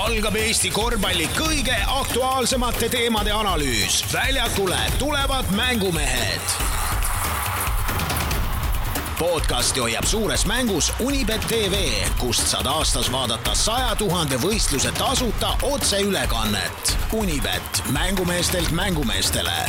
algab 0.00 0.36
Eesti 0.40 0.70
korvpalli 0.72 1.26
kõige 1.36 1.74
aktuaalsemate 1.86 2.88
teemade 2.88 3.32
analüüs. 3.32 4.04
väljakule 4.12 4.78
tulevad 4.98 5.44
mängumehed. 5.56 6.40
podcasti 9.18 9.80
hoiab 9.80 10.04
suures 10.04 10.46
mängus 10.46 10.92
Unibet 11.00 11.40
tv, 11.48 11.74
kust 12.18 12.46
saad 12.46 12.66
aastas 12.66 13.12
vaadata 13.12 13.54
saja 13.54 13.94
tuhande 13.96 14.36
võistluse 14.36 14.92
tasuta 14.98 15.52
otseülekannet. 15.62 16.96
Unibet, 17.12 17.82
mängumeestelt 17.92 18.70
mängumeestele. 18.70 19.68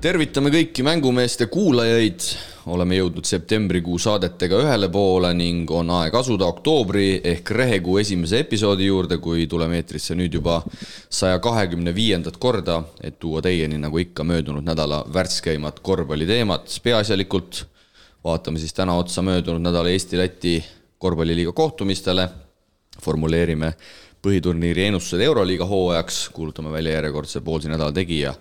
tervitame 0.00 0.50
kõiki 0.50 0.82
mängumeeste 0.82 1.46
kuulajaid 1.46 2.55
oleme 2.66 2.96
jõudnud 2.98 3.26
septembrikuu 3.28 3.98
saadetega 4.02 4.58
ühele 4.64 4.88
poole 4.92 5.30
ning 5.38 5.70
on 5.70 5.90
aeg 6.00 6.14
asuda 6.18 6.48
oktoobri 6.50 7.20
ehk 7.34 7.50
rehekuu 7.54 7.98
esimese 8.02 8.40
episoodi 8.42 8.88
juurde, 8.88 9.18
kui 9.22 9.46
tuleme 9.46 9.78
eetrisse 9.80 10.16
nüüd 10.18 10.34
juba 10.34 10.58
saja 11.08 11.38
kahekümne 11.42 11.94
viiendat 11.94 12.40
korda, 12.42 12.80
et 13.00 13.20
tuua 13.22 13.42
teieni, 13.42 13.78
nagu 13.78 14.00
ikka, 14.02 14.24
möödunud 14.26 14.66
nädala 14.66 15.04
värskeimad 15.14 15.78
korvpalliteemad. 15.82 16.66
peaasjalikult 16.82 17.66
vaatame 18.24 18.58
siis 18.58 18.74
täna 18.74 18.96
otsa 18.98 19.22
möödunud 19.22 19.62
nädala 19.62 19.88
Eesti-Läti 19.88 20.58
korvpalliliiga 20.98 21.52
kohtumistele, 21.52 22.28
formuleerime 23.02 23.74
põhiturniiri 24.26 24.88
ennustused 24.88 25.22
Euroliiga 25.22 25.64
hooajaks, 25.64 26.28
kuulutame 26.34 26.72
välja 26.72 26.98
järjekordse 26.98 27.40
poolsi 27.40 27.68
nädala 27.68 27.92
tegija 27.92 28.34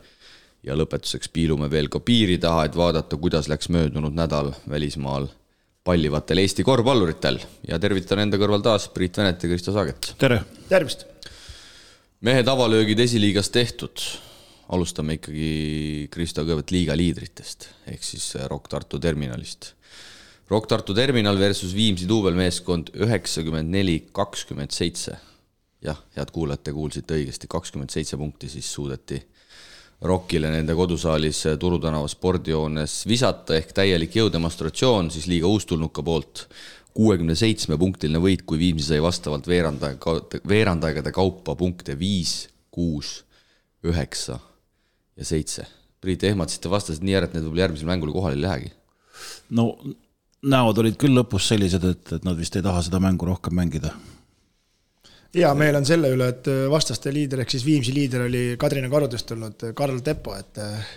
ja 0.66 0.76
lõpetuseks 0.78 1.30
piilume 1.34 1.70
veel 1.72 1.90
ka 1.94 2.02
piiri 2.04 2.38
taha, 2.42 2.66
et 2.66 2.78
vaadata, 2.78 3.18
kuidas 3.22 3.50
läks 3.52 3.70
möödunud 3.74 4.16
nädal 4.18 4.52
välismaal 4.70 5.28
pallivatel 5.86 6.42
Eesti 6.42 6.66
korvpalluritel 6.66 7.38
ja 7.68 7.78
tervitan 7.82 8.24
enda 8.24 8.40
kõrval 8.42 8.64
taas 8.66 8.88
Priit 8.94 9.18
Venet 9.22 9.44
ja 9.44 9.50
Kristo 9.52 9.74
Saaget. 9.76 10.16
tere! 10.22 10.42
tervist! 10.70 11.06
mehed 12.26 12.48
avalöögid 12.50 13.00
esiliigas 13.00 13.52
tehtud. 13.54 14.02
alustame 14.74 15.20
ikkagi 15.20 16.08
Kristo 16.12 16.42
kõigepealt 16.42 16.74
liiga 16.74 16.98
liidritest 16.98 17.70
ehk 17.92 18.04
siis 18.04 18.32
Rock 18.50 18.72
Tartu 18.72 19.00
terminalist. 19.00 19.76
Rock 20.50 20.68
Tartu 20.70 20.94
terminal 20.98 21.38
versus 21.40 21.76
Viimsi 21.76 22.08
duubelmeeskond 22.10 22.90
üheksakümmend 23.06 23.70
neli, 23.70 24.08
kakskümmend 24.12 24.74
seitse. 24.74 25.18
jah, 25.86 26.02
head 26.18 26.32
kuulajad, 26.34 26.64
te 26.66 26.74
kuulsite 26.74 27.14
õigesti, 27.14 27.46
kakskümmend 27.48 27.94
seitse 27.94 28.18
punkti 28.18 28.50
siis 28.50 28.74
suudeti 28.74 29.22
Rockile 30.02 30.52
nende 30.52 30.76
kodusaalis 30.76 31.44
Turu 31.60 31.80
tänava 31.80 32.08
spordihoones 32.12 33.04
visata 33.08 33.56
ehk 33.56 33.72
täielik 33.78 34.18
jõudemonstratsioon 34.20 35.12
siis 35.14 35.30
liiga 35.32 35.48
uustulnuka 35.48 36.04
poolt. 36.04 36.48
kuuekümne 36.96 37.36
seitsme 37.36 37.76
punktiline 37.78 38.20
võit, 38.24 38.46
kui 38.48 38.56
Viimsi 38.60 38.88
sai 38.88 39.02
vastavalt 39.04 39.48
veerandaega, 39.48 40.14
veerandaegade 40.48 41.12
kaupa 41.12 41.56
punkte 41.60 41.98
viis, 42.00 42.48
kuus, 42.72 43.26
üheksa 43.84 44.40
ja 45.18 45.26
seitse. 45.28 45.66
Priit, 46.00 46.24
ehmatasite, 46.24 46.72
vastasid 46.72 47.04
nii 47.04 47.18
ära, 47.20 47.28
et 47.28 47.36
need 47.36 47.44
võib-olla 47.44 47.66
järgmisel 47.66 47.90
mängul 47.90 48.14
kohale 48.16 48.40
ei 48.40 48.46
lähegi. 48.46 48.72
no 49.50 49.76
näod 50.44 50.78
olid 50.78 50.96
küll 51.02 51.20
lõpus 51.20 51.50
sellised, 51.52 51.84
et, 51.84 52.14
et 52.16 52.24
nad 52.24 52.38
vist 52.40 52.56
ei 52.56 52.64
taha 52.64 52.84
seda 52.86 53.00
mängu 53.04 53.28
rohkem 53.28 53.56
mängida 53.60 53.92
hea 55.36 55.52
meel 55.58 55.80
on 55.80 55.88
selle 55.88 56.12
üle, 56.14 56.30
et 56.34 56.48
äh, 56.52 56.66
vastaste 56.72 57.14
liider 57.14 57.44
ehk 57.44 57.56
siis 57.56 57.66
Viimsi 57.66 57.94
liider 57.96 58.26
oli 58.28 58.44
Kadrina 58.62 58.90
karudest 58.92 59.28
tulnud 59.32 59.68
äh, 59.68 59.76
Karl 59.78 60.00
Tepo, 60.06 60.36
et. 60.38 60.60
Äh, 60.62 60.96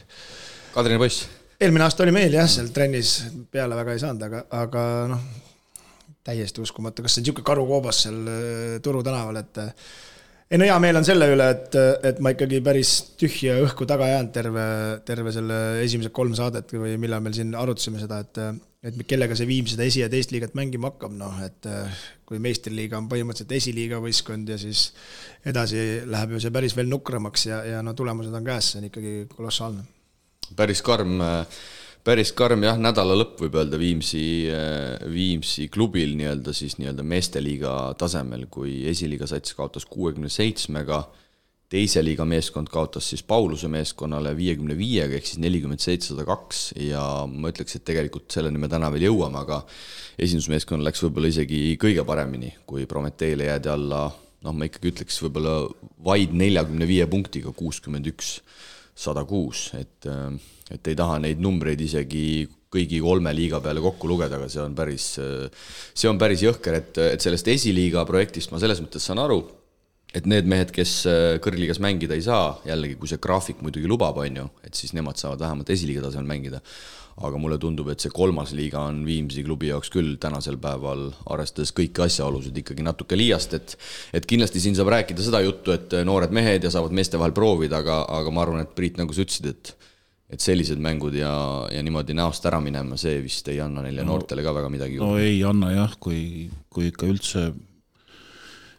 Kadrina 0.74 1.00
poiss. 1.00 1.26
eelmine 1.60 1.86
aasta 1.86 2.04
oli 2.04 2.14
meil 2.14 2.34
jah, 2.34 2.48
seal 2.50 2.68
trennis 2.74 3.16
peale 3.50 3.78
väga 3.78 3.96
ei 3.96 4.02
saanud, 4.02 4.26
aga, 4.28 4.44
aga 4.60 4.84
noh, 5.14 5.24
täiesti 6.28 6.62
uskumatu, 6.62 7.02
kas 7.02 7.16
see 7.16 7.22
on 7.22 7.28
niisugune 7.28 7.48
karukoobas 7.48 8.04
seal 8.04 8.20
Turu 8.84 9.02
tänaval, 9.06 9.40
et 9.40 9.62
ei 10.48 10.60
no 10.60 10.64
hea 10.64 10.78
meel 10.80 10.96
on 10.96 11.04
selle 11.04 11.28
üle, 11.34 11.48
et, 11.52 11.76
et 12.08 12.20
ma 12.24 12.32
ikkagi 12.32 12.62
päris 12.64 12.92
tühja 13.20 13.58
õhku 13.66 13.86
taga 13.88 14.08
jäänud 14.08 14.32
terve, 14.32 14.64
terve 15.08 15.34
selle 15.34 15.58
esimesed 15.84 16.14
kolm 16.16 16.32
saadet 16.38 16.72
või 16.72 16.96
millal 17.00 17.20
meil 17.24 17.36
siin 17.36 17.52
arutasime 17.58 18.00
seda, 18.00 18.22
et 18.24 18.42
et 18.88 18.94
kellega 19.10 19.34
see 19.34 19.48
Viim 19.48 19.66
seda 19.66 19.82
esi- 19.82 20.04
ja 20.04 20.08
teist 20.10 20.30
liigat 20.30 20.54
mängima 20.54 20.92
hakkab, 20.92 21.10
noh 21.18 21.40
et 21.42 21.66
kui 22.28 22.38
meistriliiga 22.42 22.98
on 23.00 23.08
põhimõtteliselt 23.10 23.56
esiliiga 23.56 23.98
võistkond 24.04 24.52
ja 24.52 24.58
siis 24.60 24.92
edasi 25.48 26.04
läheb 26.06 26.36
ju 26.36 26.42
see 26.44 26.54
päris 26.54 26.76
veel 26.78 26.90
nukramaks 26.92 27.48
ja, 27.48 27.62
ja 27.66 27.80
no 27.82 27.96
tulemused 27.98 28.34
on 28.34 28.46
käes, 28.46 28.70
see 28.70 28.82
on 28.82 28.88
ikkagi 28.90 29.14
kolossaalne. 29.34 29.82
päris 30.56 30.80
karm 30.86 31.18
äh, 31.24 31.58
päris 32.04 32.32
karm 32.36 32.62
jah, 32.66 32.78
nädala 32.80 33.16
lõpp 33.18 33.40
võib 33.44 33.56
öelda 33.60 33.78
Viimsi, 33.80 34.24
Viimsi 35.12 35.68
klubil 35.72 36.14
nii-öelda 36.18 36.54
siis 36.56 36.78
nii-öelda 36.80 37.04
meesteliiga 37.06 37.72
tasemel, 38.00 38.46
kui 38.50 38.82
esiliiga 38.90 39.28
sats 39.30 39.56
kaotas 39.58 39.86
kuuekümne 39.88 40.30
seitsmega, 40.32 41.02
teise 41.68 42.00
liiga 42.00 42.24
meeskond 42.24 42.70
kaotas 42.72 43.10
siis 43.12 43.22
Pauluse 43.28 43.68
meeskonnale 43.68 44.32
viiekümne 44.36 44.76
viiega 44.78 45.18
ehk 45.18 45.26
siis 45.28 45.40
nelikümmend 45.42 45.82
seitsesada 45.84 46.24
kaks 46.28 46.62
ja 46.80 47.02
ma 47.28 47.52
ütleks, 47.52 47.76
et 47.76 47.84
tegelikult 47.88 48.32
selleni 48.32 48.60
me 48.60 48.70
täna 48.72 48.88
veel 48.94 49.10
jõuame, 49.10 49.42
aga 49.42 49.60
esindusmeeskonnal 50.18 50.88
läks 50.88 51.04
võib-olla 51.04 51.32
isegi 51.34 51.60
kõige 51.80 52.06
paremini, 52.08 52.54
kui 52.66 52.88
Prometheele 52.88 53.50
jäädi 53.50 53.72
alla 53.74 54.06
noh, 54.08 54.54
ma 54.54 54.68
ikkagi 54.68 54.94
ütleks 54.94 55.20
võib-olla 55.24 55.58
vaid 56.08 56.32
neljakümne 56.36 56.88
viie 56.88 57.06
punktiga, 57.10 57.52
kuuskümmend 57.56 58.08
üks, 58.14 58.38
sada 58.98 59.22
kuus, 59.28 59.68
et 59.78 60.08
et 60.70 60.90
ei 60.90 60.96
taha 60.98 61.18
neid 61.22 61.40
numbreid 61.42 61.80
isegi 61.80 62.46
kõigi 62.68 63.00
kolme 63.00 63.32
liiga 63.32 63.62
peale 63.64 63.80
kokku 63.80 64.08
lugeda, 64.10 64.36
aga 64.36 64.48
see 64.52 64.60
on 64.60 64.74
päris, 64.76 65.06
see 65.96 66.10
on 66.10 66.18
päris 66.20 66.44
jõhker, 66.44 66.76
et, 66.82 67.00
et 67.14 67.24
sellest 67.24 67.48
esiliiga 67.48 68.04
projektist 68.08 68.52
ma 68.52 68.60
selles 68.60 68.82
mõttes 68.84 69.08
saan 69.08 69.22
aru, 69.22 69.40
et 70.16 70.28
need 70.28 70.48
mehed, 70.48 70.70
kes 70.72 70.92
kõrgliigas 71.44 71.80
mängida 71.84 72.16
ei 72.16 72.24
saa, 72.24 72.54
jällegi, 72.68 72.96
kui 73.00 73.10
see 73.10 73.20
graafik 73.20 73.60
muidugi 73.64 73.88
lubab, 73.88 74.20
on 74.20 74.40
ju, 74.42 74.46
et 74.64 74.76
siis 74.76 74.94
nemad 74.96 75.20
saavad 75.20 75.42
vähemalt 75.44 75.72
esiliiga 75.74 76.04
tasemel 76.06 76.28
mängida. 76.28 76.62
aga 77.18 77.34
mulle 77.34 77.56
tundub, 77.58 77.88
et 77.90 77.98
see 77.98 78.12
kolmas 78.14 78.52
liiga 78.54 78.78
on 78.86 79.00
Viimsi 79.02 79.42
klubi 79.42 79.72
jaoks 79.72 79.88
küll 79.90 80.12
tänasel 80.22 80.54
päeval, 80.62 81.08
arvestades 81.26 81.72
kõiki 81.74 82.04
asjaolusid, 82.04 82.60
ikkagi 82.60 82.84
natuke 82.86 83.18
liiast, 83.18 83.56
et 83.58 83.74
et 84.14 84.26
kindlasti 84.26 84.60
siin 84.62 84.76
saab 84.78 84.92
rääkida 84.94 85.24
seda 85.26 85.40
juttu, 85.42 85.72
et 85.74 85.96
noored 86.06 86.30
mehed 86.30 86.62
ja 86.62 86.70
saavad 86.70 86.94
meeste 86.94 87.18
vahel 87.18 87.34
proovida, 87.34 87.80
aga, 87.82 88.04
aga 88.20 88.30
ma 88.30 88.44
arvan, 88.44 88.62
et 88.62 88.70
Priit, 88.70 89.02
nagu 89.02 89.10
sa 89.12 89.26
ütlesid, 89.26 89.50
et 89.50 89.74
et 90.28 90.44
sellised 90.44 90.80
mängud 90.84 91.16
ja, 91.16 91.30
ja 91.72 91.80
niimoodi 91.84 92.16
näost 92.16 92.44
ära 92.48 92.60
minema, 92.60 92.98
see 93.00 93.16
vist 93.24 93.48
ei 93.48 93.62
anna 93.64 93.84
neile 93.86 94.04
no, 94.04 94.12
noortele 94.12 94.44
ka 94.44 94.52
väga 94.56 94.68
midagi 94.72 94.98
juurde. 94.98 95.08
no 95.08 95.24
ei 95.24 95.40
anna 95.46 95.72
jah, 95.72 95.96
kui, 96.00 96.20
kui 96.72 96.90
ikka 96.90 97.08
üldse, 97.08 97.46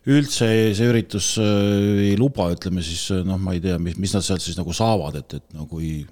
üldse 0.09 0.49
see 0.77 0.91
üritus 0.91 1.31
äh, 1.41 2.05
ei 2.11 2.13
luba, 2.21 2.51
ütleme 2.53 2.85
siis 2.85 3.07
noh, 3.25 3.41
ma 3.41 3.57
ei 3.57 3.63
tea, 3.65 3.79
mis, 3.81 3.97
mis 3.97 4.13
nad 4.13 4.25
sealt 4.25 4.45
siis 4.45 4.61
nagu 4.61 4.75
saavad, 4.77 5.17
et, 5.23 5.39
et 5.41 5.57
no 5.57 5.65
kui 5.69 6.03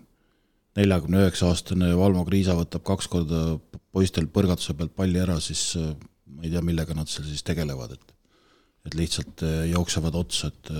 neljakümne 0.77 1.23
üheksa 1.25 1.51
aastane 1.51 1.93
Valmo 1.97 2.25
Kriisa 2.25 2.57
võtab 2.57 2.85
kaks 2.85 3.09
korda 3.09 3.45
poistel 3.93 4.29
põrgatuse 4.33 4.73
pealt 4.77 4.97
palli 4.97 5.21
ära, 5.21 5.37
siis 5.41 5.69
äh, 5.77 5.93
ma 6.33 6.49
ei 6.49 6.53
tea, 6.53 6.65
millega 6.65 6.97
nad 6.97 7.13
seal 7.13 7.29
siis 7.29 7.45
tegelevad, 7.45 7.93
et 7.93 8.15
et 8.87 8.95
lihtsalt 8.95 9.43
äh, 9.45 9.65
jooksevad 9.69 10.15
otsa, 10.17 10.49
et 10.49 10.71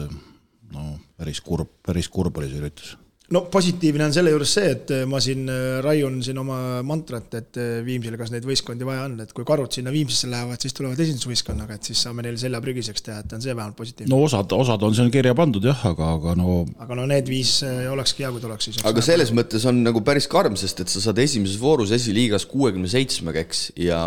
no 0.74 0.96
päris 1.20 1.44
kurb, 1.46 1.78
päris 1.86 2.10
kurb 2.10 2.40
oli 2.40 2.50
see 2.50 2.64
üritus 2.64 2.96
no 3.36 3.42
positiivne 3.52 4.06
on 4.08 4.14
selle 4.16 4.32
juures 4.32 4.54
see, 4.56 4.70
et 4.72 4.92
äh, 4.96 5.04
ma 5.10 5.20
siin 5.24 5.50
äh, 5.52 5.80
raiun 5.84 6.22
siin 6.24 6.38
oma 6.40 6.58
mantrat, 6.88 7.28
et 7.40 7.60
äh, 7.60 7.74
Viimsile, 7.86 8.20
kas 8.20 8.32
neid 8.32 8.48
võistkondi 8.48 8.88
vaja 8.88 9.04
on, 9.10 9.18
et 9.24 9.34
kui 9.36 9.44
karud 9.48 9.74
sinna 9.74 9.92
Viimsisse 9.92 10.30
lähevad, 10.32 10.62
siis 10.64 10.76
tulevad 10.78 11.02
esindusvõistkonnaga, 11.04 11.76
et 11.76 11.90
siis 11.92 12.06
saame 12.08 12.24
neil 12.24 12.40
selja 12.40 12.62
prügiseks 12.64 13.04
teha, 13.04 13.20
et 13.26 13.36
on 13.36 13.44
see 13.44 13.52
vähemalt 13.52 13.76
positiivne. 13.80 14.14
no 14.14 14.22
osad, 14.24 14.56
osad 14.56 14.88
on 14.88 14.96
seal 14.96 15.12
kirja 15.14 15.36
pandud 15.38 15.68
jah, 15.68 15.84
aga, 15.92 16.14
aga 16.16 16.38
no. 16.40 16.62
aga 16.86 17.00
no 17.02 17.08
need 17.12 17.28
viis 17.32 17.58
olekski 17.68 18.24
hea, 18.24 18.32
kui 18.36 18.44
tuleks 18.44 18.70
siis. 18.70 18.82
aga 18.88 19.04
selles 19.04 19.34
parem. 19.34 19.42
mõttes 19.42 19.68
on 19.68 19.84
nagu 19.84 20.04
päris 20.08 20.32
karm, 20.32 20.56
sest 20.60 20.86
et 20.86 20.94
sa 20.94 21.04
saad 21.10 21.20
esimeses 21.24 21.60
voorus 21.60 21.92
esiliigas 21.96 22.48
kuuekümne 22.48 22.92
seitsmega, 22.92 23.44
eks, 23.44 23.72
ja 23.84 24.06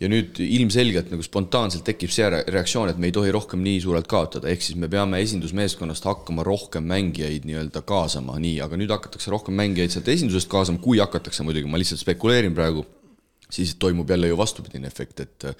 ja 0.00 0.08
nüüd 0.08 0.38
ilmselgelt 0.40 1.10
nagu 1.12 1.24
spontaanselt 1.24 1.84
tekib 1.84 2.12
see 2.12 2.24
reaktsioon, 2.30 2.88
et 2.88 3.00
me 3.00 3.10
ei 3.10 3.14
tohi 3.14 3.32
rohkem 3.34 3.60
nii 3.64 3.82
suurelt 3.84 4.08
kaotada, 4.08 4.48
ehk 4.48 4.64
siis 4.64 4.78
me 4.80 4.88
peame 4.88 5.20
esindusmeeskonnast 5.20 6.06
hakkama 6.08 6.44
rohkem 6.46 6.86
mängijaid 6.88 7.44
nii-öelda 7.48 7.82
kaasama, 7.84 8.38
nii, 8.40 8.59
aga 8.64 8.78
nüüd 8.80 8.92
hakatakse 8.92 9.32
rohkem 9.32 9.56
mängijaid 9.58 9.94
sealt 9.94 10.10
esindusest 10.12 10.50
kaasama, 10.50 10.82
kui 10.82 11.00
hakatakse 11.02 11.46
muidugi, 11.46 11.70
ma 11.70 11.80
lihtsalt 11.80 12.02
spekuleerin 12.02 12.56
praegu, 12.56 12.84
siis 13.50 13.74
toimub 13.80 14.10
jälle 14.10 14.30
ju 14.30 14.38
vastupidine 14.40 14.90
efekt, 14.90 15.26
et 15.26 15.50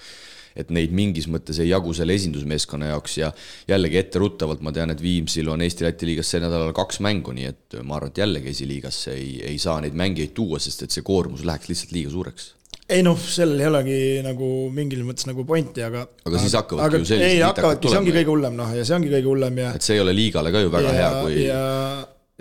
et 0.51 0.71
neid 0.75 0.91
mingis 0.91 1.29
mõttes 1.31 1.61
ei 1.63 1.69
jagu 1.69 1.93
selle 1.95 2.15
esindusmeeskonna 2.19 2.89
jaoks 2.89 3.13
ja 3.21 3.29
jällegi 3.71 4.01
etteruttavalt 4.01 4.59
ma 4.65 4.73
tean, 4.75 4.91
et 4.91 4.99
Viimsil 4.99 5.47
on 5.47 5.63
Eesti-Läti 5.63 6.09
liigas 6.09 6.27
sel 6.33 6.43
nädalal 6.43 6.73
kaks 6.75 6.99
mängu, 7.05 7.31
nii 7.35 7.45
et 7.47 7.77
ma 7.87 7.95
arvan, 7.95 8.11
et 8.11 8.19
jällegi 8.19 8.51
esiliigasse 8.51 9.15
ei, 9.15 9.37
ei 9.53 9.61
saa 9.63 9.79
neid 9.79 9.95
mängijaid 9.95 10.35
tuua, 10.35 10.59
sest 10.59 10.83
et 10.83 10.91
see 10.91 11.05
koormus 11.07 11.45
läheks 11.47 11.71
lihtsalt 11.71 11.95
liiga 11.95 12.11
suureks 12.11 12.55
ei 12.91 13.03
noh, 13.05 13.15
sellel 13.15 13.61
ei 13.61 13.67
olegi 13.69 13.97
nagu 14.25 14.47
mingil 14.75 15.03
mõttes 15.07 15.27
nagu 15.29 15.45
pointi, 15.47 15.83
aga. 15.85 16.03
aga 16.27 16.41
siis 16.41 16.55
hakkavadki 16.59 16.99
ju 16.99 17.07
sellised. 17.07 17.35
ei 17.37 17.43
hakkavadki, 17.43 17.91
see 17.91 17.99
ongi 18.01 18.15
kõige 18.17 18.31
hullem 18.33 18.57
noh, 18.59 18.73
ja 18.75 18.83
see 18.87 18.97
ongi 18.97 19.11
kõige 19.13 19.29
hullem 19.31 19.61
ja. 19.63 19.69
et 19.77 19.85
see 19.85 19.95
ei 19.95 20.03
ole 20.03 20.15
liigale 20.15 20.51
ka 20.51 20.63
ju 20.63 20.73
väga 20.73 20.89
ja, 20.91 20.97
hea, 20.97 21.11
kui. 21.21 21.37
ja, 21.45 21.61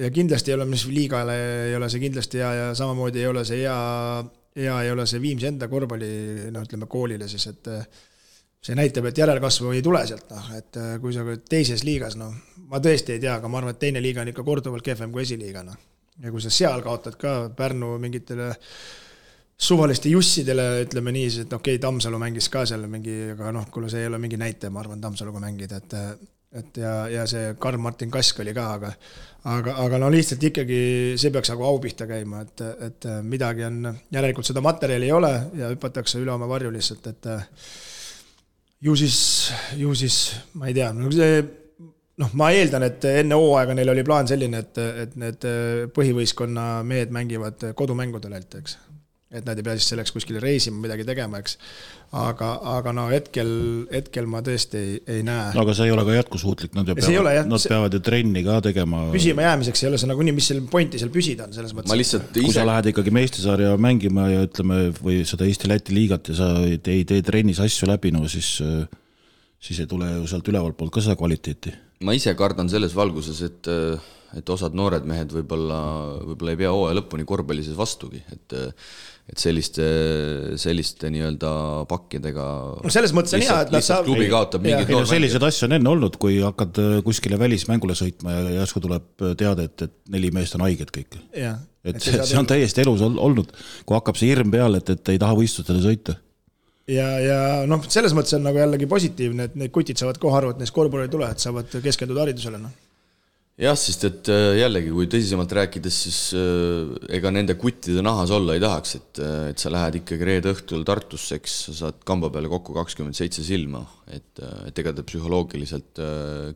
ja 0.00 0.10
kindlasti 0.14 0.52
ei 0.52 0.58
ole, 0.58 0.66
mis 0.70 0.86
liigale 0.88 1.38
ei 1.68 1.74
ole 1.76 1.88
see 1.92 2.02
kindlasti 2.02 2.40
hea 2.40 2.52
ja 2.56 2.68
samamoodi 2.78 3.20
ei 3.22 3.30
ole 3.30 3.44
see 3.48 3.64
hea, 3.64 3.80
hea 4.56 4.76
ei 4.84 4.92
ole 4.94 5.06
see 5.06 5.20
Viimsi 5.22 5.50
enda 5.50 5.68
korvpalli 5.68 6.12
noh, 6.54 6.64
ütleme 6.64 6.88
koolile 6.90 7.28
siis, 7.28 7.46
et 7.52 7.68
see 8.60 8.76
näitab, 8.76 9.08
et 9.08 9.18
järelkasvu 9.18 9.72
ei 9.74 9.82
tule 9.84 10.02
sealt, 10.08 10.28
noh, 10.34 10.48
et 10.56 10.80
äh, 10.80 10.94
kui 11.00 11.14
sa 11.16 11.24
teises 11.48 11.84
liigas, 11.86 12.16
noh, 12.20 12.32
ma 12.70 12.80
tõesti 12.82 13.16
ei 13.16 13.22
tea, 13.22 13.38
aga 13.40 13.48
ma 13.48 13.60
arvan, 13.60 13.76
et 13.76 13.80
teine 13.82 14.02
liiga 14.04 14.24
on 14.24 14.32
ikka 14.32 14.44
korduvalt 14.46 14.84
kehvem 14.84 15.12
kui 15.14 15.24
esiliiga, 15.24 15.64
noh. 15.66 15.78
ja 16.20 16.32
kui 16.32 16.42
sa 16.44 16.52
seal 16.52 16.84
kaotad 16.84 17.16
ka 17.20 17.36
Pärnu 17.56 17.94
mingitele 18.02 18.50
suvaliste 19.60 20.12
jussidele, 20.12 20.66
ütleme 20.84 21.12
nii, 21.16 21.30
et 21.46 21.56
okei 21.56 21.76
okay,, 21.76 21.80
Tammsalu 21.80 22.20
mängis 22.20 22.48
ka 22.52 22.66
seal 22.68 22.84
mingi, 22.88 23.16
aga 23.34 23.52
noh, 23.56 23.64
kuule, 23.72 23.88
see 23.92 24.04
ei 24.04 24.12
ole 24.12 24.20
mingi 24.20 24.40
näitaja, 24.40 24.72
ma 24.72 24.84
arvan, 24.84 25.00
Tammsaluga 25.00 25.42
mängida, 25.42 25.80
et 25.80 25.96
et 26.50 26.80
ja, 26.82 26.94
ja 27.06 27.24
see 27.30 27.52
Karl-Martin 27.62 28.10
Kask 28.10 28.40
oli 28.42 28.50
ka, 28.50 28.64
aga 28.74 28.88
aga, 29.48 29.76
aga 29.84 30.00
no 30.02 30.10
lihtsalt 30.12 30.42
ikkagi 30.50 30.80
see 31.20 31.32
peaks 31.32 31.52
nagu 31.52 31.64
au 31.68 31.78
pihta 31.82 32.08
käima, 32.10 32.42
et, 32.44 32.64
et 32.88 33.08
midagi 33.24 33.64
on, 33.68 33.86
järelikult 34.12 34.50
seda 34.50 34.64
materjali 34.64 35.08
ei 35.08 35.14
ole 35.16 35.32
ja 35.60 35.70
hüpatakse 35.72 36.20
üle 36.20 36.34
oma 36.34 36.48
varju 36.50 36.72
lihtsalt, 36.74 37.06
et 37.12 37.30
ju 38.84 38.96
siis, 38.96 39.18
ju 39.80 39.94
siis 39.96 40.20
ma 40.60 40.68
ei 40.68 40.76
tea, 40.76 40.92
no 40.96 41.12
see 41.14 41.40
noh, 42.20 42.36
ma 42.36 42.50
eeldan, 42.52 42.84
et 42.84 43.04
enne 43.14 43.38
hooaega 43.38 43.76
neil 43.76 43.94
oli 43.94 44.04
plaan 44.04 44.28
selline, 44.28 44.60
et, 44.60 44.80
et 45.06 45.16
need 45.20 45.48
põhivõistkonna 45.96 46.68
mehed 46.86 47.12
mängivad 47.14 47.70
kodumängudel 47.78 48.36
eks. 48.36 48.76
Et 49.30 49.46
nad 49.46 49.58
ei 49.58 49.62
pea 49.62 49.76
siis 49.78 49.92
selleks 49.92 50.10
kuskile 50.10 50.40
reisima, 50.42 50.80
midagi 50.82 51.04
tegema, 51.06 51.38
eks. 51.38 51.54
aga, 52.18 52.48
aga 52.72 52.94
no 52.96 53.04
hetkel, 53.12 53.50
hetkel 53.92 54.26
ma 54.30 54.40
tõesti 54.46 54.80
ei, 54.80 54.96
ei 55.16 55.20
näe. 55.26 55.52
no 55.54 55.62
aga 55.62 55.74
see 55.78 55.86
ei 55.86 55.94
ole 55.94 56.04
ka 56.08 56.16
jätkusuutlik, 56.16 56.74
nad 56.74 56.90
ju 56.90 56.96
peavad, 56.98 57.46
nad 57.46 57.62
see... 57.62 57.70
peavad 57.70 57.94
ju 57.94 58.00
trenni 58.06 58.42
ka 58.46 58.58
tegema. 58.66 59.04
püsimajäämiseks 59.14 59.84
ei 59.84 59.90
ole 59.92 60.00
see 60.02 60.10
nagunii, 60.10 60.34
mis 60.34 60.50
seal 60.50 60.64
pointi 60.72 60.98
seal 61.02 61.12
püsida 61.14 61.46
on, 61.46 61.54
selles 61.54 61.76
mõttes. 61.76 61.92
ma 61.92 62.00
lihtsalt 62.00 62.34
ise. 62.34 62.48
kui 62.48 62.56
sa 62.56 62.66
lähed 62.66 62.90
ikkagi 62.90 63.14
meistrusarja 63.14 63.76
mängima 63.78 64.26
ja 64.32 64.42
ütleme, 64.48 64.82
või 64.98 65.22
seda 65.30 65.46
Eesti-Läti 65.46 65.94
liigat 65.94 66.32
ja 66.32 66.40
sa 66.42 66.52
ei 66.66 66.80
tee, 66.82 67.04
tee 67.06 67.22
trennis 67.26 67.62
asju 67.62 67.86
läbi, 67.90 68.10
no 68.16 68.26
siis, 68.30 68.56
siis 69.62 69.84
ei 69.84 69.90
tule 69.90 70.10
ju 70.16 70.26
sealt 70.30 70.50
ülevalt 70.50 70.78
poolt 70.80 70.96
ka 70.96 71.06
seda 71.06 71.14
kvaliteeti. 71.20 71.76
ma 72.02 72.18
ise 72.18 72.34
kardan 72.34 72.72
selles 72.72 72.98
valguses, 72.98 73.46
et 73.46 73.70
et 74.38 74.52
osad 74.52 74.76
noored 74.78 75.06
mehed 75.08 75.32
võib-olla, 75.34 75.78
võib-olla 76.22 76.54
ei 76.54 76.60
pea 76.60 76.74
hooaja 76.74 76.98
lõpuni 77.00 77.26
korvpalli 77.28 77.64
sees 77.66 77.78
vastugi, 77.78 78.22
et 78.34 78.58
et 79.30 79.38
selliste, 79.38 79.84
selliste 80.58 81.10
nii-öelda 81.12 81.50
pakkidega 81.90 82.46
no 82.82 82.90
selles 82.90 83.12
mõttes 83.14 83.36
on 83.36 83.44
hea, 83.44 83.58
et 83.66 83.74
nad 83.74 83.84
saavad 83.86 84.08
klubi 84.08 84.26
kaotab 84.32 84.64
mingid 84.64 84.88
noormängijad. 84.88 85.12
selliseid 85.12 85.46
asju 85.46 85.68
on 85.68 85.76
enne 85.76 85.92
olnud, 85.92 86.16
kui 86.22 86.40
hakkad 86.42 86.80
äh, 86.82 86.96
kuskile 87.06 87.38
välismängule 87.38 87.94
sõitma 87.98 88.34
ja 88.34 88.56
järsku 88.60 88.82
tuleb 88.82 89.22
äh, 89.22 89.36
teade, 89.38 89.68
et, 89.70 89.86
et 89.86 89.94
neli 90.16 90.32
meest 90.34 90.58
on 90.58 90.66
haiged 90.66 90.90
kõik. 90.96 91.20
et 91.30 92.02
see, 92.02 92.18
see 92.26 92.40
on 92.40 92.48
täiesti 92.50 92.82
elus 92.82 93.04
olnud, 93.06 93.54
kui 93.86 93.98
hakkab 93.98 94.18
see 94.18 94.32
hirm 94.32 94.50
peale, 94.50 94.82
et, 94.82 94.96
et 94.96 95.14
ei 95.14 95.22
taha 95.22 95.38
võistlustele 95.38 95.84
sõita. 95.84 96.18
Ja, 96.90 97.06
ja 97.22 97.40
noh, 97.70 97.84
selles 97.86 98.16
mõttes 98.16 98.34
on 98.34 98.42
nagu 98.48 98.58
jällegi 98.58 98.88
positiivne, 98.90 99.46
et 99.46 99.58
need 99.60 99.70
kutid 99.70 100.00
saavad 100.00 100.18
kohe 100.18 100.40
aru, 100.40 100.56
et 100.56 100.62
neist 100.64 100.74
korvpalli 100.74 101.06
ei 101.06 101.12
tule, 101.12 101.28
et 101.30 101.42
saavad 101.42 101.70
keskenduda 101.84 102.26
haridusele, 102.26 102.58
noh 102.58 102.89
jah, 103.60 103.76
sest 103.76 104.04
et 104.08 104.30
äh, 104.32 104.56
jällegi, 104.60 104.90
kui 104.94 105.08
tõsisemalt 105.10 105.52
rääkides, 105.58 105.96
siis 106.06 106.18
äh, 106.36 106.90
ega 107.16 107.32
nende 107.34 107.56
kuttide 107.60 108.02
nahas 108.04 108.32
olla 108.34 108.56
ei 108.56 108.62
tahaks, 108.62 108.94
et, 108.96 109.20
äh, 109.20 109.50
et 109.52 109.62
sa 109.62 109.72
lähed 109.72 110.00
ikkagi 110.00 110.26
reede 110.26 110.54
õhtul 110.54 110.84
Tartusse, 110.88 111.38
eks 111.40 111.56
sa 111.66 111.76
saad 111.82 112.00
kamba 112.08 112.30
peale 112.32 112.50
kokku 112.52 112.74
kakskümmend 112.76 113.18
seitse 113.18 113.44
silma, 113.46 113.82
et, 114.08 114.40
et 114.68 114.82
ega 114.82 114.94
ta 114.96 115.04
psühholoogiliselt 115.06 116.00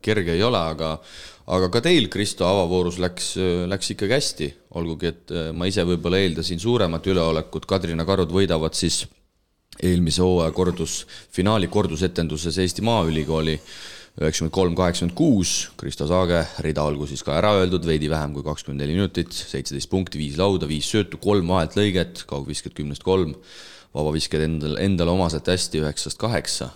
kerge 0.04 0.36
ei 0.36 0.44
ole, 0.46 0.60
aga 0.60 0.94
aga 1.54 1.68
ka 1.68 1.82
teil, 1.84 2.08
Kristo, 2.08 2.46
avavoorus 2.48 2.96
läks, 3.02 3.34
läks 3.68 3.90
ikkagi 3.92 4.16
hästi, 4.16 4.46
olgugi 4.80 5.10
et 5.10 5.34
ma 5.52 5.68
ise 5.68 5.84
võib-olla 5.84 6.22
eeldasin 6.24 6.62
suuremat 6.62 7.04
üleolekut, 7.12 7.68
Kadrina 7.68 8.06
karud 8.08 8.32
võidavad 8.32 8.72
siis 8.78 9.02
eelmise 9.82 10.22
hooaja 10.24 10.54
kordus, 10.56 11.02
finaali 11.34 11.68
kordusetenduses 11.68 12.56
Eesti 12.62 12.84
Maaülikooli 12.86 13.58
üheksakümmend 14.20 14.54
kolm, 14.54 14.74
kaheksakümmend 14.78 15.16
kuus, 15.18 15.52
Kristo 15.78 16.06
Saage, 16.06 16.44
rida 16.62 16.84
olgu 16.86 17.08
siis 17.10 17.24
ka 17.26 17.34
ära 17.40 17.54
öeldud, 17.58 17.86
veidi 17.88 18.10
vähem 18.12 18.34
kui 18.36 18.46
kakskümmend 18.46 18.84
neli 18.84 18.94
minutit, 18.94 19.34
seitseteist 19.34 19.90
punkti, 19.90 20.20
viis 20.22 20.38
lauda, 20.38 20.68
viis 20.70 20.86
söötu, 20.90 21.18
kolm 21.22 21.50
vahelt 21.50 21.74
lõiget, 21.78 22.22
kaugvisked 22.30 22.76
kümnest 22.78 23.02
kolm, 23.06 23.34
vabavisked 23.94 24.44
endal, 24.46 24.78
endale 24.82 25.14
omaselt 25.14 25.50
hästi, 25.50 25.82
üheksast 25.82 26.20
kaheksa. 26.22 26.70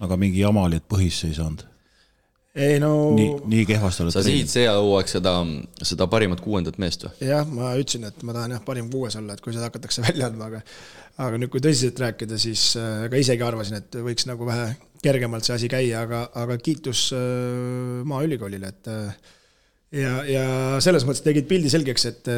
aga 0.00 0.16
mingi 0.16 0.40
jama 0.40 0.64
oli, 0.68 0.78
et 0.80 0.88
põhisse 0.88 1.28
ei 1.28 1.36
saanud? 1.36 1.66
ei 2.58 2.78
no 2.82 3.12
nii, 3.14 3.34
nii 3.46 3.64
kehvasti 3.68 4.02
oled 4.02 4.14
sa 4.14 4.22
sihid 4.24 4.48
see 4.50 4.64
hooaeg 4.66 5.10
seda, 5.10 5.34
seda 5.84 6.08
parimat 6.10 6.40
kuuendat 6.42 6.78
meest 6.80 7.04
või? 7.04 7.28
jah, 7.28 7.44
ma 7.44 7.74
ütlesin, 7.76 8.08
et 8.08 8.24
ma 8.24 8.34
tahan 8.34 8.56
jah, 8.56 8.64
parim 8.64 8.88
kuues 8.90 9.18
olla, 9.20 9.36
et 9.36 9.44
kui 9.44 9.52
seda 9.52 9.68
hakatakse 9.68 10.02
välja 10.08 10.30
andma, 10.32 10.48
aga 10.48 10.62
aga 11.18 11.38
nüüd, 11.38 11.50
kui 11.52 11.62
tõsiselt 11.62 12.00
rääkida, 12.00 12.38
siis 12.40 12.70
äh, 12.80 13.04
ka 13.10 13.20
isegi 13.20 13.44
arvasin, 13.44 13.82
et 13.82 14.00
võiks 14.02 14.26
nagu 14.30 14.48
vähe 14.48 14.70
kergemalt 15.02 15.46
see 15.46 15.56
asi 15.56 15.70
käia, 15.70 16.02
aga, 16.06 16.24
aga 16.38 16.58
kiitus 16.62 17.08
äh, 17.16 18.02
Maaülikoolile, 18.08 18.72
et 18.74 18.90
äh, 18.92 19.30
ja, 20.02 20.12
ja 20.28 20.44
selles 20.84 21.06
mõttes 21.08 21.24
tegid 21.26 21.48
pildi 21.50 21.70
selgeks, 21.72 22.08
et 22.10 22.32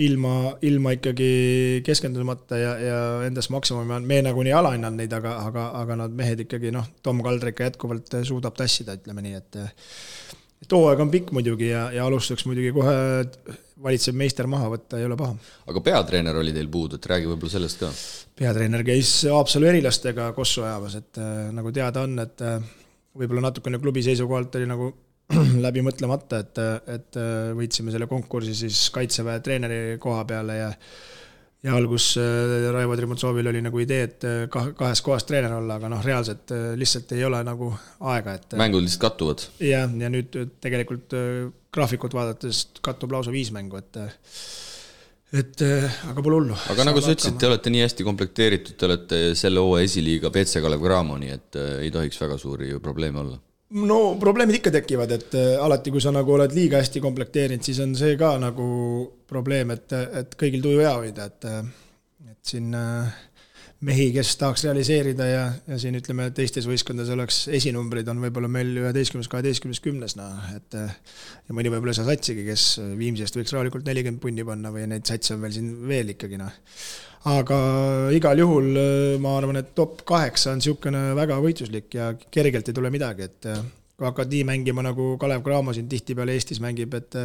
ilma, 0.00 0.34
ilma 0.64 0.94
ikkagi 0.96 1.30
keskendumata 1.86 2.58
ja, 2.58 2.72
ja 2.80 3.00
endast 3.26 3.52
maksimumi 3.52 4.00
me 4.08 4.20
nagunii 4.24 4.54
alahinnanud 4.56 5.02
neid, 5.02 5.12
aga, 5.16 5.36
aga, 5.46 5.66
aga 5.82 5.98
nad 6.04 6.16
mehed 6.16 6.46
ikkagi 6.46 6.72
noh, 6.74 6.88
Tom 7.04 7.20
Kaldrik 7.24 7.58
ka 7.58 7.68
jätkuvalt 7.68 8.20
suudab 8.26 8.56
tassida, 8.58 8.96
ütleme 8.96 9.24
nii, 9.26 9.40
et 9.42 9.60
et 10.60 10.76
hooaeg 10.76 11.02
on 11.02 11.10
pikk 11.12 11.34
muidugi 11.36 11.70
ja, 11.70 11.88
ja 11.94 12.06
alustuseks 12.06 12.46
muidugi 12.48 12.72
kohe 12.76 12.96
valitsev 13.80 14.16
meister 14.18 14.48
maha 14.50 14.70
võtta 14.74 14.98
ei 15.00 15.06
ole 15.08 15.16
paha. 15.18 15.36
aga 15.72 15.82
peatreener 15.84 16.40
oli 16.40 16.52
teil 16.56 16.68
puudu, 16.72 16.98
et 16.98 17.06
räägi 17.12 17.30
võib-olla 17.30 17.54
sellest 17.54 17.80
ka. 17.80 17.92
peatreener 18.40 18.84
käis 18.86 19.12
Haapsalu 19.30 19.70
erilastega 19.72 20.30
kossu 20.36 20.64
ajamas, 20.66 20.98
et 21.00 21.20
äh, 21.20 21.46
nagu 21.56 21.72
teada 21.74 22.04
on, 22.06 22.18
et 22.24 22.44
äh, 22.44 22.58
võib-olla 23.16 23.48
natukene 23.48 23.80
klubi 23.82 24.04
seisukohalt 24.06 24.60
oli 24.60 24.68
nagu 24.70 24.90
läbi 25.66 25.84
mõtlemata, 25.86 26.42
et, 26.44 26.60
et 26.98 27.20
äh, 27.20 27.54
võitsime 27.56 27.94
selle 27.94 28.10
konkursi 28.10 28.56
siis 28.64 28.88
kaitseväe 28.94 29.40
treeneri 29.44 29.96
koha 30.02 30.26
peale 30.28 30.58
ja 30.60 30.70
ja 31.62 31.76
algus 31.76 32.14
äh, 32.16 32.70
Raivo 32.72 32.96
Trimotsovil 32.96 33.50
oli 33.50 33.60
nagu 33.64 33.82
idee, 33.82 34.06
et 34.08 34.24
äh, 34.24 34.38
kah-, 34.52 34.72
kahes 34.76 35.02
kohas 35.04 35.26
treener 35.28 35.58
olla, 35.58 35.76
aga 35.80 35.90
noh, 35.92 36.00
reaalselt 36.04 36.54
äh, 36.56 36.70
lihtsalt 36.80 37.12
ei 37.16 37.24
ole 37.26 37.42
nagu 37.46 37.72
aega, 38.12 38.38
et 38.38 38.56
mängud 38.60 38.84
lihtsalt 38.84 39.04
kattuvad? 39.04 39.44
jah, 39.64 39.92
ja 40.00 40.12
nüüd 40.12 40.40
tegelikult 40.62 41.16
graafikut 41.70 42.16
vaadates 42.16 42.66
kattub 42.84 43.12
lausa 43.14 43.34
viis 43.34 43.52
mängu, 43.54 43.80
et 43.80 44.00
et 45.40 45.62
aga 45.62 46.24
pole 46.24 46.40
hullu. 46.40 46.56
aga 46.72 46.88
nagu 46.88 47.04
sa 47.04 47.12
ütlesid, 47.14 47.36
te 47.38 47.50
olete 47.50 47.70
nii 47.70 47.84
hästi 47.84 48.08
komplekteeritud, 48.08 48.78
te 48.80 48.88
olete 48.88 49.20
selle 49.38 49.62
hooaja 49.62 49.86
esiliiga 49.86 50.32
BC 50.34 50.64
Kalev 50.64 50.82
Cramo, 50.82 51.20
nii 51.20 51.36
et 51.36 51.60
ei 51.84 51.92
tohiks 51.94 52.18
väga 52.24 52.40
suuri 52.40 52.72
probleeme 52.82 53.22
olla 53.22 53.38
no 53.70 53.98
probleemid 54.20 54.58
ikka 54.58 54.72
tekivad, 54.74 55.12
et 55.14 55.36
äh, 55.38 55.54
alati, 55.62 55.92
kui 55.94 56.02
sa 56.02 56.12
nagu 56.14 56.34
oled 56.34 56.54
liiga 56.56 56.80
hästi 56.80 57.02
komplekteerinud, 57.02 57.64
siis 57.66 57.80
on 57.84 57.94
see 57.98 58.16
ka 58.20 58.34
nagu 58.42 58.66
probleem, 59.30 59.74
et, 59.76 59.94
et 59.94 60.34
kõigil 60.38 60.64
tuju 60.64 60.82
hea 60.82 60.94
hoida, 60.96 61.28
et, 61.30 61.46
äh, 61.50 62.32
et 62.32 62.52
siin 62.52 62.74
äh, 62.74 63.12
mehi, 63.86 64.10
kes 64.12 64.34
tahaks 64.36 64.66
realiseerida 64.66 65.26
ja, 65.26 65.44
ja 65.68 65.78
siin 65.80 65.96
ütleme, 65.96 66.26
teistes 66.36 66.66
võistkondades 66.68 67.12
oleks 67.14 67.38
esinumbrid, 67.56 68.08
on 68.12 68.20
võib-olla 68.20 68.50
meil 68.52 68.74
üheteistkümnes, 68.82 69.30
kaheteistkümnes, 69.32 69.80
kümnes, 69.84 70.16
noh, 70.20 70.50
et 70.56 70.76
ja 70.76 71.56
mõni 71.56 71.72
võib-olla 71.72 71.94
ei 71.94 72.00
saa 72.00 72.10
satsigi, 72.10 72.44
kes 72.44 72.66
Viimsist 73.00 73.38
võiks 73.38 73.54
rahulikult 73.56 73.88
nelikümmend 73.88 74.20
punni 74.20 74.44
panna 74.44 74.72
või 74.74 74.84
neid 74.90 75.08
satse 75.08 75.32
on 75.36 75.46
veel 75.46 75.56
siin 75.56 75.72
veel 75.88 76.12
ikkagi, 76.12 76.40
noh. 76.40 76.52
Aga 77.30 77.56
igal 78.16 78.40
juhul 78.40 78.70
äh, 78.80 79.16
ma 79.20 79.34
arvan, 79.36 79.60
et 79.60 79.74
top 79.76 80.04
kaheksa 80.08 80.54
on 80.54 80.60
niisugune 80.60 81.10
väga 81.16 81.36
võitluslik 81.44 81.96
ja 81.96 82.12
kergelt 82.32 82.68
ei 82.68 82.76
tule 82.76 82.92
midagi, 82.92 83.28
et 83.28 83.48
äh, 83.48 83.64
kui 83.96 84.08
hakkad 84.08 84.32
nii 84.32 84.46
mängima, 84.48 84.84
nagu 84.84 85.14
Kalev 85.20 85.44
Cramo 85.44 85.76
siin 85.76 85.88
tihtipeale 85.88 86.36
Eestis 86.36 86.60
mängib, 86.64 86.96
et 86.96 87.20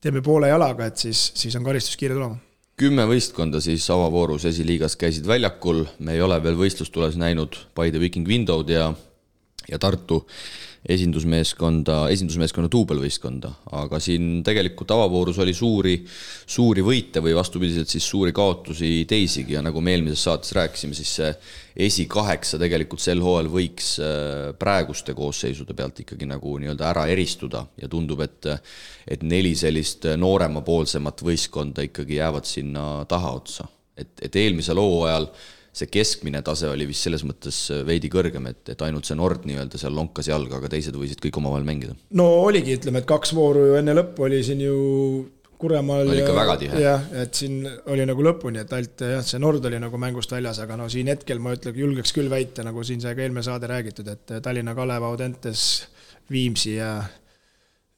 teeme 0.00 0.20
poole 0.24 0.48
jalaga, 0.52 0.88
et 0.88 1.08
siis, 1.08 1.30
siis 1.36 1.56
on 1.56 1.64
karistus 1.64 1.96
kiire 1.96 2.16
tulema 2.16 2.36
kümme 2.78 3.02
võistkonda 3.10 3.58
siis 3.62 3.82
avavoorus 3.90 4.44
esiliigas 4.46 4.94
käisid 4.98 5.26
väljakul, 5.26 5.82
me 5.98 6.14
ei 6.14 6.22
ole 6.22 6.38
veel 6.42 6.54
võistlustules 6.58 7.16
näinud 7.18 7.56
Paide 7.74 7.98
Viking 7.98 8.28
Window'd 8.28 8.70
ja, 8.70 8.92
ja 9.68 9.78
Tartu 9.78 10.22
esindusmeeskonda, 10.88 11.96
esindusmeeskonna 12.14 12.70
duubelvõistkonda, 12.70 13.50
aga 13.80 13.98
siin 14.00 14.44
tegelikult 14.46 14.92
avavoorus 14.94 15.40
oli 15.42 15.52
suuri, 15.56 15.96
suuri 16.48 16.84
võite 16.86 17.22
või 17.24 17.34
vastupidiselt 17.36 17.90
siis 17.90 18.06
suuri 18.08 18.32
kaotusi 18.36 19.02
teisigi 19.10 19.56
ja 19.56 19.62
nagu 19.64 19.82
me 19.84 19.96
eelmises 19.96 20.22
saates 20.28 20.54
rääkisime, 20.56 20.96
siis 20.96 21.10
see 21.18 21.32
esikaheksa 21.88 22.60
tegelikult 22.62 23.02
sel 23.02 23.20
hooajal 23.24 23.50
võiks 23.52 23.90
äh, 24.02 24.54
praeguste 24.58 25.16
koosseisude 25.18 25.76
pealt 25.78 26.04
ikkagi 26.04 26.30
nagu 26.30 26.54
nii-öelda 26.62 26.88
ära 26.92 27.04
eristuda 27.10 27.66
ja 27.82 27.90
tundub, 27.90 28.22
et 28.24 28.50
et 29.08 29.22
neli 29.24 29.54
sellist 29.56 30.04
nooremapoolsemat 30.20 31.22
võistkonda 31.24 31.84
ikkagi 31.86 32.18
jäävad 32.20 32.46
sinna 32.46 32.88
tahaotsa. 33.08 33.66
et, 33.96 34.12
et 34.22 34.36
eelmisel 34.36 34.78
hooajal 34.78 35.26
see 35.78 35.90
keskmine 35.92 36.42
tase 36.46 36.68
oli 36.70 36.88
vist 36.90 37.06
selles 37.06 37.24
mõttes 37.26 37.60
äh, 37.74 37.84
veidi 37.86 38.10
kõrgem, 38.12 38.50
et, 38.50 38.62
et 38.74 38.84
ainult 38.86 39.08
see 39.08 39.18
Nord 39.18 39.46
nii-öelda 39.48 39.80
seal 39.80 39.94
lonkas 39.94 40.30
jalga, 40.30 40.58
aga 40.60 40.70
teised 40.72 40.96
võisid 40.98 41.22
kõik 41.24 41.40
omavahel 41.40 41.66
mängida. 41.68 41.96
no 42.18 42.28
oligi, 42.44 42.78
ütleme, 42.80 43.02
et 43.02 43.08
kaks 43.08 43.34
vooru 43.38 43.68
ju 43.70 43.76
enne 43.80 43.96
lõppu 43.98 44.28
oli 44.28 44.44
siin 44.46 44.64
ju 44.66 44.78
Kuremaal 45.58 46.06
Oli 46.06 46.20
ikka 46.22 46.34
väga 46.36 46.52
tihe. 46.60 46.80
jah, 46.84 47.06
et 47.18 47.34
siin 47.34 47.64
oli 47.90 48.04
nagu 48.06 48.22
lõpuni, 48.22 48.60
et 48.62 48.72
ainult 48.76 49.02
jah, 49.02 49.24
see 49.26 49.40
Nord 49.42 49.64
oli 49.66 49.80
nagu 49.82 49.98
mängust 49.98 50.30
väljas, 50.30 50.60
aga 50.62 50.76
no 50.78 50.86
siin 50.92 51.10
hetkel 51.10 51.42
ma 51.42 51.56
ütlen, 51.56 51.74
julgeks 51.82 52.14
küll 52.14 52.30
väita, 52.30 52.62
nagu 52.66 52.84
siin 52.86 53.02
sai 53.02 53.16
ka 53.18 53.24
eelmine 53.24 53.42
saade 53.42 53.66
räägitud, 53.70 54.06
et 54.12 54.36
Tallinna 54.44 54.76
Kalev, 54.78 55.08
Audentes, 55.08 55.64
Viimsi 56.30 56.76
ja 56.76 56.92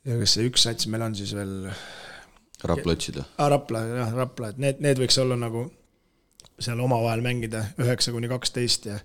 ja 0.08 0.16
kas 0.22 0.37
see 0.37 0.49
üks 0.49 0.64
sats 0.64 0.88
meil 0.88 1.04
on 1.04 1.16
siis 1.18 1.34
veel 1.37 1.52
Rapla 2.64 2.96
otsida. 2.96 3.26
ah, 3.37 3.50
Rapla, 3.52 3.84
jah, 3.88 4.16
Rapla, 4.16 4.54
et 4.54 4.64
need, 4.64 4.80
need 4.84 5.04
võiks 5.04 5.20
olla 5.20 5.37
nagu 5.37 5.66
seal 6.61 6.81
omavahel 6.81 7.23
mängida 7.25 7.64
üheksa 7.81 8.12
kuni 8.12 8.29
kaksteist 8.29 8.87
ja 8.87 8.99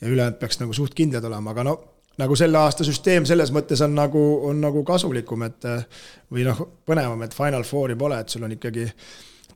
ja 0.00 0.08
ülejäänud 0.08 0.38
peaks 0.38 0.58
nagu 0.60 0.72
suht 0.72 0.94
kindlad 0.94 1.24
olema, 1.24 1.54
aga 1.54 1.64
no 1.64 1.74
nagu 2.20 2.36
selle 2.38 2.58
aasta 2.60 2.86
süsteem 2.86 3.26
selles 3.26 3.50
mõttes 3.54 3.82
on 3.84 3.94
nagu, 3.96 4.22
on 4.48 4.60
nagu 4.62 4.84
kasulikum, 4.86 5.46
et 5.48 5.66
või 6.32 6.46
noh, 6.46 6.60
põnevam, 6.86 7.22
et 7.26 7.34
Final 7.34 7.66
Fouri 7.66 7.96
pole, 7.98 8.20
et 8.20 8.30
sul 8.30 8.46
on 8.46 8.54
ikkagi 8.54 8.86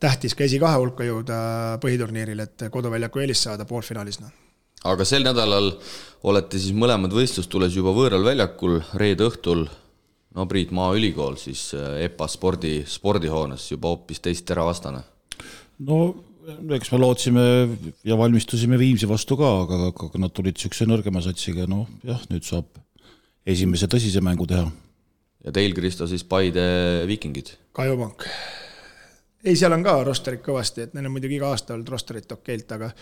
tähtis 0.01 0.35
ka 0.39 0.47
esikahe 0.47 0.79
hulka 0.79 1.07
jõuda 1.07 1.41
põhiturniiril, 1.83 2.45
et 2.45 2.69
koduväljaku 2.73 3.23
eelist 3.23 3.47
saada 3.47 3.67
poolfinaalis, 3.69 4.21
noh. 4.23 4.33
aga 4.91 5.07
sel 5.07 5.27
nädalal 5.27 5.73
olete 6.29 6.59
siis 6.59 6.75
mõlemad 6.75 7.15
võistlustules 7.15 7.77
juba 7.77 7.95
võõral 7.95 8.27
väljakul, 8.27 8.81
reede 8.99 9.29
õhtul 9.29 9.67
no 10.35 10.47
Priit, 10.47 10.73
Maaülikool 10.75 11.39
siis 11.41 11.71
EPA 11.75 12.27
spordi, 12.31 12.81
spordihoones 12.87 13.71
juba 13.73 13.95
hoopis 13.95 14.23
teist 14.23 14.47
teravastane. 14.51 15.03
no 15.87 16.28
eks 16.77 16.93
me 16.93 17.01
lootsime 17.01 17.45
ja 18.07 18.19
valmistusime 18.19 18.79
Viimsi 18.81 19.09
vastu 19.09 19.37
ka, 19.41 19.49
aga, 19.65 19.89
aga 19.91 20.21
nad 20.23 20.35
tulid 20.35 20.57
niisuguse 20.57 20.89
nõrgema 20.89 21.23
satsiga, 21.25 21.67
noh 21.71 21.89
jah, 22.07 22.23
nüüd 22.33 22.47
saab 22.47 22.71
esimese 23.49 23.89
tõsise 23.91 24.23
mängu 24.25 24.47
teha. 24.49 24.69
ja 25.45 25.55
teil, 25.55 25.75
Kristo, 25.77 26.09
siis 26.11 26.25
Paide 26.29 27.05
Vikingid? 27.09 27.55
Kajupank. 27.77 28.27
ei, 29.45 29.57
seal 29.57 29.77
on 29.77 29.85
ka 29.87 29.99
rosterit 30.07 30.45
kõvasti, 30.45 30.89
et 30.89 30.97
neil 30.97 31.11
on 31.11 31.17
muidugi 31.17 31.39
iga 31.39 31.53
aasta 31.53 31.77
olnud 31.77 31.93
rosterit 31.95 32.33
okeilt, 32.39 32.77
aga 32.79 32.93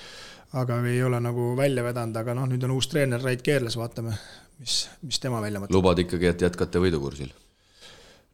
aga 0.57 0.79
ei 0.87 1.03
ole 1.03 1.21
nagu 1.21 1.55
välja 1.59 1.85
vedanud, 1.85 2.17
aga 2.17 2.35
noh, 2.37 2.47
nüüd 2.51 2.63
on 2.67 2.77
uus 2.77 2.89
treener, 2.91 3.23
Rait 3.23 3.43
Keerles, 3.43 3.77
vaatame, 3.79 4.15
mis, 4.63 4.85
mis 5.03 5.19
tema 5.23 5.43
välja 5.43 5.63
mõtleb. 5.63 5.75
lubad 5.75 6.03
ikkagi, 6.03 6.31
et 6.31 6.47
jätkate 6.47 6.83
võidukursil? 6.83 7.33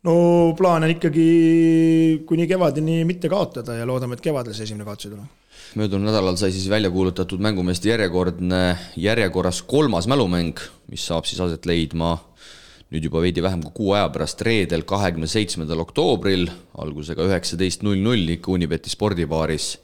No 0.06 0.14
plaan 0.58 0.86
on 0.86 0.92
ikkagi 0.94 1.26
kuni 2.26 2.48
kevadeni 2.50 3.02
mitte 3.08 3.30
kaotada 3.30 3.76
ja 3.78 3.86
loodame, 3.86 4.18
et 4.18 4.24
kevadel 4.24 4.56
see 4.56 4.66
esimene 4.66 4.86
kaotus 4.88 5.08
ei 5.08 5.14
tule. 5.14 5.28
möödunud 5.78 6.10
nädalal 6.10 6.36
sai 6.36 6.52
siis 6.52 6.68
välja 6.70 6.90
kuulutatud 6.90 7.40
mängumeeste 7.40 7.88
järjekordne, 7.88 8.62
järjekorras 8.96 9.62
kolmas 9.62 10.08
mälumäng, 10.10 10.58
mis 10.90 11.06
saab 11.06 11.28
siis 11.28 11.40
aset 11.40 11.66
leidma 11.66 12.16
nüüd 12.92 13.06
juba 13.08 13.22
veidi 13.24 13.40
vähem 13.40 13.62
kui 13.64 13.72
kuu 13.78 13.92
aja 13.96 14.10
pärast, 14.12 14.42
reedel, 14.44 14.82
kahekümne 14.84 15.28
seitsmendal 15.30 15.80
oktoobril, 15.80 16.50
algusega 16.82 17.24
üheksateist 17.24 17.86
null 17.86 18.02
null 18.02 18.34
ikka 18.36 18.52
Unibeti 18.52 18.92
spordibaaris. 18.92 19.78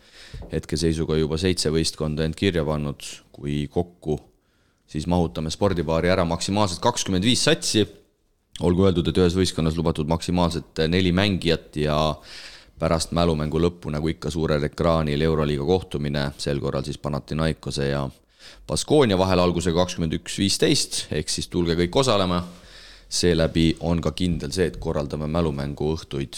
hetkeseisuga 0.53 1.17
juba 1.17 1.39
seitse 1.41 1.71
võistkonda 1.73 2.27
end 2.27 2.37
kirja 2.37 2.61
pannud, 2.65 3.01
kui 3.33 3.63
kokku 3.73 4.19
siis 4.89 5.07
mahutame 5.09 5.49
spordibaari 5.51 6.11
ära 6.13 6.25
maksimaalselt 6.29 6.83
kakskümmend 6.85 7.25
viis 7.25 7.41
satsi 7.45 7.87
olgu 8.61 8.87
öeldud, 8.89 9.09
et 9.11 9.19
ühes 9.21 9.37
võistkonnas 9.39 9.77
lubatud 9.79 10.09
maksimaalselt 10.11 10.87
neli 10.91 11.13
mängijat 11.15 11.77
ja 11.79 11.99
pärast 12.79 13.13
mälumängu 13.17 13.61
lõppu, 13.63 13.91
nagu 13.95 14.11
ikka 14.11 14.31
suurel 14.31 14.69
ekraanil 14.69 15.23
Euroliiga 15.27 15.67
kohtumine, 15.67 16.29
sel 16.39 16.61
korral 16.63 16.87
siis 16.87 16.99
Panathinaikose 17.03 17.89
ja 17.91 18.05
Baskonia 18.69 19.19
vahel 19.19 19.43
algusega 19.43 19.83
kakskümmend 19.83 20.15
üks, 20.21 20.39
viisteist, 20.39 21.07
ehk 21.15 21.31
siis 21.33 21.49
tulge 21.49 21.77
kõik 21.79 22.03
osalema. 22.05 22.45
seeläbi 23.09 23.77
on 23.81 24.03
ka 24.05 24.11
kindel 24.13 24.51
see, 24.53 24.67
et 24.69 24.77
korraldame 24.77 25.27
mälumängu 25.27 25.95
õhtuid 25.95 26.37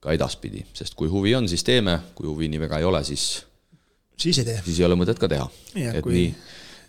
ka 0.00 0.12
edaspidi, 0.12 0.66
sest 0.76 0.94
kui 0.94 1.08
huvi 1.08 1.34
on, 1.34 1.48
siis 1.48 1.64
teeme, 1.64 1.98
kui 2.14 2.28
huvi 2.28 2.48
nii 2.52 2.60
väga 2.60 2.78
ei 2.78 2.84
ole, 2.84 3.00
siis 3.04 3.46
siis 4.16 4.38
ei 4.38 4.44
tee. 4.44 4.60
siis 4.64 4.80
ei 4.80 4.84
ole 4.84 4.94
mõtet 4.94 5.18
ka 5.18 5.28
teha. 5.28 5.48
et 5.74 6.02
kui... 6.04 6.12
nii 6.12 6.34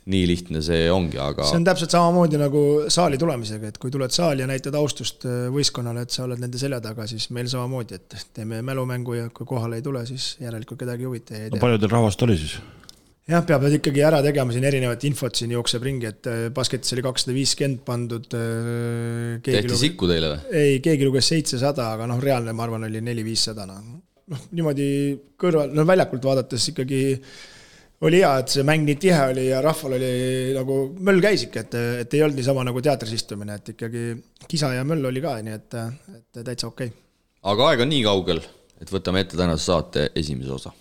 nii 0.08 0.24
lihtne 0.30 0.62
see 0.64 0.88
ongi, 0.92 1.20
aga. 1.22 1.46
see 1.50 1.60
on 1.60 1.68
täpselt 1.68 1.94
samamoodi 1.94 2.40
nagu 2.40 2.64
saali 2.94 3.20
tulemisega, 3.22 3.74
et 3.74 3.82
kui 3.82 3.92
tuled 3.94 4.14
saali 4.14 4.46
ja 4.46 4.48
näitad 4.50 4.76
austust 4.80 5.28
äh, 5.28 5.48
võistkonnale, 5.54 6.06
et 6.08 6.16
sa 6.16 6.26
oled 6.26 6.42
nende 6.42 6.62
selja 6.62 6.80
taga, 6.84 7.08
siis 7.10 7.30
meil 7.36 7.50
samamoodi, 7.52 8.00
et 8.00 8.18
teeme 8.38 8.64
mälumängu 8.66 9.18
ja 9.18 9.28
kui 9.34 9.48
kohale 9.50 9.82
ei 9.82 9.86
tule, 9.86 10.06
siis 10.10 10.36
järelikult 10.44 10.86
kedagi 10.86 11.06
ei 11.06 11.12
huvita 11.12 11.38
tea. 11.38 11.62
palju 11.62 11.82
teil 11.84 11.94
rahvast 11.94 12.28
oli 12.28 12.40
siis? 12.40 12.58
jah, 13.28 13.44
peab 13.48 13.66
ikkagi 13.68 14.04
ära 14.08 14.22
tegema 14.24 14.56
siin 14.56 14.66
erinevat 14.70 15.04
infot 15.10 15.36
siin 15.36 15.52
jookseb 15.56 15.84
ringi, 15.84 16.12
et 16.14 16.32
äh, 16.32 16.46
basketis 16.56 16.96
oli 16.96 17.04
kakssada 17.06 17.36
viiskümmend 17.36 17.84
pandud. 17.88 18.32
Äh, 18.38 19.38
tehti 19.44 19.82
sikku 19.84 20.08
teile 20.10 20.32
või? 20.34 20.56
ei, 20.62 20.80
keegi 20.84 21.08
luges 21.08 21.28
seitsesada, 21.34 21.92
aga 21.98 22.08
noh, 22.10 22.24
reaalne, 22.24 22.56
ma 22.56 22.68
arvan, 22.68 22.88
oli 22.88 23.04
neli-viissada, 23.04 23.68
noh. 23.68 23.84
noh, 24.32 24.48
niimoodi 24.56 24.90
kõrval, 25.40 25.76
no 25.76 25.88
väljakult 25.88 26.32
vaadates 26.32 26.72
ikkagi 26.72 27.04
oli 28.02 28.20
hea, 28.22 28.34
et 28.42 28.54
see 28.54 28.66
mäng 28.68 28.86
nii 28.86 28.98
tihe 29.02 29.22
oli 29.32 29.48
ja 29.50 29.62
rahval 29.66 29.98
oli 29.98 30.12
nagu, 30.58 30.80
möll 31.08 31.22
käis 31.24 31.48
ikka, 31.48 31.66
et, 31.66 31.78
et 32.04 32.18
ei 32.18 32.24
olnud 32.26 32.38
niisama 32.38 32.66
nagu 32.68 32.84
teatris 32.86 33.16
istumine, 33.18 33.58
et 33.58 33.74
ikkagi 33.74 34.10
kisa 34.48 34.74
ja 34.76 34.84
möll 34.88 35.06
oli 35.10 35.24
ka, 35.24 35.38
nii 35.46 35.56
et, 35.56 35.80
et 36.20 36.44
täitsa 36.44 36.70
okei 36.70 36.92
okay.. 36.92 37.06
aga 37.54 37.72
aeg 37.72 37.86
on 37.88 37.92
nii 37.94 38.04
kaugel, 38.06 38.44
et 38.82 38.94
võtame 38.94 39.26
ette 39.26 39.40
tänase 39.40 39.72
saate 39.72 40.12
esimese 40.16 40.54
osa. 40.60 40.76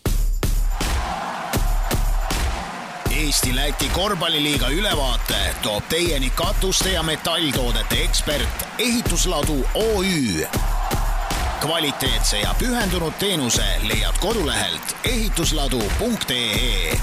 Eesti-Läti 3.16 3.88
korvpalliliiga 3.96 4.68
ülevaate 4.76 5.38
toob 5.64 5.88
teieni 5.88 6.28
katuste 6.36 6.92
ja 6.92 7.02
metalltoodete 7.06 8.02
ekspert 8.04 8.66
Ehitusladu 8.76 9.62
OÜ 9.74 10.44
kvaliteetse 11.62 12.40
ja 12.40 12.54
pühendunud 12.58 13.14
teenuse 13.18 13.64
leiad 13.88 14.18
kodulehelt 14.20 14.96
ehitusladu.ee. 15.04 16.98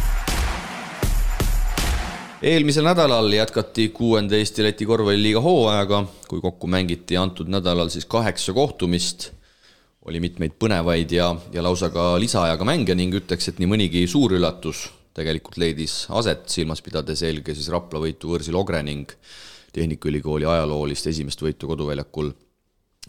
eelmisel 2.41 2.85
nädalal 2.85 3.33
jätkati 3.33 3.89
kuuenda 3.89 4.35
Eesti-Läti 4.35 4.85
korvpalliliiga 4.85 5.41
hooajaga, 5.41 6.03
kui 6.27 6.41
kokku 6.41 6.67
mängiti 6.67 7.17
antud 7.17 7.47
nädalal 7.47 7.89
siis 7.89 8.05
kaheksa 8.05 8.53
kohtumist, 8.53 9.31
oli 10.05 10.19
mitmeid 10.19 10.57
põnevaid 10.59 11.11
ja, 11.15 11.35
ja 11.53 11.63
lausa 11.63 11.89
ka 11.89 12.13
lisaajaga 12.19 12.65
mänge 12.67 12.95
ning 12.95 13.15
ütleks, 13.21 13.49
et 13.49 13.59
nii 13.63 13.71
mõnigi 13.75 14.05
suur 14.07 14.35
üllatus 14.37 14.87
tegelikult 15.13 15.57
leidis 15.61 16.05
aset, 16.09 16.47
silmas 16.49 16.81
pidades 16.81 17.21
eelkõige 17.23 17.57
siis 17.57 17.69
Rapla 17.73 18.01
võitu 18.03 18.33
võõrsil 18.33 18.57
Ogre 18.57 18.83
ning 18.85 19.11
Tehnikaülikooli 19.73 20.45
ajaloolist 20.45 21.07
esimest 21.09 21.41
võitu 21.41 21.69
koduväljakul 21.69 22.33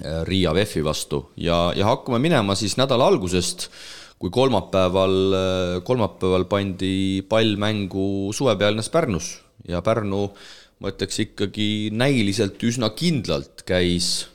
Riia 0.03 0.51
VEF-i 0.55 0.83
vastu. 0.83 1.21
Ja, 1.39 1.69
ja 1.77 1.87
hakkame 1.87 2.19
minema 2.23 2.57
siis 2.59 2.75
nädala 2.81 3.07
algusest, 3.13 3.69
kui 4.19 4.33
kolmapäeval, 4.35 5.17
äh, 5.39 5.77
kolmapäeval 5.87 6.49
pandi 6.51 7.23
pall 7.29 7.55
mängu 7.61 8.33
suvepealnes 8.35 8.91
Pärnus. 8.91 9.37
Ja 9.69 9.83
Pärnu, 9.87 10.27
ma 10.83 10.91
ütleks 10.91 11.21
ikkagi 11.23 11.91
näiliselt 11.95 12.59
üsna 12.67 12.91
kindlalt 12.97 13.63
käis, 13.69 14.27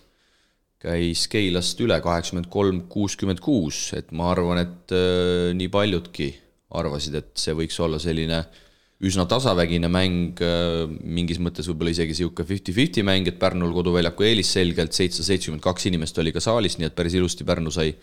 käis 0.80 1.28
Keilast 1.28 1.82
üle 1.84 2.00
kaheksakümmend 2.02 2.48
kolm, 2.50 2.82
kuuskümmend 2.90 3.44
kuus, 3.44 3.90
et 4.00 4.14
ma 4.16 4.32
arvan, 4.32 4.64
et 4.64 4.96
äh, 4.96 5.52
nii 5.60 5.68
paljudki 5.74 6.32
arvasid, 6.80 7.20
et 7.20 7.36
see 7.42 7.58
võiks 7.58 7.78
olla 7.84 8.00
selline 8.00 8.40
äh, 8.46 8.66
üsna 9.00 9.24
tasavägine 9.32 9.88
mäng, 9.92 10.42
äh, 10.44 10.90
mingis 10.90 11.40
mõttes 11.40 11.70
võib-olla 11.72 11.94
isegi 11.94 12.12
niisugune 12.12 12.48
fifty-fifty 12.50 13.04
mäng, 13.08 13.30
et 13.32 13.40
Pärnul 13.40 13.72
koduväljaku 13.76 14.28
eelis 14.28 14.52
selgelt, 14.58 14.92
seitsesada 14.96 15.30
seitsekümmend 15.32 15.64
kaks 15.64 15.88
inimest 15.88 16.20
oli 16.20 16.34
ka 16.36 16.44
saalis, 16.44 16.76
nii 16.80 16.90
et 16.90 16.98
päris 16.98 17.16
ilusti 17.16 17.48
Pärnu 17.48 17.72
sai, 17.72 17.94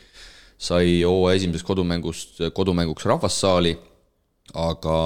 sai 0.56 1.02
hooaja 1.02 1.42
esimesest 1.42 1.68
kodumängust, 1.68 2.40
kodumänguks 2.56 3.04
rahvassaali, 3.12 3.74
aga 4.56 4.96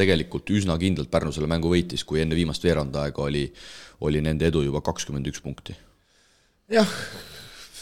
tegelikult 0.00 0.48
üsna 0.54 0.78
kindlalt 0.80 1.12
Pärnu 1.12 1.34
selle 1.34 1.50
mängu 1.50 1.68
võitis, 1.74 2.06
kui 2.08 2.24
enne 2.24 2.38
viimast 2.38 2.64
veerandaega 2.64 3.28
oli, 3.28 3.44
oli 4.08 4.24
nende 4.24 4.48
edu 4.48 4.64
juba 4.64 4.80
kakskümmend 4.86 5.28
üks 5.28 5.44
punkti. 5.44 5.76
jah, 6.72 6.88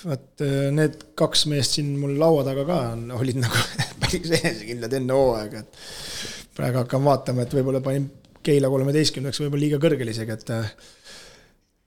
vot 0.03 0.43
äh, 0.43 0.73
need 0.75 1.13
kaks 1.15 1.47
meest 1.47 1.79
siin 1.79 1.95
mul 1.95 2.19
laua 2.19 2.43
taga 2.43 2.67
ka 2.67 2.85
on, 2.97 3.11
olid 3.23 3.39
nagu 3.39 3.67
päris 4.03 4.35
enesekindlad 4.43 4.99
enne 4.99 5.15
hooaega, 5.15 5.63
et 5.63 6.42
praegu 6.57 6.83
hakkan 6.83 7.05
vaatama, 7.05 7.47
et 7.47 7.57
võib-olla 7.57 7.83
panin 7.85 8.11
Keila 8.43 8.69
kolmeteistkümneks 8.73 9.39
võib-olla 9.45 9.63
liiga 9.63 9.79
kõrgele 9.83 10.11
isegi, 10.11 10.35
et 10.35 10.51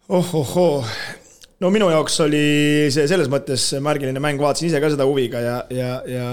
oh-oh-oo. 0.07 0.83
no 1.59 1.71
minu 1.73 1.89
jaoks 1.91 2.19
oli 2.23 2.45
see 2.93 3.07
selles 3.11 3.31
mõttes 3.31 3.73
märgiline 3.83 4.21
mäng, 4.23 4.39
vaatasin 4.41 4.69
ise 4.69 4.79
ka 4.83 4.91
seda 4.93 5.07
huviga 5.09 5.41
ja, 5.43 5.57
ja, 5.73 5.89
ja 6.09 6.29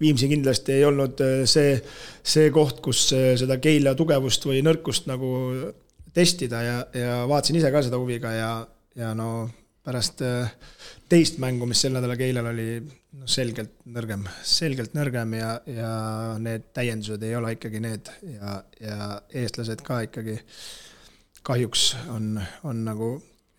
Viimsi 0.00 0.30
kindlasti 0.30 0.78
ei 0.78 0.84
olnud 0.88 1.18
see, 1.44 1.74
see 2.24 2.46
koht, 2.54 2.78
kus 2.80 3.02
seda 3.12 3.58
Keila 3.60 3.92
tugevust 3.98 4.46
või 4.48 4.62
nõrkust 4.64 5.10
nagu 5.10 5.28
testida 6.16 6.62
ja, 6.64 6.76
ja 6.96 7.18
vaatasin 7.28 7.58
ise 7.60 7.68
ka 7.72 7.82
seda 7.84 8.00
huviga 8.00 8.32
ja, 8.32 8.52
ja 8.96 9.12
no 9.14 9.50
pärast 9.84 10.24
teist 11.10 11.40
mängu, 11.42 11.66
mis 11.66 11.80
sel 11.82 11.94
nädalal 11.94 12.18
Keilal 12.18 12.50
oli 12.52 12.66
no 13.18 13.26
selgelt 13.30 13.82
nõrgem, 13.90 14.22
selgelt 14.46 14.94
nõrgem 14.94 15.34
ja, 15.38 15.54
ja 15.66 15.90
need 16.42 16.70
täiendused 16.76 17.24
ei 17.26 17.34
ole 17.38 17.54
ikkagi 17.56 17.82
need 17.82 18.12
ja, 18.36 18.60
ja 18.80 19.08
eestlased 19.42 19.82
ka 19.86 20.02
ikkagi 20.06 20.38
kahjuks 21.46 21.88
on, 22.14 22.36
on 22.68 22.84
nagu 22.86 23.10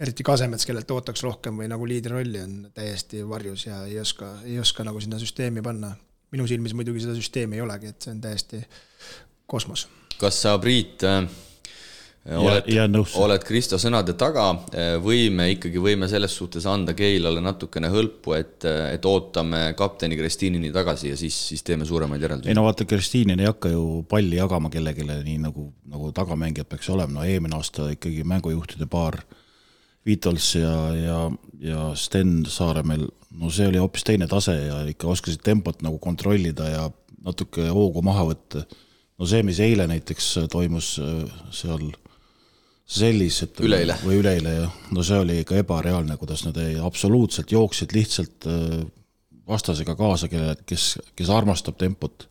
eriti 0.01 0.25
Kasemets, 0.25 0.65
kellelt 0.65 0.91
ootaks 0.95 1.25
rohkem 1.25 1.59
või 1.61 1.67
nagu 1.69 1.85
liidri 1.89 2.15
rolli 2.15 2.41
on 2.41 2.55
täiesti 2.73 3.21
varjus 3.27 3.67
ja 3.67 3.83
ei 3.89 3.99
oska, 4.01 4.31
ei 4.47 4.57
oska 4.61 4.87
nagu 4.87 5.03
sinna 5.03 5.19
süsteemi 5.21 5.61
panna. 5.65 5.93
minu 6.31 6.47
silmis 6.47 6.73
muidugi 6.73 7.03
seda 7.03 7.13
süsteemi 7.17 7.59
ei 7.59 7.61
olegi, 7.61 7.91
et 7.91 8.01
see 8.01 8.15
on 8.15 8.21
täiesti 8.23 8.63
kosmos. 9.45 9.87
kas 10.17 10.41
sa, 10.41 10.57
Priit 10.59 11.03
äh 11.03 11.50
oled, 12.29 12.67
oled 13.17 13.43
Kristo 13.45 13.79
sõnade 13.81 14.13
taga 14.19 14.51
või 15.01 15.31
me 15.33 15.47
ikkagi 15.55 15.81
võime 15.81 16.05
selles 16.09 16.35
suhtes 16.37 16.67
anda 16.69 16.93
Keilale 16.97 17.41
natukene 17.41 17.89
hõlpu, 17.89 18.35
et, 18.37 18.65
et 18.65 19.05
ootame 19.09 19.71
kapteni 19.77 20.17
Kristiinini 20.19 20.69
tagasi 20.73 21.09
ja 21.09 21.17
siis, 21.17 21.37
siis 21.49 21.65
teeme 21.65 21.87
suuremaid 21.89 22.21
järeldusi? 22.21 22.51
ei 22.51 22.57
no 22.57 22.67
vaata, 22.67 22.85
Kristiinin 22.85 23.41
ei 23.41 23.49
hakka 23.49 23.71
ju 23.73 23.85
palli 24.09 24.37
jagama 24.37 24.69
kellelegi, 24.73 25.07
nii 25.07 25.39
nagu, 25.47 25.71
nagu 25.89 26.11
tagamängijad 26.17 26.69
peaks 26.69 26.91
olema, 26.93 27.17
no 27.17 27.25
eelmine 27.25 27.57
aasta 27.57 27.89
ikkagi 27.95 28.25
mängujuhtide 28.27 28.89
paar, 28.91 29.17
Vitols 30.05 30.55
ja, 30.57 30.75
ja, 30.97 31.17
ja 31.61 31.81
Sten 31.97 32.39
Saaremäel, 32.49 33.03
no 33.37 33.51
see 33.53 33.67
oli 33.69 33.77
hoopis 33.81 34.05
teine 34.05 34.25
tase 34.29 34.55
ja 34.57 34.79
ikka 34.89 35.09
oskasid 35.09 35.43
tempot 35.45 35.81
nagu 35.85 35.99
kontrollida 36.01 36.69
ja 36.69 36.87
natuke 37.21 37.67
hoogu 37.69 38.01
maha 38.05 38.25
võtta. 38.31 38.63
no 39.21 39.29
see, 39.29 39.43
mis 39.45 39.61
eile 39.61 39.85
näiteks 39.89 40.31
toimus 40.49 40.95
seal 41.53 41.91
sellised 42.91 43.61
üleeile. 43.63 43.95
või 44.03 44.19
üleeile 44.19 44.53
jah, 44.55 44.77
no 44.91 45.03
see 45.05 45.19
oli 45.23 45.39
ikka 45.41 45.61
ebareaalne, 45.61 46.17
kuidas 46.19 46.43
nad 46.47 46.57
ei, 46.61 46.75
absoluutselt 46.81 47.51
jooksid 47.53 47.95
lihtsalt 47.95 48.47
äh, 48.51 48.81
vastasega 49.47 49.95
kaasa, 49.99 50.29
kelle, 50.31 50.55
kes, 50.67 50.93
kes 51.17 51.31
armastab 51.31 51.79
tempot. 51.79 52.27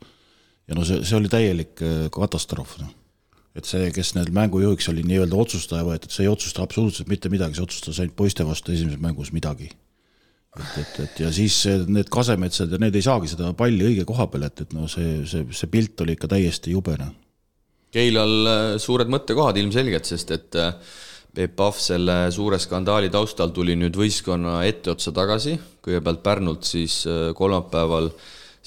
ja 0.68 0.76
no 0.76 0.84
see, 0.86 1.02
see 1.06 1.16
oli 1.18 1.30
täielik 1.32 1.84
äh, 1.84 2.08
katastroof, 2.12 2.76
noh. 2.82 2.90
et 3.56 3.68
see, 3.68 3.88
kes 3.94 4.14
neil 4.18 4.32
mängujuhiks 4.36 4.90
oli 4.92 5.04
nii-öelda 5.08 5.38
otsustaja 5.44 5.86
võetud, 5.86 6.12
see 6.12 6.26
ei 6.26 6.32
otsusta 6.32 6.66
absoluutselt 6.66 7.08
mitte 7.12 7.32
midagi, 7.32 7.56
see 7.56 7.64
otsustas 7.64 8.02
ainult 8.02 8.18
poiste 8.18 8.46
vastu 8.46 8.76
esimeses 8.76 9.00
mängus 9.00 9.32
midagi. 9.36 9.70
et, 10.58 10.76
et, 10.82 11.00
et 11.06 11.24
ja 11.24 11.32
siis 11.32 11.56
need 11.86 12.12
kasemetsad 12.12 12.72
ja 12.74 12.78
need 12.82 12.96
ei 12.98 13.06
saagi 13.06 13.32
seda 13.32 13.54
palli 13.56 13.86
õige 13.86 14.04
koha 14.04 14.28
peal, 14.28 14.44
et, 14.50 14.66
et 14.66 14.76
no 14.76 14.90
see, 14.90 15.22
see, 15.30 15.48
see 15.56 15.72
pilt 15.72 16.04
oli 16.04 16.18
ikka 16.18 16.28
täiesti 16.36 16.76
jube, 16.76 16.98
noh 17.00 17.16
Keilal 17.90 18.34
äh, 18.46 18.74
suured 18.78 19.10
mõttekohad 19.10 19.56
ilmselgelt, 19.58 20.06
sest 20.06 20.30
et 20.34 20.58
äh, 20.58 20.74
Peep 21.34 21.56
Pahv 21.58 21.78
selle 21.78 22.14
suure 22.34 22.58
skandaali 22.62 23.10
taustal 23.10 23.50
tuli 23.54 23.74
nüüd 23.78 23.96
võistkonna 23.98 24.60
etteotsa 24.66 25.12
tagasi, 25.14 25.56
kõigepealt 25.82 26.22
Pärnult 26.22 26.68
siis 26.70 27.00
äh, 27.10 27.32
kolmapäeval 27.38 28.12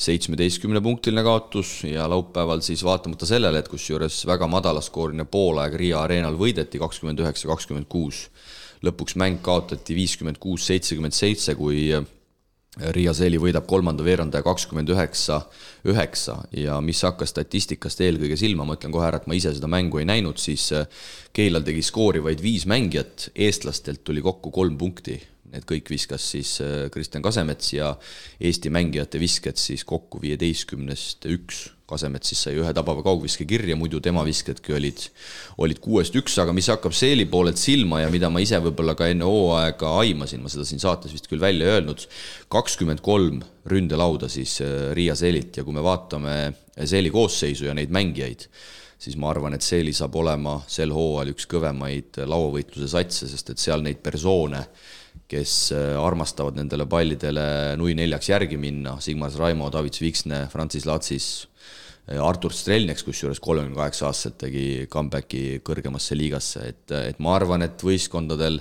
seitsmeteistkümnepunktiline 0.03 1.24
kaotus 1.24 1.84
ja 1.86 2.08
laupäeval 2.10 2.63
siis 2.65 2.82
vaatamata 2.84 3.27
sellele, 3.30 3.62
et 3.62 3.70
kusjuures 3.72 4.24
väga 4.27 4.50
madalaskooriline 4.50 5.27
poolaeg 5.30 5.77
Riia 5.80 6.01
areenal 6.01 6.36
võideti 6.39 6.82
kakskümmend 6.82 7.22
üheksa, 7.24 7.48
kakskümmend 7.51 7.88
kuus. 7.88 8.25
lõpuks 8.84 9.15
mäng 9.15 9.39
kaotati 9.39 9.96
viiskümmend 9.96 10.42
kuus, 10.44 10.65
seitsekümmend 10.68 11.15
seitse, 11.15 11.56
kui 11.56 11.94
Riia 12.74 13.12
Seeli 13.13 13.38
võidab 13.38 13.68
kolmanda 13.70 14.01
veerandaja 14.06 14.42
kakskümmend 14.46 14.89
üheksa, 14.89 15.44
üheksa 15.86 16.39
ja 16.58 16.80
mis 16.82 17.03
hakkas 17.06 17.30
statistikast 17.30 18.01
eelkõige 18.01 18.38
silma, 18.39 18.65
ma 18.65 18.74
ütlen 18.80 18.94
kohe 18.96 19.06
ära, 19.06 19.20
et 19.22 19.27
ma 19.30 19.38
ise 19.38 19.51
seda 19.53 19.70
mängu 19.70 20.01
ei 20.01 20.08
näinud, 20.10 20.42
siis 20.42 20.72
äh, 20.74 20.88
Keilal 21.38 21.65
tegi 21.68 21.84
skoori 21.86 22.24
vaid 22.25 22.42
viis 22.42 22.65
mängijat, 22.70 23.27
eestlastelt 23.36 24.01
tuli 24.08 24.25
kokku 24.25 24.50
kolm 24.53 24.80
punkti. 24.82 25.20
Need 25.53 25.70
kõik 25.70 25.94
viskas 25.94 26.25
siis 26.34 26.56
äh, 26.65 26.88
Kristjan 26.94 27.22
Kasemets 27.25 27.75
ja 27.75 27.94
Eesti 28.42 28.74
mängijate 28.74 29.22
visked 29.22 29.62
siis 29.62 29.86
kokku 29.86 30.24
viieteistkümnest 30.25 31.30
üks 31.30 31.68
Kasemets 31.89 32.29
siis 32.31 32.39
sai 32.45 32.53
ühe 32.55 32.69
tabava 32.75 33.03
kaugviske 33.03 33.43
kirja, 33.47 33.75
muidu 33.75 33.99
tema 34.03 34.21
viskedki 34.23 34.71
olid, 34.77 35.01
olid 35.59 35.81
kuuest 35.83 36.15
üks, 36.15 36.37
aga 36.39 36.53
mis 36.55 36.69
hakkab 36.71 36.95
Seeli 36.95 37.25
poolelt 37.27 37.59
silma 37.59 37.99
ja 37.99 38.11
mida 38.13 38.29
ma 38.31 38.39
ise 38.39 38.61
võib-olla 38.63 38.95
ka 38.95 39.09
enne 39.11 39.27
hooaega 39.27 39.91
aimasin, 39.99 40.39
ma 40.45 40.51
seda 40.51 40.63
siin 40.67 40.79
saates 40.79 41.11
vist 41.11 41.27
küll 41.27 41.43
välja 41.43 41.73
öelnud, 41.75 42.05
kakskümmend 42.53 43.03
kolm 43.03 43.41
ründelauda 43.67 44.31
siis 44.31 44.55
äh, 44.63 44.93
Riia 44.95 45.17
Seelilt 45.19 45.59
ja 45.59 45.67
kui 45.67 45.75
me 45.75 45.83
vaatame 45.83 46.37
Seeli 46.87 47.11
koosseisu 47.11 47.67
ja 47.67 47.75
neid 47.75 47.91
mängijaid, 47.91 48.47
siis 49.03 49.19
ma 49.19 49.33
arvan, 49.33 49.57
et 49.57 49.67
Seeli 49.67 49.91
saab 49.91 50.15
olema 50.23 50.61
sel 50.71 50.95
hooajal 50.95 51.33
üks 51.35 51.51
kõvemaid 51.51 52.23
lauavõitluse 52.23 52.87
satse, 52.95 53.27
sest 53.27 53.51
et 53.51 53.59
seal 53.59 53.83
neid 53.83 53.99
persoone, 54.05 54.63
kes 55.33 55.55
äh, 55.75 55.93
armastavad 55.99 56.57
nendele 56.59 56.85
pallidele 56.89 57.45
nui 57.79 57.96
neljaks 57.98 58.29
järgi 58.29 58.59
minna, 58.61 58.98
Sigmar 59.01 59.33
Raimo, 59.39 59.72
David 59.74 59.98
Viksne, 60.01 60.46
Francis 60.53 60.87
Latsis, 60.89 61.31
Artur 62.03 62.51
Strelnieks, 62.51 63.05
kusjuures 63.07 63.39
kolmekümne 63.39 63.77
kaheksa 63.77 64.09
aastaselt 64.09 64.42
tegi 64.42 64.63
comeback'i 64.92 65.61
kõrgemasse 65.63 66.18
liigasse, 66.20 66.66
et, 66.74 66.92
et 67.13 67.22
ma 67.24 67.37
arvan, 67.37 67.63
et 67.63 67.79
võistkondadel 67.79 68.59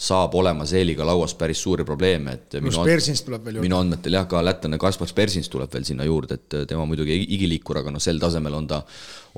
saab 0.00 0.34
olema 0.34 0.64
Seeliga 0.66 1.04
lauas 1.06 1.36
päris 1.38 1.60
suuri 1.62 1.84
probleeme, 1.86 2.34
et 2.34 2.56
pluss 2.56 2.80
Persins 2.82 3.22
tuleb 3.22 3.44
veel 3.46 3.58
juurde. 3.58 3.68
minu 3.68 3.78
andmetel 3.78 4.16
jah, 4.16 4.26
ka 4.26 4.42
lätlane 4.42 4.80
Kaspar 4.80 5.12
Persins 5.14 5.52
tuleb 5.52 5.70
veel 5.70 5.86
sinna 5.86 6.08
juurde, 6.08 6.40
et 6.40 6.58
tema 6.72 6.86
muidugi 6.88 7.20
igiliikur, 7.36 7.78
aga 7.78 7.94
noh, 7.94 8.02
sel 8.02 8.18
tasemel 8.18 8.58
on 8.58 8.66
ta, 8.72 8.80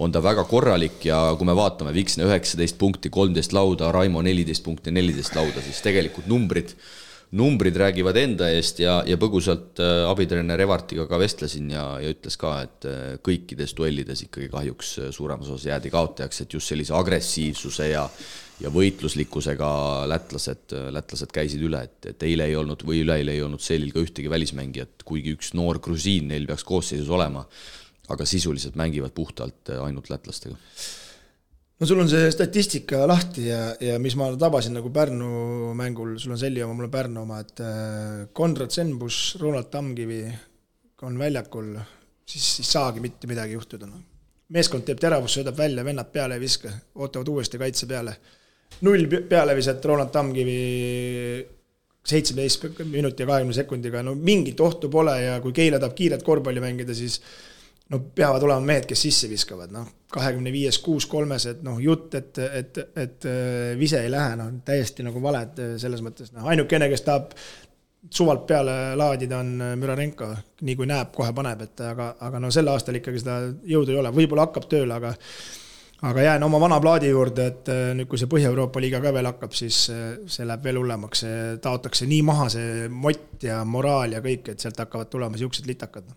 on 0.01 0.15
ta 0.15 0.25
väga 0.25 0.47
korralik 0.49 1.05
ja 1.11 1.21
kui 1.37 1.51
me 1.51 1.59
vaatame, 1.59 1.93
Viksne 1.93 2.25
üheksateist 2.31 2.81
punkti, 2.81 3.12
kolmteist 3.12 3.53
lauda, 3.53 3.93
Raimo 3.93 4.25
neliteist 4.25 4.65
punkti, 4.65 4.95
neliteist 4.97 5.37
lauda, 5.37 5.61
siis 5.67 5.85
tegelikult 5.85 6.31
numbrid 6.31 6.73
numbrid 7.33 7.77
räägivad 7.81 8.16
enda 8.21 8.49
eest 8.53 8.83
ja, 8.83 8.99
ja 9.09 9.16
põgusalt 9.21 9.81
äh, 9.81 10.05
abitreener 10.05 10.61
Evartiga 10.61 11.07
ka 11.09 11.16
vestlesin 11.21 11.71
ja, 11.73 11.85
ja 12.03 12.12
ütles 12.12 12.37
ka, 12.40 12.53
et 12.66 12.87
äh, 12.88 13.03
kõikides 13.25 13.73
duellides 13.79 14.27
ikkagi 14.27 14.51
kahjuks 14.53 14.92
äh, 15.01 15.11
suuremas 15.16 15.49
osas 15.49 15.71
jäädi 15.71 15.92
kaotajaks, 15.92 16.42
et 16.45 16.57
just 16.59 16.73
sellise 16.73 16.97
agressiivsuse 16.99 17.92
ja 17.95 18.07
ja 18.62 18.71
võitluslikkusega 18.71 19.68
lätlased, 20.07 20.71
lätlased 20.95 21.33
käisid 21.35 21.64
üle, 21.66 21.81
et, 21.88 22.12
et 22.12 22.21
eile 22.29 22.45
ei 22.47 22.55
olnud 22.55 22.85
või 22.87 23.01
üleeile 23.03 23.33
ei 23.35 23.40
olnud 23.42 23.64
Selil 23.64 23.90
ka 23.90 23.99
ühtegi 24.05 24.31
välismängijat, 24.31 25.03
kuigi 25.09 25.33
üks 25.35 25.51
noor 25.59 25.81
grusiin 25.83 26.29
neil 26.31 26.47
peaks 26.47 26.62
koosseisus 26.68 27.11
olema, 27.11 27.42
aga 28.12 28.29
sisuliselt 28.29 28.79
mängivad 28.79 29.16
puhtalt 29.16 29.73
ainult 29.83 30.12
lätlastega 30.12 30.55
no 31.83 31.87
sul 31.87 31.99
on 31.99 32.07
see 32.07 32.29
statistika 32.31 33.01
lahti 33.11 33.49
ja, 33.49 33.73
ja 33.83 33.97
mis 33.99 34.14
ma 34.14 34.29
tabasin 34.38 34.77
nagu 34.79 34.92
Pärnu 34.95 35.73
mängul, 35.75 36.12
sul 36.23 36.31
on 36.31 36.38
Selli 36.38 36.62
oma, 36.62 36.77
mul 36.79 36.87
on 36.87 36.92
Pärnu 36.92 37.25
oma, 37.25 37.40
et 37.42 37.59
äh, 37.59 38.21
Konrad 38.38 38.71
Senbus, 38.71 39.16
Ronald 39.40 39.66
Tammkivi 39.73 40.21
on 41.03 41.18
väljakul, 41.18 41.73
siis 42.23 42.53
ei 42.62 42.68
saagi 42.68 43.03
mitte 43.03 43.27
midagi 43.27 43.57
juhtuda, 43.57 43.88
noh. 43.90 44.05
meeskond 44.55 44.87
teeb 44.87 45.03
teravust, 45.03 45.40
söödab 45.40 45.59
välja, 45.59 45.83
vennad 45.83 46.12
peale 46.14 46.38
ei 46.38 46.45
viska, 46.45 46.71
ootavad 47.03 47.33
uuesti 47.35 47.59
kaitse 47.59 47.90
peale. 47.90 48.14
null 48.87 49.11
pealeviset 49.29 49.85
Ronald 49.90 50.14
Tammkivi 50.14 50.61
seitseteist 52.07 52.68
minuti 52.85 53.27
ja 53.27 53.33
kahekümne 53.33 53.59
sekundiga, 53.59 54.05
no 54.07 54.14
mingit 54.14 54.62
ohtu 54.62 54.87
pole 54.90 55.18
ja 55.18 55.40
kui 55.42 55.51
Keila 55.51 55.83
tahab 55.83 55.99
kiiret 55.99 56.23
korvpalli 56.23 56.62
mängida, 56.62 56.95
siis 56.95 57.18
no 57.90 58.01
peavad 58.14 58.42
olema 58.47 58.64
mehed, 58.73 58.87
kes 58.88 59.05
sisse 59.07 59.31
viskavad, 59.31 59.73
noh, 59.75 59.88
kahekümne 60.12 60.53
viies 60.53 60.79
kuus 60.85 61.07
kolmes, 61.11 61.47
et 61.51 61.62
noh, 61.66 61.81
jutt, 61.83 62.14
et, 62.18 62.38
et, 62.61 62.81
et 63.05 63.29
äh, 63.29 63.73
vise 63.79 64.03
ei 64.03 64.12
lähe, 64.12 64.37
noh, 64.40 64.53
täiesti 64.66 65.05
nagu 65.07 65.23
valed 65.23 65.61
äh, 65.62 65.75
selles 65.81 66.05
mõttes, 66.05 66.33
noh, 66.37 66.49
ainukene, 66.53 66.88
kes 66.92 67.07
tahab 67.07 67.33
suvalt 68.12 68.45
peale 68.49 68.77
laadida, 68.99 69.40
on 69.40 69.55
äh, 69.61 69.75
Mürarenko, 69.81 70.31
nii 70.68 70.79
kui 70.79 70.88
näeb, 70.90 71.12
kohe 71.16 71.33
paneb, 71.37 71.66
et 71.68 71.83
aga, 71.87 72.12
aga 72.29 72.42
no 72.42 72.53
sel 72.55 72.71
aastal 72.73 73.01
ikkagi 73.01 73.25
seda 73.25 73.40
jõudu 73.75 73.95
ei 73.95 74.01
ole, 74.03 74.14
võib-olla 74.14 74.49
hakkab 74.49 74.71
tööle, 74.71 75.01
aga 75.01 75.14
aga 76.03 76.25
jään 76.25 76.42
oma 76.42 76.59
vana 76.59 76.81
plaadi 76.83 77.12
juurde, 77.12 77.45
et 77.47 77.68
nüüd, 77.95 78.09
kui 78.11 78.18
see 78.18 78.27
Põhja-Euroopa 78.27 78.81
liiga 78.83 78.99
ka 79.05 79.12
veel 79.14 79.29
hakkab, 79.29 79.53
siis 79.55 79.85
see 79.87 80.47
läheb 80.49 80.64
veel 80.66 80.81
hullemaks, 80.81 81.23
taotakse 81.62 82.09
nii 82.11 82.25
maha 82.27 82.49
see 82.51 82.88
mott 82.90 83.47
ja 83.47 83.61
moraal 83.62 84.16
ja 84.16 84.25
kõik, 84.25 84.51
et 84.51 84.64
sealt 84.64 84.83
hakkavad 84.83 85.12
tulema 85.12 85.38
niisugused 85.38 85.71
litakad 85.71 86.11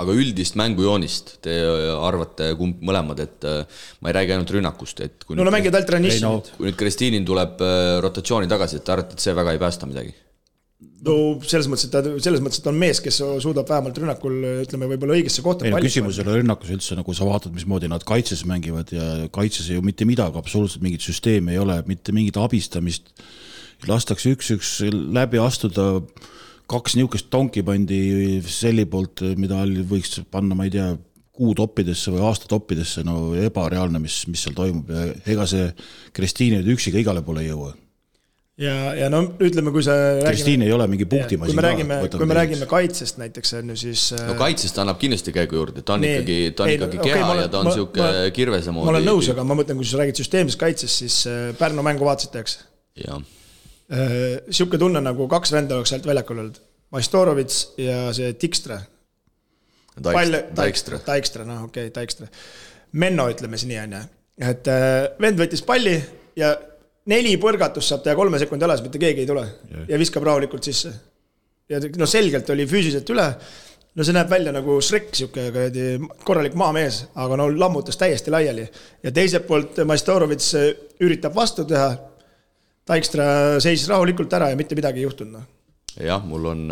aga 0.00 0.16
üldist 0.16 0.56
mängujoonist 0.60 1.36
te 1.44 1.58
arvate 1.92 2.52
kumb 2.58 2.82
mõlemad, 2.86 3.20
et 3.24 3.46
äh, 3.48 3.84
ma 4.00 4.10
ei 4.10 4.18
räägi 4.18 4.36
ainult 4.36 4.52
rünnakust, 4.56 5.04
et 5.04 5.26
kui 5.26 5.38
no 5.38 5.46
no 5.46 5.52
mängijad 5.54 5.76
alternatiivsed. 5.82 6.24
No.. 6.24 6.40
kui 6.56 6.70
nüüd 6.70 6.78
Kristiinin 6.80 7.28
tuleb 7.28 7.60
äh, 7.64 8.00
rotatsiooni 8.04 8.50
tagasi, 8.50 8.80
et 8.80 8.86
te 8.86 8.94
arvate, 8.94 9.18
et 9.18 9.24
see 9.24 9.36
väga 9.36 9.56
ei 9.56 9.62
päästa 9.62 9.90
midagi? 9.90 10.14
no 11.02 11.14
selles 11.42 11.68
mõttes, 11.70 11.88
et 11.88 11.94
ta, 11.94 12.02
selles 12.22 12.42
mõttes, 12.42 12.60
et 12.62 12.68
on 12.70 12.78
mees, 12.78 13.00
kes 13.02 13.20
suudab 13.42 13.68
vähemalt 13.68 13.98
rünnakul 13.98 14.36
ütleme, 14.62 14.88
võib-olla 14.92 15.16
õigesse 15.18 15.42
kohta 15.44 15.66
ei 15.66 15.74
no 15.74 15.80
küsimus 15.82 16.18
ei 16.18 16.24
ole 16.24 16.40
rünnakus 16.40 16.70
üldse, 16.74 16.96
nagu 16.98 17.14
sa 17.16 17.26
vaatad, 17.26 17.54
mismoodi 17.56 17.90
nad 17.90 18.06
kaitses 18.06 18.44
mängivad 18.48 18.92
ja 18.94 19.08
kaitses 19.34 19.70
ju 19.72 19.82
mitte 19.84 20.06
midagi, 20.08 20.38
absoluutselt 20.38 20.84
mingit 20.84 21.02
süsteemi 21.04 21.56
ei 21.56 21.62
ole, 21.62 21.80
mitte 21.90 22.14
mingit 22.14 22.38
abistamist, 22.38 23.10
lastakse 23.90 24.30
üks-üks 24.36 24.76
läbi 24.90 25.42
astuda 25.42 25.88
kaks 26.70 26.96
niisugust 26.98 27.30
tonki 27.32 27.64
pandi 27.66 28.40
Selli 28.46 28.86
poolt, 28.88 29.24
mida 29.38 29.62
võiks 29.88 30.20
panna, 30.30 30.56
ma 30.58 30.68
ei 30.68 30.74
tea, 30.74 30.92
kuu 31.32 31.54
toppidesse 31.56 32.12
või 32.12 32.22
aasta 32.28 32.48
toppidesse, 32.50 33.04
no 33.08 33.32
ebareaalne, 33.40 33.98
mis, 34.02 34.22
mis 34.28 34.42
seal 34.44 34.56
toimub 34.56 34.90
ja 34.92 35.06
ega 35.32 35.46
see 35.48 35.70
Kristiine 36.12 36.60
nüüd 36.60 36.76
üksi 36.76 36.92
ka 36.92 37.00
igale 37.00 37.24
poole 37.24 37.44
ei 37.44 37.48
jõua 37.48 37.72
ja, 38.60 38.74
ja 38.96 39.08
no 39.12 39.22
ütleme, 39.42 39.72
kui 39.74 39.84
see 39.84 40.22
Kristiin 40.22 40.64
ei 40.66 40.72
ole 40.74 40.86
mingi 40.90 41.06
punktimasin. 41.08 41.52
kui 41.52 41.58
me 41.58 41.64
räägime, 41.66 41.98
kui 42.12 42.28
me 42.28 42.36
räägime 42.36 42.68
kaitsest 42.70 43.20
näiteks 43.20 43.54
on 43.58 43.72
ju, 43.72 43.76
siis. 43.84 44.06
no 44.26 44.36
kaitsest 44.38 44.78
annab 44.82 45.00
kindlasti 45.00 45.34
käigu 45.34 45.58
juurde, 45.58 45.84
ta 45.86 45.96
on 45.96 46.04
nee, 46.04 46.18
ikkagi, 46.20 46.38
ta 46.56 46.66
on 46.66 46.72
ei, 46.72 46.78
ikkagi 46.80 47.00
okay, 47.00 47.12
keha 47.12 47.30
olen, 47.30 47.44
ja 47.46 47.52
ta 47.52 47.62
on 47.62 47.70
sihuke 47.72 48.08
kirvese 48.36 48.74
moodi. 48.74 48.90
ma 48.90 48.96
olen 48.96 49.08
nõus, 49.08 49.30
aga 49.32 49.46
ma 49.48 49.56
mõtlen, 49.58 49.80
kui 49.80 49.88
sa 49.88 50.02
räägid 50.02 50.20
süsteemsest 50.22 50.60
kaitsest, 50.60 51.04
siis 51.04 51.22
äh, 51.30 51.44
Pärnu 51.58 51.84
mängu 51.86 52.08
vaatasite, 52.08 52.44
eks? 52.44 52.58
jah, 53.06 53.22
sihuke 53.90 54.78
tunne 54.78 55.00
nagu 55.04 55.26
kaks 55.28 55.52
venda 55.52 55.76
oleks 55.76 55.90
sealt 55.92 56.06
väljakul 56.06 56.38
olnud, 56.38 56.58
Maistorovitš 56.92 57.62
ja 57.80 58.12
see 58.12 58.34
Dijkstra. 58.40 58.78
palju, 60.02 60.42
Dijkstra, 60.56 61.00
Dijkstra, 61.06 61.44
noh 61.48 61.64
okei 61.66 61.88
okay,, 61.88 61.94
Dijkstra. 62.00 62.28
Menno, 62.92 63.28
ütleme 63.32 63.56
siis 63.56 63.70
nii, 63.70 63.78
on 63.86 63.96
ju. 63.96 64.02
et 64.48 64.68
äh, 64.68 64.98
vend 65.20 65.40
võttis 65.40 65.64
palli 65.64 65.96
ja 66.36 66.52
neli 67.10 67.34
põrgatust 67.40 67.92
saab 67.92 68.04
teha 68.04 68.14
kolme 68.18 68.38
sekundi 68.40 68.66
alas, 68.66 68.82
mitte 68.84 69.00
keegi 69.02 69.24
ei 69.24 69.28
tule 69.28 69.44
ja 69.88 69.98
viskab 69.98 70.24
rahulikult 70.26 70.64
sisse. 70.64 70.92
ja 71.68 71.80
no 71.98 72.06
selgelt 72.06 72.50
oli 72.50 72.66
füüsiliselt 72.68 73.10
üle. 73.10 73.26
no 73.94 74.04
see 74.04 74.14
näeb 74.14 74.30
välja 74.30 74.52
nagu 74.52 74.78
Shrek, 74.80 75.10
sihuke 75.16 75.48
kuradi 75.50 75.86
korralik 76.24 76.54
maamees, 76.54 77.04
aga 77.14 77.36
no 77.40 77.48
lammutas 77.50 77.96
täiesti 77.96 78.30
laiali. 78.30 78.68
ja 79.02 79.12
teiselt 79.12 79.46
poolt 79.46 79.82
Maistorovitš 79.86 80.54
üritab 81.00 81.34
vastu 81.34 81.64
teha. 81.64 81.90
Dijkstra 82.88 83.60
seisis 83.62 83.86
rahulikult 83.90 84.32
ära 84.34 84.50
ja 84.50 84.58
mitte 84.58 84.78
midagi 84.78 85.02
ei 85.02 85.06
juhtunud, 85.06 85.38
noh. 85.38 85.46
jah, 86.02 86.24
mul 86.26 86.48
on, 86.50 86.64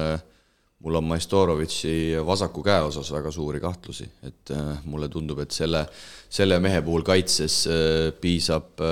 mul 0.82 0.98
on 0.98 1.06
Maistorovitši 1.06 1.92
vasaku 2.26 2.64
käe 2.66 2.80
osas 2.88 3.12
väga 3.14 3.30
suuri 3.34 3.60
kahtlusi, 3.62 4.08
et 4.26 4.50
äh, 4.56 4.72
mulle 4.90 5.10
tundub, 5.12 5.38
et 5.44 5.54
selle, 5.54 5.84
selle 6.32 6.58
mehe 6.62 6.80
puhul 6.82 7.06
kaitses 7.06 7.60
äh, 7.70 8.08
piisab, 8.20 8.82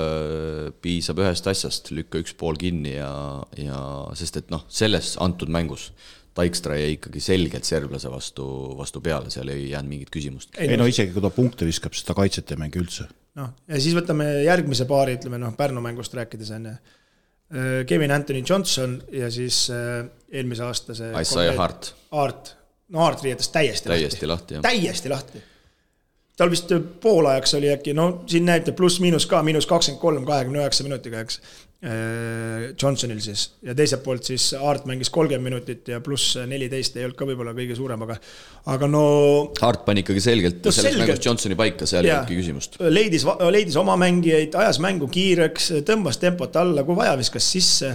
piisab 0.85 1.25
ühest 1.25 1.51
asjast, 1.51 1.91
lükka 1.97 2.23
üks 2.23 2.37
pool 2.39 2.61
kinni 2.61 2.95
ja, 2.95 3.11
ja 3.59 3.83
sest 4.19 4.39
et 4.45 4.55
noh, 4.55 4.63
selles 4.71 5.17
antud 5.25 5.51
mängus 5.51 5.91
Dijkstra 6.39 6.77
jäi 6.79 6.95
ikkagi 6.95 7.21
selgelt 7.23 7.67
serblase 7.67 8.11
vastu, 8.13 8.45
vastu 8.79 9.01
peale, 9.03 9.31
seal 9.33 9.49
ei 9.51 9.71
jäänud 9.73 9.91
mingit 9.91 10.13
küsimust. 10.15 10.53
ei 10.61 10.77
no 10.79 10.87
isegi 10.87 11.13
kui 11.15 11.25
ta 11.25 11.33
punkte 11.35 11.67
viskab, 11.67 11.97
siis 11.97 12.07
ta 12.07 12.15
kaitset 12.15 12.53
ei 12.55 12.61
mängi 12.61 12.79
üldse. 12.79 13.09
noh, 13.41 13.51
ja 13.67 13.81
siis 13.83 13.97
võtame 13.97 14.29
järgmise 14.47 14.87
paari, 14.89 15.17
ütleme 15.19 15.41
noh, 15.43 15.57
Pärnu 15.59 15.83
mängust 15.83 16.15
rääkides 16.15 16.53
on 16.55 16.71
ju. 16.71 16.77
Kevin 17.87 18.13
Anthony 18.13 18.43
Johnson 18.49 19.03
ja 19.13 19.31
siis 19.31 19.71
äh, 19.73 20.05
eelmise 20.33 20.67
aasta 20.67 20.95
see. 20.95 21.13
Isaiah 21.21 21.57
Hart.. 21.57 21.95
Hart, 22.13 22.51
no 22.89 23.01
Hart 23.01 23.23
riietas 23.25 23.49
täiesti 23.55 23.89
täiesti 23.89 24.29
lahti, 24.29 24.59
jah. 24.59 24.63
täiesti 24.63 25.09
lahti. 25.09 25.41
tal 26.37 26.51
vist 26.51 26.73
poolajaks 27.01 27.55
oli 27.55 27.73
äkki, 27.73 27.95
no 27.97 28.11
siin 28.27 28.45
näitab 28.47 28.77
pluss-miinus 28.77 29.27
ka, 29.27 29.41
miinus 29.43 29.67
kakskümmend 29.67 30.03
kolm 30.03 30.29
kahekümne 30.29 30.61
üheksa 30.61 30.85
minutiga, 30.85 31.25
eks. 31.25 31.41
Johnsonil 31.79 33.21
siis 33.23 33.45
ja 33.63 33.71
teiselt 33.79 34.03
poolt 34.03 34.27
siis 34.27 34.49
Hart 34.59 34.89
mängis 34.91 35.13
kolmkümmend 35.15 35.47
minutit 35.47 35.87
ja 35.93 36.01
pluss 36.03 36.35
neliteist 36.51 36.97
ei 36.99 37.05
olnud 37.07 37.15
ka 37.21 37.27
võib-olla 37.29 37.53
kõige 37.55 37.77
suurem, 37.79 38.01
aga, 38.03 38.17
aga 38.75 38.89
no 38.91 39.03
Hart 39.61 39.85
pani 39.87 40.03
ikkagi 40.03 40.23
selgelt 40.25 40.57
No 40.65 40.73
selles 40.75 40.97
selgelt. 40.97 41.05
mängus 41.07 41.29
Johnsoni 41.29 41.59
paika, 41.59 41.87
seal 41.87 42.09
ei 42.09 42.17
olnudki 42.17 42.39
küsimust. 42.41 42.81
leidis, 42.91 43.27
leidis 43.55 43.77
oma 43.79 43.95
mängijaid, 44.01 44.57
ajas 44.59 44.81
mängu 44.83 45.07
kiireks, 45.13 45.71
tõmbas 45.87 46.19
tempot 46.19 46.59
alla, 46.59 46.83
kui 46.83 46.99
vaja, 46.99 47.13
viskas 47.21 47.47
sisse. 47.47 47.93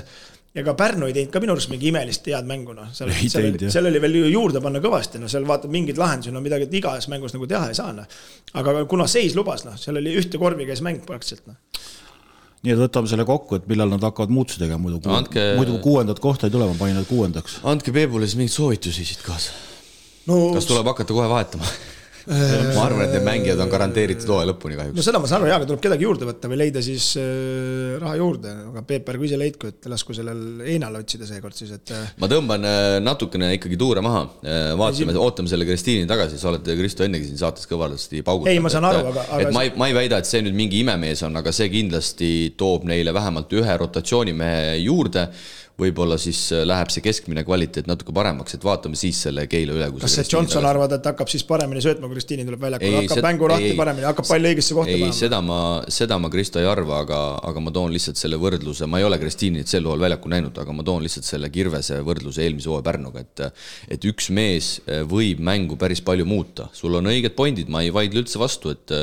ja 0.56 0.64
ka 0.64 0.78
Pärnu 0.80 1.10
ei 1.10 1.18
teinud 1.18 1.34
ka 1.34 1.42
minu 1.44 1.52
arust 1.58 1.72
mingi 1.74 1.90
imelist 1.92 2.28
head 2.32 2.48
mängu, 2.48 2.76
noh. 2.78 2.88
seal, 2.96 3.12
seal, 3.34 3.58
seal 3.68 3.90
oli 3.90 4.00
veel 4.00 4.16
ju 4.22 4.32
juurde 4.32 4.62
panna 4.64 4.80
kõvasti, 4.80 5.20
noh, 5.20 5.32
seal 5.32 5.44
vaata 5.50 5.68
mingeid 5.68 6.00
lahendusi, 6.00 6.32
no 6.32 6.40
midagi 6.46 6.70
igas 6.80 7.10
mängus 7.12 7.36
nagu 7.36 7.52
teha 7.52 7.68
ei 7.68 7.76
saa, 7.76 7.92
noh. 7.92 8.08
aga 8.62 8.86
kuna 8.88 9.10
seis 9.12 9.36
lubas, 9.36 9.68
noh, 9.68 9.76
seal 9.82 10.00
oli 10.00 10.16
ühte 10.24 10.40
korvi 10.40 10.70
käis 10.72 10.86
mäng 10.86 11.04
praktiliselt, 11.04 11.52
noh. 11.52 11.60
Nii 12.64 12.74
et 12.76 12.80
võtame 12.80 13.10
selle 13.12 13.26
kokku, 13.28 13.58
et 13.60 13.66
millal 13.68 13.92
nad 13.92 14.04
hakkavad 14.08 14.32
muutusi 14.32 14.62
tegema, 14.62 14.80
muidu 14.86 15.02
No 15.04 15.18
andke-, 15.20 15.50
muidu 15.60 15.80
kuuendat 15.84 16.22
kohta 16.24 16.48
ei 16.48 16.54
tule, 16.54 16.70
ma 16.70 16.78
panin 16.80 16.96
nad 17.00 17.08
kuuendaks. 17.10 17.60
andke 17.68 17.92
Peebule 17.96 18.28
siis 18.30 18.40
mingeid 18.40 18.56
soovitusi 18.56 19.06
siit 19.10 19.26
kaasa. 19.26 19.52
no, 20.32 20.46
kas 20.56 20.70
tuleb 20.70 20.88
hakata 20.94 21.14
kohe 21.14 21.28
vahetama? 21.30 21.68
Ma 22.28 22.84
arvan, 22.86 23.04
et 23.06 23.14
need 23.18 23.26
mängijad 23.28 23.60
on 23.64 23.72
garanteeritud 23.72 24.30
hooaja 24.32 24.48
lõpuni 24.52 24.78
no 24.78 24.82
kahjuks. 24.84 25.06
seda 25.10 25.20
ma 25.20 25.28
saan 25.30 25.42
aru, 25.42 25.50
jaa, 25.52 25.58
aga 25.60 25.68
tuleb 25.70 25.82
kedagi 25.84 26.06
juurde 26.08 26.28
võtta 26.30 26.52
või 26.52 26.60
leida 26.62 26.84
siis 26.86 27.10
äh, 27.20 27.98
raha 28.02 28.16
juurde, 28.20 28.54
aga 28.72 28.84
Peep, 28.88 29.10
ärgu 29.14 29.28
ise 29.28 29.40
leidku, 29.40 29.72
et 29.74 29.90
lasku 29.92 30.16
sellel 30.16 30.62
Einal 30.74 30.96
otsida 31.02 31.28
seekord 31.28 31.58
siis, 31.58 31.74
et 31.76 31.94
ma 32.22 32.30
tõmban 32.32 32.64
natukene 33.04 33.52
ikkagi 33.58 33.80
tuure 33.80 34.04
maha, 34.06 34.24
vaatame, 34.80 35.16
ootame 35.20 35.52
selle 35.52 35.68
Kristiini 35.68 36.08
tagasi, 36.10 36.40
sa 36.40 36.52
oled 36.54 36.68
Kristo 36.80 37.06
ennegi 37.08 37.28
siin 37.30 37.42
saates 37.44 37.68
kõvasti 37.70 38.24
paugutanud. 38.26 38.54
Ei, 38.54 38.62
ma 38.64 38.72
saan 38.74 38.88
aru, 38.90 39.04
aga- 39.12 39.26
aga- 39.28 39.42
et 39.48 39.54
ma 39.56 39.66
ei, 39.68 39.74
ma 39.80 39.90
ei 39.92 39.98
väida, 39.98 40.22
et 40.24 40.30
see 40.30 40.44
nüüd 40.46 40.56
mingi 40.58 40.80
imemees 40.84 41.24
on, 41.28 41.36
aga 41.40 41.52
see 41.56 41.68
kindlasti 41.74 42.32
toob 42.60 42.88
neile 42.90 43.14
vähemalt 43.16 43.52
ühe 43.60 43.78
rotatsioonimehe 43.84 44.78
juurde 44.84 45.28
võib-olla 45.80 46.20
siis 46.22 46.40
äh, 46.54 46.62
läheb 46.70 46.92
see 46.94 47.02
keskmine 47.02 47.42
kvaliteet 47.48 47.88
natuke 47.90 48.14
paremaks, 48.14 48.54
et 48.58 48.66
vaatame 48.66 48.98
siis 49.00 49.18
selle 49.26 49.48
Keila 49.50 49.74
üle. 49.74 49.88
kas 50.04 50.14
see 50.20 50.26
Johnson 50.30 50.66
arvad, 50.70 50.92
et 51.00 51.08
hakkab 51.10 51.32
siis 51.32 51.42
paremini 51.50 51.82
söötma, 51.82 52.06
kui 52.08 52.18
Kristiini 52.20 52.46
tuleb 52.46 52.62
väljakule, 52.62 53.00
hakkab 53.02 53.18
seda- 53.18 53.26
mängu 53.26 53.50
lahti 53.50 53.72
ei- 53.72 53.78
paremini, 53.80 54.06
hakkab 54.06 54.28
palli 54.30 54.52
õigesse 54.52 54.78
kohta 54.78 54.94
panema? 54.94 55.16
seda 55.18 55.40
ma, 55.42 55.58
seda 55.90 56.20
ma 56.22 56.30
Kristo 56.34 56.62
ei 56.62 56.68
arva, 56.70 57.00
aga, 57.08 57.22
aga 57.50 57.64
ma 57.66 57.74
toon 57.74 57.90
lihtsalt 57.96 58.22
selle 58.22 58.38
võrdluse, 58.42 58.86
ma 58.90 59.02
ei 59.02 59.08
ole 59.08 59.18
Kristiinit 59.22 59.72
sel 59.72 59.88
hooajal 59.90 60.06
väljakul 60.06 60.36
näinud, 60.36 60.62
aga 60.62 60.78
ma 60.78 60.86
toon 60.86 61.02
lihtsalt 61.08 61.26
selle 61.26 61.50
kirvese 61.54 61.98
võrdluse 62.06 62.46
eelmise 62.46 62.70
hooaja 62.70 62.86
Pärnuga, 62.92 63.26
et 63.26 63.44
et 63.98 64.06
üks 64.12 64.30
mees 64.30 64.76
võib 65.10 65.42
mängu 65.42 65.76
päris 65.82 66.04
palju 66.06 66.26
muuta, 66.30 66.70
sul 66.78 66.94
on 67.02 67.10
õiged 67.10 67.34
pointid, 67.38 67.70
ma 67.74 67.82
ei 67.82 67.90
vaidle 67.96 68.22
üldse 68.22 68.38
vastu, 68.42 68.70
et 68.78 68.94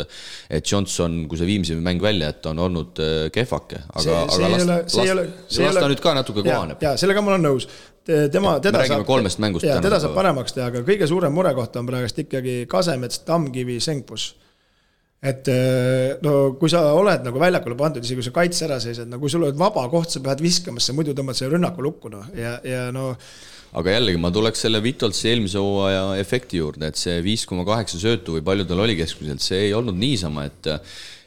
et 0.50 0.64
Johnson, 0.70 1.24
kui 1.26 1.38
see 1.40 1.46
Viimsi 1.50 1.74
mäng 1.82 2.00
välja 2.02 2.30
jätta, 2.30 2.54
on 2.54 2.58
olnud 2.68 2.98
äh, 3.02 3.26
kehvake, 3.34 3.82
aga, 3.90 4.22
aga 4.30 4.48
las, 4.54 4.66
las, 4.70 5.58
las 5.58 5.78
ta 5.80 5.88
nüüd 5.90 6.00
ka 6.04 6.14
natuke 6.14 6.44
kohaneb. 6.60 6.84
ja 6.84 6.94
sellega 7.00 7.24
ma 7.24 7.34
olen 7.34 7.46
nõus. 7.48 7.66
tema, 8.32 8.56
teda 8.64 8.84
räägime 8.84 9.06
kolmest 9.08 9.42
mängust 9.42 9.66
ja 9.66 9.80
teda 9.82 10.00
saab 10.02 10.14
paremaks 10.16 10.56
teha, 10.56 10.70
aga 10.72 10.84
kõige 10.86 11.08
suurem 11.10 11.34
murekoht 11.36 11.76
on 11.80 11.88
praegust 11.88 12.22
ikkagi 12.22 12.62
Kasemets, 12.70 13.24
Tammkivi, 13.26 13.80
Sengpus. 13.80 14.34
et 15.22 15.48
eh, 15.52 16.16
no 16.24 16.54
kui 16.60 16.72
sa 16.72 16.86
oled 16.96 17.26
nagu 17.26 17.40
väljakule 17.40 17.76
pandud, 17.76 18.04
isegi 18.04 18.22
kui 18.22 18.28
sa 18.30 18.34
kaitse 18.38 18.66
ära 18.66 18.80
seisad, 18.80 19.08
no 19.10 19.20
kui 19.20 19.32
sul 19.32 19.44
on 19.50 19.58
vaba 19.60 19.84
koht, 19.92 20.14
sa 20.14 20.22
pead 20.24 20.40
viskama, 20.40 20.80
sest 20.80 20.94
sa 20.94 20.96
muidu 20.96 21.14
tõmbad 21.16 21.36
selle 21.36 21.58
rünnaku 21.58 21.84
lukku, 21.84 22.12
noh, 22.12 22.24
ja, 22.36 22.56
ja 22.64 22.88
no 22.94 23.12
aga 23.76 23.94
jällegi 23.94 24.18
ma 24.18 24.32
tuleks 24.34 24.64
selle 24.64 24.80
Vitolsi 24.82 25.28
eelmise 25.30 25.60
hooaja 25.62 26.16
efekti 26.22 26.58
juurde, 26.58 26.88
et 26.90 26.98
see 26.98 27.20
viis 27.22 27.44
koma 27.46 27.66
kaheksa 27.68 28.00
söötu 28.02 28.38
või 28.38 28.44
palju 28.46 28.66
tal 28.66 28.82
oli 28.82 28.96
keskmiselt, 28.98 29.44
see 29.44 29.68
ei 29.68 29.74
olnud 29.76 29.98
niisama, 30.00 30.48
et 30.50 30.72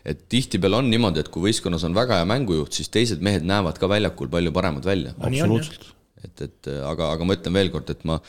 et 0.06 0.26
tihtipeale 0.32 0.82
on 0.82 0.90
niimoodi, 0.92 1.24
et 1.24 1.32
kui 1.32 1.48
võistkonnas 1.48 1.86
on 1.88 1.96
väga 1.96 2.20
hea 2.20 2.28
mängujuht, 2.28 2.76
siis 2.76 2.92
teised 2.94 3.24
mehed 3.24 3.46
näevad 3.48 3.80
ka 3.80 3.90
väljakul 3.92 4.32
palju 4.32 4.52
paremad 4.56 4.86
välja. 4.88 5.16
absoluutselt. 5.20 5.94
et, 6.24 6.46
et 6.48 6.72
aga, 6.84 7.14
aga 7.16 7.28
ma 7.28 7.38
ütlen 7.40 7.60
veel 7.60 7.72
kord, 7.72 7.90
et 7.94 8.04
ma 8.08 8.20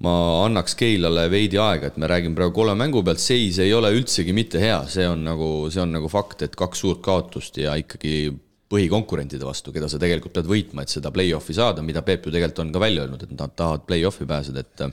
ma 0.00 0.12
annaks 0.46 0.76
Keilale 0.80 1.26
veidi 1.32 1.58
aega, 1.60 1.90
et 1.90 1.98
me 2.00 2.08
räägime 2.08 2.36
praegu 2.38 2.54
kolme 2.56 2.76
mängu 2.78 3.02
pealt, 3.04 3.20
seis 3.20 3.58
ei 3.60 3.72
ole 3.76 3.90
üldsegi 3.92 4.32
mitte 4.32 4.60
hea, 4.62 4.78
see 4.88 5.04
on 5.08 5.26
nagu, 5.26 5.50
see 5.72 5.82
on 5.82 5.92
nagu 5.92 6.08
fakt, 6.08 6.46
et 6.46 6.56
kaks 6.56 6.80
suurt 6.86 7.02
kaotust 7.04 7.60
ja 7.60 7.74
ikkagi 7.80 8.30
põhikonkurentide 8.70 9.44
vastu, 9.44 9.74
keda 9.74 9.90
sa 9.90 9.98
tegelikult 10.00 10.36
pead 10.38 10.48
võitma, 10.48 10.86
et 10.86 10.94
seda 10.94 11.12
play-off'i 11.12 11.56
saada, 11.56 11.84
mida 11.84 12.04
Peep 12.06 12.26
ju 12.26 12.32
tegelikult 12.32 12.62
on 12.64 12.72
ka 12.72 12.82
välja 12.82 13.04
öelnud, 13.04 13.24
et 13.26 13.34
nad 13.36 13.52
tahavad 13.58 13.84
play-off'i 13.88 14.28
pääseda, 14.30 14.64
et 14.64 14.84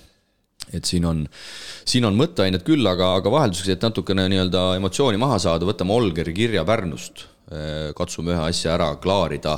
et 0.73 0.86
siin 0.86 1.06
on, 1.08 1.23
siin 1.88 2.06
on 2.08 2.17
mõtteainet 2.17 2.65
küll, 2.67 2.86
aga, 2.89 3.13
aga 3.21 3.32
vahelduseks, 3.32 3.71
et 3.75 3.88
natukene 3.88 4.27
nii-öelda 4.32 4.69
emotsiooni 4.80 5.19
maha 5.21 5.39
saada, 5.41 5.67
võtame 5.67 5.95
Olgeri 5.95 6.36
kirja 6.36 6.65
Pärnust. 6.67 7.27
katsume 7.95 8.34
ühe 8.34 8.41
asja 8.43 8.73
ära 8.73 8.89
klaarida. 8.99 9.53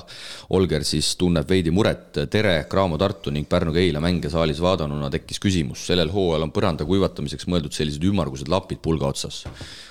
Olger 0.54 0.84
siis 0.86 1.16
tunneb 1.18 1.50
veidi 1.50 1.72
muret. 1.74 2.20
tere, 2.30 2.68
Graamo 2.70 3.00
Tartu 3.02 3.32
ning 3.32 3.48
Pärnu-Keila 3.50 4.00
mänge 4.00 4.30
saalis 4.30 4.62
vaadanuna 4.62 5.10
tekkis 5.10 5.40
küsimus. 5.40 5.88
sellel 5.88 6.12
hooajal 6.14 6.44
on 6.44 6.52
põranda 6.52 6.86
kuivatamiseks 6.86 7.48
mõeldud 7.48 7.74
sellised 7.74 8.04
ümmargused 8.04 8.48
lapid 8.48 8.78
pulga 8.78 9.08
otsas. 9.08 9.46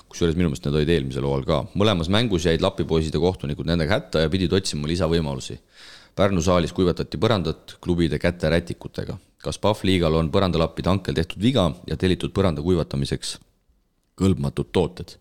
kusjuures 0.09 0.37
minu 0.37 0.49
meelest 0.49 0.65
need 0.65 0.77
olid 0.77 0.89
eelmisel 0.89 1.27
hooajal 1.27 1.45
ka. 1.45 1.65
mõlemas 1.75 2.09
mängus 2.09 2.47
jäid 2.47 2.63
lapipoisid 2.63 3.15
ja 3.15 3.21
kohtunikud 3.21 3.67
nendega 3.67 3.99
hätta 3.99 4.21
ja 4.21 4.31
pidid 4.31 4.53
otsima 4.53 4.87
lisavõimalusi 4.87 5.59
Pärnu 6.19 6.43
saalis 6.43 6.73
kuivatati 6.75 7.19
põrandat 7.21 7.77
klubide 7.85 8.19
käterätikutega. 8.19 9.19
kas 9.39 9.59
Pahv 9.63 9.85
liigal 9.87 10.17
on 10.19 10.33
põrandalappide 10.35 10.91
hankel 10.91 11.15
tehtud 11.15 11.43
viga 11.43 11.69
ja 11.87 11.97
tellitud 11.97 12.33
põranda 12.35 12.63
kuivatamiseks 12.63 13.37
kõlbmatud 14.19 14.73
tooted? 14.75 15.15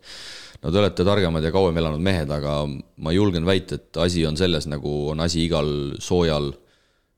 no 0.63 0.71
te 0.71 0.79
olete 0.81 1.05
targemad 1.05 1.43
ja 1.45 1.51
kauem 1.53 1.77
elanud 1.77 2.01
mehed, 2.01 2.31
aga 2.33 2.63
ma 2.97 3.13
julgen 3.13 3.45
väita, 3.45 3.77
et 3.77 3.99
asi 4.01 4.25
on 4.25 4.37
selles, 4.39 4.65
nagu 4.65 5.11
on 5.11 5.21
asi 5.21 5.45
igal 5.45 5.69
soojal 6.01 6.49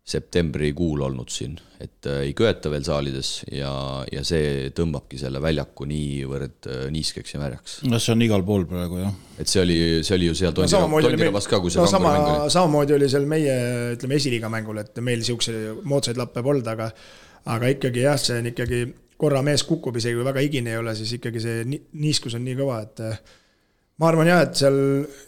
septembrikuul 0.09 1.03
olnud 1.05 1.29
siin, 1.29 1.53
et 1.81 2.07
äh, 2.09 2.23
ei 2.27 2.33
köeta 2.37 2.71
veel 2.73 2.85
saalides 2.85 3.31
ja, 3.53 3.71
ja 4.09 4.23
see 4.25 4.69
tõmbabki 4.75 5.19
selle 5.21 5.41
väljaku 5.43 5.85
niivõrd 5.89 6.69
äh, 6.69 6.85
niiskeks 6.93 7.35
ja 7.35 7.41
märjaks. 7.43 7.75
no 7.89 7.99
see 8.01 8.15
on 8.15 8.23
igal 8.25 8.45
pool 8.47 8.65
praegu 8.69 9.03
jah. 9.03 9.13
et 9.37 9.51
see 9.51 9.61
oli, 9.61 9.79
see 10.05 10.15
oli 10.17 10.31
ju 10.31 10.37
seal 10.39 10.55
no 10.55 10.65
oli 10.65 10.93
meil, 10.95 11.09
Tondirabas 11.11 11.49
ka, 11.51 11.61
kui 11.61 11.73
see 11.73 11.81
no 11.81 11.89
sama 11.91 12.15
samamoodi 12.49 12.97
oli 12.97 13.09
seal 13.11 13.27
meie, 13.29 13.59
ütleme 13.97 14.17
esiliiga 14.17 14.49
mängul, 14.51 14.81
et 14.81 14.97
meil 15.05 15.21
siukseid 15.25 15.83
moodsaid 15.89 16.17
lappe 16.19 16.43
polnud, 16.45 16.67
aga 16.73 16.89
aga 17.49 17.69
ikkagi 17.75 18.03
jah, 18.07 18.17
see 18.21 18.41
on 18.41 18.49
ikkagi 18.51 18.81
korra 19.19 19.43
mees 19.45 19.65
kukub, 19.67 19.97
isegi 19.99 20.17
kui 20.17 20.25
väga 20.25 20.41
higine 20.45 20.73
ei 20.73 20.79
ole, 20.79 20.95
siis 20.97 21.11
ikkagi 21.17 21.43
see 21.43 21.63
ni- 21.67 21.83
niiskus 22.01 22.37
on 22.39 22.45
nii 22.47 22.57
kõva, 22.59 22.81
et 22.87 23.03
ma 23.99 24.07
arvan 24.09 24.29
jah, 24.31 24.45
et 24.47 24.55
seal 24.59 24.79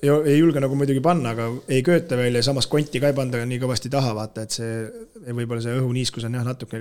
ei, 0.02 0.10
ei 0.10 0.38
julge 0.40 0.64
nagu 0.64 0.78
muidugi 0.80 1.04
panna, 1.04 1.36
aga 1.36 1.50
ei 1.72 1.84
kööta 1.86 2.20
veel 2.20 2.40
ja 2.40 2.46
samas 2.46 2.70
konti 2.72 3.02
ka 3.04 3.12
ei 3.12 3.18
panda 3.18 3.44
nii 3.46 3.60
kõvasti 3.62 3.92
taha, 3.92 4.16
vaata, 4.18 4.48
et 4.48 4.56
see 4.56 5.32
võib-olla 5.36 5.64
see 5.64 5.76
õhuniiskus 5.82 6.28
on 6.28 6.40
jah, 6.40 6.48
natuke 6.48 6.80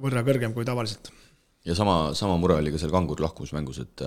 võrra 0.00 0.24
kõrgem 0.26 0.56
kui 0.56 0.66
tavaliselt 0.68 1.12
ja 1.66 1.74
sama, 1.74 2.14
sama 2.14 2.38
mure 2.40 2.60
oli 2.60 2.72
ka 2.72 2.80
seal 2.80 2.94
Kangur 2.94 3.20
lahkumismängus, 3.24 3.82
et 3.84 4.06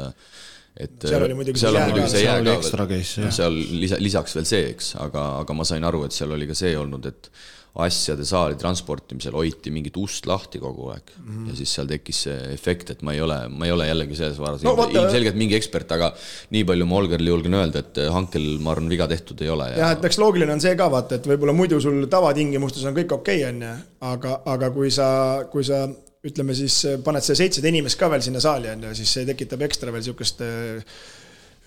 et 0.79 1.05
seal 1.09 1.25
oli 1.25 1.35
muidugi 1.35 1.59
seal 1.59 1.75
see 1.75 1.83
jää 1.83 2.07
see 2.07 2.23
seal 2.23 2.45
jää 2.47 2.87
ka 2.89 2.99
jah. 2.99 3.31
seal 3.35 3.55
lisa, 3.81 3.97
lisaks 3.99 4.35
veel 4.37 4.47
see, 4.47 4.67
eks, 4.73 4.93
aga, 5.03 5.25
aga 5.43 5.55
ma 5.57 5.65
sain 5.67 5.85
aru, 5.85 6.05
et 6.07 6.15
seal 6.15 6.31
oli 6.35 6.47
ka 6.49 6.55
see 6.57 6.75
olnud, 6.79 7.09
et 7.09 7.31
asjade 7.79 8.25
saali 8.25 8.57
transportimisel 8.59 9.35
hoiti 9.37 9.71
mingit 9.73 9.97
ust 10.01 10.25
lahti 10.29 10.59
kogu 10.59 10.89
aeg 10.93 11.11
mm. 11.15 11.27
-hmm. 11.27 11.49
ja 11.49 11.55
siis 11.59 11.73
seal 11.77 11.87
tekkis 11.87 12.23
see 12.25 12.37
efekt, 12.53 12.89
et 12.89 13.03
ma 13.05 13.13
ei 13.13 13.21
ole, 13.21 13.37
ma 13.47 13.67
ei 13.67 13.71
ole 13.71 13.87
jällegi 13.87 14.17
selles 14.17 14.39
varas 14.41 14.63
No 14.65 14.73
ilmselgelt 14.89 15.37
mingi 15.37 15.55
ekspert, 15.55 15.91
aga 15.91 16.11
nii 16.55 16.65
palju 16.65 16.89
ma 16.89 16.99
Olgerile 16.99 17.29
julgen 17.29 17.53
öelda, 17.53 17.83
et 17.85 18.01
hankel, 18.11 18.49
ma 18.59 18.73
arvan, 18.73 18.89
viga 18.89 19.07
tehtud 19.07 19.41
ei 19.45 19.53
ole 19.53 19.69
jah, 19.75 19.93
et 19.95 20.05
eks 20.09 20.19
loogiline 20.19 20.53
on 20.53 20.61
see 20.63 20.75
ka 20.79 20.89
vaata, 20.91 21.19
et 21.19 21.29
võib-olla 21.29 21.55
muidu 21.55 21.79
sul 21.81 22.05
tavatingimustes 22.11 22.85
on 22.89 22.97
kõik 22.97 23.15
okei 23.19 23.43
okay,, 23.43 23.53
on 23.53 23.63
ju, 23.67 23.73
aga, 24.09 24.41
aga 24.57 24.71
kui 24.75 24.91
sa, 24.91 25.09
kui 25.51 25.63
sa 25.63 25.85
ütleme 26.25 26.55
siis 26.57 26.81
paned 27.05 27.23
see 27.23 27.37
seitsesada 27.37 27.69
inimest 27.71 27.99
ka 27.99 28.09
veel 28.11 28.23
sinna 28.25 28.41
saali 28.43 28.67
on 28.73 28.89
ju, 28.89 28.97
siis 28.97 29.13
see 29.13 29.29
tekitab 29.29 29.61
ekstra 29.69 29.93
veel 29.95 30.03
sihukest 30.03 30.43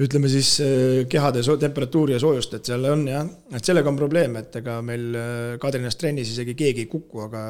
ütleme 0.00 0.28
siis 0.32 0.54
eh, 0.64 1.02
kehade 1.10 1.42
temperatuuri 1.60 2.14
ja 2.16 2.20
soojust, 2.22 2.54
et 2.56 2.70
seal 2.70 2.84
on 2.88 3.04
jah, 3.08 3.26
et 3.52 3.64
sellega 3.64 3.90
on 3.90 3.98
probleem, 3.98 4.38
et 4.40 4.56
ega 4.62 4.78
meil 4.84 5.18
eh, 5.18 5.58
Kadrinas 5.60 5.98
trennis 6.00 6.32
isegi 6.32 6.54
keegi 6.58 6.86
ei 6.86 6.90
kuku, 6.90 7.26
aga 7.26 7.44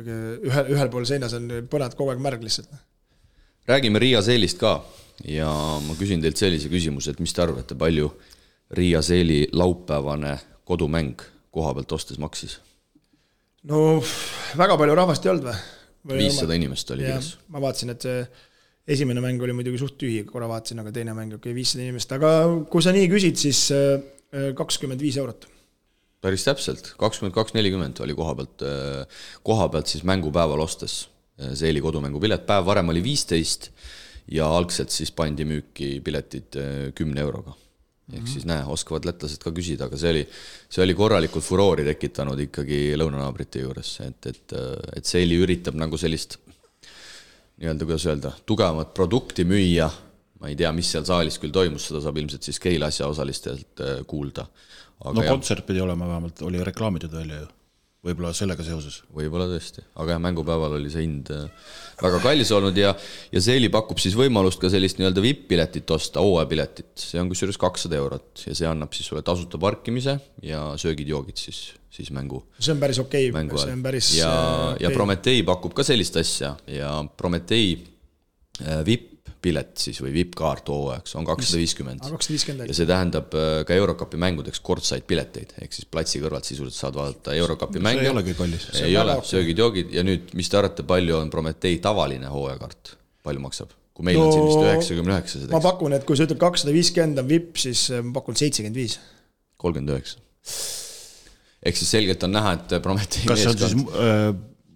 ühel, 0.00 0.72
ühel 0.72 0.92
pool 0.92 1.06
seinas 1.08 1.36
on 1.36 1.50
põrand 1.70 1.96
kogu 1.98 2.14
aeg 2.14 2.22
märg 2.24 2.44
lihtsalt. 2.46 2.72
räägime 3.68 4.00
Riia 4.02 4.22
Seelist 4.22 4.58
ka 4.58 4.78
ja 5.28 5.50
ma 5.84 5.96
küsin 5.98 6.22
teilt 6.24 6.40
sellise 6.40 6.72
küsimuse, 6.72 7.12
et 7.12 7.20
mis 7.20 7.32
te 7.32 7.44
arvate, 7.44 7.76
palju 7.78 8.10
Riia 8.72 9.02
Seeli 9.04 9.44
laupäevane 9.52 10.38
kodumäng 10.64 11.20
koha 11.52 11.74
pealt 11.74 11.92
ostes 11.92 12.18
maksis? 12.18 12.58
no 13.68 14.00
väga 14.58 14.78
palju 14.80 14.96
rahvast 14.96 15.26
ei 15.26 15.34
olnud 15.34 15.50
või? 15.50 15.60
viissada 16.24 16.56
inimest 16.56 16.90
oli 16.96 17.04
kirjas., 17.04 17.36
ma 17.52 17.60
vaatasin, 17.62 17.92
et 17.94 18.08
see 18.08 18.24
esimene 18.88 19.22
mäng 19.22 19.42
oli 19.42 19.54
muidugi 19.56 19.80
suht 19.80 19.96
tühi, 20.00 20.22
korra 20.28 20.48
vaatasin, 20.50 20.82
aga 20.82 20.92
teine 20.94 21.14
mäng, 21.16 21.36
okei 21.36 21.50
okay,, 21.52 21.56
viissada 21.58 21.84
inimest, 21.86 22.12
aga 22.16 22.32
kui 22.70 22.84
sa 22.84 22.94
nii 22.94 23.08
küsid, 23.12 23.38
siis 23.38 23.64
äh, 23.74 24.52
kakskümmend 24.58 25.02
viis 25.02 25.18
eurot. 25.22 25.48
päris 26.22 26.44
täpselt, 26.46 26.92
kakskümmend 26.98 27.34
kaks 27.34 27.54
nelikümmend 27.56 27.98
oli 28.04 28.14
koha 28.14 28.36
pealt, 28.38 28.62
koha 29.42 29.66
pealt 29.72 29.90
siis 29.90 30.04
mängupäeval 30.06 30.62
ostes 30.62 31.02
äh, 31.40 31.54
Seeli 31.58 31.82
kodumängupilet, 31.84 32.46
päev 32.46 32.66
varem 32.66 32.90
oli 32.94 33.02
viisteist 33.04 33.70
ja 34.30 34.46
algselt 34.50 34.94
siis 34.94 35.10
pandi 35.14 35.46
müüki 35.46 35.96
piletid 36.04 36.58
äh, 36.58 36.88
kümne 36.94 37.22
euroga. 37.22 37.54
ehk 38.12 38.26
siis 38.28 38.44
näe, 38.44 38.64
oskavad 38.68 39.06
lätlased 39.08 39.40
ka 39.40 39.52
küsida, 39.54 39.86
aga 39.86 39.96
see 39.96 40.10
oli, 40.10 40.22
see 40.68 40.82
oli 40.82 40.94
korralikult 40.98 41.46
furoori 41.46 41.84
tekitanud 41.86 42.40
ikkagi 42.44 42.80
lõunanaabrite 42.98 43.62
juures, 43.62 43.92
et, 44.04 44.26
et, 44.26 44.54
et 44.98 45.06
Seeli 45.06 45.38
üritab 45.40 45.78
nagu 45.78 45.96
sellist 45.96 46.36
nii-öelda, 47.62 47.86
kuidas 47.86 48.06
öelda, 48.10 48.32
tugevamat 48.46 48.92
produkti 48.94 49.46
müüa, 49.46 49.88
ma 50.42 50.50
ei 50.50 50.58
tea, 50.58 50.72
mis 50.74 50.90
seal 50.90 51.06
saalis 51.06 51.38
küll 51.42 51.54
toimus, 51.54 51.86
seda 51.88 52.02
saab 52.02 52.18
ilmselt 52.18 52.46
siis 52.46 52.58
Keila 52.62 52.90
asjaosalistelt 52.90 53.82
äh, 53.84 53.98
kuulda. 54.06 54.46
no 55.04 55.22
kontsert 55.22 55.66
pidi 55.66 55.82
olema 55.82 56.08
vähemalt, 56.08 56.42
oli 56.42 56.64
reklaamitud 56.64 57.14
välja 57.14 57.42
ju, 57.44 57.50
võib-olla 58.02 58.32
sellega 58.34 58.64
seoses. 58.66 59.00
võib-olla 59.14 59.46
tõesti, 59.50 59.84
aga 60.02 60.16
jah, 60.16 60.22
mängupäeval 60.22 60.74
oli 60.78 60.90
see 60.90 61.04
hind 61.04 61.30
äh, 61.34 61.44
väga 62.02 62.18
kallis 62.24 62.50
olnud 62.54 62.78
ja, 62.78 62.90
ja 63.30 63.42
Seeli 63.44 63.70
pakub 63.72 64.00
siis 64.02 64.16
võimalust 64.18 64.60
ka 64.62 64.70
sellist 64.72 64.98
nii-öelda 64.98 65.22
vipp-piletit 65.22 65.94
osta, 65.94 66.22
hooajapiletit, 66.24 66.90
see 66.98 67.22
on 67.22 67.30
kusjuures 67.30 67.60
kakssada 67.62 67.98
eurot 68.00 68.42
ja 68.48 68.56
see 68.58 68.66
annab 68.68 68.96
siis 68.96 69.06
sulle 69.10 69.22
tasuta 69.26 69.60
parkimise 69.62 70.16
ja 70.42 70.64
söögid-joogid 70.82 71.38
siis, 71.38 71.62
siis 71.94 72.10
mängu 72.14 72.42
see 72.58 72.74
on 72.74 72.82
päris 72.82 72.98
okei 73.02 73.30
okay,, 73.30 73.62
see 73.62 73.76
on 73.78 73.86
päris. 73.86 74.12
ja, 74.18 74.34
ja 74.82 74.90
Prometee 74.94 75.46
pakub 75.46 75.76
ka 75.78 75.86
sellist 75.86 76.18
asja 76.18 76.56
ja 76.66 76.96
Prometee 77.16 77.76
äh, 78.66 78.82
vipp-pilet 79.42 79.78
siis 79.82 79.98
või 80.02 80.12
vipp-kaart 80.14 80.68
hooajaks 80.70 81.16
on 81.18 81.26
kakssada 81.26 81.58
viiskümmend. 81.58 82.02
kakssada 82.06 82.36
viiskümmend 82.36 82.70
ja 82.70 82.76
see 82.76 82.86
tähendab 82.86 83.34
äh, 83.34 83.64
ka 83.66 83.74
Eurokapi 83.74 84.16
mängudeks 84.20 84.60
kordsaid 84.62 85.04
pileteid, 85.08 85.54
ehk 85.62 85.74
siis 85.74 85.86
platsi 85.90 86.20
kõrvalt 86.22 86.46
sisuliselt 86.46 86.78
saad 86.78 86.98
vaadata 86.98 87.34
Eurokapi 87.34 87.78
see 87.80 87.86
mänge. 87.88 88.04
ei 88.04 88.12
olegi 88.12 88.34
kallis. 88.38 88.68
ei 88.80 88.96
ole, 88.96 89.16
söögid-joogid 89.26 89.94
ja 89.96 90.04
nüüd, 90.06 90.30
mis 90.38 90.50
te 90.50 90.60
arvate, 90.60 90.86
palju 90.86 91.18
on 91.18 91.32
Prometee 91.32 91.78
tavaline 91.82 92.30
hooajakaart, 92.30 92.94
palju 93.26 93.42
maksab? 93.42 93.74
kui 93.92 94.06
meil 94.08 94.20
no, 94.20 94.28
on 94.28 94.32
siin 94.32 94.46
vist 94.46 94.62
üheksakümne 94.62 95.16
üheksased, 95.18 95.50
ma 95.52 95.62
pakun, 95.64 95.96
et 95.98 96.06
kui 96.08 96.16
sa 96.16 96.28
ütled 96.28 96.40
kakssada 96.40 96.72
viiskümmend 96.74 97.24
on 97.24 97.28
vipp, 97.28 97.58
siis 97.60 97.88
äh, 97.90 98.04
ma 98.06 98.20
pakun 98.20 98.38
seitsekümmend 98.38 98.78
viis. 98.78 99.00
kolmkümmend 99.60 99.96
üheksa. 99.96 100.22
ehk 101.66 101.82
siis 101.82 101.92
selgelt 101.98 102.24
on 102.28 102.38
näha, 102.38 102.54
et 102.60 102.78
Prometee 102.84 103.26
kas 103.28 103.42
see 103.42 103.52
on 103.52 103.60
siis 103.60 103.76
äh, 104.06 104.30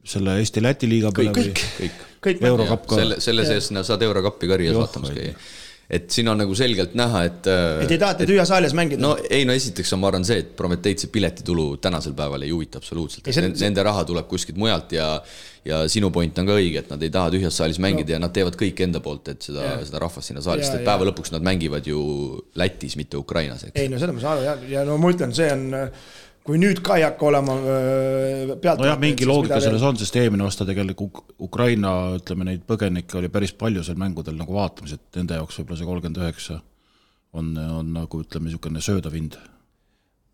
selle 0.06 0.36
Eesti-Läti 0.42 0.90
liiga 0.90 1.14
peale 1.14 1.32
või? 1.32 1.54
kõik, 1.54 1.64
kõik 1.78 2.04
Eurokapp 2.34 2.88
ka? 2.90 2.98
selle, 3.00 3.20
selle 3.22 3.46
sees 3.48 3.70
no, 3.74 3.84
saad 3.86 4.02
Eurokappi 4.06 4.50
ka 4.50 4.58
Riias 4.60 4.76
Joh, 4.76 4.84
vaatamas 4.84 5.14
käia. 5.16 5.34
et 5.96 6.08
siin 6.10 6.28
on 6.28 6.40
nagu 6.42 6.54
selgelt 6.58 6.96
näha, 6.98 7.24
et 7.28 7.50
äh, 7.50 7.82
et 7.84 7.96
ei 7.96 8.00
taheta 8.02 8.26
tühja 8.28 8.46
saalis 8.48 8.74
mängida. 8.74 9.02
no 9.02 9.14
ei 9.30 9.44
no 9.48 9.54
esiteks 9.56 9.92
on, 9.94 10.02
ma 10.02 10.10
arvan, 10.12 10.26
see, 10.26 10.40
et 10.42 10.54
Prometeid 10.58 11.02
see 11.02 11.12
piletitulu 11.14 11.76
tänasel 11.82 12.16
päeval 12.18 12.42
ei 12.46 12.54
huvita 12.54 12.82
absoluutselt, 12.82 13.28
see- 13.30 13.52
nende, 13.54 13.84
raha 13.86 14.04
tuleb 14.08 14.26
kuskilt 14.30 14.58
mujalt 14.58 14.96
ja 14.98 15.12
ja 15.66 15.80
sinu 15.90 16.12
point 16.14 16.36
on 16.38 16.46
ka 16.46 16.54
õige, 16.60 16.78
et 16.84 16.90
nad 16.92 17.02
ei 17.02 17.10
taha 17.10 17.32
tühjas 17.34 17.56
saalis 17.58 17.80
mängida 17.82 18.12
no. 18.12 18.16
ja 18.16 18.20
nad 18.22 18.34
teevad 18.34 18.54
kõik 18.58 18.82
enda 18.86 19.00
poolt, 19.02 19.32
et 19.32 19.48
seda 19.48 19.76
seda 19.86 19.98
rahvast 20.02 20.30
sinna 20.30 20.42
saali, 20.44 20.62
sest 20.62 20.78
et 20.78 20.86
päeva 20.86 21.08
lõpuks 21.08 21.32
nad 21.34 21.42
mängivad 21.46 21.86
ju 21.90 22.02
Lätis, 22.54 22.94
mitte 23.00 23.18
Ukrainas, 23.18 23.66
eks. 23.66 23.74
ei 23.80 23.90
no 23.90 23.98
seda 23.98 24.14
ma 24.14 24.22
saan 24.22 24.38
aru. 24.38 24.46
Ja, 24.46 24.54
ja 24.78 24.84
no 24.86 24.94
ma 25.02 25.10
ütlen, 25.10 25.34
see 25.34 25.50
on, 25.50 25.66
kui 26.46 26.60
nüüd 26.62 26.80
ka 26.86 26.96
ei 27.00 27.04
hakka 27.06 27.26
olema 27.26 27.56
pealt. 28.62 28.80
nojah, 28.82 28.98
mingi 29.02 29.26
loogika 29.28 29.58
selles 29.62 29.82
on, 29.86 29.98
sest 29.98 30.16
eelmine 30.20 30.46
aasta 30.46 30.66
tegelikult 30.68 31.10
Uk- 31.10 31.34
Ukraina, 31.48 31.92
ütleme 32.20 32.46
neid 32.48 32.62
põgenikke 32.68 33.18
oli 33.20 33.30
päris 33.32 33.52
palju 33.58 33.82
seal 33.86 33.98
mängudel 34.00 34.38
nagu 34.38 34.54
vaatamas, 34.54 34.94
et 34.96 35.18
nende 35.18 35.40
jaoks 35.40 35.58
võib-olla 35.60 35.80
see 35.80 35.90
kolmkümmend 35.90 36.22
üheksa 36.22 36.60
on, 37.36 37.52
on 37.56 37.92
nagu 37.96 38.22
ütleme, 38.22 38.48
niisugune 38.48 38.82
söödav 38.84 39.16
hind. 39.16 39.36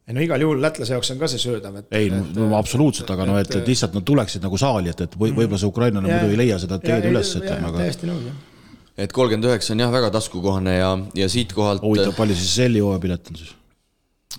ei 0.07 0.17
no 0.17 0.23
igal 0.25 0.45
juhul 0.45 0.61
lätlase 0.63 0.97
jaoks 0.97 1.13
on 1.15 1.23
ka 1.23 1.31
see 1.33 1.43
söödav, 1.47 1.81
et. 1.81 1.89
ei, 1.97 2.11
no 2.13 2.53
absoluutselt, 2.59 3.11
aga 3.15 3.27
noh, 3.29 3.41
et, 3.41 3.51
et 3.57 3.73
lihtsalt 3.73 3.97
nad 3.97 4.07
tuleksid 4.07 4.45
nagu 4.45 4.61
saali, 4.61 4.93
et, 4.93 5.05
et 5.07 5.19
või 5.19 5.33
võib-olla 5.33 5.63
see 5.63 5.73
ukrainlane 5.73 6.11
muidu 6.11 6.35
ei 6.35 6.41
leia 6.45 6.61
seda 6.63 6.81
teed 6.83 7.09
üles, 7.09 7.33
ütleme, 7.41 7.71
aga 7.71 7.87
täiesti 7.87 8.11
nõus, 8.11 8.29
jah. 8.29 8.69
et 9.07 9.17
kolmkümmend 9.17 9.49
üheksa 9.49 9.77
on 9.77 9.87
jah, 9.87 9.95
väga 9.95 10.13
taskukohane 10.19 10.77
ja, 10.77 10.93
ja 11.23 11.33
siitkohalt 11.33 11.85
huvitav, 11.87 12.15
palju 12.19 12.37
siis 12.37 12.55
Selli 12.61 12.85
hooajapilet 12.85 13.33
on 13.33 13.43
siis? 13.45 13.57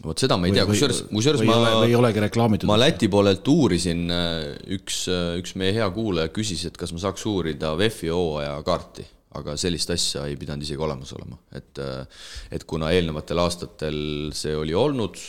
Vot 0.03 0.23
seda 0.23 0.37
ma 0.39 0.49
ei 0.49 0.55
tea, 0.55 0.65
kusjuures, 0.69 1.03
kusjuures 1.11 1.43
või, 1.43 1.49
ma 1.49 1.57
ma... 1.61 1.73
või 1.81 1.91
ei 1.91 1.97
olegi 1.99 2.23
reklaamitud? 2.23 2.69
ma 2.69 2.79
Läti 2.79 3.09
poolelt 3.11 3.47
uurisin, 3.51 4.07
üks, 4.77 5.03
üks 5.41 5.55
meie 5.59 5.75
hea 5.77 5.89
kuulaja 5.93 6.31
küsis, 6.33 6.65
et 6.69 6.79
kas 6.79 6.95
ma 6.95 7.03
saaks 7.03 7.25
uurida 7.29 7.73
VEF-i 7.79 8.11
hooajakaarti, 8.13 9.05
aga 9.39 9.55
sellist 9.59 9.93
asja 9.93 10.25
ei 10.29 10.37
pidanud 10.39 10.65
isegi 10.65 10.83
olemas 10.87 11.13
olema, 11.17 11.39
et 11.57 11.81
et 12.53 12.67
kuna 12.69 12.93
eelnevatel 12.95 13.43
aastatel 13.43 13.97
see 14.37 14.55
oli 14.57 14.75
olnud, 14.77 15.21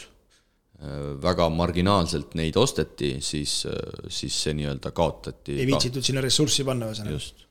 väga 1.23 1.49
marginaalselt 1.55 2.35
neid 2.39 2.57
osteti, 2.61 3.17
siis, 3.25 3.63
siis 4.11 4.37
see 4.47 4.55
nii-öelda 4.59 4.91
kaotati. 4.95 5.59
ei 5.61 5.69
viitsitud 5.69 6.05
sinna 6.05 6.23
ressurssi 6.25 6.67
panna, 6.67 6.91
ühesõnaga. 6.91 7.15
just. 7.15 7.45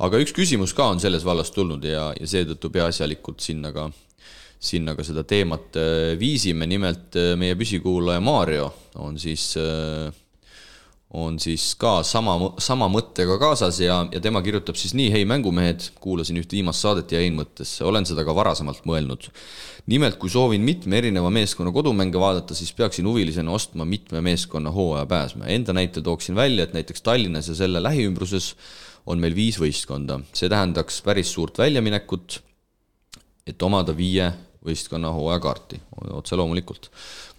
aga 0.00 0.20
üks 0.22 0.32
küsimus 0.36 0.74
ka 0.76 0.88
on 0.94 1.02
selles 1.02 1.26
vallas 1.26 1.52
tulnud 1.54 1.84
ja, 1.84 2.10
ja 2.18 2.30
seetõttu 2.30 2.72
peaasjalikult 2.72 3.44
sinna 3.44 3.72
ka, 3.76 3.90
sinna 4.60 4.94
ka 4.96 5.04
seda 5.06 5.24
teemat 5.24 5.76
äh, 5.80 6.14
viisime, 6.20 6.68
nimelt 6.68 7.16
äh, 7.16 7.32
meie 7.40 7.56
püsikuulaja 7.58 8.20
Mario 8.20 8.68
on 9.00 9.16
siis, 9.22 9.54
on 11.16 11.36
siis 11.40 11.62
ka 11.80 12.00
sama, 12.04 12.34
sama 12.60 12.88
mõttega 12.90 13.36
kaasas 13.40 13.78
ja, 13.80 14.00
ja 14.12 14.20
tema 14.20 14.42
kirjutab 14.44 14.76
siis 14.76 14.92
nii, 14.98 15.06
hei 15.14 15.24
mängumehed, 15.30 15.86
kuulasin 16.02 16.40
ühte 16.42 16.58
viimast 16.58 16.84
saadet 16.84 17.14
ja 17.14 17.22
jäin 17.22 17.38
mõttesse, 17.38 17.86
olen 17.86 18.04
seda 18.08 18.26
ka 18.26 18.34
varasemalt 18.36 18.82
mõelnud. 18.90 19.30
nimelt, 19.86 20.18
kui 20.20 20.30
soovin 20.30 20.66
mitme 20.66 20.98
erineva 20.98 21.30
meeskonna 21.32 21.72
kodumänge 21.72 22.20
vaadata, 22.20 22.54
siis 22.58 22.74
peaksin 22.76 23.06
huvilisena 23.08 23.54
ostma 23.54 23.86
mitme 23.88 24.20
meeskonna 24.20 24.74
hooajapääsme. 24.74 25.48
Enda 25.54 25.72
näite 25.72 26.02
tooksin 26.02 26.34
välja, 26.34 26.66
et 26.66 26.76
näiteks 26.76 27.02
Tallinnas 27.02 27.48
ja 27.48 27.56
selle 27.62 27.80
lähiümbruses 27.82 28.52
on 29.06 29.22
meil 29.22 29.34
viis 29.34 29.56
võistkonda, 29.62 30.20
see 30.36 30.50
tähendaks 30.52 31.00
päris 31.06 31.32
suurt 31.32 31.58
väljaminekut 31.58 32.42
et 33.50 33.62
omada 33.66 33.94
viie 33.96 34.28
võistkonna 34.66 35.08
hooajakaarti, 35.16 35.78
otse 36.12 36.36
loomulikult. 36.36 36.90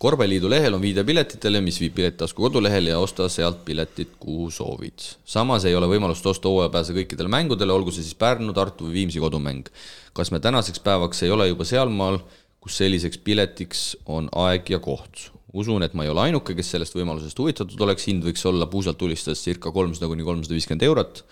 korvpalliliidu 0.02 0.50
lehel 0.50 0.74
on 0.74 0.82
viide 0.82 1.04
piletitele, 1.06 1.62
mis 1.62 1.78
viib 1.82 1.94
piletitasku 2.00 2.42
kodulehele 2.42 2.90
ja 2.90 3.00
osta 3.00 3.28
sealt 3.30 3.60
piletid, 3.66 4.16
kuhu 4.20 4.50
soovid. 4.52 5.06
samas 5.26 5.66
ei 5.66 5.76
ole 5.76 5.88
võimalust 5.88 6.26
osta 6.26 6.50
hooajapääse 6.50 6.96
kõikidele 6.98 7.30
mängudele, 7.30 7.74
olgu 7.74 7.92
see 7.92 8.04
siis 8.04 8.18
Pärnu, 8.18 8.54
Tartu 8.54 8.88
või 8.88 8.94
Viimsi 8.94 9.20
kodumäng. 9.20 9.70
kas 10.14 10.32
me 10.32 10.40
tänaseks 10.40 10.80
päevaks 10.80 11.24
ei 11.24 11.32
ole 11.32 11.48
juba 11.48 11.64
sealmaal, 11.64 12.20
kus 12.60 12.78
selliseks 12.78 13.18
piletiks 13.18 13.98
on 14.06 14.30
aeg 14.32 14.70
ja 14.70 14.80
koht? 14.80 15.30
usun, 15.54 15.84
et 15.84 15.94
ma 15.94 16.04
ei 16.04 16.10
ole 16.10 16.22
ainuke, 16.22 16.56
kes 16.56 16.72
sellest 16.72 16.96
võimalusest 16.96 17.38
huvitatud 17.38 17.82
oleks, 17.82 18.08
hind 18.08 18.24
võiks 18.24 18.46
olla 18.48 18.66
puusalt 18.66 18.98
tulistades 18.98 19.44
circa 19.44 19.72
kolmsada 19.72 20.08
kuni 20.08 20.24
kolmsada 20.24 20.56
viiskümmend 20.56 20.90
eurot 20.90 21.26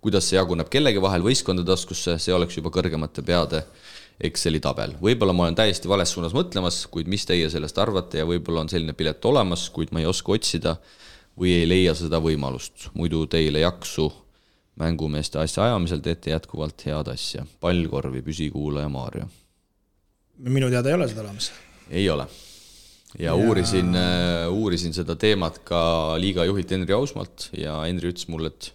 kuidas 0.00 0.28
see 0.28 0.36
jaguneb 0.38 0.68
kellegi 0.70 1.00
vahel 1.02 1.22
võistkondade 1.24 1.66
taskusse, 1.66 2.18
see 2.18 2.34
oleks 2.34 2.56
juba 2.56 2.70
kõrgemate 2.70 3.24
peade 3.26 3.62
Exceli 4.20 4.60
tabel. 4.64 4.94
võib-olla 5.02 5.34
ma 5.36 5.44
olen 5.44 5.58
täiesti 5.58 5.88
vales 5.88 6.12
suunas 6.14 6.32
mõtlemas, 6.32 6.86
kuid 6.88 7.08
mis 7.08 7.26
teie 7.28 7.50
sellest 7.52 7.78
arvate 7.78 8.22
ja 8.22 8.28
võib-olla 8.28 8.62
on 8.64 8.70
selline 8.72 8.94
pilet 8.96 9.24
olemas, 9.28 9.68
kuid 9.70 9.92
ma 9.92 10.00
ei 10.00 10.08
oska 10.08 10.32
otsida 10.32 10.76
või 11.36 11.52
ei 11.58 11.66
leia 11.68 11.92
seda 11.94 12.20
võimalust, 12.24 12.88
muidu 12.96 13.26
teile 13.28 13.60
jaksu 13.60 14.08
mängumeeste 14.80 15.40
asjaajamisel 15.40 16.00
teete 16.04 16.32
jätkuvalt 16.32 16.84
head 16.88 17.08
asja. 17.12 17.44
pallkorvi 17.60 18.22
püsikuulaja 18.22 18.88
Maarja. 18.92 19.28
minu 20.38 20.70
teada 20.70 20.88
ei 20.88 20.94
ole 20.94 21.08
seda 21.08 21.20
olemas. 21.20 21.52
ei 21.90 22.08
ole. 22.10 22.26
ja, 23.18 23.30
ja... 23.30 23.34
uurisin, 23.34 23.92
uurisin 24.50 24.94
seda 24.94 25.16
teemat 25.16 25.60
ka 25.64 26.16
liiga 26.20 26.44
juhilt 26.44 26.70
Henri 26.70 26.92
Ausmalt 26.92 27.50
ja 27.56 27.80
Henri 27.84 28.12
ütles 28.12 28.28
mulle, 28.28 28.52
et 28.52 28.72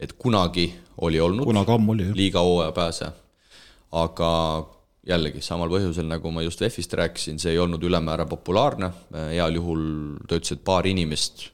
et 0.00 0.12
kunagi 0.18 0.72
oli 1.06 1.20
olnud 1.20 1.46
kunagi 1.46 1.72
ammu 1.72 1.92
oli, 1.92 2.08
jah. 2.08 2.16
liiga 2.18 2.42
hooajapääse, 2.42 3.10
aga 3.94 4.30
jällegi 5.04 5.42
samal 5.44 5.70
põhjusel, 5.72 6.06
nagu 6.08 6.32
ma 6.32 6.44
just 6.44 6.62
VEF-ist 6.62 6.94
rääkisin, 6.96 7.40
see 7.40 7.52
ei 7.54 7.60
olnud 7.60 7.82
ülemäära 7.84 8.26
populaarne, 8.28 8.90
heal 9.34 9.58
juhul 9.58 9.84
et 10.32 10.64
paar 10.64 10.88
inimest 10.88 11.50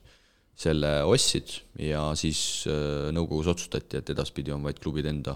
selle 0.60 1.00
ostsid 1.08 1.54
ja 1.80 2.10
siis 2.18 2.66
äh, 2.68 3.08
nõukogus 3.16 3.48
otsustati, 3.54 4.00
et 4.00 4.12
edaspidi 4.12 4.52
on 4.52 4.62
vaid 4.66 4.78
klubid 4.82 5.08
enda, 5.08 5.34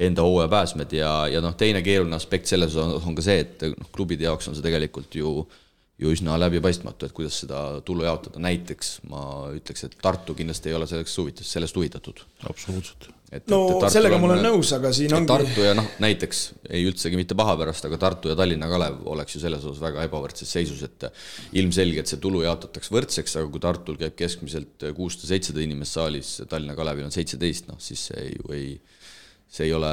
enda 0.00 0.24
hooajapääsmed 0.24 0.94
ja, 0.96 1.12
ja 1.28 1.42
noh, 1.44 1.54
teine 1.58 1.82
keeruline 1.84 2.16
aspekt 2.16 2.48
selles 2.48 2.76
on, 2.80 2.96
on 3.02 3.16
ka 3.18 3.24
see, 3.24 3.42
et 3.44 3.66
noh, 3.74 3.90
klubide 3.92 4.24
jaoks 4.24 4.48
on 4.48 4.56
see 4.56 4.64
tegelikult 4.64 5.18
ju 5.20 5.34
äh, 5.44 5.58
ju 5.98 6.12
üsna 6.14 6.36
läbipaistmatu, 6.38 7.08
et 7.08 7.14
kuidas 7.14 7.40
seda 7.42 7.60
tulu 7.86 8.06
jaotada, 8.06 8.40
näiteks 8.42 8.98
ma 9.10 9.22
ütleks, 9.54 9.84
et 9.86 9.96
Tartu 10.02 10.36
kindlasti 10.38 10.70
ei 10.70 10.78
ole 10.78 10.86
selleks 10.90 11.16
huvitud, 11.18 11.46
sellest 11.46 11.78
huvitatud. 11.78 12.22
absoluutselt. 12.50 13.10
No 13.52 13.60
et 13.76 13.92
sellega 13.92 14.16
on, 14.16 14.22
ma 14.22 14.30
olen 14.30 14.44
nõus, 14.46 14.70
aga 14.76 14.92
siin 14.96 15.12
ongi 15.16 15.28
Tartu 15.28 15.64
ja 15.66 15.74
noh, 15.76 15.88
näiteks 16.00 16.42
ei 16.72 16.86
üldsegi 16.88 17.18
mitte 17.20 17.36
paha 17.38 17.56
pärast, 17.60 17.84
aga 17.88 18.00
Tartu 18.00 18.32
ja 18.32 18.36
Tallinna 18.38 18.70
Kalev 18.70 19.02
oleks 19.12 19.36
ju 19.36 19.42
selles 19.42 19.64
osas 19.68 19.82
väga 19.82 20.06
ebavõrdses 20.08 20.48
seisus, 20.56 20.82
et 20.86 21.08
ilmselgelt 21.60 22.10
see 22.10 22.22
tulu 22.22 22.44
jaotatakse 22.46 22.94
võrdseks, 22.94 23.36
aga 23.40 23.52
kui 23.52 23.64
Tartul 23.64 24.00
käib 24.00 24.16
keskmiselt 24.18 24.88
kuussada-seitsesada 24.96 25.64
inimest 25.64 25.98
saalis, 25.98 26.38
Tallinna 26.48 26.76
Kalevil 26.78 27.08
on 27.08 27.14
seitseteist, 27.14 27.68
noh 27.68 27.80
siis 27.82 28.08
see 28.10 28.30
ju 28.32 28.54
ei 28.56 28.70
see 29.48 29.64
ei 29.64 29.72
ole, 29.72 29.90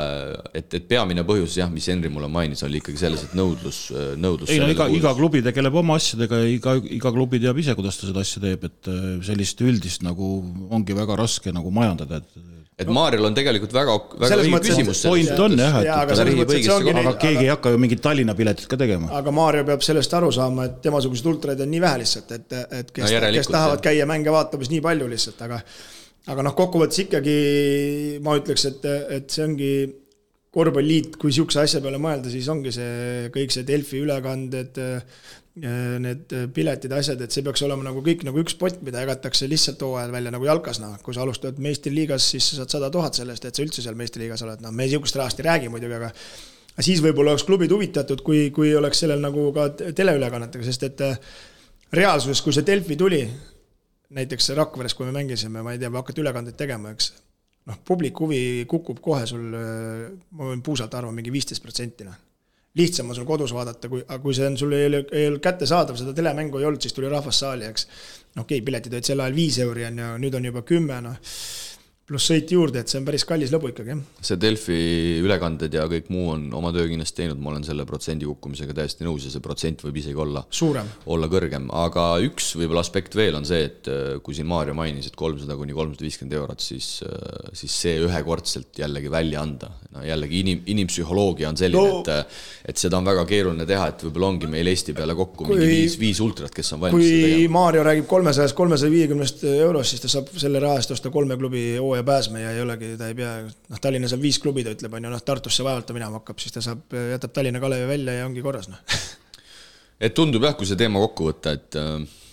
et, 0.51 0.67
et 0.75 0.87
peamine 0.87 1.23
põhjus 1.27 1.53
jah, 1.61 1.69
mis 1.71 1.85
Henri 1.87 2.09
mulle 2.11 2.27
mainis, 2.31 2.63
oli 2.67 2.81
ikkagi 2.81 2.99
selles, 2.99 3.21
et 3.23 3.35
nõudlus, 3.39 3.85
nõudlus 4.19 4.51
ei 4.51 4.59
no 4.59 4.67
iga, 4.73 4.89
iga 4.91 5.13
klubi 5.15 5.39
tegeleb 5.45 5.77
oma 5.79 5.95
asjadega 5.95 6.41
ja 6.41 6.49
iga, 6.51 6.73
iga 6.97 7.11
klubi 7.15 7.39
teab 7.39 7.61
ise, 7.63 7.75
kuidas 7.77 7.95
ta 8.01 8.09
seda 8.09 8.23
asja 8.25 8.43
teeb, 8.43 8.67
et 8.67 8.91
äh, 8.91 9.05
sellist 9.23 9.63
üldist 9.63 10.03
nagu 10.03 10.33
ongi 10.75 10.97
väga 10.97 11.15
raske 11.23 11.55
nagu 11.55 11.71
majandada, 11.71 12.19
et 12.19 12.64
et 12.75 12.89
Maarjal 12.91 13.23
on 13.29 13.35
tegelikult 13.37 13.73
väga, 13.75 13.95
väga 14.19 14.37
õige 14.41 14.59
küsimus. 14.65 15.01
point 15.07 15.43
on 15.45 15.57
jah, 15.59 15.77
et 15.79 15.91
aga, 15.95 16.17
aga, 16.25 16.95
aga 17.01 17.13
keegi 17.21 17.45
ei 17.45 17.51
hakka 17.53 17.71
ju 17.71 17.79
mingit 17.79 18.01
Tallinna 18.03 18.35
piletit 18.35 18.67
ka 18.71 18.79
tegema. 18.79 19.11
aga 19.15 19.33
Maarja 19.35 19.63
peab 19.67 19.83
sellest 19.85 20.15
aru 20.19 20.31
saama, 20.35 20.67
et 20.69 20.79
temasuguseid 20.83 21.29
ultraid 21.31 21.63
on 21.63 21.71
nii 21.71 21.83
vähe 21.83 22.01
lihtsalt, 22.03 22.33
et, 22.35 22.57
et 22.81 22.91
kes 22.91 23.05
no,, 23.05 23.29
kes 23.37 23.51
tahavad 23.51 23.79
jah. 23.79 23.85
käia 23.87 24.09
mänge 24.09 24.33
vaatamas 24.35 24.71
nii 24.73 24.83
palju 24.83 25.07
lihtsalt, 25.13 25.45
aga 25.47 25.61
aga 26.33 26.47
noh, 26.47 26.55
kokkuvõttes 26.57 27.05
ikkagi 27.05 27.37
ma 28.25 28.35
ütleks, 28.39 28.67
et, 28.71 28.89
et 29.19 29.29
see 29.31 29.45
ongi 29.45 29.71
korvpalliliit, 30.55 31.17
kui 31.19 31.31
niisuguse 31.31 31.63
asja 31.63 31.81
peale 31.83 31.99
mõelda, 32.01 32.31
siis 32.31 32.47
ongi 32.51 32.71
see 32.75 33.29
kõik 33.33 33.55
see 33.55 33.67
Delfi 33.67 33.99
ülekanded, 34.03 34.79
need 35.55 36.33
piletid, 36.51 36.91
asjad, 36.91 37.21
et 37.23 37.31
see 37.31 37.43
peaks 37.45 37.61
olema 37.63 37.85
nagu 37.85 38.01
kõik 38.03 38.25
nagu 38.27 38.41
üks 38.41 38.57
pott, 38.59 38.81
mida 38.83 38.99
jagatakse 39.05 39.47
lihtsalt 39.47 39.85
hooajal 39.87 40.11
välja 40.11 40.33
nagu 40.35 40.47
jalkas, 40.47 40.81
noh, 40.83 40.97
kui 41.03 41.15
sa 41.15 41.23
alustad 41.23 41.61
meistriliigas, 41.63 42.25
siis 42.33 42.49
sa 42.49 42.57
saad 42.59 42.75
sada 42.75 42.89
tuhat 42.91 43.15
sellest, 43.15 43.47
et 43.47 43.55
sa 43.55 43.63
üldse 43.63 43.85
seal 43.85 43.95
meistriliigas 43.95 44.43
oled, 44.43 44.59
noh, 44.65 44.73
me 44.75 44.83
niisugust 44.83 45.15
rahast 45.15 45.39
ei 45.39 45.47
räägi 45.47 45.71
muidugi, 45.71 45.95
aga 45.95 46.11
aga 46.75 46.83
siis 46.83 46.99
võib-olla 47.03 47.31
oleks 47.31 47.45
klubid 47.47 47.71
huvitatud, 47.71 48.19
kui, 48.25 48.49
kui 48.55 48.73
oleks 48.75 48.99
sellel 49.05 49.21
nagu 49.23 49.47
ka 49.55 49.69
teleülekannetega, 49.79 50.67
sest 50.67 50.83
et 50.89 51.03
reaalsuses, 51.95 52.41
kui 52.43 52.55
see 52.55 52.67
Delfi 52.67 52.97
tuli, 52.99 53.21
näiteks 54.15 54.51
Rakveres, 54.59 54.95
kui 54.97 55.07
me 55.07 55.15
mängisime, 55.15 55.63
ma 55.63 55.71
ei 55.71 55.79
tea, 55.79 55.91
hakati 55.93 56.23
ülekandeid 56.23 56.59
tegema, 56.59 56.91
eks. 56.91 57.13
noh, 57.71 57.79
publiku 57.87 58.27
huvi 58.27 58.41
kukub 58.69 58.99
kohe 59.03 59.23
sul, 59.29 59.47
ma 59.55 60.51
võin 60.51 60.63
puusalt 60.65 60.93
arvama, 60.99 61.15
mingi 61.15 61.33
viisteist 61.33 61.63
protsenti, 61.63 62.07
noh. 62.07 62.19
Lihtsam 62.75 63.09
on 63.09 63.15
sul 63.17 63.27
kodus 63.27 63.53
vaadata, 63.55 63.89
kui, 63.91 64.03
aga 64.03 64.19
kui 64.23 64.35
see 64.35 64.47
on, 64.49 64.57
sul 64.59 64.73
ei 64.75 64.89
ole, 64.89 65.03
ei 65.15 65.29
ole 65.31 65.39
kättesaadav, 65.43 65.97
seda 65.99 66.13
telemängu 66.15 66.59
ei 66.59 66.67
olnud, 66.67 66.81
siis 66.83 66.95
tuli 66.95 67.11
rahvas 67.11 67.39
saali, 67.43 67.69
eks. 67.69 67.87
okei 68.35 68.41
okay,, 68.41 68.65
piletid 68.65 68.93
olid 68.93 69.07
sel 69.07 69.23
ajal 69.23 69.37
viis 69.37 69.59
euri, 69.63 69.85
on 69.87 70.01
ju, 70.03 70.09
nüüd 70.25 70.39
on 70.39 70.49
juba 70.51 70.65
kümme, 70.67 70.99
noh 71.05 71.21
pluss 72.05 72.29
sõit 72.29 72.51
juurde, 72.53 72.83
et 72.83 72.91
see 72.91 72.99
on 72.99 73.05
päris 73.07 73.23
kallis 73.25 73.49
lõbu 73.49 73.71
ikkagi, 73.71 73.95
jah. 73.95 74.01
see 74.27 74.37
Delfi 74.37 74.75
ülekanded 75.25 75.73
ja 75.73 75.87
kõik 75.89 76.11
muu 76.13 76.27
on 76.35 76.43
oma 76.53 76.69
töö 76.75 76.85
kindlasti 76.91 77.23
teinud, 77.23 77.39
ma 77.41 77.49
olen 77.49 77.65
selle 77.65 77.85
protsendi 77.89 78.27
kukkumisega 78.29 78.75
täiesti 78.77 79.07
nõus 79.07 79.25
ja 79.25 79.31
see 79.33 79.41
protsent 79.41 79.81
võib 79.81 79.97
isegi 79.97 80.21
olla 80.21 80.43
suurem, 80.53 80.91
olla 81.09 81.29
kõrgem, 81.31 81.65
aga 81.73 82.03
üks 82.27 82.51
võib-olla 82.59 82.83
aspekt 82.85 83.17
veel 83.17 83.39
on 83.39 83.47
see, 83.49 83.63
et 83.71 83.89
äh, 83.89 84.03
kui 84.21 84.37
siin 84.37 84.45
Maarja 84.51 84.75
mainis, 84.77 85.09
et 85.09 85.17
kolmsada 85.17 85.57
kuni 85.57 85.73
kolmsada 85.73 86.05
viiskümmend 86.05 86.37
eurot, 86.37 86.61
siis, 86.61 86.91
äh, 87.09 87.49
siis 87.57 87.79
see 87.85 87.97
ühekordselt 88.05 88.77
jällegi 88.83 89.09
välja 89.09 89.41
anda, 89.41 89.71
no 89.95 90.05
jällegi 90.05 90.43
inim, 90.45 90.61
inimpsühholoogia 90.75 91.49
on 91.49 91.57
selline 91.57 91.81
no,, 91.89 92.03
et 92.03 92.13
äh, 92.13 92.43
et 92.69 92.81
seda 92.81 92.97
on 93.01 93.05
väga 93.05 93.25
keeruline 93.29 93.65
teha, 93.65 93.89
et 93.91 94.05
võib-olla 94.05 94.29
ongi 94.33 94.47
meil 94.49 94.69
Eesti 94.69 94.93
peale 94.97 95.17
kokku 95.17 95.45
kui, 95.45 95.57
mingi 95.57 95.71
viis, 95.71 95.97
viis 96.01 96.21
ultrat, 96.21 96.53
kes 96.53 96.73
on 96.77 96.85
valmis 96.85 97.09
kui 97.09 97.49
Maarja 97.49 97.81
räägib 97.85 98.05
kolmesajast, 98.09 98.57
kolmesaja 98.57 98.93
viiekümnest 98.93 99.45
eurost, 99.55 99.93
siis 99.93 100.05
ta 100.05 100.11
saab 100.11 100.31
selle 100.37 100.61
raha 100.61 100.77
eest 100.81 100.93
osta 100.93 101.09
kolme 101.13 101.37
klubi 101.41 101.65
hooaja 101.77 101.94
hooaja 101.95 102.07
pääsme 102.07 102.41
ja 102.41 102.51
ei 102.51 102.61
olegi, 102.61 102.91
ta 102.99 103.07
ei 103.07 103.15
pea, 103.15 103.31
noh, 103.45 103.79
Tallinnas 103.81 104.13
on 104.13 104.21
viis 104.21 104.39
klubi, 104.43 104.63
ta 104.65 104.73
ütleb, 104.75 104.93
on 104.97 105.07
ju, 105.07 105.13
noh, 105.13 105.23
Tartusse 105.23 105.63
vaevalt 105.63 105.87
ta 105.87 105.95
minema 105.95 106.19
hakkab, 106.19 106.39
siis 106.43 106.53
ta 106.53 106.63
saab, 106.65 106.91
jätab 107.15 107.33
Tallinna 107.33 107.61
Kalevi 107.63 107.87
välja 107.89 108.19
ja 108.19 108.27
ongi 108.27 108.43
korras, 108.45 108.67
noh. 108.71 108.99
et 109.99 110.15
tundub 110.17 110.43
jah, 110.43 110.55
kui 110.59 110.67
see 110.67 110.79
teema 110.79 110.99
kokku 111.07 111.31
võtta, 111.31 111.55
et, 111.55 111.79
et 111.79 112.24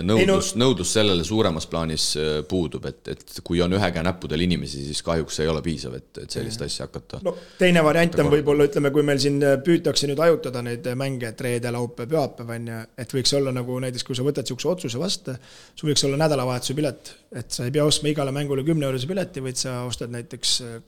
et 0.00 0.06
nõudlus 0.06 0.52
no,, 0.54 0.64
nõudlus 0.64 0.92
sellele 0.96 1.24
suuremas 1.26 1.66
plaanis 1.70 2.06
äh, 2.18 2.28
puudub, 2.48 2.88
et, 2.90 3.00
et 3.12 3.40
kui 3.46 3.62
on 3.64 3.76
ühe 3.76 3.90
käe 3.94 4.04
näppudel 4.06 4.44
inimesi, 4.46 4.82
siis 4.88 5.02
kahjuks 5.06 5.40
ei 5.44 5.50
ole 5.52 5.62
piisav, 5.64 5.96
et, 5.98 6.10
et 6.24 6.38
sellist 6.38 6.62
asja 6.66 6.88
hakata. 6.88 7.22
no 7.26 7.34
teine 7.60 7.82
variant 7.84 8.18
on 8.22 8.32
võib-olla, 8.32 8.68
ütleme, 8.70 8.92
kui 8.94 9.06
meil 9.06 9.22
siin 9.22 9.40
äh, 9.44 9.56
püütakse 9.64 10.10
nüüd 10.10 10.20
hajutada 10.22 10.62
neid 10.66 10.86
mänge, 10.98 11.32
et 11.32 11.46
reede, 11.46 11.72
laupäev, 11.74 12.12
pühapäev 12.12 12.52
on 12.58 12.68
ju, 12.72 12.82
et 13.04 13.16
võiks 13.18 13.34
olla 13.38 13.54
nagu 13.54 13.80
näiteks, 13.86 14.06
kui 14.06 14.18
sa 14.18 14.26
võtad 14.26 14.46
niisuguse 14.46 14.72
otsuse 14.74 15.00
vastu, 15.00 15.34
sul 15.78 15.92
võiks 15.92 16.06
olla 16.08 16.20
nädalavahetuse 16.24 16.78
pilet, 16.78 17.14
et 17.42 17.50
sa 17.54 17.66
ei 17.66 17.74
pea 17.74 17.86
ostma 17.88 18.12
igale 18.12 18.34
mängule 18.34 18.66
kümne 18.66 18.88
eurose 18.88 19.10
pileti, 19.10 19.44
vaid 19.44 19.60
sa 19.60 19.82
ostad 19.88 20.14
näiteks 20.14 20.54
äh, 20.66 20.78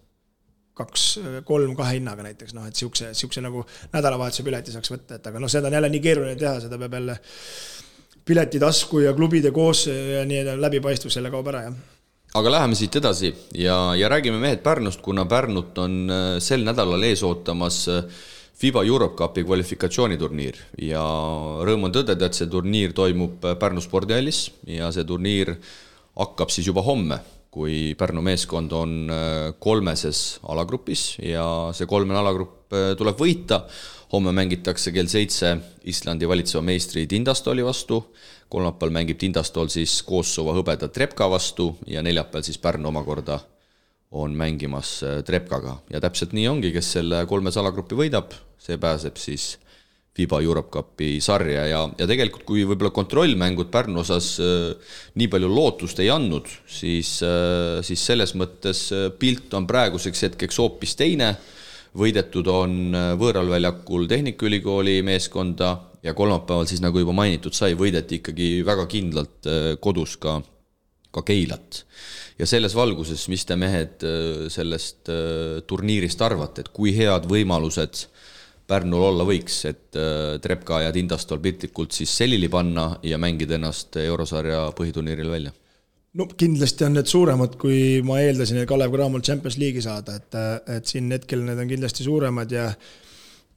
kaks, 0.80 1.06
kolm 1.48 1.74
kahe 1.78 1.98
hinnaga 1.98 2.24
näiteks, 2.24 2.54
noh, 2.56 2.68
et 2.68 2.76
niisuguse, 2.76 3.10
niisuguse 3.12 3.44
nagu 3.44 3.64
nädalavahetuse 3.92 4.46
pileti 4.46 4.74
saaks 4.74 4.92
võtta, 4.92 5.18
et 5.18 5.28
aga 5.30 5.42
noh, 5.42 5.50
seda 5.52 5.68
on 5.68 5.76
jälle 5.76 5.90
nii 5.92 6.02
keeruline 6.04 6.38
teha, 6.40 6.56
seda 6.64 6.78
peab 6.80 6.96
jälle 6.96 7.18
piletitasku 8.24 9.04
ja 9.04 9.14
klubide 9.16 9.50
koos 9.54 9.86
ja 9.86 10.24
nii 10.28 10.44
edasi, 10.44 10.60
läbipaistvus 10.60 11.16
jälle 11.16 11.32
kaob 11.32 11.48
ära, 11.52 11.64
jah. 11.68 11.80
Aga 12.38 12.50
läheme 12.54 12.76
siit 12.78 12.94
edasi 12.94 13.32
ja, 13.58 13.76
ja 13.98 14.08
räägime 14.08 14.38
mehed 14.38 14.60
Pärnust, 14.62 15.00
kuna 15.02 15.24
Pärnut 15.26 15.78
on 15.82 16.04
äh, 16.06 16.36
sel 16.38 16.62
nädalal 16.62 17.02
ees 17.08 17.24
ootamas 17.26 17.80
äh, 17.90 18.04
FIBA 18.60 18.84
Europe 18.86 19.16
Cupi 19.18 19.42
kvalifikatsiooniturniir. 19.42 20.60
Ja 20.84 21.02
rõõm 21.66 21.88
on 21.88 21.94
tõdeda, 21.96 22.28
et 22.28 22.38
see 22.38 22.46
turniir 22.52 22.94
toimub 22.94 23.42
äh, 23.42 23.56
Pärnu 23.58 23.82
spordihallis 23.82 24.44
ja 24.70 24.92
see 24.94 25.02
turniir 25.08 25.56
hakkab 26.20 26.54
siis 26.54 26.68
juba 26.70 26.84
homme, 26.86 27.18
kui 27.50 27.96
Pärnu 27.98 28.22
meeskond 28.22 28.70
on 28.78 29.10
kolmeses 29.58 30.38
alagrupis 30.46 31.16
ja 31.18 31.44
see 31.74 31.88
kolmene 31.90 32.20
alagrupp 32.20 32.70
tuleb 32.70 33.18
võita 33.18 33.64
homme 34.12 34.32
mängitakse 34.34 34.92
kell 34.92 35.10
seitse 35.10 35.54
Islandi 35.90 36.28
valitseva 36.28 36.62
meistri 36.66 37.06
Tindastoli 37.10 37.64
vastu, 37.64 38.00
kolmapäeval 38.50 38.94
mängib 38.98 39.20
Tindastol 39.20 39.70
siis 39.70 40.00
Kosovo 40.06 40.54
hõbeda 40.56 40.90
Trepka 40.90 41.28
vastu 41.30 41.72
ja 41.86 42.02
neljapäeval 42.02 42.46
siis 42.46 42.58
Pärnu 42.58 42.90
omakorda 42.90 43.38
on 44.10 44.34
mängimas 44.34 45.00
äh, 45.06 45.20
Trepkaga. 45.22 45.76
Ja 45.90 46.00
täpselt 46.02 46.34
nii 46.34 46.48
ongi, 46.50 46.72
kes 46.74 46.96
selle 46.98 47.22
kolmes 47.30 47.56
alagrupi 47.60 47.98
võidab, 47.98 48.34
see 48.58 48.78
pääseb 48.80 49.20
siis 49.22 49.52
FIBA 50.18 50.40
Europe 50.42 50.72
Cupi 50.74 51.20
sarja 51.22 51.68
ja, 51.70 51.84
ja 51.94 52.06
tegelikult 52.10 52.42
kui 52.48 52.64
võib-olla 52.66 52.90
kontrollmängud 52.94 53.70
Pärnu 53.70 54.02
osas 54.02 54.32
äh, 54.42 54.98
nii 55.14 55.30
palju 55.30 55.52
lootust 55.52 56.02
ei 56.02 56.10
andnud, 56.10 56.50
siis 56.66 57.20
äh,, 57.22 57.78
siis 57.86 58.02
selles 58.10 58.34
mõttes 58.34 58.88
äh, 58.96 59.06
pilt 59.14 59.54
on 59.54 59.70
praeguseks 59.70 60.26
hetkeks 60.26 60.58
hoopis 60.58 60.98
teine 60.98 61.36
võidetud 61.98 62.48
on 62.50 62.94
äh, 62.94 63.12
võõral 63.18 63.50
väljakul 63.50 64.06
Tehnikaülikooli 64.10 65.00
meeskonda 65.06 65.72
ja 66.04 66.14
kolmapäeval 66.16 66.68
siis, 66.70 66.82
nagu 66.84 67.02
juba 67.02 67.14
mainitud 67.16 67.56
sai, 67.56 67.74
võideti 67.78 68.20
ikkagi 68.20 68.50
väga 68.66 68.86
kindlalt 68.90 69.50
äh, 69.50 69.68
kodus 69.82 70.16
ka, 70.20 70.38
ka 71.10 71.24
Keilat. 71.26 71.84
ja 72.38 72.46
selles 72.46 72.74
valguses, 72.74 73.26
mis 73.28 73.44
te 73.44 73.56
mehed 73.56 74.06
äh, 74.06 74.48
sellest 74.48 75.10
turniirist 75.66 76.22
arvate, 76.22 76.64
et 76.64 76.74
kui 76.74 76.94
head 76.96 77.28
võimalused 77.30 78.06
Pärnul 78.70 79.02
olla 79.02 79.24
võiks, 79.26 79.54
et 79.66 79.96
Trepka 80.44 80.76
ja 80.84 80.92
Tindastol 80.94 81.40
piltlikult 81.42 81.90
siis 81.90 82.12
selili 82.20 82.46
panna 82.46 82.84
ja 83.02 83.18
mängida 83.18 83.56
ennast 83.56 83.98
eurosarja 83.98 84.68
põhiturniiril 84.78 85.32
välja? 85.32 85.50
No 86.18 86.26
kindlasti 86.26 86.86
on 86.86 86.96
need 86.98 87.10
suuremad, 87.10 87.54
kui 87.60 88.00
ma 88.06 88.18
eeldasin, 88.22 88.62
et 88.62 88.68
Kalev 88.68 88.92
Cramol 88.94 89.22
Champions 89.22 89.58
League'i 89.60 89.84
saada, 89.84 90.16
et, 90.18 90.40
et 90.76 90.90
siin 90.90 91.10
hetkel 91.14 91.44
need 91.46 91.60
on 91.60 91.70
kindlasti 91.70 92.06
suuremad 92.06 92.52
ja 92.54 92.70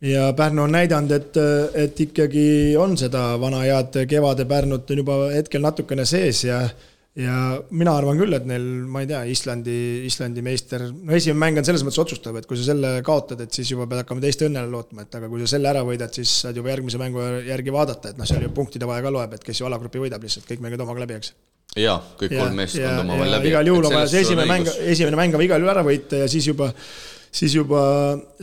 ja 0.04 0.34
Pärnu 0.36 0.66
on 0.66 0.74
näidanud, 0.76 1.12
et, 1.16 1.38
et 1.80 2.00
ikkagi 2.06 2.76
on 2.80 2.98
seda 3.00 3.38
vana 3.40 3.62
head 3.64 4.02
kevade 4.10 4.46
Pärnut 4.46 4.92
on 4.92 5.00
juba 5.00 5.20
hetkel 5.32 5.64
natukene 5.64 6.06
sees 6.06 6.44
ja 6.44 6.66
ja 7.20 7.34
mina 7.70 7.94
arvan 7.94 8.18
küll, 8.18 8.34
et 8.34 8.46
neil, 8.50 8.64
ma 8.90 9.04
ei 9.04 9.10
tea, 9.10 9.22
Islandi, 9.30 9.76
Islandi 10.10 10.42
meister, 10.46 10.88
no 10.90 11.14
esimene 11.14 11.42
mäng 11.44 11.62
on 11.62 11.68
selles 11.68 11.86
mõttes 11.86 12.02
otsustav, 12.02 12.40
et 12.40 12.48
kui 12.50 12.58
sa 12.58 12.66
selle 12.72 12.96
kaotad, 13.06 13.44
et 13.46 13.54
siis 13.54 13.70
juba 13.76 13.86
pead 13.90 14.02
hakkama 14.02 14.24
teiste 14.24 14.48
õnnele 14.50 14.72
lootma, 14.74 15.06
et 15.06 15.20
aga 15.20 15.30
kui 15.30 15.44
sa 15.44 15.54
selle 15.54 15.70
ära 15.70 15.86
võidad, 15.86 16.14
siis 16.16 16.34
saad 16.48 16.58
juba 16.58 16.74
järgmise 16.74 17.02
mängu 17.02 17.22
järgi 17.46 17.76
vaadata, 17.76 18.14
et 18.14 18.22
noh, 18.22 18.30
seal 18.30 18.48
ju 18.48 18.52
punktide 18.58 18.90
vahe 18.90 19.06
ka 19.06 19.14
loeb, 19.14 19.38
et 19.38 19.46
kes 19.46 19.62
ju 19.62 19.70
alagrupi 19.70 20.02
võidab 20.02 20.26
lihtsalt, 20.26 20.50
kõik 20.50 20.66
mängid 20.66 20.86
omaga 20.86 21.06
läbi, 21.06 21.22
eks. 21.22 21.34
jaa, 21.78 22.00
kõik 22.18 22.34
kolm 22.34 22.62
meeskonda 22.64 23.06
omavahel 23.06 23.36
läbi. 23.38 23.52
igal 23.54 23.74
juhul 23.74 23.90
on 23.92 23.98
vaja 24.00 24.14
see 24.16 24.26
esimene 24.26 24.50
mäng, 24.50 24.78
esimene 24.98 25.20
mäng 25.22 25.38
on 25.38 25.46
igal 25.46 25.62
juhul 25.62 25.76
ära 25.78 25.86
võita 25.86 26.26
ja 26.26 26.30
siis 26.32 26.50
juba 26.50 26.74
siis 27.34 27.56
juba 27.58 27.80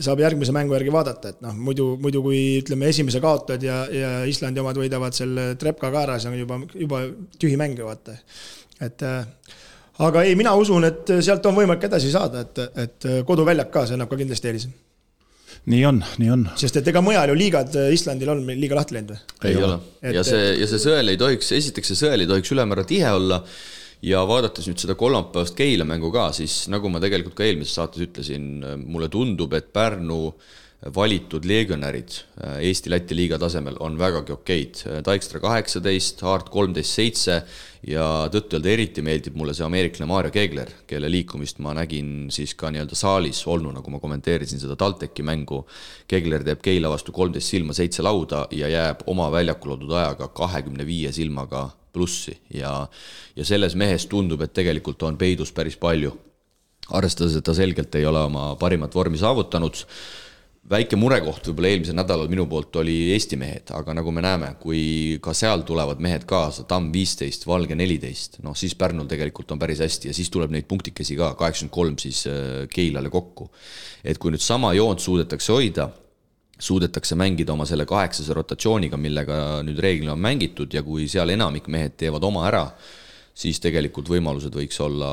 saab 0.03 0.19
järgmise 0.19 0.51
mängu 0.51 0.75
järgi 0.75 0.91
vaadata, 0.91 1.29
et 1.31 1.43
noh, 1.43 1.55
muidu, 1.55 1.93
muidu 2.03 2.19
kui 2.25 2.39
ütleme, 2.59 2.89
esimese 2.91 3.21
kaotad 3.23 3.63
ja, 3.63 3.85
ja 3.87 4.09
Islandi 4.27 4.59
omad 4.59 4.79
võidavad 4.81 5.15
selle 5.15 5.53
trepka 5.59 5.93
ka 5.93 6.01
ära, 6.01 6.17
see 6.19 6.27
on 6.27 6.35
juba, 6.41 6.57
juba 6.75 7.05
tühi 7.39 7.55
mäng 7.59 7.79
ju 7.79 7.87
vaata 7.87 8.17
et 8.81 9.03
äh, 9.07 9.25
aga 10.05 10.23
ei, 10.27 10.37
mina 10.39 10.53
usun, 10.57 10.85
et 10.87 11.11
sealt 11.23 11.45
on 11.49 11.57
võimalik 11.57 11.89
edasi 11.89 12.13
saada, 12.13 12.45
et, 12.45 12.63
et 12.85 13.09
koduväljak 13.27 13.69
ka, 13.73 13.85
see 13.87 13.97
annab 13.97 14.09
ka 14.11 14.19
kindlasti 14.19 14.49
eelise. 14.51 14.71
nii 15.71 15.83
on, 15.85 15.99
nii 16.21 16.31
on. 16.33 16.47
sest 16.57 16.79
et 16.79 16.87
ega 16.89 17.03
mujal 17.05 17.33
ju 17.33 17.35
liigad 17.37 17.75
Islandil 17.93 18.31
on 18.33 18.41
liiga 18.49 18.79
lahti 18.79 18.97
läinud 18.97 19.13
või? 19.13 19.19
ei 19.49 19.59
ole 19.59 19.75
et, 20.01 20.15
ja 20.15 20.23
see, 20.25 20.55
ja 20.61 20.69
see 20.71 20.81
sõel 20.81 21.13
ei 21.13 21.19
tohiks, 21.21 21.51
esiteks 21.59 21.93
see 21.93 22.01
sõel 22.05 22.23
ei 22.23 22.31
tohiks 22.31 22.55
ülemäära 22.55 22.87
tihe 22.87 23.11
olla 23.13 23.43
ja 24.01 24.23
vaadates 24.25 24.65
nüüd 24.65 24.81
seda 24.81 24.95
kolmapäevast 24.97 25.53
Keila 25.59 25.85
mängu 25.85 26.09
ka, 26.15 26.31
siis 26.33 26.63
nagu 26.73 26.89
ma 26.89 27.03
tegelikult 27.03 27.37
ka 27.37 27.45
eelmises 27.45 27.77
saates 27.77 28.07
ütlesin, 28.07 28.47
mulle 28.81 29.11
tundub, 29.13 29.53
et 29.53 29.69
Pärnu 29.75 30.23
äh, 30.31 30.57
valitud 30.95 31.45
legionärid 31.45 32.09
äh, 32.09 32.55
Eesti-Läti 32.65 33.15
liiga 33.15 33.37
tasemel 33.39 33.75
on 33.79 33.99
vägagi 33.99 34.33
okeid. 34.33 34.79
Dijkstra 35.05 35.39
kaheksateist, 35.39 36.21
Haart 36.25 36.49
kolmteist 36.49 36.95
seitse 36.97 37.35
ja 37.87 38.05
tõtt-öelda 38.33 38.71
eriti 38.73 39.03
meeldib 39.05 39.37
mulle 39.37 39.53
see 39.53 39.65
ameeriklane 39.65 40.09
Mario 40.09 40.33
Keegler, 40.33 40.71
kelle 40.89 41.09
liikumist 41.11 41.61
ma 41.61 41.75
nägin 41.77 42.31
siis 42.33 42.55
ka 42.57 42.71
nii-öelda 42.73 42.97
saalis 42.97 43.43
olnuna, 43.45 43.77
nagu 43.77 43.93
ma 43.93 44.01
kommenteerisin 44.01 44.61
seda 44.61 44.77
TalTechi 44.79 45.25
mängu. 45.25 45.61
Keegler 46.09 46.45
teeb 46.47 46.63
Keila 46.65 46.89
vastu 46.89 47.13
kolmteist 47.13 47.53
silma, 47.53 47.77
seitse 47.77 48.01
lauda 48.05 48.47
ja 48.57 48.71
jääb 48.71 49.05
oma 49.11 49.29
väljakul 49.33 49.75
oldud 49.77 49.93
ajaga 49.93 50.31
kahekümne 50.33 50.87
viie 50.87 51.13
silmaga 51.13 51.67
plussi 51.93 52.33
ja, 52.55 52.87
ja 53.35 53.45
selles 53.45 53.77
mehes 53.77 54.07
tundub, 54.09 54.41
et 54.41 54.53
tegelikult 54.57 55.03
on 55.03 55.17
peidus 55.17 55.53
päris 55.53 55.77
palju. 55.77 56.17
arvestades, 56.89 57.35
et 57.37 57.45
ta 57.45 57.53
selgelt 57.53 57.95
ei 57.95 58.05
ole 58.05 58.19
oma 58.25 58.55
parimat 58.59 58.95
vormi 58.95 59.17
saavutanud 59.17 59.85
väike 60.69 60.97
murekoht 60.99 61.47
võib-olla 61.49 61.71
eelmisel 61.71 61.95
nädalal 61.97 62.29
minu 62.29 62.45
poolt 62.49 62.75
oli 62.81 62.95
Eesti 63.15 63.37
mehed, 63.39 63.71
aga 63.73 63.95
nagu 63.97 64.11
me 64.13 64.21
näeme, 64.23 64.51
kui 64.61 65.17
ka 65.23 65.33
seal 65.37 65.65
tulevad 65.67 66.01
mehed 66.03 66.27
kaasa, 66.29 66.67
Tamm 66.69 66.91
viisteist, 66.93 67.47
Valge 67.49 67.75
neliteist, 67.77 68.39
noh 68.45 68.55
siis 68.57 68.75
Pärnul 68.77 69.09
tegelikult 69.09 69.51
on 69.55 69.61
päris 69.61 69.81
hästi 69.81 70.11
ja 70.11 70.15
siis 70.15 70.29
tuleb 70.33 70.53
neid 70.53 70.69
punktikesi 70.69 71.17
ka, 71.19 71.33
kaheksakümmend 71.39 71.73
kolm 71.73 71.97
siis 72.01 72.23
äh, 72.29 72.67
Keilale 72.71 73.09
kokku. 73.09 73.49
et 74.03 74.21
kui 74.21 74.31
nüüd 74.33 74.43
sama 74.43 74.73
joont 74.77 75.01
suudetakse 75.01 75.51
hoida, 75.53 75.89
suudetakse 76.61 77.17
mängida 77.17 77.53
oma 77.53 77.65
selle 77.65 77.87
kaheksase 77.89 78.33
rotatsiooniga, 78.37 78.97
millega 78.97 79.35
nüüd 79.65 79.81
reeglina 79.81 80.13
on 80.13 80.21
mängitud 80.21 80.73
ja 80.73 80.83
kui 80.85 81.07
seal 81.09 81.33
enamik 81.33 81.67
mehed 81.67 81.97
teevad 81.97 82.23
oma 82.23 82.45
ära, 82.49 82.67
siis 83.41 83.59
tegelikult 83.63 84.09
võimalused 84.11 84.53
võiks 84.55 84.77
olla, 84.83 85.11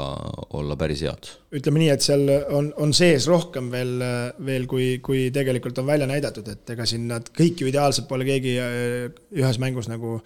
olla 0.58 0.76
päris 0.80 1.02
head. 1.06 1.30
ütleme 1.54 1.82
nii, 1.82 1.90
et 1.94 2.04
seal 2.04 2.24
on, 2.54 2.70
on 2.82 2.92
sees 2.96 3.28
rohkem 3.30 3.70
veel, 3.72 3.96
veel 4.44 4.68
kui, 4.70 4.90
kui 5.04 5.28
tegelikult 5.34 5.80
on 5.80 5.88
välja 5.88 6.08
näidatud, 6.10 6.48
et 6.52 6.76
ega 6.76 6.86
siin 6.88 7.08
nad 7.10 7.32
kõik 7.34 7.62
ju 7.62 7.70
ideaalselt 7.70 8.08
pole 8.10 8.28
keegi 8.28 8.56
äh, 8.62 9.20
ühes 9.38 9.60
mängus 9.62 9.90
nagu 9.90 10.18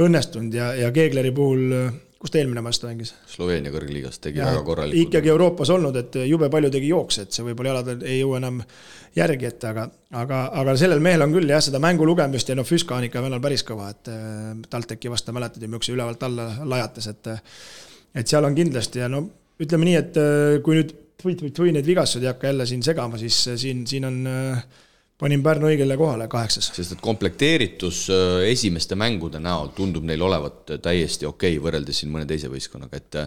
õnnestunud 0.00 0.54
ja, 0.56 0.72
ja 0.78 0.90
Keegleri 0.94 1.32
puhul 1.36 1.74
kus 2.20 2.32
ta 2.32 2.40
eelmine 2.40 2.62
vastu 2.64 2.88
mängis? 2.88 3.14
Sloveenia 3.30 3.72
kõrgliigas 3.72 4.20
tegi 4.20 4.42
ja, 4.42 4.50
väga 4.50 4.62
korralikult. 4.66 5.08
ikkagi 5.08 5.32
Euroopas 5.32 5.72
olnud, 5.72 5.96
et 5.96 6.20
jube 6.28 6.50
palju 6.52 6.70
tegi 6.72 6.92
jookse, 6.92 7.24
et 7.26 7.36
see 7.36 7.46
võib-olla 7.46 7.74
jaladel 7.74 8.04
ei 8.04 8.20
jõua 8.20 8.40
enam 8.42 8.62
järgi 9.16 9.48
ette, 9.48 9.72
aga, 9.72 9.86
aga, 10.22 10.40
aga 10.62 10.76
sellel 10.78 11.02
mehel 11.04 11.24
on 11.24 11.34
küll 11.34 11.50
jah, 11.50 11.62
seda 11.64 11.80
mängu 11.82 12.06
lugemist 12.06 12.52
ja 12.52 12.58
noh, 12.58 12.68
Füska 12.68 12.98
on 12.98 13.08
ikka 13.08 13.24
venel 13.24 13.42
päris 13.42 13.64
kõva, 13.66 13.90
et 13.94 14.12
äh, 14.12 14.50
TalTechi 14.70 15.12
vastu 15.12 15.34
mäletad 15.36 15.64
ju, 15.64 15.72
milline 15.72 15.96
ülevalt 15.96 16.28
alla 16.28 16.50
lajatas, 16.64 17.10
et 17.14 17.32
et 18.20 18.26
seal 18.26 18.42
on 18.42 18.56
kindlasti 18.58 18.98
ja 18.98 19.08
no 19.08 19.22
ütleme 19.60 19.88
nii, 19.88 19.98
et 19.98 20.20
äh, 20.20 20.58
kui 20.64 20.78
nüüd 20.78 20.94
tui-tui-tui 21.20 21.74
need 21.74 21.88
vigastused 21.88 22.24
ei 22.24 22.32
hakka 22.32 22.48
jälle 22.50 22.66
siin 22.68 22.84
segama, 22.84 23.20
siis 23.20 23.42
äh, 23.48 23.58
siin, 23.60 23.84
siin 23.86 24.08
on 24.08 24.20
äh, 24.30 24.62
panin 25.20 25.42
Pärnu 25.44 25.68
õigele 25.68 25.96
kohale 26.00 26.26
kaheksas. 26.32 26.70
sest 26.74 26.94
et 26.96 27.02
komplekteeritus 27.04 28.02
äh, 28.12 28.48
esimeste 28.50 28.96
mängude 28.98 29.40
näol 29.42 29.72
tundub 29.76 30.06
neil 30.08 30.22
olevat 30.24 30.74
täiesti 30.82 31.28
okei 31.28 31.56
okay, 31.56 31.64
võrreldes 31.64 32.02
siin 32.02 32.12
mõne 32.12 32.26
teise 32.28 32.50
võistkonnaga, 32.52 33.00
et 33.00 33.18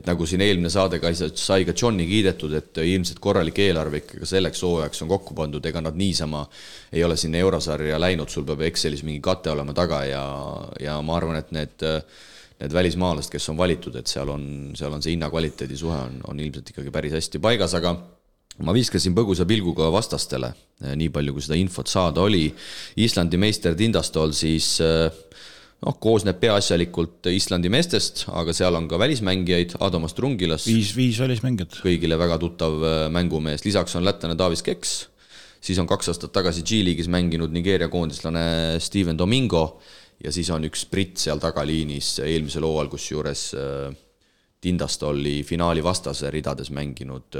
et 0.00 0.08
nagu 0.08 0.26
siin 0.26 0.44
eelmine 0.44 0.70
saade 0.72 1.00
ka 1.02 1.12
sai 1.14 1.66
ka 1.68 1.74
Johni 1.76 2.06
kiidetud, 2.08 2.54
et 2.56 2.82
ilmselt 2.82 3.20
korralik 3.22 3.58
eelarve 3.66 4.02
ikkagi 4.02 4.28
selleks 4.28 4.62
hooajaks 4.64 5.04
on 5.04 5.12
kokku 5.12 5.36
pandud, 5.36 5.64
ega 5.66 5.82
nad 5.84 5.96
niisama 5.98 6.44
ei 6.92 7.04
ole 7.04 7.16
sinna 7.20 7.42
eurosarja 7.44 8.00
läinud, 8.00 8.30
sul 8.32 8.46
peab 8.48 8.64
Excelis 8.68 9.04
mingi 9.04 9.20
kate 9.24 9.52
olema 9.52 9.74
taga 9.76 10.04
ja, 10.08 10.24
ja 10.80 11.00
ma 11.02 11.18
arvan, 11.20 11.40
et 11.40 11.52
need 11.54 11.90
need 12.54 12.72
välismaalased, 12.72 13.32
kes 13.32 13.48
on 13.50 13.58
valitud, 13.58 13.96
et 13.98 14.08
seal 14.08 14.30
on, 14.30 14.44
seal 14.78 14.92
on 14.94 15.02
see 15.02 15.16
hinna-kvaliteedi 15.16 15.76
suhe 15.76 15.96
on, 15.98 16.20
on 16.30 16.40
ilmselt 16.40 16.70
ikkagi 16.70 16.92
päris 16.94 17.16
hästi 17.18 17.40
paigas, 17.42 17.74
aga 17.76 17.96
ma 18.62 18.74
viskasin 18.74 19.14
põgusa 19.16 19.46
pilguga 19.48 19.88
vastastele, 19.92 20.52
eh, 20.84 20.94
nii 20.98 21.10
palju, 21.14 21.34
kui 21.34 21.42
seda 21.42 21.58
infot 21.58 21.90
saada 21.90 22.22
oli. 22.22 22.46
Islandi 23.02 23.40
meister 23.40 23.74
Tindastol 23.78 24.34
siis 24.36 24.76
eh, 24.84 25.08
noh, 25.84 25.96
koosneb 26.00 26.38
peaasjalikult 26.42 27.26
Islandi 27.32 27.72
meestest, 27.72 28.26
aga 28.30 28.54
seal 28.56 28.78
on 28.78 28.86
ka 28.90 29.00
välismängijaid, 29.00 29.74
Adomas 29.84 30.14
Trungilas. 30.14 30.68
viis, 30.70 30.94
viis 30.96 31.18
välismängijat. 31.20 31.80
kõigile 31.82 32.18
väga 32.20 32.38
tuttav 32.42 32.78
eh, 32.78 33.00
mängumees, 33.14 33.66
lisaks 33.66 33.98
on 33.98 34.06
lätlane 34.06 34.38
Davis 34.38 34.62
Keks, 34.62 34.94
siis 35.64 35.80
on 35.82 35.90
kaks 35.90 36.12
aastat 36.12 36.32
tagasi 36.32 36.62
G-liigis 36.62 37.10
mänginud 37.10 37.52
Nigeeria 37.52 37.90
koondislane 37.90 38.78
Steven 38.78 39.18
Domingo 39.18 39.80
ja 40.22 40.32
siis 40.32 40.50
on 40.54 40.64
üks 40.68 40.86
britt 40.90 41.18
seal 41.18 41.42
tagaliinis 41.42 42.20
eelmisel 42.24 42.66
hooajal, 42.68 42.90
kusjuures 42.92 43.48
äh, 43.58 44.03
Tindastolli 44.64 45.42
finaali 45.44 45.82
vastase 45.84 46.30
ridades 46.32 46.70
mänginud, 46.74 47.36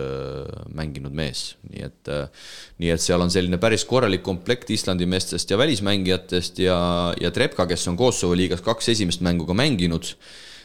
mänginud 0.76 1.14
mees, 1.16 1.54
nii 1.70 1.84
et, 1.86 2.12
nii 2.82 2.92
et 2.92 3.02
seal 3.02 3.24
on 3.24 3.32
selline 3.32 3.58
päris 3.62 3.86
korralik 3.88 4.24
komplekt 4.26 4.72
Islandi 4.74 5.08
meestest 5.08 5.50
ja 5.50 5.58
välismängijatest 5.60 6.60
ja, 6.64 6.78
ja 7.20 7.32
Trepka, 7.34 7.68
kes 7.70 7.88
on 7.88 7.96
Kosovo 8.00 8.36
liigas 8.36 8.64
kaks 8.64 8.92
esimest 8.92 9.24
mängu 9.24 9.48
ka 9.48 9.56
mänginud, 9.56 10.12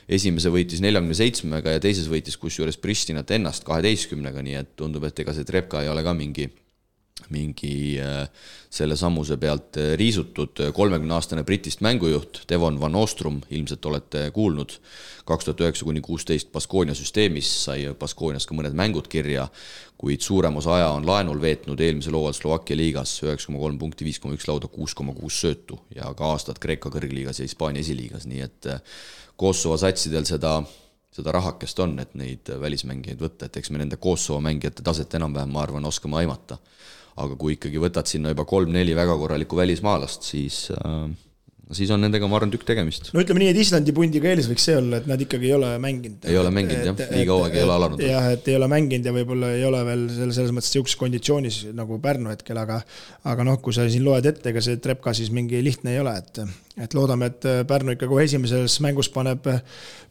esimese 0.09 0.51
võitis 0.51 0.81
neljakümne 0.83 1.15
seitsmega 1.15 1.77
ja 1.77 1.83
teises 1.83 2.09
võitis 2.11 2.39
kusjuures 2.41 2.79
Pristinat 2.81 3.31
ennast 3.35 3.67
kaheteistkümnega, 3.67 4.43
nii 4.43 4.57
et 4.63 4.73
tundub, 4.79 5.05
et 5.07 5.23
ega 5.23 5.35
see 5.37 5.47
Trepka 5.47 5.85
ei 5.85 5.91
ole 5.91 6.03
ka 6.03 6.15
mingi 6.17 6.49
mingi 7.29 7.99
äh, 8.01 8.25
selle 8.69 8.95
sammuse 8.99 9.37
pealt 9.41 9.77
äh, 9.77 9.93
riisutud 9.99 10.61
kolmekümne-aastane 10.75 11.43
Britist 11.43 11.83
mängujuht 11.85 12.43
Devon 12.49 12.79
Van 12.81 12.95
Ostrum, 12.95 13.41
ilmselt 13.49 13.85
olete 13.85 14.25
kuulnud, 14.35 14.77
kaks 15.29 15.45
tuhat 15.45 15.61
üheksa 15.65 15.85
kuni 15.85 16.01
kuusteist 16.01 16.51
Baskonia 16.51 16.95
süsteemis, 16.97 17.51
sai 17.65 17.85
Baskonias 17.99 18.47
ka 18.49 18.57
mõned 18.57 18.75
mängud 18.77 19.09
kirja, 19.11 19.47
kuid 19.99 20.23
suurem 20.25 20.57
osa 20.61 20.77
aja 20.79 20.89
on 20.95 21.07
laenul 21.07 21.41
veetnud 21.41 21.79
eelmisel 21.83 22.17
hooajal 22.17 22.37
Slovakkia 22.39 22.79
liigas 22.79 23.17
üheksa 23.25 23.51
koma 23.51 23.63
kolm 23.63 23.79
punkti, 23.81 24.07
viis 24.07 24.19
koma 24.23 24.37
üks 24.37 24.47
lauda, 24.49 24.71
kuus 24.71 24.95
koma 24.97 25.15
kuus 25.17 25.41
söötu 25.43 25.79
ja 25.95 26.09
ka 26.17 26.33
aastad 26.33 26.61
Kreeka 26.63 26.91
kõrgliigas 26.93 27.41
ja 27.41 27.49
Hispaania 27.49 27.83
esiliigas, 27.85 28.29
nii 28.29 28.45
et 28.47 28.69
äh, 28.71 29.01
Kosovo 29.39 29.77
satsidel 29.79 30.27
seda 30.27 30.61
seda 31.19 31.33
rahakest 31.33 31.79
on, 31.83 31.97
et 32.01 32.13
neid 32.19 32.49
välismängijaid 32.61 33.21
võtta, 33.21 33.47
et 33.49 33.57
eks 33.59 33.71
me 33.73 33.81
nende 33.81 33.97
Kosovo 34.01 34.39
mängijate 34.45 34.85
taset 34.85 35.13
enam-vähem, 35.17 35.51
ma 35.51 35.63
arvan, 35.65 35.87
oskame 35.89 36.19
aimata 36.21 36.59
aga 37.19 37.39
kui 37.39 37.57
ikkagi 37.57 37.81
võtad 37.81 38.09
sinna 38.09 38.33
juba 38.33 38.45
kolm-neli 38.49 38.95
väga 38.97 39.17
korralikku 39.19 39.59
välismaalast, 39.59 40.27
siis 40.31 40.67
äh, 40.75 41.09
siis 41.75 41.91
on 41.93 42.01
nendega, 42.01 42.27
ma 42.29 42.37
arvan, 42.39 42.51
tükk 42.53 42.65
tegemist. 42.65 43.11
no 43.13 43.21
ütleme 43.21 43.43
nii, 43.43 43.51
et 43.53 43.59
Islandi 43.61 43.93
pundiga 43.95 44.31
eelis 44.31 44.47
võiks 44.49 44.65
see 44.65 44.77
olla, 44.79 44.99
et 45.01 45.09
nad 45.09 45.21
ikkagi 45.21 45.49
ei 45.51 45.53
ole 45.53 45.69
mänginud. 45.81 46.25
ei 46.25 46.37
ole 46.39 46.51
mänginud 46.53 46.87
jah, 46.89 47.11
liiga 47.13 47.35
hooaeg 47.35 47.57
ei 47.57 47.65
ole 47.65 47.75
alanud. 47.75 48.03
jah, 48.03 48.29
et 48.33 48.49
ei 48.49 48.57
ole 48.57 48.69
mänginud 48.71 49.09
ja 49.09 49.13
võib-olla 49.13 49.51
ei 49.53 49.65
ole 49.67 49.83
veel 49.85 50.07
selles, 50.15 50.39
selles 50.39 50.55
mõttes 50.55 50.73
niisuguses 50.73 50.99
konditsioonis 51.03 51.59
nagu 51.77 51.99
Pärnu 52.01 52.33
hetkel, 52.33 52.57
aga 52.61 52.79
aga 53.29 53.45
noh, 53.45 53.59
kui 53.61 53.75
sa 53.75 53.85
siin 53.89 54.05
loed 54.07 54.25
ette, 54.29 54.49
ega 54.49 54.63
see 54.65 54.81
trepp 54.81 55.03
ka 55.05 55.13
siis 55.17 55.29
mingi 55.35 55.61
lihtne 55.65 55.93
ei 55.93 56.01
ole, 56.01 56.15
et 56.17 56.41
et 56.87 56.97
loodame, 56.97 57.29
et 57.29 57.49
Pärnu 57.69 57.93
ikka 57.93 58.09
kohe 58.09 58.25
esimeses 58.25 58.79
mängus 58.81 59.11
paneb, 59.13 59.45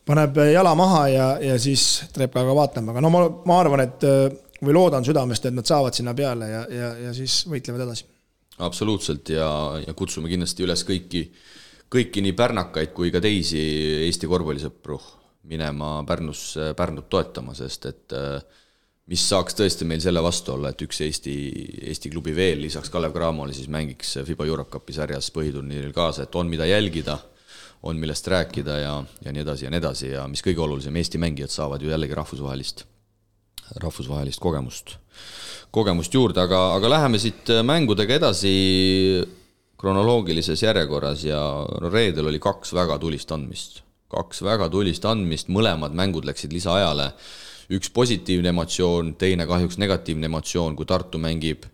paneb 0.06 0.38
jala 0.52 0.76
maha 0.78 1.06
ja, 1.10 1.30
ja 1.42 1.58
siis 1.58 1.88
trepp 2.14 2.38
ka 2.38 2.46
vaatame, 2.54 2.94
aga 2.94 3.02
no 3.02 3.10
ma, 3.10 3.26
ma 3.50 3.58
arvan, 3.64 3.82
et 3.88 4.06
või 4.64 4.74
loodan 4.74 5.06
südamest, 5.06 5.46
et 5.46 5.54
nad 5.54 5.66
saavad 5.68 5.94
sinna 5.94 6.14
peale 6.18 6.50
ja, 6.50 6.64
ja, 6.72 6.90
ja 7.06 7.14
siis 7.16 7.44
võitlevad 7.50 7.86
edasi. 7.86 8.06
absoluutselt 8.58 9.30
ja, 9.34 9.48
ja 9.86 9.94
kutsume 9.94 10.28
kindlasti 10.28 10.66
üles 10.66 10.84
kõiki, 10.86 11.24
kõiki 11.90 12.24
nii 12.24 12.34
pärnakaid 12.38 12.94
kui 12.96 13.12
ka 13.14 13.22
teisi 13.22 13.60
Eesti 14.06 14.30
korvpallisõpru 14.30 14.98
minema 15.48 16.02
Pärnusse, 16.06 16.72
Pärnut 16.76 17.08
toetama, 17.08 17.54
sest 17.56 17.86
et 17.88 18.16
mis 19.08 19.22
saaks 19.30 19.56
tõesti 19.56 19.86
meil 19.88 20.02
selle 20.04 20.20
vastu 20.24 20.52
olla, 20.56 20.72
et 20.72 20.82
üks 20.84 21.00
Eesti, 21.06 21.34
Eesti 21.88 22.12
klubi 22.12 22.34
veel 22.36 22.60
lisaks 22.66 22.90
Kalev 22.92 23.14
Cramole 23.14 23.56
siis 23.56 23.70
mängiks 23.72 24.18
FIBA 24.26 24.48
EuroCupi 24.50 24.96
sarjas 24.96 25.30
põhiturniiril 25.32 25.94
kaasa, 25.96 26.26
et 26.26 26.36
on, 26.36 26.50
mida 26.50 26.68
jälgida 26.68 27.16
on 27.88 27.96
millest 27.96 28.26
rääkida 28.28 28.78
ja, 28.82 28.94
ja 29.24 29.32
nii 29.32 29.44
edasi 29.46 29.64
ja 29.64 29.72
nii 29.72 29.80
edasi 29.80 30.12
ja 30.12 30.26
mis 30.28 30.42
kõige 30.44 30.64
olulisem, 30.66 30.96
Eesti 30.98 31.20
mängijad 31.22 31.54
saavad 31.54 31.82
ju 31.82 31.92
jällegi 31.92 32.16
rahvusvahelist, 32.18 32.84
rahvusvahelist 33.76 34.40
kogemust, 34.40 34.96
kogemust 35.70 36.14
juurde, 36.14 36.40
aga, 36.40 36.74
aga 36.76 36.90
läheme 36.94 37.20
siit 37.20 37.50
mängudega 37.64 38.16
edasi 38.16 38.54
kronoloogilises 39.78 40.62
järjekorras 40.62 41.22
ja 41.24 41.40
reedel 41.90 42.30
oli 42.32 42.40
kaks 42.42 42.74
väga 42.74 42.98
tulist 42.98 43.32
andmist. 43.32 43.82
kaks 44.08 44.40
väga 44.42 44.70
tulist 44.72 45.04
andmist, 45.04 45.50
mõlemad 45.52 45.92
mängud 45.92 46.24
läksid 46.24 46.52
lisaajale. 46.52 47.12
üks 47.70 47.90
positiivne 47.92 48.48
emotsioon, 48.48 49.14
teine 49.14 49.46
kahjuks 49.46 49.76
negatiivne 49.78 50.24
emotsioon, 50.26 50.76
kui 50.76 50.86
Tartu 50.86 51.18
mängib 51.18 51.66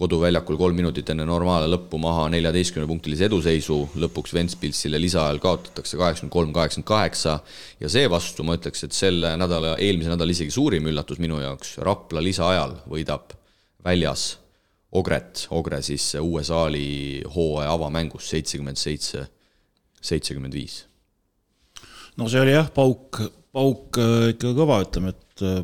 koduväljakul 0.00 0.56
kolm 0.56 0.78
minutit 0.80 1.10
enne 1.12 1.26
normaale 1.28 1.68
lõppu 1.68 1.98
maha 2.00 2.28
neljateistkümnepunktilise 2.32 3.26
eduseisu, 3.28 3.76
lõpuks 4.00 4.32
Ventspilsile 4.32 5.00
lisaajal 5.00 5.40
kaotatakse 5.42 5.98
kaheksakümmend 6.00 6.32
kolm, 6.32 6.54
kaheksakümmend 6.56 6.88
kaheksa 6.88 7.34
ja 7.82 7.90
seevastu 7.92 8.46
ma 8.48 8.56
ütleks, 8.56 8.86
et 8.86 8.96
selle 8.96 9.34
nädala, 9.40 9.74
eelmise 9.76 10.12
nädala 10.12 10.32
isegi 10.32 10.54
suurim 10.56 10.88
üllatus 10.88 11.20
minu 11.20 11.42
jaoks, 11.42 11.76
Rapla 11.84 12.24
lisaajal 12.24 12.78
võidab 12.88 13.36
väljas 13.84 14.30
Ogret, 14.96 15.44
Ogre 15.54 15.82
siis 15.86 16.08
uue 16.18 16.42
saali 16.48 17.20
hooaja 17.36 17.76
avamängus 17.76 18.32
seitsekümmend 18.32 18.80
seitse, 18.80 19.26
seitsekümmend 20.00 20.56
viis. 20.56 20.80
no 22.16 22.28
see 22.28 22.40
oli 22.40 22.56
jah, 22.56 22.72
pauk, 22.74 23.20
pauk 23.52 24.00
äh, 24.00 24.32
ikka 24.32 24.56
kõva, 24.56 24.80
ütleme, 24.88 25.12
et 25.12 25.44
äh, 25.44 25.60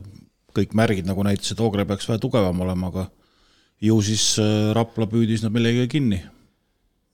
kõik 0.57 0.77
märgid 0.77 1.09
nagu 1.09 1.25
näitasid, 1.25 1.61
Ogre 1.65 1.89
peaks 1.89 2.07
vähe 2.09 2.21
tugevam 2.23 2.61
olema, 2.65 2.93
aga 2.93 3.09
ju 3.83 4.01
siis 4.05 4.37
äh, 4.43 4.73
Rapla 4.77 5.09
püüdis 5.11 5.45
nad 5.45 5.55
millegagi 5.55 5.89
kinni. 5.97 6.23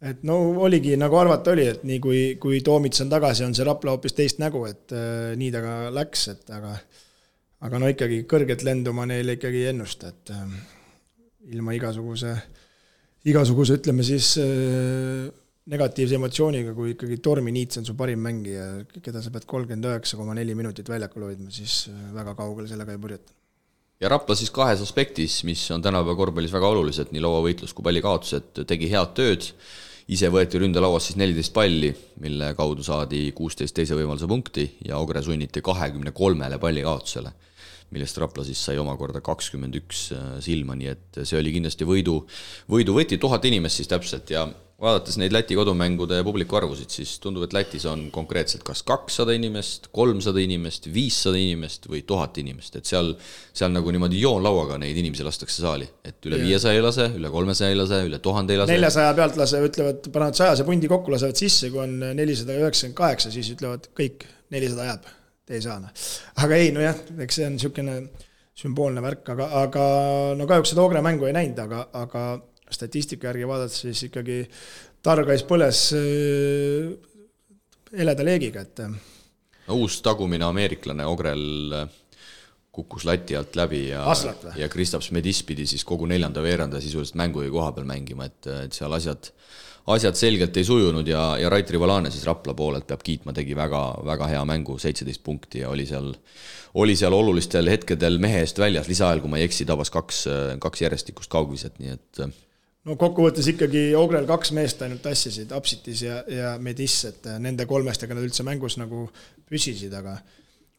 et 0.03 0.25
no 0.27 0.37
oligi, 0.67 0.97
nagu 0.99 1.17
arvata 1.19 1.53
oli, 1.55 1.69
et 1.71 1.85
nii 1.87 2.01
kui, 2.03 2.21
kui 2.43 2.61
Toomits 2.65 3.05
on 3.05 3.11
tagasi, 3.11 3.45
on 3.47 3.55
see 3.55 3.67
Rapla 3.67 3.95
hoopis 3.95 4.17
teist 4.19 4.43
nägu, 4.43 4.65
et 4.67 4.95
äh, 4.95 5.33
nii 5.39 5.51
ta 5.55 5.63
ka 5.65 5.75
läks, 5.95 6.29
et 6.35 6.55
aga 6.55 6.77
aga 7.63 7.79
no 7.79 7.91
ikkagi 7.91 8.25
kõrget 8.31 8.65
lendu 8.67 8.95
ma 8.97 9.07
neile 9.07 9.37
ikkagi 9.39 9.63
ei 9.63 9.71
ennusta, 9.71 10.11
et 10.11 10.33
äh, 10.35 10.57
ilma 11.55 11.75
igasuguse, 11.77 12.35
igasuguse 13.31 13.79
ütleme 13.79 14.07
siis 14.07 14.35
äh, 14.43 15.29
negatiivse 15.71 16.19
emotsiooniga, 16.19 16.75
kui 16.75 16.97
ikkagi 16.97 17.21
Tormi 17.23 17.55
Niits 17.55 17.79
on 17.79 17.87
su 17.87 17.95
parim 17.99 18.23
mängija, 18.25 18.67
keda 18.99 19.23
sa 19.23 19.31
pead 19.35 19.47
kolmkümmend 19.51 19.87
üheksa 19.93 20.19
koma 20.19 20.35
neli 20.35 20.57
minutit 20.59 20.91
väljakul 20.91 21.29
hoidma, 21.29 21.53
siis 21.55 21.85
äh, 21.93 22.11
väga 22.17 22.35
kaugele 22.39 22.71
sellega 22.71 22.97
ei 22.97 23.03
purjeta. 23.03 23.39
Ja 24.03 24.11
Rapla 24.11 24.35
siis 24.35 24.51
kahes 24.51 24.83
aspektis, 24.83 25.43
mis 25.47 25.63
on 25.71 25.83
tänapäeva 25.83 26.17
korvpallis 26.19 26.53
väga 26.53 26.73
olulised, 26.75 27.13
nii 27.15 27.23
lauavõitlus 27.23 27.75
kui 27.77 27.87
pallikaotused, 27.87 28.65
tegi 28.67 28.91
head 28.91 29.15
tööd, 29.19 29.47
ise 30.13 30.31
võeti 30.33 30.59
ründelauas 30.59 31.07
siis 31.09 31.19
neliteist 31.21 31.55
palli, 31.55 31.93
mille 32.25 32.51
kaudu 32.59 32.83
saadi 32.83 33.29
kuusteist 33.37 33.77
teise 33.77 33.97
võimaluse 33.99 34.27
punkti 34.29 34.67
ja 34.89 34.99
Ogre 34.99 35.23
sunniti 35.23 35.63
kahekümne 35.63 36.11
kolmele 36.17 36.59
pallikaotusele 36.59 37.33
millest 37.93 38.19
Rapla 38.21 38.45
siis 38.47 38.61
sai 38.65 38.81
omakorda 38.81 39.23
kakskümmend 39.25 39.79
üks 39.83 40.09
äh, 40.17 40.35
silma, 40.45 40.77
nii 40.79 40.93
et 40.93 41.23
see 41.23 41.39
oli 41.39 41.55
kindlasti 41.55 41.89
võidu, 41.89 42.21
võidu 42.73 42.97
võti, 42.97 43.21
tuhat 43.21 43.45
inimest 43.49 43.83
siis 43.83 43.91
täpselt 43.93 44.33
ja 44.33 44.47
vaadates 44.83 45.17
neid 45.21 45.33
Läti 45.35 45.55
kodumängude 45.57 46.19
publiku 46.27 46.59
arvusid, 46.59 46.91
siis 46.91 47.15
tundub, 47.23 47.45
et 47.47 47.55
Lätis 47.55 47.85
on 47.89 48.09
konkreetselt 48.15 48.65
kas 48.67 48.83
kakssada 48.87 49.35
inimest, 49.37 49.89
kolmsada 49.95 50.43
inimest, 50.43 50.89
viissada 50.93 51.39
inimest 51.39 51.87
või 51.91 52.03
tuhat 52.07 52.41
inimest, 52.43 52.81
et 52.81 52.91
seal, 52.91 53.13
seal 53.55 53.73
nagu 53.75 53.95
niimoodi 53.95 54.21
joonlauaga 54.23 54.81
neid 54.83 54.99
inimesi 54.99 55.27
lastakse 55.27 55.63
saali, 55.63 55.87
et 56.05 56.29
üle 56.29 56.43
viiesaja 56.43 56.81
ei 56.81 56.85
lase, 56.85 57.09
üle 57.19 57.31
kolmesaja 57.33 57.71
ei 57.71 57.79
lase, 57.79 58.03
üle 58.09 58.23
tuhande 58.25 58.57
ei 58.57 58.63
lase. 58.63 58.75
neljasaja 58.75 59.17
pealt 59.19 59.39
lase, 59.41 59.63
ütlevad, 59.71 60.13
panevad 60.13 60.43
sajase 60.43 60.67
pundi 60.69 60.91
kokku, 60.91 61.15
lasevad 61.15 61.39
sisse, 61.39 61.71
kui 61.71 61.85
on 61.87 61.99
nelisada 62.19 62.59
üheksakümmend 62.59 62.99
kaheksa, 62.99 63.35
siis 63.35 63.55
ütlevad 63.55 63.91
kõik, 63.99 64.27
nelisada 64.51 64.91
jääb 64.91 65.11
ei 65.53 65.65
saa 65.65 65.79
noh. 65.83 65.93
aga 66.45 66.59
ei, 66.59 66.73
nojah, 66.75 67.03
eks 67.25 67.41
see 67.41 67.49
on 67.49 67.57
niisugune 67.57 67.97
sümboolne 68.63 69.03
värk, 69.05 69.29
aga, 69.35 69.49
aga 69.63 69.85
no 70.39 70.47
kahjuks 70.49 70.75
seda 70.75 70.85
Ogre 70.85 71.03
mängu 71.05 71.29
ei 71.29 71.37
näinud, 71.37 71.59
aga, 71.65 71.87
aga 72.03 72.27
statistika 72.73 73.31
järgi 73.31 73.49
vaadates 73.49 73.81
siis 73.87 74.05
ikkagi 74.09 74.43
Targais 75.03 75.43
põles 75.49 75.89
äh, 75.99 76.93
heleda 77.99 78.27
leegiga, 78.27 78.63
et. 78.63 78.85
Äh. 78.85 78.93
no 79.69 79.81
uus 79.83 79.99
tagumine 80.05 80.47
ameeriklane 80.47 81.07
Ogrel 81.09 81.75
äh, 81.81 81.99
kukkus 82.73 83.05
lati 83.05 83.37
alt 83.37 83.57
läbi 83.59 83.87
ja, 83.91 84.05
ja 84.57 84.69
Kristaps 84.73 85.11
Medis 85.13 85.43
pidi 85.49 85.67
siis 85.69 85.85
kogu 85.85 86.07
neljanda 86.09 86.45
veeranda 86.45 86.81
sisuliselt 86.81 87.19
mängu 87.21 87.45
koha 87.53 87.73
peal 87.77 87.89
mängima, 87.89 88.31
et, 88.31 88.49
et 88.65 88.77
seal 88.77 88.93
asjad 88.97 89.33
asjad 89.91 90.15
selgelt 90.19 90.57
ei 90.57 90.65
sujunud 90.67 91.09
ja, 91.09 91.23
ja 91.41 91.51
Raitri 91.51 91.81
Valane 91.81 92.11
siis 92.11 92.25
Rapla 92.27 92.55
poolelt 92.55 92.87
peab 92.87 93.03
kiitma, 93.03 93.35
tegi 93.35 93.57
väga, 93.59 93.83
väga 94.07 94.29
hea 94.31 94.45
mängu, 94.49 94.79
seitseteist 94.79 95.23
punkti 95.27 95.65
ja 95.65 95.73
oli 95.73 95.87
seal, 95.89 96.13
oli 96.79 96.95
seal 96.99 97.17
olulistel 97.17 97.71
hetkedel 97.71 98.21
mehe 98.23 98.45
eest 98.45 98.61
väljas, 98.63 98.91
lisaajal, 98.91 99.23
kui 99.25 99.33
ma 99.33 99.41
ei 99.41 99.49
eksi, 99.49 99.67
tabas 99.69 99.91
kaks, 99.95 100.25
kaks 100.63 100.85
järjestikust 100.85 101.33
kaugviset, 101.33 101.81
nii 101.83 101.97
et 101.97 102.23
no 102.87 102.97
kokkuvõttes 103.01 103.49
ikkagi 103.55 103.89
Ogrel 103.99 104.29
kaks 104.31 104.55
meest 104.55 104.87
ainult 104.87 105.03
tassisid, 105.03 105.55
Apsitis 105.57 106.07
ja, 106.07 106.23
ja 106.31 106.55
Medis, 106.63 107.01
et 107.11 107.27
nende 107.43 107.67
kolmestega 107.71 108.15
nad 108.15 108.27
üldse 108.27 108.47
mängus 108.47 108.79
nagu 108.79 109.09
püsisid, 109.51 109.95
aga 109.99 110.17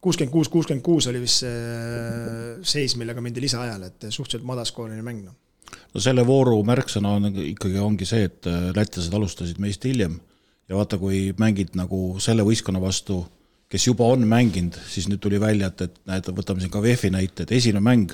kuuskümmend 0.03 0.31
kuus, 0.31 0.51
kuuskümmend 0.51 0.83
kuus 0.83 1.07
oli 1.11 1.23
vist 1.23 1.43
see 1.43 2.59
seis, 2.75 2.95
millega 2.99 3.23
mindi 3.23 3.43
lisaajale, 3.43 3.91
et 3.91 4.11
suhteliselt 4.11 4.47
madaskooriline 4.47 5.03
mäng, 5.03 5.27
noh 5.27 5.39
no 5.93 6.03
selle 6.03 6.25
vooru 6.27 6.59
märksõna 6.67 7.15
on 7.17 7.31
ikkagi 7.53 7.81
ongi 7.81 8.07
see, 8.09 8.27
et 8.29 8.49
äh, 8.49 8.69
lätlased 8.75 9.13
alustasid 9.13 9.59
meist 9.63 9.85
hiljem 9.87 10.19
ja 10.69 10.77
vaata, 10.77 10.97
kui 11.01 11.31
mängid 11.39 11.75
nagu 11.77 12.19
selle 12.23 12.45
võistkonna 12.47 12.81
vastu, 12.83 13.23
kes 13.71 13.87
juba 13.89 14.07
on 14.13 14.25
mänginud, 14.29 14.77
siis 14.89 15.09
nüüd 15.09 15.21
tuli 15.23 15.39
välja, 15.41 15.71
et, 15.71 15.81
et 15.87 15.99
näed, 16.09 16.29
võtame 16.37 16.63
siin 16.63 16.71
ka 16.73 16.81
VEF-i 16.83 17.11
näite, 17.13 17.45
et 17.45 17.53
esimene 17.57 17.83
mäng 17.83 18.13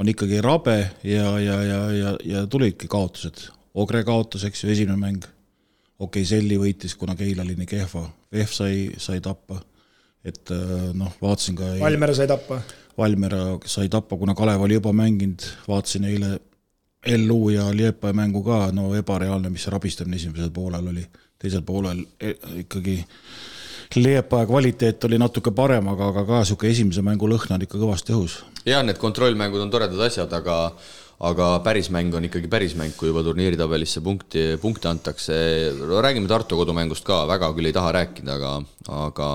on 0.00 0.10
ikkagi 0.10 0.40
rabe 0.42 0.78
ja, 1.06 1.34
ja, 1.42 1.58
ja, 1.62 1.80
ja, 1.94 2.14
ja 2.24 2.46
tulidki 2.50 2.88
kaotused. 2.90 3.48
Ogre 3.74 4.04
kaotas, 4.06 4.44
eks 4.46 4.64
ju, 4.64 4.70
esimene 4.70 4.98
mäng. 4.98 5.26
okei 5.98 6.22
okay,, 6.22 6.28
Selli 6.28 6.58
võitis, 6.58 6.94
kuna 6.98 7.16
Keila 7.18 7.42
oli 7.42 7.56
nii 7.58 7.68
kehva, 7.70 8.04
VEF 8.32 8.54
sai, 8.54 8.88
sai 8.98 9.20
tappa. 9.22 9.60
et 10.24 10.50
äh, 10.50 10.90
noh, 10.96 11.12
vaatasin 11.20 11.56
ka 11.58 11.74
Valmiera 11.80 12.14
sai 12.14 12.26
tappa. 12.30 12.62
Valmiera 12.98 13.58
sai 13.66 13.88
tappa, 13.90 14.16
kuna 14.16 14.34
Kalev 14.34 14.62
oli 14.62 14.78
juba 14.78 14.92
mänginud, 14.94 15.42
vaatasin 15.68 16.06
eile 16.08 16.38
LU 17.06 17.48
ja 17.48 17.68
Liepaja 17.76 18.12
mängu 18.16 18.42
ka, 18.42 18.68
no 18.72 18.94
ebareaalne, 18.96 19.50
mis 19.50 19.64
see 19.66 19.72
rabistamine 19.72 20.16
esimesel 20.16 20.50
poolel 20.50 20.88
oli. 20.88 21.06
teisel 21.38 21.62
poolel 21.62 22.04
e, 22.20 22.34
ikkagi 22.64 23.04
Liepaja 23.96 24.46
kvaliteet 24.46 25.04
oli 25.04 25.18
natuke 25.18 25.50
parem, 25.50 25.88
aga, 25.88 26.08
aga 26.08 26.24
ka 26.24 26.42
niisugune 26.42 26.72
esimese 26.72 27.02
mängu 27.02 27.28
lõhn 27.28 27.54
on 27.54 27.62
ikka 27.62 27.78
kõvasti 27.78 28.16
õhus. 28.16 28.38
jah, 28.66 28.82
need 28.82 28.98
kontrollmängud 28.98 29.60
on 29.60 29.70
toredad 29.70 30.00
asjad, 30.06 30.32
aga 30.32 30.76
aga 31.22 31.48
päris 31.64 31.90
mäng 31.94 32.14
on 32.16 32.26
ikkagi 32.26 32.48
päris 32.50 32.74
mäng, 32.78 32.94
kui 32.98 33.08
juba 33.10 33.22
turniiritabelisse 33.26 34.02
punkti, 34.04 34.42
punkte 34.60 34.88
antakse. 34.90 35.34
räägime 36.02 36.28
Tartu 36.28 36.56
kodumängust 36.58 37.04
ka, 37.06 37.22
väga 37.28 37.52
küll 37.54 37.70
ei 37.70 37.74
taha 37.76 37.92
rääkida, 37.94 38.34
aga, 38.34 38.52
aga, 38.90 39.28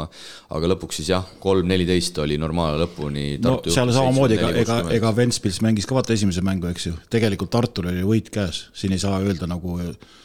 aga 0.57 0.71
lõpuks 0.73 0.99
siis 0.99 1.11
jah, 1.13 1.25
kolm-neliteist 1.39 2.19
oli 2.19 2.37
normaalne 2.37 2.83
lõpuni. 2.83 3.27
no 3.43 3.59
seal 3.65 3.93
samamoodi, 3.95 4.39
ega, 4.39 4.51
ega, 4.63 4.79
ega 4.99 5.13
Ventspils 5.15 5.61
mängis 5.65 5.87
ka 5.87 5.95
vaata 5.95 6.13
esimese 6.17 6.43
mängu, 6.45 6.67
eks 6.73 6.89
ju, 6.89 6.97
tegelikult 7.09 7.53
Tartul 7.55 7.91
oli 7.93 8.03
võit 8.03 8.29
käes, 8.33 8.67
siin 8.75 8.93
ei 8.95 9.01
saa 9.01 9.21
öelda 9.23 9.47
nagu 9.49 9.79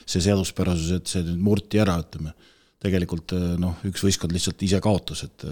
see 0.04 0.20
seaduspärasus, 0.20 0.90
et 0.98 1.10
see 1.10 1.22
nüüd 1.24 1.40
murti 1.44 1.80
ära, 1.82 1.96
ütleme. 2.02 2.34
tegelikult 2.84 3.32
noh, 3.58 3.78
üks 3.88 4.02
võistkond 4.04 4.34
lihtsalt 4.34 4.60
ise 4.66 4.80
kaotas, 4.84 5.24
et 5.24 5.46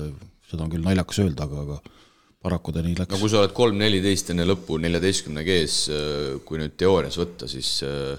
seda 0.51 0.67
on 0.67 0.73
küll 0.73 0.85
naljakas 0.85 1.23
öelda, 1.23 1.47
aga, 1.47 1.63
aga 1.63 2.01
paraku 2.43 2.75
ta 2.75 2.83
nii 2.83 2.99
läks. 2.99 3.13
no 3.15 3.21
kui 3.23 3.31
sa 3.31 3.43
oled 3.43 3.55
kolm-neliteist 3.57 4.33
enne 4.35 4.47
lõppu 4.49 4.79
neljateistkümne 4.83 5.45
G-s, 5.47 5.79
äh, 5.93 6.29
kui 6.47 6.61
nüüd 6.63 6.77
teoorias 6.81 7.19
võtta, 7.21 7.49
siis 7.51 7.75
äh, 7.87 8.17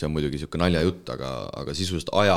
see 0.00 0.08
on 0.08 0.14
muidugi 0.14 0.38
niisugune 0.38 0.66
naljajutt, 0.66 1.10
aga, 1.14 1.30
aga 1.62 1.74
sisuliselt 1.76 2.12
aja, 2.20 2.36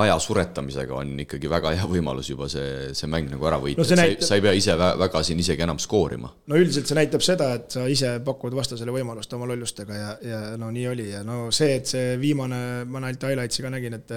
aja 0.00 0.16
suretamisega 0.22 0.96
on 0.96 1.12
ikkagi 1.24 1.50
väga 1.50 1.72
hea 1.78 1.88
võimalus 1.90 2.30
juba 2.30 2.48
see, 2.50 2.90
see 2.96 3.10
mäng 3.10 3.30
nagu 3.32 3.48
ära 3.50 3.58
võita 3.62 3.82
no, 3.82 3.86
et 3.86 4.00
näitab... 4.00 4.26
sa 4.26 4.38
ei 4.38 4.44
pea 4.44 4.52
ise 4.58 4.76
väga 4.78 5.22
siin 5.26 5.42
isegi 5.42 5.66
enam 5.66 5.80
skoorima. 5.82 6.30
no 6.50 6.60
üldiselt 6.60 6.90
see 6.90 6.98
näitab 6.98 7.24
seda, 7.26 7.50
et 7.58 7.78
sa 7.78 7.86
ise 7.90 8.14
pakud 8.26 8.54
vastasele 8.56 8.94
võimalust 8.94 9.34
oma 9.38 9.48
lollustega 9.50 9.98
ja, 9.98 10.12
ja 10.22 10.44
no 10.60 10.70
nii 10.74 10.86
oli 10.92 11.08
ja 11.10 11.24
no 11.26 11.48
see, 11.54 11.80
et 11.80 11.90
see 11.90 12.14
viimane, 12.22 12.60
ma 12.86 13.02
ainult 13.02 13.26
highlights'i 13.30 13.66
ka 13.66 13.74
nägin, 13.74 13.98
et 14.00 14.16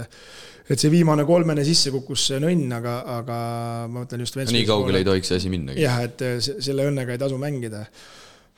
et 0.68 0.82
see 0.82 0.92
viimane 0.92 1.24
kolmene 1.28 1.64
sisse 1.64 1.94
kukkus 1.94 2.30
nõnn, 2.44 2.68
aga, 2.76 3.00
aga 3.22 3.42
ma 3.88 4.04
mõtlen 4.04 4.26
just 4.26 4.38
no, 4.38 4.46
nii 4.52 4.68
kaugele 4.68 5.02
ei 5.02 5.08
tohiks 5.08 5.32
see 5.32 5.42
asi 5.42 5.52
minnagi. 5.54 5.84
jah, 5.86 6.02
et 6.04 6.26
selle 6.44 6.90
õnnega 6.92 7.16
ei 7.16 7.22
tasu 7.22 7.40
mängida 7.42 7.86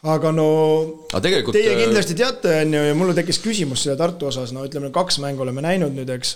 aga 0.08 0.32
no 0.32 0.50
aga 1.10 1.22
tegelikult... 1.26 1.58
teie 1.58 1.74
äh, 1.74 1.82
kindlasti 1.84 2.18
teate, 2.20 2.54
on 2.64 2.76
ju, 2.78 2.84
ja 2.89 2.97
mul 2.97 3.16
tekkis 3.18 3.41
küsimus 3.43 3.84
selle 3.86 3.97
Tartu 4.00 4.30
osas, 4.30 4.54
no 4.56 4.64
ütleme, 4.68 4.93
kaks 4.95 5.20
mängu 5.24 5.43
oleme 5.43 5.64
näinud 5.66 5.95
nüüd, 5.95 6.12
eks. 6.16 6.36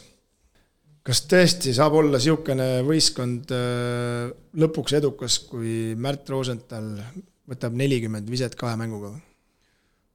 kas 1.08 1.24
tõesti 1.32 1.76
saab 1.76 1.96
olla 2.00 2.20
niisugune 2.20 2.70
võistkond 2.88 3.54
äh, 3.56 4.32
lõpuks 4.60 4.98
edukas, 5.00 5.40
kui 5.48 5.94
Märt 5.96 6.30
Rosenthal 6.34 6.98
võtab 7.50 7.76
nelikümmend 7.80 8.28
viset 8.32 8.58
kahe 8.60 8.76
mänguga? 8.80 9.14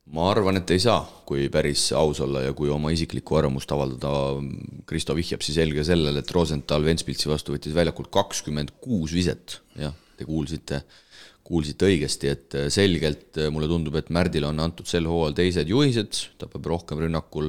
ma 0.09 0.30
arvan, 0.30 0.57
et 0.57 0.70
ei 0.72 0.80
saa, 0.80 1.03
kui 1.28 1.51
päris 1.53 1.90
aus 1.96 2.22
olla 2.24 2.46
ja 2.46 2.55
kui 2.57 2.70
oma 2.72 2.88
isiklikku 2.94 3.36
arvamust 3.36 3.72
avaldada. 3.74 4.40
Kristo 4.88 5.12
vihjab 5.16 5.44
siis 5.44 5.59
eelkõige 5.61 5.84
sellele, 5.84 6.22
et 6.22 6.32
Rosenthal 6.32 6.86
Ventspilsi 6.86 7.28
vastu 7.28 7.53
võttis 7.53 7.76
väljakult 7.76 8.09
kakskümmend 8.14 8.72
kuus 8.80 9.12
viset, 9.12 9.59
jah, 9.76 9.92
te 10.16 10.24
kuulsite, 10.24 10.80
kuulsite 11.49 11.88
õigesti, 11.88 12.32
et 12.34 12.57
selgelt 12.72 13.38
mulle 13.55 13.70
tundub, 13.70 13.96
et 13.96 14.11
Märdile 14.14 14.51
on 14.51 14.61
antud 14.61 14.88
sel 14.88 15.09
hooajal 15.09 15.36
teised 15.38 15.70
juhised, 15.72 16.20
ta 16.40 16.49
peab 16.51 16.68
rohkem 16.68 17.01
rünnakul 17.05 17.49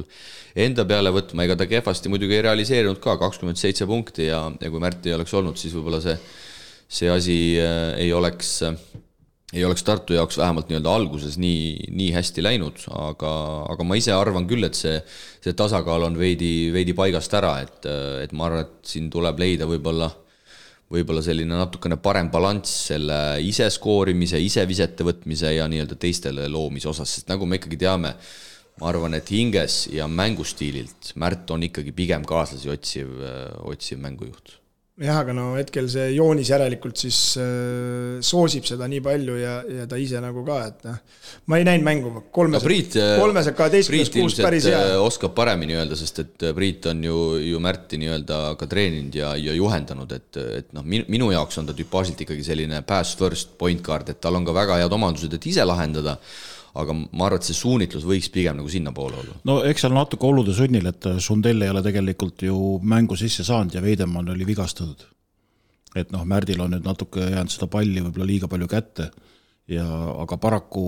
enda 0.58 0.86
peale 0.88 1.12
võtma, 1.14 1.44
ega 1.44 1.58
ta 1.60 1.68
kehvasti 1.70 2.12
muidugi 2.12 2.38
ei 2.38 2.46
realiseerinud 2.48 3.02
ka, 3.04 3.18
kakskümmend 3.20 3.60
seitse 3.60 3.88
punkti 3.90 4.30
ja, 4.30 4.46
ja 4.60 4.72
kui 4.72 4.82
Märt 4.82 5.04
ei 5.06 5.16
oleks 5.18 5.36
olnud, 5.36 5.60
siis 5.60 5.76
võib-olla 5.76 6.00
see, 6.04 6.16
see 6.88 7.12
asi 7.12 7.38
äh, 7.60 7.92
ei 8.00 8.12
oleks 8.16 8.56
äh, 8.66 8.80
ei 9.52 9.64
oleks 9.64 9.82
Tartu 9.82 10.14
jaoks 10.14 10.38
vähemalt 10.38 10.68
nii-öelda 10.70 10.92
alguses 10.94 11.36
nii, 11.40 11.90
nii 11.90 12.10
hästi 12.14 12.42
läinud, 12.44 12.84
aga, 12.94 13.30
aga 13.72 13.86
ma 13.86 13.98
ise 13.98 14.14
arvan 14.14 14.46
küll, 14.50 14.66
et 14.66 14.78
see, 14.78 14.96
see 15.42 15.56
tasakaal 15.58 16.06
on 16.06 16.18
veidi, 16.18 16.70
veidi 16.74 16.94
paigast 16.96 17.34
ära, 17.38 17.56
et, 17.64 17.88
et 18.24 18.34
ma 18.36 18.46
arvan, 18.46 18.68
et 18.68 18.92
siin 18.92 19.10
tuleb 19.10 19.42
leida 19.42 19.66
võib-olla, 19.70 20.10
võib-olla 20.90 21.22
selline 21.24 21.54
natukene 21.54 22.00
parem 22.02 22.30
balanss 22.32 22.90
selle 22.90 23.18
ise 23.46 23.68
skoorimise, 23.70 24.40
ise 24.42 24.64
visete 24.68 25.06
võtmise 25.06 25.54
ja 25.54 25.68
nii-öelda 25.70 25.98
teistele 26.00 26.48
loomise 26.50 26.90
osas, 26.90 27.16
sest 27.16 27.30
nagu 27.30 27.46
me 27.46 27.60
ikkagi 27.60 27.78
teame, 27.80 28.14
ma 28.80 28.88
arvan, 28.90 29.14
et 29.18 29.30
hinges 29.30 29.84
ja 29.92 30.08
mängustiililt 30.08 31.12
Märt 31.20 31.50
on 31.52 31.66
ikkagi 31.66 31.92
pigem 31.94 32.24
kaaslasi 32.26 32.72
otsiv, 32.72 33.12
otsiv 33.70 34.00
mängujuht 34.02 34.59
jah, 35.00 35.20
aga 35.22 35.32
no 35.36 35.46
hetkel 35.56 35.86
see 35.90 36.10
joonis 36.12 36.50
järelikult 36.52 37.00
siis 37.00 37.18
äh, 37.40 38.18
soosib 38.24 38.66
seda 38.68 38.88
nii 38.90 39.00
palju 39.04 39.38
ja, 39.40 39.54
ja 39.80 39.86
ta 39.88 39.98
ise 40.00 40.20
nagu 40.22 40.42
ka, 40.46 40.58
et 40.68 40.84
noh, 40.84 40.98
ma 41.48 41.60
ei 41.60 41.66
näinud 41.68 41.86
mängu, 41.86 42.12
kolmeselt, 42.34 42.98
äh, 43.00 43.14
kolmeselt 43.20 43.56
kaheteistkümnest 43.58 44.18
kuus 44.18 44.36
päris 44.40 44.68
hea. 44.68 44.82
Äh, 44.92 44.98
oskab 45.00 45.34
paremini 45.36 45.78
öelda, 45.78 45.98
sest 45.98 46.22
et 46.24 46.46
Priit 46.56 46.90
on 46.92 47.02
ju, 47.06 47.16
ju 47.44 47.62
Märti 47.64 48.00
nii-öelda 48.02 48.42
ka 48.60 48.68
treeninud 48.70 49.16
ja, 49.16 49.32
ja 49.40 49.56
juhendanud, 49.56 50.12
et, 50.16 50.40
et 50.60 50.70
noh, 50.76 50.84
minu 50.84 51.32
jaoks 51.32 51.62
on 51.62 51.70
ta 51.70 51.76
tüpaažilt 51.76 52.26
ikkagi 52.26 52.44
selline 52.44 52.84
pass 52.86 53.16
first 53.20 53.56
point 53.60 53.80
guard, 53.84 54.12
et 54.12 54.20
tal 54.20 54.36
on 54.36 54.46
ka 54.48 54.56
väga 54.56 54.82
head 54.82 55.00
omadused, 55.00 55.32
et 55.36 55.52
ise 55.52 55.64
lahendada 55.64 56.18
aga 56.78 56.94
ma 56.94 57.26
arvan, 57.26 57.40
et 57.40 57.48
see 57.48 57.56
suunitlus 57.56 58.04
võiks 58.06 58.30
pigem 58.32 58.58
nagu 58.60 58.70
sinnapoole 58.70 59.18
olla. 59.22 59.38
no 59.48 59.60
eks 59.66 59.84
seal 59.84 59.94
natuke 59.94 60.26
olude 60.26 60.54
sunnil, 60.54 60.86
et 60.86 61.08
Sundell 61.22 61.62
ei 61.62 61.72
ole 61.72 61.82
tegelikult 61.82 62.44
ju 62.46 62.78
mängu 62.82 63.18
sisse 63.18 63.44
saanud 63.46 63.74
ja 63.74 63.82
Veidemann 63.82 64.30
oli 64.30 64.46
vigastatud. 64.46 65.06
et 65.96 66.12
noh, 66.14 66.24
Märdil 66.24 66.60
on 66.62 66.76
nüüd 66.76 66.86
natuke 66.86 67.26
jäänud 67.32 67.50
seda 67.50 67.66
palli 67.70 68.02
võib-olla 68.04 68.28
liiga 68.28 68.48
palju 68.48 68.70
kätte 68.70 69.10
ja 69.70 69.86
aga 70.22 70.38
paraku 70.38 70.84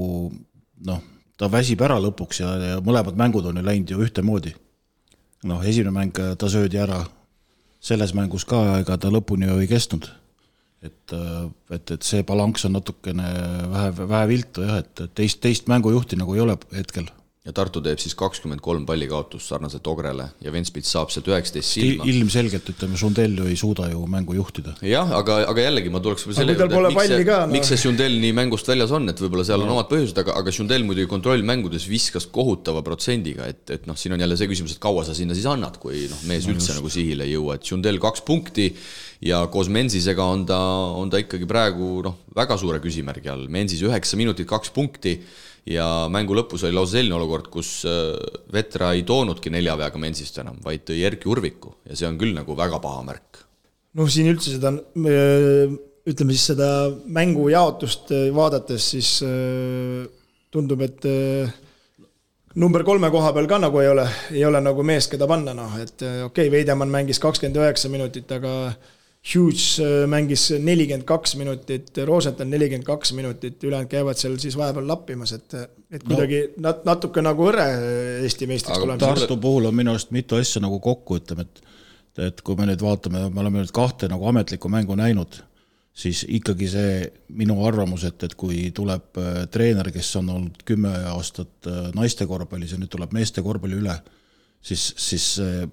noh, 0.86 1.02
ta 1.36 1.50
väsib 1.50 1.82
ära 1.82 1.98
lõpuks 2.02 2.42
ja, 2.44 2.54
ja 2.72 2.80
mõlemad 2.84 3.18
mängud 3.18 3.46
on 3.50 3.58
ju 3.58 3.66
läinud 3.66 3.90
ju 3.90 4.02
ühtemoodi. 4.06 4.54
noh, 5.44 5.62
esimene 5.66 5.90
mäng 5.90 6.18
ta 6.38 6.48
söödi 6.48 6.78
ära, 6.78 7.02
selles 7.80 8.14
mängus 8.14 8.44
ka, 8.46 8.78
ega 8.78 8.96
ta 8.98 9.10
lõpuni 9.10 9.50
ju 9.50 9.58
ei 9.58 9.70
kestnud 9.70 10.06
et, 10.82 11.14
äh, 11.14 11.48
et, 11.76 11.90
et 11.96 12.06
see 12.06 12.22
balanss 12.26 12.66
on 12.68 12.76
natukene 12.76 13.26
vähe, 13.72 13.90
vähe 14.02 14.28
viltu 14.30 14.66
jah, 14.66 14.82
et 14.82 15.04
teist, 15.14 15.42
teist 15.44 15.70
mängujuhti 15.70 16.18
nagu 16.20 16.34
ei 16.36 16.44
ole 16.44 16.58
hetkel 16.74 17.08
ja 17.43 17.51
Tartu 17.51 17.80
teeb 17.82 17.99
siis 17.99 18.14
kakskümmend 18.14 18.62
kolm 18.62 18.84
pallikaotust 18.86 19.51
sarnaselt 19.51 19.86
Ogrele 19.90 20.28
ja 20.45 20.53
Ventspits 20.55 20.93
saab 20.95 21.11
sealt 21.11 21.26
üheksateist 21.26 21.74
silma. 21.74 22.07
ilmselgelt 22.07 22.68
ütleme, 22.70 22.99
Sundell 23.01 23.34
ju 23.40 23.49
ei 23.51 23.57
suuda 23.59 23.88
ju 23.90 24.05
mängu 24.07 24.36
juhtida. 24.36 24.76
jah, 24.86 25.11
aga, 25.18 25.40
aga 25.51 25.64
jällegi 25.64 25.90
ma 25.90 25.99
tuleks 26.05 26.28
võib-olla 26.28 26.38
selle 26.38 26.55
juurde, 26.55 26.78
et 26.78 26.95
miks 26.95 27.11
see, 27.11 27.26
no. 27.26 27.40
miks 27.57 27.72
see 27.74 27.82
Sundell 27.82 28.20
nii 28.22 28.36
mängust 28.38 28.70
väljas 28.70 28.95
on, 28.95 29.11
et 29.11 29.24
võib-olla 29.24 29.47
seal 29.49 29.66
on 29.66 29.74
omad 29.74 29.90
põhjused, 29.90 30.22
aga, 30.22 30.38
aga 30.38 30.55
Sundell 30.55 30.86
muidugi 30.86 31.11
kontrollmängudes 31.11 31.90
viskas 31.90 32.30
kohutava 32.30 32.86
protsendiga, 32.86 33.51
et, 33.51 33.64
et 33.74 33.90
noh, 33.90 33.99
siin 33.99 34.14
on 34.14 34.22
jälle 34.22 34.38
see 34.38 34.53
küsimus, 34.55 34.78
et 34.78 34.84
kaua 34.86 35.03
sa 35.09 35.18
sinna 35.18 35.34
siis 35.34 35.51
annad, 35.51 35.82
kui 35.82 36.07
noh, 36.07 36.24
mees 36.30 36.47
no, 36.47 36.55
üldse 36.55 36.70
just. 36.70 36.78
nagu 36.78 36.95
sihile 36.95 37.26
ei 37.26 37.34
jõua, 37.34 37.59
et 37.59 37.66
Sundell 37.66 37.99
kaks 38.07 38.22
punkti 38.22 38.70
ja 39.26 39.43
koos 39.51 39.66
Mensisega 39.66 40.30
on 40.30 40.47
ta, 40.47 40.62
on 40.95 41.11
ta 41.11 41.18
ikkagi 41.18 41.51
praegu 41.51 41.97
noh, 42.07 42.22
väga 42.38 42.55
suure 42.61 42.78
küsimärgi 42.82 43.34
all, 43.34 43.49
Mensis 43.51 43.82
üheksa 43.82 44.14
minutit, 44.20 44.47
kaks 44.47 44.70
punkti 44.70 45.18
ja 45.68 45.86
mängu 46.10 46.34
lõpus 46.36 46.64
oli 46.66 46.74
lausa 46.74 46.98
selline 46.98 47.16
olukord, 47.16 47.48
kus 47.52 47.70
äh, 47.88 48.16
Vetra 48.52 48.92
ei 48.96 49.04
toonudki 49.06 49.52
nelja 49.54 49.76
veaga 49.78 50.00
Mensist 50.00 50.38
enam, 50.42 50.58
vaid 50.64 50.84
tõi 50.88 51.02
Erki 51.06 51.30
Urviku 51.30 51.76
ja 51.88 51.98
see 51.98 52.08
on 52.08 52.18
küll 52.20 52.34
nagu 52.36 52.56
väga 52.58 52.80
paha 52.82 53.02
märk. 53.06 53.42
noh, 53.98 54.08
siin 54.10 54.30
üldse 54.32 54.56
seda, 54.56 54.72
äh, 54.74 55.74
ütleme 56.08 56.34
siis 56.34 56.48
seda 56.52 56.70
mängujaotust 56.90 58.14
äh, 58.14 58.30
vaadates, 58.34 58.88
siis 58.96 59.12
tundub, 60.52 60.82
et 60.84 61.06
number 62.60 62.82
kolme 62.84 63.08
koha 63.12 63.30
peal 63.32 63.46
ka 63.48 63.60
nagu 63.62 63.78
ei 63.80 63.92
ole, 63.92 64.08
ei 64.34 64.42
ole 64.44 64.60
nagu 64.60 64.82
meest, 64.84 65.12
keda 65.14 65.28
panna, 65.30 65.54
noh, 65.56 65.78
et 65.80 65.94
okei 66.02 66.26
okay,, 66.26 66.50
Veidemann 66.52 66.92
mängis 66.92 67.22
kakskümmend 67.22 67.62
üheksa 67.62 67.88
minutit, 67.92 68.28
aga 68.34 68.74
Hughes 69.22 69.76
äh, 69.78 70.02
mängis 70.10 70.48
nelikümmend 70.50 71.04
kaks 71.06 71.36
minutit, 71.38 71.92
Rosenthal 72.08 72.48
nelikümmend 72.50 72.86
kaks 72.86 73.12
minutit, 73.14 73.60
ülejäänud 73.62 73.90
käivad 73.90 74.18
seal 74.18 74.34
siis 74.42 74.56
vahepeal 74.58 74.88
lappimas, 74.88 75.30
et, 75.36 75.54
et 75.94 76.02
kuidagi 76.02 76.40
no. 76.56 76.64
nat-, 76.66 76.82
natuke 76.88 77.22
nagu 77.22 77.46
hõre 77.46 77.68
Eesti 78.24 78.48
meistriks 78.50 78.82
tulemiseks. 78.82 79.22
Tartu 79.22 79.36
puhul 79.44 79.68
on 79.70 79.76
minu 79.78 79.94
arust 79.94 80.10
mitu 80.14 80.40
asja 80.40 80.62
nagu 80.64 80.80
kokku, 80.82 81.20
ütleme, 81.22 81.46
et 81.46 81.70
et 82.20 82.42
kui 82.44 82.58
me 82.58 82.66
nüüd 82.68 82.82
vaatame, 82.84 83.22
me 83.32 83.40
oleme 83.40 83.62
nüüd 83.62 83.70
kahte 83.72 84.04
nagu 84.10 84.26
ametlikku 84.28 84.68
mängu 84.68 84.98
näinud, 85.00 85.38
siis 85.96 86.26
ikkagi 86.28 86.66
see 86.68 86.96
minu 87.38 87.56
arvamus, 87.64 88.02
et, 88.04 88.26
et 88.26 88.34
kui 88.36 88.66
tuleb 88.74 89.22
äh, 89.22 89.38
treener, 89.54 89.88
kes 89.94 90.10
on 90.20 90.32
olnud 90.34 90.66
kümme 90.68 90.90
aastat 91.12 91.70
äh, 91.70 91.86
naiste 91.96 92.26
korvpallis 92.28 92.74
ja 92.74 92.80
nüüd 92.82 92.90
tuleb 92.92 93.14
meeste 93.16 93.46
korvpalli 93.46 93.78
üle, 93.80 93.94
siis, 94.60 94.90
siis 94.98 95.28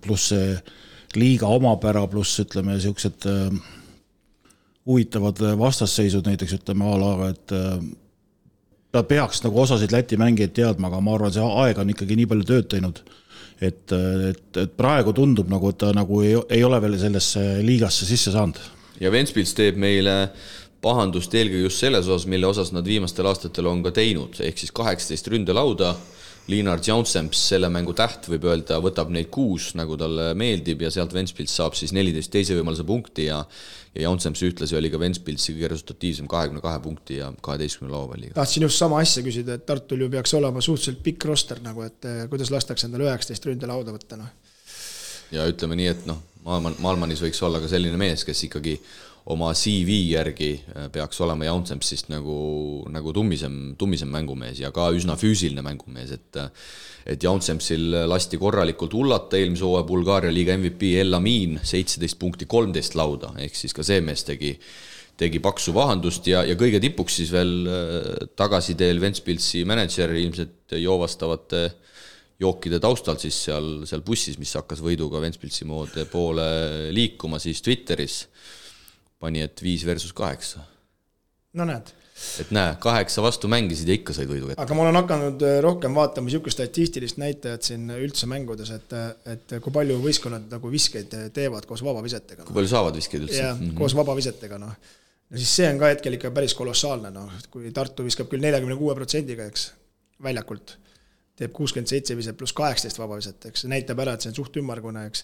pluss 0.06 0.30
see 0.36 0.54
liiga 1.18 1.49
omapära, 1.49 2.05
pluss 2.12 2.41
ütleme, 2.43 2.76
niisugused 2.78 3.26
äh, 3.30 3.55
huvitavad 4.89 5.41
vastasseisud 5.60 6.28
näiteks 6.28 6.60
ütleme 6.60 6.86
a 6.89 6.99
la, 6.99 7.14
et 7.30 7.55
äh, 7.55 7.80
ta 8.91 9.03
peaks 9.03 9.43
nagu 9.45 9.62
osasid 9.62 9.93
Läti 9.93 10.18
mängijaid 10.18 10.53
teadma, 10.57 10.89
aga 10.89 11.01
ma 11.03 11.16
arvan, 11.18 11.34
see 11.34 11.45
aeg 11.64 11.82
on 11.82 11.93
ikkagi 11.93 12.18
nii 12.20 12.30
palju 12.30 12.47
tööd 12.49 12.70
teinud, 12.74 13.01
et, 13.62 13.93
et, 13.93 14.47
et 14.64 14.78
praegu 14.78 15.14
tundub 15.16 15.49
nagu, 15.51 15.72
et 15.72 15.80
ta 15.82 15.91
nagu 15.95 16.24
ei, 16.26 16.38
ei 16.57 16.64
ole 16.66 16.80
veel 16.82 16.97
sellesse 17.01 17.43
liigasse 17.66 18.07
sisse 18.10 18.34
saanud. 18.36 18.60
ja 18.99 19.12
Ventspils 19.14 19.53
teeb 19.57 19.78
meile 19.80 20.16
pahandust 20.82 21.34
eelkõige 21.36 21.68
just 21.68 21.84
selles 21.84 22.07
osas, 22.07 22.28
mille 22.28 22.47
osas 22.47 22.72
nad 22.72 22.88
viimastel 22.88 23.28
aastatel 23.28 23.68
on 23.68 23.84
ka 23.84 23.91
teinud, 23.95 24.39
ehk 24.41 24.62
siis 24.62 24.72
kaheksateist 24.76 25.28
ründelauda 25.28 25.93
Liinar 26.50 26.80
Jounsemps, 26.82 27.41
selle 27.52 27.70
mängu 27.70 27.93
täht, 27.93 28.26
võib 28.32 28.47
öelda, 28.50 28.80
võtab 28.82 29.12
neid 29.14 29.28
kuus, 29.34 29.74
nagu 29.78 29.97
talle 30.00 30.32
meeldib 30.38 30.82
ja 30.82 30.89
sealt 30.93 31.14
Ventspils 31.14 31.54
saab 31.54 31.78
siis 31.78 31.93
neliteist 31.93 32.32
teise 32.34 32.58
võimaluse 32.58 32.86
punkti 32.88 33.28
ja 33.28 33.43
ja 33.95 34.06
Jounsemps 34.06 34.41
ühtlasi 34.45 34.78
oli 34.78 34.91
ka 34.93 35.00
Ventspilsi 35.02 35.56
kõige 35.56 35.72
resultatiivsem 35.74 36.28
kahekümne 36.30 36.62
kahe 36.62 36.80
punkti 36.84 37.20
ja 37.20 37.32
kaheteistkümne 37.41 37.93
laopalliga. 37.93 38.34
tahtsin 38.38 38.66
just 38.66 38.78
sama 38.78 39.00
asja 39.02 39.24
küsida, 39.26 39.58
et 39.58 39.66
Tartul 39.66 40.06
ju 40.06 40.10
peaks 40.14 40.34
olema 40.38 40.62
suhteliselt 40.62 41.02
pikk 41.04 41.26
roster 41.30 41.62
nagu, 41.66 41.84
et 41.86 42.06
eh, 42.06 42.24
kuidas 42.30 42.52
lastakse 42.54 42.88
endale 42.88 43.10
üheksateist 43.10 43.50
ründelauda 43.50 43.93
võtta, 43.95 44.20
noh. 44.22 44.30
ja 45.34 45.47
ütleme 45.50 45.78
nii, 45.80 45.89
et 45.95 46.06
noh, 46.10 46.22
Maalman, 46.45 46.78
Maalmanis 46.80 47.22
võiks 47.26 47.41
olla 47.45 47.60
ka 47.62 47.70
selline 47.72 47.97
mees, 48.00 48.24
kes 48.26 48.45
ikkagi 48.47 48.78
oma 49.30 49.52
CV 49.54 49.96
järgi 50.10 50.52
äh, 50.58 50.88
peaks 50.94 51.22
olema 51.22 51.48
Jaunsempsist 51.48 52.10
nagu, 52.14 52.38
nagu 52.92 53.14
tummisem, 53.16 53.76
tummisem 53.80 54.10
mängumees 54.14 54.62
ja 54.64 54.74
ka 54.76 54.90
üsna 54.96 55.18
füüsiline 55.20 55.66
mängumees, 55.66 56.14
et 56.18 56.44
et 57.10 57.24
Jaunsempsil 57.24 58.04
lasti 58.10 58.38
korralikult 58.38 58.94
hullata 58.94 59.40
eelmise 59.40 59.66
hooaja 59.66 59.86
Bulgaaria 59.88 60.34
liiga 60.34 60.54
MVP 60.60 60.92
El 61.00 61.16
Amin, 61.18 61.56
seitseteist 61.66 62.20
punkti, 62.22 62.46
kolmteist 62.46 62.94
lauda, 63.00 63.32
ehk 63.40 63.56
siis 63.58 63.74
ka 63.74 63.86
see 63.88 64.02
mees 64.06 64.26
tegi 64.28 64.52
tegi 65.20 65.42
paksu 65.44 65.74
pahandust 65.76 66.28
ja, 66.32 66.46
ja 66.48 66.56
kõige 66.60 66.80
tipuks 66.84 67.20
siis 67.22 67.32
veel 67.34 67.54
äh, 67.68 68.26
tagasiteel 68.40 69.02
Ventspilsi 69.04 69.66
mänedžer 69.68 70.14
ilmselt 70.16 70.78
joovastavate 70.80 71.66
jookide 72.40 72.80
taustalt 72.80 73.20
siis 73.20 73.36
seal, 73.50 73.84
seal 73.90 74.04
bussis, 74.06 74.38
mis 74.40 74.54
hakkas 74.56 74.82
võiduga 74.84 75.20
Ventspilsi 75.22 75.68
moodi 75.68 76.06
poole 76.12 76.48
liikuma, 76.96 77.40
siis 77.44 77.60
Twitteris 77.66 78.22
pani, 79.20 79.44
et 79.46 79.64
viis 79.64 79.86
versus 79.88 80.14
kaheksa. 80.16 80.64
no 81.54 81.66
näed. 81.68 81.92
et 82.42 82.52
näe, 82.56 82.74
kaheksa 82.84 83.24
vastu 83.24 83.48
mängisid 83.52 83.88
ja 83.88 83.96
ikka 83.96 84.14
said 84.16 84.30
võidu 84.32 84.50
kätte. 84.50 84.62
aga 84.64 84.78
ma 84.78 84.86
olen 84.86 85.00
hakanud 85.00 85.46
äh, 85.48 85.58
rohkem 85.64 85.96
vaatama 85.96 86.28
niisugust 86.28 86.60
statistilist 86.60 87.20
näitajat 87.22 87.70
siin 87.70 87.88
üldse 87.96 88.28
mängudes, 88.32 88.72
et, 88.76 88.96
et 89.34 89.56
kui 89.64 89.76
palju 89.76 90.00
võistkonnad 90.04 90.50
nagu 90.52 90.72
viskeid 90.72 91.16
teevad 91.36 91.68
koos 91.70 91.84
vabavisetega 91.86 92.44
no.. 92.44 92.50
kui 92.50 92.60
palju 92.60 92.74
saavad 92.74 93.00
viskeid 93.00 93.26
üldse? 93.26 93.40
jah 93.44 93.56
-hmm., 93.56 93.78
koos 93.80 93.96
vabavisetega, 93.98 94.60
noh. 94.62 94.76
no 95.30 95.42
siis 95.42 95.56
see 95.62 95.72
on 95.72 95.80
ka 95.82 95.94
hetkel 95.94 96.20
ikka 96.20 96.34
päris 96.36 96.56
kolossaalne, 96.60 97.14
noh, 97.16 97.40
kui 97.54 97.72
Tartu 97.76 98.08
viskab 98.08 98.32
küll 98.32 98.44
neljakümne 98.44 98.78
kuue 98.80 98.96
protsendiga, 99.00 99.48
eks, 99.48 99.72
väljakult, 100.24 100.76
teeb 101.40 101.56
kuuskümmend 101.56 101.88
seitse 101.88 102.18
viset 102.20 102.38
pluss 102.38 102.56
kaheksateist 102.58 103.00
vabaviset, 103.00 103.52
eks, 103.52 103.64
see 103.64 103.72
näitab 103.72 104.04
ära, 104.04 104.18
et 104.18 104.26
see 104.26 104.34
on 104.34 104.40
suht 104.42 104.60
ümmargune, 104.60 105.08
eks 105.08 105.24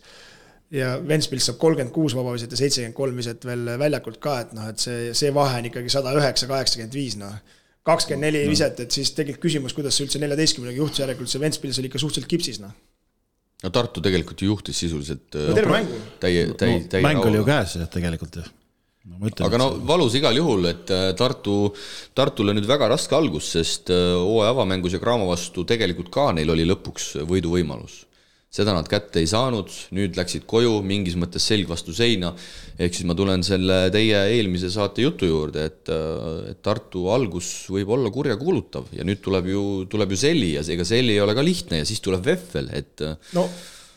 ja 0.74 0.96
Ventspils 1.08 1.46
saab 1.50 1.60
kolmkümmend 1.62 1.94
kuus 1.94 2.16
vabaviset 2.18 2.52
ja 2.52 2.60
seitsekümmend 2.60 2.98
kolm 2.98 3.20
viset 3.20 3.46
veel 3.46 3.76
väljakult 3.82 4.18
ka, 4.24 4.40
et 4.46 4.56
noh, 4.58 4.66
et 4.72 4.82
see, 4.82 5.14
see 5.18 5.32
vahe 5.36 5.62
on 5.62 5.70
ikkagi 5.70 5.94
sada 5.94 6.14
üheksa, 6.18 6.50
kaheksakümmend 6.50 6.98
viis, 6.98 7.20
noh. 7.22 7.38
kakskümmend 7.86 8.28
neli 8.28 8.44
viset, 8.50 8.80
et 8.82 8.98
siis 8.98 9.14
tekib 9.18 9.38
küsimus, 9.44 9.76
kuidas 9.78 9.98
see 9.98 10.08
üldse 10.08 10.22
neljateistkümnega 10.24 10.82
juhtus, 10.82 11.04
järelikult 11.04 11.32
see 11.32 11.42
Ventspils 11.44 11.80
oli 11.82 11.92
ikka 11.92 12.02
suhteliselt 12.02 12.32
kipsis, 12.32 12.60
noh. 12.64 12.74
no 13.64 13.74
Tartu 13.74 14.04
tegelikult 14.06 14.42
ju 14.42 14.52
juhtis 14.54 14.82
sisuliselt 14.86 15.38
no 15.38 15.58
terve 15.58 15.80
mängu. 15.80 16.04
täie, 16.24 16.48
täie, 16.58 16.86
täie 16.90 17.06
mäng 17.06 17.22
oli 17.26 17.42
ju 17.44 17.48
käes 17.48 17.78
tegelikult 17.94 18.42
ju 18.42 18.48
no, 19.06 19.30
aga 19.46 19.62
no 19.62 19.70
valus 19.86 20.18
igal 20.18 20.36
juhul, 20.38 20.66
et 20.72 20.90
äh, 20.94 21.12
Tartu, 21.18 21.60
Tartule 22.18 22.56
nüüd 22.58 22.66
väga 22.70 22.90
raske 22.90 23.16
algus, 23.18 23.52
sest 23.54 23.94
äh, 23.94 24.18
hooaja 24.18 24.56
avamängus 24.56 24.98
ja 24.98 25.02
Graamo 25.04 25.30
vastu 25.30 25.66
tegelikult 25.68 26.10
ka 26.14 26.32
neil 26.34 26.50
oli 26.56 26.66
lõpuks 26.74 27.14
võiduvõimalus 27.30 28.02
seda 28.56 28.76
nad 28.76 28.88
kätte 28.90 29.20
ei 29.20 29.28
saanud, 29.30 29.72
nüüd 29.98 30.16
läksid 30.16 30.46
koju 30.48 30.80
mingis 30.86 31.18
mõttes 31.20 31.44
selg 31.50 31.68
vastu 31.72 31.96
seina. 31.96 32.34
ehk 32.80 32.96
siis 32.96 33.08
ma 33.08 33.16
tulen 33.16 33.44
selle 33.44 33.86
teie 33.92 34.18
eelmise 34.36 34.70
saate 34.72 35.04
jutu 35.04 35.28
juurde, 35.30 35.68
et, 35.70 35.92
et 36.52 36.60
Tartu 36.64 37.08
algus 37.12 37.70
võib 37.72 37.94
olla 37.96 38.12
kurjakuulutav 38.12 38.92
ja 38.96 39.06
nüüd 39.08 39.22
tuleb 39.24 39.52
ju, 39.52 39.64
tuleb 39.92 40.12
ju 40.12 40.20
Selli 40.20 40.54
ja 40.56 40.66
ega 40.76 40.88
Selli 40.88 41.16
ei 41.16 41.24
ole 41.24 41.36
ka 41.36 41.44
lihtne 41.46 41.84
ja 41.84 41.88
siis 41.88 42.04
tuleb 42.04 42.26
Vehvel, 42.26 42.72
et. 42.76 43.04
no 43.36 43.48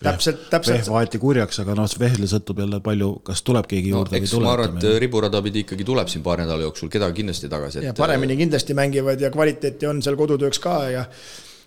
täpselt, 0.03 0.45
täpselt. 0.51 0.79
Vehv 0.79 0.93
vaeti 0.95 1.19
kurjaks, 1.23 1.59
aga 1.63 1.75
noh, 1.79 1.89
Vehvile 2.01 2.29
sõltub 2.31 2.63
jälle 2.63 2.79
palju, 2.85 3.11
kas 3.27 3.43
tuleb 3.47 3.67
keegi 3.71 3.93
juurde 3.95 4.15
no, 4.15 4.23
või 4.23 4.31
tuleb. 4.31 4.47
ma 4.47 4.55
arvan, 4.55 4.79
et 4.79 5.03
riburada 5.03 5.43
pidi 5.45 5.65
ikkagi 5.67 5.87
tuleb 5.87 6.11
siin 6.13 6.23
paari 6.27 6.47
nädala 6.47 6.67
jooksul 6.69 6.93
kedagi 6.93 7.21
kindlasti 7.23 7.51
tagasi. 7.51 7.83
ja 7.89 7.95
paremini 7.99 8.39
kindlasti 8.39 8.79
mängivad 8.79 9.21
ja 9.23 9.31
kvaliteeti 9.35 9.91
on 9.91 10.03
seal 10.05 10.19
kodutööks 10.19 10.63
ka 10.63 10.79
ja 10.93 11.05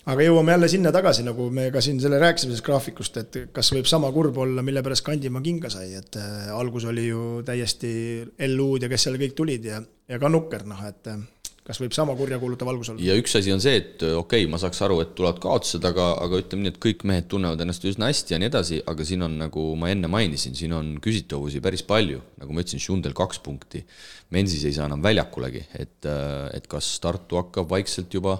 aga 0.09 0.25
jõuame 0.25 0.55
jälle 0.55 0.69
sinna 0.71 0.93
tagasi, 0.93 1.25
nagu 1.25 1.49
me 1.53 1.67
ka 1.73 1.81
siin 1.83 1.99
selle 2.01 2.19
rääkisime 2.21 2.51
sellest 2.51 2.65
graafikust, 2.65 3.19
et 3.21 3.41
kas 3.53 3.69
võib 3.75 3.89
sama 3.89 4.09
kurb 4.13 4.39
olla, 4.41 4.63
mille 4.65 4.81
pärast 4.85 5.05
Kandimaa 5.05 5.43
kinga 5.45 5.69
sai, 5.73 5.93
et 5.99 6.17
äh, 6.17 6.47
algus 6.55 6.87
oli 6.89 7.09
ju 7.09 7.43
täiesti 7.45 7.91
LU-d 8.47 8.87
ja 8.87 8.91
kes 8.91 9.07
seal 9.07 9.21
kõik 9.21 9.37
tulid 9.37 9.69
ja, 9.69 9.83
ja 10.09 10.19
ka 10.21 10.31
nukker, 10.31 10.65
noh 10.69 10.81
et 10.89 11.11
äh, 11.11 11.21
kas 11.67 11.77
võib 11.77 11.93
sama 11.93 12.15
kurjakuulutav 12.17 12.71
algus 12.71 12.89
olla? 12.89 13.03
ja 13.05 13.13
üks 13.19 13.37
asi 13.37 13.53
on 13.53 13.61
see, 13.61 13.77
et 13.77 14.01
äh, 14.07 14.17
okei 14.17 14.41
okay,, 14.47 14.49
ma 14.49 14.57
saaks 14.61 14.81
aru, 14.87 14.97
et 15.05 15.13
tulevad 15.17 15.37
kaotused, 15.43 15.85
aga, 15.85 16.11
aga 16.25 16.41
ütleme 16.41 16.65
nii, 16.65 16.73
et 16.73 16.81
kõik 16.81 17.05
mehed 17.05 17.29
tunnevad 17.29 17.61
ennast 17.61 17.85
üsna 17.85 18.09
hästi 18.09 18.33
ja 18.33 18.41
nii 18.41 18.49
edasi, 18.49 18.81
aga 18.89 19.05
siin 19.05 19.27
on, 19.27 19.37
nagu 19.45 19.69
ma 19.77 19.93
enne 19.93 20.09
mainisin, 20.09 20.57
siin 20.57 20.73
on 20.77 20.95
küsitavusi 21.03 21.61
päris 21.61 21.85
palju. 21.85 22.23
nagu 22.41 22.57
ma 22.57 22.65
ütlesin, 22.65 22.81
Schundel 22.81 23.13
kaks 23.17 23.43
punkti, 23.45 23.85
Mensis 24.33 24.65
ei 24.65 24.73
saa 24.73 24.89
enam 24.89 25.03
väljakulegi, 25.03 25.67
et, 25.77 26.07
et 26.55 26.71
kas 26.71 26.95
Tartu 27.03 27.37
hakkab 27.37 27.69
vaikselt 27.69 28.13
juba 28.15 28.39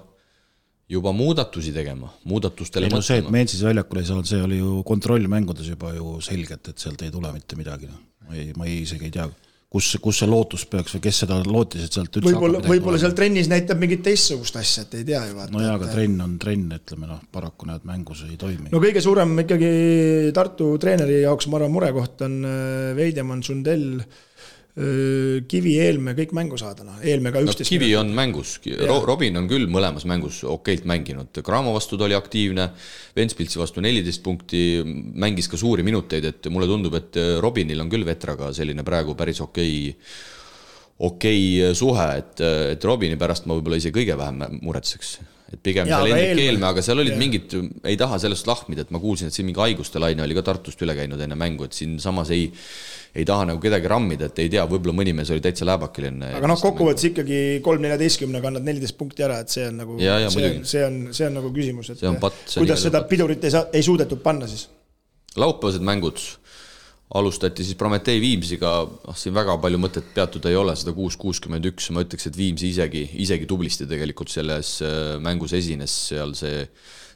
juba 0.92 1.14
muudatusi 1.16 1.72
tegema, 1.76 2.10
muudatustele 2.28 2.90
ei 2.90 2.94
no 2.94 3.04
see, 3.06 3.22
et 3.22 3.30
Mensis 3.32 3.64
väljakule 3.64 4.04
ei 4.04 4.10
saanud, 4.10 4.28
see 4.28 4.42
oli 4.44 4.60
ju 4.60 4.82
kontrollmängudes 4.88 5.72
juba 5.72 5.94
ju 5.96 6.18
selgelt, 6.24 6.68
et 6.74 6.84
sealt 6.84 7.06
ei 7.06 7.14
tule 7.14 7.32
mitte 7.36 7.60
midagi, 7.60 7.88
noh. 7.88 8.02
ma 8.28 8.36
ei, 8.36 8.52
ma 8.58 8.68
ei 8.68 8.82
isegi 8.84 9.08
ei 9.08 9.14
tea, 9.16 9.30
kus, 9.72 9.88
kus 10.04 10.20
see 10.20 10.28
lootus 10.28 10.66
peaks 10.68 10.98
või 10.98 11.04
kes 11.06 11.22
seda 11.24 11.38
lootis, 11.48 11.86
et 11.88 11.96
sealt 11.96 12.20
üldse 12.20 12.28
võib-olla, 12.28 12.64
võib-olla 12.66 13.00
seal 13.00 13.16
trennis 13.16 13.48
näitab 13.52 13.80
mingit 13.80 14.04
teistsugust 14.04 14.60
asja, 14.60 14.84
et 14.84 14.98
ei 15.00 15.06
tea 15.08 15.22
ju 15.30 15.38
vaata. 15.38 15.54
no 15.56 15.64
jaa, 15.64 15.78
aga 15.80 15.92
trenn 15.94 16.26
on 16.26 16.34
trenn, 16.42 16.76
ütleme 16.76 17.08
noh, 17.08 17.22
paraku 17.32 17.70
näed, 17.72 17.86
mängus 17.88 18.26
ei 18.28 18.36
toimi. 18.42 18.68
no 18.74 18.84
kõige 18.84 19.04
suurem 19.04 19.32
ikkagi 19.46 19.72
Tartu 20.36 20.74
treeneri 20.82 21.22
jaoks, 21.22 21.48
ma 21.48 21.62
arvan, 21.62 21.72
murekoht 21.78 22.26
on 22.28 22.38
äh, 22.44 22.92
Veidemann, 23.00 23.46
Sundell 23.48 24.04
Kivi, 24.72 25.74
Eelmäe 25.84 26.16
kõik 26.16 26.32
mängu 26.38 26.60
saada, 26.60 26.86
noh, 26.88 27.00
Eelmäe 27.04 27.34
ka 27.36 27.42
üksteist 27.44 27.66
no,. 27.66 27.72
Kivi 27.74 27.90
on 28.00 28.14
mängus, 28.16 28.54
Robin 29.08 29.40
on 29.42 29.50
küll 29.52 29.68
mõlemas 29.72 30.06
mängus 30.08 30.42
okeilt 30.48 30.86
mänginud, 30.88 31.42
Cramo 31.44 31.74
vastu 31.76 32.00
ta 32.00 32.08
oli 32.08 32.16
aktiivne, 32.16 32.70
Ventspilsi 33.18 33.60
vastu 33.60 33.84
neliteist 33.84 34.24
punkti, 34.24 34.62
mängis 35.20 35.52
ka 35.52 35.60
suuri 35.60 35.84
minuteid, 35.84 36.30
et 36.32 36.52
mulle 36.54 36.70
tundub, 36.72 36.96
et 37.02 37.20
Robinil 37.44 37.84
on 37.84 37.92
küll 37.92 38.08
Vetraga 38.08 38.54
selline 38.56 38.86
praegu 38.88 39.18
päris 39.20 39.44
okei 39.44 39.92
okei 41.02 41.74
suhe, 41.76 42.08
et, 42.22 42.42
et 42.76 42.84
Robini 42.86 43.18
pärast 43.20 43.48
ma 43.50 43.58
võib-olla 43.58 43.80
isegi 43.82 43.98
kõige 44.00 44.18
vähem 44.20 44.62
muretseks 44.62 45.18
et 45.52 45.60
pigem 45.64 45.90
ja, 45.90 46.00
seal 46.00 46.16
Hendrik 46.16 46.46
Eelmäe, 46.46 46.70
aga 46.72 46.84
seal 46.86 47.02
olid 47.04 47.14
ja. 47.16 47.20
mingid, 47.20 47.54
ei 47.88 47.98
taha 48.00 48.20
sellest 48.24 48.48
lahmida, 48.48 48.86
et 48.86 48.94
ma 48.96 49.02
kuulsin, 49.04 49.32
et 49.32 49.36
siin 49.36 49.48
mingi 49.50 49.60
haiguste 49.60 50.00
laine 50.02 50.24
oli 50.24 50.38
ka 50.38 50.46
Tartust 50.48 50.82
üle 50.86 50.96
käinud 50.98 51.22
enne 51.22 51.38
mängu, 51.40 51.68
et 51.68 51.76
siinsamas 51.76 52.32
ei, 52.36 52.48
ei 53.18 53.28
taha 53.28 53.50
nagu 53.52 53.62
kedagi 53.64 53.92
rammida, 53.92 54.30
et 54.32 54.44
ei 54.44 54.52
tea, 54.54 54.64
võib-olla 54.70 54.96
mõni 55.02 55.16
mees 55.18 55.32
oli 55.36 55.44
täitsa 55.44 55.68
lääbakil 55.68 56.08
enne. 56.12 56.32
aga 56.40 56.52
noh, 56.52 56.60
kokkuvõttes 56.62 57.10
ikkagi 57.12 57.40
kolm 57.66 57.84
neljateistkümnega 57.84 58.52
annad 58.52 58.68
neliteist 58.68 58.98
punkti 59.00 59.28
ära, 59.28 59.42
et 59.44 59.52
see 59.52 59.68
on 59.68 59.82
nagu, 59.84 59.98
see, 60.00 60.54
see 60.74 60.86
on, 60.88 61.02
see 61.18 61.28
on 61.28 61.40
nagu 61.42 61.52
küsimus, 61.56 61.92
et 61.96 62.06
pat, 62.24 62.44
kuidas 62.56 62.88
seda 62.88 63.04
pidurit 63.12 63.44
ei 63.48 63.56
saa, 63.58 63.68
ei 63.76 63.84
suudetud 63.86 64.24
panna 64.24 64.50
siis? 64.52 64.70
laupäevased 65.40 65.84
mängud 65.88 66.20
alustati 67.16 67.66
siis 67.66 67.76
Prometee 67.80 68.20
Viimsiga, 68.24 68.72
noh 68.88 69.18
siin 69.18 69.36
väga 69.36 69.58
palju 69.62 69.80
mõtet 69.82 70.14
peatuda 70.16 70.52
ei 70.52 70.58
ole, 70.60 70.76
sada 70.80 70.94
kuus, 70.96 71.18
kuuskümmend 71.20 71.68
üks, 71.74 71.90
ma 71.92 72.06
ütleks, 72.06 72.30
et 72.30 72.38
Viimsi 72.40 72.72
isegi, 72.72 73.04
isegi 73.24 73.48
tublisti 73.50 73.88
tegelikult 73.90 74.32
selles 74.32 74.78
äh, 74.86 75.18
mängus 75.24 75.56
esines, 75.58 75.94
seal 76.12 76.32
see, 76.40 76.64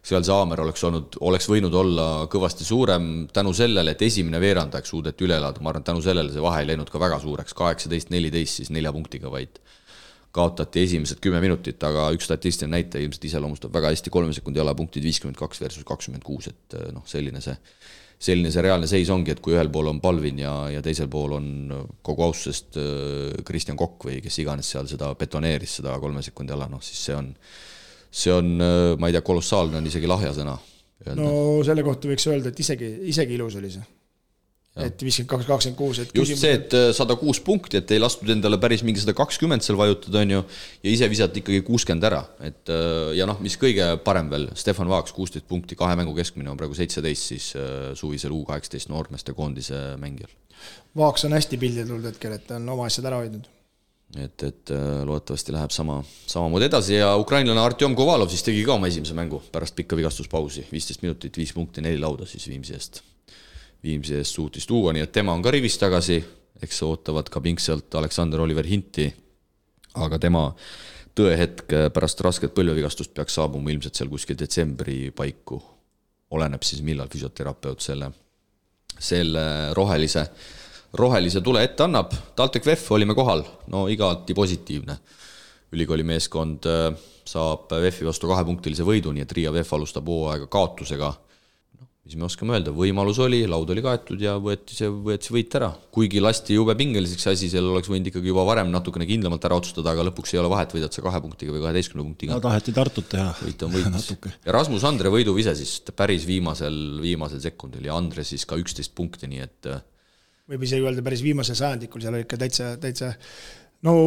seal 0.05 0.25
see 0.25 0.35
haamer 0.35 0.65
oleks 0.65 0.83
olnud, 0.89 1.15
oleks 1.29 1.47
võinud 1.51 1.77
olla 1.79 2.09
kõvasti 2.31 2.67
suurem 2.67 3.09
tänu 3.33 3.55
sellele, 3.55 3.95
et 3.95 4.03
esimene 4.03 4.41
veerand 4.43 4.75
aeg 4.75 4.89
suudeti 4.89 5.27
üle 5.27 5.39
elada, 5.39 5.63
ma 5.63 5.71
arvan, 5.71 5.87
tänu 5.87 6.03
sellele 6.03 6.33
see 6.33 6.43
vahe 6.43 6.65
ei 6.65 6.73
läinud 6.73 6.91
ka 6.91 7.01
väga 7.01 7.21
suureks, 7.23 7.55
kaheksateist, 7.55 8.11
neliteist 8.11 8.61
siis 8.61 8.75
nelja 8.75 8.91
punktiga 8.95 9.31
vaid 9.31 9.61
kaotati 10.35 10.81
esimesed 10.83 11.21
kümme 11.23 11.39
minutit, 11.39 11.79
aga 11.87 12.09
üks 12.11 12.27
statistiline 12.27 12.75
näitaja 12.75 13.05
ilmselt 13.05 13.29
iseloomustab 13.29 13.71
väga 13.71 13.93
hästi 13.93 14.11
kolme 14.11 14.35
sekundi 14.35 14.59
jalapunktid, 14.59 15.05
viiskümmend 15.07 15.39
kaks 15.39 15.63
versus 15.63 15.87
kakskümmend 15.87 16.27
kuus, 16.27 16.51
et 16.51 16.75
äh, 16.75 16.89
noh, 16.91 17.07
selline 17.07 17.39
see 17.39 17.55
selline 18.25 18.51
see 18.53 18.63
reaalne 18.65 18.89
seis 18.89 19.09
ongi, 19.13 19.35
et 19.35 19.41
kui 19.43 19.55
ühel 19.55 19.69
pool 19.73 19.91
on 19.91 20.01
Palvin 20.03 20.39
ja, 20.41 20.53
ja 20.73 20.83
teisel 20.85 21.09
pool 21.11 21.35
on 21.37 21.49
kogu 22.05 22.25
austusest 22.27 22.79
äh, 22.81 23.43
Kristjan 23.47 23.77
Kokk 23.79 24.07
või 24.09 24.21
kes 24.25 24.39
iganes 24.43 24.71
seal 24.73 24.89
seda 24.89 25.11
betoneeris, 25.19 25.79
seda 25.81 25.97
kolme 26.01 26.23
sekundi 26.25 26.55
ala, 26.55 26.69
noh 26.71 26.83
siis 26.85 27.03
see 27.09 27.17
on, 27.17 27.29
see 28.09 28.33
on, 28.33 28.55
äh, 28.63 28.93
ma 28.99 29.11
ei 29.11 29.17
tea, 29.17 29.25
kolossaalne 29.25 29.81
on 29.81 29.91
isegi 29.91 30.09
lahja 30.09 30.33
sõna. 30.37 30.57
no 31.19 31.29
selle 31.67 31.85
kohta 31.85 32.09
võiks 32.09 32.25
öelda, 32.31 32.53
et 32.53 32.65
isegi, 32.65 32.91
isegi 33.13 33.37
ilus 33.37 33.59
oli 33.61 33.73
see 33.77 33.85
et 34.75 35.03
viiskümmend 35.05 35.31
kaks, 35.31 35.47
kakskümmend 35.47 35.77
kuus, 35.79 35.99
et 36.03 36.09
just 36.17 36.35
see, 36.39 36.51
et 36.57 36.73
äh, 36.75 36.89
sada 36.95 37.15
kuus 37.19 37.39
punkti, 37.43 37.79
et 37.79 37.91
ei 37.95 38.01
lastud 38.01 38.29
endale 38.33 38.59
päris 38.59 38.83
mingi 38.83 38.99
sada 38.99 39.15
kakskümmend 39.15 39.63
seal 39.63 39.79
vajutada, 39.79 40.19
on 40.25 40.33
ju, 40.35 40.41
ja 40.83 40.91
ise 40.91 41.07
visati 41.11 41.39
ikkagi 41.39 41.61
kuuskümmend 41.67 42.07
ära, 42.09 42.21
et 42.43 42.71
äh, 42.73 43.13
ja 43.15 43.27
noh, 43.29 43.39
mis 43.43 43.55
kõige 43.61 43.93
parem 44.03 44.27
veel, 44.33 44.49
Stefan 44.59 44.91
Vaaks, 44.91 45.15
kuusteist 45.15 45.47
punkti, 45.47 45.79
kahe 45.79 45.95
mängu 45.99 46.15
keskmine 46.17 46.51
on 46.51 46.59
praegu 46.59 46.75
seitseteist 46.75 47.31
siis 47.31 47.49
äh, 47.55 47.93
suvisel 47.95 48.35
U 48.35 48.43
kaheksateist 48.49 48.91
noormeeste 48.91 49.35
koondise 49.37 49.81
mängijal. 50.01 50.33
Vaaks 50.97 51.27
on 51.27 51.35
hästi 51.37 51.59
pildile 51.61 51.87
tulnud 51.87 52.11
hetkel, 52.11 52.35
et 52.35 52.47
ta 52.49 52.59
on 52.59 52.67
oma 52.75 52.89
asjad 52.89 53.07
ära 53.07 53.23
hoidnud. 53.23 53.47
Et, 54.21 54.43
et 54.45 54.71
loodetavasti 55.03 55.51
läheb 55.55 55.73
sama, 55.73 55.97
samamoodi 56.29 56.67
edasi 56.69 56.99
ja 56.99 57.09
ukrainlane 57.19 57.59
Artjom 57.59 57.95
Kovalov 57.97 58.29
siis 58.31 58.45
tegi 58.45 58.61
ka 58.67 58.75
oma 58.77 58.87
esimese 58.91 59.17
mängu 59.17 59.41
pärast 59.51 59.75
pikka 59.75 59.97
vigastuspausi, 59.97 60.67
viisteist 60.71 61.03
minutit, 61.03 61.35
viis 61.41 61.51
punkti, 61.57 61.83
neli 61.83 61.99
lauda 61.99 62.29
siis 62.29 62.47
Viimsi 62.47 62.77
eest 62.77 63.01
Viimsi 63.85 64.15
eest 64.17 64.33
suutis 64.33 64.65
tuua, 64.65 64.95
nii 64.95 65.03
et 65.05 65.11
tema 65.13 65.33
on 65.35 65.43
ka 65.45 65.51
rivis 65.53 65.75
tagasi, 65.77 66.17
eks 66.63 66.81
ootavad 66.87 67.29
ka 67.29 67.41
pingsalt 67.43 67.93
Aleksander 67.99 68.41
Oliver 68.41 68.65
Hinti, 68.65 69.05
aga 70.01 70.17
tema 70.21 70.47
tõehetk 71.15 71.75
pärast 71.93 72.21
rasket 72.25 72.53
põlvevigastust 72.55 73.13
peaks 73.15 73.37
saabuma 73.37 73.69
ilmselt 73.71 73.95
seal 73.95 74.09
kuskil 74.11 74.37
detsembri 74.39 75.11
paiku. 75.15 75.61
oleneb 76.35 76.63
siis, 76.65 76.81
millal 76.81 77.07
füsioterapeut 77.07 77.79
selle, 77.79 78.09
selle 78.99 79.43
rohelise, 79.77 80.25
rohelise 80.97 81.41
tule 81.41 81.61
ette 81.63 81.83
annab. 81.83 82.11
TalTech 82.35 82.65
VEF 82.65 82.91
olime 82.91 83.13
kohal, 83.15 83.45
no 83.67 83.87
igati 83.87 84.33
positiivne. 84.33 84.97
ülikooli 85.71 86.03
meeskond 86.03 86.65
äh, 86.65 86.97
saab 87.25 87.71
VEF-i 87.71 88.05
vastu 88.05 88.27
kahepunktilise 88.27 88.83
võidu, 88.83 89.11
nii 89.11 89.21
et 89.21 89.31
Riia 89.31 89.53
VEF 89.53 89.73
alustab 89.73 90.07
hooaega 90.07 90.47
kaotusega 90.47 91.13
mis 92.05 92.17
me 92.19 92.27
oskame 92.27 92.53
öelda, 92.53 92.69
võimalus 92.75 93.17
oli, 93.23 93.39
laud 93.49 93.71
oli 93.73 93.81
kaetud 93.81 94.21
ja 94.21 94.35
võeti 94.41 94.75
see, 94.77 94.89
võeti 94.89 95.25
see 95.25 95.33
võit 95.33 95.55
ära. 95.57 95.71
kuigi 95.95 96.21
lasti 96.21 96.53
jube 96.53 96.75
pingeliseks 96.77 97.31
asi, 97.31 97.49
seal 97.49 97.65
oleks 97.71 97.89
võinud 97.89 98.11
ikkagi 98.11 98.29
juba 98.29 98.43
varem 98.45 98.69
natukene 98.73 99.07
kindlamalt 99.09 99.47
ära 99.49 99.57
otsustada, 99.57 99.95
aga 99.95 100.05
lõpuks 100.11 100.35
ei 100.35 100.41
ole 100.41 100.51
vahet, 100.53 100.75
võidad 100.75 100.93
sa 100.93 101.01
kahe 101.05 101.21
punktiga 101.23 101.55
või 101.55 101.63
kaheteistkümne 101.63 102.05
punktiga. 102.05 102.37
no 102.37 102.43
taheti 102.45 102.75
Tartut 102.77 103.09
teha. 103.09 103.31
võit 103.41 103.65
on 103.65 103.73
võit. 103.73 104.13
ja 104.45 104.53
Rasmus 104.53 104.85
Andre 104.85 105.09
võiduvise 105.13 105.55
siis 105.57 105.79
päris 105.97 106.27
viimasel, 106.29 106.77
viimasel 107.01 107.41
sekundil 107.41 107.89
ja 107.89 107.97
Andre 107.97 108.27
siis 108.27 108.45
ka 108.45 108.59
üksteist 108.61 108.93
punkti, 108.93 109.31
nii 109.31 109.41
et 109.47 109.71
äh, 109.73 109.81
võib 110.53 110.67
isegi 110.67 110.85
öelda 110.85 111.01
päris 111.05 111.25
viimasel 111.25 111.57
sajandikul, 111.57 112.05
seal 112.05 112.19
oli 112.19 112.27
ikka 112.27 112.37
täitsa, 112.45 112.75
täitsa 112.81 113.15
no 113.89 113.97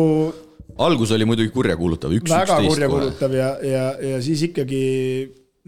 algus 0.87 1.11
oli 1.19 1.27
muidugi 1.27 1.51
kurjakuulutav, 1.51 2.15
üks 2.15 2.31
üksteist 2.31 2.55
väga 2.55 2.63
kurjakuulutav 2.71 3.35
ja, 3.35 3.51
ja, 3.65 3.85
ja 4.15 4.23
siis 4.23 4.47
ikkagi 4.53 4.83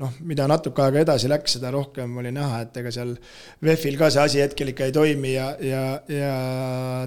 noh, 0.00 0.14
mida 0.28 0.46
natuke 0.48 0.82
aega 0.84 1.02
edasi 1.04 1.28
läks, 1.30 1.58
seda 1.58 1.72
rohkem 1.74 2.16
oli 2.22 2.32
näha, 2.34 2.62
et 2.64 2.78
ega 2.80 2.92
seal 2.94 3.12
VEF-il 3.64 3.98
ka 4.00 4.08
see 4.12 4.22
asi 4.22 4.40
hetkel 4.42 4.72
ikka 4.72 4.88
ei 4.88 4.94
toimi 4.96 5.34
ja, 5.34 5.50
ja, 5.64 5.82
ja 6.08 6.30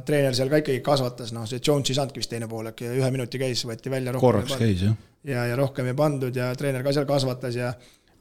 treener 0.06 0.36
seal 0.38 0.52
ka 0.52 0.62
ikkagi 0.62 0.84
kasvatas, 0.86 1.34
noh, 1.36 1.48
see 1.50 1.62
Jones 1.64 1.90
ei 1.90 1.98
saanudki 1.98 2.22
vist 2.22 2.32
teine 2.34 2.50
pool 2.52 2.70
äkki, 2.70 2.92
ühe 3.00 3.10
minuti 3.16 3.42
käis, 3.42 3.66
võeti 3.70 3.92
välja. 3.94 4.14
korraks 4.22 4.56
käis, 4.60 4.86
jah. 4.86 4.96
ja, 5.26 5.48
ja 5.50 5.58
rohkem 5.60 5.90
ei 5.90 5.98
pandud 5.98 6.38
ja 6.38 6.52
treener 6.60 6.86
ka 6.86 6.94
seal 6.96 7.10
kasvatas 7.10 7.58
ja 7.58 7.74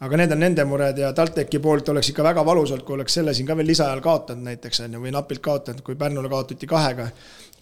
aga 0.02 0.18
need 0.18 0.32
on 0.34 0.42
nende 0.42 0.64
mured 0.66 0.98
ja 0.98 1.12
TalTechi 1.14 1.60
poolt 1.62 1.92
oleks 1.92 2.10
ikka 2.10 2.24
väga 2.26 2.46
valusalt, 2.46 2.86
kui 2.86 2.96
oleks 2.96 3.20
selle 3.20 3.34
siin 3.36 3.46
ka 3.46 3.56
veel 3.58 3.68
lisaajal 3.70 4.00
kaotanud 4.02 4.48
näiteks 4.48 4.82
on 4.86 4.96
ju, 4.96 5.02
või 5.04 5.12
napilt 5.14 5.44
kaotanud, 5.44 5.84
kui 5.86 5.98
Pärnule 6.00 6.32
kaotati 6.32 6.66
kahega. 6.66 7.10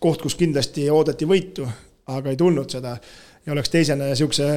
koht, 0.01 0.23
kus 0.23 0.39
kindlasti 0.41 0.87
oodati 0.91 1.27
võitu, 1.29 1.67
aga 2.09 2.31
ei 2.31 2.37
tulnud 2.37 2.71
seda. 2.71 2.97
ja 3.47 3.53
oleks 3.53 3.71
teisene 3.71 4.09
niisuguse 4.09 4.49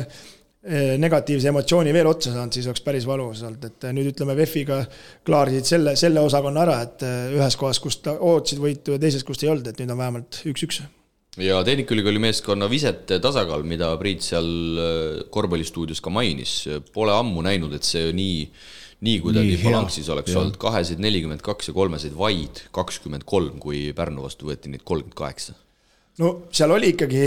negatiivse 0.63 1.49
emotsiooni 1.51 1.91
veel 1.91 2.07
otsa 2.07 2.31
saanud, 2.31 2.55
siis 2.55 2.67
oleks 2.69 2.83
päris 2.85 3.07
valus 3.07 3.41
olnud, 3.43 3.65
et 3.67 3.87
nüüd 3.91 4.13
ütleme, 4.13 4.35
VEF-iga 4.37 4.77
klaarisid 5.27 5.67
selle, 5.67 5.95
selle 5.99 6.23
osakonna 6.23 6.61
ära, 6.63 6.77
et 6.85 7.03
ühes 7.35 7.57
kohas, 7.59 7.81
kus 7.83 7.99
ta 8.05 8.13
ootasid 8.15 8.61
võitu 8.63 8.95
ja 8.95 9.01
teises, 9.01 9.25
kus 9.27 9.43
ei 9.43 9.51
olnud, 9.51 9.67
et 9.67 9.81
nüüd 9.81 9.91
on 9.91 9.99
vähemalt 9.99 10.39
üks-üks. 10.47 10.79
Ja 11.41 11.63
Tehnikaülikooli 11.65 12.21
meeskonna 12.21 12.69
visete 12.69 13.17
tasakaal, 13.19 13.65
mida 13.67 13.89
Priit 13.99 14.23
seal 14.23 14.47
korvpallistuudios 15.33 15.99
ka 16.05 16.13
mainis, 16.13 16.61
pole 16.93 17.11
ammu 17.15 17.43
näinud, 17.43 17.73
et 17.75 17.87
see 17.87 18.13
nii 18.15 18.47
nii 19.03 19.19
kuidagi 19.19 19.57
balanssis 19.59 20.07
oleks 20.13 20.31
ja. 20.31 20.39
olnud, 20.39 20.55
kahesid 20.61 21.01
nelikümmend 21.03 21.43
kaks 21.43 21.67
ja 21.67 21.75
kolmesid 21.75 22.15
vaid 22.15 22.63
kakskümmend 22.71 23.27
kolm, 23.27 23.57
kui 23.59 23.89
Pärnu 23.97 24.23
vastu 24.23 24.47
võeti 24.47 24.71
neid 24.71 24.85
kolmkümmend 24.87 25.17
kaheksa 25.19 25.57
no 26.21 26.29
seal 26.53 26.71
oli 26.75 26.91
ikkagi. 26.93 27.21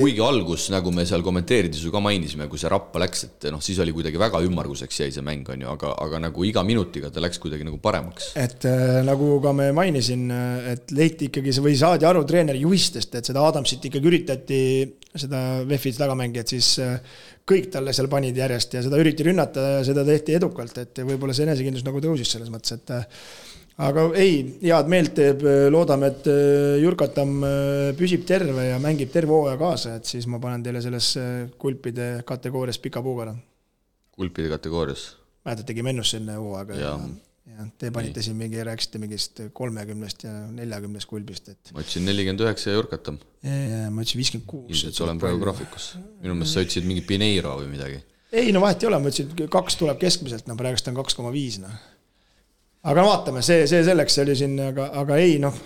kuigi 0.00 0.22
algus, 0.24 0.66
nagu 0.74 0.90
me 0.94 1.04
seal 1.06 1.22
kommenteerides 1.26 1.84
ju 1.84 1.92
ka 1.94 2.00
mainisime, 2.02 2.48
kui 2.50 2.58
see 2.58 2.70
rappa 2.72 2.98
läks, 3.02 3.22
et 3.28 3.46
noh, 3.54 3.62
siis 3.62 3.78
oli 3.82 3.94
kuidagi 3.94 4.18
väga 4.18 4.40
ümmarguseks 4.46 4.98
jäi 5.04 5.14
see 5.14 5.24
mäng, 5.26 5.46
on 5.52 5.62
ju, 5.62 5.70
aga, 5.70 5.92
aga 6.02 6.20
nagu 6.26 6.48
iga 6.48 6.64
minutiga 6.66 7.12
ta 7.14 7.22
läks 7.22 7.38
kuidagi 7.42 7.66
nagu 7.68 7.78
paremaks. 7.82 8.32
et 8.42 8.66
äh, 8.66 8.98
nagu 9.06 9.36
ka 9.44 9.54
me 9.56 9.70
mainisin, 9.76 10.26
et 10.72 10.90
leiti 10.96 11.30
ikkagi 11.30 11.54
see 11.54 11.68
või 11.68 11.78
saadi 11.78 12.08
aru 12.08 12.24
treeneri 12.26 12.64
juhistest, 12.66 13.14
et 13.14 13.30
seda 13.30 13.46
Adamsit 13.46 13.86
ikkagi 13.90 14.10
üritati, 14.10 14.60
seda 15.14 15.62
VEF-i 15.68 15.94
tagamängijat 15.96 16.56
siis 16.56 16.74
äh, 16.82 16.98
kõik 17.46 17.70
talle 17.70 17.94
seal 17.94 18.10
panid 18.10 18.36
järjest 18.36 18.74
ja 18.74 18.82
seda 18.82 18.98
üritati 18.98 19.28
rünnata 19.28 19.68
ja 19.76 19.82
seda 19.86 20.02
tehti 20.08 20.34
edukalt, 20.34 20.82
et 20.82 21.04
võib-olla 21.06 21.36
see 21.36 21.46
enesekindlus 21.46 21.86
nagu 21.86 22.02
tõusis 22.02 22.34
selles 22.34 22.50
mõttes, 22.50 22.74
et 22.74 22.90
äh, 22.96 23.06
aga 23.84 24.06
ei, 24.16 24.38
head 24.62 24.88
meelt 24.90 25.12
teeb, 25.16 25.44
loodame, 25.72 26.10
et 26.12 26.30
äh, 26.32 26.78
Jurkatam 26.80 27.36
äh, 27.44 27.90
püsib 27.98 28.24
terve 28.28 28.70
ja 28.70 28.80
mängib 28.82 29.12
terve 29.12 29.34
hooaja 29.34 29.58
kaasa, 29.60 29.98
et 30.00 30.08
siis 30.08 30.28
ma 30.30 30.40
panen 30.42 30.64
teile 30.64 30.80
selles 30.84 31.12
kulpide 31.60 32.08
kategoorias 32.28 32.80
pika 32.82 33.02
puuga. 33.04 33.34
kulpide 34.16 34.50
kategoorias? 34.54 35.10
mäletad, 35.44 35.68
tegime 35.68 35.92
ennust 35.92 36.16
enne 36.16 36.38
hooaega 36.40 36.78
ja, 36.80 36.94
ja, 37.52 37.66
te 37.78 37.92
panite 37.94 38.22
nii. 38.22 38.28
siin 38.28 38.38
mingi, 38.40 38.62
rääkisite 38.66 39.00
mingist 39.02 39.42
kolmekümnest 39.56 40.24
ja 40.24 40.32
neljakümnest 40.56 41.10
kulbist, 41.10 41.52
et. 41.52 41.74
ma 41.76 41.84
ütlesin 41.84 42.08
nelikümmend 42.08 42.46
üheksa 42.46 42.72
ja 42.72 42.78
Jurkatam. 42.80 43.20
ma 43.44 44.00
ütlesin 44.00 44.22
viiskümmend 44.22 44.48
kuus. 44.48 44.70
ilmselt 44.72 45.02
olen 45.04 45.20
praegu 45.20 45.42
graafikus. 45.44 45.90
minu 46.22 46.38
meelest 46.38 46.56
sa 46.56 46.64
ütlesid 46.64 46.88
mingi 46.88 47.04
Pineiro 47.04 47.58
või 47.60 47.68
midagi. 47.76 48.00
ei 48.32 48.56
no 48.56 48.64
vahet 48.64 48.80
ei 48.80 48.88
ole, 48.88 49.02
ma 49.04 49.12
ütlesin, 49.12 49.52
kaks 49.52 49.76
tuleb 49.84 50.00
keskmiselt, 50.00 50.48
no 50.48 50.56
praegust 50.56 50.88
on 50.88 50.96
kaks 50.96 51.20
koma 51.20 51.34
viis, 51.36 51.60
noh 51.60 51.76
aga 52.84 53.00
no 53.00 53.08
vaatame, 53.08 53.42
see, 53.46 53.64
see 53.70 53.82
selleks, 53.86 54.16
see 54.16 54.24
oli 54.26 54.36
siin, 54.38 54.54
aga, 54.68 54.90
aga 55.02 55.18
ei 55.22 55.36
noh. 55.42 55.56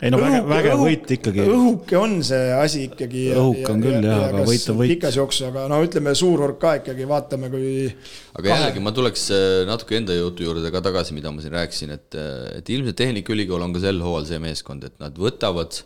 ei 0.00 0.10
no 0.12 0.18
vägev, 0.20 0.48
vägev 0.50 0.82
võit 0.82 1.12
ikkagi. 1.16 1.44
õhuke 1.44 1.98
on 2.00 2.16
see 2.26 2.50
asi 2.58 2.84
ikkagi. 2.88 3.26
õhuke 3.32 3.70
on 3.72 3.84
küll 3.84 4.08
jah, 4.08 4.24
aga 4.28 4.46
võit 4.48 4.66
on 4.72 4.80
võit. 4.80 4.94
pikas 4.96 5.18
jooksus, 5.20 5.46
aga 5.48 5.66
no 5.70 5.80
ütleme, 5.86 6.14
suur 6.18 6.44
hulk 6.44 6.58
ka 6.62 6.76
ikkagi, 6.82 7.06
vaatame, 7.08 7.52
kui. 7.52 7.74
aga 8.34 8.42
kahe... 8.42 8.54
jällegi, 8.54 8.84
ma 8.84 8.94
tuleks 8.96 9.28
äh, 9.36 9.60
natuke 9.70 10.00
enda 10.00 10.16
jutu 10.18 10.48
juurde 10.48 10.72
ka 10.74 10.82
tagasi, 10.84 11.16
mida 11.16 11.32
ma 11.32 11.44
siin 11.44 11.54
rääkisin, 11.56 11.94
et, 11.96 12.10
äh, 12.18 12.58
et 12.58 12.74
ilmselt 12.74 13.00
Tehnikaülikool 13.00 13.64
on 13.64 13.76
ka 13.76 13.84
sel 13.86 14.02
hooajal 14.04 14.32
see 14.32 14.42
meeskond, 14.44 14.88
et 14.90 14.98
nad 15.02 15.16
võtavad 15.20 15.84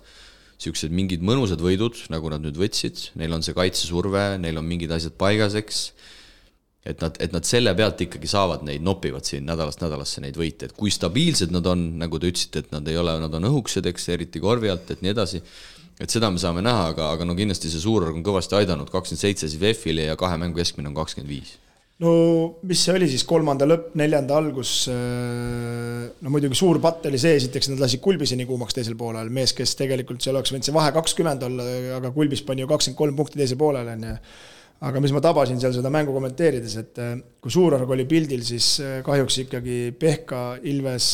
niisugused 0.58 0.90
mingid 0.90 1.22
mõnusad 1.22 1.60
võidud, 1.62 1.94
nagu 2.10 2.32
nad 2.32 2.42
nüüd 2.42 2.56
võtsid, 2.58 3.12
neil 3.20 3.36
on 3.36 3.44
see 3.46 3.54
kaitsesurve, 3.54 4.32
neil 4.42 4.58
on 4.58 4.66
mingid 4.66 4.90
asjad 4.90 5.14
paigas, 5.20 5.54
eks 5.58 5.92
et 6.88 7.02
nad, 7.04 7.18
et 7.20 7.34
nad 7.34 7.44
selle 7.46 7.74
pealt 7.76 8.00
ikkagi 8.06 8.30
saavad 8.30 8.64
neid, 8.66 8.84
nopivad 8.84 9.26
siin 9.28 9.46
nädalast 9.48 9.82
nädalasse 9.84 10.22
neid 10.24 10.38
võite, 10.40 10.68
et 10.68 10.76
kui 10.76 10.92
stabiilsed 10.94 11.52
nad 11.54 11.66
on, 11.68 11.84
nagu 12.00 12.20
te 12.20 12.30
ütlesite, 12.32 12.64
et 12.64 12.72
nad 12.74 12.88
ei 12.88 12.96
ole, 13.00 13.18
nad 13.20 13.34
on 13.38 13.50
õhukesed, 13.50 13.88
eks, 13.92 14.08
eriti 14.14 14.42
korvi 14.42 14.72
alt, 14.72 14.90
et 14.94 15.04
nii 15.04 15.14
edasi. 15.14 15.42
et 15.98 16.10
seda 16.10 16.30
me 16.30 16.38
saame 16.38 16.62
näha, 16.62 16.90
aga, 16.94 17.12
aga 17.16 17.24
no 17.26 17.34
kindlasti 17.34 17.70
see 17.70 17.82
suurorg 17.82 18.14
on 18.14 18.24
kõvasti 18.24 18.54
aidanud, 18.60 18.90
kakskümmend 18.90 19.20
seitse 19.20 19.48
siis 19.48 19.60
VEF-ile 19.60 20.06
ja 20.06 20.16
kahe 20.16 20.36
mängu 20.38 20.60
keskmine 20.60 20.88
on 20.88 20.94
kakskümmend 20.94 21.32
viis 21.32 21.56
no 21.98 22.12
mis 22.62 22.84
see 22.84 22.94
oli 22.94 23.08
siis, 23.10 23.24
kolmanda 23.26 23.66
lõpp, 23.66 23.90
neljanda 23.98 24.36
algus, 24.38 24.72
äh, 24.92 26.04
no 26.22 26.30
muidugi 26.30 26.58
suur 26.58 26.78
patt 26.82 27.08
oli 27.10 27.18
see, 27.18 27.34
esiteks 27.40 27.72
nad 27.72 27.82
lasid 27.82 28.02
Kulbiseni 28.04 28.46
kuumaks 28.46 28.76
teisel 28.78 28.94
poolel, 28.98 29.32
mees, 29.34 29.52
kes 29.58 29.74
tegelikult 29.80 30.22
seal 30.22 30.38
oleks 30.38 30.54
võinud 30.54 30.68
see 30.68 30.76
vahe 30.76 30.94
kakskümmend 30.94 31.42
olla, 31.48 31.66
aga 31.98 32.12
Kulbis 32.14 32.44
pani 32.46 32.62
ju 32.62 32.70
kakskümmend 32.70 33.02
kolm 33.02 33.18
punkti 33.18 33.42
teisel 33.42 33.58
poolel, 33.58 33.90
on 33.96 34.06
ju 34.12 34.14
aga 34.86 35.00
mis 35.02 35.14
ma 35.14 35.22
tabasin 35.22 35.58
seal 35.60 35.74
seda 35.74 35.90
mängu 35.90 36.14
kommenteerides, 36.14 36.76
et 36.82 37.00
äh, 37.02 37.16
kui 37.42 37.50
Suurorg 37.50 37.90
oli 37.90 38.06
pildil, 38.08 38.44
siis 38.46 38.76
äh, 38.84 39.00
kahjuks 39.06 39.42
ikkagi 39.44 39.80
Pehka, 39.98 40.42
Ilves 40.70 41.08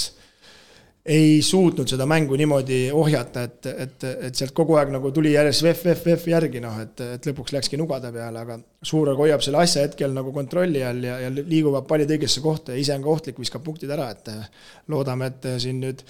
ei 1.05 1.43
suutnud 1.45 1.89
seda 1.89 2.07
mängu 2.09 2.37
niimoodi 2.41 2.87
ohjata, 2.97 3.43
et, 3.45 3.67
et, 3.69 4.05
et 4.29 4.39
sealt 4.39 4.55
kogu 4.57 4.79
aeg 4.81 4.93
nagu 4.93 5.11
tuli 5.13 5.35
järjest 5.35 5.65
VEF, 5.65 5.83
VEF, 5.85 6.05
VEF 6.07 6.27
järgi, 6.33 6.63
noh, 6.65 6.79
et, 6.81 7.01
et 7.17 7.29
lõpuks 7.29 7.53
läkski 7.53 7.81
nugade 7.81 8.09
peale, 8.13 8.41
aga 8.41 8.57
Suurorg 8.85 9.21
hoiab 9.21 9.45
selle 9.45 9.61
asja 9.61 9.85
hetkel 9.85 10.13
nagu 10.17 10.33
kontrolli 10.33 10.85
all 10.85 11.05
ja, 11.05 11.19
ja 11.27 11.33
liiguvad 11.35 11.89
pallid 11.89 12.13
õigesse 12.17 12.41
kohta 12.45 12.73
ja 12.73 12.81
ise 12.81 12.97
on 12.97 13.05
ka 13.05 13.13
ohtlik, 13.13 13.41
viskab 13.41 13.65
punktid 13.65 13.93
ära, 13.93 14.11
et 14.17 14.33
äh, 14.33 14.49
loodame, 14.93 15.29
et 15.33 15.49
siin 15.65 15.81
nüüd 15.85 16.05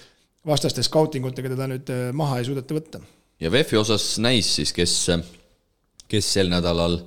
vastaste 0.47 0.83
skautingutega 0.85 1.55
teda 1.55 1.67
nüüd 1.71 1.91
maha 2.15 2.39
ei 2.39 2.47
suudeta 2.47 2.75
võtta. 2.77 3.03
ja 3.43 3.51
VEF-i 3.51 3.79
osas 3.79 4.13
näis 4.23 4.51
siis, 4.59 4.71
kes, 4.75 4.95
kes 6.07 6.33
sel 6.37 6.51
nädalal 6.51 7.01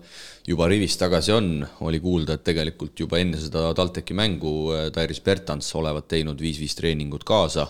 juba 0.48 0.68
rivis 0.70 0.96
tagasi 0.96 1.32
on, 1.34 1.48
oli 1.84 2.00
kuulda, 2.00 2.38
et 2.38 2.44
tegelikult 2.46 2.96
juba 3.02 3.20
enne 3.20 3.38
seda 3.40 3.68
TalTechi 3.76 4.16
mängu 4.16 4.52
äh, 4.72 4.86
Tairis 4.94 5.20
Bertans 5.24 5.68
olevat 5.76 6.08
teinud 6.08 6.40
viis-viis 6.40 6.76
treeningut 6.78 7.26
kaasa. 7.28 7.68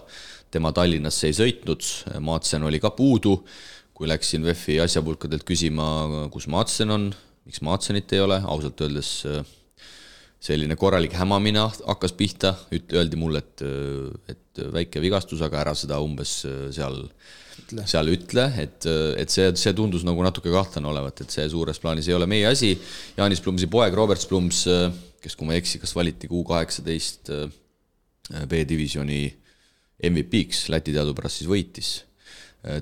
tema 0.50 0.72
Tallinnasse 0.72 1.28
ei 1.28 1.34
sõitnud, 1.36 1.84
Maatsen 2.24 2.62
oli 2.64 2.80
ka 2.80 2.90
puudu. 2.90 3.42
kui 3.98 4.06
läksin 4.06 4.44
VEF-i 4.46 4.76
asjapulkadelt 4.78 5.42
küsima, 5.42 6.28
kus 6.30 6.46
Maatsen 6.46 6.90
on, 6.94 7.08
miks 7.44 7.60
Maatsenit 7.66 8.12
ei 8.12 8.20
ole, 8.20 8.38
ausalt 8.46 8.80
öeldes 8.80 9.26
äh, 9.26 9.42
selline 10.40 10.76
korralik 10.76 11.16
hämamine 11.18 11.66
hakkas 11.82 12.12
pihta, 12.14 12.54
öeldi 12.92 13.18
mulle, 13.18 13.42
et, 13.42 13.62
äh, 13.66 14.36
et 14.36 14.62
väike 14.72 15.02
vigastus, 15.02 15.42
aga 15.42 15.64
ära 15.64 15.74
seda 15.74 15.98
umbes 15.98 16.44
seal 16.46 17.02
ütle. 17.02 17.47
Seal 17.88 18.10
ütle, 18.12 18.44
et, 18.62 18.86
et 19.20 19.32
see, 19.32 19.50
see 19.58 19.74
tundus 19.76 20.04
nagu 20.06 20.22
natuke 20.24 20.50
kahtlane 20.52 20.88
olevat, 20.90 21.22
et 21.24 21.34
see 21.34 21.46
suures 21.52 21.80
plaanis 21.82 22.08
ei 22.08 22.16
ole 22.16 22.28
meie 22.30 22.48
asi. 22.50 22.72
Jaanis 23.18 23.42
Plumsi 23.44 23.68
poeg 23.70 23.96
Robert 23.96 24.24
Plums, 24.28 24.64
kes, 25.22 25.36
kui 25.36 25.48
ma 25.48 25.56
ei 25.56 25.62
eksi, 25.62 25.80
kas 25.82 25.94
valiti 25.96 26.30
kuu 26.30 26.44
kaheksateist 26.48 27.32
B-divisjoni 28.48 29.22
MVP-ks, 30.08 30.68
Läti 30.72 30.94
teadupärast 30.94 31.40
siis 31.40 31.50
võitis. 31.50 31.92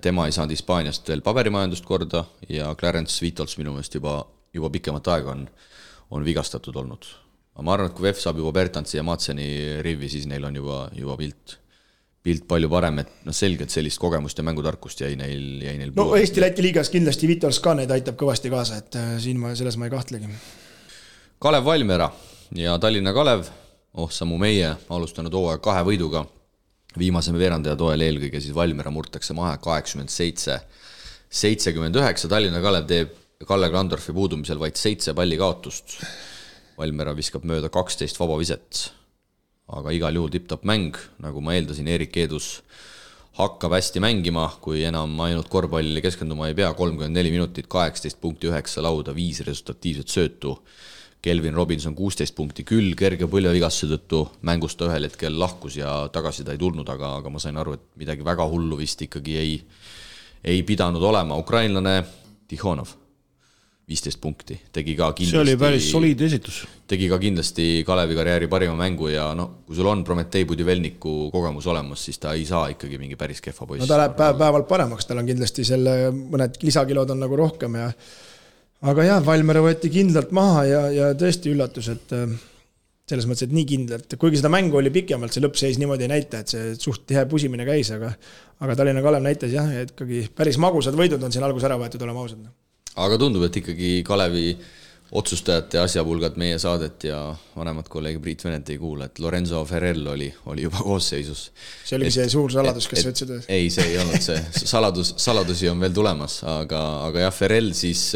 tema 0.03 0.25
ei 0.27 0.33
saanud 0.33 0.55
Hispaaniast 0.55 1.09
veel 1.09 1.23
paberimajandust 1.23 1.85
korda 1.85 2.25
ja 2.49 2.71
Clarence 2.75 3.21
Vitols 3.23 3.59
minu 3.61 3.75
meelest 3.75 3.95
juba, 3.95 4.23
juba 4.55 4.71
pikemat 4.73 5.09
aega 5.13 5.35
on, 5.35 5.47
on 6.11 6.25
vigastatud 6.25 6.77
olnud. 6.77 7.05
aga 7.55 7.65
ma 7.65 7.73
arvan, 7.73 7.91
et 7.91 7.97
kui 7.97 8.05
VEF 8.05 8.21
saab 8.21 8.41
juba 8.41 8.53
Bertantsi 8.53 8.97
ja 8.97 9.05
Matseni 9.05 9.83
rivi, 9.85 10.09
siis 10.09 10.27
neil 10.27 10.45
on 10.45 10.57
juba, 10.57 10.89
juba 10.97 11.17
pilt 11.17 11.59
pilt 12.27 12.47
palju 12.51 12.69
parem, 12.71 13.01
et 13.03 13.11
noh, 13.27 13.35
selgelt 13.37 13.71
sellist 13.71 14.01
kogemust 14.03 14.39
ja 14.39 14.45
mängutarkust 14.47 15.03
jäi 15.05 15.15
neil, 15.19 15.45
jäi 15.63 15.77
neil 15.79 15.93
no 15.97 16.09
Eesti-Läti 16.19 16.65
liigas 16.65 16.91
kindlasti 16.93 17.29
Vitols 17.31 17.61
ka 17.63 17.77
neid 17.79 17.93
aitab 17.95 18.19
kõvasti 18.21 18.51
kaasa, 18.53 18.81
et 18.83 18.99
äh, 18.99 19.13
siin 19.23 19.39
ma, 19.43 19.55
selles 19.59 19.79
ma 19.79 19.87
ei 19.87 19.95
kahtlegi. 19.95 20.31
Kalev 21.43 21.69
Valmiera 21.69 22.09
ja 22.57 22.75
Tallinna 22.83 23.15
Kalev, 23.17 23.47
oh 24.01 24.11
sammu 24.13 24.41
meie, 24.43 24.73
alustanud 24.91 25.35
hooaja 25.39 25.63
kahe 25.63 25.85
võiduga, 25.87 26.25
viimase 26.99 27.35
veerandaja 27.37 27.77
toel 27.79 28.03
eelkõige 28.09 28.43
siis 28.43 28.57
Valmiera 28.57 28.91
murtakse 28.95 29.37
maha 29.37 29.57
kaheksakümmend 29.63 30.13
seitse, 30.13 30.59
seitsekümmend 31.31 32.03
üheksa, 32.03 32.31
Tallinna 32.33 32.65
Kalev 32.65 32.91
teeb 32.91 33.15
Kalle 33.47 33.69
Klandorfi 33.69 34.15
puudumisel 34.17 34.59
vaid 34.59 34.79
seitse 34.81 35.13
palli 35.15 35.37
kaotust. 35.37 35.99
Valmiera 36.79 37.13
viskab 37.17 37.45
mööda 37.49 37.69
kaksteist 37.73 38.19
vaba 38.21 38.39
viset 38.41 38.87
aga 39.67 39.95
igal 39.95 40.15
juhul 40.15 40.31
tipp-topp 40.31 40.67
mäng, 40.69 40.99
nagu 41.23 41.43
ma 41.43 41.57
eeldasin, 41.57 41.89
Erik 41.91 42.17
Eedus 42.23 42.61
hakkab 43.37 43.75
hästi 43.77 44.01
mängima, 44.01 44.47
kui 44.63 44.85
enam 44.87 45.19
ainult 45.21 45.51
korvpallile 45.53 46.01
keskenduma 46.05 46.49
ei 46.49 46.57
pea, 46.57 46.71
kolmkümmend 46.77 47.17
neli 47.19 47.33
minutit, 47.35 47.69
kaheksateist 47.73 48.21
punkti, 48.23 48.49
üheksa 48.49 48.85
lauda, 48.85 49.15
viis 49.17 49.43
resultatiivset 49.45 50.13
söötu. 50.13 50.57
Kelvin 51.27 51.57
Robinson 51.57 51.97
kuusteist 51.99 52.37
punkti 52.37 52.63
küll, 52.65 52.93
kerge 52.97 53.27
põlvevigastuse 53.29 53.97
tõttu 53.97 54.21
mängust 54.47 54.79
ta 54.79 54.87
ühel 54.87 55.09
hetkel 55.09 55.35
lahkus 55.41 55.81
ja 55.81 56.05
tagasi 56.15 56.47
ta 56.47 56.55
ei 56.55 56.61
tulnud, 56.61 56.87
aga, 56.93 57.17
aga 57.19 57.33
ma 57.33 57.43
sain 57.43 57.59
aru, 57.59 57.75
et 57.75 57.89
midagi 57.99 58.25
väga 58.25 58.47
hullu 58.47 58.79
vist 58.79 59.03
ikkagi 59.03 59.35
ei, 59.41 59.57
ei 60.47 60.63
pidanud 60.63 61.03
olema, 61.03 61.37
ukrainlane 61.43 61.99
Tihhonov 62.47 62.95
viisteist 63.87 64.19
punkti, 64.19 64.57
tegi 64.75 64.97
ka 64.99 65.13
kindlasti. 65.15 65.37
see 65.37 65.43
oli 65.45 65.53
päris 65.61 65.85
soliidne 65.93 66.27
esitus. 66.27 66.57
tegi 66.91 67.07
ka 67.07 67.21
kindlasti 67.23 67.85
Kalevi 67.87 68.17
karjääri 68.19 68.49
parima 68.51 68.75
mängu 68.75 69.13
ja 69.13 69.29
noh, 69.39 69.61
kui 69.67 69.79
sul 69.79 69.87
on 69.87 70.03
Prometee 70.05 70.43
Budivelniku 70.45 71.31
kogemus 71.31 71.69
olemas, 71.71 72.03
siis 72.09 72.19
ta 72.19 72.33
ei 72.35 72.43
saa 72.49 72.65
ikkagi 72.73 72.99
mingi 72.99 73.19
päris 73.21 73.41
kehva 73.45 73.67
poiss. 73.67 73.85
no 73.85 73.87
ta 73.87 74.01
läheb 74.01 74.17
päev-päevalt 74.19 74.67
paremaks, 74.67 75.07
tal 75.07 75.23
on 75.23 75.31
kindlasti 75.31 75.65
selle, 75.69 75.95
mõned 76.17 76.59
lisakilod 76.67 77.15
on 77.15 77.23
nagu 77.23 77.39
rohkem 77.39 77.79
ja 77.79 77.87
aga 78.91 79.07
jah, 79.07 79.23
Valmiera 79.31 79.63
võeti 79.63 79.93
kindlalt 79.95 80.35
maha 80.35 80.67
ja, 80.67 80.83
ja 80.91 81.15
tõesti 81.15 81.55
üllatus, 81.55 81.95
et 81.95 82.19
selles 83.07 83.31
mõttes, 83.31 83.47
et 83.47 83.55
nii 83.55 83.71
kindlalt, 83.71 84.19
kuigi 84.19 84.43
seda 84.43 84.51
mängu 84.51 84.83
oli 84.83 84.91
pikemalt, 84.91 85.31
see 85.31 85.47
lõppseis 85.47 85.79
niimoodi 85.79 86.09
ei 86.09 86.15
näita, 86.17 86.43
et 86.43 86.51
see 86.51 86.75
suht 86.75 87.07
tihe 87.07 87.23
pusimine 87.31 87.63
käis, 87.69 87.95
aga 87.95 88.17
aga 88.67 88.75
Tallinna 88.75 89.07
Kalev 89.07 89.23
näitas 89.23 89.55
jah, 89.55 89.71
et 89.79 89.95
ikkagi 89.95 90.27
päris 90.35 90.59
magusad 90.59 90.99
võidud 90.99 91.23
on 91.23 91.31
siin 91.31 91.47
alguses 91.47 91.71
ära 91.71 91.79
võetud, 91.79 92.03
oleme 92.03 92.27
ausad. 92.27 92.49
Aga 92.97 93.19
tundub, 93.21 93.45
et 93.47 93.61
ikkagi 93.63 93.93
Kalevi 94.07 94.51
otsustajate 95.17 95.79
asjapulgad 95.79 96.35
meie 96.41 96.57
saadet 96.59 97.05
ja 97.07 97.19
vanemat 97.55 97.89
kolleegi 97.89 98.19
Priit 98.23 98.43
Venet 98.45 98.73
ei 98.75 98.79
kuula, 98.81 99.07
et 99.07 99.21
Lorenzo 99.23 99.61
Ferrell 99.69 100.07
oli, 100.11 100.27
oli 100.51 100.65
juba 100.67 100.83
koosseisus. 100.89 101.51
see 101.85 101.99
oligi 101.99 102.11
et, 102.11 102.17
see 102.19 102.33
suur 102.35 102.53
saladus, 102.53 102.89
kes 102.91 103.05
sa 103.05 103.13
ütlesid? 103.13 103.51
ei, 103.53 103.69
see 103.71 103.87
ei 103.93 104.01
olnud 104.03 104.25
see, 104.25 104.41
saladus, 104.75 105.15
saladusi 105.23 105.71
on 105.71 105.85
veel 105.85 105.95
tulemas, 105.95 106.41
aga, 106.57 106.83
aga 107.07 107.29
jah, 107.29 107.37
Ferrell 107.37 107.71
siis 107.79 108.09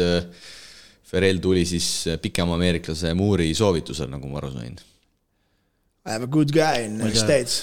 Ferrell 1.11 1.39
tuli 1.43 1.63
siis 1.67 1.87
pikema 2.23 2.55
ameeriklase 2.55 3.13
Moore'i 3.19 3.55
soovitusel, 3.55 4.07
nagu 4.11 4.29
ma 4.31 4.39
aru 4.39 4.51
sain. 4.53 4.77
I 6.07 6.13
have 6.15 6.23
a 6.23 6.31
good 6.31 6.53
guy 6.55 6.85
in 6.85 7.01
the 7.01 7.11
States. 7.19 7.61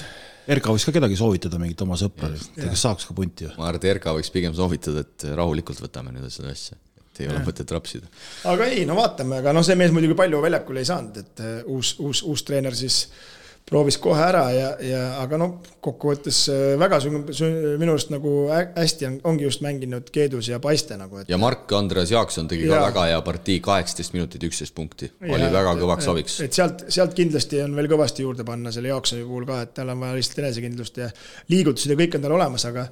Erka 0.49 0.73
võiks 0.73 0.85
ka 0.89 0.93
kedagi 0.95 1.17
soovitada, 1.19 1.59
mingit 1.61 1.81
oma 1.85 1.97
sõpra, 2.01 2.31
kes 2.33 2.83
saaks 2.85 3.09
ka 3.09 3.17
punti. 3.17 3.49
ma 3.59 3.69
arvan, 3.69 3.81
et 3.81 3.89
Erka 3.91 4.15
võiks 4.17 4.31
pigem 4.33 4.55
soovitada, 4.57 5.03
et 5.05 5.27
rahulikult 5.37 5.81
võtame 5.85 6.13
nüüd 6.15 6.29
seda 6.33 6.53
asja, 6.55 6.77
et 7.19 7.25
ei 7.27 7.33
ole 7.33 7.43
mõtet 7.47 7.75
rapsida. 7.75 8.07
aga 8.53 8.71
ei, 8.71 8.85
no 8.89 8.99
vaatame, 8.99 9.43
aga 9.43 9.57
noh, 9.57 9.67
see 9.67 9.79
mees 9.79 9.95
muidugi 9.95 10.17
palju 10.19 10.43
väljakul 10.45 10.79
ei 10.79 10.89
saanud, 10.89 11.19
et 11.25 11.45
uh, 11.45 11.59
uus, 11.75 11.97
uus, 11.99 12.23
uus 12.31 12.47
treener 12.47 12.77
siis 12.79 13.03
uh, 13.09 13.38
proovis 13.69 13.99
kohe 14.03 14.21
ära 14.23 14.45
ja, 14.55 14.71
ja 14.83 15.03
aga 15.23 15.39
noh, 15.41 15.59
kokkuvõttes 15.85 16.41
äh, 16.53 16.75
väga 16.81 17.01
minu 17.09 17.95
arust 17.95 18.13
nagu 18.13 18.33
hästi 18.51 19.09
on, 19.09 19.19
ongi 19.33 19.47
just 19.47 19.63
mänginud 19.65 20.09
Keedus 20.15 20.51
ja 20.51 20.61
Paiste 20.63 20.97
nagu. 21.01 21.23
ja 21.29 21.39
Mark-Andreas 21.41 22.13
Jaakson 22.15 22.49
tegi 22.51 22.67
ja. 22.67 22.75
ka 22.75 22.89
väga 22.89 23.07
hea 23.13 23.21
partii, 23.27 23.59
kaheksateist 23.65 24.17
minutit, 24.17 24.49
üksteist 24.49 24.75
punkti, 24.77 25.11
oli 25.29 25.51
väga 25.53 25.77
kõvaks 25.81 26.11
abiks. 26.13 26.41
et 26.47 26.57
sealt, 26.57 26.87
sealt 26.93 27.15
kindlasti 27.19 27.63
on 27.65 27.77
veel 27.79 27.91
kõvasti 27.93 28.27
juurde 28.27 28.47
panna 28.49 28.73
selle 28.75 28.93
Jaaksoni 28.93 29.27
puhul 29.29 29.47
ka, 29.49 29.61
et 29.67 29.77
tal 29.77 29.93
on 29.95 30.03
vaja 30.05 30.19
lihtsalt 30.19 30.43
enesekindlust 30.45 31.03
ja 31.05 31.11
liigutused 31.53 31.93
ja 31.93 31.99
kõik 32.01 32.19
on 32.19 32.27
tal 32.27 32.37
olemas, 32.39 32.67
aga 32.69 32.89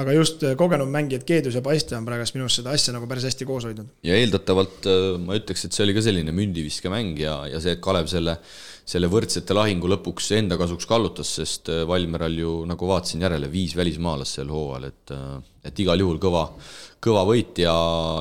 aga 0.00 0.14
just 0.14 0.44
äh, 0.46 0.54
kogenud 0.58 0.90
mängijad 0.92 1.26
Keedus 1.26 1.58
ja 1.58 1.64
Paiste 1.64 1.96
on 1.98 2.06
praegust 2.06 2.36
minu 2.36 2.46
arust 2.46 2.62
seda 2.62 2.74
asja 2.76 2.94
nagu 2.94 3.08
päris 3.10 3.26
hästi 3.26 3.48
koos 3.48 3.66
hoidnud. 3.66 3.90
ja 4.06 4.18
eeldatavalt 4.18 4.86
äh, 4.86 5.06
ma 5.18 5.38
ütleks, 5.38 5.66
et 5.66 5.76
see 5.76 5.86
oli 5.86 5.96
ka 5.96 6.04
selline 6.06 6.34
mündiviskemäng 6.34 7.18
ja, 7.18 7.40
ja 7.50 7.62
see, 7.62 7.74
et 7.74 7.82
Kalev 7.82 8.10
selle 8.12 8.38
selle 8.90 9.10
võrdsete 9.10 9.54
lahingu 9.54 9.88
lõpuks 9.92 10.32
enda 10.38 10.58
kasuks 10.60 10.88
kallutas, 10.90 11.30
sest 11.38 11.70
äh, 11.70 11.82
Valmieral 11.88 12.36
ju 12.38 12.54
nagu 12.68 12.88
vaatasin 12.90 13.26
järele, 13.26 13.50
viis 13.52 13.76
välismaalast 13.78 14.40
sel 14.40 14.50
hooajal, 14.52 14.88
et 14.90 15.14
äh, 15.16 15.34
et 15.70 15.82
igal 15.84 16.00
juhul 16.00 16.16
kõva, 16.22 16.46
kõva 17.04 17.26
võit 17.28 17.60
ja, 17.60 17.74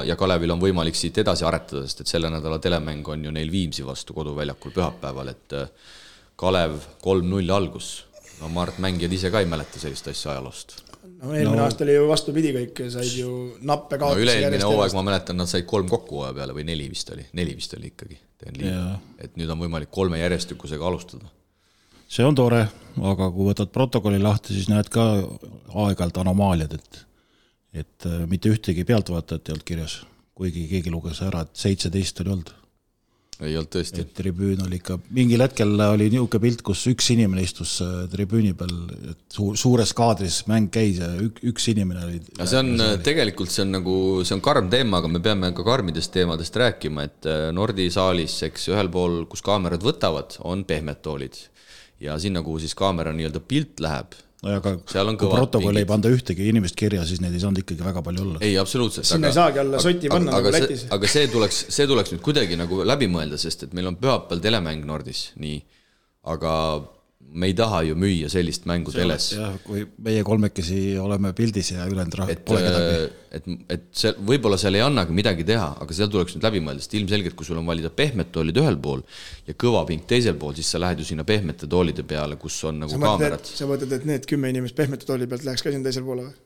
ja 0.04 0.18
Kalevil 0.20 0.52
on 0.52 0.60
võimalik 0.60 0.98
siit 1.00 1.18
edasi 1.22 1.46
aretada, 1.48 1.86
sest 1.88 2.04
et 2.04 2.12
selle 2.12 2.32
nädala 2.34 2.60
telemäng 2.60 3.08
on 3.08 3.24
ju 3.24 3.32
neil 3.32 3.52
Viimsi 3.52 3.86
vastu 3.88 4.16
koduväljakul 4.18 4.76
pühapäeval, 4.76 5.32
et 5.32 5.58
äh, 5.58 5.96
Kalev 6.40 6.78
kolm-null 7.04 7.56
algus. 7.56 8.06
no 8.42 8.52
ma 8.52 8.64
arvan, 8.64 8.78
et 8.78 8.86
mängijad 8.86 9.16
ise 9.16 9.32
ka 9.32 9.42
ei 9.44 9.50
mäleta 9.50 9.80
sellist 9.80 10.08
asja 10.08 10.36
ajaloost 10.36 10.78
no 11.20 11.34
eelmine 11.34 11.58
no. 11.58 11.66
aasta 11.66 11.84
oli 11.84 11.96
ju 11.98 12.08
vastupidi, 12.08 12.54
kõik 12.56 12.82
said 12.94 13.12
ju 13.18 13.34
nappe 13.68 13.98
kaotusi 14.00 14.22
no, 14.22 14.26
üle-eelmine 14.28 14.70
hooaeg 14.70 14.96
ma 14.96 15.06
mäletan, 15.10 15.40
nad 15.40 15.52
said 15.52 15.68
kolm 15.68 15.90
kokku 15.92 16.22
hooaja 16.22 16.36
peale 16.38 16.56
või 16.56 16.68
neli 16.70 16.88
vist 16.92 17.12
oli, 17.16 17.26
neli 17.40 17.56
vist 17.58 17.76
oli 17.76 17.92
ikkagi, 17.92 18.20
teen 18.40 18.58
liiga. 18.60 19.00
et 19.20 19.36
nüüd 19.40 19.52
on 19.52 19.60
võimalik 19.60 19.92
kolme 19.92 20.20
järjestikusega 20.22 20.88
alustada. 20.88 21.30
see 22.08 22.26
on 22.26 22.36
tore, 22.36 22.64
aga 23.12 23.30
kui 23.32 23.50
võtad 23.52 23.72
protokolli 23.74 24.22
lahti, 24.22 24.56
siis 24.56 24.70
näed 24.72 24.90
ka 24.94 25.06
aeg-ajalt 25.76 26.24
anomaaliad, 26.24 26.74
et 26.80 27.06
et 27.74 28.06
äh, 28.10 28.24
mitte 28.26 28.50
ühtegi 28.50 28.86
pealtvaatajat 28.86 29.50
ei 29.50 29.54
olnud 29.54 29.66
kirjas, 29.66 30.00
kuigi 30.34 30.66
keegi 30.72 30.90
luges 30.90 31.22
ära, 31.22 31.44
et 31.46 31.54
seitseteist 31.54 32.24
oli 32.24 32.34
olnud 32.34 32.50
ei 33.46 33.56
olnud 33.56 33.72
tõesti. 33.72 34.04
tribüün 34.16 34.62
oli 34.66 34.80
ikka, 34.80 34.98
mingil 35.16 35.44
hetkel 35.44 35.72
oli 35.86 36.10
niisugune 36.12 36.44
pilt, 36.44 36.64
kus 36.66 36.84
üks 36.92 37.10
inimene 37.14 37.44
istus 37.46 37.78
äh, 37.86 38.04
tribüüni 38.12 38.52
peal, 38.60 38.74
et 39.14 39.20
suur, 39.36 39.56
suures 39.60 39.94
kaadris 39.96 40.42
mäng 40.52 40.72
käis 40.74 41.00
ja 41.00 41.10
ük, 41.24 41.40
üks 41.54 41.70
inimene 41.72 42.04
oli. 42.08 42.22
aga 42.36 42.50
see 42.52 42.62
on, 42.62 42.86
tegelikult 43.06 43.54
see 43.54 43.64
on 43.64 43.76
nagu, 43.78 43.96
see 44.28 44.36
on 44.36 44.44
karm 44.46 44.72
teema, 44.74 45.00
aga 45.00 45.12
me 45.12 45.24
peame 45.24 45.54
ka 45.56 45.66
karmidest 45.68 46.14
teemadest 46.16 46.60
rääkima, 46.60 47.08
et 47.08 47.30
äh, 47.30 47.48
Nordi 47.56 47.88
saalis, 47.94 48.42
eks 48.50 48.70
ühel 48.74 48.92
pool, 48.92 49.22
kus 49.32 49.46
kaamerad 49.46 49.86
võtavad, 49.86 50.40
on 50.44 50.66
pehmed 50.68 51.04
toolid. 51.06 51.40
ja 52.00 52.20
sinna, 52.20 52.44
kuhu 52.44 52.60
siis 52.64 52.76
kaamera 52.76 53.12
nii-öelda 53.16 53.44
pilt 53.44 53.80
läheb 53.84 54.20
no 54.44 54.56
aga 54.56 54.76
kui 55.20 55.32
protokolli 55.32 55.82
ei 55.84 55.88
panda 55.90 56.12
ühtegi 56.14 56.48
inimest 56.52 56.78
kirja, 56.80 57.04
siis 57.08 57.20
neid 57.24 57.36
ei 57.36 57.42
saanud 57.44 57.60
ikkagi 57.64 57.84
väga 57.84 58.04
palju 58.06 58.26
olla. 58.26 58.42
ei, 58.46 58.54
absoluutselt. 58.62 59.08
sinna 59.10 59.28
aga, 59.28 59.34
ei 59.34 59.40
saagi 59.40 59.62
alla 59.64 59.82
soti 59.84 60.12
panna 60.12 60.38
nagu 60.38 60.54
Lätis. 60.56 60.86
aga 60.96 61.12
see 61.12 61.28
tuleks, 61.34 61.66
see 61.76 61.90
tuleks 61.90 62.14
nüüd 62.16 62.24
kuidagi 62.24 62.60
nagu 62.60 62.86
läbi 62.88 63.10
mõelda, 63.12 63.40
sest 63.42 63.68
et 63.68 63.76
meil 63.76 63.92
on 63.92 64.00
pühapäeval 64.00 64.44
telemäng 64.46 64.88
Nordis, 64.88 65.30
nii. 65.44 65.60
aga 66.32 66.54
me 67.32 67.50
ei 67.50 67.54
taha 67.58 67.82
ju 67.88 67.96
müüa 68.00 68.30
sellist 68.32 68.66
mängu 68.70 68.94
see 68.94 69.04
teles. 69.04 69.28
jah, 69.36 69.54
kui 69.66 69.84
meie 70.06 70.24
kolmekesi 70.26 70.82
oleme 71.02 71.32
pildis 71.38 71.72
ja 71.76 71.86
ülejäänud 71.90 72.18
rahvas 72.20 72.42
pole 72.48 72.64
kedagi. 72.66 72.96
Äh, 72.96 73.38
et, 73.38 73.50
et 73.76 73.86
see, 74.02 74.14
võib-olla 74.32 74.58
seal 74.62 74.80
ei 74.80 74.84
annagi 74.86 75.16
midagi 75.16 75.46
teha, 75.48 75.70
aga 75.84 75.96
seal 75.96 76.10
tuleks 76.14 76.36
nüüd 76.36 76.48
läbi 76.48 76.64
mõelda, 76.66 76.84
sest 76.86 76.98
ilmselgelt, 76.98 77.38
kui 77.38 77.48
sul 77.48 77.62
on 77.62 77.70
valida 77.70 77.94
pehmed 77.94 78.34
toolid 78.36 78.58
ühel 78.62 78.80
pool 78.82 79.06
ja 79.48 79.58
kõva 79.66 79.86
pink 79.90 80.08
teisel 80.10 80.38
pool, 80.42 80.58
siis 80.58 80.70
sa 80.74 80.82
lähed 80.82 81.04
ju 81.04 81.10
sinna 81.12 81.28
pehmete 81.28 81.70
toolide 81.70 82.06
peale, 82.08 82.40
kus 82.42 82.58
on 82.70 82.82
nagu 82.86 82.96
sa 82.96 83.02
kaamerad. 83.06 83.54
sa 83.62 83.70
mõtled, 83.70 83.98
et 84.00 84.10
need 84.10 84.30
kümme 84.30 84.54
inimest 84.54 84.78
pehmete 84.80 85.10
tooli 85.10 85.30
pealt 85.30 85.46
läheks 85.46 85.66
ka 85.66 85.74
sinna 85.74 85.86
teisele 85.86 86.10
poole 86.10 86.30
või? 86.30 86.38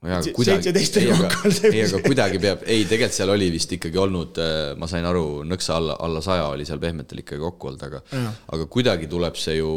Seitseteist 0.00 0.96
lokal. 1.04 1.52
ei, 1.68 1.82
aga 1.84 1.98
kuidagi 2.00 2.38
peab, 2.40 2.62
ei, 2.64 2.86
tegelikult 2.88 3.16
seal 3.18 3.32
oli 3.34 3.50
vist 3.52 3.74
ikkagi 3.76 4.00
olnud, 4.00 4.38
äh, 4.40 4.60
ma 4.80 4.88
sain 4.88 5.04
aru, 5.04 5.42
nõksa 5.48 5.76
alla, 5.76 5.98
alla 6.00 6.22
saja 6.24 6.46
oli 6.54 6.64
seal 6.68 6.80
pehmetel 6.80 7.20
ikkagi 7.20 7.42
kokku 7.42 7.68
olnud, 7.72 7.84
aga 7.84 8.00
ja. 8.16 8.30
aga 8.56 8.68
kuidagi 8.72 9.10
tuleb 9.12 9.36
see 9.36 9.58
ju 9.58 9.72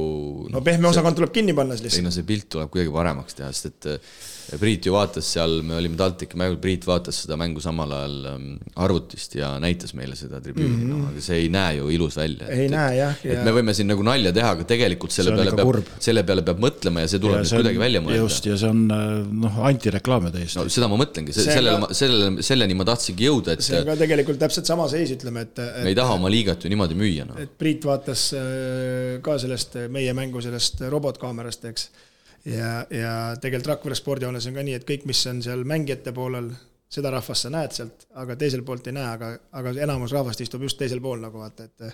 no, 0.54 0.62
pehme 0.64 0.88
osakond 0.88 1.20
tuleb 1.20 1.34
kinni 1.36 1.56
panna 1.58 1.76
siis 1.76 1.90
lihtsalt. 1.90 2.04
ei 2.04 2.08
no 2.08 2.16
see 2.16 2.30
pilt 2.30 2.48
tuleb 2.56 2.72
kuidagi 2.72 2.96
paremaks 2.96 3.40
teha, 3.40 3.52
sest 3.52 3.74
et 3.74 3.92
äh, 4.52 4.60
Priit 4.60 4.88
ju 4.88 4.94
vaatas 4.96 5.28
seal, 5.36 5.62
me 5.66 5.78
olime 5.78 5.98
TalTechi 6.00 6.38
mängul, 6.40 6.60
Priit 6.64 6.86
vaatas 6.88 7.24
seda 7.24 7.38
mängu 7.40 7.62
samal 7.64 7.92
ajal 7.98 8.16
ähm, 8.34 8.48
arvutist 8.84 9.38
ja 9.38 9.54
näitas 9.62 9.96
meile 9.98 10.18
seda 10.20 10.42
tribüüni 10.44 10.70
mm, 10.70 10.84
-hmm. 10.84 11.04
no 11.04 11.12
aga 11.12 11.24
see 11.26 11.40
ei 11.44 11.50
näe 11.54 11.78
ju 11.78 11.90
ilus 11.94 12.18
välja. 12.20 12.48
ei 12.48 12.66
et, 12.66 12.74
näe 12.74 12.98
jah. 12.98 13.24
et 13.24 13.44
me 13.46 13.56
võime 13.58 13.76
siin 13.78 13.90
nagu 13.92 14.06
nalja 14.06 14.34
teha, 14.36 14.54
aga 14.58 14.68
tegelikult 14.70 15.16
selle 15.16 15.36
peale 15.38 15.56
peab, 15.58 15.92
selle 16.08 16.24
peale 16.28 16.46
peab 16.48 16.62
mõtlema 16.68 17.06
ja 17.06 17.12
see 17.12 17.24
tuleb 17.24 17.42
ja 17.42 17.48
nüüd 17.48 17.56
kuidagi 17.62 17.84
välja 17.84 18.04
mõelda. 18.06 18.22
just, 18.22 18.50
ja 18.52 18.60
see 18.62 18.70
on 18.70 18.86
äh, 18.94 19.10
noh, 19.46 19.60
antireklaam 19.72 20.30
ju 20.30 20.36
täiesti. 20.38 20.60
no 20.60 20.68
seda 20.78 20.92
ma 20.92 21.02
mõtlengi, 21.04 21.36
sellele, 21.40 21.76
sellele, 21.92 22.48
selleni 22.52 22.80
ma 22.80 22.88
tahtsingi 22.94 23.30
jõuda, 23.30 23.58
et 23.58 23.66
see 23.66 23.82
on 23.82 23.92
ka 23.92 24.00
tegelikult 24.04 24.42
täpselt 24.46 24.70
sama 24.70 24.88
seis, 24.92 25.14
ütleme, 25.18 25.48
et, 25.48 25.60
et 25.60 25.84
me 25.84 25.94
ei 25.94 26.00
taha 26.00 26.18
oma 26.20 26.32
liigat 26.32 26.64
ju 26.64 26.74
niimoodi 26.74 26.98
müüa, 27.00 27.28
noh. 27.30 27.40
et 27.42 27.54
Priit 27.64 27.86
vaatas 27.88 28.30
äh, 28.38 29.20
ka 29.26 29.38
sellest 29.42 29.78
meie 29.94 30.14
mängu 30.18 30.42
sellest 30.44 30.84
robotkaamerast, 30.92 31.70
eks 31.72 31.88
ja, 32.46 32.86
ja 32.90 33.16
tegelikult 33.42 33.74
Rakvere 33.74 33.98
spordihoones 33.98 34.48
on 34.50 34.58
ka 34.58 34.64
nii, 34.66 34.78
et 34.80 34.88
kõik, 34.88 35.08
mis 35.10 35.26
on 35.32 35.42
seal 35.46 35.66
mängijate 35.68 36.14
poolel, 36.16 36.52
seda 36.94 37.12
rahvast 37.14 37.48
sa 37.48 37.52
näed 37.54 37.76
sealt, 37.76 38.08
aga 38.22 38.36
teiselt 38.40 38.66
poolt 38.66 38.88
ei 38.88 38.98
näe, 38.98 39.08
aga, 39.10 39.32
aga 39.60 39.76
enamus 39.86 40.14
rahvast 40.14 40.44
istub 40.46 40.66
just 40.68 40.78
teisel 40.82 41.02
pool 41.02 41.24
nagu 41.24 41.42
vaata, 41.42 41.70
et 41.70 41.88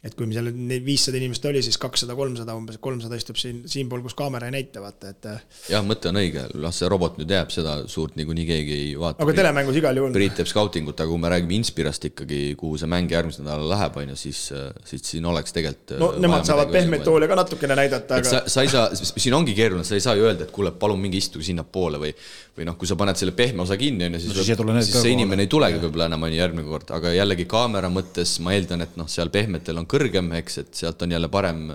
et 0.00 0.14
kui 0.16 0.24
meil 0.24 0.38
seal 0.38 0.46
neid 0.56 0.80
viissada 0.80 1.18
inimest 1.18 1.44
oli, 1.44 1.60
siis 1.60 1.76
kakssada, 1.80 2.14
kolmsada 2.16 2.54
umbes, 2.56 2.78
kolmsada 2.80 3.18
istub 3.20 3.36
siin, 3.36 3.58
siinpool, 3.68 4.00
kus 4.06 4.14
kaamera 4.16 4.48
ei 4.48 4.54
näita, 4.54 4.80
vaata, 4.80 5.10
et. 5.12 5.26
jah, 5.68 5.82
mõte 5.84 6.08
on 6.08 6.16
õige, 6.16 6.46
las 6.62 6.78
see 6.80 6.88
robot 6.88 7.18
nüüd 7.20 7.28
jääb, 7.34 7.50
seda 7.52 7.74
suurt 7.90 8.16
niikuinii 8.16 8.46
keegi 8.48 8.78
ei 8.78 8.94
vaata. 8.96 9.20
aga 9.20 9.34
telemängus 9.36 9.76
igal 9.76 10.00
juhul. 10.00 10.14
Priit 10.16 10.38
teeb 10.38 10.48
skautingut, 10.48 10.96
aga 11.04 11.12
kui 11.12 11.20
me 11.20 11.32
räägime 11.34 11.58
Inspirast 11.58 12.06
ikkagi, 12.08 12.38
kuhu 12.60 12.80
see 12.80 12.88
mäng 12.88 13.12
järgmisel 13.12 13.44
nädalal 13.44 13.68
läheb, 13.74 13.98
on 14.00 14.14
ju, 14.14 14.16
siis, 14.22 14.40
siis 14.88 15.04
siin 15.04 15.28
oleks 15.28 15.52
tegelikult. 15.52 15.92
no 16.00 16.10
nemad 16.24 16.48
saavad 16.48 16.72
pehmeid 16.72 17.04
toole 17.04 17.28
ka 17.28 17.36
natukene 17.42 17.76
näidata, 17.82 18.22
aga. 18.22 18.32
sa, 18.32 18.42
sa 18.48 18.64
ei 18.64 18.72
saa, 18.72 18.88
siin 18.96 19.36
ongi 19.36 19.52
keeruline, 19.58 19.84
sa 19.84 20.00
ei 20.00 20.06
saa 20.06 20.16
ju 20.16 20.24
öelda, 20.30 20.48
et 20.48 20.56
kuule, 20.56 20.72
palun 20.80 21.02
minge 21.04 21.20
istuge 21.20 21.44
sinnapoole 21.44 22.00
või, 22.00 22.14
või 22.56 22.70
noh, 22.70 22.80
kui 22.80 22.88
sa 22.88 22.96
paned 22.96 23.20
selle 23.20 23.36
pehme 23.36 23.66
osa 23.66 23.76
kinni, 23.76 24.08
on 24.08 24.16
ju, 24.16 24.24
siis, 24.24 24.32
no, 24.64 24.80
siis 24.80 24.96
see 24.96 25.12
inimene 25.12 25.44
ei 25.44 25.52
tulegi 25.52 25.76
võib-olla 25.84 26.08
enam, 26.08 26.24
on 26.24 26.32
ju, 26.32 26.40
järgmine 26.40 26.68
kord, 26.72 26.96
aga 26.96 27.12
jällegi 27.12 27.44
kaamera 27.50 27.92
mõttes 27.92 28.38
ma 28.40 28.56
eeldan, 28.56 28.88
et 28.88 28.96
noh, 28.96 29.08
seal 29.10 29.28
pehmetel 29.34 29.76
on 29.76 29.89
kõrgem, 29.90 30.32
eks, 30.40 30.58
et 30.62 30.82
sealt 30.82 31.02
on 31.04 31.14
jälle 31.16 31.30
parem, 31.32 31.68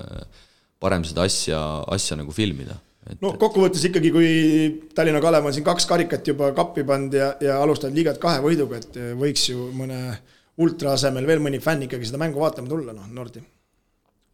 parem 0.82 1.06
seda 1.08 1.26
asja, 1.28 1.62
asja 1.92 2.18
nagu 2.20 2.36
filmida. 2.36 2.78
Et, 3.06 3.20
no 3.22 3.36
kokkuvõttes 3.38 3.84
ikkagi, 3.86 4.10
kui 4.14 4.30
Tallinna 4.98 5.22
Kalev 5.22 5.46
on 5.46 5.54
siin 5.54 5.66
kaks 5.68 5.86
karikat 5.90 6.26
juba 6.32 6.50
kappi 6.58 6.86
pannud 6.88 7.14
ja, 7.14 7.34
ja 7.44 7.60
alustavad 7.62 7.94
liigat 7.98 8.18
kahe 8.22 8.42
võiduga, 8.42 8.82
et 8.82 8.98
võiks 9.20 9.50
ju 9.52 9.70
mõne 9.78 10.00
ultra 10.64 10.96
asemel 10.96 11.28
veel 11.30 11.44
mõni 11.44 11.62
fänn 11.62 11.86
ikkagi 11.86 12.08
seda 12.10 12.22
mängu 12.22 12.42
vaatama 12.42 12.72
tulla, 12.72 12.96
noh, 12.98 13.12
Nordi 13.14 13.44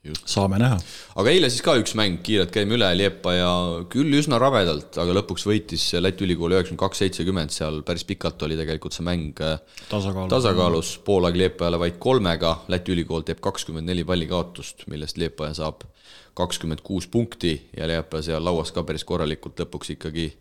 Just. 0.02 0.24
saame 0.34 0.58
näha. 0.58 0.80
aga 1.22 1.30
eile 1.30 1.46
siis 1.54 1.62
ka 1.62 1.76
üks 1.78 1.92
mäng, 1.94 2.24
kiirelt 2.26 2.50
käime 2.54 2.74
üle, 2.74 2.88
Liepa 2.98 3.36
ja 3.36 3.50
küll 3.92 4.16
üsna 4.18 4.40
rabedalt, 4.42 4.98
aga 4.98 5.14
lõpuks 5.20 5.46
võitis 5.46 5.84
Läti 6.02 6.26
ülikool 6.26 6.56
üheksakümmend 6.56 6.82
kaks, 6.82 7.02
seitsekümmend, 7.04 7.54
seal 7.54 7.78
päris 7.86 8.08
pikalt 8.10 8.42
oli 8.48 8.58
tegelikult 8.58 8.98
see 8.98 9.06
mäng 9.06 9.38
äh, 9.46 9.60
tasakaalus, 9.92 10.32
tasakaalus, 10.34 10.96
poolaeg 11.06 11.38
Liepajale 11.44 11.78
vaid 11.84 12.00
kolmega, 12.02 12.56
Läti 12.74 12.96
ülikool 12.96 13.28
teeb 13.28 13.44
kakskümmend 13.46 13.92
neli 13.92 14.02
palli 14.08 14.26
kaotust, 14.32 14.88
millest 14.90 15.22
Liepaja 15.22 15.54
saab 15.62 15.86
kakskümmend 16.34 16.82
kuus 16.82 17.06
punkti 17.06 17.54
ja 17.78 17.86
Liepaja 17.92 18.32
seal 18.32 18.50
lauas 18.50 18.74
ka 18.74 18.82
päris 18.88 19.06
korralikult 19.06 19.62
lõpuks 19.62 19.94
ikkagi 20.00 20.32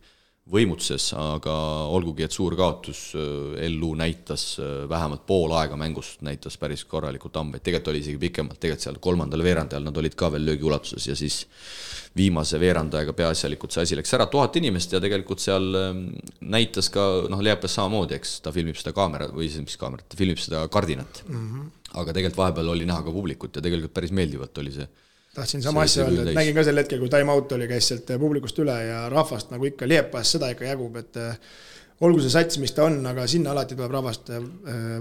võimutses, 0.51 1.13
aga 1.15 1.53
olgugi, 1.95 2.25
et 2.27 2.35
suur 2.35 2.57
kaotus, 2.59 3.13
LU 3.15 3.91
näitas 3.99 4.57
vähemalt 4.91 5.23
pool 5.29 5.53
aega 5.55 5.77
mängust, 5.79 6.25
näitas 6.27 6.57
päris 6.59 6.83
korralikult 6.91 7.37
hambaid, 7.39 7.63
tegelikult 7.63 7.93
oli 7.93 8.03
isegi 8.03 8.19
pikemalt, 8.25 8.59
tegelikult 8.59 8.87
seal 8.87 8.99
kolmandal 9.05 9.45
veerandajal 9.47 9.87
nad 9.87 10.01
olid 10.03 10.17
ka 10.19 10.31
veel 10.35 10.49
löögiulatuses 10.49 11.07
ja 11.07 11.17
siis 11.19 11.45
viimase 12.17 12.59
veerandajaga 12.61 13.15
peaasjalikult 13.15 13.75
see 13.75 13.85
asi 13.87 13.99
läks 13.99 14.15
ära, 14.17 14.27
tuhat 14.31 14.57
inimest 14.59 14.97
ja 14.97 15.01
tegelikult 15.03 15.43
seal 15.43 15.69
ähm, 15.79 16.01
näitas 16.41 16.91
ka 16.91 17.05
noh, 17.31 17.43
Leepes 17.45 17.77
samamoodi, 17.79 18.17
eks, 18.19 18.41
ta 18.43 18.51
filmib 18.55 18.79
seda 18.81 18.95
kaamera 18.97 19.29
või 19.31 19.47
siis 19.47 19.63
mis 19.63 19.79
kaamerat, 19.79 20.09
ta 20.11 20.19
filmib 20.19 20.41
seda 20.43 20.65
kardinat 20.73 21.23
mm. 21.29 21.37
-hmm. 21.37 21.71
aga 22.03 22.17
tegelikult 22.17 22.43
vahepeal 22.43 22.75
oli 22.75 22.89
näha 22.91 23.07
ka 23.07 23.15
publikut 23.15 23.57
ja 23.57 23.63
tegelikult 23.63 23.95
päris 23.95 24.15
meeldivalt 24.17 24.59
oli 24.59 24.75
see 24.81 24.89
tahtsin 25.35 25.63
sama 25.63 25.87
asja 25.87 26.05
öelda, 26.07 26.29
et 26.29 26.39
nägin 26.39 26.57
ka 26.57 26.67
sel 26.67 26.83
hetkel, 26.83 27.01
kui 27.03 27.11
time 27.13 27.33
out 27.33 27.53
oli, 27.57 27.69
käis 27.71 27.91
sealt 27.91 28.15
publikust 28.21 28.59
üle 28.63 28.77
ja 28.87 29.03
rahvast 29.13 29.53
nagu 29.55 29.69
ikka 29.69 29.89
Liepas 29.89 30.37
seda 30.37 30.51
ikka 30.55 30.67
jagub, 30.73 30.97
et 31.01 31.21
olgu 32.01 32.23
see 32.25 32.33
sats, 32.33 32.57
mis 32.63 32.73
ta 32.73 32.87
on, 32.89 32.99
aga 33.07 33.27
sinna 33.29 33.53
alati 33.53 33.77
tuleb 33.77 33.93
rahvast 33.93 34.31
äh, 34.33 34.45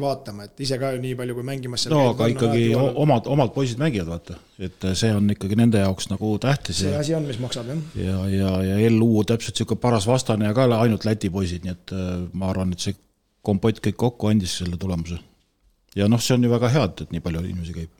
vaatama, 0.01 0.49
et 0.49 0.63
ise 0.65 0.77
ka 0.81 0.91
nii 0.99 1.15
palju 1.19 1.37
kui 1.37 1.47
mängimas. 1.47 1.87
no 1.91 2.01
aga 2.11 2.27
ikkagi 2.33 2.63
omad, 2.75 3.29
omad 3.31 3.53
poisid 3.55 3.79
mängivad, 3.81 4.11
vaata, 4.11 4.39
et 4.59 4.89
see 4.99 5.11
on 5.15 5.29
ikkagi 5.33 5.57
nende 5.59 5.81
jaoks 5.81 6.09
nagu 6.11 6.33
tähtis. 6.43 6.83
see 6.83 6.95
asi 6.95 7.15
on, 7.17 7.25
mis 7.29 7.39
maksab, 7.41 7.71
jah. 7.71 7.85
ja, 8.03 8.17
ja, 8.35 8.55
ja 8.67 8.91
LU 8.91 9.23
täpselt 9.23 9.55
niisugune 9.55 9.81
paras 9.81 10.07
vastane 10.09 10.49
ja 10.49 10.55
ka 10.57 10.67
ainult 10.79 11.07
Läti 11.07 11.31
poisid, 11.33 11.63
nii 11.65 11.77
et 11.77 11.95
ma 12.33 12.51
arvan, 12.51 12.75
et 12.75 12.83
see 12.83 12.97
kompott 13.41 13.79
kõik 13.81 13.97
kokku 13.97 14.29
andis 14.29 14.59
selle 14.61 14.77
tulemuse. 14.77 15.17
ja 15.95 16.11
noh, 16.11 16.21
see 16.21 16.35
on 16.35 16.43
ju 16.45 16.51
väga 16.51 16.75
hea, 16.75 16.83
et, 16.91 17.07
et 17.07 17.15
nii 17.15 17.23
palju 17.23 17.47
inimesi 17.47 17.77
käib 17.79 17.95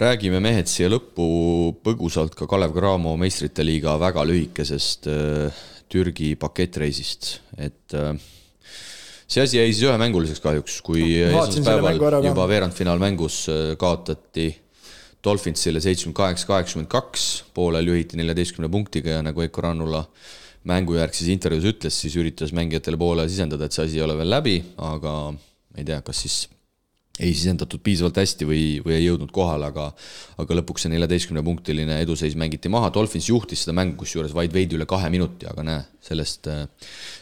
räägime 0.00 0.40
mehed 0.44 0.68
siia 0.70 0.90
lõppu. 0.92 1.26
Põgusalt 1.84 2.36
ka 2.36 2.48
Kalev 2.50 2.74
Cramo 2.76 3.16
meistrite 3.20 3.64
liiga 3.64 3.96
väga 4.00 4.24
lühikesest 4.28 5.08
äh, 5.10 5.64
Türgi 5.92 6.34
pakettreisist, 6.40 7.36
et 7.62 7.94
äh, 7.94 8.14
see 9.26 9.44
asi 9.44 9.60
jäi 9.60 9.68
siis 9.70 9.84
ühemänguliseks 9.86 10.42
kahjuks, 10.42 10.80
kui 10.86 11.04
esmaspäeval 11.28 12.00
juba 12.26 12.48
veerandfinaalmängus 12.50 13.42
äh, 13.52 13.60
kaotati 13.78 14.48
Dolphinsile 15.26 15.80
seitsekümmend 15.82 16.18
kaheksa, 16.18 16.46
kaheksakümmend 16.50 16.90
kaks, 16.90 17.22
poolel 17.54 17.88
juhiti 17.90 18.18
neljateistkümne 18.18 18.70
punktiga 18.70 19.16
ja 19.16 19.22
nagu 19.26 19.42
Veiko 19.42 19.64
Rannula 19.64 20.04
mängujärgses 20.66 21.30
intervjuus 21.30 21.70
ütles, 21.70 21.98
siis 22.02 22.14
üritas 22.18 22.52
mängijatele 22.54 22.98
poole 22.98 23.26
sisendada, 23.30 23.66
et 23.66 23.74
see 23.74 23.86
asi 23.86 23.98
ei 24.00 24.04
ole 24.06 24.18
veel 24.18 24.30
läbi, 24.34 24.56
aga 24.82 25.16
ei 25.78 25.86
tea, 25.86 25.98
kas 26.06 26.26
siis 26.26 26.36
ei 27.20 27.32
sisendatud 27.32 27.80
piisavalt 27.84 28.18
hästi 28.20 28.48
või, 28.48 28.62
või 28.84 28.96
ei 28.98 29.06
jõudnud 29.06 29.30
kohale, 29.32 29.70
aga 29.70 29.86
aga 30.42 30.58
lõpuks 30.58 30.84
see 30.84 30.92
neljateistkümnepunktiline 30.92 32.00
eduseis 32.04 32.36
mängiti 32.36 32.68
maha, 32.72 32.90
Dolphins 32.92 33.30
juhtis 33.30 33.64
seda 33.64 33.72
mängu 33.76 33.96
kusjuures 34.02 34.34
vaid 34.36 34.52
veidi 34.52 34.76
üle 34.76 34.84
kahe 34.88 35.08
minuti, 35.12 35.48
aga 35.48 35.64
näe, 35.64 35.86
sellest, 36.04 36.50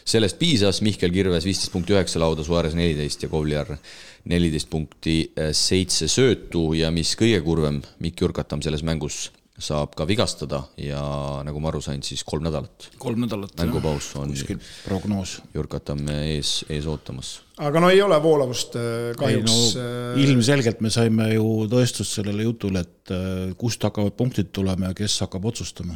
sellest 0.03 0.39
piisas, 0.41 0.81
Mihkel 0.85 1.15
Kirves 1.15 1.47
viisteist 1.47 1.71
punkti 1.73 1.95
üheksa 1.95 2.19
lauda, 2.19 2.43
Suarez 2.43 2.75
neliteist 2.75 3.23
ja 3.23 3.31
Kovliar 3.31 3.71
neliteist 4.31 4.69
punkti 4.69 5.17
seitse 5.55 6.09
söötu. 6.11 6.73
Ja 6.75 6.91
mis 6.91 7.15
kõige 7.19 7.39
kurvem, 7.45 7.81
Mikk 8.03 8.25
Jurkatam 8.25 8.63
selles 8.65 8.83
mängus 8.83 9.29
saab 9.55 9.93
ka 9.95 10.03
vigastada 10.07 10.59
ja 10.79 10.99
nagu 11.47 11.59
ma 11.63 11.69
aru 11.71 11.79
sain, 11.83 12.01
siis 12.03 12.25
kolm 12.27 12.43
nädalat. 12.43 12.89
kolm 12.99 13.21
nädalat. 13.23 13.53
mängupaus 13.59 14.09
on 14.19 14.33
kuskil 14.33 14.59
prognoos. 14.83 15.37
Jürkatamme 15.55 16.17
ees, 16.33 16.65
ees 16.69 16.87
ootamas. 16.91 17.39
aga 17.57 17.79
no 17.79 17.91
ei 17.93 18.01
ole 18.03 18.17
voolavust 18.23 18.75
äh, 18.75 19.13
kahjuks. 19.19 19.53
No, 19.77 19.85
äh, 19.85 20.19
ilmselgelt 20.25 20.83
me 20.83 20.91
saime 20.91 21.29
ju 21.33 21.47
tõestust 21.71 22.19
sellele 22.19 22.49
jutule, 22.49 22.83
et 22.83 23.15
äh, 23.15 23.55
kust 23.59 23.83
hakkavad 23.87 24.17
punktid 24.19 24.51
tulema 24.51 24.91
ja 24.91 24.97
kes 24.97 25.21
hakkab 25.23 25.47
otsustama. 25.53 25.95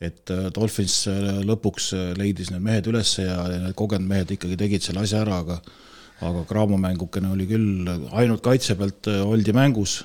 et 0.00 0.30
Dolphins 0.56 1.04
lõpuks 1.44 1.90
leidis 2.16 2.48
need 2.50 2.62
mehed 2.64 2.86
üles 2.88 3.18
ja 3.20 3.42
need 3.52 3.74
kogenud 3.76 4.08
mehed 4.08 4.30
ikkagi 4.32 4.56
tegid 4.56 4.82
selle 4.82 5.02
asja 5.04 5.20
ära, 5.26 5.42
aga 5.44 5.60
aga 6.24 6.44
Graamo 6.48 6.78
mängukene 6.80 7.28
oli 7.32 7.44
küll, 7.48 7.84
ainult 8.16 8.40
kaitse 8.44 8.78
pealt 8.80 9.08
oldi 9.08 9.52
mängus 9.56 10.00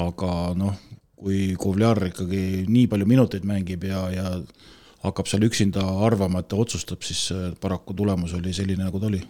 aga 0.00 0.52
noh, 0.56 0.76
kui 1.22 1.40
Kovliar 1.60 2.00
ikkagi 2.10 2.66
nii 2.68 2.86
palju 2.90 3.08
minuteid 3.08 3.46
mängib 3.48 3.86
ja, 3.88 4.04
ja 4.12 4.36
hakkab 5.02 5.28
seal 5.30 5.46
üksinda 5.46 5.82
arvama, 6.06 6.42
et 6.42 6.50
ta 6.50 6.58
otsustab, 6.62 7.02
siis 7.06 7.24
äh, 7.34 7.50
paraku 7.60 7.94
tulemus 7.98 8.34
oli 8.38 8.54
selline, 8.54 8.84
nagu 8.86 9.00
ta 9.02 9.10
oli. 9.10 9.22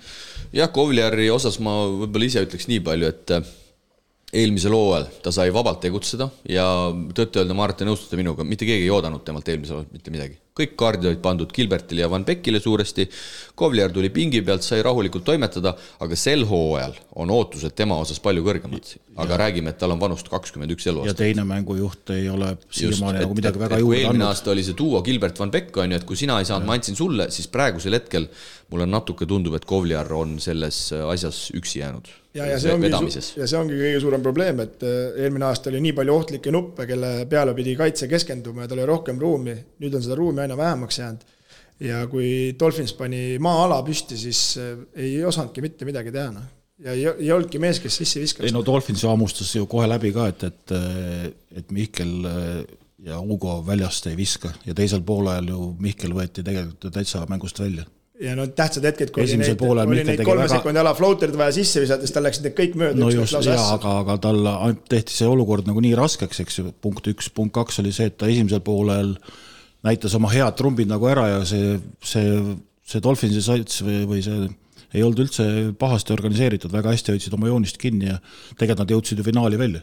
jah, 0.53 0.71
Kovliari 0.73 1.31
osas 1.33 1.59
ma 1.65 1.79
võib-olla 1.89 2.29
ise 2.29 2.45
ütleks 2.45 2.69
nii 2.69 2.83
palju, 2.85 3.13
et 3.13 3.35
äh, 3.39 3.53
eelmisel 4.43 4.77
hooajal 4.77 5.09
ta 5.25 5.33
sai 5.35 5.53
vabalt 5.55 5.83
tegutseda 5.85 6.29
ja 6.49 6.67
tõtt-öelda 7.17 7.57
ma 7.57 7.67
arvan, 7.67 7.77
et 7.77 7.85
te 7.85 7.89
nõustute 7.89 8.21
minuga, 8.21 8.47
mitte 8.49 8.69
keegi 8.69 8.89
ei 8.89 8.95
oodanud 8.95 9.25
temalt 9.27 9.49
eelmisel 9.49 9.81
hooajal 9.81 9.93
mitte 9.97 10.15
midagi 10.15 10.42
kõik 10.59 10.75
kaardid 10.77 11.09
olid 11.09 11.23
pandud 11.25 11.53
Gilbertile 11.55 12.05
ja 12.05 12.11
Van 12.13 12.25
Beckile 12.29 12.61
suuresti. 12.61 13.09
Kovliar 13.57 13.93
tuli 13.93 14.11
pingi 14.13 14.43
pealt, 14.45 14.65
sai 14.67 14.83
rahulikult 14.85 15.25
toimetada, 15.25 15.75
aga 16.05 16.19
sel 16.19 16.45
hooajal 16.49 16.97
on 17.23 17.33
ootused 17.33 17.77
tema 17.77 17.97
osas 18.01 18.21
palju 18.21 18.45
kõrgemad. 18.45 18.97
aga 19.13 19.35
ja. 19.35 19.39
räägime, 19.43 19.69
et 19.69 19.77
tal 19.77 19.93
on 19.93 20.01
vanust 20.01 20.29
kakskümmend 20.33 20.73
üks 20.73 20.87
eluaastat. 20.89 21.13
ja 21.13 21.25
teine 21.27 21.45
mängujuht 21.45 22.11
ei 22.15 22.31
ole 22.33 22.55
siiamaani 22.73 23.21
nagu 23.21 23.35
midagi 23.37 23.61
väga 23.61 23.81
juurde 23.83 23.99
andnud. 23.99 24.07
eelmine 24.09 24.25
aasta 24.25 24.51
oli 24.55 24.65
see 24.65 24.77
duo 24.79 25.03
Gilbert 25.05 25.39
Van 25.39 25.53
Beck 25.53 25.77
on 25.77 25.93
ju, 25.93 25.99
et 26.01 26.07
kui 26.09 26.17
sina 26.17 26.39
ei 26.41 26.49
saanud, 26.49 26.65
ma 26.67 26.79
andsin 26.79 26.97
sulle, 26.97 27.29
siis 27.31 27.51
praegusel 27.53 27.99
hetkel 27.99 28.31
mulle 28.73 28.89
natuke 28.89 29.29
tundub, 29.29 29.55
et 29.59 29.69
Kovliar 29.69 30.09
on 30.17 30.39
selles 30.43 30.79
asjas 30.97 31.45
üksi 31.57 31.81
jäänud. 31.83 32.09
ja, 32.33 32.47
ja 32.49 32.59
see 32.61 32.73
ongi, 32.73 32.89
ja 32.89 33.47
see 33.47 33.59
ongi 33.59 33.77
kõige 33.77 34.01
suurem 34.01 34.23
probleem, 34.25 34.63
et 34.65 34.85
äh, 34.89 35.19
eelmine 35.27 35.45
aasta 35.51 35.69
oli 35.69 35.83
nii 35.85 35.93
palju 35.99 36.15
ohtlikke 36.15 36.55
nuppe, 36.55 36.87
kelle 36.89 37.11
peale 37.29 37.53
pidi 37.59 37.75
kaitse 37.77 38.09
keskenduma 38.09 38.65
ja 38.65 38.71
tal 38.71 38.81
oli 38.81 38.89
rohkem 38.89 39.21
ruumi, 39.21 39.57
nüüd 39.85 39.99
on 39.99 40.05
seda 40.07 40.17
ruumi 40.17 40.41
aina 40.43 40.57
vähemaks 40.57 40.99
jäänud. 40.99 41.31
ja 41.83 42.03
kui 42.07 42.55
Dolphins 42.59 42.93
pani 42.95 43.39
maa-ala 43.43 43.81
püsti, 43.87 44.19
siis 44.19 44.43
äh, 44.61 44.75
ei 44.95 45.25
osanudki 45.25 45.65
mitte 45.65 45.89
midagi 45.89 46.13
teha, 46.15 46.31
noh. 46.35 46.51
ja 46.83 46.93
ei, 46.97 47.07
ei 47.27 47.33
olnudki 47.33 47.59
mees, 47.63 47.81
kes 47.83 47.97
sisse 48.03 48.21
viskas. 48.23 48.47
ei 48.47 48.55
no 48.55 48.65
Dolphins 48.67 49.03
ju 49.03 49.11
hammustas 49.11 49.55
ju 49.57 49.67
kohe 49.71 49.89
läbi 49.91 50.13
ka, 50.15 50.29
et, 50.33 50.45
et, 50.51 50.77
et 51.63 51.75
Mihkel 51.75 52.15
äh, 52.29 52.61
ja 53.03 53.19
Ugo 53.21 53.61
väljast 53.67 54.07
ei 54.11 54.17
viska 54.17 54.53
ja 54.67 54.77
teisel 54.79 55.03
poolajal 55.07 55.51
ju 55.55 55.73
Mihkel 55.83 56.15
võeti 56.15 56.45
tegelikult 56.47 56.93
täitsa 56.95 57.25
mängust 57.31 57.59
välja 57.63 57.87
ja 58.23 58.37
no 58.39 58.47
tähtsad 58.47 58.85
hetked, 58.87 59.11
kui 59.11 59.25
oli 59.25 59.39
neid, 59.41 59.63
oli 59.63 60.05
neid 60.07 60.23
kolme 60.23 60.45
väga... 60.45 60.59
sekundi 60.59 60.81
ala 60.83 60.93
floater'id 60.95 61.39
vaja 61.39 61.55
sisse 61.57 61.83
visata, 61.83 62.07
siis 62.07 62.15
tal 62.15 62.27
läksid 62.27 62.47
need 62.47 62.59
kõik 62.59 62.77
mööda. 62.79 63.01
no 63.01 63.09
just, 63.11 63.39
jaa, 63.47 63.65
aga, 63.75 63.97
aga 64.05 64.19
tal 64.23 64.51
tehti 64.91 65.17
see 65.17 65.31
olukord 65.31 65.67
nagu 65.67 65.83
nii 65.83 65.97
raskeks, 65.99 66.43
eks 66.45 66.61
ju, 66.61 66.75
punkt 66.85 67.09
üks, 67.11 67.33
punkt 67.35 67.55
kaks 67.57 67.81
oli 67.83 67.95
see, 67.95 68.13
et 68.13 68.19
ta 68.21 68.31
esimesel 68.31 68.63
poolel 68.65 69.17
äh, 69.17 69.41
näitas 69.87 70.15
oma 70.19 70.31
head 70.33 70.57
trumbid 70.59 70.91
nagu 70.91 71.09
ära 71.11 71.29
ja 71.29 71.39
see, 71.49 71.77
see, 72.05 72.35
see 72.87 73.03
Dolphinsi 73.05 73.43
sats 73.45 73.83
või, 73.87 74.03
või 74.09 74.25
see 74.25 74.51
ei 74.93 75.05
olnud 75.05 75.25
üldse 75.25 75.47
pahasti 75.81 76.13
organiseeritud, 76.15 76.73
väga 76.73 76.93
hästi 76.93 77.15
hoidsid 77.15 77.35
oma 77.37 77.49
joonist 77.49 77.81
kinni 77.81 78.11
ja 78.11 78.19
tegelikult 78.59 78.85
nad 78.85 78.95
jõudsid 78.95 79.21
ju 79.21 79.27
finaali 79.27 79.59
välja. 79.61 79.81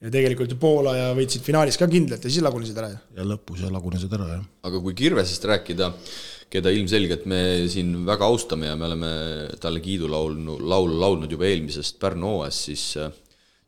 ja 0.00 0.10
tegelikult 0.10 0.50
ju 0.50 0.58
Poola 0.60 0.96
ja 0.96 1.06
võitsid 1.16 1.44
finaalis 1.46 1.78
ka 1.78 1.88
kindlalt 1.90 2.24
ja 2.24 2.32
siis 2.32 2.44
lagunesid 2.44 2.82
ära 2.82 2.90
ju. 2.92 3.00
ja 3.20 3.28
lõpus 3.32 3.62
ja 3.64 3.70
lagunesid 3.72 4.12
ära, 4.18 4.28
jah. 4.36 4.44
aga 4.66 4.82
kui 4.82 4.96
Kirvesest 4.98 5.46
rääkida, 5.52 5.92
keda 6.50 6.72
ilmselgelt 6.74 7.26
me 7.30 7.42
siin 7.70 7.94
väga 8.06 8.26
austame 8.26 8.72
ja 8.72 8.76
me 8.76 8.88
oleme 8.90 9.10
talle 9.62 9.82
kiidulaulu, 9.84 10.58
laulu 10.58 11.00
laulnud 11.00 11.36
juba 11.36 11.46
eelmisest 11.46 12.00
Pärnu 12.02 12.34
hooajast, 12.34 12.66
siis 12.70 12.86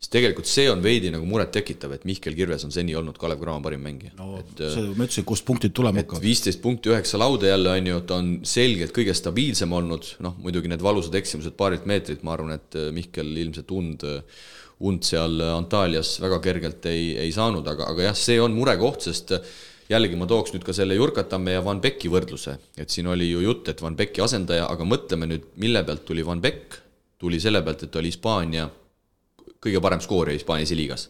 siis 0.02 0.10
tegelikult 0.10 0.48
see 0.50 0.66
on 0.70 0.80
veidi 0.82 1.12
nagu 1.14 1.26
murettekitav, 1.30 1.92
et 1.94 2.06
Mihkel 2.08 2.34
Kirves 2.34 2.64
on 2.66 2.74
seni 2.74 2.94
olnud 2.98 3.18
Kalev 3.20 3.38
Cramo 3.42 3.62
parim 3.62 3.84
mängija. 3.86 4.16
no 4.18 4.40
et, 4.40 4.58
see, 4.58 4.88
ma 4.96 5.06
ütlesin, 5.06 5.26
kust 5.28 5.46
punktid 5.46 5.74
tulema 5.76 6.02
hakkavad. 6.02 6.24
viisteist 6.24 6.62
punkti, 6.64 6.90
üheksa 6.90 7.20
lauda 7.22 7.52
jälle 7.52 7.76
on 7.76 7.90
ju, 7.92 8.00
ta 8.08 8.18
on 8.18 8.32
selgelt 8.48 8.94
kõige 8.96 9.14
stabiilsem 9.14 9.76
olnud, 9.78 10.16
noh 10.26 10.34
muidugi 10.42 10.72
need 10.72 10.82
valusad 10.82 11.14
eksimused 11.20 11.54
paarilt 11.58 11.86
meetrilt, 11.86 12.26
ma 12.26 12.34
arvan, 12.34 12.56
et 12.58 12.78
äh, 12.78 12.90
Mihkel 12.94 13.30
ilmselt 13.44 13.70
und, 13.78 14.02
äh, 14.02 14.42
und 14.82 15.06
seal 15.06 15.38
Antalyas 15.52 16.16
väga 16.22 16.42
kergelt 16.42 16.90
ei, 16.90 17.12
ei 17.22 17.30
saanud, 17.34 17.68
aga, 17.70 17.86
aga 17.94 18.10
jah, 18.10 18.18
see 18.18 18.42
on 18.42 18.58
murekoht, 18.58 19.06
sest 19.06 19.36
äh, 19.38 19.54
jällegi 19.92 20.18
ma 20.18 20.26
tooks 20.26 20.50
nüüd 20.56 20.66
ka 20.66 20.74
selle 20.74 20.98
Jurkatamme 20.98 21.54
ja 21.54 21.62
Van 21.62 21.78
Becki 21.84 22.10
võrdluse, 22.10 22.58
et 22.74 22.90
siin 22.90 23.06
oli 23.12 23.30
ju 23.30 23.46
jutt, 23.46 23.70
et 23.70 23.82
Van 23.84 23.94
Becki 23.94 24.26
asendaja, 24.26 24.66
aga 24.66 24.82
mõtleme 24.82 25.30
nüüd, 25.30 25.50
mille 25.62 25.86
pealt 25.86 26.02
tuli 26.10 26.26
Van 26.26 26.42
Beck, 26.42 26.80
tuli 27.22 27.38
selle 27.38 27.62
pealt, 27.62 27.86
et 27.86 28.02
oli 28.02 28.10
Hispaania 28.10 28.66
kõige 29.62 29.80
parem 29.82 30.02
skoorija 30.02 30.38
Hispaania 30.38 30.66
esiliigas. 30.66 31.08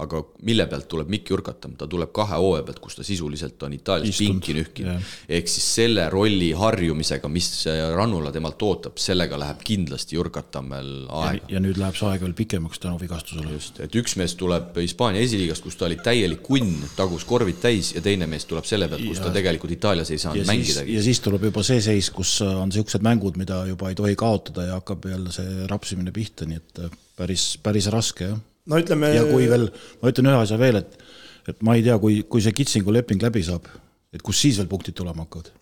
Aga 0.00 0.22
mille 0.46 0.66
pealt 0.70 0.88
tuleb 0.90 1.10
Mikk 1.12 1.32
Jurkatam, 1.32 1.74
ta 1.78 1.88
tuleb 1.90 2.12
kahe 2.16 2.38
hooaja 2.40 2.64
pealt, 2.66 2.80
kus 2.82 2.98
ta 2.98 3.06
sisuliselt 3.06 3.62
on 3.66 3.74
Itaalias 3.76 4.18
pinki 4.20 4.54
nühkinud. 4.56 5.10
ehk 5.28 5.50
siis 5.50 5.66
selle 5.76 6.06
rolli 6.12 6.50
harjumisega, 6.56 7.28
mis 7.32 7.50
Rannula 7.96 8.32
temalt 8.34 8.62
ootab, 8.66 8.98
sellega 9.00 9.38
läheb 9.40 9.62
kindlasti 9.66 10.16
Jurkatamel 10.18 10.92
aega. 11.22 11.50
ja 11.52 11.62
nüüd 11.62 11.80
läheb 11.80 11.98
see 11.98 12.08
aeg 12.10 12.24
veel 12.24 12.36
pikemaks 12.38 12.82
tänu 12.82 13.00
vigastusele. 13.00 13.52
just, 13.58 13.80
et 13.84 14.00
üks 14.00 14.16
mees 14.20 14.36
tuleb 14.40 14.76
Hispaania 14.80 15.22
esiliigast, 15.26 15.66
kus 15.66 15.78
ta 15.80 15.88
oli 15.88 16.00
täielik 16.00 16.42
kunn, 16.46 16.86
tagus 16.96 17.26
korvid 17.28 17.60
täis 17.62 17.94
ja 17.96 18.04
teine 18.04 18.28
mees 18.30 18.48
tuleb 18.50 18.68
selle 18.68 18.88
pealt, 18.88 19.06
kus 19.06 19.22
ta 19.22 19.32
tegelikult 19.34 19.76
Itaalias 19.76 20.12
ei 20.14 20.22
saanud 20.22 20.48
mängidagi. 20.48 20.96
ja 20.96 21.04
siis 21.04 21.22
tuleb 21.24 21.48
juba 21.50 21.64
see 21.66 21.82
seis, 21.84 22.10
kus 22.14 22.38
on 22.46 22.70
niisugused 22.70 23.04
mängud, 23.04 23.38
mida 23.40 23.62
juba 23.68 23.92
ei 23.92 23.98
tohi 23.98 24.16
kaotada 24.18 24.68
ja 24.70 24.80
hakkab 24.80 25.10
jälle 25.10 25.32
see 25.34 25.66
rapsimine 25.70 26.12
pihta, 26.14 26.48
nii 26.48 26.60
et 26.60 26.84
päris, 27.20 27.52
päris 27.62 27.90
raske, 27.92 28.32
jah. 28.32 28.38
No 28.70 28.80
ütleme. 28.80 29.14
ja 29.16 29.24
kui 29.28 29.48
veel, 29.50 29.68
ma 30.00 30.12
ütlen 30.12 30.32
ühe 30.32 30.42
asja 30.44 30.58
veel, 30.60 30.82
et, 30.82 31.08
et 31.50 31.64
ma 31.66 31.76
ei 31.78 31.86
tea, 31.86 31.98
kui, 32.02 32.22
kui 32.30 32.44
see 32.44 32.56
Kitsingu 32.56 32.94
leping 32.94 33.22
läbi 33.22 33.42
saab, 33.46 33.66
et 34.14 34.22
kus 34.26 34.42
siis 34.46 34.60
veel 34.60 34.70
punktid 34.70 34.96
tulema 34.96 35.26
hakkavad? 35.26 35.52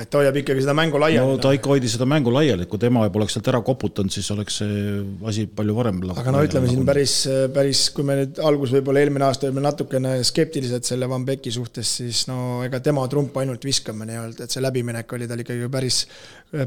et 0.00 0.08
ta 0.08 0.22
hoiab 0.22 0.36
ikkagi 0.40 0.62
seda 0.64 0.72
mängu 0.72 0.96
laiali 1.00 1.20
no 1.20 1.40
ta 1.40 1.50
ikka 1.52 1.68
hoidis 1.68 1.92
seda 1.98 2.06
mängu 2.08 2.32
laiali, 2.32 2.64
kui 2.70 2.80
tema 2.80 3.04
poleks 3.12 3.36
sealt 3.36 3.50
ära 3.52 3.60
koputanud, 3.64 4.12
siis 4.14 4.30
oleks 4.32 4.56
see 4.62 4.94
asi 5.28 5.44
palju 5.58 5.74
varem 5.76 6.00
aga 6.14 6.32
no 6.32 6.40
ütleme 6.46 6.70
siin 6.70 6.86
päris, 6.88 7.16
päris, 7.52 7.82
kui 7.92 8.06
me 8.08 8.16
nüüd 8.22 8.40
algus 8.48 8.72
võib-olla 8.72 9.02
eelmine 9.04 9.28
aasta 9.28 9.50
olime 9.50 9.64
natukene 9.66 10.14
skeptilised 10.24 10.88
selle 10.88 11.08
Van 11.12 11.26
Becki 11.28 11.52
suhtes, 11.52 11.92
siis 12.00 12.24
no 12.30 12.62
ega 12.64 12.80
tema 12.80 13.04
trump 13.12 13.36
ainult 13.42 13.68
viskame 13.68 14.08
nii-öelda, 14.08 14.48
et 14.48 14.56
see 14.56 14.64
läbiminek 14.64 15.12
oli 15.18 15.28
tal 15.28 15.44
ikkagi 15.44 15.68
päris, 15.76 16.02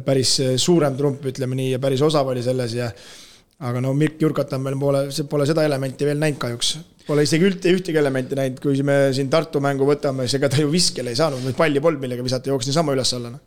päris 0.06 0.38
suurem 0.62 0.98
trump, 1.00 1.26
ütleme 1.34 1.58
nii, 1.58 1.74
ja 1.76 1.82
päris 1.82 2.06
osav 2.06 2.30
oli 2.30 2.46
selles 2.46 2.78
ja 2.78 2.92
aga 3.64 3.82
no 3.84 3.94
Mirk 3.95 4.19
Jurkatan 4.22 4.64
meil 4.64 4.77
pole, 4.80 5.07
pole 5.30 5.48
seda 5.48 5.64
elementi 5.68 6.07
veel 6.07 6.19
näinud 6.22 6.41
kahjuks. 6.41 6.76
Pole 7.06 7.23
isegi 7.23 7.45
üldse 7.48 7.72
ühtegi 7.72 7.99
elementi 8.02 8.38
näinud, 8.38 8.61
kui 8.64 8.80
me 8.84 9.14
siin 9.15 9.30
Tartu 9.32 9.61
mängu 9.61 9.86
võtame, 9.88 10.26
siis 10.26 10.40
ega 10.40 10.49
ta 10.52 10.61
ju 10.64 10.72
viskele 10.72 11.14
ei 11.14 11.19
saanud, 11.19 11.45
palli 11.57 11.84
polnud, 11.84 12.02
millega 12.02 12.26
visata, 12.26 12.49
jooksis 12.49 12.73
niisama 12.73 12.95
üles-alla. 12.98 13.36
Noh. 13.36 13.44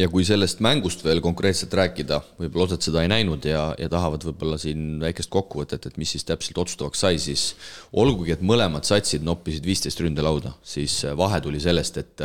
ja 0.00 0.06
kui 0.08 0.24
sellest 0.24 0.62
mängust 0.64 1.04
veel 1.04 1.20
konkreetselt 1.20 1.74
rääkida, 1.76 2.22
võib-olla 2.40 2.64
osad 2.70 2.86
seda 2.86 3.02
ei 3.04 3.10
näinud 3.12 3.44
ja, 3.44 3.66
ja 3.76 3.90
tahavad 3.92 4.24
võib-olla 4.24 4.56
siin 4.58 4.96
väikest 5.02 5.28
kokkuvõtet, 5.34 5.90
et 5.90 6.00
mis 6.00 6.14
siis 6.16 6.24
täpselt 6.24 6.62
otsustavaks 6.64 7.04
sai, 7.04 7.20
siis 7.20 7.50
olgugi, 7.92 8.32
et 8.32 8.40
mõlemad 8.40 8.88
satsid 8.88 9.20
noppisid 9.28 9.68
viisteist 9.68 10.00
ründelauda, 10.00 10.54
siis 10.64 10.96
vahe 11.20 11.42
tuli 11.44 11.60
sellest, 11.60 12.00
et 12.00 12.24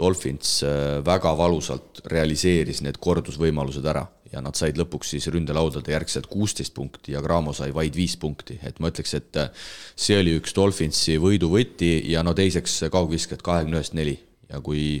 Dolphins 0.00 0.62
väga 1.04 1.36
valusalt 1.36 2.00
realiseeris 2.08 2.80
need 2.88 2.96
kordusvõimalused 3.04 3.92
ära 3.92 4.06
ja 4.32 4.40
nad 4.44 4.56
said 4.58 4.78
lõpuks 4.80 5.12
siis 5.14 5.28
ründelaudade 5.32 5.92
järgselt 5.92 6.26
kuusteist 6.30 6.74
punkti 6.74 7.12
ja 7.16 7.22
Cramo 7.24 7.52
sai 7.56 7.72
vaid 7.74 7.96
viis 7.96 8.16
punkti, 8.16 8.58
et 8.64 8.80
ma 8.80 8.90
ütleks, 8.92 9.14
et 9.18 9.40
äh, 9.40 9.50
see 9.96 10.18
oli 10.20 10.36
üks 10.40 10.56
Dolphinsi 10.56 11.18
võiduvõti 11.22 11.94
ja 12.12 12.24
no 12.24 12.34
teiseks 12.36 12.82
kaugvisked 12.92 13.44
kahekümne 13.44 13.80
ühest 13.80 13.96
neli. 13.98 14.18
Ja 14.52 14.60
kui 14.60 15.00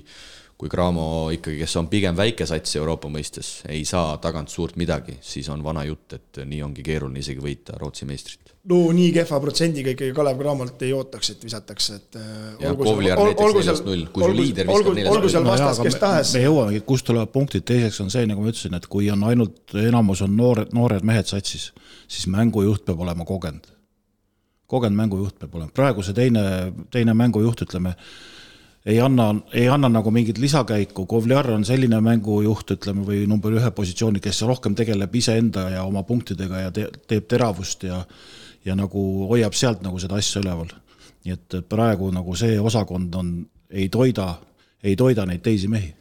kui 0.62 0.70
Cramo 0.70 1.04
ikkagi, 1.34 1.56
kes 1.58 1.72
on 1.80 1.88
pigem 1.90 2.14
väike 2.14 2.46
sats 2.46 2.76
Euroopa 2.78 3.08
mõistes, 3.10 3.48
ei 3.66 3.80
saa 3.88 4.12
tagant 4.22 4.52
suurt 4.52 4.76
midagi, 4.78 5.16
siis 5.18 5.48
on 5.50 5.64
vana 5.64 5.82
jutt, 5.88 6.14
et 6.14 6.38
nii 6.46 6.60
ongi 6.62 6.84
keeruline 6.86 7.18
isegi 7.18 7.42
võita 7.42 7.74
Rootsi 7.80 8.06
meistrit. 8.06 8.52
no 8.70 8.78
nii 8.94 9.08
kehva 9.16 9.40
protsendiga 9.42 9.90
ikkagi 9.90 10.14
Kalev 10.14 10.38
Cramolt 10.38 10.84
ei 10.86 10.92
ootaks, 10.94 11.32
et 11.34 11.42
visatakse, 11.48 11.98
et 11.98 12.18
äh, 12.20 12.62
ja 12.62 12.76
kui 12.78 12.86
su 12.86 12.94
liider 13.02 13.26
viskab 13.26 13.56
neljast 13.58 13.88
null. 13.88 15.16
olgu 15.16 15.34
seal 15.34 15.48
vastas 15.50 15.82
kes 15.82 15.98
tahes. 16.04 16.34
me 16.38 16.46
jõuamegi, 16.46 16.86
kust 16.92 17.10
tulevad 17.10 17.34
punktid, 17.34 17.66
teiseks 17.66 17.98
on 18.06 18.14
see, 18.14 18.28
nagu 18.30 18.44
ma 18.44 18.54
ütlesin, 18.54 18.78
et 18.78 18.86
kui 18.86 19.10
on 19.10 19.26
ainult, 19.32 19.64
enamus 19.82 20.22
on 20.22 20.36
noored, 20.38 20.70
noored 20.78 21.02
mehed 21.02 21.26
satsis, 21.26 21.72
siis 22.06 22.30
mängujuht 22.30 22.86
peab 22.86 23.02
olema 23.02 23.26
kogenud. 23.26 23.66
kogenud 24.70 25.02
mängujuht 25.02 25.42
peab 25.42 25.58
olema, 25.58 25.74
praegu 25.74 26.06
see 26.06 26.14
teine, 26.14 26.44
teine 26.94 27.18
mängujuht, 27.18 27.66
ütleme 27.66 27.98
ei 28.86 29.00
anna, 29.00 29.28
ei 29.54 29.68
anna 29.68 29.88
nagu 29.88 30.10
mingit 30.10 30.38
lisakäiku, 30.38 31.06
Kovliar 31.06 31.50
on 31.50 31.64
selline 31.64 32.00
mängujuht, 32.02 32.74
ütleme, 32.76 33.04
või 33.06 33.24
number 33.30 33.54
ühe 33.54 33.70
positsiooni, 33.70 34.20
kes 34.20 34.42
rohkem 34.48 34.74
tegeleb 34.78 35.14
iseenda 35.14 35.68
ja 35.70 35.84
oma 35.86 36.02
punktidega 36.08 36.66
ja 36.66 36.72
te, 36.74 36.88
teeb 37.08 37.28
teravust 37.30 37.88
ja 37.88 38.04
ja 38.64 38.76
nagu 38.78 39.00
hoiab 39.26 39.56
sealt 39.58 39.80
nagu 39.82 39.98
seda 39.98 40.20
asja 40.20 40.38
üleval. 40.38 40.68
nii 41.22 41.34
et 41.34 41.56
praegu 41.70 42.10
nagu 42.14 42.34
see 42.34 42.58
osakond 42.60 43.14
on, 43.14 43.34
ei 43.70 43.88
toida, 43.88 44.36
ei 44.82 44.96
toida 44.96 45.26
neid 45.26 45.42
teisi 45.42 45.68
mehi 45.70 45.92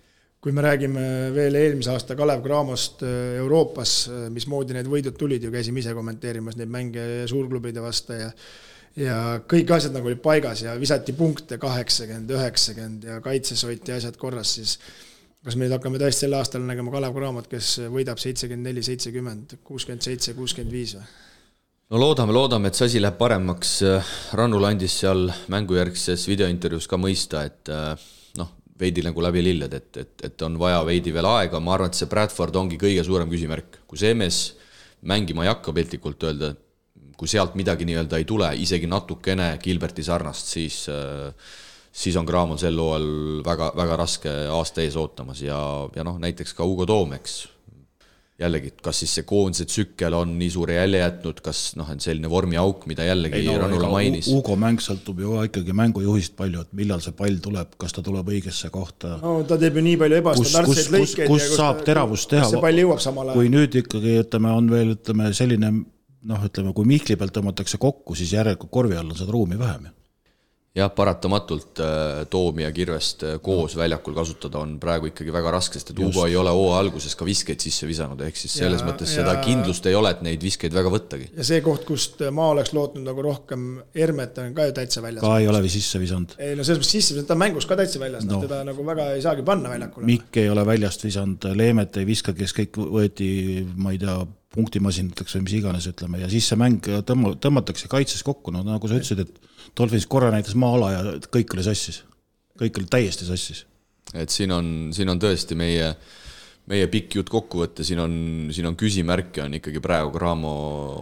kui 0.41 0.51
me 0.51 0.63
räägime 0.65 1.03
veel 1.35 1.55
eelmise 1.55 1.91
aasta 1.93 2.15
Kalev 2.17 2.41
Cramost 2.41 3.03
äh, 3.05 3.37
Euroopas, 3.37 3.91
äh, 4.09 4.23
mismoodi 4.33 4.73
need 4.73 4.89
võidud 4.89 5.13
tulid 5.17 5.43
ju, 5.45 5.51
käisime 5.53 5.83
ise 5.83 5.93
kommenteerimas 5.93 6.57
neid 6.57 6.71
mänge 6.73 7.03
suurklubide 7.29 7.83
vastu 7.83 8.17
ja 8.17 8.31
ja 8.99 9.39
kõik 9.49 9.71
asjad 9.75 9.95
nagu 9.95 10.09
olid 10.09 10.21
paigas 10.23 10.65
ja 10.65 10.75
visati 10.79 11.15
punkte 11.15 11.57
kaheksakümmend, 11.61 12.33
üheksakümmend 12.35 13.07
ja 13.07 13.21
kaitses 13.23 13.63
hoiti 13.67 13.95
asjad 13.95 14.17
korras, 14.19 14.55
siis 14.57 14.77
kas 15.45 15.55
me 15.55 15.65
nüüd 15.65 15.75
hakkame 15.77 16.01
tõesti 16.01 16.27
sel 16.27 16.37
aastal 16.37 16.65
nägema 16.65 16.93
Kalev 16.93 17.15
Cramot, 17.15 17.49
kes 17.51 17.73
võidab 17.93 18.21
seitsekümmend 18.21 18.69
neli, 18.69 18.83
seitsekümmend, 18.85 19.57
kuuskümmend 19.65 20.05
seitse, 20.05 20.35
kuuskümmend 20.37 20.75
viis 20.75 20.95
või? 20.97 21.05
no 21.91 21.99
loodame, 21.99 22.35
loodame, 22.35 22.71
et 22.71 22.79
see 22.79 22.87
asi 22.87 23.01
läheb 23.03 23.17
paremaks. 23.19 23.73
Rannul 24.37 24.67
andis 24.69 24.95
seal 25.01 25.27
mängujärgses 25.51 26.23
videointervjuus 26.29 26.87
ka 26.87 26.99
mõista, 26.99 27.43
et 27.49 27.71
noh, 28.39 28.53
veidi 28.79 29.03
nagu 29.05 29.23
läbi 29.23 29.43
lilled, 29.43 29.73
et, 29.75 29.91
et, 29.99 30.13
et 30.29 30.47
on 30.47 30.55
vaja 30.61 30.79
veidi 30.87 31.13
veel 31.15 31.27
aega, 31.27 31.59
ma 31.59 31.75
arvan, 31.75 31.91
et 31.91 31.99
see 31.99 32.09
Bradford 32.11 32.55
ongi 32.61 32.79
kõige 32.81 33.03
suurem 33.07 33.31
küsimärk. 33.31 33.81
kui 33.87 33.99
see 33.99 34.13
mees 34.15 34.41
mängima 35.01 35.43
ei 35.43 35.51
hakka 35.51 35.73
piltlikult 35.75 36.23
öelda, 36.29 36.53
kui 37.21 37.29
sealt 37.29 37.53
midagi 37.53 37.85
nii-öelda 37.85 38.17
ei 38.17 38.25
tule, 38.25 38.47
isegi 38.57 38.89
natukene 38.89 39.53
Gilberti 39.61 40.01
sarnast, 40.03 40.49
siis 40.49 40.87
siis 41.91 42.15
on 42.17 42.25
Graamon 42.25 42.57
sel 42.57 42.79
hooajal 42.79 43.43
väga, 43.45 43.71
väga 43.77 43.97
raske 43.99 44.35
aasta 44.49 44.81
ees 44.81 44.95
ootamas 44.97 45.43
ja, 45.43 45.59
ja 45.95 46.05
noh, 46.07 46.17
näiteks 46.23 46.55
ka 46.57 46.65
Ugo 46.65 46.87
Toom, 46.89 47.13
eks, 47.17 47.35
jällegi, 48.41 48.71
kas 48.81 49.03
siis 49.03 49.13
see 49.19 49.25
koondise 49.27 49.67
tsükkel 49.69 50.15
on 50.17 50.33
nii 50.39 50.49
suure 50.53 50.79
jälje 50.79 51.03
jätnud, 51.03 51.43
kas 51.45 51.61
noh, 51.77 51.89
et 51.93 52.01
selline 52.01 52.31
vormiauk, 52.31 52.87
mida 52.89 53.05
jällegi 53.05 53.43
no, 53.45 53.59
Rannula 53.61 53.91
mainis. 53.91 54.31
Ugo 54.33 54.55
mäng 54.59 54.81
sõltub 54.81 55.21
ju 55.21 55.37
ikkagi 55.45 55.75
mängujuhist 55.77 56.33
palju, 56.39 56.65
et 56.65 56.73
millal 56.77 57.03
see 57.05 57.13
pall 57.17 57.37
tuleb, 57.43 57.77
kas 57.81 57.93
ta 57.97 58.03
tuleb 58.05 58.33
õigesse 58.33 58.71
kohta. 58.73 59.17
no 59.21 59.37
ta 59.47 59.59
teeb 59.61 59.77
ju 59.77 59.85
nii 59.91 60.01
palju 60.01 60.21
ebastandardseid 60.23 60.93
lõikeid. 60.95 61.27
kus, 61.27 61.45
kus, 61.45 61.47
kus 61.51 61.57
saab 61.59 61.85
teravust 61.87 62.31
teha. 62.33 62.49
kui 63.35 63.51
nüüd 63.53 63.81
ikkagi 63.83 64.21
ütleme, 64.23 64.55
on 64.57 64.71
veel 64.73 64.95
ütleme 64.95 65.33
selline 65.37 65.75
noh, 66.29 66.45
ütleme, 66.45 66.75
kui 66.77 66.87
Mihkli 66.89 67.17
pealt 67.17 67.33
tõmmatakse 67.37 67.79
kokku, 67.81 68.15
siis 68.17 68.33
järelikult 68.35 68.71
korvi 68.71 68.97
all 68.97 69.09
on 69.09 69.17
seda 69.17 69.33
ruumi 69.33 69.59
vähem 69.59 69.89
ju 69.89 69.97
jah, 70.75 70.91
paratamatult 70.95 71.79
äh, 71.83 72.21
Toomi 72.31 72.63
ja 72.63 72.71
Kirvest 72.71 73.25
äh, 73.27 73.35
koos 73.43 73.75
väljakul 73.77 74.15
kasutada 74.15 74.61
on 74.63 74.77
praegu 74.79 75.09
ikkagi 75.09 75.33
väga 75.33 75.51
raske, 75.51 75.79
sest 75.79 75.91
et 75.91 75.99
Ugo 75.99 76.23
ei 76.27 76.37
ole 76.39 76.53
hooaja 76.55 76.79
alguses 76.85 77.15
ka 77.19 77.27
viskeid 77.27 77.59
sisse 77.63 77.87
visanud, 77.89 78.21
ehk 78.23 78.39
siis 78.39 78.55
selles 78.61 78.83
ja, 78.83 78.87
mõttes 78.87 79.11
ja, 79.11 79.19
seda 79.19 79.35
kindlust 79.43 79.89
ei 79.91 79.97
ole, 79.99 80.13
et 80.15 80.23
neid 80.25 80.43
viskeid 80.43 80.75
väga 80.75 80.93
võttagi. 80.93 81.27
ja 81.35 81.47
see 81.47 81.59
koht, 81.65 81.83
kust 81.87 82.23
ma 82.31 82.47
oleks 82.55 82.71
lootnud 82.77 83.03
nagu 83.07 83.25
rohkem, 83.25 83.67
Hermet 83.95 84.39
on 84.43 84.55
ka 84.55 84.69
ju 84.69 84.77
täitsa 84.79 85.03
väljas. 85.03 85.25
ka 85.25 85.35
ei 85.41 85.51
ole 85.51 85.63
sisse 85.71 85.99
visanud. 85.99 86.37
ei 86.39 86.55
no 86.55 86.63
selles 86.63 86.83
mõttes 86.83 86.95
sisse 86.95 87.15
visanud, 87.17 87.27
ta 87.27 87.35
on 87.35 87.43
mängus 87.43 87.67
ka 87.67 87.79
täitsa 87.79 87.99
väljas 88.01 88.27
no., 88.29 88.39
teda 88.45 88.63
nagu 88.67 88.87
väga 88.87 89.11
ei 89.17 89.25
saagi 89.25 89.43
panna 89.47 89.73
väljakule. 89.75 90.07
Mikk 90.07 90.39
ei 90.39 90.51
ole 90.53 90.63
väljast 90.67 91.03
visanud, 91.03 91.51
Leemet 91.57 91.99
ei 91.99 92.07
viska, 92.07 92.35
kes 92.37 92.55
kõik 92.55 92.79
võeti, 92.79 93.27
ma 93.75 93.91
ei 93.91 93.99
tea, 93.99 94.21
punktimasinateks 94.51 95.37
või 95.37 95.45
mis 95.45 95.57
iganes, 95.61 95.87
ütleme, 95.87 96.19
ja 96.19 96.29
siis 96.31 96.49
see 96.51 96.59
mäng 96.59 96.87
tõmba, 97.07 97.35
tõmmatakse 97.39 97.87
kaitses 97.91 98.23
kokku, 98.27 98.51
no 98.51 98.65
nagu 98.67 98.89
sa 98.89 98.97
ütlesid, 98.99 99.23
et 99.23 99.75
Dolphins 99.77 100.07
korra 100.11 100.31
näitas 100.33 100.57
maa-ala 100.59 100.89
ja 100.91 101.03
kõik 101.31 101.55
oli 101.55 101.63
sassis. 101.63 102.03
kõik 102.59 102.77
oli 102.77 102.89
täiesti 102.91 103.25
sassis. 103.25 103.65
et 104.13 104.29
siin 104.29 104.51
on, 104.51 104.91
siin 104.93 105.09
on 105.09 105.19
tõesti 105.19 105.55
meie 105.55 105.87
äh, 105.87 106.20
meie 106.69 106.87
pikk 106.91 107.17
jutt 107.17 107.31
kokku 107.31 107.63
võtta, 107.63 107.83
siin 107.85 107.99
on, 108.03 108.13
siin 108.53 108.67
on 108.69 108.75
küsimärke 108.79 109.41
on 109.43 109.57
ikkagi 109.57 109.81
praegu 109.83 110.11
Cramo 110.13 110.51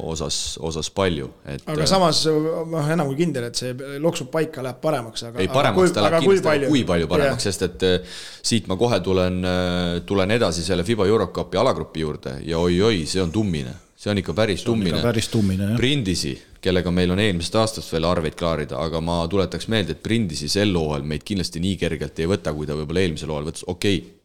osas, 0.09 0.57
osas 0.65 0.87
palju, 0.95 1.27
et. 1.51 1.65
aga 1.69 1.87
samas 1.89 2.23
noh, 2.29 2.87
enam 2.95 3.11
kui 3.11 3.19
kindel, 3.19 3.49
et 3.49 3.59
see 3.59 3.75
loksub 4.01 4.31
paika, 4.33 4.63
läheb 4.65 4.79
paremaks, 4.81 5.25
aga. 5.29 5.43
ei, 5.43 5.51
paremaks 5.51 5.93
ta 5.95 6.05
läheb 6.05 6.23
kindlasti, 6.23 6.47
aga 6.47 6.71
kui 6.71 6.85
palju 6.87 7.11
paremaks 7.11 7.49
sest 7.49 7.67
et 7.67 7.87
eh, 7.89 8.23
siit 8.51 8.69
ma 8.71 8.79
kohe 8.79 9.01
tulen, 9.05 9.41
eh, 9.43 9.93
tulen 10.07 10.37
edasi 10.37 10.63
selle 10.65 10.87
Fiba 10.87 11.07
Eurocupi 11.09 11.59
alagrupi 11.59 12.05
juurde 12.05 12.39
ja 12.47 12.61
oi-oi, 12.61 13.03
see 13.09 13.21
on 13.23 13.33
tummine 13.35 13.75
see 13.99 14.13
on 14.13 14.21
ikka 14.21 14.31
päris 14.31 14.63
tummine. 14.63 15.01
päris 15.03 15.27
tummine, 15.27 15.73
jah. 15.73 15.75
Brindisi, 15.75 16.31
kellega 16.63 16.91
meil 16.91 17.11
on 17.11 17.19
eelmisest 17.19 17.57
aastast 17.59 17.91
veel 17.91 18.07
arveid 18.07 18.37
klaarida, 18.39 18.79
aga 18.79 19.01
ma 19.03 19.19
tuletaks 19.27 19.67
meelde, 19.67 19.97
et 19.97 20.03
Brindisi 20.05 20.47
sel 20.47 20.71
hooajal 20.71 21.03
meid 21.03 21.25
kindlasti 21.27 21.59
nii 21.59 21.75
kergelt 21.81 22.23
ei 22.23 22.29
võta, 22.31 22.55
kui 22.55 22.69
ta 22.69 22.79
võib-olla 22.79 23.03
eelmisel 23.03 23.33
hooajal 23.33 23.51
võttis, 23.51 23.67
okei 23.67 23.99
okay 23.99 24.18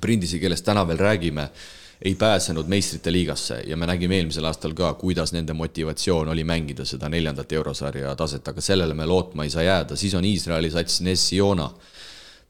Prindisi, 0.00 0.40
kellest 0.40 0.64
täna 0.64 0.86
veel 0.88 0.98
räägime, 0.98 1.48
ei 2.04 2.14
pääsenud 2.14 2.66
meistrite 2.66 3.12
liigasse 3.12 3.62
ja 3.66 3.76
me 3.76 3.86
nägime 3.86 4.16
eelmisel 4.16 4.44
aastal 4.44 4.74
ka, 4.74 4.92
kuidas 4.98 5.32
nende 5.32 5.54
motivatsioon 5.54 6.28
oli 6.28 6.44
mängida 6.44 6.84
seda 6.84 7.08
neljandat 7.08 7.52
eurosarja 7.52 8.16
taset, 8.18 8.48
aga 8.48 8.60
sellele 8.60 8.94
me 8.94 9.06
lootma 9.06 9.46
ei 9.46 9.50
saa 9.50 9.62
jääda, 9.62 9.96
siis 9.96 10.14
on 10.18 10.24
Iisraeli 10.24 10.70
sats 10.70 11.00
Nessiona. 11.00 11.70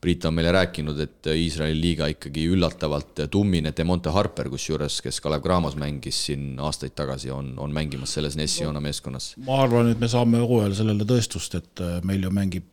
Priit 0.02 0.24
on 0.26 0.34
meile 0.34 0.50
rääkinud, 0.52 0.98
et 0.98 1.26
Iisraeli 1.30 1.76
liiga 1.80 2.08
ikkagi 2.10 2.48
üllatavalt 2.50 3.20
tummine, 3.30 3.70
Demonte 3.76 4.10
Harper 4.10 4.48
kusjuures, 4.50 4.96
kes 5.04 5.20
Kalev 5.22 5.44
Cramos 5.44 5.76
mängis 5.78 6.24
siin 6.26 6.56
aastaid 6.58 6.96
tagasi, 6.98 7.30
on, 7.30 7.52
on 7.56 7.70
mängimas 7.70 8.16
selles 8.18 8.34
Nessiona 8.36 8.80
meeskonnas. 8.80 9.34
ma 9.46 9.62
arvan, 9.62 9.92
et 9.92 10.00
me 10.00 10.08
saame 10.08 10.42
hooajal 10.42 10.74
sellele 10.80 11.06
tõestust, 11.06 11.54
et 11.60 11.86
meil 12.02 12.24
ju 12.24 12.34
mängib 12.34 12.66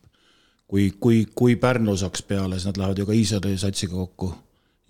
kui, 0.66 0.90
kui, 0.98 1.26
kui 1.34 1.56
Pärnu 1.56 1.94
saaks 1.96 2.22
peale, 2.22 2.58
siis 2.58 2.72
nad 2.72 2.80
lähevad 2.80 2.98
ju 2.98 3.06
ka 3.06 3.14
Iisraeli 3.20 3.58
satsiga 3.58 3.94
kokku 3.94 4.32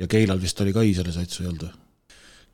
ja 0.00 0.10
Keilal 0.10 0.40
vist 0.42 0.60
oli 0.64 0.74
ka 0.74 0.84
Iisraeli 0.86 1.14
sats, 1.14 1.40
ei 1.42 1.50
olnud 1.50 1.68
või? 1.68 1.76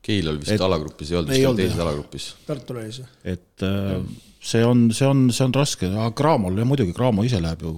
Keilal 0.07 0.37
vist 0.39 0.53
et, 0.53 0.61
alagrupis 0.63 1.11
ei 1.11 1.19
olnud, 1.19 1.33
vist 1.33 1.49
oli 1.49 1.63
teises 1.63 1.83
alagrupis. 1.83 2.27
Tartul 2.47 2.81
oli 2.83 2.93
see. 2.95 3.07
et 3.27 3.65
äh, 3.65 3.97
see 4.39 4.65
on, 4.65 4.87
see 4.95 5.07
on, 5.07 5.27
see 5.33 5.47
on 5.47 5.55
raske, 5.55 5.89
aga 5.89 6.11
Cramol 6.17 6.59
ja 6.59 6.67
muidugi, 6.67 6.95
Cramo 6.95 7.25
ise 7.27 7.41
läheb 7.43 7.65
ju, 7.65 7.73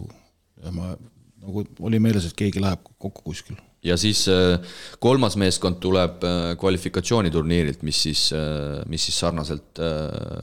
ma 0.76 0.94
nagu 1.40 1.66
oli 1.88 2.00
meeles, 2.04 2.28
et 2.28 2.38
keegi 2.38 2.62
läheb 2.62 2.84
kokku 3.00 3.24
kuskil. 3.32 3.58
ja 3.84 3.96
siis 3.98 4.26
äh, 4.28 4.60
kolmas 5.00 5.38
meeskond 5.40 5.80
tuleb 5.80 6.24
äh, 6.28 6.42
kvalifikatsiooniturniirilt, 6.60 7.84
mis 7.88 8.02
siis, 8.04 8.26
äh, 8.36 8.84
mis 8.92 9.08
siis 9.08 9.20
sarnaselt 9.24 9.80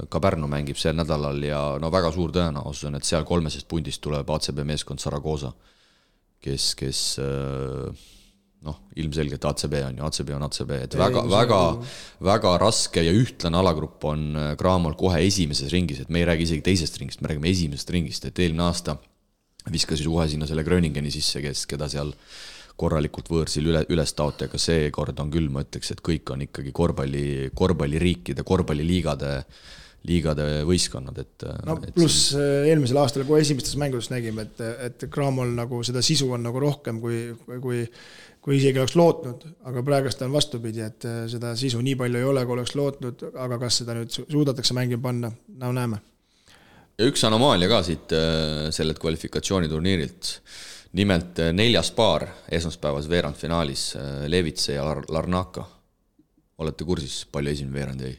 ka 0.09 0.21
Pärnu 0.21 0.49
mängib 0.49 0.81
sel 0.81 0.97
nädalal 0.97 1.43
ja 1.45 1.61
no 1.83 1.93
väga 1.93 2.13
suur 2.15 2.33
tõenäosus 2.33 2.89
on, 2.89 2.97
et 2.97 3.05
seal 3.05 3.29
kolmesest 3.29 3.69
pundist 3.69 4.01
tuleb 4.05 4.31
ACB 4.31 4.65
meeskond 4.65 5.03
Saragosa, 5.03 5.53
kes, 6.41 6.73
kes 6.79 7.03
noh, 8.67 8.79
ilmselgelt 8.99 9.45
ACB 9.47 9.77
on 9.87 10.01
ju, 10.01 10.07
ACB 10.09 10.33
on 10.37 10.47
ACB, 10.47 10.73
et 10.87 10.97
väga, 10.99 11.23
väga, 11.31 11.61
väga 12.25 12.55
raske 12.63 13.05
ja 13.05 13.13
ühtlane 13.15 13.61
alagrupp 13.61 14.07
on 14.09 14.25
Cramol 14.59 14.97
kohe 14.99 15.21
esimeses 15.27 15.71
ringis, 15.75 16.01
et 16.03 16.11
me 16.11 16.23
ei 16.23 16.29
räägi 16.31 16.49
isegi 16.49 16.65
teisest 16.71 16.99
ringist, 17.03 17.23
me 17.23 17.31
räägime 17.31 17.53
esimesest 17.53 17.93
ringist, 17.95 18.27
et 18.27 18.43
eelmine 18.43 18.67
aasta 18.67 18.97
viskas 19.73 20.03
ju 20.03 20.15
kohe 20.15 20.29
sinna 20.31 20.49
selle 20.49 20.65
Gröningeni 20.67 21.13
sisse, 21.15 21.43
kes, 21.45 21.67
keda 21.71 21.89
seal 21.91 22.13
korralikult 22.77 23.31
võõrsil 23.33 23.71
üle, 23.71 23.83
üles 23.93 24.13
taoti, 24.17 24.51
aga 24.51 24.61
seekord 24.61 25.19
on 25.23 25.33
küll, 25.33 25.49
ma 25.53 25.65
ütleks, 25.65 25.95
et 25.95 26.03
kõik 26.05 26.35
on 26.35 26.45
ikkagi 26.45 26.75
korvpalli, 26.77 27.27
korvpalliriikide, 27.57 28.45
korvpalliliigade 28.47 29.33
liigade 30.07 30.45
võistkonnad, 30.69 31.17
et. 31.19 31.45
no 31.67 31.75
pluss 31.81 32.29
see... 32.35 32.51
eelmisel 32.71 33.01
aastal, 33.01 33.25
kui 33.27 33.41
esimestes 33.43 33.75
mängudes 33.81 34.07
nägime, 34.13 34.45
et, 34.47 34.61
et 34.87 35.07
Cramol 35.11 35.51
nagu 35.57 35.81
seda 35.87 36.03
sisu 36.05 36.29
on 36.37 36.45
nagu 36.47 36.61
rohkem, 36.63 37.01
kui, 37.03 37.33
kui 37.47 37.59
kui 37.65 37.81
isegi 38.55 38.79
oleks 38.79 38.95
lootnud, 38.95 39.43
aga 39.67 39.83
praegust 39.83 40.23
on 40.23 40.35
vastupidi, 40.35 40.85
et 40.87 41.07
seda 41.33 41.55
sisu 41.59 41.81
nii 41.83 41.97
palju 41.99 42.21
ei 42.21 42.29
ole, 42.31 42.45
kui 42.47 42.55
oleks 42.55 42.77
lootnud, 42.79 43.25
aga 43.43 43.59
kas 43.65 43.81
seda 43.83 43.97
nüüd 43.99 44.13
suudetakse 44.15 44.77
mängima 44.77 45.03
panna, 45.09 45.33
no 45.59 45.73
näeme. 45.75 45.99
ja 46.99 47.11
üks 47.11 47.27
anomaalia 47.27 47.69
ka 47.69 47.83
siit 47.87 48.15
sellelt 48.77 49.03
kvalifikatsiooniturniirilt 49.03 50.31
nimelt 50.97 51.41
äh, 51.43 51.53
neljas 51.53 51.91
paar 51.97 52.27
esmaspäevas 52.53 53.09
veerandfinaalis, 53.11 53.89
äh, 53.97 54.27
Levitse 54.31 54.77
ja 54.77 54.85
Lar-, 54.85 55.05
Larnaka. 55.09 55.67
olete 56.59 56.85
kursis, 56.89 57.27
palju 57.29 57.53
esimene 57.53 57.77
veerand 57.77 58.01
jäi 58.01 58.15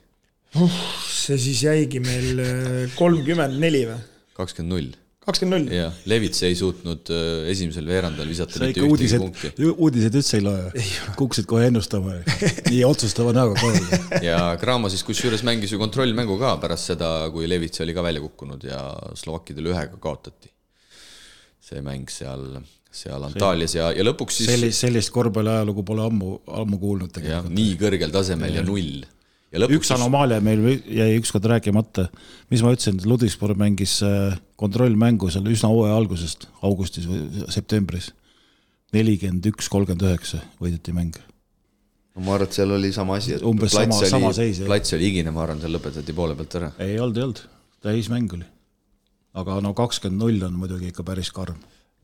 uh,? 0.62 0.76
see 1.10 1.40
siis 1.42 1.64
jäigi 1.66 2.00
meil 2.04 2.42
äh, 2.44 2.96
kolmkümmend 2.96 3.58
neli 3.62 3.86
või? 3.90 3.98
kakskümmend 4.38 4.74
null. 4.76 4.92
Kakskümmend 5.28 5.68
null? 5.68 5.78
jah, 5.78 6.02
Levits 6.10 6.44
ei 6.48 6.58
suutnud 6.58 7.12
esimesel 7.52 7.88
veerandal 7.90 8.30
visata 8.30 8.62
mitte 8.64 8.82
ühtegi 8.82 8.90
uudised, 8.90 9.24
punkti. 9.24 9.72
uudised 9.76 10.20
üldse 10.22 10.40
ei 10.40 10.46
loe, 10.46 10.86
kukkusid 11.20 11.48
kohe 11.50 11.70
ennustama, 11.70 12.18
nii 12.72 12.84
otsustava 12.88 13.36
näoga 13.36 13.60
kohe. 13.62 14.02
ja 14.26 14.42
Cramo 14.62 14.92
siis 14.94 15.06
kusjuures 15.08 15.44
mängis 15.48 15.76
ju 15.76 15.82
kontrollmängu 15.82 16.40
ka 16.42 16.58
pärast 16.64 16.94
seda, 16.94 17.12
kui 17.34 17.50
Levits 17.50 17.84
oli 17.86 17.96
ka 17.98 18.06
välja 18.06 18.24
kukkunud 18.24 18.68
ja 18.68 18.84
slovakkidele 19.20 19.76
ühega 19.76 20.00
kaotati 20.02 20.52
see 21.68 21.84
mäng 21.84 22.08
seal, 22.12 22.46
seal 22.94 23.28
Antaalias 23.28 23.76
ja, 23.76 23.90
ja 23.96 24.06
lõpuks 24.06 24.40
siis 24.40 24.50
sellist, 24.52 24.84
sellist 24.86 25.12
korvpalliajalugu 25.16 25.84
pole 25.88 26.06
ammu, 26.08 26.34
ammu 26.62 26.80
kuulnud 26.82 27.14
tegelikult. 27.14 27.56
nii 27.58 27.76
kõrgel 27.82 28.14
tasemel 28.14 28.56
ja, 28.56 28.62
ja 28.62 28.68
null. 28.68 29.04
Üks 29.78 29.92
anomaalia 29.96 30.40
meil 30.44 30.64
jäi 30.86 31.16
ükskord 31.18 31.48
rääkimata, 31.50 32.08
mis 32.54 32.64
ma 32.66 32.74
ütlesin, 32.76 33.00
Ludwigsburg 33.10 33.60
mängis 33.60 33.98
äh, 34.06 34.36
kontrollmängu 34.60 35.32
seal 35.34 35.48
üsna 35.52 35.72
hooaja 35.74 35.96
algusest, 35.98 36.48
augustis 36.62 37.08
või 37.10 37.48
septembris. 37.54 38.12
nelikümmend 38.96 39.46
üks, 39.50 39.68
kolmkümmend 39.68 40.06
üheksa 40.08 40.40
võideti 40.62 40.94
mäng 40.96 41.18
no 41.18 42.24
ma 42.24 42.38
arvan, 42.38 42.48
et 42.48 42.56
seal 42.56 42.72
oli 42.72 42.94
sama 42.96 43.18
asi, 43.20 43.34
et 43.36 43.44
umbes 43.44 43.74
sama, 43.76 43.98
sama 44.08 44.32
seis. 44.34 44.62
plats 44.66 44.94
oli 44.96 45.10
higine, 45.10 45.34
ma 45.36 45.44
arvan, 45.44 45.60
seal 45.60 45.76
lõpetati 45.76 46.16
poole 46.16 46.38
pealt 46.38 46.56
ära. 46.62 46.72
ei 46.80 47.00
olnud, 47.00 47.18
ei 47.18 47.28
olnud, 47.28 47.42
täismäng 47.84 48.38
oli 48.38 48.48
aga 49.38 49.60
no 49.64 49.74
kakskümmend 49.78 50.22
null 50.24 50.46
on 50.48 50.56
muidugi 50.62 50.92
ikka 50.92 51.06
päris 51.08 51.32
karm 51.36 51.60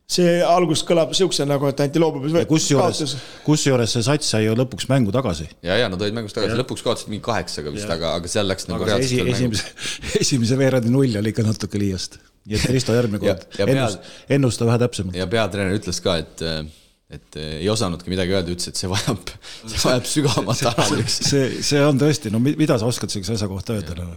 see 0.09 0.41
algus 0.45 0.83
kõlab 0.87 1.13
siukse 1.15 1.45
nagu, 1.47 1.67
et 1.71 1.79
anti 1.85 2.01
loobumis. 2.01 2.35
kusjuures, 2.49 3.15
kusjuures 3.45 3.95
see 3.95 4.05
sats 4.05 4.33
sai 4.35 4.43
ju 4.45 4.55
lõpuks 4.57 4.89
mängu 4.91 5.13
tagasi. 5.15 5.47
ja, 5.65 5.77
ja 5.79 5.89
nad 5.91 6.01
olid 6.01 6.17
mängust 6.17 6.37
tagasi, 6.37 6.57
lõpuks 6.59 6.83
kaotasid 6.85 7.11
mingi 7.13 7.23
kaheksaga 7.25 7.73
vist, 7.73 7.89
aga, 7.89 8.15
aga 8.19 8.31
seal 8.31 8.47
läks 8.49 8.67
nagu 8.71 8.87
reaalselt 8.87 9.23
esi, 9.23 9.33
esimese, 9.37 9.73
esimese 10.25 10.59
veerandi 10.59 10.93
null 10.93 11.19
oli 11.21 11.33
ikka 11.33 11.47
natuke 11.47 11.81
liiast. 11.81 12.19
nii 12.43 12.59
et 12.59 12.69
Risto 12.75 12.95
järgmine 12.95 13.23
kord 13.23 13.59
ennust, 13.63 14.13
ennusta 14.37 14.67
vähe 14.67 14.81
täpsemalt. 14.83 15.17
ja 15.17 15.29
peatreener 15.31 15.79
ütles 15.79 16.03
ka, 16.03 16.19
et 16.19 16.47
et 17.13 17.37
ei 17.37 17.67
osanudki 17.69 18.09
midagi 18.09 18.33
öelda, 18.33 18.49
ütles, 18.55 18.71
et 18.71 18.79
see 18.79 18.89
vajab, 18.89 19.33
see 19.69 19.81
vajab 19.85 20.07
sügavamat 20.09 20.63
analüüsi. 20.73 21.27
see, 21.29 21.49
see 21.63 21.81
on 21.85 21.99
tõesti, 22.01 22.33
no 22.33 22.41
mida 22.43 22.79
sa 22.81 22.89
oskad 22.89 23.13
sellise 23.13 23.37
asja 23.37 23.49
kohta 23.51 23.77
öelda, 23.77 23.97
noh 24.01 24.15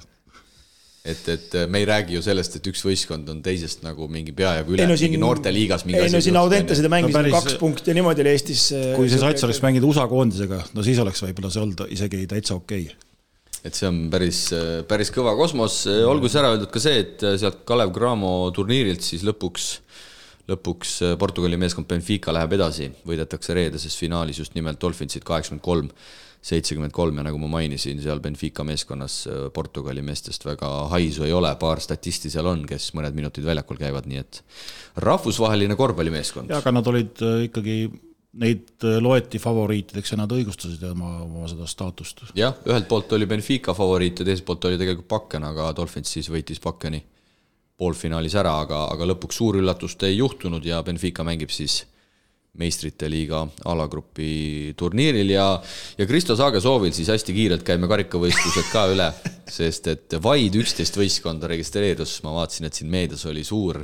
et, 1.07 1.29
et 1.33 1.57
me 1.71 1.81
ei 1.81 1.87
räägi 1.89 2.17
ju 2.17 2.23
sellest, 2.25 2.59
et 2.59 2.69
üks 2.71 2.83
võistkond 2.87 3.29
on 3.33 3.41
teisest 3.45 3.85
nagu 3.87 4.09
mingi 4.11 4.35
peajagu 4.37 4.75
üle, 4.75 4.87
no 4.89 4.97
mingi 4.99 5.21
noorteliigas. 5.23 5.87
ei 5.89 6.11
no 6.13 6.21
siin 6.25 6.39
Audentesed 6.41 6.89
mängisid 6.91 7.15
no 7.15 7.23
päris, 7.23 7.37
kaks 7.37 7.59
punkti 7.61 7.93
ja 7.93 7.97
niimoodi 7.99 8.25
oli 8.25 8.33
Eestis. 8.35 8.69
Äh, 8.77 8.93
kui 8.99 9.11
see 9.13 9.23
sats 9.23 9.47
oleks 9.47 9.63
mänginud 9.65 9.89
USA 9.91 10.07
koondisega, 10.11 10.63
no 10.75 10.87
siis 10.87 11.01
oleks 11.03 11.23
võib-olla 11.25 11.53
see 11.55 11.63
olnud 11.63 11.85
isegi 11.95 12.27
täitsa 12.31 12.59
okei 12.59 12.89
okay. 12.91 13.63
et 13.63 13.79
see 13.79 13.89
on 13.91 14.05
päris, 14.13 14.43
päris 14.91 15.13
kõva 15.15 15.37
kosmos, 15.39 15.85
olgu 16.11 16.31
siis 16.31 16.41
ära 16.43 16.53
öeldud 16.55 16.73
ka 16.75 16.83
see, 16.83 17.01
et 17.07 17.27
sealt 17.41 17.63
Kalev 17.69 17.95
Cramo 17.97 18.37
turniirilt 18.57 19.07
siis 19.07 19.27
lõpuks 19.27 19.73
lõpuks 20.47 21.01
Portugali 21.19 21.59
meeskond 21.59 21.89
Benfica 21.91 22.35
läheb 22.35 22.53
edasi, 22.55 22.87
võidetakse 23.07 23.55
reedeses 23.57 23.97
finaalis 23.99 24.39
just 24.45 24.55
nimelt 24.55 24.79
Dolphinsit 24.83 25.27
kaheksakümmend 25.27 25.65
kolm 25.65 25.91
seitsekümmend 26.47 26.95
kolm 26.95 27.19
ja 27.19 27.25
nagu 27.27 27.39
ma 27.43 27.49
mainisin, 27.57 27.99
seal 28.03 28.21
Benfica 28.23 28.65
meeskonnas 28.67 29.19
äh, 29.27 29.47
Portugali 29.55 30.03
meestest 30.07 30.47
väga 30.47 30.71
haisu 30.93 31.27
ei 31.27 31.35
ole, 31.35 31.51
paar 31.61 31.83
statisti 31.83 32.31
seal 32.33 32.47
on, 32.51 32.63
kes 32.69 32.93
mõned 32.97 33.17
minutid 33.19 33.47
väljakul 33.47 33.81
käivad, 33.81 34.07
nii 34.11 34.21
et 34.23 34.43
rahvusvaheline 35.03 35.79
korvpallimeeskond. 35.79 36.53
jaa, 36.53 36.63
aga 36.63 36.75
nad 36.77 36.93
olid 36.93 37.25
äh, 37.27 37.41
ikkagi, 37.49 37.77
neid 38.43 38.87
äh, 38.87 39.01
loeti 39.03 39.41
favoriitideks 39.43 40.15
ja 40.15 40.21
nad 40.23 40.37
õigustasid 40.37 40.87
oma, 40.93 41.17
oma 41.25 41.51
seda 41.51 41.67
staatust. 41.71 42.29
jah, 42.39 42.55
ühelt 42.69 42.87
poolt 42.91 43.19
oli 43.19 43.29
Benfica 43.31 43.75
favoriit 43.75 44.23
ja 44.23 44.29
teiselt 44.31 44.47
poolt 44.47 44.71
oli 44.71 44.79
tegelikult 44.79 45.11
Bakken, 45.11 45.51
aga 45.51 45.73
Dolphins 45.77 46.15
siis 46.15 46.31
võitis 46.31 46.63
Bakkeni 46.63 47.03
poolfinaalis 47.77 48.39
ära, 48.39 48.55
aga, 48.63 48.87
aga 48.93 49.11
lõpuks 49.11 49.43
suur 49.43 49.59
üllatust 49.59 50.07
ei 50.07 50.17
juhtunud 50.17 50.65
ja 50.65 50.79
Benfica 50.87 51.27
mängib 51.27 51.51
siis 51.53 51.83
meistrite 52.61 53.09
liiga 53.13 53.43
alagrupi 53.69 54.73
turniiril 54.79 55.31
ja, 55.35 55.47
ja 55.99 56.09
Kristo 56.09 56.37
Saage 56.39 56.61
soovil 56.65 56.95
siis 56.97 57.11
hästi 57.13 57.37
kiirelt 57.37 57.65
käime 57.67 57.89
karikavõistlused 57.91 58.73
ka 58.73 58.87
üle, 58.93 59.11
sest 59.51 59.89
et 59.93 60.19
vaid 60.23 60.59
üksteist 60.59 60.99
võistkonda 60.99 61.51
registreerus, 61.53 62.19
ma 62.27 62.35
vaatasin, 62.41 62.69
et 62.69 62.79
siin 62.79 62.93
meedias 62.93 63.25
oli 63.31 63.45
suur, 63.47 63.83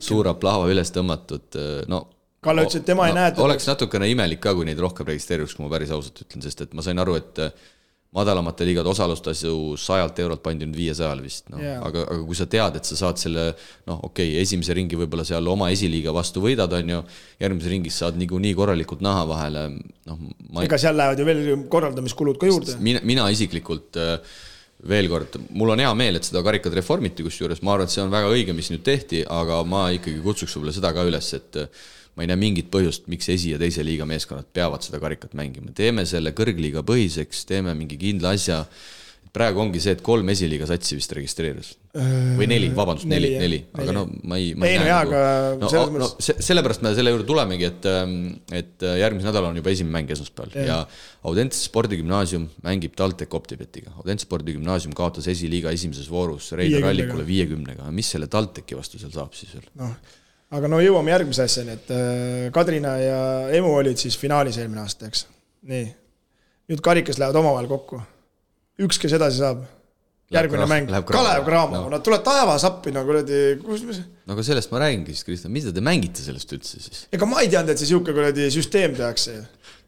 suur 0.00 0.30
aplaava 0.34 0.70
üles 0.72 0.94
tõmmatud, 0.94 1.58
no 1.90 2.04
Kalle 2.44 2.62
ütles, 2.68 2.78
et 2.78 2.86
tema 2.86 3.02
no, 3.02 3.10
ei 3.10 3.16
näe. 3.16 3.32
oleks 3.42 3.66
natukene 3.66 4.06
imelik 4.12 4.38
ka, 4.44 4.52
kui 4.54 4.66
neid 4.68 4.78
rohkem 4.78 5.08
registreeruks, 5.08 5.56
kui 5.58 5.64
ma 5.64 5.72
päris 5.72 5.90
ausalt 5.94 6.20
ütlen, 6.22 6.44
sest 6.44 6.62
et 6.62 6.76
ma 6.78 6.84
sain 6.86 7.00
aru, 7.02 7.16
et 7.18 7.40
madalamate 8.16 8.64
liigade 8.64 8.88
osalustasu 8.88 9.76
sajalt 9.76 10.18
eurolt 10.22 10.40
pandi 10.44 10.64
nüüd 10.64 10.78
viiesajale 10.80 11.20
vist, 11.20 11.44
noh 11.52 11.60
yeah., 11.60 11.82
aga, 11.84 12.06
aga 12.08 12.22
kui 12.24 12.38
sa 12.38 12.46
tead, 12.48 12.78
et 12.80 12.88
sa 12.88 12.96
saad 13.02 13.20
selle 13.20 13.50
noh, 13.88 13.98
okei 14.08 14.30
okay,, 14.32 14.44
esimese 14.46 14.76
ringi 14.78 14.96
võib-olla 14.96 15.26
seal 15.28 15.50
oma 15.52 15.68
esiliiga 15.74 16.14
vastu 16.16 16.40
võidad, 16.44 16.72
on 16.78 16.94
ju, 16.94 17.00
järgmises 17.44 17.72
ringis 17.74 17.98
saad 18.00 18.16
niikuinii 18.20 18.54
korralikult 18.56 19.04
naha 19.04 19.26
vahele, 19.28 19.64
noh 20.08 20.62
ega 20.64 20.80
seal 20.80 20.96
lähevad 20.96 21.20
ju 21.20 21.28
veel 21.28 21.42
korraldamiskulud 21.68 22.40
ka 22.40 22.48
juurde. 22.48 22.78
mina, 22.80 23.04
mina 23.04 23.28
isiklikult 23.34 24.00
äh, 24.00 24.16
veel 24.88 25.10
kord, 25.12 25.36
mul 25.58 25.74
on 25.74 25.84
hea 25.84 25.92
meel, 25.98 26.16
et 26.16 26.26
seda 26.26 26.40
karikat 26.46 26.80
reformiti, 26.80 27.26
kusjuures 27.26 27.60
ma 27.66 27.74
arvan, 27.74 27.90
et 27.90 27.94
see 27.94 28.02
on 28.04 28.12
väga 28.14 28.32
õige, 28.32 28.56
mis 28.56 28.70
nüüd 28.72 28.84
tehti, 28.86 29.24
aga 29.28 29.60
ma 29.68 29.88
ikkagi 29.96 30.22
kutsuks 30.24 30.56
võib-olla 30.56 30.76
seda 30.76 30.96
ka 30.96 31.04
üles, 31.08 31.32
et 31.36 31.60
ma 32.18 32.26
ei 32.26 32.32
näe 32.32 32.40
mingit 32.40 32.66
põhjust, 32.74 33.06
miks 33.06 33.30
esi- 33.30 33.54
ja 33.54 33.62
teise 33.62 33.84
liiga 33.86 34.06
meeskonnad 34.10 34.50
peavad 34.52 34.82
seda 34.82 34.98
karikat 34.98 35.38
mängima, 35.38 35.70
teeme 35.74 36.02
selle 36.08 36.34
kõrgliiga 36.34 36.82
põhiseks, 36.86 37.44
teeme 37.46 37.76
mingi 37.78 37.98
kindla 38.00 38.34
asja. 38.34 38.64
praegu 39.38 39.60
ongi 39.60 39.78
see, 39.78 39.92
et 39.92 40.00
kolm 40.02 40.26
esiliiga 40.32 40.66
satsi 40.66 40.96
vist 40.96 41.12
registreerus 41.14 41.68
või 42.38 42.46
neli, 42.48 42.70
vabandust, 42.74 43.06
neli, 43.06 43.28
neli, 43.38 43.58
aga 43.76 43.92
no 43.94 44.06
ma 44.26 44.38
ei, 44.40 44.54
ma 44.58 44.66
ei, 44.66 44.78
ei 44.78 44.80
näe 44.80 44.88
nagu. 44.88 45.12
no, 45.60 45.68
no, 45.68 46.00
no 46.00 46.08
se, 46.24 46.34
sellepärast 46.42 46.82
me 46.82 46.94
selle 46.96 47.12
juurde 47.12 47.26
tulemegi, 47.28 47.68
et, 47.68 47.86
ähm, 47.92 48.16
et 48.50 48.82
järgmisel 48.82 49.28
nädalal 49.28 49.52
on 49.52 49.60
juba 49.60 49.70
esimene 49.70 49.98
mäng 49.98 50.10
esmaspäeval 50.16 50.56
ja, 50.56 50.64
ja 50.66 50.78
Audentse 51.28 51.60
spordigümnaasium 51.68 52.48
mängib 52.64 52.96
TalTech 52.98 53.36
Optibetiga. 53.36 53.92
Audentse 54.00 54.26
spordigümnaasium 54.26 54.96
kaotas 54.96 55.28
esiliiga 55.30 55.74
esimeses 55.76 56.08
voorus 56.10 56.50
Reidar 56.58 56.88
Allikule 56.90 57.26
viiekümnega, 57.28 57.92
mis 57.94 58.10
selle 58.16 58.30
TalTechi 58.32 58.78
vastu 58.78 59.02
seal 59.02 59.12
saab 59.14 59.36
siis 59.38 59.54
veel? 59.54 59.68
noh 59.78 59.94
aga 60.56 60.70
no 60.70 60.82
jõuame 60.82 61.12
järgmise 61.12 61.44
asjani, 61.44 61.78
et 61.78 61.90
äh, 61.94 62.44
Kadrina 62.54 62.94
ja 63.02 63.22
Emu 63.58 63.72
olid 63.80 64.00
siis 64.00 64.16
finaalis 64.20 64.60
eelmine 64.60 64.84
aasta, 64.84 65.10
eks. 65.10 65.26
nii, 65.68 65.88
nüüd 66.72 66.84
karikas 66.84 67.20
lähevad 67.20 67.40
omavahel 67.42 67.68
kokku. 67.70 68.00
üks, 68.84 69.00
kes 69.02 69.16
edasi 69.18 69.42
saab, 69.42 69.66
järgmine 70.32 70.64
läheb 70.64 70.88
mäng, 70.88 71.08
Kalev 71.08 71.44
Cramo 71.46 71.82
no., 71.82 71.92
nad 71.92 72.04
tulevad 72.04 72.24
taevas 72.26 72.64
appi, 72.68 72.92
no 72.94 73.04
kuradi, 73.08 73.42
kus 73.64 73.84
me 73.88 73.96
no 73.98 74.36
aga 74.36 74.44
sellest 74.44 74.72
ma 74.72 74.82
räägingi 74.84 75.14
siis, 75.14 75.24
Kristjan, 75.28 75.52
mida 75.54 75.72
te 75.74 75.84
mängite 75.84 76.24
sellest 76.24 76.52
üldse 76.56 76.80
siis? 76.80 77.06
ega 77.12 77.28
ma 77.28 77.40
ei 77.44 77.52
teadnud, 77.52 77.72
et 77.72 77.80
see 77.80 77.88
niisugune 77.88 78.16
kuradi 78.16 78.50
süsteem 78.52 78.96
tehakse 78.96 79.38
ju 79.38 79.46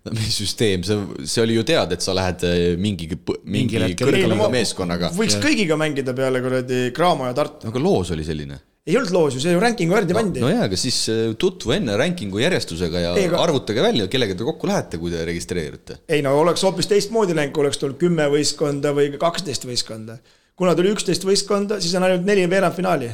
no 0.08 0.16
mis 0.16 0.32
süsteem, 0.40 0.84
see, 0.86 1.28
see 1.28 1.44
oli 1.44 1.58
ju 1.58 1.66
teada, 1.68 1.96
et 1.96 2.04
sa 2.04 2.16
lähed 2.16 2.44
äh, 2.48 2.62
mingi, 2.80 3.08
mingi 3.44 3.80
kõrgema 4.00 4.48
meeskonnaga. 4.52 5.12
võiks 5.16 5.36
ja. 5.36 5.44
kõigiga 5.44 5.76
mängida 5.80 6.16
peale 6.16 6.40
kuradi 6.44 6.88
Cramo 6.96 7.28
ja 7.28 7.36
Tartu. 7.36 7.68
no 7.68 7.74
aga 7.74 7.84
loos 7.84 8.12
oli 8.16 8.24
selline 8.24 8.56
ei 8.90 8.98
olnud 8.98 9.14
loos 9.14 9.36
ju, 9.36 9.42
see 9.42 9.54
ju 9.54 9.62
ranking'u 9.62 9.96
järgi 9.96 10.14
no, 10.14 10.20
pandi. 10.20 10.42
no 10.42 10.50
jaa, 10.50 10.66
aga 10.68 10.78
siis 10.80 10.98
äh, 11.12 11.20
tutvu 11.40 11.74
enne 11.76 11.96
ranking'u 12.00 12.42
järjestusega 12.42 13.04
ja 13.04 13.12
ei, 13.18 13.28
aga... 13.30 13.40
arvutage 13.44 13.84
välja, 13.84 14.08
kellega 14.12 14.36
te 14.38 14.46
kokku 14.46 14.70
lähete, 14.70 15.00
kui 15.02 15.12
te 15.14 15.24
registreerute. 15.28 16.00
ei 16.10 16.24
no 16.26 16.34
oleks 16.40 16.64
hoopis 16.66 16.90
teistmoodi 16.90 17.36
läinud, 17.38 17.54
kui 17.56 17.64
oleks 17.64 17.80
tulnud 17.82 18.00
kümme 18.00 18.28
võistkonda 18.32 18.94
või 18.96 19.12
kaksteist 19.20 19.66
võistkonda. 19.68 20.18
kuna 20.58 20.74
tuli 20.78 20.92
üksteist 20.94 21.26
võistkonda, 21.26 21.80
siis 21.82 21.94
on 21.98 22.08
ainult 22.08 22.26
neli 22.28 22.48
veerandfinaali. 22.50 23.12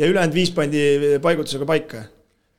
ja 0.00 0.10
ülejäänud 0.10 0.34
viis 0.34 0.54
pandi 0.56 0.86
paigutusega 1.22 1.68
paika. 1.68 2.04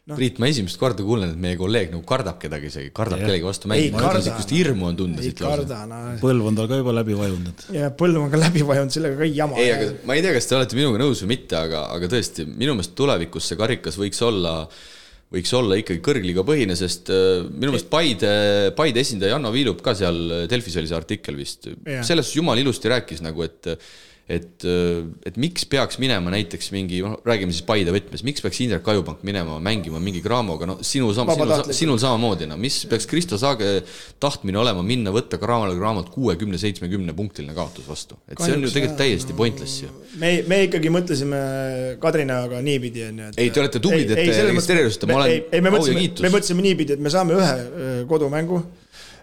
Noh. 0.10 0.18
Priit, 0.18 0.40
ma 0.42 0.48
esimest 0.50 0.80
korda 0.82 1.04
kuulen, 1.06 1.30
et 1.30 1.38
meie 1.38 1.54
kolleeg 1.60 1.92
nagu 1.94 2.02
kardab 2.10 2.40
kedagi 2.42 2.72
isegi, 2.72 2.88
kardab 2.98 3.20
Jah. 3.22 3.28
kellegi 3.30 3.46
vastu 3.46 3.68
Ei 3.68 3.70
mängida. 3.70 4.00
karda. 4.02 4.22
niisugust 4.24 4.54
hirmu 4.56 4.88
on 4.88 4.96
tunda 4.98 5.22
ei 5.22 5.28
siit 5.30 5.44
lausa. 5.46 5.84
no 5.86 6.00
põlv 6.24 6.48
on 6.50 6.58
tal 6.58 6.70
ka 6.72 6.80
juba 6.80 6.96
läbi 6.98 7.18
vajunud, 7.20 7.52
et 7.52 7.62
ja 7.78 7.92
põlv 8.00 8.24
on 8.24 8.32
ka 8.34 8.40
läbi 8.42 8.66
vajunud, 8.66 8.96
sellega 8.96 9.20
ka 9.22 9.30
jama. 9.30 9.60
ei, 9.62 9.70
aga 9.76 9.92
ma 10.10 10.18
ei 10.18 10.26
tea, 10.26 10.34
kas 10.40 10.50
te 10.50 10.58
olete 10.58 10.80
minuga 10.80 11.04
nõus 11.04 11.22
või 11.22 11.30
mitte, 11.36 11.60
aga, 11.60 11.84
aga 11.94 12.10
tõesti, 12.16 12.48
minu 12.50 12.74
meelest 12.74 12.98
tulevikus 12.98 13.52
see 13.52 13.62
karikas 13.62 14.02
võiks 14.02 14.26
olla, 14.26 14.56
võiks 15.38 15.54
olla 15.62 15.78
ikkagi 15.84 16.02
kõrgliiga 16.10 16.50
põhine, 16.50 16.74
sest 16.82 17.14
äh, 17.14 17.46
minu 17.46 17.76
meelest 17.76 17.94
Paide, 17.94 18.36
Paide 18.82 19.06
esindaja 19.06 19.38
Janno 19.38 19.54
Viilup 19.54 19.86
ka 19.86 19.94
seal 20.02 20.48
Delfis 20.50 20.82
oli 20.82 20.90
see 20.90 20.98
artikkel 20.98 21.38
vist 21.38 21.70
Jah., 21.70 22.02
sellest 22.10 22.34
jumala 22.42 22.66
ilusti 22.66 22.90
rääkis 22.90 23.22
nagu, 23.22 23.46
et 23.46 23.76
et, 24.32 24.66
et 25.28 25.38
miks 25.42 25.66
peaks 25.70 26.00
minema 26.02 26.32
näiteks 26.34 26.72
mingi, 26.74 27.02
noh, 27.04 27.18
räägime 27.28 27.54
siis 27.54 27.66
Paide 27.68 27.94
võtmes, 27.94 28.24
miks 28.28 28.44
peaks 28.44 28.62
Indrek 28.64 28.88
Ajupank 28.94 29.26
minema 29.28 29.58
mängima 29.64 30.00
mingi 30.04 30.24
Craamoga, 30.24 30.70
no 30.70 30.78
sinu 30.86 31.12
sam-, 31.16 31.32
sinul, 31.36 31.74
sinul 31.76 32.02
samamoodi, 32.02 32.48
no 32.50 32.58
mis 32.62 32.82
peaks 32.90 33.10
Kristo 33.12 33.40
Saage 33.42 33.82
tahtmine 34.22 34.62
olema 34.62 34.84
minna 34.86 35.14
võtta 35.14 35.40
Craamole 35.42 35.76
Craamot 35.78 36.12
kuuekümne, 36.14 36.60
seitsmekümne 36.62 37.16
punktiline 37.18 37.56
kaotus 37.58 37.88
vastu, 37.90 38.20
et 38.28 38.40
see 38.40 38.56
on 38.56 38.64
ju 38.64 38.72
Kahjuks 38.72 38.78
tegelikult 38.78 39.02
täiesti 39.02 39.38
pointless 39.38 39.84
ju. 39.84 39.92
Me, 40.22 40.34
me 40.48 40.64
ikkagi 40.68 40.92
mõtlesime 40.94 41.42
Kadrinaga 42.02 42.62
niipidi, 42.64 43.08
on 43.10 43.26
ju. 43.26 43.32
Ei, 43.36 43.52
te 43.52 43.64
olete 43.64 43.82
tublid, 43.84 44.14
et 44.16 44.32
te 44.32 44.46
registreerusite, 44.48 45.10
ma 45.12 45.20
olen 45.22 45.34
ei, 45.34 45.44
ei, 45.52 45.64
me 45.64 45.74
mõtlesime, 45.74 46.08
me 46.24 46.34
mõtlesime 46.38 46.66
niipidi, 46.66 46.96
et 46.98 47.04
me 47.04 47.12
saame 47.14 47.36
ühe 47.38 47.52
öö, 47.52 48.00
kodumängu, 48.10 48.62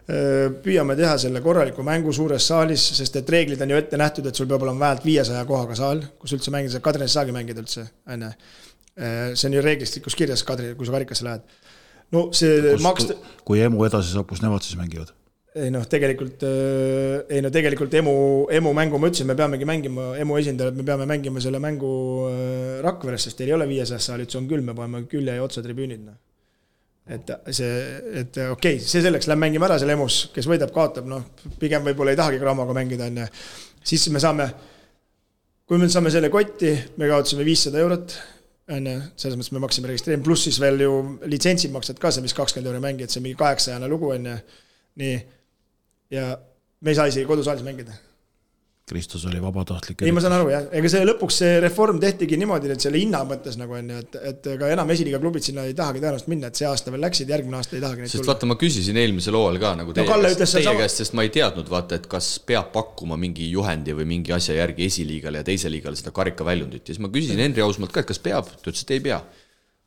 püüame 0.09 0.97
teha 0.97 1.19
selle 1.21 1.43
korraliku 1.45 1.85
mängu 1.85 2.15
suures 2.17 2.47
saalis, 2.49 2.87
sest 2.97 3.19
et 3.21 3.29
reeglid 3.35 3.61
on 3.65 3.75
ju 3.75 3.81
ette 3.81 4.01
nähtud, 4.01 4.29
et 4.29 4.39
sul 4.39 4.49
peab 4.49 4.65
olema 4.65 4.87
vähemalt 4.87 5.05
viiesaja 5.05 5.45
kohaga 5.49 5.77
saal, 5.77 6.01
kus 6.21 6.33
üldse 6.37 6.55
mängida 6.55 6.77
saab, 6.77 6.87
Kadrinas 6.87 7.13
ei 7.13 7.19
saagi 7.19 7.37
mängida 7.37 7.65
üldse, 7.65 7.85
on 8.09 8.25
ju. 8.25 8.33
see 9.35 9.51
on 9.51 9.59
ju 9.59 9.63
reeglistikus 9.63 10.17
kirjas 10.19 10.43
Kadri, 10.49 10.73
kui 10.79 10.89
sa 10.89 10.97
karikasse 10.97 11.29
lähed. 11.29 11.45
no 12.17 12.29
see 12.33 12.75
maksta, 12.81 13.19
kui 13.45 13.61
emu 13.61 13.85
edasi 13.85 14.17
saab, 14.17 14.31
kus 14.33 14.41
nemad 14.43 14.65
siis 14.65 14.81
mängivad? 14.81 15.13
ei 15.59 15.73
noh, 15.75 15.85
tegelikult, 15.91 16.45
ei 17.33 17.43
no 17.43 17.51
tegelikult 17.53 17.95
emu, 18.01 18.15
emu 18.55 18.73
mängu 18.77 19.01
ma 19.01 19.11
ütlesin, 19.11 19.29
me 19.29 19.37
peamegi 19.39 19.67
mängima, 19.69 20.13
emu 20.21 20.39
esindajad, 20.41 20.77
me 20.77 20.85
peame 20.87 21.07
mängima 21.09 21.43
selle 21.43 21.61
mängu 21.63 21.91
äh, 22.29 22.81
Rakveres, 22.85 23.27
sest 23.27 23.41
teil 23.41 23.53
ei 23.53 23.57
ole 23.57 23.69
viiesajast 23.71 24.13
saali, 24.13 24.27
üldse 24.29 24.39
on 24.41 24.49
küll, 24.51 24.65
me 24.65 24.77
paneme 24.77 25.05
külje 25.11 25.37
ja 25.39 25.45
otsa 25.45 25.65
tribüünid, 25.65 26.05
noh. 26.05 26.17
Et 27.09 27.31
see, 27.57 27.69
et 28.21 28.41
okei 28.45 28.77
okay,, 28.77 28.81
see 28.85 29.03
selleks, 29.05 29.29
lähme 29.31 29.47
mängime 29.47 29.69
ära 29.69 29.79
selle 29.81 29.95
emus, 29.97 30.27
kes 30.35 30.49
võidab, 30.51 30.73
kaotab, 30.75 31.07
noh, 31.09 31.25
pigem 31.61 31.87
võib-olla 31.87 32.13
ei 32.13 32.21
tahagi 32.21 32.41
Cramaga 32.43 32.75
mängida, 32.77 33.09
on 33.09 33.23
ju. 33.23 33.29
siis 33.93 34.09
me 34.13 34.21
saame, 34.23 34.49
kui 35.69 35.81
me 35.81 35.89
saame 35.93 36.13
selle 36.13 36.29
kotti, 36.33 36.75
me 37.01 37.09
kaotasime 37.09 37.47
viissada 37.49 37.81
eurot, 37.81 38.17
on 38.77 38.91
ju, 38.93 38.99
selles 39.17 39.39
mõttes 39.41 39.55
me 39.57 39.65
maksime 39.65 39.93
registreerimise, 39.93 40.27
pluss 40.27 40.49
siis 40.51 40.61
veel 40.61 40.85
ju 40.85 40.99
litsentsid 41.33 41.73
maksad 41.73 42.01
ka, 42.03 42.13
see 42.13 42.27
vist 42.27 42.37
kakskümmend 42.37 42.73
euri 42.73 42.85
mäng, 42.85 43.01
et 43.05 43.15
see 43.15 43.25
mingi 43.25 43.41
kaheksajane 43.41 43.89
lugu, 43.89 44.13
on 44.17 44.29
ju. 44.33 44.37
nii, 45.01 45.17
ja 46.13 46.35
me 46.81 46.93
ei 46.93 46.99
saa 46.99 47.09
isegi 47.09 47.29
kodusaalis 47.29 47.65
mängida. 47.65 47.97
Kristus 48.89 49.25
oli 49.29 49.41
vabatahtlik. 49.43 50.03
ei, 50.07 50.13
ma 50.17 50.23
saan 50.25 50.35
aru 50.39 50.51
jah, 50.53 50.67
ega 50.81 50.91
see 50.93 51.05
lõpuks 51.07 51.39
see 51.43 51.59
reform 51.65 52.01
tehtigi 52.03 52.39
niimoodi, 52.41 52.71
et 52.75 52.85
selle 52.85 53.01
hinna 53.01 53.21
mõttes 53.29 53.59
nagu 53.61 53.77
on 53.77 53.91
ju, 53.93 53.99
et, 54.05 54.19
et 54.31 54.49
ega 54.55 54.71
enam 54.75 54.93
esiliiga 54.95 55.21
klubid 55.23 55.45
sinna 55.47 55.67
ei 55.69 55.75
tahagi 55.79 56.01
tõenäoliselt 56.03 56.31
minna, 56.33 56.51
et 56.51 56.61
see 56.61 56.69
aasta 56.69 56.95
veel 56.95 57.05
läksid, 57.07 57.33
järgmine 57.35 57.61
aasta 57.61 57.77
ei 57.77 57.83
tahagi 57.85 58.05
neid 58.05 58.13
sest 58.13 58.23
tulla. 58.23 58.33
vaata, 58.35 58.49
ma 58.53 58.59
küsisin 58.61 59.01
eelmisel 59.03 59.37
hooajal 59.39 59.61
ka 59.65 59.75
nagu 59.83 59.97
teie, 59.97 60.09
Kalle 60.09 60.33
käest, 60.33 60.41
teie 60.43 60.53
sedasama- 60.55 60.83
käest, 60.83 61.03
sest 61.03 61.19
ma 61.19 61.27
ei 61.27 61.35
teadnud, 61.35 61.69
vaata, 61.73 62.01
et 62.01 62.09
kas 62.11 62.31
peab 62.49 62.73
pakkuma 62.75 63.21
mingi 63.21 63.51
juhendi 63.53 63.97
või 63.99 64.09
mingi 64.17 64.35
asja 64.37 64.57
järgi 64.59 64.89
esiliigale 64.89 65.45
ja 65.45 65.49
teise 65.51 65.71
liigale 65.73 66.01
seda 66.01 66.15
karikaväljundit 66.17 66.89
ja 66.89 66.95
siis 66.95 67.05
ma 67.05 67.13
küsisin 67.13 67.45
Henri 67.45 67.65
Ausmalt 67.65 67.93
ka, 67.93 68.05
et 68.05 68.11
kas 68.13 68.23
peab, 68.25 68.49
ta 68.49 68.73
ütles, 68.73 68.83
et 68.87 68.97
ei 68.97 69.05
pea. 69.05 69.21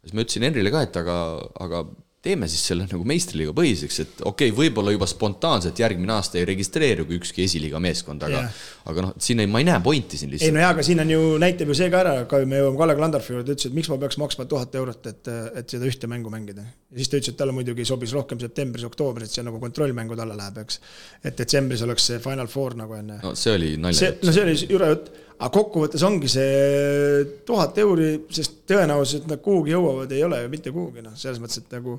siis 0.06 0.14
ma 0.14 0.26
ütlesin 0.26 0.48
Henrile 0.50 0.72
ka, 0.74 0.86
et 0.88 1.02
aga, 1.02 1.18
aga 1.66 1.86
teeme 2.22 2.46
siis 2.50 2.62
selle 2.70 2.86
nagu 2.86 3.06
meistriliiga 3.08 3.54
põhiseks, 3.58 3.96
et 4.04 4.20
okei 4.22 4.52
okay,, 4.52 4.58
võib-olla 4.58 4.94
juba 4.94 5.08
spontaanselt 5.10 5.80
järgmine 5.82 6.14
aasta 6.14 6.38
ei 6.38 6.46
registreerugi 6.52 7.18
ükski 7.18 7.48
esiliiga 7.48 7.82
meeskond, 7.82 8.22
aga 8.28 8.44
Jah. 8.44 8.60
aga 8.92 9.06
noh, 9.08 9.16
siin 9.26 9.42
ei, 9.42 9.50
ma 9.50 9.62
ei 9.64 9.66
näe 9.66 9.82
pointi 9.82 10.20
siin 10.20 10.30
ei 10.30 10.36
lihtsalt. 10.36 10.54
no 10.54 10.62
jaa, 10.62 10.70
aga 10.76 10.86
siin 10.86 11.02
on 11.02 11.14
ju, 11.16 11.24
näitab 11.42 11.72
ju 11.74 11.78
see 11.80 11.90
ka 11.94 12.04
ära, 12.04 12.14
ka 12.30 12.44
me 12.46 12.60
jõuame 12.62 12.78
Kalle 12.84 12.98
Klandorfi 13.00 13.34
juurde, 13.34 13.56
ütles, 13.56 13.72
et 13.72 13.78
miks 13.78 13.90
ma 13.90 13.98
peaks 14.04 14.20
maksma 14.22 14.46
tuhat 14.52 14.78
eurot, 14.78 15.10
et, 15.10 15.32
et 15.64 15.74
seda 15.74 15.90
ühte 15.90 16.12
mängu 16.12 16.34
mängida. 16.34 16.68
ja 16.92 17.02
siis 17.02 17.10
ta 17.10 17.18
ütles, 17.18 17.34
et 17.34 17.42
talle 17.42 17.58
muidugi 17.58 17.88
sobis 17.90 18.14
rohkem 18.14 18.44
septembris-oktoobris, 18.44 19.32
et 19.32 19.40
see 19.40 19.48
nagu 19.48 19.58
kontrollmängud 19.64 20.22
alla 20.22 20.38
läheb, 20.38 20.62
eks. 20.62 20.78
et 21.26 21.42
detsembris 21.42 21.82
oleks 21.88 22.06
see 22.12 22.22
Final 22.22 22.54
Four 22.54 22.78
nagu 22.78 23.02
ju. 23.02 23.08
no 23.10 23.34
see 23.34 23.58
oli 23.58 23.74
see 23.74 23.82
nalja,. 23.82 24.14
no 24.22 24.38
see 24.38 24.46
oli 24.46 24.58
jure 24.70 24.94
jutt, 24.94 25.12
aga 25.42 25.50
kokkuvõttes 25.56 26.04
ongi 26.06 26.30
see 26.30 27.22
tuhat 27.48 27.78
euri, 27.82 28.10
sest 28.34 28.60
tõenäosus, 28.70 29.22
et 29.22 29.30
nad 29.30 29.42
kuhugi 29.42 29.74
jõuavad, 29.74 30.12
ei 30.14 30.22
ole 30.26 30.38
ju 30.44 30.52
mitte 30.52 30.74
kuhugi, 30.74 31.02
noh, 31.02 31.16
selles 31.18 31.42
mõttes, 31.42 31.64
et 31.64 31.74
nagu 31.74 31.96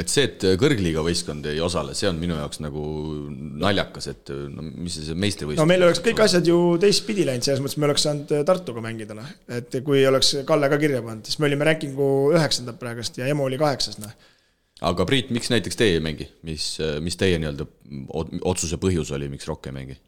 et 0.00 0.12
see, 0.12 0.24
et 0.30 0.46
kõrgliiga 0.60 1.04
võistkond 1.04 1.50
ei 1.50 1.60
osale, 1.60 1.92
see 1.98 2.08
on 2.08 2.18
minu 2.20 2.38
jaoks 2.38 2.62
nagu 2.64 2.84
naljakas, 3.60 4.08
et 4.14 4.32
no 4.32 4.64
mis 4.64 4.96
see, 4.96 5.10
see 5.10 5.16
no 5.16 5.24
meistrivõistkond 5.26 5.72
meil 5.72 5.84
oleks 5.90 6.00
kõik 6.06 6.24
asjad 6.24 6.48
ju 6.48 6.58
teistpidi 6.80 7.28
läinud, 7.28 7.44
selles 7.44 7.60
mõttes 7.64 7.76
me 7.76 7.90
oleks 7.90 8.08
saanud 8.08 8.34
Tartuga 8.48 8.84
mängida, 8.84 9.16
noh. 9.18 9.28
et 9.52 9.80
kui 9.84 10.06
oleks 10.08 10.38
Kalle 10.48 10.72
ka 10.72 10.80
kirja 10.80 11.04
pannud, 11.04 11.28
siis 11.28 11.40
me 11.42 11.50
olime 11.50 11.68
rankingu 11.68 12.10
üheksandad 12.32 12.80
praegust 12.80 13.20
ja 13.20 13.28
Emo 13.28 13.44
oli 13.50 13.60
kaheksas, 13.60 14.00
noh. 14.00 14.16
aga 14.88 15.04
Priit, 15.08 15.34
miks 15.36 15.52
näiteks 15.52 15.76
teie 15.76 15.98
ei 15.98 16.04
mängi, 16.04 16.30
mis, 16.48 16.72
mis 17.04 17.20
teie 17.20 17.36
nii-öelda 17.42 17.68
ot- 18.08 18.38
otsuse 18.54 18.80
põhjus 18.80 19.12
oli, 19.12 19.28
miks 19.28 19.50
Rock 19.50 19.68
ei 19.68 19.76
mängi? 19.76 20.00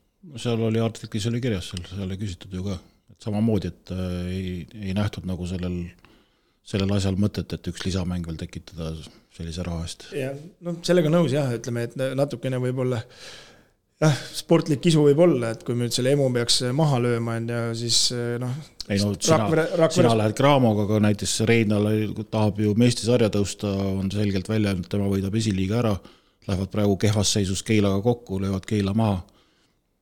Seal 0.42 0.62
oli 0.68 0.82
artiklis 0.82 1.26
oli 1.30 1.42
kirjas, 1.42 1.72
seal, 1.72 1.84
seal 1.90 2.14
ei 2.14 2.20
küsitud 2.20 2.54
ju 2.54 2.64
ka, 2.66 2.78
et 3.12 3.26
samamoodi, 3.26 3.72
et 3.72 3.94
äh, 3.94 4.16
ei, 4.32 4.54
ei 4.88 4.96
nähtud 4.96 5.26
nagu 5.28 5.46
sellel, 5.50 5.78
sellel 6.66 6.96
asjal 6.96 7.18
mõtet, 7.20 7.54
et 7.56 7.72
üks 7.72 7.86
lisamäng 7.86 8.26
veel 8.28 8.40
tekitada 8.40 8.92
sellise 9.32 9.64
raha 9.66 9.86
eest. 9.86 10.10
jah, 10.16 10.36
no 10.64 10.76
sellega 10.84 11.12
nõus 11.12 11.34
jah, 11.34 11.50
ütleme, 11.56 11.88
et 11.88 11.96
natukene 12.18 12.60
võib-olla 12.62 13.00
jah, 14.02 14.22
sportlik 14.36 14.84
isu 14.90 15.06
võib 15.08 15.22
olla, 15.24 15.52
et 15.54 15.64
kui 15.66 15.76
me 15.76 15.86
nüüd 15.86 15.96
selle 15.96 16.14
emu 16.16 16.28
peaks 16.34 16.60
maha 16.76 17.00
lööma, 17.02 17.36
on 17.40 17.50
ju, 17.52 17.62
siis 17.82 17.98
noh. 18.42 18.54
ei 18.88 19.00
no 19.02 19.12
sina, 19.16 19.88
sina 19.94 20.14
lähed 20.18 20.36
Craamoga, 20.38 20.86
aga 20.88 21.02
näiteks 21.08 21.40
Reinal 21.48 21.88
tahab 22.24 22.60
ju 22.62 22.74
meistrusarja 22.78 23.30
tõusta, 23.34 23.70
on 23.98 24.10
selgelt 24.14 24.50
välja 24.50 24.72
öelnud, 24.72 24.90
tema 24.92 25.10
võidab 25.10 25.36
esiliiga 25.38 25.80
ära, 25.82 25.96
lähevad 26.48 26.72
praegu 26.74 26.98
kehvas 27.00 27.34
seisus 27.38 27.62
Keilaga 27.66 28.02
kokku, 28.04 28.40
löövad 28.42 28.66
Keila 28.68 28.94
maha, 28.98 29.22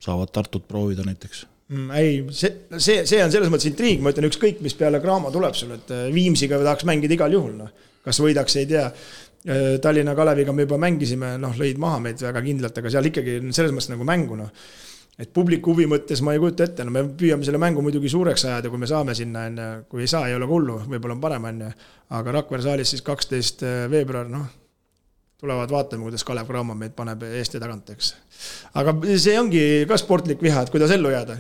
saavad 0.01 0.33
Tartut 0.35 0.67
proovida 0.69 1.05
näiteks. 1.07 1.47
Mm, 1.71 1.91
ei, 1.95 2.15
see, 2.35 2.53
see, 2.77 3.05
see 3.07 3.23
on 3.23 3.31
selles 3.31 3.51
mõttes 3.53 3.69
intriig, 3.71 4.03
ma 4.03 4.11
ütlen, 4.15 4.27
ükskõik, 4.31 4.59
mis 4.65 4.75
peale 4.79 4.99
Graamo 5.03 5.31
tuleb 5.31 5.55
sul, 5.55 5.77
et 5.77 5.93
äh, 5.95 6.09
Viimsiga 6.15 6.59
tahaks 6.59 6.87
mängida 6.89 7.15
igal 7.15 7.37
juhul, 7.37 7.55
noh. 7.61 7.73
kas 8.05 8.23
võidaks, 8.23 8.59
ei 8.61 8.71
tea. 8.71 8.87
Tallinna 9.81 10.13
Kaleviga 10.13 10.53
me 10.53 10.67
juba 10.67 10.77
mängisime, 10.77 11.31
noh, 11.41 11.55
lõid 11.57 11.79
maha 11.81 11.97
meid 12.05 12.21
väga 12.21 12.43
kindlalt, 12.45 12.77
aga 12.77 12.91
seal 12.93 13.07
ikkagi 13.09 13.39
selles 13.57 13.73
mõttes 13.73 13.89
nagu 13.89 14.05
mängu, 14.05 14.37
noh 14.37 14.51
et 15.21 15.31
publiku 15.37 15.75
huvi 15.75 15.87
mõttes 15.91 16.23
ma 16.25 16.33
ei 16.33 16.41
kujuta 16.41 16.65
ette, 16.65 16.85
no 16.87 16.93
me 16.95 17.03
püüame 17.19 17.45
selle 17.45 17.61
mängu 17.61 17.83
muidugi 17.85 18.09
suureks 18.13 18.47
ajada, 18.49 18.71
kui 18.73 18.81
me 18.81 18.89
saame 18.89 19.15
sinna, 19.17 19.43
on 19.51 19.59
ju, 19.61 19.69
kui 19.93 20.05
ei 20.05 20.13
saa, 20.13 20.29
ei 20.31 20.37
ole 20.37 20.49
hullu, 20.49 20.79
võib-olla 20.89 21.17
on 21.17 21.21
parem, 21.21 21.49
on 21.51 21.65
ju. 21.67 21.71
aga 22.17 22.35
Rakvere 22.39 22.65
saalis 22.65 22.95
siis 22.95 23.05
kaksteist 23.05 23.65
veebruar, 23.93 24.31
noh, 24.33 24.47
tulevad 25.41 25.73
vaatame, 25.73 26.05
kuidas 26.05 26.25
Kalev 26.27 26.49
Cramo 26.49 26.75
meid 26.77 26.93
paneb 26.97 27.23
eest 27.31 27.55
ja 27.57 27.61
tagant, 27.63 27.89
eks. 27.95 28.13
aga 28.77 28.93
see 29.21 29.37
ongi 29.41 29.63
ka 29.89 29.97
sportlik 30.01 30.43
viha, 30.45 30.67
et 30.67 30.73
kuidas 30.73 30.93
ellu 30.93 31.13
jääda. 31.13 31.37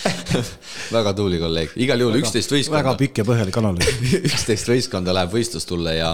väga 0.96 1.14
tubli 1.14 1.38
kolleeg, 1.42 1.76
igal 1.86 2.02
juhul 2.02 2.18
üksteist 2.18 2.50
väga 2.50 2.66
võistkonda, 2.72 2.96
pikk 3.04 3.22
ja 3.22 3.26
põhjalik 3.28 3.58
analüüs. 3.62 4.00
üksteist 4.32 4.70
võistkonda 4.72 5.14
läheb 5.14 5.34
võistlustulle 5.36 5.94
ja 6.00 6.10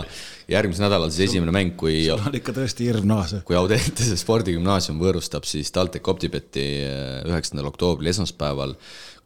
järgmisel 0.52 0.86
nädalal 0.86 1.10
siis 1.14 1.30
esimene 1.30 1.54
mäng, 1.56 1.72
kui 1.80 2.04
on 2.12 2.36
ikka 2.36 2.54
tõesti 2.58 2.90
hirm 2.90 3.08
naasa. 3.08 3.40
kui 3.46 3.56
Audentese 3.58 4.18
spordigümnaasium 4.20 5.00
võõrustab 5.00 5.48
siis 5.48 5.72
TalTech 5.74 6.12
Optibeti 6.12 6.66
üheksandal 7.26 7.70
oktoobril 7.72 8.12
esmaspäeval, 8.12 8.76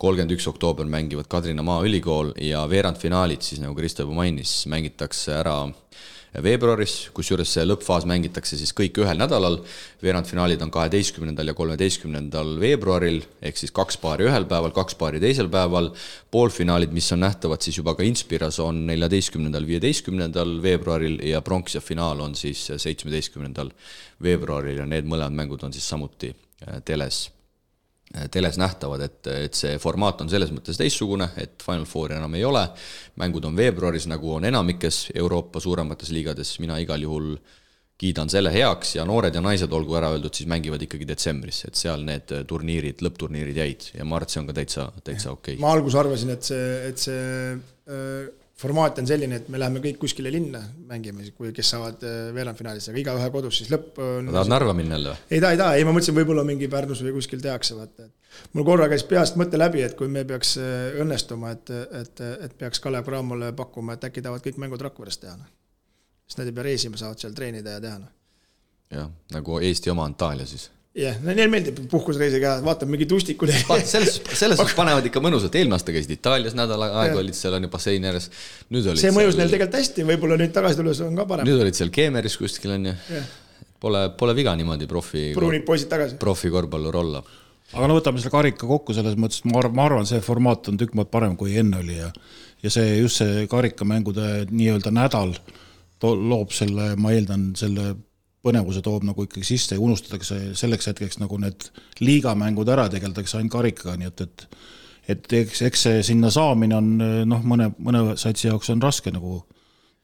kolmkümmend 0.00 0.38
üks 0.38 0.46
oktoober 0.48 0.86
mängivad 0.88 1.26
Kadrina 1.30 1.66
Maaülikool 1.66 2.32
ja 2.46 2.62
veerandfinaalid 2.70 3.42
siis, 3.44 3.58
nagu 3.60 3.74
Kristo 3.76 4.06
juba 4.06 4.22
mainis, 4.22 4.54
mängitakse 4.70 5.34
ära 5.42 5.58
veebruaris, 6.38 7.08
kusjuures 7.14 7.50
see 7.56 7.64
lõppfaas 7.66 8.06
mängitakse 8.06 8.58
siis 8.58 8.70
kõik 8.76 9.00
ühel 9.02 9.18
nädalal, 9.18 9.58
veerandfinaalid 10.02 10.62
on 10.62 10.70
kaheteistkümnendal 10.74 11.50
ja 11.50 11.56
kolmeteistkümnendal 11.58 12.52
veebruaril, 12.62 13.18
ehk 13.42 13.58
siis 13.58 13.74
kaks 13.74 13.98
paari 14.02 14.28
ühel 14.28 14.46
päeval, 14.50 14.74
kaks 14.76 14.94
paari 15.00 15.22
teisel 15.22 15.50
päeval, 15.50 15.90
poolfinaalid, 16.30 16.94
mis 16.94 17.10
on 17.16 17.24
nähtavad 17.26 17.66
siis 17.66 17.80
juba 17.80 17.96
ka 17.98 18.06
Inspiras, 18.06 18.60
on 18.62 18.84
neljateistkümnendal, 18.90 19.66
viieteistkümnendal 19.66 20.60
veebruaril 20.62 21.18
ja 21.26 21.42
pronks 21.42 21.74
ja 21.74 21.82
finaal 21.82 22.22
on 22.22 22.38
siis 22.38 22.68
seitsmeteistkümnendal 22.76 23.74
veebruaril 24.22 24.84
ja 24.84 24.88
need 24.88 25.10
mõlemad 25.10 25.42
mängud 25.42 25.66
on 25.66 25.74
siis 25.74 25.88
samuti 25.90 26.30
äh, 26.30 26.78
teles 26.86 27.26
teles 28.34 28.58
nähtavad, 28.58 29.04
et, 29.06 29.20
et 29.46 29.54
see 29.54 29.76
formaat 29.78 30.24
on 30.24 30.30
selles 30.30 30.50
mõttes 30.50 30.78
teistsugune, 30.80 31.28
et 31.38 31.62
Final 31.62 31.86
Fouri 31.86 32.16
enam 32.16 32.34
ei 32.34 32.42
ole, 32.46 32.64
mängud 33.22 33.46
on 33.46 33.54
veebruaris, 33.58 34.08
nagu 34.10 34.34
on 34.34 34.48
enamikes 34.48 35.10
Euroopa 35.14 35.62
suuremates 35.62 36.10
liigades, 36.14 36.56
mina 36.62 36.80
igal 36.82 37.06
juhul 37.06 37.36
kiidan 38.00 38.32
selle 38.32 38.50
heaks 38.54 38.94
ja 38.96 39.04
noored 39.06 39.34
ja 39.36 39.42
naised, 39.44 39.70
olgu 39.76 39.94
ära 39.98 40.10
öeldud, 40.14 40.34
siis 40.34 40.48
mängivad 40.50 40.82
ikkagi 40.86 41.06
detsembris, 41.06 41.62
et 41.68 41.78
seal 41.78 42.02
need 42.08 42.32
turniirid, 42.48 43.04
lõppturniirid 43.04 43.60
jäid 43.60 43.90
ja 43.92 44.06
ma 44.08 44.18
arvan, 44.18 44.26
et 44.26 44.34
see 44.34 44.42
on 44.42 44.50
ka 44.50 44.56
täitsa, 44.56 44.86
täitsa 45.04 45.34
okei 45.34 45.54
okay.. 45.54 45.62
ma 45.62 45.74
alguses 45.76 46.00
arvasin, 46.00 46.32
et 46.34 46.50
see, 46.50 46.68
et 46.88 47.04
see 47.04 47.24
äh, 47.54 48.30
formaat 48.60 48.98
on 49.00 49.08
selline, 49.08 49.40
et 49.40 49.48
me 49.52 49.58
läheme 49.60 49.80
kõik 49.84 49.98
kuskile 50.02 50.30
linna, 50.32 50.60
mängime, 50.88 51.24
kui, 51.36 51.50
kes 51.56 51.72
saavad 51.74 52.02
äh, 52.06 52.18
veerandfinaalis, 52.36 52.90
aga 52.90 53.00
igaühe 53.00 53.28
kodus, 53.32 53.60
siis 53.60 53.70
lõpp 53.72 54.00
on. 54.04 54.30
tahad 54.30 54.50
Narva 54.52 54.74
minna 54.76 54.98
jälle 54.98 55.14
või? 55.14 55.28
ei 55.30 55.42
taha, 55.42 55.52
ei 55.54 55.60
taha, 55.60 55.76
ei 55.78 55.86
ma 55.88 55.94
mõtlesin, 55.96 56.16
võib-olla 56.18 56.44
mingi 56.48 56.68
Pärnus 56.72 57.02
või 57.06 57.14
kuskil 57.16 57.42
tehakse, 57.44 57.76
vaata, 57.78 58.08
et 58.08 58.50
mul 58.56 58.66
korra 58.68 58.88
käis 58.92 59.04
peast 59.08 59.38
mõte 59.40 59.60
läbi, 59.60 59.84
et 59.86 59.96
kui 59.98 60.10
me 60.12 60.26
peaks 60.28 60.56
äh, 60.60 60.98
õnnestuma, 61.04 61.54
et, 61.56 61.72
et, 62.02 62.24
et 62.48 62.58
peaks 62.60 62.82
Kalev 62.84 63.08
Cramole 63.08 63.52
pakkuma, 63.56 63.96
et 63.96 64.10
äkki 64.10 64.24
tahavad 64.24 64.44
kõik 64.44 64.60
mängud 64.64 64.84
Rakveres 64.88 65.20
teha, 65.22 65.38
noh. 65.40 65.48
siis 66.28 66.42
nad 66.42 66.50
ei 66.50 66.58
pea 66.58 66.68
reisima, 66.68 67.00
saavad 67.00 67.22
seal 67.22 67.36
treenida 67.36 67.78
ja 67.78 67.86
teha, 67.86 68.02
noh. 68.02 68.12
jah, 68.98 69.08
nagu 69.36 69.62
Eesti 69.64 69.94
oma 69.94 70.08
Antalya 70.10 70.48
siis 70.50 70.68
jah 70.90 71.12
yeah,, 71.14 71.18
neile 71.22 71.46
meeldib 71.46 71.76
puhkusreisi 71.90 72.40
ka, 72.42 72.56
vaatad 72.66 72.90
mingi 72.90 73.06
tustikul 73.10 73.52
vaata, 73.68 73.86
selles, 73.86 74.16
selles 74.34 74.58
suhtes 74.58 74.74
panevad 74.74 75.04
ikka 75.06 75.22
mõnusalt, 75.22 75.54
eelmine 75.54 75.76
aasta 75.76 75.94
käisid 75.94 76.16
Itaalias 76.16 76.56
nädal 76.58 76.82
aega, 76.88 77.20
olid 77.20 77.36
seal 77.38 77.54
on 77.54 77.68
ju 77.68 77.70
basseini 77.70 78.10
ääres. 78.10 78.26
see 78.32 79.12
mõjus 79.14 79.36
seal... 79.36 79.38
neil 79.38 79.54
tegelikult 79.54 79.78
hästi, 79.78 80.06
võib-olla 80.08 80.40
nüüd 80.40 80.56
tagasi 80.56 80.80
tulles 80.80 81.02
on 81.06 81.14
ka 81.20 81.28
parem. 81.30 81.46
nüüd 81.46 81.62
olid 81.62 81.78
seal 81.78 81.94
Keemeris 81.94 82.34
kuskil 82.40 82.74
on 82.74 82.90
ju 82.90 82.96
yeah.. 83.12 83.30
Pole, 83.80 84.02
pole 84.18 84.34
viga 84.36 84.52
niimoodi 84.58 84.90
profi. 84.90 85.30
pruunid 85.36 85.62
poisid 85.68 85.88
tagasi. 85.92 86.18
profi 86.20 86.50
korvpallur 86.52 86.98
olla. 87.04 87.22
aga 87.70 87.86
no 87.86 88.00
võtame 88.00 88.18
selle 88.18 88.34
karika 88.34 88.66
kokku 88.66 88.96
selles 88.96 89.14
mõttes, 89.14 89.44
et 89.44 89.52
ma 89.52 89.62
arvan, 89.62 89.78
ma 89.78 89.86
arvan, 89.86 90.10
see 90.10 90.18
formaat 90.26 90.74
on 90.74 90.80
tükk 90.80 90.98
maad 90.98 91.14
parem, 91.14 91.38
kui 91.38 91.54
enne 91.62 91.84
oli 91.84 92.02
ja 92.02 92.10
ja 92.64 92.74
see 92.74 92.98
just 92.98 93.22
see 93.22 93.46
karikamängude 93.48 94.48
nii-öelda 94.50 94.90
nädal 94.90 95.36
loob 96.02 96.50
selle, 96.56 96.94
ma 96.98 97.12
eeldan, 97.14 97.50
selle 97.60 97.92
põnevuse 98.44 98.82
toob 98.84 99.04
nagu 99.04 99.26
ikkagi 99.26 99.46
sisse 99.46 99.76
ja 99.76 99.84
unustatakse 99.84 100.40
selleks 100.58 100.90
hetkeks 100.90 101.20
nagu 101.20 101.38
need 101.40 101.68
liigamängud 102.00 102.68
ära, 102.72 102.88
tegeldakse 102.92 103.38
ainult 103.38 103.52
karikaga, 103.56 103.96
nii 104.00 104.10
et, 104.10 104.26
et 104.26 104.46
et 105.10 105.32
eks, 105.40 105.62
eks 105.66 105.86
see 105.86 106.02
sinna 106.06 106.30
saamine 106.32 106.76
on 106.76 106.90
noh, 107.28 107.40
mõne, 107.46 107.70
mõne 107.82 108.14
satsi 108.20 108.46
jaoks 108.46 108.70
on 108.74 108.82
raske 108.84 109.12
nagu 109.12 109.40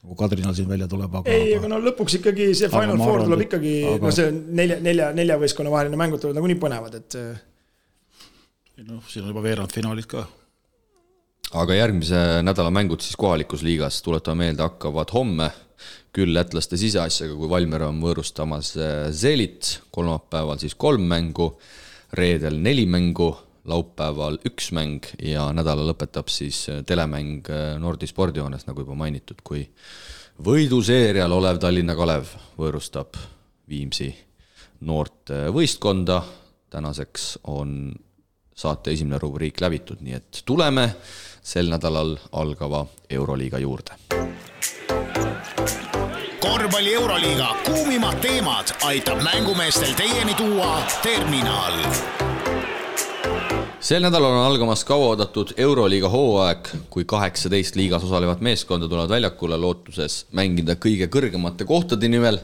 nagu 0.06 0.16
Kadrinal 0.18 0.54
siin 0.54 0.68
välja 0.70 0.86
tuleb, 0.90 1.14
aga 1.18 1.34
ei, 1.34 1.56
aga 1.56 1.68
no 1.70 1.80
lõpuks 1.82 2.18
ikkagi 2.20 2.48
see 2.54 2.70
Final 2.70 2.98
Four 3.00 3.24
tuleb 3.24 3.44
ikkagi 3.46 3.74
aga..., 3.90 4.06
no 4.06 4.14
see 4.14 4.30
nelja, 4.30 4.78
nelja, 4.82 5.10
nelja 5.16 5.38
võistkonna 5.40 5.72
vaheline 5.72 5.98
mängud 5.98 6.22
tulevad 6.22 6.38
nagunii 6.40 6.58
põnevad, 6.62 6.98
et 7.00 7.18
noh, 8.86 9.02
siin 9.10 9.24
on 9.24 9.32
juba 9.32 9.42
veerandfinaalid 9.46 10.08
ka. 10.10 10.26
aga 11.62 11.78
järgmise 11.78 12.22
nädala 12.46 12.72
mängud 12.74 13.02
siis 13.02 13.18
kohalikus 13.18 13.64
liigas, 13.66 13.98
tuletame 14.06 14.46
meelde, 14.46 14.62
hakkavad 14.66 15.14
homme 15.16 15.50
küll 16.16 16.32
lätlaste 16.34 16.78
siseasjaga, 16.80 17.34
kui 17.36 17.48
Valmier 17.50 17.86
on 17.88 18.00
võõrustamas 18.00 18.72
äh, 18.80 18.94
Zelit, 19.12 19.80
kolmapäeval 19.94 20.60
siis 20.62 20.76
kolm 20.78 21.04
mängu, 21.10 21.50
reedel 22.16 22.58
neli 22.62 22.86
mängu, 22.88 23.32
laupäeval 23.66 24.38
üks 24.46 24.70
mäng 24.76 25.08
ja 25.20 25.48
nädala 25.56 25.84
lõpetab 25.88 26.30
siis 26.32 26.62
äh, 26.72 26.82
telemäng 26.86 27.50
äh, 27.52 27.74
Nordi 27.82 28.08
spordihoones, 28.08 28.66
nagu 28.68 28.84
juba 28.84 28.96
mainitud, 28.98 29.42
kui 29.44 29.66
võiduseerial 30.46 31.32
olev 31.32 31.60
Tallinna 31.60 31.96
Kalev 31.98 32.32
võõrustab 32.58 33.20
Viimsi 33.68 34.12
noort 34.86 35.32
võistkonda. 35.50 36.20
tänaseks 36.70 37.38
on 37.50 37.94
saate 38.54 38.92
esimene 38.92 39.18
rubriik 39.18 39.60
läbitud, 39.60 40.00
nii 40.04 40.14
et 40.14 40.42
tuleme 40.44 40.88
sel 41.42 41.70
nädalal 41.72 42.16
algava 42.32 42.86
Euroliiga 43.10 43.58
juurde 43.58 43.96
korvpalli 46.56 46.94
Euroliiga 46.94 47.56
kuumimad 47.64 48.14
teemad 48.24 48.70
aitab 48.84 49.20
mängumeestel 49.22 49.92
teieni 49.92 50.34
tuua 50.34 50.82
Terminal. 51.02 51.72
sel 53.80 54.02
nädalal 54.02 54.32
on 54.32 54.46
algamas 54.46 54.84
kauaoodatud 54.84 55.52
Euroliiga 55.56 56.08
hooaeg, 56.08 56.68
kui 56.90 57.04
kaheksateist 57.04 57.76
liigas 57.76 58.04
osalevat 58.04 58.40
meeskonda 58.40 58.88
tulevad 58.88 59.10
väljakule 59.10 59.56
lootuses 59.56 60.26
mängida 60.32 60.80
kõige 60.80 61.10
kõrgemate 61.12 61.64
kohtade 61.64 62.08
nimel. 62.08 62.38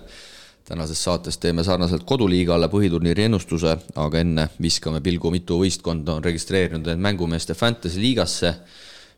tänases 0.64 1.04
saates 1.04 1.38
teeme 1.38 1.64
sarnaselt 1.64 2.04
koduliigale 2.04 2.68
põhiturniiri 2.68 3.24
ennustuse, 3.30 3.76
aga 3.96 4.18
enne 4.18 4.48
viskame 4.62 5.00
pilgu, 5.00 5.30
mitu 5.30 5.62
võistkonda 5.64 6.18
on 6.18 6.24
registreerinud 6.24 6.86
end 6.86 7.00
mängumeeste 7.00 7.54
Fantasy 7.54 8.00
liigasse, 8.00 8.54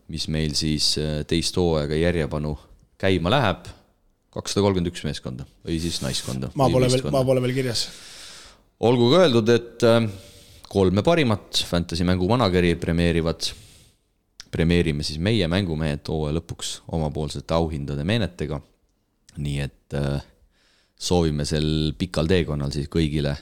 mis 0.09 0.29
meil 0.29 0.55
siis 0.55 0.95
teist 1.27 1.57
hooaega 1.57 1.95
järjepanu 1.95 2.59
käima 2.99 3.31
läheb 3.31 3.75
kakssada 4.35 4.65
kolmkümmend 4.65 4.91
üks 4.91 5.05
meeskonda 5.07 5.47
või 5.65 5.79
siis 5.83 6.01
naiskonda. 6.03 6.51
ma 6.59 6.69
pole 6.73 6.91
veel, 6.91 7.07
ma 7.15 7.23
pole 7.27 7.43
veel 7.45 7.55
kirjas. 7.57 7.87
olgu 8.83 9.11
ka 9.13 9.23
öeldud, 9.25 9.53
et 9.55 9.87
äh, 9.87 10.09
kolme 10.71 11.05
parimat 11.07 11.63
Fantasy 11.69 12.07
mängu 12.07 12.29
manageri 12.31 12.75
premeerivad, 12.81 13.47
premeerime 14.55 15.07
siis 15.07 15.21
meie 15.23 15.47
mängumehed 15.51 16.07
hooaja 16.11 16.39
lõpuks 16.41 16.77
omapoolsete 16.99 17.55
auhindade 17.55 18.07
meenetega. 18.07 18.61
nii 19.39 19.59
et 19.63 19.99
äh, 19.99 20.23
soovime 20.99 21.47
sel 21.47 21.93
pikal 21.99 22.29
teekonnal 22.31 22.71
siis 22.75 22.87
kõigile, 22.91 23.35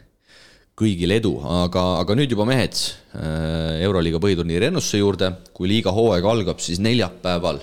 kõigile 0.77 1.19
edu, 1.21 1.35
aga, 1.65 1.83
aga 2.01 2.17
nüüd 2.17 2.33
juba 2.33 2.47
mehed 2.49 2.77
äh, 2.77 3.81
Euroliiga 3.85 4.21
põhiturniiri 4.21 4.69
ennustuse 4.69 5.01
juurde, 5.01 5.37
kui 5.57 5.69
liiga 5.73 5.93
hooaeg 5.93 6.25
algab, 6.25 6.65
siis 6.65 6.81
neljapäeval, 6.85 7.61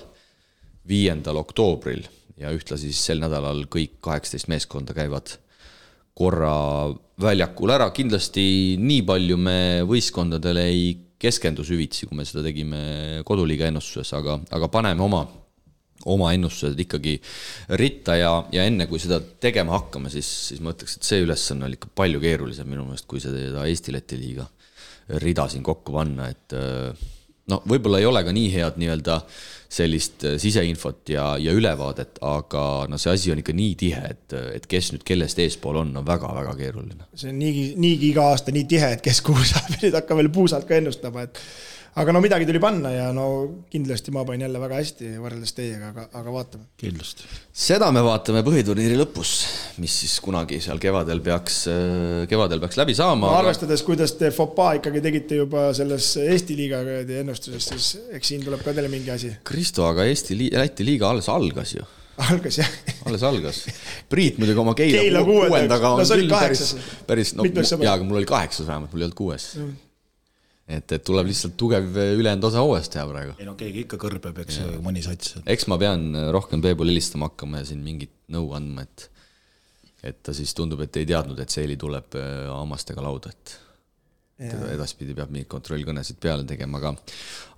viiendal 0.90 1.38
oktoobril 1.42 2.06
ja 2.40 2.50
ühtlasi 2.54 2.90
siis 2.90 3.04
sel 3.10 3.20
nädalal 3.22 3.66
kõik 3.70 3.98
kaheksateist 4.04 4.48
meeskonda 4.50 4.96
käivad 4.96 5.36
korra 6.16 6.54
väljakul 7.20 7.72
ära, 7.72 7.90
kindlasti 7.96 8.76
nii 8.80 9.04
palju 9.08 9.36
me 9.40 9.58
võistkondadele 9.88 10.64
ei 10.68 10.88
keskendu 11.20 11.64
süvitsi, 11.66 12.08
kui 12.08 12.16
me 12.16 12.24
seda 12.28 12.42
tegime 12.44 12.80
koduliiga 13.28 13.68
ennustuses, 13.68 14.12
aga, 14.16 14.38
aga 14.56 14.70
paneme 14.72 15.04
oma, 15.04 15.20
oma 16.08 16.30
ennustused 16.32 16.80
ikkagi 16.80 17.18
ritta 17.80 18.16
ja, 18.16 18.32
ja 18.56 18.64
enne 18.68 18.88
kui 18.88 19.00
seda 19.02 19.20
tegema 19.20 19.76
hakkame, 19.76 20.12
siis, 20.12 20.28
siis 20.48 20.64
ma 20.64 20.72
ütleks, 20.72 20.96
et 20.96 21.08
see 21.08 21.20
ülesanne 21.26 21.68
oli 21.68 21.76
ikka 21.76 21.92
palju 22.00 22.22
keerulisem 22.24 22.68
minu 22.72 22.88
meelest, 22.88 23.08
kui 23.10 23.20
seda 23.22 23.66
Eesti-Läti 23.68 24.20
liiga 24.20 24.48
rida 25.20 25.48
siin 25.50 25.64
kokku 25.66 25.92
panna, 25.92 26.30
et 26.30 26.54
no 27.50 27.60
võib-olla 27.68 28.00
ei 28.00 28.08
ole 28.08 28.22
ka 28.24 28.32
nii 28.32 28.52
head 28.54 28.76
nii-öelda 28.80 29.16
äh, 29.20 29.40
sellist 29.70 30.24
äh, 30.26 30.36
siseinfot 30.42 31.12
ja, 31.14 31.32
ja 31.38 31.54
ülevaadet, 31.54 32.18
aga 32.26 32.64
no 32.90 32.98
see 32.98 33.14
asi 33.14 33.32
on 33.32 33.42
ikka 33.42 33.54
nii 33.54 33.74
tihe, 33.78 34.02
et, 34.14 34.36
et 34.56 34.66
kes 34.70 34.90
nüüd 34.94 35.04
kellest 35.06 35.38
eespool 35.42 35.78
on, 35.84 35.92
on 35.96 36.06
väga-väga 36.06 36.56
keeruline. 36.58 37.06
see 37.14 37.30
on 37.30 37.38
niigi, 37.38 37.66
niigi 37.80 38.10
iga 38.10 38.30
aasta 38.32 38.54
nii 38.54 38.66
tihe, 38.70 38.94
et 38.96 39.04
kes 39.04 39.22
kuhu 39.26 39.46
saab 39.46 39.70
ja 39.76 39.80
nüüd 39.84 39.98
hakkab 40.00 40.22
veel 40.22 40.32
puusalt 40.34 40.66
ka 40.68 40.78
ennustama, 40.80 41.28
et 41.28 41.38
aga 41.98 42.12
no 42.14 42.20
midagi 42.22 42.46
tuli 42.46 42.60
panna 42.62 42.92
ja 42.94 43.08
no 43.14 43.26
kindlasti 43.70 44.12
ma 44.14 44.22
panin 44.26 44.46
jälle 44.46 44.60
väga 44.62 44.78
hästi 44.78 45.10
võrreldes 45.18 45.54
teiega, 45.56 45.90
aga, 45.90 46.06
aga 46.20 46.34
vaatame. 46.34 46.68
kindlasti. 46.78 47.26
seda 47.66 47.90
me 47.94 48.02
vaatame 48.06 48.44
põhiturniiri 48.46 48.98
lõpus, 49.00 49.32
mis 49.82 49.96
siis 50.04 50.18
kunagi 50.22 50.60
seal 50.62 50.78
kevadel 50.82 51.22
peaks, 51.24 51.64
kevadel 52.30 52.62
peaks 52.62 52.78
läbi 52.78 52.94
saama 52.98 53.26
no,. 53.26 53.38
arvestades, 53.42 53.82
kuidas 53.86 54.14
te 54.20 54.30
FOPA 54.34 54.76
ikkagi 54.78 55.02
tegite 55.02 55.40
juba 55.42 55.70
selles 55.76 56.12
Eesti 56.20 56.58
liiga 56.58 56.82
ennustuses, 57.20 57.70
siis 57.72 57.90
eks 58.14 58.34
siin 58.34 58.46
tuleb 58.46 58.62
ka 58.62 58.74
teile 58.76 58.90
mingi 58.92 59.10
asi. 59.10 59.32
Kristo, 59.46 59.88
aga 59.90 60.06
Eesti 60.10 60.38
li-, 60.38 60.52
Läti 60.60 60.86
liiga 60.86 61.10
alles 61.10 61.30
algas 61.32 61.74
ju 61.74 61.86
algas 62.20 62.58
jah. 62.60 62.72
alles 63.08 63.22
algas. 63.24 63.62
Priit 64.12 64.38
muidugi 64.38 64.60
oma 64.60 64.74
Keila, 64.76 65.02
Keila 65.02 65.22
kuuendaga 65.24 65.94
on 65.96 66.02
no, 66.04 66.08
küll 66.20 66.30
päris, 66.30 66.74
päris, 67.08 67.32
no 67.34 67.46
jaa, 67.48 67.94
aga 67.94 68.04
mul 68.04 68.20
oli 68.20 68.28
kaheksas 68.28 68.68
vähemalt, 68.68 68.92
mul 68.92 69.02
ei 69.02 69.08
olnud 69.08 69.22
kuues 69.22 69.54
mm 69.56 69.78
et, 70.70 70.92
et 70.96 71.04
tuleb 71.06 71.30
lihtsalt 71.30 71.56
tugev 71.60 71.96
ülejäänud 71.96 72.46
osa 72.50 72.62
hooajast 72.64 72.94
teha 72.94 73.06
praegu. 73.08 73.36
ei 73.38 73.48
no 73.48 73.56
keegi 73.58 73.84
ikka 73.86 73.98
kõrbeb, 74.00 74.42
eks 74.44 74.60
mõni 74.84 75.02
sats. 75.04 75.38
eks 75.46 75.66
ma 75.70 75.78
pean 75.80 76.10
rohkem 76.34 76.62
Peebule 76.64 76.94
helistama 76.94 77.30
hakkama 77.30 77.62
ja 77.62 77.70
siin 77.72 77.82
mingit 77.86 78.14
nõu 78.32 78.52
andma, 78.58 78.86
et 78.86 79.08
et 80.06 80.22
ta 80.24 80.32
siis 80.36 80.52
tundub, 80.56 80.80
et 80.80 80.96
ei 80.96 81.08
teadnud, 81.08 81.40
et 81.42 81.52
Seeli 81.52 81.76
tuleb 81.80 82.16
äh, 82.16 82.46
hammastega 82.48 83.02
lauda, 83.04 83.32
et 83.34 83.56
teda 84.40 84.70
edaspidi 84.72 85.12
peab 85.12 85.28
mingeid 85.28 85.50
kontrollkõnesid 85.52 86.16
peale 86.22 86.46
tegema, 86.48 86.78
aga 86.80 86.94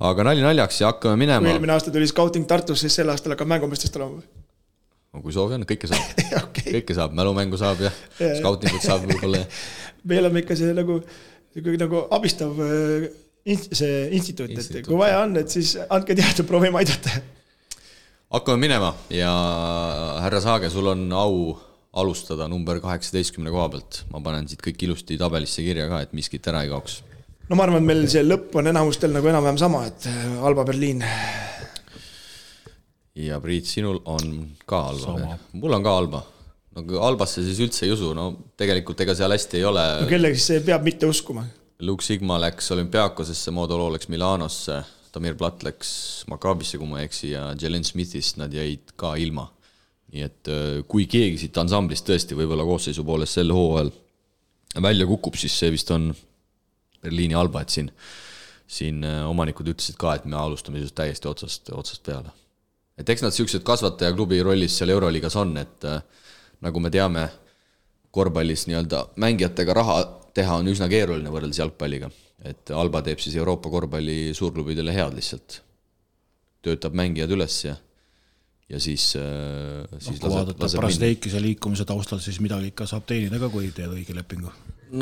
aga 0.09 0.25
nali 0.27 0.43
naljaks 0.43 0.81
ja 0.83 0.91
hakkame 0.91 1.21
minema. 1.21 1.45
kui 1.45 1.55
eelmine 1.55 1.77
aasta 1.77 1.95
tuli 1.95 2.09
scouting 2.11 2.49
Tartus, 2.51 2.83
siis 2.83 2.97
sel 2.99 3.13
aastal 3.13 3.37
hakkab 3.37 3.53
mängumeestest 3.53 4.01
olema 4.01 4.19
no 5.13 5.23
kui 5.23 5.35
soovi 5.35 5.59
on, 5.59 5.67
kõike 5.69 5.91
saab 5.91 6.23
okay. 6.47 6.79
kõike 6.81 6.97
saab, 6.97 7.15
mälumängu 7.19 7.61
saab 7.61 7.85
ja, 7.85 7.93
ja 8.19 8.33
scoutingut 8.41 8.83
saab 8.85 9.07
võib-olla. 9.07 9.45
me 10.09 10.19
oleme 10.25 10.43
ikka 10.43 10.57
see 10.59 10.75
nagu 10.75 10.99
niisugune 11.53 11.85
nagu 11.85 12.07
abistav 12.17 12.57
äh, 12.65 13.11
see 13.45 14.09
instituut, 14.17 14.55
et 14.57 14.87
kui 14.87 14.97
vaja 14.99 15.23
on, 15.27 15.37
et 15.41 15.51
siis 15.53 15.75
andke 15.91 16.17
teada, 16.19 16.47
proovime 16.49 16.81
aidata. 16.81 17.21
hakkame 18.33 18.63
minema 18.63 18.95
ja 19.13 19.33
härra 20.23 20.41
Saage, 20.41 20.71
sul 20.71 20.87
on 20.87 21.13
au 21.13 21.59
alustada 21.93 22.49
number 22.49 22.81
kaheksateistkümne 22.81 23.51
koha 23.53 23.69
pealt. 23.69 24.05
ma 24.13 24.21
panen 24.25 24.49
siit 24.49 24.63
kõik 24.65 24.87
ilusti 24.87 25.19
tabelisse 25.21 25.63
kirja 25.63 25.89
ka, 25.91 26.01
et 26.07 26.13
miskit 26.17 26.47
ära 26.49 26.65
ei 26.65 26.73
kaoks. 26.73 27.03
no 27.49 27.59
ma 27.59 27.67
arvan, 27.67 27.83
et 27.83 27.91
meil 27.91 28.07
see 28.09 28.25
lõpp 28.25 28.57
on 28.57 28.73
enamustel 28.73 29.13
nagu 29.13 29.29
enam-vähem 29.29 29.61
sama, 29.61 29.85
et 29.91 30.09
äh, 30.09 30.45
Alba 30.47 30.65
Berliin. 30.65 31.05
ja 33.29 33.41
Priit, 33.41 33.69
sinul 33.69 34.01
on 34.05 34.55
ka 34.65 34.87
Alba? 34.95 35.37
mul 35.53 35.81
on 35.81 35.85
ka 35.85 35.99
Alba 35.99 36.23
no 36.77 37.03
Albasse 37.07 37.45
siis 37.45 37.61
üldse 37.63 37.87
ei 37.87 37.93
usu, 37.95 38.13
no 38.17 38.31
tegelikult 38.59 39.01
ega 39.05 39.15
seal 39.19 39.35
hästi 39.35 39.61
ei 39.61 39.67
ole. 39.69 39.85
no 40.03 40.09
kellegi 40.11 40.41
siis 40.41 40.65
peab 40.67 40.87
mitte 40.87 41.09
uskuma? 41.11 41.45
Luke 41.83 42.05
Sigma 42.07 42.39
läks 42.39 42.71
olümpiaakosesse, 42.75 43.51
Moodolo 43.55 43.89
läks 43.91 44.09
Milanosse, 44.13 44.79
Damir 45.13 45.35
Platt 45.39 45.65
läks 45.67 45.91
Maccabisse, 46.31 46.79
kui 46.79 46.89
ma 46.89 47.01
ei 47.01 47.09
eksi, 47.09 47.33
ja 47.33 47.49
Jalen 47.59 47.85
Smithist 47.85 48.39
nad 48.39 48.55
jäid 48.55 48.95
ka 48.97 49.17
ilma. 49.21 49.49
nii 50.13 50.25
et 50.27 50.49
äh, 50.53 50.83
kui 50.85 51.07
keegi 51.09 51.39
siit 51.41 51.57
ansamblist 51.57 52.05
tõesti 52.05 52.37
võib-olla 52.37 52.67
koosseisu 52.69 53.01
poolest 53.05 53.39
sel 53.39 53.49
hooajal 53.49 53.89
välja 54.85 55.07
kukub, 55.09 55.39
siis 55.41 55.55
see 55.57 55.71
vist 55.73 55.89
on 55.95 56.11
Berliini 57.03 57.35
Alba, 57.35 57.63
et 57.65 57.73
siin, 57.73 57.89
siin 58.69 59.01
äh, 59.09 59.23
omanikud 59.29 59.73
ütlesid 59.73 59.97
ka, 60.01 60.13
et 60.17 60.27
me 60.29 60.37
alustame 60.37 60.83
siis 60.83 60.93
täiesti 60.97 61.31
otsast, 61.31 61.73
otsast 61.73 62.05
peale. 62.05 62.29
et 63.01 63.09
eks 63.09 63.25
nad 63.25 63.33
niisugused 63.33 63.65
kasvatajaklubi 63.65 64.43
rollis 64.45 64.77
seal 64.79 64.93
Euroliigas 64.93 65.37
on, 65.41 65.57
et 65.65 65.89
äh, 65.89 66.05
nagu 66.63 66.83
me 66.83 66.91
teame, 66.95 67.29
korvpallis 68.13 68.67
nii-öelda 68.69 69.07
mängijatega 69.23 69.75
raha 69.77 69.97
teha 70.37 70.59
on 70.61 70.69
üsna 70.73 70.89
keeruline 70.93 71.33
võrreldes 71.33 71.61
jalgpalliga. 71.61 72.11
et 72.45 72.71
Alba 72.75 73.03
teeb 73.07 73.21
siis 73.23 73.37
Euroopa 73.39 73.71
korvpalli 73.71 74.35
suurklubidele 74.35 74.95
head 74.95 75.15
lihtsalt. 75.17 75.63
töötab 76.63 76.95
mängijad 76.95 77.31
üles 77.31 77.65
ja 77.65 77.77
ja 78.73 78.81
siis, 78.81 79.13
siis 79.13 80.07
noh, 80.09 80.21
kui 80.21 80.33
vaadata 80.33 80.69
Brasdeikise 80.79 81.41
liikumise 81.45 81.85
taustal, 81.89 82.23
siis 82.25 82.39
midagi 82.41 82.71
ikka 82.73 82.87
saab 82.89 83.05
teenida 83.09 83.41
ka, 83.43 83.51
kui 83.53 83.69
teed 83.75 83.93
õige 83.93 84.17
lepingu. 84.17 84.53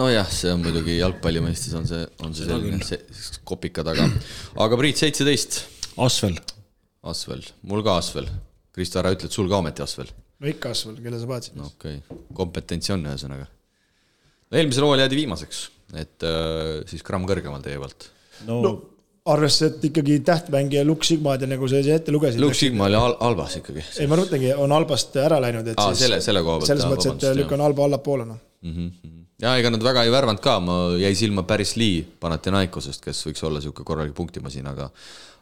nojah, 0.01 0.31
see 0.31 0.53
on 0.55 0.65
muidugi 0.65 0.97
jalgpalli 0.99 1.43
mõistes 1.45 1.75
on 1.79 1.87
see, 1.87 2.03
on 2.25 2.35
see 2.35 2.49
selline 2.49 2.81
see, 2.87 2.99
kopika 3.47 3.85
taga. 3.87 4.09
aga 4.67 4.81
Priit, 4.81 4.99
seitseteist. 5.03 5.63
Asvel. 6.01 6.39
Asvel, 7.11 7.45
mul 7.67 7.85
ka 7.87 7.99
Asvel. 8.01 8.29
Kristo, 8.75 9.01
ära 9.01 9.11
ütle, 9.15 9.27
et 9.27 9.35
sul 9.35 9.49
ka 9.51 9.59
ometi 9.59 9.83
Asvel. 9.83 10.11
No 10.41 10.51
ikka 10.51 10.75
Asvel, 10.75 11.01
kelle 11.05 11.21
sa 11.21 11.29
vaatasid? 11.31 11.59
no 11.61 11.69
okei 11.71 12.01
okay., 12.01 12.23
kompetentsi 12.37 12.95
on 12.97 13.05
ühesõnaga. 13.11 13.49
no 14.51 14.61
eelmisel 14.61 14.87
hooajal 14.87 15.05
jäädi 15.07 15.21
viimaseks, 15.23 15.65
et 16.01 16.27
äh, 16.27 16.81
siis 16.91 17.05
gramm 17.07 17.29
kõrgemal 17.29 17.63
teie 17.65 17.81
poolt. 17.83 18.11
no, 18.49 18.61
no 18.65 18.75
arvestades, 19.31 19.77
et 19.77 19.89
ikkagi 19.91 20.21
tähtmängija 20.27 20.83
Lux 20.89 21.11
Sigmad 21.13 21.43
ja 21.45 21.49
nagu 21.51 21.69
sa 21.69 21.79
ette 21.79 22.13
lugesid. 22.13 22.41
Lux 22.41 22.59
Sigma 22.59 22.87
oli 22.89 22.97
al 22.99 23.17
Albas 23.29 23.59
ikkagi. 23.61 23.85
ei, 24.01 24.09
ma 24.11 24.19
mõtlengi, 24.19 24.53
on 24.57 24.73
Albast 24.75 25.17
ära 25.21 25.39
läinud, 25.45 25.69
et 25.69 25.79
Aa, 25.79 25.93
siis 25.93 26.07
selle, 26.07 26.21
selle 26.25 26.43
koha 26.47 26.61
pealt. 26.61 26.71
selles 26.73 26.89
mõttes, 26.89 27.13
et 27.13 27.43
lükkan 27.43 27.61
Alba 27.65 27.85
allapoole, 27.87 28.27
noh 28.29 28.41
mm 28.63 28.73
-hmm.. 28.75 29.25
ja 29.43 29.57
ega 29.57 29.71
nad 29.71 29.83
väga 29.83 30.05
ei 30.05 30.13
värvanud 30.13 30.41
ka, 30.41 30.61
ma 30.61 30.79
jäi 31.01 31.15
silma 31.15 31.43
päris 31.43 31.77
Lee 31.77 32.05
Panathinaikosest, 32.21 33.05
kes 33.05 33.27
võiks 33.27 33.45
olla 33.45 33.59
niisugune 33.61 33.85
korralik 33.85 34.15
punktimasin, 34.15 34.67
aga 34.67 34.91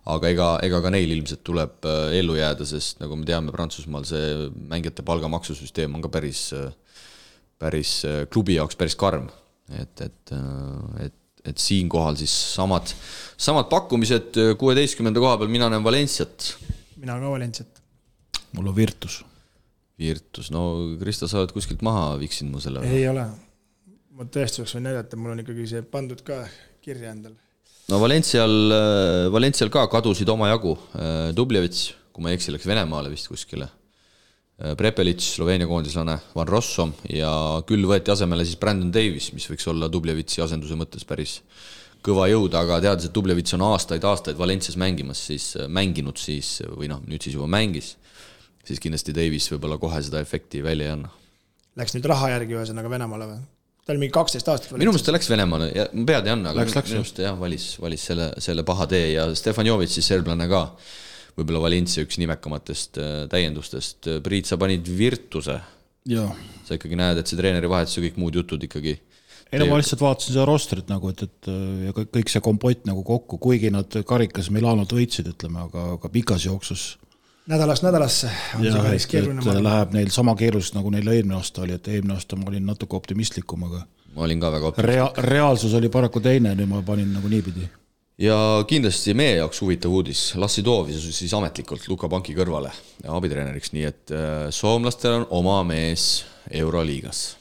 aga 0.09 0.33
ega, 0.33 0.49
ega 0.65 0.81
ka 0.85 0.93
neil 0.95 1.13
ilmselt 1.17 1.43
tuleb 1.47 1.87
äh, 1.89 2.19
ellu 2.21 2.39
jääda, 2.39 2.67
sest 2.69 3.03
nagu 3.03 3.17
me 3.19 3.27
teame, 3.29 3.53
Prantsusmaal 3.55 4.07
see 4.09 4.49
mängijate 4.71 5.05
palgamaksusüsteem 5.07 5.95
on 5.97 6.05
ka 6.05 6.13
päris, 6.13 6.49
äh, 6.57 6.71
päris 7.61 8.01
äh, 8.09 8.23
klubi 8.33 8.59
jaoks 8.59 8.79
päris 8.79 8.97
karm. 8.99 9.29
et, 9.69 10.01
et, 10.01 10.31
et 11.05 11.15
et 11.49 11.61
siinkohal 11.61 12.17
siis 12.19 12.33
samad, 12.55 12.91
samad 13.41 13.69
pakkumised 13.71 14.37
kuueteistkümnenda 14.61 15.21
koha 15.23 15.37
peal, 15.41 15.49
mina 15.53 15.69
näen 15.71 15.85
Valenciat. 15.85 16.49
mina 16.97 17.15
ka 17.21 17.31
Valenciat. 17.31 17.81
mul 18.53 18.67
on 18.67 18.77
Virtus. 18.77 19.23
Virtus, 19.99 20.51
no 20.55 20.63
Kristo, 21.01 21.29
sa 21.29 21.41
oled 21.41 21.53
kuskilt 21.55 21.83
maha 21.83 22.19
viksinud 22.21 22.55
mu 22.55 22.61
selle. 22.61 22.83
ei 22.87 23.07
ole. 23.09 23.25
ma 24.19 24.27
tõestuseks 24.27 24.77
võin 24.77 24.89
näidata, 24.89 25.17
mul 25.17 25.37
on 25.37 25.45
ikkagi 25.45 25.69
see 25.71 25.85
pandud 25.87 26.21
ka 26.27 26.43
kirja 26.85 27.15
endal. 27.15 27.37
No 27.89 28.01
Valencial, 28.03 28.55
Valencial 29.33 29.73
ka 29.73 29.87
kadusid 29.93 30.29
omajagu, 30.29 30.77
Dublevits, 31.37 31.89
kui 32.13 32.25
ma 32.25 32.33
ei 32.33 32.39
eksi, 32.39 32.53
läks 32.55 32.69
Venemaale 32.69 33.11
vist 33.13 33.31
kuskile 33.31 33.71
Äh, 34.59 34.75
Prepelic, 34.75 35.23
Sloveenia 35.23 35.69
koondislane, 35.71 36.17
Van 36.35 36.49
Rossum 36.51 36.91
ja 37.15 37.31
küll 37.67 37.87
võeti 37.87 38.11
asemele 38.11 38.43
siis 38.43 38.59
Brandon 38.59 38.91
Davis, 38.91 39.29
mis 39.31 39.47
võiks 39.47 39.69
olla 39.71 39.87
Dublevitsi 39.87 40.43
asenduse 40.43 40.75
mõttes 40.75 41.07
päris 41.07 41.37
kõva 42.03 42.27
jõud, 42.27 42.57
aga 42.59 42.81
teades, 42.83 43.07
et 43.07 43.15
Dublevits 43.15 43.55
on 43.55 43.63
aastaid-aastaid 43.69 44.39
Valencias 44.39 44.75
mängimas, 44.81 45.23
siis 45.31 45.53
äh, 45.55 45.71
mänginud 45.71 46.19
siis 46.19 46.57
või 46.73 46.91
noh, 46.91 47.05
nüüd 47.07 47.23
siis 47.23 47.39
juba 47.39 47.47
mängis, 47.55 47.93
siis 48.67 48.83
kindlasti 48.83 49.15
Davis 49.15 49.47
võib-olla 49.53 49.79
kohe 49.79 50.03
seda 50.03 50.25
efekti 50.27 50.65
välja 50.67 50.91
ei 50.91 50.97
anna. 50.97 51.13
Läks 51.79 51.95
nüüd 51.95 52.11
raha 52.11 52.35
järgi 52.35 52.59
ühesõnaga 52.59 52.91
Venemaale 52.91 53.31
või? 53.31 53.41
Ta 53.89 53.95
oli 53.95 54.03
mingi 54.05 54.13
kaksteist 54.13 54.49
aastat. 54.53 54.77
minu 54.77 54.93
meelest 54.93 55.09
ta 55.09 55.15
läks 55.17 55.31
Venemaale 55.33 55.71
ja 55.73 55.89
ma 55.97 56.05
pead 56.11 56.29
ei 56.29 56.35
anna, 56.35 56.53
aga 56.53 56.67
minu 56.69 56.85
meelest 56.93 57.21
jah, 57.25 57.37
valis, 57.41 57.69
valis 57.81 58.05
selle, 58.11 58.27
selle 58.45 58.65
paha 58.69 58.85
tee 58.91 59.15
ja 59.15 59.25
Stefan 59.39 59.71
Jovic 59.71 59.95
siis 59.95 60.11
serblane 60.13 60.45
ka 60.51 60.67
võib-olla 61.39 61.65
Valencia 61.65 62.05
üks 62.05 62.19
nimekamatest 62.21 62.99
äh, 63.01 63.19
täiendustest. 63.33 64.11
Priit, 64.25 64.49
sa 64.51 64.59
panid 64.61 64.89
Virtuse. 64.99 65.57
sa 66.09 66.77
ikkagi 66.77 66.97
näed, 67.01 67.21
et 67.21 67.31
see 67.31 67.39
treeneri 67.39 67.69
vahetus 67.71 67.97
ja 67.97 68.05
kõik 68.05 68.21
muud 68.21 68.37
jutud 68.37 68.63
ikkagi 68.65 68.99
ei 69.49 69.61
no 69.61 69.69
ma 69.71 69.79
lihtsalt 69.81 70.03
vaatasin 70.05 70.35
seda 70.35 70.45
rostrit 70.49 70.91
nagu, 70.93 71.09
et, 71.09 71.23
et 71.25 71.49
ja 71.87 71.95
kõik 71.97 72.29
see 72.29 72.43
kompott 72.45 72.85
nagu 72.89 73.01
kokku, 73.07 73.39
kuigi 73.41 73.71
nad 73.73 73.97
karikas 74.09 74.51
Milanot 74.53 74.93
võitsid, 74.93 75.31
ütleme, 75.33 75.63
aga, 75.65 75.85
aga 75.97 76.11
pikas 76.13 76.45
jooksus. 76.45 76.83
Nädalast 77.49 77.83
nädalasse 77.83 78.31
on 78.59 78.65
ja, 78.65 78.73
see 78.73 78.85
päris 78.85 79.07
keeruline. 79.11 79.57
Läheb 79.65 79.97
neil 79.97 80.13
sama 80.15 80.35
keeruliselt, 80.37 80.77
nagu 80.79 80.93
neil 80.95 81.09
eelmine 81.09 81.39
aasta 81.39 81.65
oli, 81.65 81.79
et 81.79 81.89
eelmine 81.89 82.17
aasta 82.19 82.37
ma 82.37 82.51
olin 82.53 82.67
natuke 82.69 82.97
optimistlikum, 82.97 83.65
aga. 83.71 83.83
ma 84.15 84.25
olin 84.29 84.41
ka 84.41 84.53
väga 84.53 84.73
optimistlik 84.73 84.95
Rea. 84.95 85.11
reaalsus 85.33 85.75
oli 85.75 85.89
paraku 85.89 86.21
teine, 86.21 86.55
nüüd 86.59 86.71
ma 86.71 86.83
panin 86.83 87.13
nagu 87.17 87.29
niipidi 87.29 87.69
ja 88.19 88.37
kindlasti 88.67 89.15
meie 89.15 89.37
jaoks 89.39 89.61
huvitav 89.63 89.95
uudis, 89.95 90.33
Lassi 90.37 90.63
Toovis 90.67 91.05
siis 91.15 91.35
ametlikult 91.35 91.87
Luka 91.89 92.09
Panki 92.11 92.35
kõrvale 92.37 92.73
abitreeneriks, 93.09 93.73
nii 93.75 93.85
et 93.87 94.15
äh, 94.15 94.49
soomlastel 94.55 95.21
on 95.21 95.27
oma 95.43 95.61
mees 95.67 96.25
Euroliigas. 96.51 97.37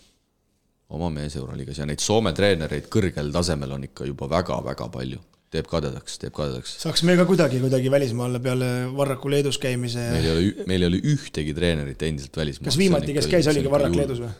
oma 0.89 1.09
mees 1.09 1.35
Euroliigas 1.35 1.81
ja 1.81 1.85
neid 1.85 1.99
Soome 1.99 2.33
treenereid 2.33 2.87
kõrgel 2.93 3.31
tasemel 3.33 3.71
on 3.71 3.83
ikka 3.83 4.05
juba 4.05 4.29
väga-väga 4.29 4.87
palju. 4.93 5.19
Teeb 5.53 5.69
kadedaks, 5.71 6.17
teeb 6.21 6.35
kadedaks. 6.35 6.75
saaks 6.83 7.05
me 7.07 7.15
ka 7.19 7.27
kuidagi, 7.29 7.61
kuidagi 7.63 7.91
välismaale 7.93 8.41
peale 8.43 8.71
Varraku 8.97 9.31
Leedus 9.31 9.61
käimise. 9.63 10.09
meil 10.11 10.27
ei 10.27 10.33
ole, 10.33 10.67
meil 10.67 10.83
ei 10.83 10.91
ole 10.91 11.01
ühtegi 11.13 11.55
treenerit 11.55 12.03
endiselt 12.09 12.37
välismaal. 12.37 12.71
kas 12.71 12.81
viimati, 12.81 13.15
kes 13.17 13.31
käis, 13.31 13.49
oligi 13.53 13.71
Varrak 13.71 13.95
Leedus 13.95 14.21
või? 14.25 14.35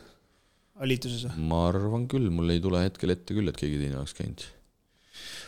liituses 0.92 1.30
või? 1.30 1.48
ma 1.54 1.64
arvan 1.72 2.06
küll, 2.12 2.30
mul 2.34 2.56
ei 2.56 2.62
tule 2.64 2.84
hetkel 2.84 3.16
ette 3.16 3.38
küll, 3.38 3.48
et 3.50 3.60
keegi 3.60 3.80
teine 3.82 4.02
oleks 4.02 4.16
käinud 4.18 4.46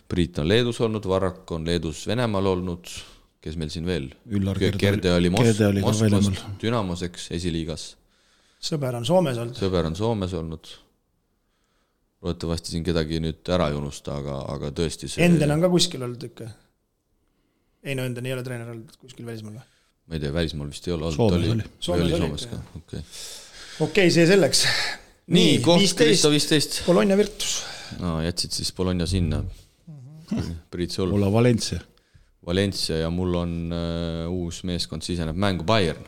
Priit 0.09 0.39
on 0.41 0.47
Leedus 0.49 0.79
olnud, 0.81 1.05
Varrak 1.05 1.51
on 1.53 1.65
Leedus 1.67 2.01
Venemaal 2.09 2.47
olnud, 2.49 2.89
kes 3.43 3.57
meil 3.61 3.69
siin 3.69 3.85
veel? 3.85 4.07
Kerde 4.81 5.13
oli 5.13 5.29
Mos-, 5.29 5.61
Moskvas, 5.83 6.31
Dünamos, 6.61 7.03
eks, 7.05 7.29
esiliigas. 7.37 7.91
sõber 8.57 8.97
on 8.97 9.05
Soomes 9.05 9.37
olnud. 9.37 9.59
sõber 9.59 9.85
on 9.85 9.97
Soomes 9.99 10.33
olnud. 10.33 10.71
Loodetavasti 12.23 12.73
siin 12.73 12.85
kedagi 12.87 13.21
nüüd 13.23 13.51
ära 13.53 13.69
ei 13.71 13.77
unusta, 13.79 14.17
aga, 14.19 14.41
aga 14.55 14.71
tõesti 14.75 15.09
see 15.11 15.25
Enden 15.25 15.53
on 15.55 15.63
ka 15.63 15.71
kuskil 15.71 16.03
olnud 16.05 16.23
ikka? 16.29 16.49
ei 17.85 17.95
no 17.95 18.07
Enden 18.07 18.27
ei 18.27 18.35
ole 18.35 18.43
treener 18.45 18.73
olnud 18.73 18.97
kuskil 18.99 19.27
välismaal 19.27 19.59
või? 19.59 19.67
ma 20.09 20.17
ei 20.17 20.23
tea, 20.25 20.33
välismaal 20.35 20.73
vist 20.73 20.89
ei 20.89 20.95
ole 20.95 21.07
olnud, 21.11 21.37
oli, 21.37 21.53
oli. 21.55 21.69
Soomes 21.79 22.07
oli 22.07 22.17
Soomes 22.17 22.47
ka, 22.49 22.59
okei 22.73 22.81
okay.. 22.81 22.99
okei 22.99 23.87
okay,, 23.87 24.13
see 24.15 24.27
selleks. 24.29 24.65
nii, 25.29 25.59
koht 25.63 25.95
Kristo 25.99 26.31
viisteist. 26.33 26.81
Bologna 26.89 27.17
Virtus. 27.19 27.61
no 28.01 28.19
jätsid 28.25 28.57
siis 28.59 28.73
Bologna 28.75 29.07
sinna 29.09 29.43
Priit, 30.69 30.91
sul? 30.91 31.09
mul 31.09 31.25
on 31.25 31.33
Valencia. 31.33 31.79
Valencia 32.45 32.97
ja 32.97 33.09
mul 33.09 33.33
on 33.35 33.53
uh, 33.73 34.43
uus 34.43 34.61
meeskond 34.67 35.05
siseneb 35.05 35.37
mängu 35.37 35.65
Bayern. 35.67 36.03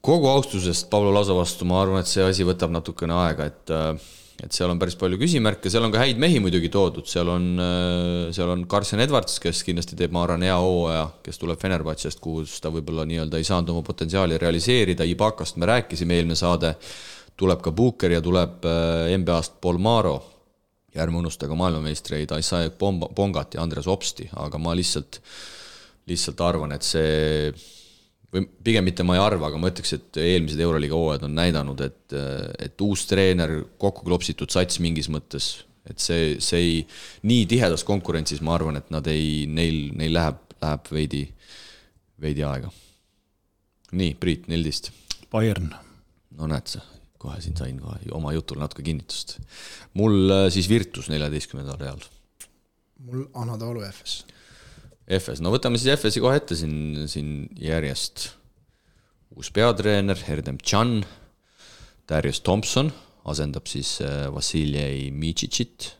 kogu 0.00 0.28
austusest 0.30 0.86
Pablo 0.90 1.10
Laso 1.14 1.34
vastu, 1.34 1.66
ma 1.66 1.80
arvan, 1.82 2.04
et 2.04 2.10
see 2.10 2.22
asi 2.22 2.44
võtab 2.46 2.70
natukene 2.70 3.16
aega, 3.24 3.48
et 3.50 3.72
uh, 3.74 4.12
et 4.44 4.52
seal 4.52 4.68
on 4.68 4.80
päris 4.80 4.96
palju 5.00 5.16
küsimärke, 5.20 5.70
seal 5.72 5.86
on 5.86 5.92
ka 5.94 6.02
häid 6.02 6.20
mehi 6.20 6.40
muidugi 6.44 6.68
toodud, 6.72 7.06
seal 7.08 7.30
on, 7.32 7.48
äh, 7.62 8.28
seal 8.36 8.52
on 8.52 8.66
Carson 8.68 9.00
Edwards, 9.00 9.38
kes 9.42 9.62
kindlasti 9.64 9.96
teeb, 9.96 10.12
ma 10.12 10.26
arvan, 10.26 10.44
hea 10.44 10.56
hooaja, 10.60 11.06
kes 11.24 11.40
tuleb 11.40 11.60
Fenerbahce'st, 11.62 12.20
kus 12.22 12.58
ta 12.60 12.72
võib-olla 12.74 13.06
nii-öelda 13.08 13.40
ei 13.40 13.48
saanud 13.48 13.72
oma 13.72 13.84
potentsiaali 13.86 14.38
realiseerida, 14.42 15.06
Ibakast 15.08 15.60
me 15.60 15.70
rääkisime 15.72 16.18
eelmine 16.18 16.36
saade, 16.36 16.74
tuleb 17.36 17.62
ka 17.64 17.72
Booker 17.76 18.16
ja 18.16 18.22
tuleb 18.24 18.64
NBA-st 19.16 19.60
Paul 19.60 19.80
Maro. 19.82 20.16
Ja 20.96 21.02
ärme 21.04 21.18
unusta 21.20 21.44
ka 21.44 21.52
maailmameistreid 21.52 22.30
Isaiah 22.38 22.72
Pongat 22.72 23.54
ja 23.54 23.60
Andres 23.60 23.84
Opsti, 23.84 24.30
aga 24.40 24.56
ma 24.56 24.72
lihtsalt, 24.72 25.18
lihtsalt 26.08 26.40
arvan, 26.40 26.72
et 26.72 26.86
see 26.86 27.50
või 28.36 28.46
pigem 28.68 28.84
mitte 28.86 29.04
ma 29.06 29.16
ei 29.16 29.22
arva, 29.22 29.48
aga 29.48 29.60
ma 29.60 29.70
ütleks, 29.72 29.94
et 29.96 30.18
eelmised 30.20 30.60
Euroliiga 30.60 30.96
hooajad 30.98 31.24
on 31.28 31.36
näidanud, 31.38 31.80
et, 31.86 32.16
et 32.62 32.84
uus 32.84 33.06
treener, 33.08 33.58
kokku 33.80 34.04
klopsitud 34.06 34.52
sats 34.52 34.80
mingis 34.84 35.08
mõttes, 35.12 35.50
et 35.88 36.02
see, 36.02 36.36
see 36.42 36.62
ei, 36.62 36.82
nii 37.28 37.46
tihedas 37.50 37.86
konkurentsis 37.86 38.42
ma 38.44 38.56
arvan, 38.56 38.80
et 38.80 38.90
nad 38.94 39.06
ei, 39.10 39.46
neil, 39.48 39.88
neil 39.96 40.14
läheb, 40.16 40.42
läheb 40.62 40.92
veidi, 40.92 41.22
veidi 42.22 42.44
aega. 42.46 42.72
nii, 43.96 44.14
Priit, 44.20 44.48
neliteist. 44.52 44.92
Bayern. 45.32 45.72
no 46.36 46.48
näed 46.50 46.68
sa, 46.68 46.82
kohe 47.22 47.40
siin 47.40 47.56
sain 47.56 47.78
kohe 47.80 48.12
oma 48.14 48.34
jutul 48.34 48.60
natuke 48.60 48.84
kinnitust. 48.84 49.38
mul 49.94 50.30
äh, 50.30 50.46
siis 50.52 50.68
Virtus 50.68 51.08
neljateistkümnendal 51.12 51.78
real. 51.80 52.08
mul 53.06 53.28
Anadolu 53.34 53.86
FS. 53.88 54.24
FS, 55.06 55.40
no 55.44 55.52
võtame 55.54 55.78
siis 55.78 55.94
FS-i 56.00 56.20
kohe 56.24 56.36
ette 56.40 56.56
siin, 56.58 57.06
siin 57.10 57.48
järjest. 57.62 58.30
uus 59.36 59.50
peatreener, 59.54 60.18
Erdem 60.32 60.58
Can, 60.58 61.04
Darius 62.08 62.40
Thompson 62.42 62.90
asendab 63.26 63.66
siis 63.70 63.96
äh, 64.02 64.26
Vassiljei 64.34 65.10
Mitšitšit, 65.14 65.92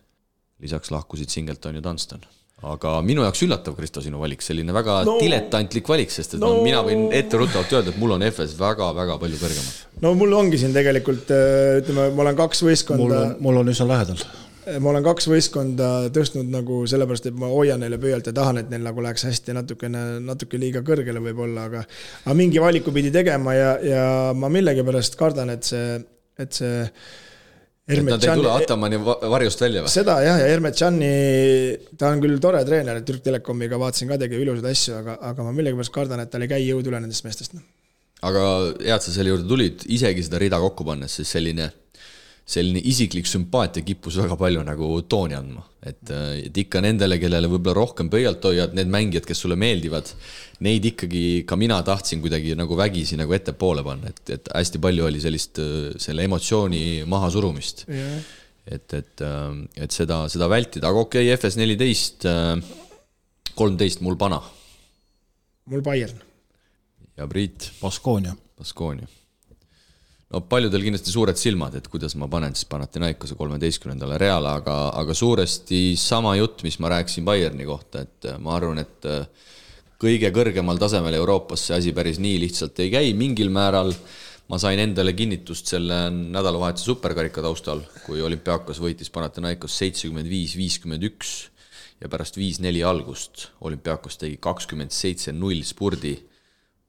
lisaks 0.63 0.91
lahkusid 0.95 1.31
Singleton 1.31 1.79
ja 1.79 1.83
Dunston. 1.85 2.23
aga 2.67 2.97
minu 3.05 3.23
jaoks 3.23 3.43
üllatav, 3.45 3.75
Kristo, 3.77 4.01
sinu 4.01 4.19
valik, 4.23 4.41
selline 4.43 4.73
väga 4.73 5.03
No- 5.05 5.19
diletantlik 5.21 5.87
valik, 5.91 6.11
sest 6.11 6.35
et 6.35 6.41
no, 6.41 6.55
No- 6.57 6.63
mina 6.65 6.81
võin 6.87 7.11
etteruttavalt 7.15 7.75
öelda, 7.77 7.93
et 7.93 7.99
mul 8.01 8.15
on 8.17 8.25
FS 8.31 8.55
väga-väga 8.59 9.19
palju 9.21 9.37
kõrgemal. 9.43 9.75
no 10.03 10.15
mul 10.19 10.33
ongi 10.39 10.59
siin 10.63 10.73
tegelikult 10.75 11.31
äh, 11.35 11.83
ütleme, 11.83 12.09
ma 12.17 12.25
olen 12.27 12.39
kaks 12.39 12.63
mul 12.63 12.71
võistkonda 12.73 13.21
on, 13.27 13.37
mul 13.45 13.61
on 13.63 13.69
üsna 13.75 13.87
lähedal. 13.91 14.23
Ma 14.83 14.91
olen 14.91 15.05
kaks 15.07 15.29
võistkonda 15.31 15.91
tõstnud 16.15 16.49
nagu 16.51 16.81
sellepärast, 16.91 17.29
et 17.31 17.37
ma 17.39 17.51
hoian 17.53 17.79
neile 17.83 17.99
pöialt 18.03 18.27
ja 18.27 18.35
tahan, 18.35 18.59
et 18.63 18.73
neil 18.73 18.83
nagu 18.87 19.05
läheks 19.05 19.27
hästi 19.29 19.55
natukene, 19.57 20.03
natuke 20.27 20.59
liiga 20.59 20.83
kõrgele 20.87 21.23
võib-olla, 21.23 21.69
aga 21.71 21.85
aga 22.25 22.35
mingi 22.39 22.63
valiku 22.63 22.95
pidi 22.95 23.13
tegema 23.15 23.55
ja, 23.55 23.71
ja 23.87 24.03
ma 24.35 24.51
millegipärast 24.53 25.15
kardan, 25.21 25.55
et 25.55 25.69
see, 25.71 26.01
et 26.43 26.59
see 26.59 26.83
et 27.87 28.03
nad 28.03 28.19
ei 28.19 28.19
tule 28.19 28.51
Hermetšani- 28.51 28.65
Atamani 28.65 28.99
va- 29.07 29.19
varjust 29.37 29.61
välja 29.63 29.85
või? 29.85 29.93
seda 29.95 30.19
jah, 30.27 30.41
ja 30.43 30.51
Hermetšani, 30.51 31.11
ta 31.99 32.11
on 32.11 32.23
küll 32.25 32.41
tore 32.43 32.65
treener, 32.67 32.99
Türk 33.07 33.23
Telekomiga 33.23 33.79
vaatasin 33.79 34.11
ka, 34.11 34.19
tegi 34.19 34.41
ilusaid 34.43 34.67
asju, 34.73 34.97
aga, 34.99 35.19
aga 35.31 35.47
ma 35.47 35.55
millegipärast 35.55 35.95
kardan, 35.95 36.25
et 36.25 36.33
tal 36.33 36.43
ei 36.43 36.51
käi 36.51 36.65
jõud 36.67 36.91
üle 36.91 36.99
nendest 37.05 37.23
meestest. 37.29 37.55
aga 38.27 38.43
hea, 38.83 38.97
et 38.97 39.03
sa 39.07 39.15
selle 39.15 39.31
juurde 39.31 39.47
tulid, 39.47 39.87
isegi 39.87 40.27
seda 40.27 40.41
rida 40.43 40.59
kokku 40.59 40.83
pannes, 40.89 41.15
siis 41.21 41.31
selline, 41.31 41.71
selline 42.47 42.79
isiklik 42.87 43.27
sümpaatia 43.27 43.83
kippus 43.83 44.21
väga 44.21 44.37
palju 44.39 44.63
nagu 44.67 44.91
tooni 45.11 45.35
andma. 45.35 45.65
et, 45.87 46.11
et 46.43 46.59
ikka 46.63 46.81
nendele, 46.83 47.19
kellele 47.23 47.47
võib-olla 47.51 47.75
rohkem 47.79 48.09
pöialt 48.11 48.43
hoiad, 48.47 48.73
need 48.75 48.91
mängijad, 48.91 49.27
kes 49.27 49.39
sulle 49.45 49.55
meeldivad, 49.59 50.09
neid 50.67 50.87
ikkagi 50.91 51.45
ka 51.47 51.59
mina 51.59 51.79
tahtsin 51.87 52.23
kuidagi 52.25 52.57
nagu 52.59 52.79
vägisi 52.79 53.19
nagu 53.19 53.35
ettepoole 53.37 53.85
panna, 53.87 54.11
et, 54.11 54.23
et 54.35 54.51
hästi 54.51 54.83
palju 54.83 55.07
oli 55.07 55.23
sellist 55.23 55.63
äh, 55.63 55.93
selle 56.03 56.27
emotsiooni 56.27 57.05
mahasurumist. 57.07 57.87
et, 58.67 58.95
et, 58.99 59.23
et 59.79 59.95
seda, 59.95 60.25
seda 60.31 60.51
vältida, 60.51 60.91
aga 60.91 61.07
okei 61.07 61.29
okay,, 61.29 61.39
FS 61.39 61.59
neliteist, 61.61 62.27
kolmteist 63.55 64.03
mul 64.03 64.19
pana 64.19 64.41
mul 65.67 65.83
Bayern. 65.83 66.19
ja 67.17 67.27
Priit 67.27 67.71
Baskoonia. 67.81 68.37
Baskonia. 68.59 69.07
No 70.35 70.43
paljudel 70.51 70.83
kindlasti 70.87 71.13
suured 71.15 71.39
silmad, 71.39 71.77
et 71.79 71.87
kuidas 71.91 72.17
ma 72.19 72.29
panen 72.31 72.55
siis 72.57 72.69
Panathinaikose 72.71 73.37
kolmeteistkümnendale 73.39 74.19
Reale, 74.19 74.57
aga, 74.61 74.77
aga 74.99 75.15
suuresti 75.15 75.81
sama 76.01 76.35
jutt, 76.39 76.65
mis 76.67 76.81
ma 76.83 76.91
rääkisin 76.97 77.27
Bayerni 77.27 77.67
kohta, 77.69 78.03
et 78.07 78.31
ma 78.43 78.57
arvan, 78.59 78.83
et 78.83 79.07
äh, 79.11 79.27
kõige 80.03 80.33
kõrgemal 80.35 80.81
tasemel 80.83 81.15
Euroopas 81.19 81.69
see 81.69 81.77
asi 81.79 81.95
päris 81.97 82.21
nii 82.23 82.41
lihtsalt 82.43 82.79
ei 82.85 82.93
käi, 82.93 83.13
mingil 83.17 83.53
määral 83.55 83.95
ma 84.51 84.59
sain 84.63 84.79
endale 84.83 85.15
kinnitust 85.17 85.73
selle 85.73 86.07
nädalavahetuse 86.11 86.91
superkarika 86.91 87.43
taustal, 87.43 87.83
kui 88.05 88.23
olümpiaakos 88.23 88.81
võitis 88.83 89.11
Panathinaikos 89.15 89.79
seitsekümmend 89.81 90.31
viis, 90.31 90.57
viiskümmend 90.59 91.07
üks 91.09 91.37
ja 92.03 92.11
pärast 92.13 92.37
viis-neli 92.37 92.83
algust 92.85 93.49
olümpiaakos 93.65 94.21
tegi 94.21 94.39
kakskümmend 94.43 94.93
seitse 94.95 95.33
null 95.33 95.65
spurdi 95.67 96.19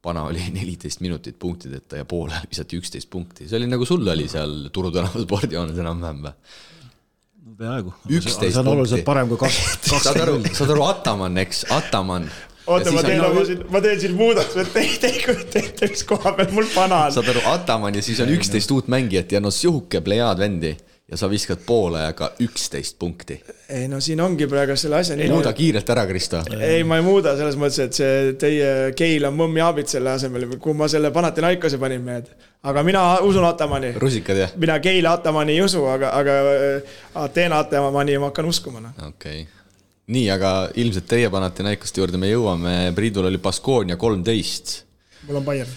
Pana 0.02 0.24
oli 0.30 0.44
neliteist 0.57 1.02
minutit 1.02 1.40
punktideta 1.40 1.98
ja 2.02 2.06
poole 2.06 2.36
ajal 2.36 2.49
visati 2.52 2.80
üksteist 2.80 3.10
punkti, 3.10 3.48
see 3.49 3.57
oli 3.60 3.69
nagu 3.69 3.86
sul 3.86 4.07
oli 4.07 4.28
seal 4.32 4.68
Turu 4.74 4.91
tänava 4.94 5.24
spordijoones 5.24 5.80
enam-vähem 5.84 6.26
või? 6.28 6.36
peaaegu. 7.57 7.94
11 8.10 8.52
see 8.52 8.60
on 8.60 8.68
oluliselt 8.68 9.02
punkti. 9.02 9.07
parem 9.07 9.32
kui 9.32 9.40
kaks, 9.41 9.57
saad 10.03 10.22
aru 10.22 10.38
saad 10.52 10.74
aru, 10.76 10.84
Ataman, 10.91 11.38
eks, 11.41 11.64
Ataman. 11.74 12.28
oota, 12.68 12.91
ma 12.94 13.03
teen 13.07 13.24
oma 13.26 13.45
siin, 13.48 13.64
ma 13.74 13.82
teen 13.82 14.02
siin 14.03 14.18
muudatuse, 14.19 14.65
et 14.68 14.74
te 14.76 14.84
ei 14.84 14.98
te 15.02 15.11
ei 15.14 15.24
kujuta 15.24 15.61
ette, 15.64 15.90
mis 15.94 16.03
koha 16.07 16.36
peal 16.38 16.53
mul 16.53 16.68
pana 16.76 17.06
on. 17.07 17.15
saad 17.15 17.32
aru, 17.34 17.45
Ataman 17.53 17.98
ja 17.98 18.03
siis 18.06 18.22
on 18.24 18.34
üksteist 18.36 18.74
uut 18.76 18.91
mängijat 18.91 19.34
ja 19.34 19.41
no 19.44 19.52
sihuke 19.53 20.03
plejaad 20.06 20.44
vendi 20.44 20.76
ja 21.08 21.18
sa 21.18 21.30
viskad 21.32 21.62
poole 21.66 22.02
ajaga 22.02 22.32
üksteist 22.44 22.98
punkti. 23.00 23.38
ei 23.70 23.88
no 23.88 24.00
siin 24.04 24.22
ongi 24.22 24.48
praegu 24.48 24.76
selle 24.76 25.00
asja 25.00 25.16
nii. 25.16 25.30
muuda 25.32 25.54
kiirelt 25.56 25.90
ära, 25.90 26.06
Kristo. 26.08 26.42
ei, 26.60 26.84
ma 26.84 27.00
ei 27.00 27.06
muuda 27.06 27.36
selles 27.40 27.56
mõttes, 27.60 27.80
et 27.86 28.00
see 28.00 28.34
teie 28.40 28.72
Keil 28.98 29.28
on 29.30 29.38
mõmmi 29.38 29.64
aabit 29.64 29.94
selle 29.94 30.12
asemel, 30.12 30.50
kuhu 30.58 30.76
ma 30.78 30.90
selle 30.92 31.12
Panathinaikose 31.16 31.80
panin 31.80 32.04
mehed. 32.04 32.32
aga 32.64 32.84
mina 32.84 33.04
usun 33.28 33.48
Atamani. 33.48 33.94
rusikad 34.04 34.42
jah? 34.44 34.58
mina 34.60 34.80
Keila 34.84 35.16
Atamani 35.20 35.56
ei 35.56 35.62
usu, 35.64 35.86
aga, 35.88 36.12
aga 36.20 36.40
äh, 36.56 36.98
Ateena 37.24 37.62
Atamani 37.64 38.18
ma 38.18 38.32
hakkan 38.34 38.52
uskuma, 38.52 38.84
noh. 38.84 38.98
okei 39.08 39.42
okay.. 39.42 39.46
nii, 40.12 40.28
aga 40.36 40.58
ilmselt 40.76 41.08
teie 41.08 41.32
Panathinaikoste 41.32 42.04
juurde 42.04 42.20
me 42.20 42.34
jõuame, 42.34 42.76
Priidul 42.96 43.32
oli 43.32 43.40
Baskonia 43.40 43.96
kolmteist 43.96 44.82
mul 45.28 45.40
on 45.40 45.46
Bayern. 45.46 45.70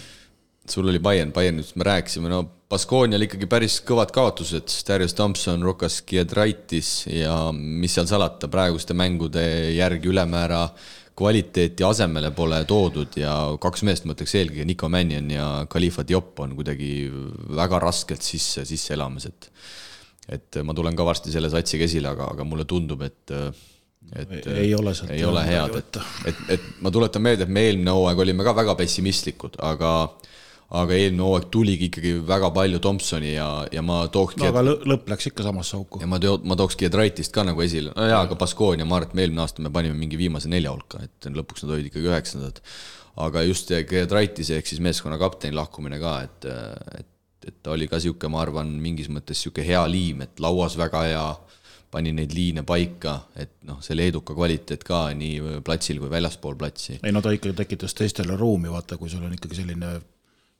Sul 0.69 0.87
oli 0.87 0.99
Bayern, 0.99 1.31
Bayernist 1.33 1.75
me 1.75 1.83
rääkisime, 1.83 2.29
no 2.29 2.43
Baskoonial 2.71 3.25
ikkagi 3.25 3.49
päris 3.51 3.79
kõvad 3.83 4.13
kaotused, 4.15 4.71
Darius 4.87 5.15
Thompson, 5.17 5.63
Rukas 5.65 6.01
Giedraitis 6.07 7.07
ja 7.11 7.35
mis 7.51 7.97
seal 7.97 8.07
salata, 8.07 8.47
praeguste 8.51 8.95
mängude 8.95 9.43
järgi 9.75 10.11
ülemäära 10.11 10.67
kvaliteeti 11.17 11.83
asemele 11.83 12.31
pole 12.31 12.61
toodud 12.69 13.17
ja 13.19 13.33
kaks 13.61 13.83
meest, 13.87 14.07
ma 14.07 14.15
ütleks 14.15 14.37
eelkõige 14.39 14.65
Nico 14.69 14.87
Mannion 14.89 15.27
ja 15.33 15.47
Khalifa 15.69 16.05
Diop 16.07 16.39
on 16.45 16.55
kuidagi 16.55 16.93
väga 17.57 17.81
raskelt 17.83 18.23
sisse, 18.23 18.65
sisse 18.65 18.95
elamas, 18.95 19.27
et 19.27 19.51
et 20.31 20.61
ma 20.63 20.73
tulen 20.77 20.95
ka 20.95 21.03
varsti 21.03 21.33
selle 21.33 21.49
satsiga 21.51 21.83
esile, 21.89 22.07
aga, 22.13 22.29
aga 22.31 22.45
mulle 22.47 22.63
tundub, 22.69 23.01
et 23.03 23.33
et 24.11 24.47
Ei 24.53 24.73
ole 24.75 24.93
sealt 24.95 25.11
ei 25.13 25.23
ole 25.23 25.43
head, 25.45 25.75
et, 25.77 25.97
et, 26.27 26.39
et 26.55 26.63
ma 26.83 26.91
tuletan 26.91 27.23
meelde, 27.23 27.45
et 27.45 27.51
me 27.51 27.63
eelmine 27.67 27.93
hooaeg 27.95 28.19
olime 28.23 28.43
ka 28.47 28.53
väga 28.55 28.75
pessimistlikud, 28.79 29.59
aga 29.63 29.91
aga 30.71 30.95
eelmine 30.95 31.25
hooaeg 31.25 31.47
tuligi 31.51 31.89
ikkagi 31.89 32.13
väga 32.27 32.49
palju 32.55 32.79
Thompsoni 32.83 33.33
ja, 33.33 33.47
ja 33.75 33.81
ma 33.83 34.05
tooks 34.13 34.37
no 34.39 34.47
aga 34.47 34.63
lõ- 34.63 34.79
lõpp 34.87 35.09
läks 35.11 35.27
ikka 35.31 35.43
samasse 35.43 35.75
auku 35.75 35.99
ja. 35.99 36.07
ma 36.07 36.19
teo-, 36.23 36.39
ma 36.47 36.55
tooks 36.59 36.77
Giedraitist 36.79 37.33
ka 37.35 37.43
nagu 37.47 37.63
esile, 37.65 37.91
no 37.97 38.07
jaa, 38.07 38.21
aga 38.23 38.37
Baskonia, 38.39 38.87
ma 38.87 39.01
arvan, 39.01 39.11
et 39.11 39.17
me 39.17 39.25
eelmine 39.25 39.43
aasta 39.43 39.65
me 39.65 39.71
panime 39.73 39.97
mingi 39.99 40.19
viimase 40.19 40.51
nelja 40.51 40.71
hulka, 40.71 41.03
et 41.03 41.27
lõpuks 41.27 41.65
nad 41.65 41.75
olid 41.75 41.91
ikkagi 41.91 42.11
üheksandad. 42.13 42.61
aga 43.21 43.43
just 43.43 43.67
see 43.67 43.83
Giedraitise 43.89 44.55
ehk 44.61 44.69
siis 44.71 44.79
meeskonna 44.83 45.17
kapteni 45.19 45.57
lahkumine 45.57 45.99
ka, 45.99 46.13
et, 46.23 46.47
et, 47.01 47.09
et 47.49 47.57
ta 47.63 47.73
oli 47.75 47.89
ka 47.91 47.99
sihuke, 47.99 48.31
ma 48.31 48.39
arvan, 48.45 48.71
mingis 48.79 49.11
mõttes 49.11 49.43
sihuke 49.43 49.65
hea 49.67 49.81
liim, 49.91 50.23
et 50.23 50.39
lauas 50.39 50.79
väga 50.79 51.03
hea, 51.09 51.25
pani 51.91 52.13
neid 52.15 52.31
liine 52.31 52.63
paika, 52.63 53.17
et 53.35 53.57
noh, 53.67 53.81
see 53.83 53.97
leeduka 53.99 54.31
kvaliteet 54.37 54.87
ka 54.87 55.09
nii 55.19 55.59
platsil 55.67 55.99
kui 55.99 56.07
väljaspool 56.15 56.55
platsi. 56.55 57.01
ei 57.03 57.11
no 57.11 57.19
ta 57.19 57.35
ikkagi 57.35 57.57
tekitas 57.59 57.97
teistele 57.99 58.39
ruumi, 58.39 58.71
vaata, 58.71 58.95
kui 58.95 59.11
sul 59.11 59.27
on 59.27 59.35
ikkagi 59.35 59.59
selline 59.59 59.91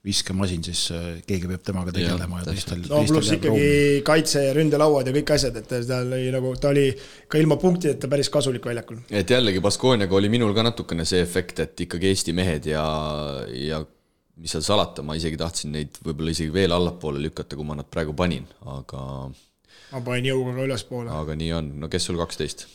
viskemasin, 0.06 0.64
siis 0.66 0.88
äh, 0.96 1.20
keegi 1.28 1.50
peab 1.50 1.62
temaga 1.66 1.92
tegelema 1.94 2.40
ja, 2.40 2.46
ja 2.48 2.56
teistel, 2.56 2.82
no 2.90 3.04
pluss 3.06 3.36
ikkagi 3.36 4.02
kaitse 4.06 4.42
ja 4.48 4.54
ründelauad 4.58 5.06
ja 5.06 5.14
kõik 5.14 5.34
asjad, 5.36 5.60
et 5.62 5.68
ta 5.70 6.00
oli 6.02 6.32
nagu, 6.34 6.54
ta 6.58 6.72
oli 6.72 6.88
ka 7.30 7.38
ilma 7.42 7.58
punktideta 7.62 8.10
päris 8.10 8.32
kasulik 8.34 8.66
väljakul. 8.66 9.04
et 9.14 9.30
jällegi 9.30 9.62
Baskooniaga 9.62 10.18
oli 10.18 10.32
minul 10.34 10.56
ka 10.58 10.66
natukene 10.66 11.06
see 11.06 11.22
efekt, 11.22 11.62
et 11.62 11.84
ikkagi 11.86 12.10
Eesti 12.10 12.34
mehed 12.34 12.66
ja, 12.72 12.86
ja 13.54 13.84
mis 14.42 14.56
seal 14.56 14.66
salata, 14.66 15.06
ma 15.06 15.14
isegi 15.20 15.38
tahtsin 15.38 15.76
neid 15.78 16.00
võib-olla 16.02 16.34
isegi 16.34 16.54
veel 16.56 16.74
allapoole 16.74 17.22
lükata, 17.22 17.60
kui 17.60 17.68
ma 17.68 17.78
nad 17.78 17.90
praegu 17.94 18.16
panin, 18.18 18.48
aga, 18.74 19.04
ma 19.92 20.02
panin 20.08 20.32
jõuga 20.32 20.56
ka 20.56 20.66
ülespoole. 20.66 21.12
aga 21.14 21.36
nii 21.38 21.52
on, 21.60 21.70
no 21.84 21.92
kes 21.94 22.10
sul 22.10 22.18
kaksteist? 22.22 22.66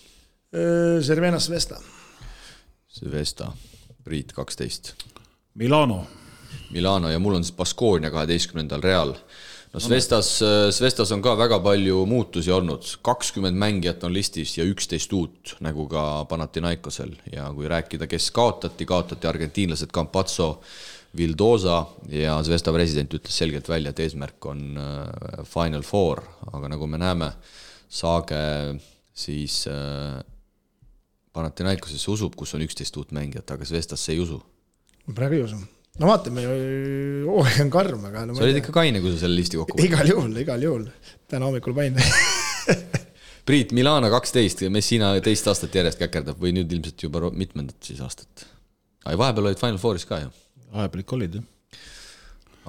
Cervenas 1.05 1.51
Vesta. 1.51 1.81
Vesta, 3.11 3.51
Priit 4.07 4.31
kaksteist, 4.32 4.93
Milano, 5.59 6.05
Milano 6.70 7.10
ja 7.10 7.18
mul 7.22 7.38
on 7.38 7.44
siis 7.44 7.56
Baskoonia 7.56 8.10
kaheteistkümnendal 8.10 8.82
real. 8.82 9.14
no 9.72 9.80
Svestas, 9.80 10.30
Svestas 10.70 11.12
on 11.12 11.22
ka 11.22 11.36
väga 11.38 11.58
palju 11.60 12.04
muutusi 12.08 12.52
olnud, 12.52 12.86
kakskümmend 13.04 13.58
mängijat 13.60 14.04
on 14.04 14.14
listis 14.14 14.56
ja 14.58 14.64
üksteist 14.64 15.12
uut, 15.12 15.56
nagu 15.60 15.88
ka 15.90 16.24
Panathinaikosel 16.28 17.14
ja 17.32 17.48
kui 17.54 17.68
rääkida, 17.68 18.08
kes 18.10 18.30
kaotati, 18.30 18.86
kaotati 18.88 19.28
argentiinlased 19.28 19.92
Campazzo, 19.92 20.60
Vildosa 21.16 21.84
ja 22.12 22.38
Zvesta 22.44 22.72
president 22.72 23.14
ütles 23.14 23.36
selgelt 23.36 23.68
välja, 23.68 23.92
et 23.92 24.00
eesmärk 24.04 24.50
on 24.50 24.80
äh, 24.80 25.44
Final 25.48 25.84
Four, 25.86 26.22
aga 26.52 26.72
nagu 26.72 26.88
me 26.90 27.00
näeme, 27.00 27.30
Saage 27.88 28.40
siis 29.14 29.62
äh, 29.70 30.18
Panathinaikosesse 31.32 32.10
usub, 32.10 32.36
kus 32.36 32.56
on 32.56 32.64
üksteist 32.64 32.96
uut 32.96 33.12
mängijat, 33.16 33.50
aga 33.52 33.64
Zvestasse 33.64 34.12
ei 34.12 34.20
usu 34.24 34.42
praegu 35.14 35.34
ei 35.34 35.42
usu. 35.42 35.56
No 36.01 36.10
vaatame, 36.10 36.44
hooaeg 37.27 37.62
on 37.64 37.73
karm, 37.73 38.05
aga 38.10 38.27
no 38.28 38.36
sa 38.36 38.44
olid 38.44 38.60
ikka 38.60 38.74
kaine, 38.74 39.01
kui 39.05 39.14
sa 39.14 39.24
selle 39.24 39.39
listi 39.39 39.59
kokku 39.60 39.77
panid. 39.77 39.89
igal 39.89 40.12
juhul, 40.12 40.36
igal 40.43 40.66
juhul. 40.66 40.86
täna 41.31 41.48
hommikul 41.48 41.77
panin. 41.77 41.97
Priit 43.47 43.70
Milano 43.77 44.10
kaksteist, 44.10 44.64
Messina 44.74 45.12
teist 45.23 45.47
aastat 45.47 45.74
järjest 45.78 46.01
käkerdab 46.01 46.40
või 46.43 46.51
nüüd 46.56 46.73
ilmselt 46.74 47.05
juba 47.06 47.31
mitmendat 47.31 47.78
siis 47.86 48.01
aastat. 48.05 48.48
aga 49.06 49.18
vahepeal 49.23 49.52
olid 49.52 49.62
Final 49.62 49.78
Fouris 49.82 50.06
ka 50.09 50.20
ju, 50.24 50.32
vahepeal 50.74 51.05
ikka 51.05 51.16
olid 51.16 51.39
jah. 51.39 51.47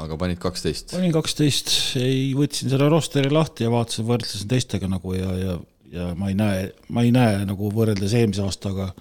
aga 0.05 0.19
panid 0.21 0.39
kaksteist. 0.43 0.93
panin 0.95 1.15
kaksteist, 1.15 1.73
ei, 1.99 2.29
võtsin 2.37 2.71
selle 2.71 2.87
rosteri 2.93 3.33
lahti 3.33 3.67
ja 3.67 3.73
vaatasin, 3.73 4.07
võrdlesin 4.07 4.53
teistega 4.53 4.87
nagu 4.91 5.17
ja, 5.17 5.33
ja, 5.41 5.57
ja 5.91 6.07
ma 6.15 6.31
ei 6.31 6.39
näe, 6.39 6.69
ma 6.93 7.03
ei 7.03 7.11
näe 7.15 7.43
nagu 7.49 7.73
võrreldes 7.75 8.15
eelmise 8.15 8.45
aastaga, 8.45 8.93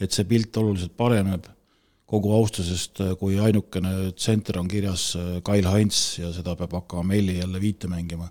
et 0.00 0.12
see 0.12 0.28
pilt 0.28 0.60
oluliselt 0.60 0.92
pareneb 0.98 1.48
kogu 2.10 2.32
austusest, 2.34 3.02
kui 3.20 3.38
ainukene 3.38 4.10
tsenter 4.18 4.58
on 4.60 4.68
kirjas 4.70 5.12
äh, 5.18 5.30
Kail 5.46 5.68
Heinz 5.70 6.18
ja 6.18 6.32
seda 6.34 6.56
peab 6.58 6.74
hakkama 6.80 7.06
Melli 7.12 7.38
jälle 7.38 7.60
viite 7.62 7.90
mängima, 7.90 8.28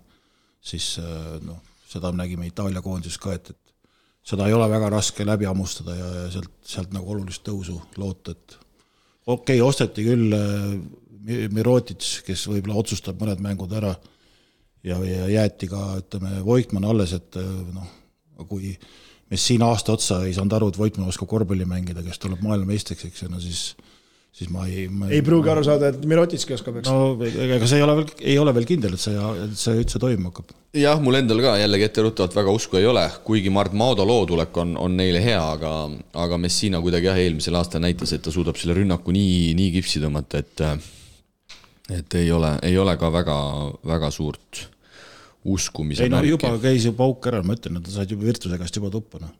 siis 0.60 0.92
äh, 1.00 1.38
noh, 1.44 1.62
seda 1.88 2.12
me 2.12 2.22
nägime 2.24 2.48
Itaalia 2.50 2.82
koondises 2.84 3.18
ka, 3.22 3.34
et, 3.38 3.50
et 3.54 4.26
seda 4.30 4.48
ei 4.48 4.56
ole 4.56 4.68
väga 4.70 4.90
raske 4.92 5.24
läbi 5.26 5.48
hammustada 5.48 5.96
ja, 5.96 6.10
ja 6.22 6.26
sealt, 6.34 6.52
sealt 6.66 6.92
nagu 6.94 7.08
olulist 7.14 7.44
tõusu 7.46 7.78
loota, 8.00 8.36
et 8.36 8.58
okei 9.26 9.60
okay,, 9.60 9.64
osteti 9.64 10.06
küll 10.06 10.36
äh, 10.36 11.46
Mirotits, 11.52 12.20
kes 12.24 12.46
võib-olla 12.48 12.80
otsustab 12.80 13.18
mõned 13.20 13.42
mängud 13.44 13.72
ära 13.76 13.92
ja, 14.84 14.96
ja 15.04 15.26
jäeti 15.28 15.68
ka, 15.68 15.82
ütleme, 16.00 16.40
Voigtmann 16.44 16.88
alles, 16.88 17.12
et 17.16 17.40
äh, 17.40 17.48
noh, 17.74 17.96
kui 18.48 18.74
Messina 19.30 19.70
aasta 19.70 19.94
otsa 19.94 20.24
ei 20.26 20.34
saanud 20.34 20.56
aru, 20.58 20.72
et 20.72 20.78
Voigtmann 20.78 21.10
oskab 21.12 21.30
korvpalli 21.30 21.68
mängida, 21.68 22.02
kes 22.02 22.18
tuleb 22.18 22.42
maailmameistriks, 22.42 23.06
eks 23.06 23.24
ju, 23.24 23.30
no 23.30 23.42
siis 23.42 23.70
siis 24.32 24.50
ma 24.52 24.64
ei 24.68 24.86
ma 24.88 25.08
ei 25.10 25.22
pruugi 25.26 25.50
aru 25.50 25.62
saada, 25.66 25.90
et 25.90 26.04
Mirotitski 26.08 26.54
oskab, 26.54 26.78
eks. 26.80 26.90
no 26.90 27.16
ega 27.26 27.66
see 27.66 27.80
ei 27.80 27.84
ole 27.84 27.96
veel, 27.98 28.12
ei 28.32 28.36
ole 28.38 28.54
veel 28.54 28.68
kindel, 28.68 28.94
et 28.94 29.02
see, 29.02 29.14
et 29.44 29.56
see 29.58 29.80
üldse 29.82 30.00
toimuma 30.02 30.30
hakkab. 30.30 30.54
jah, 30.78 31.00
mul 31.02 31.18
endal 31.18 31.42
ka 31.44 31.56
jällegi 31.60 31.88
etteruttavalt 31.88 32.36
väga 32.38 32.54
usku 32.54 32.78
ei 32.78 32.86
ole, 32.90 33.04
kuigi 33.26 33.50
Mart 33.54 33.74
Maodo 33.74 34.06
lootulek 34.06 34.56
on, 34.62 34.76
on 34.80 34.96
neile 34.98 35.22
hea, 35.24 35.40
aga 35.56 35.74
aga 36.26 36.38
Messina 36.40 36.82
kuidagi 36.82 37.10
jah, 37.10 37.18
eelmisel 37.18 37.58
aastal 37.58 37.82
näitas, 37.84 38.14
et 38.14 38.22
ta 38.26 38.34
suudab 38.34 38.58
selle 38.60 38.78
rünnaku 38.78 39.14
nii, 39.16 39.54
nii 39.58 39.70
kipsi 39.78 40.02
tõmmata, 40.04 40.44
et 40.44 40.66
et 41.90 42.20
ei 42.20 42.30
ole, 42.30 42.54
ei 42.62 42.76
ole 42.78 42.94
ka 42.98 43.10
väga, 43.10 43.38
väga 43.90 44.12
suurt 44.14 44.68
uskumise 45.44 46.04
ei 46.04 46.12
no 46.12 46.18
märki. 46.18 46.34
juba 46.34 46.50
käis 46.62 46.88
ju 46.88 46.92
pauk 46.96 47.30
ära, 47.30 47.40
ma 47.46 47.56
ütlen, 47.56 47.80
sa 47.86 48.00
said 48.00 48.12
juba 48.12 48.28
Virtuse 48.28 48.58
käest 48.60 48.76
juba 48.76 48.92
tuppa, 48.92 49.22
noh 49.22 49.32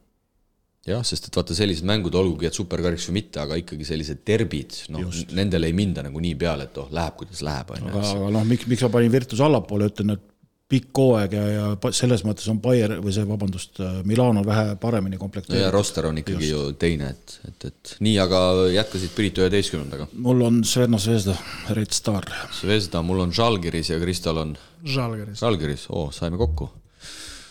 jah, 0.88 1.02
sest 1.04 1.28
et 1.28 1.36
vaata, 1.36 1.56
sellised 1.56 1.84
mängud, 1.88 2.14
olgugi 2.16 2.48
et 2.48 2.56
superkariks 2.56 3.10
või 3.10 3.18
mitte, 3.20 3.42
aga 3.42 3.58
ikkagi 3.60 3.84
sellised 3.84 4.24
derbid, 4.26 4.78
noh, 4.94 5.12
nendele 5.36 5.68
ei 5.68 5.76
minda 5.76 6.04
nagu 6.06 6.22
nii 6.24 6.36
peale, 6.40 6.70
et 6.70 6.80
oh, 6.80 6.88
läheb, 6.94 7.18
kuidas 7.20 7.44
läheb, 7.44 7.74
on 7.76 7.84
ju. 7.84 7.92
aga, 7.92 8.12
aga 8.16 8.34
noh, 8.38 8.46
miks, 8.48 8.68
miks 8.70 8.84
ma 8.86 8.92
panin 8.96 9.12
Virtus 9.12 9.42
allapoole, 9.44 9.90
ütlen, 9.92 10.16
et 10.16 10.26
pikk 10.70 11.00
hooaeg 11.02 11.32
ja, 11.34 11.44
ja 11.50 11.92
selles 11.96 12.22
mõttes 12.22 12.46
on 12.50 12.60
Bayer 12.62 12.92
või 13.02 13.12
see, 13.14 13.26
vabandust, 13.26 13.80
Milano 14.06 14.44
vähe 14.46 14.76
paremini 14.80 15.18
komplekteeritud. 15.18 15.64
ja 15.64 15.70
roster 15.74 16.06
on 16.06 16.20
ikkagi 16.22 16.46
Just. 16.46 16.52
ju 16.52 16.76
teine, 16.78 17.10
et, 17.10 17.34
et, 17.48 17.66
et 17.72 17.94
nii, 18.06 18.14
aga 18.22 18.40
jätkasid 18.76 19.14
Pirita 19.16 19.42
üheteistkümnendaga? 19.42 20.06
mul 20.22 20.46
on 20.46 20.62
Sverno 20.64 21.00
Zvezda, 21.02 21.34
Red 21.74 21.96
Star. 21.96 22.28
Zvezda, 22.60 23.02
mul 23.02 23.24
on 23.26 23.34
Žalgiris 23.34 23.90
ja 23.90 23.98
Kristal 24.02 24.38
on? 24.44 24.54
Žalgiris. 24.84 25.40
Žalgiris, 25.40 25.88
oo, 25.90 26.10
saime 26.14 26.38
kokku 26.40 26.70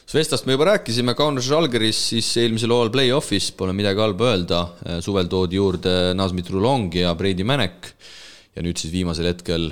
Zvestast 0.10 0.48
me 0.50 0.56
juba 0.56 0.66
rääkisime, 0.72 1.14
Kaunas 1.14 1.46
Žalgiris 1.46 1.98
siis 2.10 2.28
eelmisel 2.42 2.72
hooajal 2.74 2.90
play-off'is, 2.96 3.52
pole 3.54 3.76
midagi 3.78 4.02
halba 4.02 4.32
öelda, 4.32 4.62
suvel 5.06 5.30
toodi 5.30 5.60
juurde 5.60 5.92
Nazmit 6.18 6.50
Rulong 6.50 6.96
ja 6.98 7.12
Breidi 7.14 7.46
Mänek 7.46 7.92
ja 8.56 8.64
nüüd 8.66 8.82
siis 8.82 8.90
viimasel 8.90 9.30
hetkel 9.30 9.68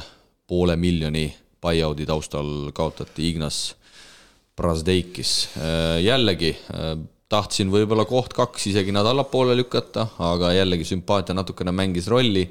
poole 0.46 0.76
miljoni 0.78 1.26
buyout'i 1.58 2.06
taustal 2.06 2.70
kaotati 2.78 3.32
Ignas 3.32 3.62
Brazdeikis. 4.54 5.32
jällegi 6.06 6.54
tahtsin 7.34 7.74
võib-olla 7.74 8.06
koht 8.06 8.38
kaks 8.38 8.70
isegi 8.70 8.94
nad 8.94 9.10
allapoole 9.10 9.58
lükata, 9.58 10.06
aga 10.22 10.54
jällegi 10.54 10.86
sümpaatia 10.86 11.34
natukene 11.34 11.74
mängis 11.74 12.14
rolli 12.14 12.46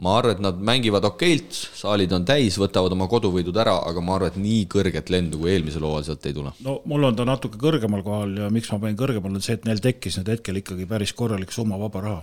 ma 0.00 0.16
arvan, 0.18 0.36
et 0.36 0.42
nad 0.42 0.60
mängivad 0.64 1.04
okeilt, 1.10 1.52
saalid 1.76 2.12
on 2.16 2.24
täis, 2.28 2.56
võtavad 2.60 2.94
oma 2.96 3.06
koduvõidud 3.10 3.56
ära, 3.60 3.76
aga 3.88 4.02
ma 4.04 4.16
arvan, 4.16 4.32
et 4.32 4.40
nii 4.40 4.66
kõrget 4.72 5.12
lendu 5.12 5.42
kui 5.42 5.52
eelmisel 5.52 5.84
hooajal 5.84 6.06
sealt 6.08 6.28
ei 6.28 6.36
tule. 6.36 6.52
no 6.64 6.78
mul 6.88 7.08
on 7.10 7.16
ta 7.18 7.26
natuke 7.28 7.60
kõrgemal 7.60 8.04
kohal 8.06 8.36
ja 8.44 8.50
miks 8.52 8.70
ma 8.72 8.80
panin 8.80 8.98
kõrgemal, 9.00 9.34
on 9.36 9.44
see, 9.44 9.58
et 9.58 9.66
neil 9.68 9.82
tekkis 9.84 10.20
nüüd 10.20 10.30
hetkel 10.32 10.60
ikkagi 10.62 10.86
päris 10.88 11.12
korralik 11.16 11.52
summa 11.52 11.78
vaba 11.80 12.04
raha. 12.06 12.22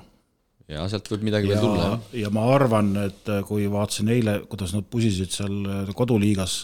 ja 0.74 0.88
sealt 0.90 1.12
võib 1.12 1.28
midagi 1.28 1.52
ja, 1.52 1.56
veel 1.56 1.68
tulla, 1.68 1.90
jah. 1.92 2.08
ja 2.24 2.32
ma 2.34 2.48
arvan, 2.56 2.94
et 3.06 3.34
kui 3.50 3.68
vaatasin 3.72 4.10
eile, 4.16 4.40
kuidas 4.50 4.74
nad 4.74 4.88
pusisid 4.90 5.36
seal 5.36 5.92
koduliigas, 5.98 6.64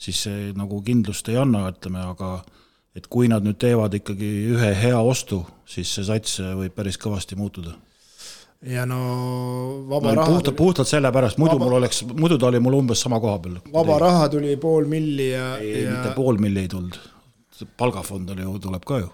siis 0.00 0.24
see 0.26 0.50
nagu 0.58 0.80
kindlust 0.86 1.30
ei 1.30 1.38
anna, 1.38 1.68
ütleme, 1.70 2.02
aga 2.10 2.40
et 2.98 3.06
kui 3.06 3.30
nad 3.30 3.46
nüüd 3.46 3.60
teevad 3.62 3.94
ikkagi 3.94 4.32
ühe 4.56 4.72
hea 4.82 4.98
ostu, 4.98 5.44
siis 5.68 5.94
see 5.94 6.08
sats 6.08 6.40
võib 6.58 6.74
päris 6.74 6.98
kõvasti 6.98 7.38
muutuda 7.38 7.76
ja 8.60 8.84
no 8.86 8.98
vaba 9.88 10.10
no, 10.10 10.16
raha 10.20 10.32
puhtalt, 10.34 10.56
puhtalt 10.56 10.88
sellepärast, 10.88 11.38
muidu 11.40 11.56
vaba... 11.56 11.64
mul 11.64 11.76
oleks, 11.78 12.02
muidu 12.04 12.36
ta 12.38 12.50
oli 12.50 12.60
mul 12.60 12.76
umbes 12.80 13.00
sama 13.00 13.20
koha 13.20 13.38
peal. 13.40 13.56
vaba 13.72 13.96
raha 14.02 14.28
tuli 14.34 14.56
pool 14.60 14.88
milli 14.90 15.30
ja 15.30 15.54
ei 15.58 15.84
ja..., 15.84 15.94
mitte 15.94 16.12
pool 16.16 16.40
milli 16.42 16.66
ei 16.66 16.68
tulnud, 16.68 16.98
palgafond 17.80 18.34
oli 18.34 18.44
ju, 18.44 18.58
tuleb 18.66 18.84
ka 18.84 18.98
ju. 19.00 19.08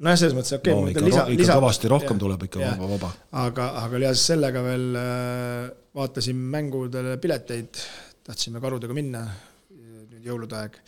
nojah, 0.00 0.22
selles 0.22 0.38
mõttes 0.38 0.56
okei 0.56 0.72
okay, 0.72 0.86
no,. 0.86 0.94
ikka, 0.94 1.04
lisa, 1.04 1.26
ikka 1.26 1.42
lisa... 1.44 1.58
kõvasti 1.60 1.92
rohkem 1.92 2.16
ja, 2.16 2.22
tuleb 2.24 2.46
ikka 2.48 2.64
ja. 2.64 2.72
vaba, 2.80 2.94
vaba. 2.94 3.12
aga, 3.44 3.68
aga 3.82 4.02
lisaks 4.06 4.24
sellega 4.32 4.64
veel 4.64 4.88
äh, 5.02 5.68
vaatasin 6.00 6.40
mängudele 6.56 7.18
pileteid, 7.20 7.84
tahtsime 8.24 8.64
karudega 8.64 8.96
minna, 8.96 9.26
nüüd 9.68 10.24
jõulude 10.24 10.56
aeg 10.62 10.80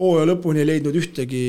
hooaja 0.00 0.26
lõpuni 0.26 0.62
ei 0.62 0.68
leidnud 0.68 0.96
ühtegi 0.98 1.44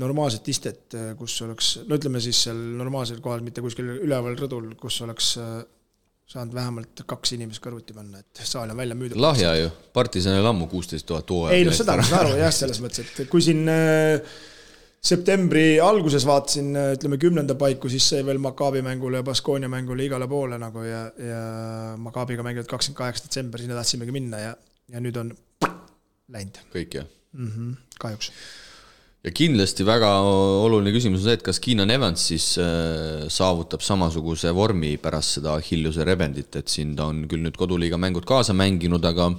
normaalset 0.00 0.48
istet, 0.50 0.96
kus 1.18 1.36
oleks, 1.46 1.74
no 1.86 1.98
ütleme 1.98 2.22
siis 2.22 2.40
seal 2.48 2.58
normaalsel 2.78 3.20
kohal, 3.24 3.44
mitte 3.46 3.62
kuskil 3.64 3.92
üleval 3.94 4.34
rõdul, 4.38 4.72
kus 4.80 4.98
oleks 5.06 5.34
äh, 5.42 5.60
saanud 6.30 6.56
vähemalt 6.56 7.04
kaks 7.06 7.36
inimest 7.36 7.62
kõrvuti 7.64 7.94
panna, 7.94 8.22
et 8.24 8.42
saal 8.48 8.72
on 8.72 8.80
välja 8.80 8.96
müüdud. 8.98 9.20
lahja 9.20 9.54
ju, 9.60 9.70
partisanil 9.94 10.50
ammu 10.50 10.66
kuusteist 10.72 11.06
tuhat 11.06 11.30
hooaja. 11.30 11.54
ei 11.54 11.68
noh, 11.68 11.76
seda 11.76 11.98
ma 12.00 12.08
saan 12.08 12.24
aru 12.24 12.40
jah, 12.40 12.52
selles 12.54 12.82
mõttes, 12.82 13.14
et 13.14 13.30
kui 13.30 13.44
siin 13.44 13.62
äh, 13.70 14.36
septembri 15.04 15.78
alguses 15.84 16.26
vaatasin, 16.26 16.74
äh, 16.80 16.92
ütleme 16.98 17.20
kümnenda 17.22 17.54
paiku, 17.60 17.92
siis 17.92 18.10
sai 18.10 18.26
veel 18.26 18.42
Maccabi 18.42 18.82
mängule 18.82 19.22
ja 19.22 19.26
Baskonia 19.26 19.70
mängule 19.70 20.08
igale 20.08 20.26
poole 20.30 20.58
nagu 20.58 20.82
ja, 20.82 21.06
ja 21.14 21.42
Maccabiga 22.00 22.46
mängivad 22.46 22.72
kakskümmend 22.72 23.04
kaheksa 23.04 23.28
detsember, 23.28 23.62
sinna 23.62 23.78
tahtsimegi 23.78 24.16
minna 24.16 24.46
ja, 24.48 24.56
ja 24.90 25.04
nüüd 25.04 25.20
on 25.22 25.36
läinud. 26.34 26.64
kõik 26.74 26.98
jah 26.98 27.12
mm? 27.34 27.50
-hmm, 27.50 27.74
kahjuks. 28.00 28.30
ja 29.24 29.32
kindlasti 29.32 29.86
väga 29.86 30.10
oluline 30.64 30.92
küsimus 30.94 31.22
on 31.22 31.28
see, 31.28 31.38
et 31.38 31.46
kas 31.46 31.60
Keenan 31.60 31.90
Evans 31.90 32.26
siis 32.30 32.54
äh, 32.58 33.24
saavutab 33.28 33.82
samasuguse 33.82 34.52
vormi 34.54 34.96
pärast 35.02 35.38
seda 35.38 35.56
Achilleuse 35.58 36.04
rebendit, 36.04 36.56
et 36.56 36.68
siin 36.68 36.94
ta 36.96 37.08
on 37.12 37.24
küll 37.28 37.44
nüüd 37.44 37.56
koduliiga 37.56 37.98
mängud 38.00 38.26
kaasa 38.28 38.56
mänginud, 38.56 39.04
aga 39.04 39.30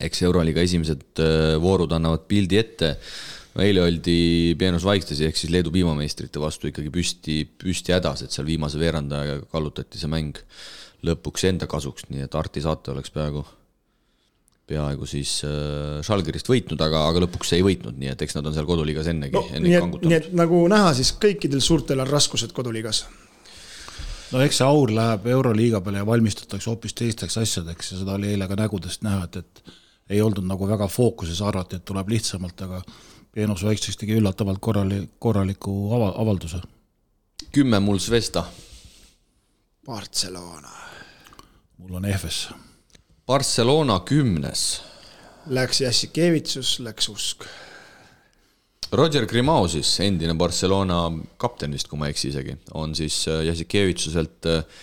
eks 0.00 0.24
Euroliiga 0.26 0.64
esimesed 0.66 1.22
äh, 1.22 1.54
voorud 1.62 1.92
annavad 1.94 2.26
pildi 2.28 2.58
ette 2.58 2.96
eile 3.62 3.84
oldi 3.84 4.54
Pienos 4.58 4.82
Vaikstasi 4.82 5.28
ehk 5.28 5.38
siis 5.38 5.52
Leedu 5.54 5.70
piimameistrite 5.74 6.40
vastu 6.42 6.70
ikkagi 6.70 6.90
püsti, 6.90 7.44
püsti 7.46 7.94
hädas, 7.94 8.24
et 8.24 8.34
seal 8.34 8.48
viimase 8.48 8.80
veerandajaga 8.80 9.44
kallutati 9.52 10.00
see 10.00 10.10
mäng 10.10 10.40
lõpuks 11.06 11.46
enda 11.46 11.68
kasuks, 11.70 12.08
nii 12.10 12.26
et 12.26 12.34
Arti 12.34 12.64
saate 12.64 12.90
oleks 12.90 13.12
peaaegu 13.14 13.44
peaaegu 14.66 15.06
siis 15.08 15.36
äh, 15.44 16.00
Žalgirist 16.04 16.48
võitnud, 16.48 16.80
aga, 16.80 17.04
aga 17.10 17.24
lõpuks 17.26 17.52
ei 17.56 17.64
võitnud, 17.64 17.98
nii 18.00 18.12
et 18.14 18.24
eks 18.24 18.38
nad 18.38 18.48
on 18.48 18.56
seal 18.56 18.68
koduliigas 18.68 19.10
ennegi 19.12 19.36
no,, 19.36 19.44
ennegi 19.52 19.76
kangutanud. 19.76 20.10
nii 20.12 20.20
et 20.22 20.30
nagu 20.40 20.62
näha, 20.72 20.94
siis 20.96 21.12
kõikidel 21.20 21.60
suurtel 21.64 22.00
on 22.00 22.08
raskused 22.08 22.54
koduliigas. 22.56 23.04
no 24.32 24.40
eks 24.44 24.62
see 24.62 24.68
aur 24.68 24.92
läheb 24.96 25.28
Euroliiga 25.36 25.82
peale 25.84 26.00
ja 26.00 26.08
valmistutakse 26.08 26.72
hoopis 26.72 26.96
teisteks 26.96 27.38
asjadeks 27.44 27.92
ja 27.92 28.00
seda 28.00 28.16
oli 28.16 28.32
eile 28.32 28.48
ka 28.48 28.56
nägudest 28.60 29.04
näha, 29.04 29.28
et, 29.28 29.42
et 29.44 29.74
ei 30.16 30.24
oldud 30.24 30.46
nagu 30.48 30.68
väga 30.68 30.88
fookuses, 30.88 31.44
arvati, 31.44 31.80
et 31.80 31.84
tuleb 31.84 32.08
lihtsamalt, 32.16 32.64
aga 32.64 32.82
Peenus 33.34 33.64
Vaikseks 33.66 33.98
tegi 34.00 34.16
üllatavalt 34.16 34.60
korrali-, 34.64 35.04
korraliku 35.18 35.72
ava-, 35.96 36.12
avalduse. 36.22 36.60
kümme 37.52 37.80
mul 37.80 37.98
Zvesta. 37.98 38.44
Barcelona. 39.86 40.72
mul 41.76 42.00
on 42.00 42.04
Efes 42.04 42.46
Barcelona 43.26 44.02
kümnes. 44.04 44.82
Läks 45.48 45.80
Jassikevitsus, 45.80 46.78
läks 46.84 47.08
Usk. 47.08 47.46
Roger 48.92 49.24
Grimao 49.26 49.64
siis, 49.68 49.88
endine 50.04 50.36
Barcelona 50.38 51.06
kapten 51.40 51.72
vist, 51.72 51.88
kui 51.88 51.98
ma 51.98 52.06
ei 52.08 52.12
eksi 52.14 52.28
isegi, 52.30 52.54
on 52.76 52.92
siis 52.94 53.22
äh, 53.32 53.40
Jassikevitsuselt 53.48 54.48
äh, 54.50 54.82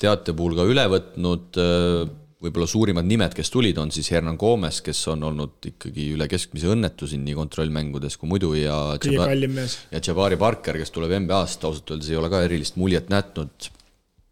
teate 0.00 0.32
puhul 0.38 0.54
ka 0.56 0.64
üle 0.70 0.86
võtnud 0.92 1.58
äh, 1.60 2.12
võib-olla 2.40 2.68
suurimad 2.70 3.04
nimed, 3.04 3.34
kes 3.36 3.50
tulid, 3.52 3.76
on 3.82 3.90
siis 3.92 4.08
Hernan 4.14 4.38
Gomez, 4.40 4.78
kes 4.86 5.02
on 5.12 5.26
olnud 5.28 5.68
ikkagi 5.72 6.06
üle 6.14 6.30
keskmise 6.30 6.70
õnnetu 6.72 7.10
siin 7.10 7.26
nii 7.26 7.34
kontrollmängudes 7.36 8.16
kui 8.16 8.30
muidu 8.30 8.54
ja 8.56 8.78
kõige 9.02 9.18
kallim 9.20 9.58
mees. 9.58 9.76
ja 9.90 10.00
Jabari 10.06 10.38
Parker, 10.40 10.78
kes 10.80 10.94
tuleb 10.94 11.18
NBA-st, 11.18 11.66
ausalt 11.68 11.90
öeldes 11.92 12.08
ei 12.14 12.16
ole 12.22 12.30
ka 12.32 12.40
erilist 12.46 12.78
muljet 12.80 13.10
näitnud. 13.12 13.68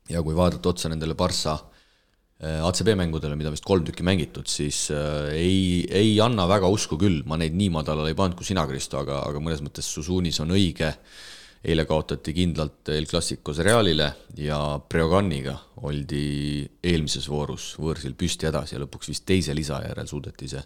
ja 0.09 0.23
kui 0.25 0.39
vaadata 0.39 0.73
otsa 0.73 0.89
nendele 0.89 1.19
Barca 1.19 1.59
ACB 2.39 2.93
mängudele, 2.95 3.35
mida 3.35 3.51
vist 3.51 3.65
kolm 3.67 3.83
tükki 3.83 4.05
mängitud, 4.07 4.47
siis 4.47 4.85
äh, 4.95 5.33
ei, 5.35 5.63
ei 5.91 6.13
anna 6.23 6.45
väga 6.47 6.69
usku 6.71 6.95
küll, 7.01 7.25
ma 7.27 7.35
neid 7.41 7.57
nii 7.59 7.73
madalale 7.75 8.13
ei 8.13 8.19
pannud 8.19 8.39
kui 8.39 8.47
sina, 8.47 8.63
Kristo, 8.71 9.01
aga, 9.01 9.25
aga 9.27 9.43
mõnes 9.43 9.65
mõttes 9.65 9.89
su 9.91 10.05
suunis 10.07 10.39
on 10.45 10.55
õige. 10.55 10.93
eile 11.59 11.83
kaotati 11.85 12.31
kindlalt 12.31 12.89
El 12.95 13.09
Clasicos 13.11 13.59
Realile 13.67 14.07
ja 14.39 14.79
Breoganiga 14.79 15.57
oldi 15.83 16.63
eelmises 16.87 17.27
voorus 17.29 17.73
võõrsil 17.83 18.15
püsti 18.15 18.47
hädas 18.47 18.73
ja 18.73 18.79
lõpuks 18.79 19.11
vist 19.11 19.25
teise 19.27 19.55
lisa 19.55 19.81
järel 19.83 20.07
suudeti 20.07 20.47
see, 20.49 20.63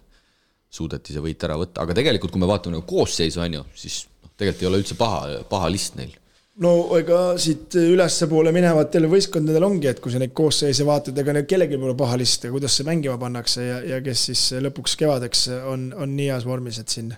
suudeti 0.69 1.13
see 1.13 1.25
võit 1.25 1.43
ära 1.43 1.57
võtta, 1.57 1.81
aga 1.81 1.97
tegelikult, 1.97 2.31
kui 2.31 2.43
me 2.43 2.51
vaatame 2.51 2.77
nagu 2.77 2.85
koosseisu, 2.85 3.41
on 3.41 3.57
ju, 3.57 3.65
siis 3.73 4.03
noh, 4.21 4.29
tegelikult 4.37 4.61
ei 4.61 4.69
ole 4.69 4.83
üldse 4.83 4.99
paha, 4.99 5.41
paha 5.49 5.73
list 5.73 5.97
neil 5.97 6.13
no 6.61 6.73
ega 6.99 7.19
siit 7.41 7.73
ülespoole 7.81 8.51
minevatel 8.53 9.07
võistkondadel 9.09 9.65
ongi, 9.65 9.89
et 9.89 10.01
kui 10.03 10.13
sa 10.13 10.21
neid 10.21 10.35
koosseise 10.37 10.85
vaatad, 10.85 11.17
ega 11.17 11.33
neil 11.33 11.47
kellelgi 11.49 11.79
pole 11.81 11.95
paha 11.97 12.17
list, 12.21 12.45
kuidas 12.53 12.75
see 12.77 12.85
mängima 12.87 13.17
pannakse 13.21 13.65
ja, 13.65 13.79
ja 13.95 14.01
kes 14.05 14.27
siis 14.29 14.43
lõpuks 14.61 14.97
kevadeks 14.99 15.47
on, 15.71 15.87
on 15.97 16.13
nii 16.17 16.29
heas 16.29 16.45
vormis, 16.45 16.77
et 16.81 16.93
siin 16.93 17.13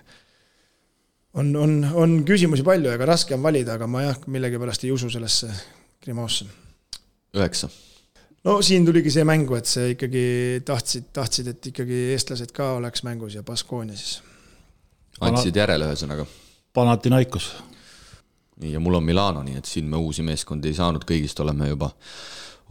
on, 1.36 1.50
on, 1.60 1.74
on 1.94 2.14
küsimusi 2.28 2.64
palju, 2.66 2.92
ega 2.96 3.08
raske 3.08 3.36
on 3.36 3.44
valida, 3.44 3.76
aga 3.76 3.88
ma 3.90 4.06
jah, 4.06 4.22
millegipärast 4.32 4.86
ei 4.86 4.94
usu 4.94 5.10
sellesse 5.12 5.50
Grimosse. 6.02 6.46
üheksa. 7.36 7.68
no 8.46 8.60
siin 8.64 8.86
tuligi 8.88 9.12
see 9.12 9.24
mängu, 9.28 9.58
et 9.58 9.68
see 9.68 9.92
ikkagi 9.92 10.26
tahtsid, 10.64 11.10
tahtsid, 11.12 11.52
et 11.52 11.72
ikkagi 11.72 12.02
eestlased 12.16 12.56
ka 12.56 12.72
oleks 12.80 13.04
mängus 13.04 13.36
ja 13.36 13.44
Baskonia 13.44 13.96
siis. 13.98 14.20
andsid 15.20 15.56
järele, 15.56 15.92
ühesõnaga. 15.92 16.24
Panathinaikos. 16.76 17.52
nii, 17.60 17.75
ja 18.62 18.80
mul 18.80 18.94
on 18.94 19.04
Milano, 19.04 19.42
nii 19.44 19.58
et 19.58 19.68
siin 19.68 19.88
me 19.90 20.00
uusi 20.00 20.24
meeskondi 20.24 20.72
ei 20.72 20.78
saanud, 20.78 21.04
kõigist 21.08 21.40
oleme 21.44 21.68
juba, 21.68 21.90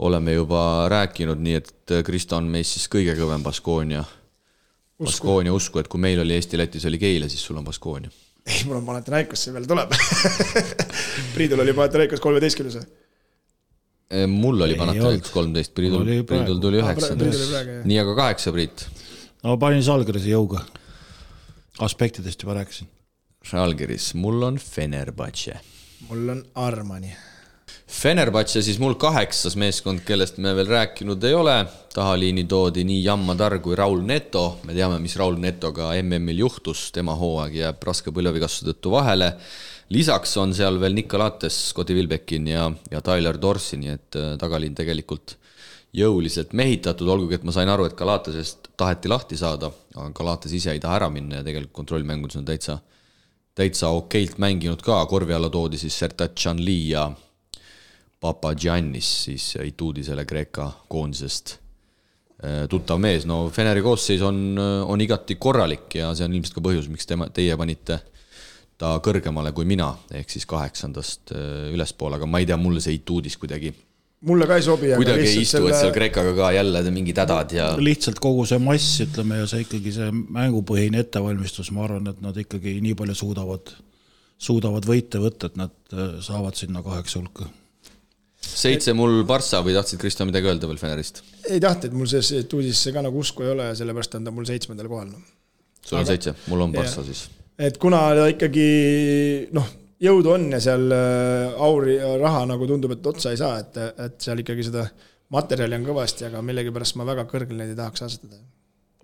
oleme 0.06 0.34
juba 0.34 0.60
rääkinud, 0.90 1.40
nii 1.42 1.58
et 1.60 1.96
Kristo 2.06 2.38
on 2.40 2.50
meist 2.50 2.76
siis 2.76 2.88
kõige 2.92 3.14
kõvem 3.18 3.44
Baskonia. 3.46 4.04
Baskonia 5.02 5.52
usku, 5.54 5.78
et 5.78 5.88
kui 5.92 6.00
meil 6.00 6.20
oli 6.22 6.34
Eesti-Lätis 6.36 6.86
oli 6.88 6.98
Keila, 6.98 7.28
siis 7.28 7.44
sul 7.44 7.58
on 7.60 7.64
Baskonia. 7.64 8.10
ei, 8.46 8.62
mul 8.66 8.80
on 8.80 8.86
Panathinaikos, 8.86 9.42
see 9.42 9.54
veel 9.54 9.66
tuleb 9.66 9.90
Priidul 11.34 11.62
oli 11.64 11.74
Panathinaikos 11.74 12.22
kolmeteistkümnes 12.22 12.78
või? 12.78 12.86
mul 14.30 14.60
oli 14.62 14.74
Panathinaikos 14.78 15.30
kolmteist, 15.34 15.74
Priidul, 15.74 16.06
Priidul 16.26 16.60
tuli 16.62 16.78
üheksa. 16.82 17.14
nii, 17.84 17.98
aga 17.98 18.14
kaheksa, 18.14 18.52
Priit. 18.54 18.86
no 19.42 19.56
panin 19.58 19.82
Salgrise 19.82 20.30
jõuga. 20.30 20.62
aspektidest 21.78 22.42
juba 22.42 22.54
rääkisin. 22.60 22.88
Žalgiris, 23.46 24.14
mul 24.14 24.42
on 24.42 24.56
Fenerbahce. 24.58 25.60
Mul 26.08 26.28
on 26.28 26.44
Armani. 26.54 27.14
Fenerbahce 27.86 28.60
siis 28.62 28.78
mul 28.82 28.96
kaheksas 28.98 29.54
meeskond, 29.58 30.02
kellest 30.06 30.40
me 30.42 30.52
veel 30.58 30.68
rääkinud 30.70 31.22
ei 31.24 31.34
ole. 31.34 31.56
tahaliini 31.94 32.44
toodi 32.44 32.84
nii 32.84 33.04
Jammadar 33.04 33.58
kui 33.64 33.76
Raul 33.76 34.02
Neto. 34.04 34.58
me 34.64 34.74
teame, 34.74 34.98
mis 34.98 35.16
Raul 35.16 35.38
Netoga 35.40 35.92
MM-il 36.02 36.38
juhtus, 36.38 36.90
tema 36.92 37.14
hooaeg 37.14 37.54
jääb 37.54 37.82
raske 37.82 38.10
põlvevigastuse 38.10 38.72
tõttu 38.72 38.90
vahele. 38.90 39.32
lisaks 39.88 40.36
on 40.36 40.54
seal 40.54 40.80
veel 40.80 40.94
Nikolates, 40.94 41.68
Scotty 41.70 41.94
Wilbekin 41.94 42.48
ja, 42.48 42.70
ja 42.90 43.00
Tyler 43.00 43.38
Dorsi, 43.42 43.76
nii 43.76 43.92
et 43.94 44.16
äh, 44.16 44.34
tagaliin 44.38 44.74
tegelikult 44.74 45.36
jõuliselt 45.94 46.52
mehitatud, 46.52 47.08
olgugi 47.08 47.38
et 47.38 47.44
ma 47.44 47.52
sain 47.54 47.68
aru, 47.68 47.86
et 47.86 47.96
Galatasest 47.96 48.68
taheti 48.76 49.08
lahti 49.08 49.38
saada, 49.38 49.70
aga 49.94 50.10
Galatas 50.12 50.52
ise 50.52 50.74
ei 50.74 50.82
taha 50.82 50.98
ära 51.00 51.10
minna 51.10 51.40
ja 51.40 51.46
tegelikult 51.46 51.72
kontrollmängudes 51.72 52.36
on 52.42 52.44
täitsa 52.44 52.80
täitsa 53.56 53.90
okeilt 53.96 54.38
mänginud 54.42 54.82
ka, 54.84 54.98
korvi 55.08 55.34
alla 55.36 55.48
toodi 55.52 55.78
siis 55.80 55.96
Sertat 55.98 56.36
Canli 56.36 56.90
ja 56.90 57.08
Papagiannis 58.20 59.12
siis 59.24 59.54
Ituudisele 59.64 60.24
Kreeka 60.28 60.70
koondisest 60.88 61.56
tuttav 62.68 63.00
mees, 63.00 63.24
no 63.24 63.46
Feneri 63.48 63.80
koosseis 63.80 64.20
on, 64.22 64.58
on 64.60 65.00
igati 65.00 65.38
korralik 65.40 65.94
ja 65.96 66.10
see 66.14 66.26
on 66.26 66.34
ilmselt 66.36 66.58
ka 66.58 66.62
põhjus, 66.68 66.90
miks 66.92 67.08
tema, 67.08 67.30
teie 67.32 67.56
panite 67.56 67.96
ta 68.76 68.90
kõrgemale 69.00 69.54
kui 69.56 69.64
mina, 69.64 69.88
ehk 70.12 70.28
siis 70.30 70.44
kaheksandast 70.48 71.32
ülespoole, 71.72 72.18
aga 72.20 72.28
ma 72.28 72.42
ei 72.42 72.48
tea, 72.48 72.58
mulle 72.60 72.82
see 72.84 72.98
Ituudis 72.98 73.38
kuidagi 73.40 73.72
mulle 74.24 74.46
ka 74.48 74.56
ei 74.56 74.64
sobi. 74.64 74.92
kuidagi 74.96 75.26
ei 75.26 75.42
istu 75.42 75.58
selle..., 75.58 75.72
et 75.72 75.80
seal 75.80 75.92
Kreekaga 75.94 76.32
ka 76.36 76.52
jälle 76.56 76.82
mingid 76.94 77.20
hädad 77.20 77.52
ja. 77.56 77.68
lihtsalt 77.80 78.20
kogu 78.22 78.46
see 78.48 78.58
mass, 78.62 79.02
ütleme, 79.04 79.42
ja 79.42 79.50
see 79.50 79.66
ikkagi 79.66 79.92
see 79.98 80.08
mängupõhine 80.14 81.02
ettevalmistus, 81.04 81.70
ma 81.76 81.84
arvan, 81.88 82.08
et 82.12 82.24
nad 82.24 82.40
ikkagi 82.40 82.78
nii 82.84 82.96
palju 82.98 83.18
suudavad, 83.18 83.74
suudavad 84.48 84.88
võite 84.88 85.20
võtta, 85.22 85.52
et 85.52 85.60
nad 85.60 85.76
äh, 85.92 86.18
saavad 86.24 86.58
sinna 86.58 86.82
kaheksa 86.86 87.20
hulka. 87.20 87.48
seitse 88.46 88.94
mul 88.96 89.22
Barssa 89.28 89.62
või 89.64 89.76
tahtsid, 89.76 90.00
Kristo, 90.00 90.26
midagi 90.28 90.48
öelda 90.52 90.68
veel 90.70 90.80
Fenerist? 90.80 91.22
ei 91.50 91.60
tahtnud, 91.62 91.96
mul 92.00 92.10
selles 92.10 92.52
uudisesse 92.52 92.94
ka 92.96 93.04
nagu 93.04 93.24
usku 93.24 93.44
ei 93.44 93.54
ole 93.54 93.72
ja 93.72 93.78
sellepärast 93.78 94.16
on 94.18 94.28
ta 94.28 94.34
mul 94.34 94.48
seitsmendal 94.48 94.88
kohal 94.92 95.10
no.. 95.12 95.24
sul 95.82 95.98
on 95.98 96.04
Aga... 96.04 96.14
seitse, 96.14 96.38
mul 96.50 96.68
on 96.68 96.72
Barssa 96.76 97.04
siis. 97.04 97.26
et 97.58 97.76
kuna 97.82 98.08
ikkagi 98.32 98.70
noh 99.56 99.74
jõudu 100.02 100.32
on 100.34 100.46
ja 100.52 100.60
seal 100.62 100.92
äh, 100.92 101.56
auri 101.66 101.96
ja 101.96 102.14
raha 102.20 102.44
nagu 102.52 102.68
tundub, 102.68 102.96
et 102.96 103.06
otsa 103.06 103.32
ei 103.32 103.40
saa, 103.40 103.60
et, 103.62 103.78
et 104.06 104.16
seal 104.22 104.42
ikkagi 104.42 104.66
seda 104.68 104.86
materjali 105.34 105.78
on 105.78 105.86
kõvasti, 105.88 106.28
aga 106.28 106.42
millegipärast 106.44 106.98
ma 107.00 107.06
väga 107.08 107.26
kõrgele 107.30 107.62
neid 107.62 107.74
ei 107.74 107.78
tahaks 107.78 108.06
asetada. 108.06 108.40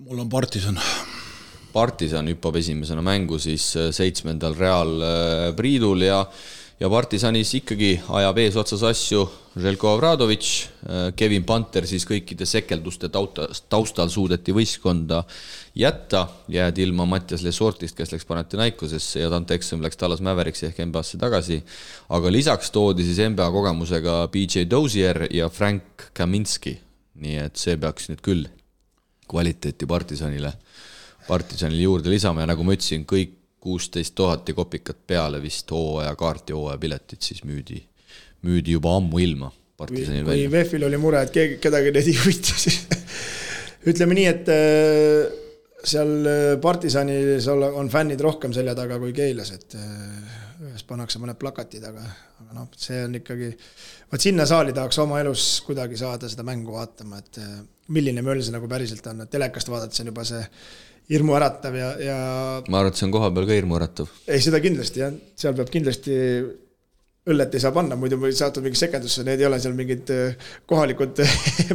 mul 0.02 0.24
on 0.24 0.31
partisan. 0.31 0.78
partisan 1.73 2.28
hüppab 2.28 2.56
esimesena 2.60 3.02
mängu 3.02 3.39
siis 3.40 3.73
äh, 3.77 3.90
seitsmendal 3.94 4.56
Real 4.59 4.98
äh, 5.01 5.47
Priidul 5.56 6.05
ja 6.06 6.24
ja 6.83 6.89
partisanis 6.91 7.53
ikkagi 7.61 7.93
ajab 8.11 8.39
eesotsas 8.43 8.83
asju 8.89 9.23
Željko 9.53 9.91
Avradovic, 9.93 10.47
Kevin 11.17 11.45
Panter 11.45 11.85
siis 11.87 12.07
kõikide 12.09 12.47
sekelduste 12.49 13.11
taustal 13.13 14.09
suudeti 14.11 14.55
võistkonda 14.57 15.21
jätta, 15.77 16.23
jäädi 16.49 16.87
ilma 16.87 17.05
Mattias 17.07 17.45
Lesortist, 17.45 17.95
kes 17.99 18.15
läks 18.15 18.25
Panathinaikosesse 18.27 19.21
ja 19.21 19.29
Dante 19.31 19.59
Exum 19.61 19.85
läks 19.85 20.01
Tallas 20.01 20.25
Mäveriksi 20.25 20.71
ehk 20.71 20.81
NBA-sse 20.87 21.21
tagasi. 21.21 21.61
aga 22.09 22.33
lisaks 22.33 22.73
toodi 22.73 23.05
siis 23.05 23.21
NBA 23.29 23.51
kogemusega 23.53 24.17
BJ 24.33 24.65
Dozier 24.71 25.27
ja 25.31 25.49
Frank 25.49 26.09
Kaminski. 26.15 26.79
nii 27.15 27.37
et 27.45 27.61
see 27.61 27.77
peaks 27.77 28.09
nüüd 28.09 28.25
küll 28.25 28.49
kvaliteeti 29.29 29.87
partisanile, 29.87 30.55
partisanile 31.29 31.83
juurde 31.83 32.11
lisama 32.11 32.41
ja 32.41 32.47
nagu 32.47 32.65
ma 32.65 32.73
ütlesin, 32.73 33.05
kõik 33.05 33.41
kuusteist 33.63 34.15
tuhat 34.19 34.49
ja 34.49 34.55
kopikat 34.59 34.99
peale 35.07 35.39
vist 35.43 35.71
hooajakaarti, 35.71 36.55
hooajapiletid 36.57 37.23
siis 37.23 37.45
müüdi, 37.47 37.79
müüdi 38.43 38.75
juba 38.75 38.97
ammuilma 38.99 39.53
partisanil 39.79 40.27
välja. 40.27 40.49
kui 40.49 40.53
VEF-il 40.53 40.87
oli 40.89 40.99
mure, 41.01 41.23
et 41.23 41.33
keegi, 41.35 41.61
kedagi 41.63 41.95
need 41.95 42.11
ei 42.11 42.19
huvita, 42.19 42.59
siis 42.59 42.81
ütleme 43.93 44.19
nii, 44.19 44.27
et 44.31 44.53
äh, 44.53 45.39
seal 45.95 46.13
äh, 46.29 46.43
partisanis 46.63 47.49
on 47.53 47.91
fännid 47.93 48.23
rohkem 48.23 48.55
selja 48.57 48.75
taga 48.79 48.99
kui 49.03 49.15
Keilas, 49.17 49.55
et 49.55 49.79
äh, 49.79 50.39
ühes 50.69 50.87
pannakse 50.87 51.23
mõned 51.23 51.39
plakatid, 51.41 51.85
aga, 51.87 52.05
aga 52.45 52.59
noh, 52.59 52.71
see 52.79 53.03
on 53.07 53.19
ikkagi, 53.19 53.51
vot 54.13 54.23
sinna 54.27 54.47
saali 54.49 54.75
tahaks 54.77 55.01
oma 55.03 55.19
elus 55.23 55.47
kuidagi 55.67 55.99
saada 55.99 56.31
seda 56.31 56.47
mängu 56.47 56.75
vaatama, 56.77 57.23
et 57.23 57.43
milline 57.93 58.23
möll 58.27 58.43
see 58.43 58.55
nagu 58.55 58.71
päriselt 58.71 59.07
on, 59.11 59.25
et 59.25 59.31
telekast 59.33 59.71
vaadates 59.71 60.03
on 60.03 60.13
juba 60.13 60.27
see 60.27 60.43
hirmuäratav 61.11 61.77
ja, 61.77 61.89
ja 62.01 62.19
ma 62.69 62.81
arvan, 62.81 62.93
et 62.93 63.01
see 63.01 63.09
on 63.09 63.15
kohapeal 63.15 63.49
ka 63.49 63.57
hirmuäratav. 63.59 64.12
ei, 64.27 64.43
seda 64.45 64.61
kindlasti 64.62 65.03
jah, 65.03 65.15
seal 65.39 65.57
peab 65.59 65.73
kindlasti 65.73 66.19
õllet 67.23 67.53
ei 67.55 67.62
saa 67.62 67.70
panna, 67.70 67.94
muidu 67.94 68.16
satud 68.35 68.65
mingi 68.65 68.78
segadusse, 68.81 69.23
need 69.23 69.39
ei 69.39 69.47
ole 69.47 69.59
seal 69.62 69.77
mingid 69.78 70.09
äh, 70.11 70.49
kohalikud 70.66 71.20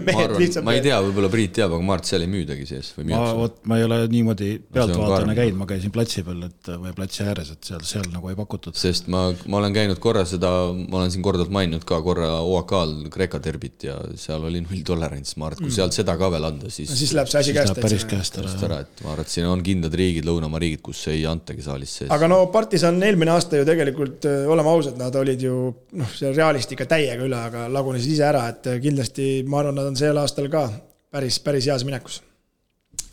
mehed 0.08 0.34
lihtsalt. 0.42 0.66
ma 0.68 0.74
ei 0.76 0.82
tea, 0.84 0.98
võib-olla 1.06 1.30
Priit 1.32 1.54
teab, 1.56 1.72
aga 1.78 1.86
Mart 1.88 2.10
seal 2.10 2.26
ei 2.26 2.32
müüdagi 2.32 2.66
sees 2.68 2.90
või 2.98 3.06
ma, 3.14 3.22
vot 3.38 3.62
ma 3.70 3.78
ei 3.80 3.86
ole 3.86 4.02
niimoodi 4.12 4.50
pealtvaatajana 4.76 5.36
käinud, 5.38 5.60
ma 5.62 5.68
käisin 5.70 5.94
platsi 5.96 6.24
peal, 6.28 6.42
et 6.50 6.72
või 6.84 6.92
platsi 6.98 7.24
ääres, 7.24 7.54
et 7.56 7.70
seal, 7.70 7.80
seal 7.88 8.10
nagu 8.12 8.28
ei 8.28 8.36
pakutud. 8.36 8.76
sest 8.76 9.08
ma, 9.14 9.22
ma 9.48 9.62
olen 9.62 9.78
käinud 9.78 10.02
korra 10.04 10.26
seda, 10.28 10.52
ma 10.76 11.00
olen 11.00 11.16
siin 11.16 11.24
korduvalt 11.24 11.54
maininud 11.56 11.88
ka 11.88 12.02
korra 12.04 12.42
OAK-l 12.44 13.08
Kreeka 13.16 13.40
derbit 13.44 13.88
ja 13.88 13.96
seal 14.20 14.44
oli 14.52 14.66
null 14.66 14.84
tolerants, 14.84 15.38
ma 15.40 15.48
arvan, 15.48 15.62
et 15.62 15.64
kui 15.64 15.72
mm. 15.72 15.78
sealt 15.80 15.96
seda 15.96 16.18
ka 16.20 16.32
veel 16.36 16.50
anda, 16.50 16.74
siis. 16.74 16.92
siis 16.92 17.16
läheb 17.16 17.32
see 17.32 17.46
asi 17.46 17.56
käest. 17.56 17.80
päris 17.80 18.04
käest 18.10 18.42
ära. 18.44 18.52
ära, 18.68 18.82
et 18.84 19.06
ma 19.06 19.16
arvan, 19.16 19.24
et 19.24 19.38
siin 19.38 19.48
on 19.48 19.64
kindlad 19.64 19.96
riigid, 19.96 20.28
lõunamaa 20.28 20.60
riigid, 20.66 20.84
kus 20.92 21.08
ei 21.14 21.24
antagi 21.30 21.64
saalis 21.64 21.96
sees. 22.02 22.12
aga 22.12 22.28
no 22.36 22.44
partisan 22.52 23.00
eelmine 23.00 23.32
aasta 23.32 23.64
ju 23.64 23.72
tegelikult, 23.72 24.28
äh, 24.28 24.44
oleme 24.52 24.76
ausad, 24.76 25.00
nad 25.00 25.16
olid 25.16 25.37
olid 25.38 25.46
ju 25.46 25.58
noh, 26.00 26.14
seal 26.18 26.36
Realist 26.36 26.74
ikka 26.74 26.88
täiega 26.90 27.26
üle, 27.26 27.38
aga 27.38 27.68
lagunesid 27.70 28.16
ise 28.16 28.26
ära, 28.26 28.48
et 28.50 28.66
kindlasti 28.82 29.44
ma 29.48 29.62
arvan, 29.62 29.78
nad 29.78 29.92
on 29.92 30.00
sel 30.00 30.18
aastal 30.18 30.50
ka 30.50 30.68
päris, 31.14 31.40
päris 31.44 31.70
heas 31.70 31.86
minekus. 31.88 32.22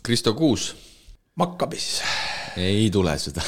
Kristo 0.05 0.33
Kuus. 0.33 0.73
Makkabi 1.35 1.77
siis. 1.77 2.01
ei 2.55 2.87
tule 2.89 3.11
seda 3.19 3.43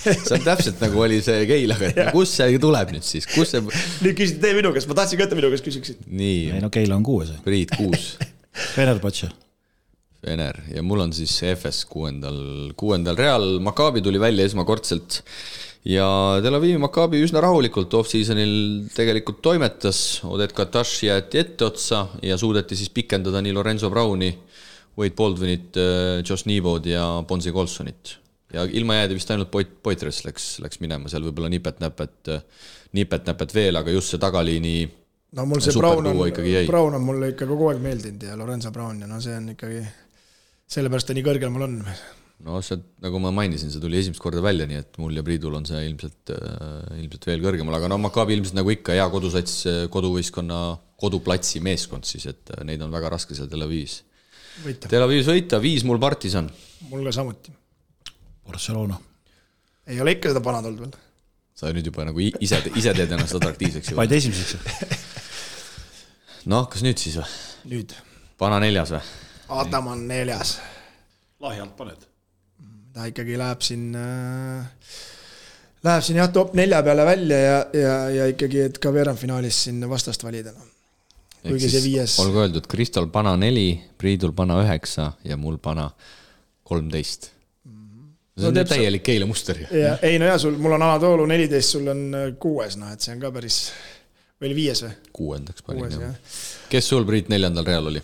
see 0.00 0.34
on 0.34 0.42
täpselt 0.42 0.80
nagu 0.82 0.98
oli 1.04 1.20
see 1.22 1.44
Keilaga, 1.46 1.92
et 1.92 2.08
kust 2.10 2.34
see 2.40 2.56
tuleb 2.58 2.90
nüüd 2.96 3.06
siis, 3.06 3.28
kus 3.30 3.52
see. 3.54 3.62
nüüd 4.02 4.16
küsite 4.18 4.42
teie 4.42 4.56
minu 4.56 4.72
käest, 4.74 4.90
ma 4.90 4.96
tahtsin 4.98 5.20
ka, 5.20 5.28
et 5.28 5.30
te 5.30 5.38
minu 5.38 5.52
käest 5.52 5.66
küsiksite. 5.68 6.08
nii. 6.10 6.40
ei 6.56 6.64
no 6.64 6.72
Keila 6.74 6.98
on 6.98 7.06
kuues. 7.06 7.30
Priit 7.46 7.76
kuus 7.78 8.16
Fenerbahce. 8.74 9.30
Fener 10.20 10.58
ja 10.74 10.82
mul 10.84 11.06
on 11.06 11.14
siis 11.16 11.36
FS 11.54 11.84
kuuendal, 11.88 12.40
kuuendal 12.76 13.16
Real, 13.16 13.46
Maccabi 13.62 14.02
tuli 14.04 14.20
välja 14.20 14.50
esmakordselt 14.50 15.22
ja 15.88 16.06
Tel 16.44 16.56
Avivi 16.58 16.78
Maccabi 16.80 17.22
üsna 17.24 17.42
rahulikult 17.44 17.94
off-seasonil 17.96 18.52
tegelikult 18.94 19.40
toimetas, 19.44 20.20
Odet 20.28 20.52
Katash 20.56 21.06
jäeti 21.06 21.40
etteotsa 21.40 22.06
ja 22.22 22.38
suudeti 22.40 22.76
siis 22.76 22.92
pikendada 22.92 23.42
nii 23.42 23.54
Lorenzo 23.56 23.90
Browni, 23.90 24.30
Wade 24.98 25.16
Baldwinit, 25.16 25.76
äh, 25.80 26.20
Josh 26.26 26.46
Neebod 26.46 26.86
ja 26.86 27.24
Bonzi 27.28 27.52
Colsonit. 27.52 28.16
ja 28.52 28.64
ilma 28.64 28.94
jäädi 28.94 29.14
vist 29.14 29.30
ainult 29.30 29.50
Poit-, 29.50 29.76
Poitres 29.82 30.24
läks, 30.24 30.56
läks 30.58 30.80
minema, 30.82 31.08
seal 31.08 31.22
võib-olla 31.22 31.48
nipet-näpet, 31.52 32.32
nipet-näpet 32.98 33.54
veel, 33.54 33.78
aga 33.78 33.92
just 33.94 34.10
see 34.10 34.18
tagaliini 34.18 34.88
no 35.38 35.46
mul 35.46 35.62
see 35.62 35.76
Brown 35.78 36.06
on, 36.10 36.22
Brown 36.66 36.96
on 36.98 37.04
mulle 37.04 37.32
ikka 37.34 37.46
kogu 37.46 37.70
aeg 37.70 37.82
meeldinud 37.82 38.26
ja 38.26 38.38
Lorenzo 38.38 38.72
Brown 38.74 39.04
ja 39.04 39.10
no 39.10 39.20
see 39.22 39.36
on 39.36 39.52
ikkagi, 39.54 39.84
sellepärast 40.70 41.10
ta 41.10 41.16
nii 41.16 41.26
kõrgel 41.26 41.54
mul 41.54 41.68
on 41.68 41.76
no 42.46 42.60
see, 42.64 42.78
nagu 43.04 43.20
ma 43.22 43.32
mainisin, 43.34 43.72
see 43.72 43.82
tuli 43.82 43.98
esimest 44.00 44.22
korda 44.22 44.42
välja, 44.44 44.68
nii 44.68 44.80
et 44.80 45.00
mul 45.02 45.16
ja 45.16 45.24
Priidul 45.26 45.58
on 45.58 45.66
see 45.68 45.82
ilmselt 45.88 46.32
äh,, 46.34 47.02
ilmselt 47.02 47.28
veel 47.30 47.44
kõrgemal, 47.44 47.76
aga 47.78 47.90
no 47.92 48.00
Maccabi 48.00 48.38
ilmselt 48.38 48.58
nagu 48.58 48.72
ikka 48.72 48.96
hea 48.96 49.08
kodusats, 49.12 49.58
koduvõistkonna, 49.92 50.60
koduplatsi 51.00 51.62
meeskond 51.64 52.08
siis, 52.08 52.28
et 52.32 52.54
äh, 52.56 52.64
neid 52.68 52.82
on 52.86 52.94
väga 52.94 53.12
raske 53.16 53.36
seal 53.36 53.50
Tel 53.50 53.66
Avivis. 53.66 54.00
Tel 54.86 55.04
Avivis 55.04 55.28
võita, 55.28 55.60
viis 55.62 55.86
mul 55.88 56.00
partisan. 56.02 56.50
mul 56.90 57.06
ka 57.06 57.14
samuti. 57.20 57.54
Barcelona. 58.46 58.98
ei 59.86 60.00
ole 60.00 60.16
ikka 60.16 60.32
seda 60.32 60.42
panad 60.44 60.66
olnud 60.66 60.84
veel 60.86 60.98
sa 61.60 61.68
nüüd 61.76 61.90
juba 61.90 62.06
nagu 62.08 62.22
ise, 62.24 62.60
ise 62.78 62.92
teed 62.96 63.10
ennast 63.12 63.36
atraktiivseks 63.36 63.92
vaid. 63.96 64.12
esimeseks. 64.16 64.56
noh, 66.52 66.68
kas 66.72 66.84
nüüd 66.86 67.00
siis 67.00 67.18
või? 67.20 67.26
nüüd. 67.74 67.96
vana 68.40 68.60
neljas 68.64 68.94
või? 68.94 69.02
Adam 69.60 69.90
on 69.92 70.06
neljas, 70.08 70.54
lahjalt 71.42 71.74
paned. 71.76 72.06
Ta 72.94 73.06
ikkagi 73.10 73.38
läheb 73.38 73.62
siin 73.64 73.94
äh,, 73.94 74.66
läheb 75.86 76.04
siin 76.06 76.18
jah, 76.20 76.30
top 76.34 76.54
nelja 76.58 76.82
peale 76.86 77.04
välja 77.08 77.38
ja, 77.38 77.58
ja, 77.76 77.94
ja 78.10 78.28
ikkagi, 78.32 78.66
et 78.70 78.78
ka 78.82 78.92
veerandfinaalis 78.94 79.64
siin 79.66 79.82
vastast 79.90 80.24
valida 80.26 80.52
noh. 80.54 80.68
kuigi 81.46 81.70
see 81.72 81.84
viies, 81.86 82.16
olgu 82.22 82.42
öeldud, 82.44 82.66
Kristol 82.70 83.08
pana 83.12 83.36
neli, 83.40 83.68
Priidul 83.98 84.34
pana 84.36 84.58
üheksa 84.64 85.12
ja 85.24 85.38
mul 85.40 85.58
pana 85.62 85.90
kolmteist. 86.70 87.30
see 88.38 88.48
on 88.48 88.54
No 88.54 88.64
täielik 88.64 89.02
Keila 89.04 89.26
muster 89.26 89.58
ju. 89.58 89.66
ei 90.02 90.18
no 90.18 90.28
ja 90.28 90.38
sul, 90.38 90.56
mul 90.58 90.76
on 90.76 90.82
Anatoolu 90.82 91.26
neliteist, 91.26 91.76
sul 91.76 91.88
on 91.92 92.06
äh, 92.14 92.28
kuues, 92.40 92.76
noh 92.80 92.92
et 92.92 93.00
see 93.04 93.14
on 93.14 93.20
ka 93.22 93.32
päris, 93.34 93.58
või 94.40 94.50
oli 94.50 94.56
viies 94.62 94.82
või? 94.84 94.94
kuuendaks 95.12 95.62
panin 95.66 95.90
jah 96.00 96.14
kes 96.70 96.88
sul, 96.92 97.04
Priit, 97.08 97.28
neljandal 97.32 97.66
real 97.66 97.90
oli? 97.90 98.02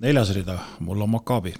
neljas 0.00 0.30
rida, 0.36 0.56
mul 0.80 1.02
on 1.04 1.10
Maccabi. 1.12 1.54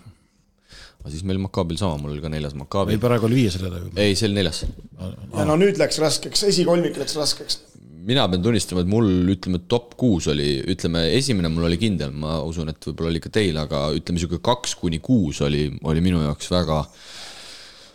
Aga 1.01 1.13
siis 1.15 1.25
meil 1.25 1.41
Makaabil 1.41 1.79
sama, 1.81 1.97
mul 2.01 2.15
oli 2.15 2.23
ka 2.23 2.31
neljas 2.33 2.55
Makaabi 2.59 2.95
või. 2.95 3.03
praegu 3.03 3.29
oli 3.29 3.41
viies 3.41 3.57
rida 3.61 3.81
juba. 3.81 3.97
ei, 4.03 4.17
see 4.19 4.29
oli 4.29 4.37
neljas. 4.37 4.65
ja 4.67 5.47
no 5.49 5.57
nüüd 5.61 5.81
läks 5.81 6.01
raskeks, 6.03 6.45
esikolmik 6.51 6.99
läks 7.01 7.17
raskeks. 7.17 7.59
mina 8.11 8.27
pean 8.29 8.45
tunnistama, 8.45 8.85
et 8.85 8.91
mul 8.91 9.09
ütleme, 9.33 9.63
top 9.71 9.95
kuus 10.01 10.29
oli, 10.33 10.53
ütleme, 10.73 11.07
esimene 11.17 11.49
mul 11.53 11.69
oli 11.71 11.81
kindel, 11.81 12.13
ma 12.13 12.39
usun, 12.45 12.73
et 12.73 12.91
võib-olla 12.91 13.15
oli 13.15 13.25
ka 13.25 13.33
teil, 13.33 13.57
aga 13.61 13.89
ütleme, 13.97 14.19
niisugune 14.19 14.45
kaks 14.45 14.77
kuni 14.81 15.01
kuus 15.05 15.41
oli, 15.47 15.67
oli 15.89 16.05
minu 16.05 16.21
jaoks 16.25 16.51
väga, 16.53 16.81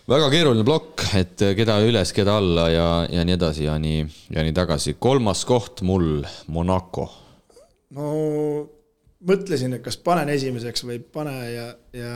väga 0.09 0.29
keeruline 0.33 0.65
plokk, 0.65 1.05
et 1.21 1.45
keda 1.57 1.77
üles, 1.85 2.13
keda 2.15 2.39
alla 2.41 2.69
ja, 2.73 2.87
ja 3.11 3.25
nii 3.25 3.37
edasi 3.37 3.67
ja 3.67 3.77
nii, 3.81 4.05
ja 4.33 4.45
nii 4.45 4.55
tagasi. 4.57 4.97
kolmas 4.97 5.45
koht 5.45 5.85
mul 5.85 6.23
Monaco. 6.53 7.09
no 7.93 8.09
mõtlesin, 9.25 9.77
et 9.77 9.85
kas 9.85 9.97
panen 10.01 10.29
esimeseks 10.33 10.85
või 10.85 10.97
ei 10.97 11.05
pane 11.17 11.37
ja, 11.51 11.67
ja 11.97 12.15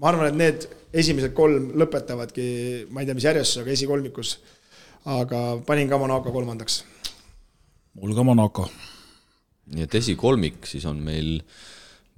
ma 0.00 0.10
arvan, 0.10 0.28
et 0.30 0.38
need 0.40 0.66
esimesed 0.96 1.34
kolm 1.36 1.70
lõpetavadki, 1.80 2.48
ma 2.92 3.02
ei 3.02 3.08
tea, 3.08 3.16
mis 3.16 3.26
järjestusega 3.26 3.72
esikolmikus, 3.72 4.36
aga 5.16 5.42
panin 5.66 5.90
ka 5.90 5.98
Monaco 6.00 6.32
kolmandaks. 6.34 6.82
mul 8.00 8.14
ka 8.16 8.26
Monaco. 8.26 8.68
nii 9.72 9.82
et 9.86 9.94
esikolmik 9.98 10.66
siis 10.68 10.84
on 10.86 11.00
meil, 11.02 11.40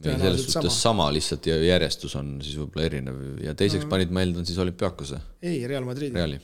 meil 0.05 0.19
selles 0.21 0.45
suhtes 0.49 0.75
sama, 0.75 0.83
sama, 0.83 1.09
lihtsalt 1.17 1.47
ja 1.49 1.57
järjestus 1.63 2.17
on 2.19 2.37
siis 2.45 2.59
võib-olla 2.61 2.87
erinev 2.91 3.23
ja 3.45 3.55
teiseks 3.55 3.87
mm. 3.87 3.93
panid, 3.95 4.13
ma 4.13 4.25
eeldan 4.25 4.49
siis 4.49 4.59
olümpiaakose, 4.61 5.21
ei, 5.43 5.63
Real 5.71 5.87
Madrid. 5.87 6.15
Reali. 6.15 6.41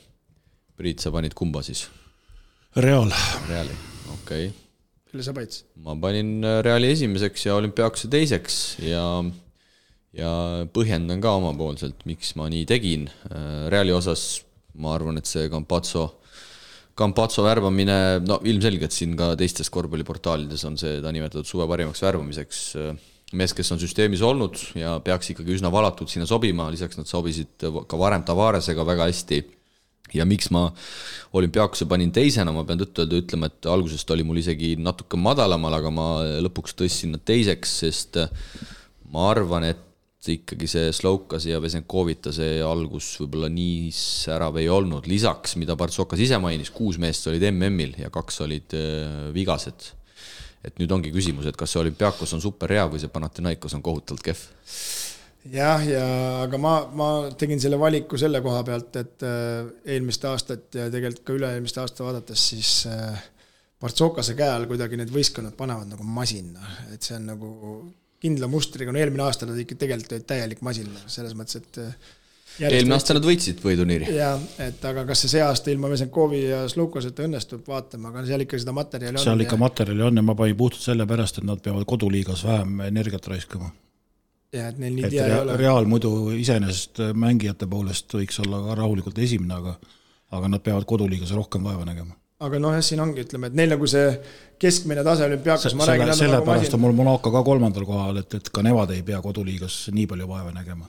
Priit, 0.75 0.99
sa 0.99 1.11
panid 1.13 1.35
kumba 1.37 1.61
siis? 1.63 1.85
Real, 2.75 3.11
Reali, 3.47 3.75
okei 4.17 4.47
okay. 4.49 4.53
kelle 5.11 5.23
sa 5.27 5.35
panid? 5.35 5.61
ma 5.83 5.95
panin 5.99 6.39
Reali 6.65 6.89
esimeseks 6.95 7.45
ja 7.47 7.59
olümpiaakuse 7.59 8.09
teiseks 8.11 8.63
ja, 8.83 9.03
ja 10.15 10.31
põhjendan 10.71 11.21
ka 11.23 11.35
omapoolselt, 11.39 12.05
miks 12.07 12.33
ma 12.39 12.47
nii 12.51 12.65
tegin. 12.69 13.09
Reali 13.71 13.95
osas 13.95 14.45
ma 14.79 14.95
arvan, 14.95 15.19
et 15.19 15.29
see 15.29 15.49
Campazzo, 15.51 16.05
Campazzo 16.95 17.43
värbamine, 17.43 18.21
no 18.23 18.39
ilmselgelt 18.47 18.95
siin 18.95 19.17
ka 19.19 19.33
teistes 19.39 19.71
korvpalliportaalides 19.73 20.63
on 20.67 20.79
seda 20.79 21.11
nimetatud 21.15 21.47
suve 21.47 21.67
parimaks 21.71 22.03
värbamiseks. 22.03 22.61
mees, 23.35 23.51
kes 23.57 23.71
on 23.73 23.79
süsteemis 23.81 24.21
olnud 24.23 24.59
ja 24.77 24.99
peaks 25.03 25.33
ikkagi 25.33 25.57
üsna 25.57 25.71
valatult 25.73 26.11
sinna 26.11 26.27
sobima, 26.29 26.69
lisaks 26.71 26.95
nad 26.95 27.09
sobisid 27.09 27.65
ka 27.89 27.97
varem 27.99 28.23
Tavaresega 28.23 28.85
väga 28.85 29.09
hästi 29.09 29.41
ja 30.13 30.23
miks 30.29 30.51
ma 30.53 30.69
olümpiaakuse 31.35 31.87
panin 31.89 32.13
teisena, 32.15 32.53
ma 32.55 32.63
pean 32.63 32.79
tõtt-öelda 32.79 33.19
ütlema, 33.19 33.49
et 33.49 33.67
algusest 33.67 34.11
oli 34.13 34.23
mul 34.23 34.39
isegi 34.39 34.75
natuke 34.79 35.17
madalamal, 35.19 35.73
aga 35.73 35.91
ma 35.91 36.07
lõpuks 36.45 36.77
tõstsin 36.79 37.15
nad 37.17 37.25
teiseks, 37.27 37.73
sest 37.81 38.21
ma 39.11 39.29
arvan, 39.33 39.67
et 39.73 39.83
ikkagi 40.31 40.67
see 40.69 40.91
Slovkase 40.95 41.51
ja 41.51 41.59
Vesenkovita 41.63 42.33
see 42.35 42.59
algus 42.63 43.11
võib-olla 43.21 43.49
nii 43.51 43.89
särav 43.95 44.59
ei 44.61 44.69
olnud, 44.71 45.07
lisaks, 45.09 45.55
mida 45.61 45.77
Partsokas 45.79 46.21
ise 46.23 46.39
mainis, 46.41 46.71
kuus 46.73 46.99
meest 47.01 47.27
olid 47.31 47.45
MM-il 47.51 47.95
ja 48.01 48.11
kaks 48.13 48.41
olid 48.45 48.75
äh, 48.77 49.31
vigased. 49.35 49.91
et 50.65 50.79
nüüd 50.81 50.89
ongi 50.89 51.11
küsimus, 51.13 51.45
et 51.45 51.57
kas 51.57 51.75
see 51.75 51.83
olümpiaakos 51.83 52.31
on 52.33 52.41
super 52.41 52.71
hea 52.73 52.87
või 52.89 53.01
see 53.01 53.11
Panathinaikos 53.13 53.75
on 53.77 53.83
kohutavalt 53.85 54.23
kehv. 54.25 54.45
jah, 55.53 55.85
ja 55.85 56.05
aga 56.45 56.57
ma, 56.61 56.73
ma 56.89 57.09
tegin 57.37 57.61
selle 57.61 57.77
valiku 57.79 58.17
selle 58.17 58.41
koha 58.45 58.63
pealt, 58.65 58.95
et 59.01 59.25
äh, 59.27 59.67
eelmist 59.95 60.25
aastat 60.25 60.79
ja 60.81 60.89
tegelikult 60.93 61.27
ka 61.27 61.37
üle-eelmist 61.37 61.77
aasta 61.83 62.07
vaadates, 62.07 62.49
siis 62.53 62.71
äh, 62.89 63.29
Partsokase 63.79 64.33
käe 64.39 64.49
all 64.49 64.65
kuidagi 64.69 64.97
need 64.97 65.11
võistkonnad 65.13 65.53
panevad 65.59 65.91
nagu 65.91 66.07
masin, 66.07 66.55
et 66.93 67.03
see 67.03 67.17
on 67.19 67.29
nagu 67.33 67.51
kindla 68.25 68.49
mustriga, 68.51 68.91
no 68.93 69.01
eelmine 69.01 69.25
aasta 69.29 69.47
nad 69.49 69.57
ikka 69.61 69.77
tegelikult 69.85 70.17
olid 70.17 70.29
täielik 70.33 70.61
masin, 70.65 70.89
selles 71.11 71.33
mõttes, 71.37 71.61
et 71.61 71.79
äh, 71.83 71.95
eelmine 72.65 72.95
aasta 72.97 73.15
nad 73.17 73.25
võitsid 73.27 73.59
võiduturniiri. 73.63 74.09
jaa, 74.15 74.35
et 74.65 74.85
aga 74.89 75.05
kas 75.09 75.23
see 75.25 75.33
see 75.35 75.41
aasta 75.45 75.71
ilma 75.73 75.89
Vesenkovi 75.91 76.41
ja 76.47 76.61
Slukaseta 76.71 77.25
õnnestub, 77.27 77.65
vaatame, 77.69 78.09
aga 78.11 78.25
seal 78.29 78.45
ikka 78.45 78.59
seda 78.63 78.73
materjali 78.75 79.19
on. 79.19 79.23
seal 79.23 79.45
ikka 79.45 79.59
materjali 79.61 80.05
on 80.09 80.21
ja 80.21 80.25
ma 80.25 80.35
panin 80.39 80.57
puhtalt 80.59 80.85
sellepärast, 80.85 81.41
et 81.41 81.49
nad 81.49 81.61
peavad 81.65 81.85
koduliigas 81.89 82.45
vähem 82.47 82.79
energiat 82.87 83.27
raiskama. 83.33 83.71
ja 84.55 84.69
et 84.71 84.77
neil 84.79 84.95
nii 84.95 85.09
tea 85.11 85.25
ei 85.25 85.31
Rea- 85.33 85.41
ole. 85.43 85.57
Real 85.59 85.85
muidu 85.91 86.13
iseenesest 86.39 87.01
mängijate 87.13 87.67
poolest 87.67 88.13
võiks 88.15 88.39
olla 88.45 88.61
ka 88.69 88.75
rahulikult 88.81 89.17
esimene, 89.19 89.53
aga 89.61 89.75
aga 90.35 90.47
nad 90.51 90.63
peavad 90.63 90.85
koduliigas 90.89 91.31
rohkem 91.35 91.63
vaeva 91.63 91.85
nägema. 91.87 92.15
Aga 92.43 92.59
noh, 92.59 92.73
jah, 92.75 92.83
siin 92.83 93.01
ongi, 93.03 93.23
ütleme, 93.23 93.49
et 93.51 93.55
neil 93.57 93.71
nagu 93.71 93.87
see 93.87 94.09
keskmine 94.59 95.03
tase 95.07 95.25
olümpiaakas, 95.27 95.75
ma 95.77 95.87
räägin. 95.87 96.11
selle, 96.11 96.17
sellepärast 96.19 96.75
on 96.75 96.83
mul 96.83 96.95
Monaco 96.97 97.31
ka 97.31 97.43
kolmandal 97.47 97.87
kohal, 97.87 98.19
et, 98.23 98.37
et 98.39 98.51
ka 98.51 98.63
nemad 98.65 98.91
ei 98.95 99.03
pea 99.07 99.21
koduliigas 99.23 99.85
nii 99.95 100.07
palju 100.11 100.27
vaeva 100.29 100.51
nägema. 100.55 100.87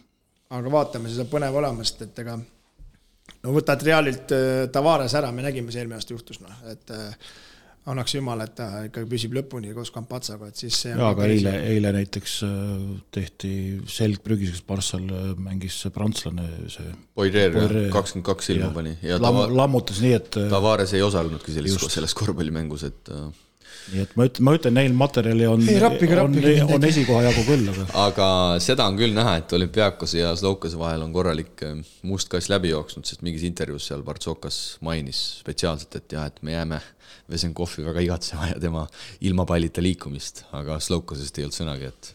aga 0.57 0.73
vaatame, 0.73 1.11
see 1.11 1.21
saab 1.21 1.31
põnev 1.31 1.59
olema, 1.63 1.87
sest 1.87 2.07
et 2.09 2.23
ega 2.25 2.37
no 2.39 3.55
võtad 3.55 3.83
Realilt 3.87 4.35
äh, 4.35 4.67
Tavares 4.73 5.15
ära, 5.19 5.33
me 5.35 5.47
nägime, 5.47 5.71
mis 5.71 5.79
eelmine 5.79 6.01
aasta 6.01 6.15
juhtus, 6.15 6.43
noh, 6.43 6.63
et 6.73 6.95
äh, 6.95 7.35
annaks 7.87 8.15
jumal, 8.17 8.41
et 8.43 8.55
ta 8.59 8.67
ikkagi 8.89 9.07
püsib 9.11 9.35
lõpuni 9.37 9.71
koos 9.77 9.93
Campazzaga, 9.95 10.49
et 10.51 10.59
siis 10.59 10.75
see 10.83 10.93
jaa, 10.95 11.13
aga 11.15 11.29
eile, 11.31 11.53
eile 11.71 11.93
näiteks 11.95 12.37
äh, 12.47 12.53
tehti 13.15 13.53
selg 13.91 14.23
prügiseks, 14.27 14.65
Barssal 14.67 15.07
äh, 15.07 15.29
mängis 15.39 15.79
see 15.85 15.93
prantslane, 15.95 16.47
see 16.73 16.89
Poirier 17.17 17.55
kakskümmend 17.95 18.27
kaks 18.27 18.51
silma 18.51 18.73
pani. 18.75 18.97
Ja 19.07 19.21
lam, 19.23 19.39
Tava- 19.43 19.49
lammutas 19.63 20.03
nii, 20.03 20.15
et 20.19 20.41
äh, 20.43 20.49
Tavares 20.53 20.95
ei 20.99 21.05
osalnudki 21.07 21.55
selles, 21.55 21.79
selles 21.95 22.15
korvpallimängus, 22.19 22.87
et 22.91 23.13
äh, 23.15 23.29
nii 23.93 24.03
et 24.03 24.17
ma 24.19 24.27
ütlen, 24.27 24.47
ma 24.47 24.55
ütlen, 24.57 24.75
neil 24.79 24.97
materjali 24.99 25.47
on, 25.47 25.63
on, 25.63 26.75
on 26.77 26.87
esikoha 26.89 27.23
jagu 27.29 27.45
küll, 27.47 27.71
aga 27.71 27.87
aga 28.07 28.29
seda 28.63 28.89
on 28.91 28.99
küll 28.99 29.15
näha, 29.17 29.37
et 29.43 29.57
olümpiaakose 29.59 30.21
ja 30.23 30.33
Slovkase 30.39 30.79
vahel 30.81 31.05
on 31.07 31.15
korralik 31.15 31.63
äh, 31.67 31.79
must 32.07 32.31
kass 32.33 32.51
läbi 32.53 32.73
jooksnud, 32.73 33.07
sest 33.09 33.25
mingis 33.27 33.47
intervjuus 33.49 33.89
seal 33.91 34.05
Partsokas 34.07 34.61
mainis 34.87 35.23
spetsiaalselt, 35.43 36.01
et 36.01 36.19
jah, 36.19 36.29
et 36.31 36.43
me 36.47 36.57
jääme 36.57 36.83
Vesenkovi 37.31 37.83
väga 37.87 38.03
igatsema 38.05 38.53
ja 38.53 38.61
tema 38.63 38.85
ilma 39.27 39.47
pallita 39.47 39.83
liikumist, 39.83 40.45
aga 40.55 40.79
Slovkasest 40.83 41.39
ei 41.39 41.47
olnud 41.47 41.59
sõnagi, 41.59 41.91
et 41.91 42.13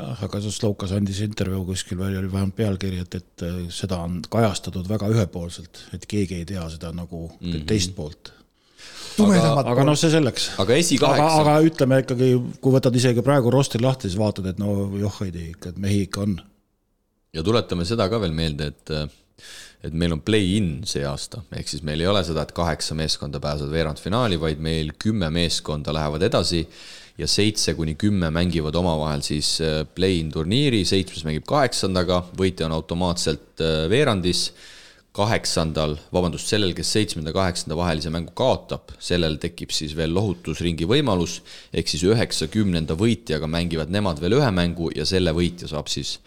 jah, 0.00 0.24
aga 0.26 0.40
see 0.42 0.54
Slovkas 0.54 0.92
andis 0.96 1.20
intervjuu 1.24 1.64
kuskil 1.70 2.00
või 2.00 2.16
oli 2.18 2.32
vähemalt 2.32 2.56
pealkiri, 2.56 3.00
et, 3.04 3.16
et 3.20 3.46
äh, 3.46 3.62
seda 3.74 4.00
on 4.06 4.20
kajastatud 4.30 4.88
väga 4.88 5.10
ühepoolselt, 5.12 5.86
et 5.96 6.06
keegi 6.10 6.40
ei 6.40 6.48
tea 6.48 6.66
seda 6.72 6.92
nagu 6.96 7.26
mm 7.28 7.46
-hmm. 7.46 7.66
teist 7.68 7.96
poolt. 7.96 8.32
Tumedamad 9.16 9.70
aga 9.72 9.86
noh, 9.86 9.98
see 9.98 10.12
selleks. 10.12 10.50
aga 10.56 10.64
aga, 10.64 10.78
esikaheksa, 10.84 11.30
aga 11.42 11.56
ütleme 11.66 12.02
ikkagi, 12.04 12.30
kui 12.60 12.76
võtad 12.76 13.00
isegi 13.00 13.24
praegu 13.26 13.52
rostri 13.54 13.82
lahti, 13.82 14.10
siis 14.10 14.20
vaatad, 14.20 14.52
et 14.52 14.60
no 14.62 14.90
joh 15.00 15.22
ei 15.26 15.34
tea 15.34 15.48
ikka, 15.54 15.74
et 15.74 15.80
mehi 15.82 16.04
ikka 16.06 16.24
on. 16.26 16.38
ja 17.36 17.46
tuletame 17.46 17.88
seda 17.88 18.08
ka 18.12 18.22
veel 18.22 18.36
meelde, 18.36 18.70
et 18.74 18.94
et 19.80 19.94
meil 19.96 20.12
on 20.12 20.20
play-in 20.20 20.82
see 20.88 21.04
aasta, 21.08 21.40
ehk 21.56 21.70
siis 21.70 21.84
meil 21.86 22.02
ei 22.02 22.08
ole 22.10 22.20
seda, 22.26 22.44
et 22.44 22.52
kaheksa 22.56 22.96
meeskonda 22.98 23.40
pääsevad 23.40 23.72
veerandfinaali, 23.72 24.36
vaid 24.40 24.60
meil 24.60 24.92
kümme 25.00 25.30
meeskonda 25.32 25.94
lähevad 25.96 26.26
edasi 26.28 26.66
ja 27.20 27.28
seitse 27.28 27.74
kuni 27.78 27.94
kümme 28.00 28.30
mängivad 28.32 28.76
omavahel 28.76 29.24
siis 29.24 29.54
äh, 29.64 29.80
play-in 29.94 30.30
turniiri, 30.32 30.82
seitsmes 30.88 31.24
mängib 31.26 31.46
kaheksandaga, 31.48 32.22
võitja 32.36 32.68
on 32.68 32.76
automaatselt 32.76 33.64
äh, 33.64 33.86
veerandis 33.92 34.50
kaheksandal, 35.16 35.96
vabandust, 36.14 36.46
sellel, 36.52 36.72
kes 36.76 36.92
seitsmenda, 36.94 37.32
kaheksanda 37.34 37.76
vahelise 37.78 38.12
mängu 38.14 38.34
kaotab, 38.38 38.92
sellel 39.02 39.40
tekib 39.42 39.72
siis 39.74 39.96
veel 39.98 40.12
lohutusringi 40.14 40.86
võimalus, 40.88 41.40
ehk 41.74 41.90
siis 41.90 42.04
üheksakümnenda 42.06 42.94
võitjaga 42.98 43.48
mängivad 43.50 43.90
nemad 43.90 44.22
veel 44.22 44.38
ühe 44.38 44.50
mängu 44.54 44.92
ja 44.94 45.06
selle 45.08 45.34
võitja 45.34 45.70
saab 45.70 45.90
siis 45.90 46.18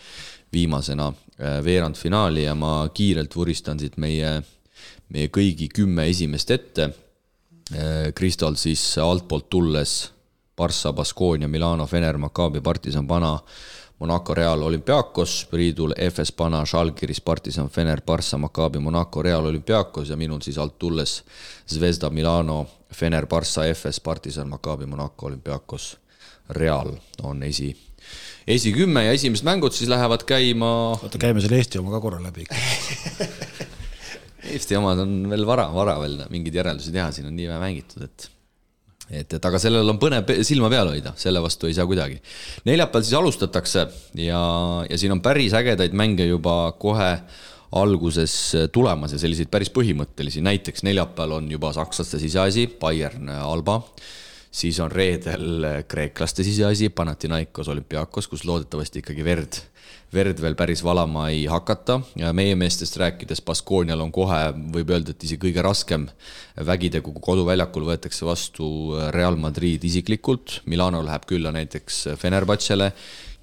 viimasena 0.54 1.10
äh, 1.14 1.62
veerandfinaali 1.64 2.44
ja 2.44 2.58
ma 2.60 2.82
kiirelt 2.94 3.36
vuristan 3.36 3.80
siit 3.80 3.96
meie, 4.02 4.36
meie 5.16 5.32
kõigi 5.32 5.72
kümme 5.72 6.10
esimest 6.12 6.52
ette. 6.52 6.92
Kristol 8.14 8.58
siis 8.60 8.82
altpoolt 9.00 9.46
tulles 9.50 9.94
Barca, 10.56 10.92
Baskonia, 10.94 11.48
Milano, 11.48 11.86
Fener, 11.88 12.18
Maccabi, 12.18 12.62
Partisan, 12.62 13.08
Pana, 13.08 13.40
Monaco, 14.00 14.34
Real, 14.34 14.62
Olümpiakos, 14.62 15.48
Priidul 15.52 15.94
FS 16.12 16.32
Pana, 16.32 16.66
Žalgiris, 16.66 17.22
Partisan, 17.22 17.70
Fener, 17.70 18.02
Barca, 18.02 18.38
Maccabi, 18.38 18.80
Monaco, 18.80 19.22
Real, 19.22 19.46
Olümpiakos 19.46 20.10
ja 20.10 20.18
minul 20.18 20.42
siis 20.42 20.58
alt 20.58 20.80
tulles 20.80 21.24
Zvezda, 21.70 22.10
Milano, 22.10 22.66
Fener, 22.94 23.28
Barca, 23.28 23.64
FS, 23.74 24.00
Partisan, 24.00 24.50
Maccabi, 24.50 24.86
Monaco, 24.86 25.28
Olümpiakos, 25.28 25.98
Real 26.50 26.92
on 27.24 27.44
esi, 27.44 27.72
esikümme 28.48 29.06
ja 29.06 29.14
esimesed 29.16 29.48
mängud 29.48 29.72
siis 29.72 29.90
lähevad 29.90 30.26
käima 30.28 30.70
oota, 30.98 31.18
käime 31.22 31.42
selle 31.42 31.62
Eesti 31.62 31.80
oma 31.80 31.94
ka 31.96 32.02
korra 32.04 32.20
läbi 32.24 32.44
ikka. 32.44 32.60
Eesti 34.54 34.76
omad 34.76 35.00
on 35.00 35.16
veel 35.32 35.46
vara, 35.48 35.70
vara 35.74 35.96
veel 36.02 36.20
mingeid 36.34 36.60
järeldusi 36.60 36.92
teha, 36.92 37.12
siin 37.16 37.30
on 37.30 37.38
nii 37.38 37.48
vähe 37.48 37.62
mängitud, 37.62 38.04
et 38.10 38.28
et, 39.10 39.34
et 39.34 39.46
aga 39.46 39.60
sellel 39.62 39.90
on 39.90 40.00
põnev 40.02 40.30
silma 40.46 40.70
peal 40.72 40.92
hoida, 40.94 41.14
selle 41.20 41.42
vastu 41.44 41.68
ei 41.70 41.76
saa 41.78 41.88
kuidagi. 41.90 42.20
neljapäeval 42.70 43.06
siis 43.06 43.18
alustatakse 43.20 43.88
ja, 44.22 44.44
ja 44.90 45.00
siin 45.00 45.16
on 45.16 45.22
päris 45.22 45.56
ägedaid 45.58 45.96
mänge 45.98 46.28
juba 46.30 46.74
kohe 46.80 47.12
alguses 47.74 48.34
tulemas 48.72 49.16
ja 49.16 49.20
selliseid 49.22 49.50
päris 49.52 49.72
põhimõttelisi, 49.74 50.44
näiteks 50.46 50.86
neljapäeval 50.86 51.40
on 51.40 51.52
juba 51.52 51.74
sakslaste 51.74 52.20
siseasi, 52.22 52.68
Bayern 52.80 53.32
Alba, 53.34 53.80
siis 54.54 54.78
on 54.84 54.92
reedel 54.94 55.66
kreeklaste 55.90 56.46
siseasi, 56.46 56.92
Panathinaikos 56.94 57.72
olümpiaakos, 57.74 58.30
kus 58.30 58.46
loodetavasti 58.46 59.02
ikkagi 59.02 59.26
verd, 59.26 59.58
verd 60.14 60.40
veel 60.42 60.56
päris 60.56 60.84
valama 60.86 61.28
ei 61.34 61.46
hakata 61.50 62.00
meie 62.36 62.56
meestest 62.60 62.98
rääkides 63.02 63.42
Baskoonial 63.46 64.02
on 64.04 64.12
kohe, 64.14 64.40
võib 64.76 64.94
öelda, 64.94 65.14
et 65.14 65.26
isegi 65.26 65.42
kõige 65.48 65.66
raskem 65.66 66.08
vägitegu, 66.66 67.14
kui 67.16 67.28
koduväljakul 67.32 67.88
võetakse 67.90 68.26
vastu 68.28 68.68
Real 69.16 69.38
Madrid 69.40 69.84
isiklikult, 69.84 70.62
Milano 70.70 71.02
läheb 71.06 71.26
külla 71.30 71.54
näiteks 71.56 72.04
Fenerbahcele 72.22 72.92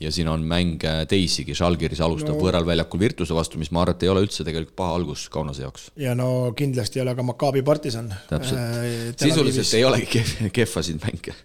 ja 0.00 0.10
siin 0.12 0.28
on 0.32 0.44
mänge 0.48 0.92
teisigi, 1.08 1.54
Žalgiris 1.56 2.00
alustab 2.04 2.34
no. 2.34 2.40
võõral 2.40 2.64
väljakul 2.66 3.02
Virtuse 3.02 3.36
vastu, 3.36 3.60
mis 3.60 3.70
ma 3.74 3.84
arvan, 3.84 3.98
et 3.98 4.06
ei 4.06 4.12
ole 4.12 4.24
üldse 4.24 4.46
tegelikult 4.46 4.76
paha 4.80 4.96
algus 4.96 5.26
Kaunase 5.32 5.66
jaoks. 5.66 5.90
ja 6.00 6.14
no 6.18 6.52
kindlasti 6.56 7.00
ei 7.00 7.04
ole 7.04 7.14
ka 7.18 7.26
Maccabi 7.26 7.62
partisan. 7.66 8.08
täpselt, 8.30 9.20
sisuliselt 9.20 9.76
ei 9.76 9.84
olegi 9.84 10.10
kehv, 10.16 10.50
kehvasid 10.56 11.04
mänge. 11.04 11.36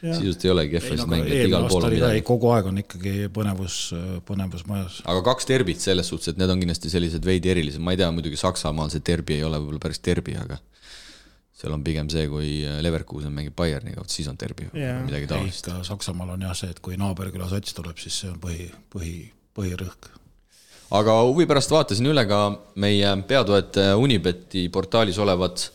Sisuliselt 0.00 0.44
ei 0.46 0.52
olegi 0.54 0.78
et 0.78 0.86
eelmine 0.88 1.42
igal 1.44 1.66
pool 1.68 1.86
on 1.86 1.94
midagi. 1.94 2.22
kogu 2.26 2.50
aeg 2.54 2.70
on 2.70 2.80
ikkagi 2.82 3.14
põnevus, 3.34 3.76
põnevus 4.28 4.64
majas. 4.68 5.00
aga 5.04 5.22
kaks 5.30 5.48
derbit 5.50 5.84
selles 5.84 6.08
suhtes, 6.12 6.32
et 6.32 6.40
need 6.40 6.52
on 6.52 6.62
kindlasti 6.62 6.92
sellised 6.92 7.26
veidi 7.26 7.52
erilised, 7.52 7.82
ma 7.84 7.94
ei 7.94 8.00
tea, 8.00 8.08
muidugi 8.14 8.40
Saksamaal 8.40 8.92
see 8.92 9.04
derbi 9.06 9.36
ei 9.38 9.44
ole 9.46 9.60
võib-olla 9.60 9.82
päris 9.82 10.00
derbi, 10.06 10.36
aga 10.40 10.56
seal 11.60 11.76
on 11.76 11.84
pigem 11.84 12.08
see, 12.12 12.24
kui 12.32 12.54
Leverkusen 12.84 13.34
mängib 13.36 13.56
Bayerniga, 13.58 14.00
vot 14.00 14.12
siis 14.12 14.28
on 14.32 14.38
derbi 14.40 14.70
Jaa. 14.72 15.02
midagi 15.04 15.28
taolist. 15.28 15.68
Saksamaal 15.90 16.34
on 16.36 16.48
jah 16.48 16.56
see, 16.56 16.72
et 16.72 16.80
kui 16.84 16.96
naaberküla 17.00 17.50
sots 17.50 17.76
tuleb, 17.76 18.00
siis 18.00 18.22
see 18.22 18.32
on 18.32 18.40
põhi, 18.40 18.70
põhi, 18.94 19.14
põhirõhk. 19.56 20.10
aga 20.96 21.20
huvi 21.28 21.46
pärast 21.50 21.70
vaatasin 21.70 22.08
üle 22.10 22.24
ka 22.26 22.42
meie 22.80 23.12
peatoetaja 23.28 23.98
Unibeti 24.00 24.68
portaalis 24.72 25.20
olevad 25.20 25.68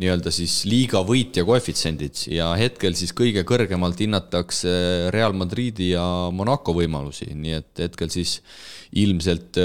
nii-öelda 0.00 0.32
siis 0.34 0.58
liiga 0.68 1.00
võitja 1.06 1.46
koefitsiendid 1.48 2.26
ja 2.34 2.50
hetkel 2.58 2.96
siis 2.98 3.14
kõige 3.16 3.46
kõrgemalt 3.48 4.00
hinnatakse 4.04 4.74
Real 5.14 5.36
Madridi 5.36 5.92
ja 5.94 6.04
Monaco 6.32 6.74
võimalusi, 6.76 7.30
nii 7.32 7.56
et 7.56 7.84
hetkel 7.86 8.12
siis 8.12 8.38
ilmselt 8.96 9.56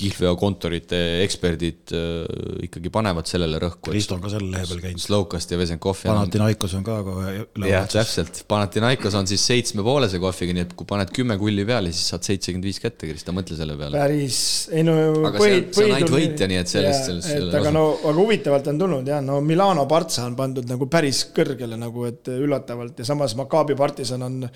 kihlveokontorite 0.00 0.98
eksperdid 1.22 1.92
äh, 1.94 2.24
ikkagi 2.66 2.90
panevad 2.92 3.28
sellele 3.28 3.58
rõhku, 3.62 3.92
Risto 3.94 4.16
on 4.16 4.22
ka 4.24 4.30
selle 4.32 4.48
lehe 4.54 4.64
peal 4.66 4.80
käinud. 4.82 5.02
Slokast 5.02 5.52
ja 5.52 5.58
Vesenkov 5.60 6.00
enam 6.06 6.16
Panathinaikos 6.22 6.74
on 6.78 6.84
ka 6.86 6.96
kohe 7.06 7.34
jah, 7.36 7.46
ülevaatuses. 7.58 7.92
täpselt, 7.98 8.40
Panathinaikos 8.50 9.16
on 9.20 9.28
siis 9.30 9.44
seitsme 9.46 9.84
poolese 9.86 10.18
kohviga, 10.22 10.56
nii 10.56 10.64
et 10.66 10.74
kui 10.78 10.88
paned 10.88 11.12
kümme 11.14 11.36
kulli 11.40 11.66
peale, 11.68 11.92
siis 11.94 12.08
saad 12.14 12.26
seitsekümmend 12.26 12.66
viis 12.70 12.80
kätte, 12.82 13.10
Krista, 13.10 13.34
mõtle 13.36 13.58
selle 13.58 13.76
peale. 13.78 14.00
päris, 14.00 14.40
ei 14.72 14.82
no 14.88 14.96
Aga 15.28 15.38
see 15.44 15.56
on- 15.60 15.72
see 15.78 15.86
on 15.88 15.96
ainult 15.98 16.14
võitja, 16.16 16.48
nii 16.50 16.60
et 16.64 16.72
sellest- 16.74 17.08
sellest- 17.10 17.34
et 17.36 17.48
aga 17.50 17.60
osa- 17.68 17.74
no, 17.76 17.84
aga 18.02 18.16
huvitavalt 18.18 18.72
on 18.72 18.78
tulnud 18.86 19.12
jah, 19.14 19.22
no 19.22 19.40
Milano 19.44 19.86
Partsa 19.86 20.24
on 20.26 20.36
pandud 20.36 20.66
nagu 20.72 20.86
päris 20.90 21.26
kõrgele 21.36 21.76
nagu, 21.78 22.06
et 22.08 22.26
üllatavalt 22.32 22.98
ja 22.98 23.04
samas 23.12 23.36
Maccabi 23.38 23.74
partisan 23.78 24.22
on, 24.22 24.48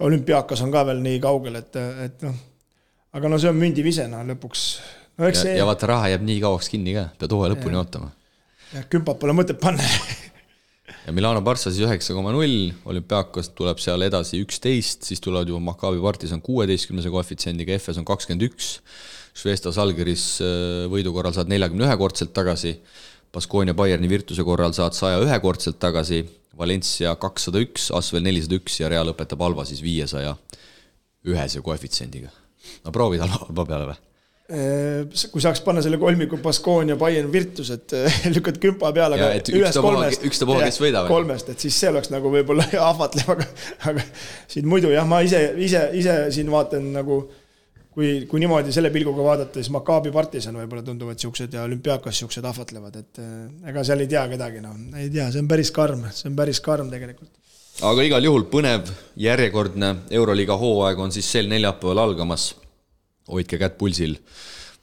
olümpiaakas 0.00 0.62
on 0.62 0.70
ka 0.72 0.84
veel 0.86 1.00
nii 1.02 1.18
kaugel, 1.20 1.56
et, 1.60 1.76
et 2.04 2.22
noh, 2.22 2.34
aga 3.16 3.30
no 3.30 3.40
see 3.40 3.50
on 3.50 3.58
mündivisena 3.60 4.22
lõpuks. 4.28 4.64
no 5.18 5.28
ja, 5.28 5.36
see 5.36 5.56
ja 5.58 5.66
vaata, 5.68 5.88
raha 5.90 6.12
jääb 6.14 6.24
nii 6.28 6.40
kauaks 6.44 6.70
kinni 6.72 6.96
ka, 6.96 7.08
pead 7.20 7.34
hooaja 7.34 7.54
lõpuni 7.54 7.80
ootama. 7.80 8.10
kümpat 8.92 9.20
pole 9.22 9.36
mõtet 9.36 9.60
panna. 9.62 9.84
ja 11.06 11.14
Milano 11.16 11.42
Barca 11.44 11.70
siis 11.70 11.82
üheksa 11.86 12.16
koma 12.16 12.32
null, 12.34 12.72
olümpiaakos 12.88 13.52
tuleb 13.58 13.80
seal 13.82 14.04
edasi 14.06 14.42
üksteist, 14.44 15.06
siis 15.08 15.22
tulevad 15.24 15.48
juba 15.48 15.62
Maccabi 15.70 16.02
Partisan 16.04 16.42
kuueteistkümnese 16.44 17.12
koefitsiendiga, 17.12 17.76
FS 17.80 18.02
on 18.02 18.08
kakskümmend 18.08 18.48
üks, 18.50 18.78
Švesta 19.38 19.70
Salgeris 19.74 20.24
äh, 20.42 20.88
võidu 20.90 21.12
korral 21.14 21.36
saad 21.36 21.50
neljakümne 21.50 21.86
ühekordselt 21.86 22.34
tagasi, 22.36 22.74
Baskonia 23.32 23.74
Bayerni 23.76 24.08
Virtuse 24.10 24.44
korral 24.44 24.72
saad 24.76 24.96
saja 24.96 25.20
ühekordselt 25.22 25.78
tagasi, 25.80 26.24
Valencia 26.58 27.12
kakssada 27.20 27.60
üks, 27.62 27.92
Asvel 27.94 28.24
nelisada 28.24 28.56
üks 28.58 28.80
ja 28.80 28.88
Real 28.90 29.06
lõpetab 29.06 29.44
Alba 29.46 29.62
siis 29.68 29.82
viiesaja 29.84 30.34
ühese 31.28 31.62
koefitsiendiga. 31.62 32.32
No 32.84 32.94
proovid 32.94 33.24
Alba 33.24 33.46
Alba 33.48 33.66
peale 33.68 33.88
või? 33.90 33.98
kui 34.48 35.42
saaks 35.44 35.60
panna 35.60 35.82
selle 35.84 35.98
kolmiku 36.00 36.38
Baskonia, 36.40 36.94
Bayern, 36.96 37.28
Virtus, 37.32 37.68
et 37.74 37.92
lükkad 38.36 38.56
kümpa 38.62 38.94
peale, 38.96 39.18
aga 39.18 39.34
ühest 39.34 39.50
ükstapuha- 39.52 39.82
kolmest. 39.90 40.24
ükstapuha, 40.24 40.62
kes 40.64 40.80
võidab. 40.80 41.08
kolmest, 41.10 41.50
et 41.52 41.66
siis 41.66 41.76
see 41.82 41.90
oleks 41.92 42.08
nagu 42.14 42.32
võib-olla 42.32 42.64
ahvatlev, 42.90 43.28
aga, 43.34 43.44
aga 43.92 44.06
siin 44.48 44.70
muidu 44.70 44.94
jah, 44.94 45.04
ma 45.08 45.20
ise, 45.26 45.42
ise, 45.60 45.84
ise 46.00 46.16
siin 46.32 46.48
vaatan 46.54 46.88
nagu 46.96 47.20
kui, 47.98 48.24
kui 48.30 48.40
niimoodi 48.40 48.72
selle 48.74 48.92
pilguga 48.94 49.24
vaadata, 49.26 49.58
siis 49.60 49.72
Maccabi 49.74 50.12
partisan 50.14 50.56
võib-olla 50.60 50.84
tunduvad 50.86 51.20
siuksed 51.20 51.52
ja 51.52 51.64
olümpiaakas 51.68 52.22
siuksed 52.22 52.46
ahvatlevad, 52.48 52.96
et 53.02 53.20
eh, 53.20 53.34
ega 53.72 53.84
seal 53.84 54.04
ei 54.04 54.10
tea 54.10 54.24
kedagi, 54.32 54.62
noh, 54.64 54.76
ei 54.96 55.10
tea, 55.12 55.28
see 55.34 55.42
on 55.42 55.50
päris 55.50 55.72
karm, 55.74 56.06
see 56.14 56.30
on 56.30 56.38
päris 56.38 56.62
karm 56.64 56.92
tegelikult. 56.94 57.34
Aga 57.78 58.02
igal 58.02 58.24
juhul 58.24 58.46
põnev 58.50 58.88
järjekordne 59.20 59.90
Euroliiga 60.18 60.56
hooaeg 60.58 60.98
on 60.98 61.12
siis 61.14 61.28
sel 61.30 61.48
neljapäeval 61.50 62.02
algamas. 62.02 62.54
hoidke 63.28 63.58
kätt 63.60 63.76
pulsil, 63.78 64.16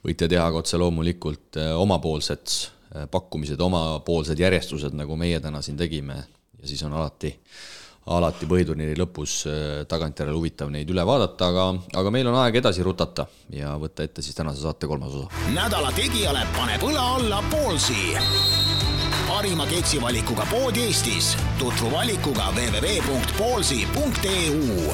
võite 0.06 0.28
teha 0.30 0.46
ka 0.52 0.62
otse 0.62 0.78
loomulikult 0.78 1.58
eh, 1.58 1.72
omapoolsed 1.74 2.52
eh, 2.96 3.08
pakkumised, 3.12 3.60
omapoolsed 3.60 4.40
järjestused, 4.40 4.94
nagu 4.94 5.18
meie 5.18 5.40
täna 5.42 5.62
siin 5.66 5.78
tegime 5.78 6.16
ja 6.16 6.68
siis 6.68 6.84
on 6.86 6.94
alati, 6.94 7.34
alati 8.14 8.46
põhiturniiri 8.46 8.96
lõpus 9.02 9.34
eh, 9.50 9.82
tagantjärele 9.90 10.38
huvitav 10.38 10.70
neid 10.70 10.90
üle 10.94 11.06
vaadata, 11.06 11.50
aga, 11.50 11.68
aga 11.98 12.14
meil 12.14 12.30
on 12.30 12.38
aeg 12.44 12.62
edasi 12.62 12.86
rutata 12.86 13.26
ja 13.50 13.74
võtta 13.82 14.06
ette 14.06 14.22
siis 14.22 14.38
tänase 14.38 14.62
saate 14.62 14.88
kolmas 14.88 15.18
osa. 15.18 15.50
nädala 15.58 15.92
tegijale 15.98 16.46
paneb 16.56 16.86
õla 16.86 17.12
alla 17.18 17.44
Poolsi. 17.50 18.14
Parima 19.46 19.66
keksivalikuga 19.66 20.48
pood 20.50 20.76
Eestis. 20.76 21.38
tutvu 21.60 21.92
valikuga 21.92 22.44
www.poolsi.eu 22.56 24.94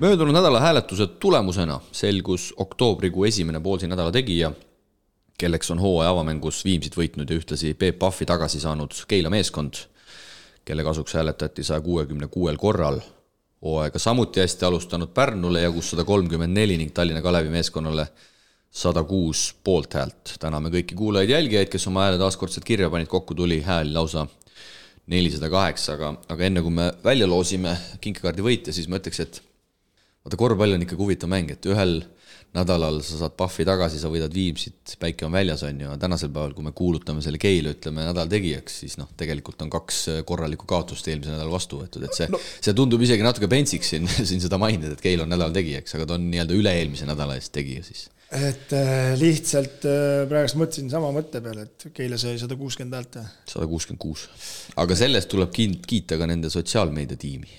möödunud 0.00 0.34
nädala 0.34 0.60
hääletuse 0.60 1.06
tulemusena 1.06 1.80
selgus 1.92 2.54
oktoobrikuu 2.56 3.24
esimene 3.24 3.60
Poolsi 3.60 3.86
nädala 3.86 4.12
tegija, 4.12 4.52
kelleks 5.38 5.70
on 5.70 5.78
hooaja 5.78 6.10
avamängus 6.10 6.64
Viimsit 6.64 6.96
võitnud 6.96 7.30
ja 7.30 7.36
ühtlasi 7.38 7.74
Peep 7.74 7.98
Pahvi 7.98 8.26
tagasi 8.26 8.60
saanud 8.60 8.90
Keila 9.08 9.30
meeskond, 9.30 9.74
kelle 10.64 10.82
kasuks 10.82 11.14
hääletati 11.14 11.62
saja 11.62 11.80
kuuekümne 11.80 12.26
kuuel 12.26 12.56
korral. 12.56 13.00
hooaega 13.62 13.98
samuti 13.98 14.40
hästi 14.40 14.64
alustanud 14.64 15.08
Pärnule 15.14 15.60
jagus 15.60 15.90
sada 15.90 16.04
kolmkümmend 16.04 16.54
neli 16.54 16.76
ning 16.76 16.90
Tallinna 16.94 17.22
Kalevi 17.22 17.48
meeskonnale 17.48 18.08
sada 18.76 19.02
kuus 19.08 19.50
poolthäält. 19.64 20.36
täname 20.40 20.70
kõiki 20.74 20.96
kuulajaid-jälgijaid, 20.98 21.70
kes 21.72 21.88
oma 21.88 22.06
hääle 22.06 22.20
taaskordselt 22.20 22.66
kirja 22.66 22.90
panid, 22.92 23.08
kokku 23.08 23.34
tuli 23.34 23.62
hääli 23.64 23.94
lausa 23.94 24.26
nelisada 25.12 25.48
kaheksa, 25.50 25.94
aga, 25.94 26.12
aga 26.28 26.48
enne 26.48 26.62
kui 26.64 26.74
me 26.74 26.90
välja 27.04 27.28
loosime 27.30 27.76
kinkekaardi 28.02 28.44
võitja, 28.44 28.74
siis 28.76 28.90
ma 28.90 29.00
ütleks, 29.00 29.22
et 29.22 29.40
vaata, 30.24 30.36
korvpall 30.36 30.76
on 30.76 30.84
ikkagi 30.84 31.02
huvitav 31.02 31.30
mäng, 31.32 31.54
et 31.54 31.68
ühel 31.70 32.00
nädalal 32.56 33.00
sa 33.04 33.18
saad 33.20 33.34
Pahvi 33.36 33.66
tagasi, 33.68 33.98
sa 34.00 34.08
võidad 34.10 34.32
Viimsit, 34.34 34.96
päike 35.00 35.26
on 35.26 35.34
väljas, 35.34 35.62
on 35.66 35.80
ju, 35.82 35.94
tänasel 36.00 36.30
päeval, 36.32 36.54
kui 36.56 36.64
me 36.66 36.72
kuulutame 36.76 37.22
selle 37.24 37.40
Keila, 37.42 37.74
ütleme 37.76 38.06
nädala 38.06 38.28
tegijaks, 38.32 38.80
siis 38.82 38.96
noh, 39.00 39.10
tegelikult 39.18 39.62
on 39.64 39.72
kaks 39.72 40.02
korralikku 40.28 40.68
kaotust 40.68 41.08
eelmisel 41.10 41.36
nädalal 41.36 41.54
vastu 41.56 41.80
võetud, 41.82 42.06
et 42.06 42.16
see 42.16 42.28
no., 42.32 42.40
see 42.40 42.76
tundub 42.76 43.02
isegi 43.04 43.24
natuke 43.26 43.48
pentsiks 43.52 43.92
siin, 43.94 44.08
siin 44.28 44.42
seda 44.42 44.60
mainida, 44.62 44.94
et 44.96 45.04
Keil 45.04 45.24
on 45.24 45.32
nädala 45.32 45.54
tegijaks, 45.54 45.96
aga 45.98 46.08
ta 46.08 46.16
on 46.18 46.28
nii-öelda 46.32 46.56
üle-eelmise 46.56 47.08
nädala 47.08 47.38
eest 47.40 47.52
tegija 47.56 47.84
siis. 47.86 48.06
Et 48.34 48.72
äh, 48.74 49.12
lihtsalt 49.20 49.84
äh, 49.86 50.24
praegust 50.30 50.58
mõtlesin 50.58 50.90
sama 50.90 51.12
mõtte 51.14 51.38
peale, 51.44 51.68
et 51.68 51.86
Keila 51.94 52.18
sai 52.18 52.38
sada 52.42 52.56
kuuskümmend 52.58 52.96
häält. 52.98 53.20
sada 53.46 53.68
kuuskümmend 53.70 54.02
kuus. 54.02 54.26
aga 54.76 54.96
sellest 54.98 55.30
tuleb 55.30 55.52
kiin- 55.54 55.78
kiita 55.86 56.18
ka 56.18 56.26
nende 56.26 56.50
sotsiaalmeedia 56.50 57.16
tiimi 57.22 57.52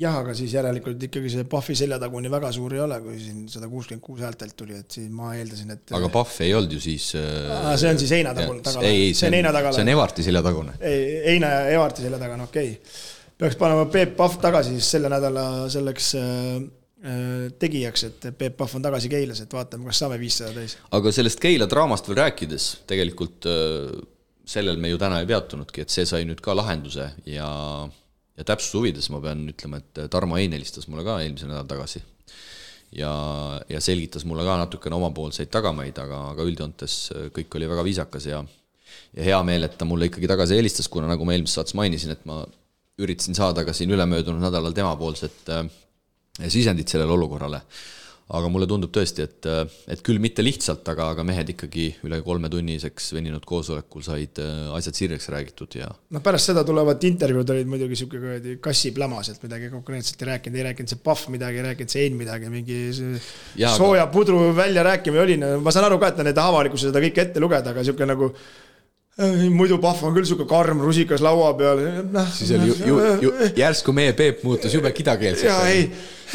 jah, 0.00 0.18
aga 0.20 0.34
siis 0.36 0.52
järelikult 0.52 1.00
ikkagi 1.08 1.30
see 1.32 1.46
Pahvi 1.48 1.74
seljatagune 1.78 2.30
väga 2.32 2.50
suur 2.52 2.74
ei 2.76 2.82
ole, 2.84 2.98
kui 3.04 3.16
siin 3.20 3.46
sada 3.48 3.68
kuuskümmend 3.70 4.04
kuus 4.04 4.20
häältelt 4.24 4.56
tuli, 4.56 4.76
et 4.76 4.98
siis 4.98 5.06
ma 5.12 5.32
eeldasin, 5.38 5.72
et 5.76 5.94
aga 5.96 6.10
Pahv 6.12 6.34
ei 6.44 6.52
olnud 6.58 6.74
ju 6.76 6.80
siis 6.84 7.14
Aa, 7.16 7.76
see 7.80 7.92
on 7.92 8.00
siis 8.02 8.12
heina 8.18 8.34
tagune- 8.36 8.64
tagala. 8.66 8.84
ei, 8.86 9.06
ei, 9.06 9.14
See 9.14 9.30
on 9.30 9.72
see 9.72 9.86
on 9.86 9.92
Evarti 9.94 10.26
seljatagune. 10.26 10.76
ei, 10.80 11.06
Heina 11.30 11.54
ja 11.54 11.62
Evarti 11.78 12.04
selja 12.04 12.20
taga, 12.20 12.36
no 12.36 12.50
okei 12.50 12.74
okay.. 12.76 12.92
peaks 13.40 13.56
panema 13.56 13.86
Peep 13.88 14.12
Pahv 14.20 14.36
tagasi 14.42 14.76
siis 14.76 14.90
selle 14.98 15.08
nädala 15.08 15.46
selleks 15.72 16.14
äh, 16.20 16.28
äh, 16.60 16.60
tegijaks, 17.00 18.02
et 18.04 18.26
Peep 18.36 18.58
Pahv 18.58 18.76
on 18.76 18.84
tagasi 18.84 19.08
Keilas, 19.08 19.40
et 19.40 19.54
vaatame, 19.56 19.86
kas 19.88 20.02
saame 20.02 20.18
viissada 20.20 20.52
täis. 20.52 20.76
aga 20.92 21.12
sellest 21.16 21.40
Keila 21.40 21.68
draamast 21.70 22.08
veel 22.10 22.18
rääkides, 22.20 22.66
tegelikult 22.90 23.48
äh, 23.48 23.94
sellel 24.44 24.76
me 24.76 24.90
ju 24.92 25.00
täna 25.00 25.22
ei 25.22 25.28
peatunudki, 25.30 25.86
et 25.86 25.94
see 25.94 26.04
sai 26.08 26.26
nüüd 26.28 26.42
ka 26.44 26.52
lahenduse 26.58 27.10
ja, 27.30 27.48
ja 28.36 28.46
täpsuse 28.46 28.76
huvides 28.82 29.08
ma 29.14 29.22
pean 29.24 29.46
ütlema, 29.54 29.80
et 29.80 30.04
Tarmo 30.12 30.36
Hein 30.36 30.52
helistas 30.56 30.90
mulle 30.92 31.06
ka 31.06 31.18
eelmise 31.24 31.48
nädala 31.48 31.64
tagasi. 31.70 32.04
ja, 32.92 33.10
ja 33.70 33.80
selgitas 33.80 34.26
mulle 34.28 34.44
ka 34.44 34.60
natukene 34.60 35.00
omapoolseid 35.00 35.48
tagamaid, 35.48 35.96
aga, 36.04 36.22
aga 36.34 36.48
üldjoontes 36.52 37.02
kõik 37.32 37.56
oli 37.56 37.68
väga 37.70 37.86
viisakas 37.86 38.28
ja 38.28 38.44
ja 39.16 39.24
hea 39.24 39.42
meel, 39.46 39.64
et 39.64 39.76
ta 39.78 39.86
mulle 39.88 40.10
ikkagi 40.10 40.28
tagasi 40.28 40.58
helistas, 40.58 40.88
kuna 40.90 41.08
nagu 41.08 41.24
ma 41.24 41.32
eelmises 41.32 41.56
saates 41.58 41.76
mainisin, 41.78 42.12
et 42.12 42.26
ma 42.28 42.42
üritasin 43.00 43.38
saada 43.38 43.64
ka 43.64 43.72
siin 43.72 43.92
ülemöödunud 43.94 44.42
nädalal 44.42 44.74
temapoolset 44.76 45.48
äh, 45.48 45.64
sisendit 46.48 46.88
sellele 46.88 47.18
olukorrale. 47.18 47.64
aga 48.30 48.46
mulle 48.46 48.66
tundub 48.70 48.92
tõesti, 48.94 49.24
et, 49.26 49.46
et 49.90 50.02
küll 50.06 50.20
mitte 50.22 50.38
lihtsalt, 50.44 50.86
aga, 50.92 51.08
aga 51.16 51.24
mehed 51.26 51.48
ikkagi 51.50 51.88
üle 52.06 52.20
kolmetunniseks 52.22 53.08
veninud 53.16 53.42
koosolekul 53.42 54.04
said 54.06 54.38
äh, 54.38 54.68
asjad 54.76 55.00
sirgeks 55.00 55.26
räägitud 55.34 55.74
ja. 55.80 55.88
noh, 56.14 56.22
pärast 56.22 56.52
seda 56.52 56.62
tulevad 56.62 57.02
intervjuud 57.08 57.50
olid 57.56 57.72
muidugi 57.72 57.98
sihuke 57.98 58.22
kuradi 58.22 58.54
kassiplämas, 58.62 59.32
et 59.32 59.42
midagi 59.42 59.72
konkreetselt 59.74 60.22
ei 60.22 60.30
rääkinud, 60.30 60.60
ei 60.60 60.68
rääkinud 60.68 60.94
see 60.94 61.02
Pahv 61.10 61.26
midagi, 61.34 61.58
ei 61.58 61.66
rääkinud 61.72 61.96
see 61.96 62.06
Ein 62.06 62.22
midagi, 62.22 62.54
mingi 62.54 62.78
ja, 63.58 63.74
sooja 63.74 64.06
aga... 64.06 64.12
pudru 64.14 64.44
väljarääkimine 64.54 65.26
oli, 65.26 65.40
no 65.42 65.56
ma 65.66 65.74
saan 65.74 65.90
aru 65.90 65.98
ka, 65.98 66.14
et 66.14 66.22
ta 66.22 66.30
need 66.30 66.38
avalikkuse 66.38 66.92
seda 66.92 67.02
kõike 67.02 67.26
ette 67.26 67.42
lugeda, 67.42 67.74
aga 67.74 67.82
sihuke 67.82 68.06
nagu 68.06 68.30
muidu 69.52 69.76
Pahv 69.82 70.04
on 70.06 70.14
küll 70.14 70.28
sihuke 70.28 70.46
karm 70.48 70.80
rusikas 70.84 71.20
laua 71.24 71.50
peal, 71.58 71.80
noh. 72.12 72.28
siis 72.32 72.52
oli 72.56 72.70
ju, 72.70 72.76
ju, 72.86 72.98
ju 73.26 73.48
järsku 73.58 73.92
meie 73.96 74.14
Peep 74.16 74.44
muutus 74.46 74.72
jube 74.76 74.92
kidakeelseks. 74.96 75.48
ja 75.48 75.56
ei, 75.68 75.82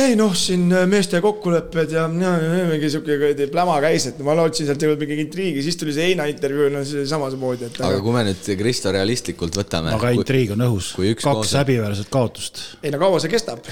ei 0.04 0.18
noh, 0.20 0.34
siin 0.38 0.68
meeste 0.92 1.22
kokkulepped 1.24 1.96
ja, 1.96 2.04
ja, 2.22 2.34
ja 2.44 2.66
mingi 2.70 2.92
sihuke 2.92 3.18
kuradi 3.22 3.48
pläma 3.52 3.78
käis, 3.86 4.10
et 4.12 4.20
ma 4.26 4.36
lootsin 4.38 4.70
sealt 4.70 4.86
jõuab 4.86 5.02
mingi 5.02 5.18
intriigi, 5.24 5.64
siis 5.66 5.80
tuli 5.82 5.96
see 5.96 6.12
Heina 6.12 6.28
intervjuu, 6.30 6.68
no 6.74 6.84
see 6.88 7.06
samasugune, 7.10 7.72
et. 7.72 7.80
aga 7.90 8.02
kui 8.04 8.16
me 8.16 8.26
nüüd 8.28 8.50
Kristo 8.60 8.94
realistlikult 8.94 9.58
võtame. 9.62 9.96
aga 9.96 10.12
intriig 10.18 10.54
on 10.58 10.66
õhus, 10.68 10.92
kaks 11.00 11.30
koos... 11.30 11.54
häbiväärset 11.62 12.12
kaotust. 12.14 12.66
ei 12.84 12.94
no 12.94 13.02
kaua 13.02 13.24
see 13.24 13.34
kestab? 13.34 13.66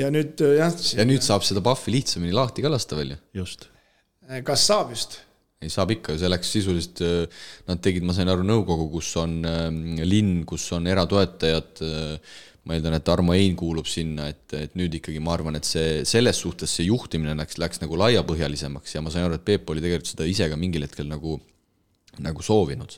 ja 0.00 0.12
nüüd 0.14 0.38
jah. 0.56 0.70
ja 0.96 1.08
nüüd 1.08 1.26
saab 1.26 1.44
seda 1.46 1.64
Pahvi 1.66 1.98
lihtsamini 1.98 2.32
lahti 2.36 2.64
ka 2.64 2.72
lasta 2.72 2.96
veel 2.96 3.16
ju. 3.16 3.24
just. 3.42 3.66
kas 4.46 4.70
saab 4.70 4.94
just? 4.94 5.18
Ei, 5.60 5.68
saab 5.68 5.90
ikka, 5.92 6.14
see 6.16 6.28
läks 6.30 6.50
sisuliselt, 6.54 7.00
äh, 7.04 7.42
nad 7.68 7.82
tegid, 7.84 8.04
ma 8.08 8.14
sain 8.16 8.30
aru, 8.32 8.46
nõukogu, 8.48 8.86
kus 8.94 9.10
on 9.20 9.34
ähm, 9.44 9.82
linn, 10.08 10.46
kus 10.48 10.64
on 10.72 10.88
eratoetajad, 10.88 11.82
äh, 11.84 12.38
ma 12.64 12.76
eeldan, 12.76 12.96
et 12.96 13.04
Tarmo 13.04 13.34
Ein 13.36 13.58
kuulub 13.60 13.88
sinna, 13.88 14.30
et, 14.32 14.46
et 14.56 14.78
nüüd 14.80 14.96
ikkagi 14.96 15.20
ma 15.20 15.34
arvan, 15.36 15.58
et 15.60 15.68
see, 15.68 16.00
selles 16.08 16.40
suhtes 16.40 16.72
see 16.78 16.88
juhtimine 16.88 17.36
läks, 17.36 17.60
läks 17.60 17.82
nagu 17.84 17.98
laiapõhjalisemaks 18.00 18.96
ja 18.96 19.04
ma 19.04 19.12
sain 19.12 19.26
aru, 19.26 19.36
et 19.36 19.44
Peep 19.44 19.68
oli 19.68 19.84
tegelikult 19.84 20.14
seda 20.14 20.28
ise 20.28 20.48
ka 20.48 20.56
mingil 20.60 20.88
hetkel 20.88 21.08
nagu, 21.12 21.36
nagu 22.24 22.44
soovinud 22.44 22.96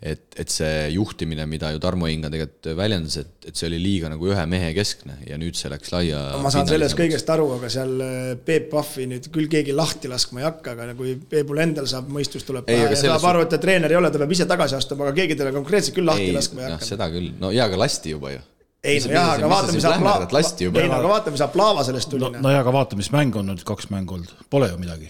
et, 0.00 0.24
et 0.36 0.52
see 0.52 0.88
juhtimine, 0.92 1.46
mida 1.48 1.70
ju 1.72 1.80
Tarmo 1.82 2.08
Inga 2.10 2.28
tegelikult 2.32 2.68
väljendas, 2.78 3.16
et, 3.22 3.30
et 3.48 3.56
see 3.56 3.68
oli 3.70 3.78
liiga 3.80 4.10
nagu 4.12 4.28
ühe 4.28 4.42
mehe 4.50 4.72
keskne 4.76 5.18
ja 5.26 5.38
nüüd 5.40 5.56
see 5.58 5.70
läks 5.72 5.92
laia. 5.94 6.20
ma 6.42 6.52
saan 6.52 6.68
sellest 6.68 6.98
kõigest 6.98 7.30
aru, 7.32 7.48
aga 7.56 7.70
seal 7.72 7.94
äh, 8.04 8.32
Peep 8.48 8.68
Pahvi 8.72 9.08
nüüd 9.12 9.30
küll 9.34 9.48
keegi 9.52 9.76
lahti 9.76 10.10
laskma 10.12 10.42
ei 10.42 10.48
hakka, 10.48 10.76
aga 10.76 10.96
kui 10.98 11.14
Peepul 11.30 11.62
endal 11.64 11.88
saab 11.90 12.10
mõistus 12.12 12.44
tuleb 12.48 12.68
pähe 12.68 12.90
ja 12.90 12.98
saab 13.00 13.24
aru, 13.32 13.46
et 13.46 13.54
ta 13.54 13.60
treener 13.62 13.94
ei 13.94 14.00
ole, 14.00 14.12
ta 14.12 14.20
peab 14.20 14.36
ise 14.36 14.48
tagasi 14.50 14.76
astuma, 14.78 15.08
aga 15.08 15.16
keegi 15.22 15.38
teda 15.40 15.54
konkreetselt 15.56 15.96
küll 15.96 16.08
lahti 16.12 16.28
ei, 16.28 16.36
laskma 16.36 16.62
ei 16.64 16.74
hakka. 16.74 16.90
seda 16.92 17.08
küll, 17.12 17.32
no 17.40 17.54
jaa, 17.54 17.70
aga 17.70 17.80
lasti 17.86 18.12
juba 18.12 18.34
ju 18.36 18.44
ei 18.86 19.00
no 19.02 19.14
jaa, 19.14 19.30
aga 19.36 19.48
vaata, 19.50 19.72
mis 19.74 19.86
Aplava, 19.88 20.26
ei 20.28 20.90
no 20.90 20.98
aga 20.98 21.08
vaata, 21.10 21.32
mis 21.34 21.44
Aplava 21.44 21.84
sellest 21.86 22.10
tuli. 22.12 22.26
no, 22.26 22.42
no 22.44 22.52
jaa, 22.52 22.60
aga 22.62 22.74
vaata, 22.74 22.98
mis 22.98 23.08
mäng 23.14 23.38
on 23.40 23.48
nüüd 23.50 23.64
kaks 23.66 23.88
mängu 23.90 24.18
olnud, 24.18 24.34
pole 24.52 24.68
ju 24.70 24.76
midagi. 24.78 25.08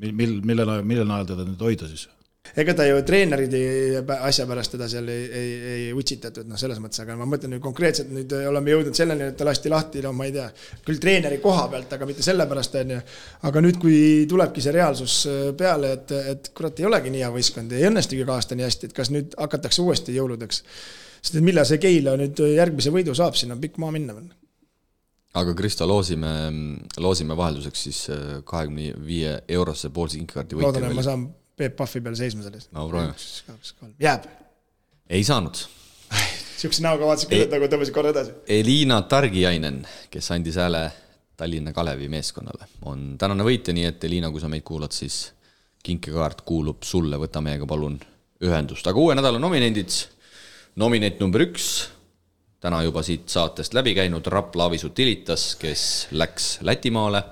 mil, 0.00 0.16
mil, 0.16 0.40
mille, 0.48 0.80
mille 0.82 1.04
najal 1.06 1.28
teda 1.34 1.44
nüüd 1.46 1.62
hoida 1.62 1.90
siis? 1.90 2.08
Ega 2.58 2.74
ta 2.74 2.86
ju 2.86 3.00
treenerid 3.06 3.52
asja 4.16 4.46
pärast 4.48 4.74
teda 4.74 4.88
seal 4.90 5.08
ei, 5.12 5.26
ei, 5.40 5.50
ei 5.72 5.84
utsitatud, 5.96 6.48
noh, 6.50 6.58
selles 6.60 6.80
mõttes, 6.82 7.02
aga 7.04 7.14
ma 7.18 7.26
mõtlen 7.28 7.54
nüüd 7.54 7.62
konkreetselt 7.62 8.10
nüüd 8.14 8.32
oleme 8.48 8.72
jõudnud 8.72 8.96
selleni, 8.96 9.28
et 9.30 9.36
ta 9.38 9.46
lasti 9.46 9.70
lahti, 9.72 10.02
no 10.04 10.12
ma 10.16 10.26
ei 10.26 10.34
tea, 10.34 10.48
küll 10.86 11.00
treeneri 11.02 11.38
koha 11.42 11.68
pealt, 11.72 11.92
aga 11.96 12.08
mitte 12.08 12.24
sellepärast, 12.26 12.80
on 12.80 12.94
ju. 12.96 12.98
aga 13.50 13.64
nüüd, 13.66 13.78
kui 13.82 14.00
tulebki 14.30 14.64
see 14.64 14.74
reaalsus 14.74 15.20
äh, 15.30 15.38
peale, 15.58 15.94
et, 15.98 16.16
et 16.34 16.50
kurat, 16.56 16.80
ei 16.80 16.90
olegi 16.90 17.14
nii 17.14 17.24
hea 17.24 17.30
võistkond, 17.36 17.76
ei 17.76 17.88
õnnestugi 17.90 18.26
ka 18.26 18.38
aasta 18.38 18.58
nii 18.58 18.66
hästi, 18.66 18.90
et 18.90 18.98
kas 18.98 19.14
nüüd 19.14 19.38
hakatakse 19.38 19.84
uuesti 19.84 20.16
jõuludeks. 20.16 20.62
sest 21.20 21.36
et 21.36 21.44
millal 21.44 21.68
see 21.68 21.78
Keila 21.78 22.16
nüüd 22.18 22.40
järgmise 22.56 22.92
võidu 22.94 23.14
saab, 23.14 23.36
siin 23.38 23.52
on 23.52 23.60
pikk 23.62 23.78
maa 23.78 23.92
minna 23.94 24.16
veel 24.16 24.30
aga 25.38 25.52
Kristo, 25.54 25.86
loosime, 25.86 26.30
loosime 26.98 27.36
vahelduseks 27.38 27.82
siis 27.86 28.00
äh, 28.10 28.40
kahekümne 28.44 28.96
viie 29.06 29.36
eurose 29.46 29.92
poolse 29.94 30.18
kinkekaardi 30.18 30.58
võitja. 30.58 30.72
loodan, 30.72 30.88
et 30.88 30.98
ma 30.98 31.04
saan 31.06 31.28
Peep 31.60 31.76
Pahvi 31.76 32.00
peal 32.04 32.16
seisma 32.16 32.44
selles. 32.46 32.70
no 32.72 32.86
proovime. 32.88 33.14
jääb. 34.00 34.24
ei 35.10 35.24
saanud. 35.24 35.60
sihukese 36.60 36.84
näoga 36.84 37.08
vaatasin 37.08 37.30
küll, 37.30 37.44
et 37.44 37.52
nagu 37.54 37.68
tõmbasid 37.72 37.96
korra 37.96 38.14
edasi. 38.14 38.34
Elina 38.60 39.02
Targiainen, 39.08 39.82
kes 40.12 40.30
andis 40.36 40.56
hääle 40.60 40.86
Tallinna 41.40 41.72
Kalevi 41.76 42.08
meeskonnale, 42.12 42.68
on 42.88 43.14
tänane 43.20 43.44
võitja, 43.46 43.74
nii 43.76 43.86
et 43.88 44.08
Elina, 44.08 44.32
kui 44.32 44.42
sa 44.42 44.48
meid 44.52 44.64
kuulad, 44.66 44.92
siis 44.92 45.22
kinkekaart 45.84 46.42
kuulub 46.48 46.84
sulle, 46.84 47.16
võta 47.20 47.40
meiega 47.44 47.68
palun 47.68 47.96
ühendust, 48.44 48.86
aga 48.88 49.00
uue 49.00 49.16
nädala 49.16 49.40
nominendid, 49.40 49.94
nominent 50.80 51.20
number 51.20 51.44
üks, 51.46 51.70
täna 52.60 52.82
juba 52.84 53.02
siit 53.04 53.28
saatest 53.32 53.76
läbi 53.76 53.94
käinud 53.96 54.26
Rapla 54.32 54.68
Avisu 54.68 54.92
Tilitas, 54.96 55.54
kes 55.60 55.84
läks 56.12 56.58
Lätimaale 56.64 57.24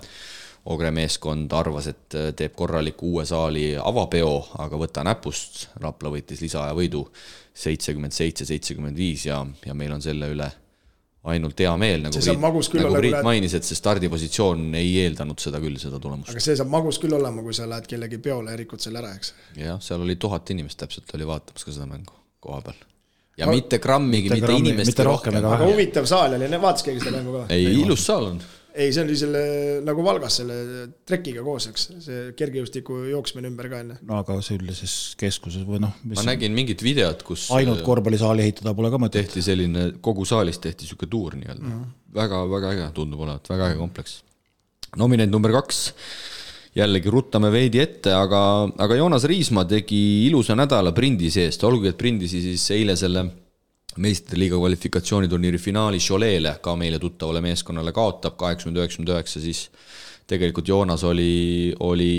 Ogre 0.69 0.90
meeskond 0.93 1.53
arvas, 1.57 1.86
et 1.89 2.15
äh, 2.19 2.31
teeb 2.36 2.53
korraliku 2.59 3.15
uue 3.15 3.24
saali 3.28 3.70
avapeo, 3.81 4.32
aga 4.65 4.81
võta 4.81 5.05
näpust, 5.07 5.69
Rapla 5.81 6.12
võitis 6.12 6.43
lisaaja 6.45 6.74
võidu 6.77 7.07
seitsekümmend 7.59 8.15
seitse, 8.15 8.45
seitsekümmend 8.49 8.97
viis 8.99 9.24
ja, 9.27 9.40
ja 9.65 9.74
meil 9.74 9.95
on 9.97 10.05
selle 10.05 10.28
üle 10.35 10.51
ainult 11.28 11.61
hea 11.61 11.73
meel, 11.81 12.05
nagu 12.05 12.15
Priit, 12.15 12.39
nagu 12.39 12.61
Priit 12.99 13.12
kurat... 13.12 13.27
mainis, 13.27 13.55
et 13.59 13.66
see 13.66 13.78
stardipositsioon 13.78 14.69
ei 14.78 14.93
eeldanud 15.03 15.40
seda 15.43 15.61
küll, 15.62 15.78
seda 15.81 15.99
tulemust. 16.03 16.31
aga 16.32 16.43
see 16.43 16.57
saab 16.59 16.70
magus 16.73 17.01
küll 17.03 17.16
olema, 17.16 17.43
kui 17.45 17.57
sa 17.57 17.66
lähed 17.70 17.89
kellegi 17.90 18.20
peole 18.23 18.55
ja 18.55 18.61
rikud 18.61 18.82
selle 18.82 19.03
ära, 19.03 19.15
eks. 19.19 19.35
jah, 19.59 19.81
seal 19.85 20.05
oli 20.05 20.16
tuhat 20.20 20.55
inimest 20.55 20.78
täpselt 20.85 21.11
oli 21.19 21.27
vaatamas 21.28 21.66
ka 21.66 21.74
seda 21.74 21.89
mängu 21.90 22.15
koha 22.45 22.61
peal. 22.69 22.78
ja 23.40 23.49
no, 23.49 23.57
mitte 23.57 23.81
grammigi, 23.82 24.31
mitte, 24.31 24.47
mitte 24.47 24.61
inimestki 24.62 25.09
rohkem. 25.09 25.40
aga 25.43 25.59
huvitav 25.65 26.09
saal 26.11 26.39
oli, 26.39 26.53
vaatas 26.55 26.86
keegi 26.86 27.05
seda 27.05 27.19
mängu 27.19 27.40
ka? 27.40 27.45
ei, 27.57 27.66
ilus 27.82 28.07
saal 28.09 28.31
on 28.32 28.40
ei, 28.79 28.93
see 28.95 29.03
oli 29.05 29.17
selle 29.19 29.43
nagu 29.87 30.05
Valgas 30.07 30.39
selle 30.41 30.59
trekiga 31.09 31.43
koos, 31.47 31.69
eks, 31.71 31.87
see 32.05 32.21
kergejõustiku 32.39 33.01
jooksmine 33.11 33.51
ümber 33.51 33.71
ka 33.73 33.83
enne. 33.85 33.99
no 34.07 34.21
aga 34.23 34.39
see 34.45 34.59
üldises 34.59 34.95
keskuses 35.19 35.67
või 35.69 35.83
noh. 35.83 35.97
ma 36.13 36.27
nägin 36.29 36.55
mingit 36.57 36.83
videot, 36.85 37.25
kus. 37.27 37.49
ainult 37.57 37.83
korvpallisaali 37.87 38.47
ehitada 38.47 38.75
pole 38.79 38.93
ka 38.95 39.03
mõtet. 39.03 39.27
tehti 39.27 39.45
selline, 39.45 39.91
kogu 40.05 40.27
saalis 40.29 40.63
tehti 40.63 40.89
sihuke 40.89 41.11
tuur 41.11 41.37
nii-öelda 41.39 41.65
mm 41.65 41.75
-hmm.. 41.75 41.93
väga, 42.21 42.43
väga 42.55 42.73
äge 42.77 42.89
tundub 42.97 43.27
olevat, 43.27 43.51
väga 43.51 43.73
äge 43.73 43.81
kompleks. 43.83 44.23
nominent 44.97 45.33
number 45.33 45.53
kaks 45.59 45.87
jällegi 46.79 47.11
ruttame 47.11 47.51
veidi 47.51 47.81
ette, 47.83 48.13
aga, 48.15 48.41
aga 48.79 48.97
Joonas 49.01 49.25
Riismaa 49.25 49.65
tegi 49.65 50.29
ilusa 50.29 50.55
nädala 50.55 50.93
Prindis 50.93 51.37
eest, 51.37 51.65
olgugi 51.65 51.91
et 51.91 51.99
Prindisi 51.99 52.41
siis 52.45 52.71
eile 52.77 52.97
selle 52.97 53.27
meistriliiga 53.99 54.59
kvalifikatsiooniturniiri 54.59 55.61
finaali 55.62 56.01
Cholet'le, 56.03 56.57
ka 56.62 56.75
meile 56.79 56.99
tuttavale 57.03 57.43
meeskonnale 57.45 57.93
kaotab 57.97 58.39
kaheksakümmend, 58.41 58.83
üheksakümmend 58.83 59.15
üheksa, 59.15 59.43
siis 59.45 59.66
tegelikult 60.29 60.69
Joonas 60.69 61.05
oli, 61.09 61.75
oli 61.81 62.12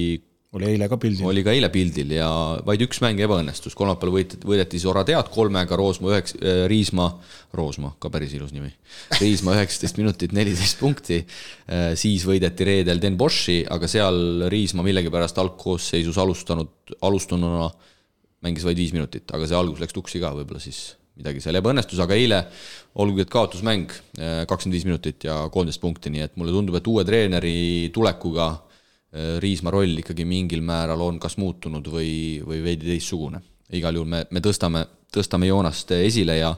oli 0.58 0.66
eile 0.66 0.88
ka 0.90 0.98
pildil. 0.98 1.28
oli 1.30 1.44
ka 1.46 1.54
eile 1.54 1.70
pildil 1.70 2.16
ja 2.16 2.28
vaid 2.66 2.82
üks 2.82 3.02
mäng 3.04 3.20
ebaõnnestus, 3.22 3.76
kolmapäeval 3.78 4.16
võideti, 4.16 4.40
võideti 4.50 4.80
siis 4.80 4.88
Oratead 4.90 5.30
kolmega, 5.34 5.78
Roosma 5.78 6.10
üheks 6.16 6.34
äh,, 6.40 6.64
Riismaa, 6.72 7.12
Roosma, 7.54 7.92
ka 8.02 8.10
päris 8.14 8.34
ilus 8.38 8.54
nimi. 8.56 8.72
Riismaa 9.20 9.60
üheksateist 9.60 10.00
minutit, 10.02 10.34
neliteist 10.34 10.80
punkti 10.82 11.20
äh,. 11.22 11.92
siis 12.00 12.26
võideti 12.26 12.66
reedel 12.66 13.02
Den 13.02 13.18
Boschi, 13.20 13.62
aga 13.70 13.90
seal 13.92 14.50
Riismaa 14.50 14.88
millegipärast 14.90 15.38
algkoosseisus 15.44 16.18
alustanud, 16.18 16.98
alustununa 17.06 17.70
mängis 18.46 18.66
vaid 18.66 18.80
viis 18.80 18.96
minutit, 18.96 19.30
aga 19.36 19.46
see 19.46 19.58
algus 19.60 19.84
läks 19.84 19.94
tuksi 19.94 20.22
ka, 20.24 20.34
võib-olla 20.34 20.64
siis 20.64 20.96
midagi 21.20 21.44
seal 21.44 21.60
ebaõnnestus, 21.60 22.00
aga 22.04 22.16
eile 22.16 22.40
olgugi, 23.00 23.26
et 23.26 23.34
kaotusmäng, 23.34 23.92
äh, 24.20 24.42
kakskümmend 24.50 24.78
viis 24.78 24.88
minutit 24.88 25.28
ja 25.28 25.42
kolmteist 25.52 25.82
punkti, 25.84 26.12
nii 26.14 26.26
et 26.26 26.40
mulle 26.40 26.56
tundub, 26.56 26.80
et 26.80 26.90
uue 26.90 27.06
treeneri 27.08 27.60
tulekuga 27.96 28.50
äh, 28.56 29.38
Riismaa 29.44 29.76
roll 29.76 30.02
ikkagi 30.04 30.28
mingil 30.28 30.64
määral 30.66 31.04
on 31.06 31.20
kas 31.22 31.38
muutunud 31.42 31.88
või, 31.92 32.12
või 32.46 32.64
veidi 32.66 32.94
teistsugune. 32.94 33.44
Igal 33.78 34.00
juhul 34.00 34.10
me, 34.10 34.24
me 34.32 34.42
tõstame, 34.44 34.86
tõstame 35.14 35.50
Joonast 35.50 35.92
esile 35.98 36.38
ja 36.40 36.54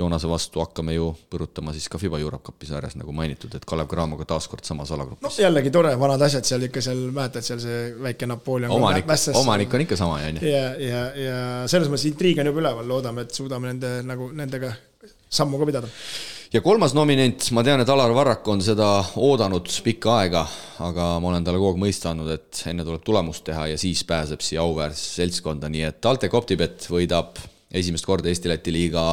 Joonase 0.00 0.28
vastu 0.28 0.62
hakkame 0.62 0.94
ju 0.94 1.10
põrutama 1.32 1.74
siis 1.76 1.88
ka 1.92 1.98
Fiba 2.00 2.18
Europe 2.20 2.44
Cupi 2.46 2.68
sarjas, 2.68 2.96
nagu 2.96 3.12
mainitud, 3.16 3.52
et 3.56 3.64
Kalev 3.68 3.88
Cramoga 3.90 4.24
taas 4.28 4.48
kord 4.48 4.64
samas 4.64 4.92
alagrupis. 4.94 5.22
no 5.26 5.32
jällegi 5.44 5.72
tore, 5.74 5.92
vanad 6.00 6.24
asjad 6.24 6.48
seal 6.48 6.64
ikka 6.68 6.82
seal, 6.84 7.02
mäletad 7.16 7.46
seal 7.46 7.60
see 7.62 7.80
väike 8.00 8.28
Napoleon. 8.30 8.72
omanik, 8.72 9.08
omanik 9.40 9.74
on 9.74 9.86
ikka 9.86 10.00
sama, 10.00 10.20
on 10.28 10.40
ju. 10.40 10.48
ja, 10.48 10.66
ja, 10.80 11.04
ja 11.24 11.40
selles 11.70 11.92
mõttes 11.92 12.08
intriig 12.10 12.40
on 12.40 12.52
juba 12.52 12.64
üleval, 12.64 12.88
loodame, 12.88 13.26
et 13.26 13.36
suudame 13.36 13.72
nende 13.72 13.98
nagu 14.08 14.30
nendega 14.36 14.72
sammu 15.30 15.60
ka 15.60 15.68
pidada. 15.68 15.90
Ja 16.52 16.60
kolmas 16.60 16.94
nominent, 16.96 17.46
ma 17.54 17.62
tean, 17.66 17.82
et 17.82 17.90
Alar 17.92 18.12
Varrak 18.14 18.48
on 18.50 18.62
seda 18.64 18.88
oodanud 19.22 19.70
pikka 19.84 20.16
aega, 20.18 20.42
aga 20.82 21.06
ma 21.22 21.30
olen 21.30 21.46
talle 21.46 21.60
kogu 21.62 21.76
aeg 21.76 21.82
mõista 21.84 22.10
andnud, 22.10 22.30
et 22.34 22.62
enne 22.70 22.86
tuleb 22.86 23.04
tulemust 23.06 23.44
teha 23.46 23.68
ja 23.70 23.78
siis 23.80 24.02
pääseb 24.08 24.42
siia 24.44 24.64
auväärsesse 24.64 25.22
seltskonda, 25.22 25.70
nii 25.70 25.86
et 25.86 26.00
TalTech 26.02 26.34
Optibet 26.34 26.88
võidab 26.90 27.38
esimest 27.70 28.08
korda 28.08 28.32
Eesti-Läti 28.32 28.74
liiga 28.74 29.12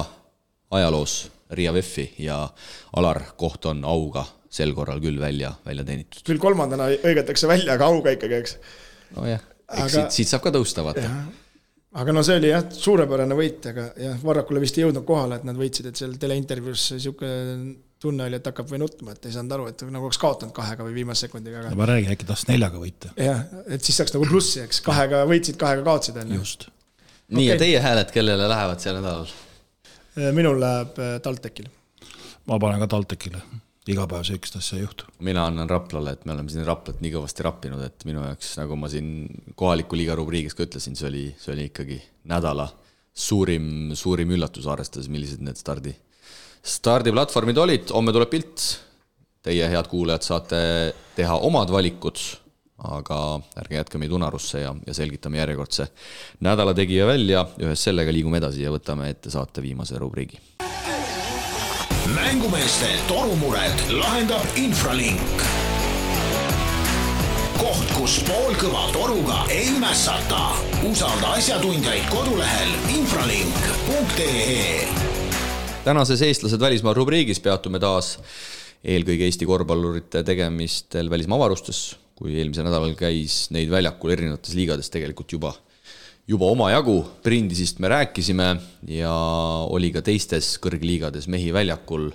ajaloos 0.73 1.27
Riia 1.53 1.71
VEF-i 1.71 2.09
ja 2.25 2.41
Alar 2.99 3.21
koht 3.39 3.69
on 3.69 3.85
auga 3.87 4.25
sel 4.51 4.73
korral 4.75 4.99
küll 5.03 5.19
välja, 5.21 5.53
välja 5.65 5.85
teenitud. 5.85 6.23
küll 6.27 6.41
kolmandana 6.41 6.89
õigetakse 6.95 7.47
välja, 7.47 7.75
aga 7.77 7.91
auga 7.91 8.15
ikkagi, 8.17 8.41
eks. 8.41 8.57
nojah, 9.15 9.43
eks 9.67 9.83
aga... 9.83 9.91
siit, 9.93 10.15
siit 10.17 10.31
saab 10.31 10.47
ka 10.47 10.55
tõusta, 10.57 10.83
vaata. 10.87 11.11
Aga 11.95 12.13
no 12.13 12.23
see 12.25 12.37
oli 12.41 12.51
jah, 12.51 12.63
suurepärane 12.73 13.35
võit, 13.37 13.67
aga 13.71 13.89
jah, 14.01 14.15
Varrakule 14.23 14.61
vist 14.63 14.77
ei 14.77 14.85
jõudnud 14.85 15.05
kohale, 15.07 15.39
et 15.39 15.45
nad 15.47 15.57
võitsid, 15.59 15.89
et 15.91 15.99
seal 15.99 16.15
teleintervjuus 16.19 16.87
sihuke 16.97 17.29
tunne 18.01 18.27
oli, 18.27 18.37
et 18.37 18.49
hakkab 18.49 18.69
või 18.69 18.81
nutma, 18.83 19.15
et 19.15 19.25
ei 19.25 19.33
saanud 19.33 19.55
aru, 19.55 19.67
et 19.71 19.83
nagu 19.89 20.09
oleks 20.09 20.19
kaotanud 20.21 20.53
kahega 20.55 20.85
või 20.85 20.97
viimase 20.99 21.25
sekundiga, 21.25 21.63
aga. 21.63 21.77
ma 21.79 21.87
räägin, 21.89 22.11
äkki 22.13 22.27
tahtis 22.29 22.49
neljaga 22.51 22.81
võita. 22.81 23.13
jah, 23.17 23.45
et 23.65 23.85
siis 23.87 23.97
saaks 24.01 24.13
nagu 24.13 24.27
plussi, 24.29 24.61
eks, 24.65 24.81
kahega 24.85 25.23
võitsid, 25.29 25.57
kahega 25.61 25.85
kaotsid, 25.87 26.19
on 26.21 26.35
ju. 26.35 26.41
just. 26.43 26.67
nii 27.31 27.47
okay., 27.47 27.53
ja 27.53 27.61
teie 27.63 27.83
hääled, 27.83 28.11
kellele 28.13 28.49
lähevad 28.51 28.83
sel 28.83 28.99
nädalal? 28.99 29.31
minul 30.33 30.59
läheb 30.61 30.99
äh, 31.01 31.15
TalTechile. 31.23 31.71
ma 32.49 32.59
panen 32.61 32.83
ka 32.85 32.91
TalTechile 32.93 33.41
iga 33.91 34.07
päev 34.09 34.25
sihukest 34.27 34.57
asja 34.59 34.77
ei 34.77 34.83
juhtu. 34.83 35.05
mina 35.23 35.45
annan 35.47 35.69
Raplale, 35.69 36.13
et 36.15 36.25
me 36.25 36.33
oleme 36.33 36.51
siin 36.51 36.65
Raplat 36.67 36.99
nii 37.03 37.13
kõvasti 37.13 37.45
rappinud, 37.45 37.83
et 37.85 38.05
minu 38.09 38.23
jaoks, 38.25 38.55
nagu 38.59 38.75
ma 38.79 38.89
siin 38.91 39.27
kohaliku 39.55 39.99
liiga 39.99 40.17
rubriigis 40.17 40.57
ka 40.57 40.65
ütlesin, 40.67 40.97
see 40.99 41.07
oli, 41.09 41.23
see 41.39 41.53
oli 41.53 41.69
ikkagi 41.71 41.99
nädala 42.31 42.67
suurim, 43.17 43.93
suurim 43.97 44.33
üllatus, 44.37 44.67
arvestades, 44.69 45.09
millised 45.11 45.43
need 45.45 45.59
stardi, 45.59 45.93
stardiplatvormid 46.67 47.63
olid, 47.63 47.95
homme 47.95 48.13
tuleb 48.15 48.33
pilt. 48.33 48.67
Teie, 49.47 49.63
head 49.71 49.87
kuulajad, 49.87 50.25
saate 50.25 50.59
teha 51.15 51.37
omad 51.47 51.71
valikud, 51.71 52.19
aga 52.91 53.19
ärge 53.61 53.79
jätke 53.79 54.01
meid 54.01 54.11
unarusse 54.11 54.65
ja, 54.65 54.73
ja 54.85 54.97
selgitame 54.97 55.39
järjekordse 55.39 55.87
nädala 56.45 56.75
tegija 56.77 57.07
välja, 57.07 57.45
ühes 57.63 57.87
sellega 57.87 58.13
liigume 58.13 58.41
edasi 58.41 58.67
ja 58.67 58.73
võtame 58.75 59.09
ette 59.13 59.31
saate 59.33 59.63
viimase 59.63 59.97
rubriigi 60.01 60.41
mängumeeste 62.15 62.87
torumured 63.07 63.79
lahendab 63.91 64.45
Infralink. 64.55 65.41
koht, 67.57 67.89
kus 67.97 68.19
poolkõva 68.27 68.85
toruga 68.93 69.39
ei 69.51 69.73
mässata. 69.81 70.55
usalda 70.87 71.33
asjatundjaid 71.39 72.05
kodulehel 72.09 72.71
infralink.ee. 72.95 74.87
tänases 75.83 76.21
Eestlased 76.21 76.59
välismaal 76.59 76.95
rubriigis 76.95 77.39
peatume 77.39 77.79
taas 77.79 78.19
eelkõige 78.83 79.27
Eesti 79.27 79.45
korvpallurite 79.45 80.23
tegemistel 80.23 81.09
välismaa 81.09 81.37
avarustes, 81.41 81.95
kui 82.15 82.39
eelmisel 82.39 82.69
nädalal 82.69 82.95
käis 82.95 83.49
neid 83.51 83.69
väljakul 83.73 84.15
erinevates 84.15 84.55
liigades 84.55 84.89
tegelikult 84.93 85.31
juba 85.31 85.53
juba 86.27 86.49
omajagu, 86.51 86.97
Prindisist 87.23 87.79
me 87.79 87.91
rääkisime 87.91 88.49
ja 88.91 89.13
oli 89.71 89.91
ka 89.95 90.03
teistes 90.05 90.55
kõrgliigades 90.63 91.29
mehi 91.31 91.53
väljakul. 91.55 92.09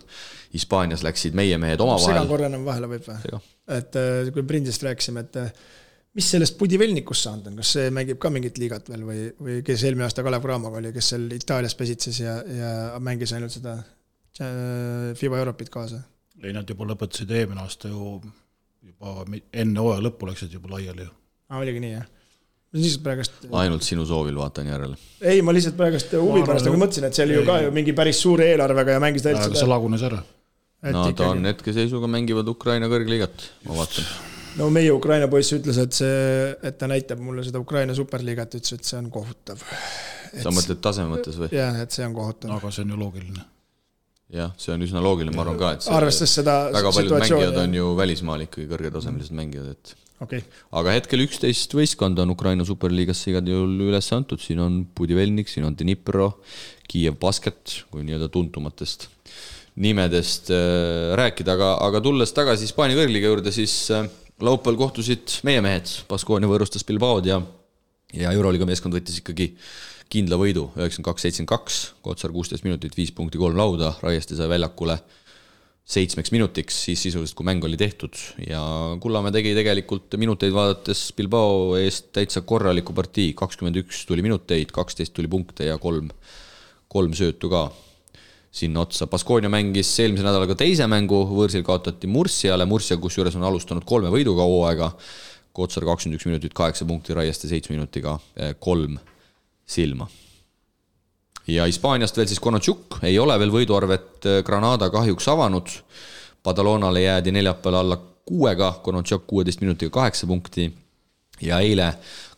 Hispaanias 0.53 1.01
läksid 1.01 1.33
meie 1.33 1.57
mehed 1.57 1.81
omavahel. 1.81 2.13
segan 2.13 2.29
korra 2.29 2.51
enam 2.51 2.67
vahele 2.67 2.91
võib 2.91 3.07
või? 3.09 3.39
et 3.73 3.97
äh, 3.97 4.29
kui 4.35 4.45
Prindist 4.45 4.85
rääkisime, 4.85 5.23
et 5.25 5.39
äh, 5.41 5.49
mis 6.19 6.29
sellest 6.35 6.59
Budivelnikust 6.61 7.25
saanud 7.25 7.49
on, 7.49 7.57
kas 7.63 7.73
see 7.79 7.89
mängib 7.95 8.21
ka 8.21 8.29
mingit 8.35 8.61
liigat 8.61 8.91
veel 8.93 9.07
või, 9.09 9.23
või 9.41 9.59
kes 9.65 9.87
eelmine 9.89 10.05
aasta 10.05 10.25
Kalev 10.27 10.45
Cramoga 10.45 10.83
oli, 10.83 10.93
kes 10.93 11.09
seal 11.15 11.25
Itaalias 11.33 11.77
pesitses 11.79 12.21
ja, 12.21 12.37
ja 12.45 12.73
mängis 13.01 13.33
ainult 13.33 13.57
seda 13.57 13.79
äh, 13.81 15.15
FIBA 15.17 15.41
Europit 15.41 15.73
kaasa? 15.73 16.03
ei, 16.43 16.53
nad 16.53 16.69
juba 16.69 16.91
lõpetasid 16.93 17.33
eelmine 17.33 17.65
aasta 17.65 17.89
ju 17.89 18.19
juba 18.83 19.23
enne 19.57 19.81
hooaja 19.81 20.05
lõppu 20.05 20.29
läksid 20.29 20.53
juba 20.53 20.75
laiali 20.75 21.07
ju. 21.07 21.15
aa, 21.49 21.63
oligi 21.65 21.81
nii, 21.81 21.97
jah? 21.97 22.11
Lihtsalt 22.73 23.05
praegust. 23.05 23.39
ainult 23.61 23.85
sinu 23.87 24.05
soovil 24.09 24.37
vaatan 24.41 24.69
järele. 24.73 24.97
ei, 25.21 25.43
ma 25.45 25.55
lihtsalt 25.55 25.77
praegust 25.77 26.15
huvi 26.17 26.45
pärast 26.47 26.69
nagu 26.69 26.81
mõtlesin, 26.81 27.09
et 27.09 27.19
see 27.19 27.27
oli 27.27 27.39
ju 27.39 27.45
ka 27.49 27.59
ju 27.67 27.73
mingi 27.75 27.95
päris 27.97 28.21
suure 28.25 28.49
eelarvega 28.53 28.97
ja 28.97 29.03
mängis 29.03 29.25
täitsa. 29.27 29.53
see 29.53 29.69
lagunes 29.69 30.05
ära. 30.09 30.23
no 30.97 31.07
ta 31.17 31.33
on 31.35 31.45
hetkeseisuga 31.51 32.11
mängivad 32.11 32.49
Ukraina 32.49 32.89
kõrgliigat, 32.93 33.49
ma 33.69 33.79
vaatan. 33.83 34.09
no 34.61 34.71
meie 34.73 34.93
Ukraina 34.95 35.29
poiss 35.33 35.53
ütles, 35.59 35.81
et 35.85 36.01
see, 36.01 36.53
et 36.63 36.79
ta 36.81 36.89
näitab 36.91 37.21
mulle 37.21 37.45
seda 37.47 37.61
Ukraina 37.61 37.97
superliigat, 37.99 38.57
ütles, 38.61 38.79
et 38.81 38.89
see 38.89 39.01
on 39.01 39.11
kohutav. 39.13 39.65
sa 40.33 40.55
mõtled 40.55 40.81
taseme 40.81 41.13
mõttes 41.13 41.41
või? 41.41 41.53
jah, 41.53 41.83
et 41.85 41.93
see 41.93 42.07
on 42.09 42.17
kohutav. 42.17 42.57
aga 42.57 42.73
see 42.73 42.87
on 42.87 42.97
ju 42.97 43.03
loogiline 43.05 43.49
jah, 44.33 44.55
see 44.57 44.73
on 44.73 44.81
üsna 44.81 45.05
loogiline, 45.05 45.37
ma 45.37 45.45
arvan 45.45 45.61
ka, 45.61 45.75
et 45.77 45.91
arvestades 45.93 46.39
seda 46.41 46.57
väga 46.73 46.95
paljud 46.97 47.19
mängijad 47.21 47.59
on 47.67 47.75
ju 47.77 47.91
välismaal 47.99 48.47
ikkagi 48.47 48.71
kõrgetasemelised 48.71 49.37
mängijad, 49.37 49.75
et 49.77 49.93
okay.. 50.23 50.45
aga 50.79 50.97
hetkel 50.97 51.25
üksteist 51.27 51.75
võistkonda 51.77 52.25
on 52.25 52.35
Ukraina 52.35 52.67
superliigasse 52.69 53.33
igal 53.33 53.49
juhul 53.49 53.89
üles 53.89 54.09
antud, 54.15 54.41
siin 54.43 54.63
on 54.63 54.83
Budivelnik, 54.97 55.51
siin 55.51 55.67
on 55.69 55.77
Dnipro, 55.79 56.33
Kiiev 56.89 57.19
Basket 57.21 57.83
kui 57.91 58.07
nii-öelda 58.07 58.31
tuntumatest 58.33 59.09
nimedest 59.83 60.51
äh, 60.53 61.15
rääkida, 61.17 61.55
aga, 61.57 61.71
aga 61.87 62.03
tulles 62.05 62.35
tagasi 62.37 62.69
Hispaania 62.69 62.99
kõrgliiga 62.99 63.31
juurde, 63.31 63.53
siis 63.55 63.77
äh, 63.95 64.05
laupäeval 64.45 64.79
kohtusid 64.85 65.39
meie 65.49 65.63
mehed, 65.65 65.89
Baskonia 66.11 66.51
võõrustas 66.51 66.85
Bilbaod 66.89 67.29
ja, 67.29 67.41
ja 68.13 68.35
Euroliiga 68.37 68.69
meeskond 68.69 68.95
võttis 68.97 69.23
ikkagi 69.23 69.53
kindla 70.13 70.37
võidu, 70.37 70.67
üheksakümmend 70.77 71.09
kaks, 71.09 71.25
seitsekümmend 71.25 71.53
kaks, 71.55 71.81
Kotsar 72.05 72.35
kuusteist 72.35 72.67
minutit, 72.67 72.97
viis 72.99 73.15
punkti, 73.17 73.41
kolm 73.41 73.57
lauda, 73.57 73.95
Raieste 74.05 74.37
sai 74.37 74.51
väljakule 74.53 74.99
seitsmeks 75.83 76.31
minutiks, 76.33 76.77
siis 76.87 77.03
sisuliselt, 77.09 77.37
kui 77.37 77.47
mäng 77.47 77.65
oli 77.67 77.77
tehtud. 77.77 78.17
Ja 78.47 78.63
Kullamäe 79.03 79.35
tegi 79.35 79.55
tegelikult 79.57 80.15
minuteid 80.21 80.55
vaadates 80.55 81.09
Bilbao 81.17 81.75
eest 81.81 82.13
täitsa 82.15 82.45
korraliku 82.47 82.95
partii, 82.97 83.33
kakskümmend 83.39 83.81
üks 83.83 84.05
tuli 84.09 84.25
minuteid, 84.25 84.71
kaksteist 84.75 85.15
tuli 85.17 85.31
punkte 85.33 85.67
ja 85.69 85.79
kolm, 85.83 86.11
kolm 86.93 87.17
söötu 87.19 87.51
ka. 87.53 87.67
Sinna 88.53 88.83
otsa. 88.85 89.07
Baskonia 89.09 89.49
mängis 89.49 89.89
eelmise 90.03 90.27
nädalaga 90.27 90.53
teise 90.61 90.85
mängu, 90.85 91.23
võõrsil 91.31 91.63
kaotati 91.65 92.11
Mursiale, 92.11 92.67
Mursia 92.69 92.99
kusjuures 93.01 93.39
on 93.39 93.47
alustanud 93.49 93.87
kolme 93.89 94.13
võiduga 94.13 94.45
hooaega, 94.45 94.91
Kotsar 95.57 95.85
kakskümmend 95.89 96.21
üks 96.21 96.29
minutit, 96.29 96.53
kaheksa 96.57 96.85
punkti, 96.89 97.17
Raieste 97.17 97.49
seitsme 97.49 97.79
minutiga 97.79 98.19
eh, 98.37 98.53
kolm 98.61 99.01
silma 99.65 100.09
ja 101.47 101.67
Hispaaniast 101.67 102.17
veel 102.17 102.31
siis 102.31 102.41
Konotšuk 102.41 102.99
ei 103.03 103.19
ole 103.19 103.39
veel 103.39 103.53
võiduarvet 103.53 104.27
äh, 104.27 104.41
Granada 104.47 104.91
kahjuks 104.91 105.29
avanud. 105.29 105.71
Badalonale 106.43 107.03
jäädi 107.03 107.33
neljapäeval 107.33 107.81
alla 107.81 107.99
kuuega, 108.27 108.73
Konotšuk 108.83 109.27
kuueteist 109.27 109.61
minutiga 109.61 109.91
kaheksa 109.91 110.27
punkti 110.27 110.71
ja 111.43 111.61
eile 111.61 111.93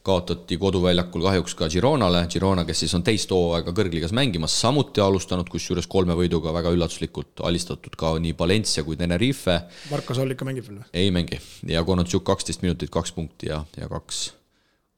kaotati 0.05 0.57
koduväljakul 0.61 1.23
kahjuks 1.25 1.55
ka 1.57 1.69
Gironale, 1.73 2.27
Girona, 2.29 2.65
kes 2.69 2.85
siis 2.85 2.93
on 2.97 3.05
teist 3.05 3.31
hooaega 3.33 3.73
kõrgliigas 3.73 4.13
mängimas, 4.13 4.57
samuti 4.61 5.01
alustanud, 5.01 5.49
kusjuures 5.49 5.89
kolme 5.89 6.17
võiduga 6.19 6.53
väga 6.53 6.75
üllatuslikult 6.77 7.41
alistatud 7.49 7.97
ka 7.97 8.13
nii 8.21 8.37
Valencia 8.39 8.85
kui 8.85 9.01
Tenerife. 9.01 9.63
Marko 9.91 10.17
Soll 10.17 10.37
ikka 10.37 10.49
mängib 10.49 10.69
veel 10.69 10.83
või? 10.83 10.93
ei 10.93 11.11
mängi 11.15 11.41
ja 11.73 11.85
Konotšuk 11.89 12.25
kaksteist 12.29 12.65
minutit, 12.65 12.93
kaks 12.93 13.17
punkti 13.17 13.49
ja, 13.53 13.65
ja 13.81 13.89
kaks, 13.89 14.27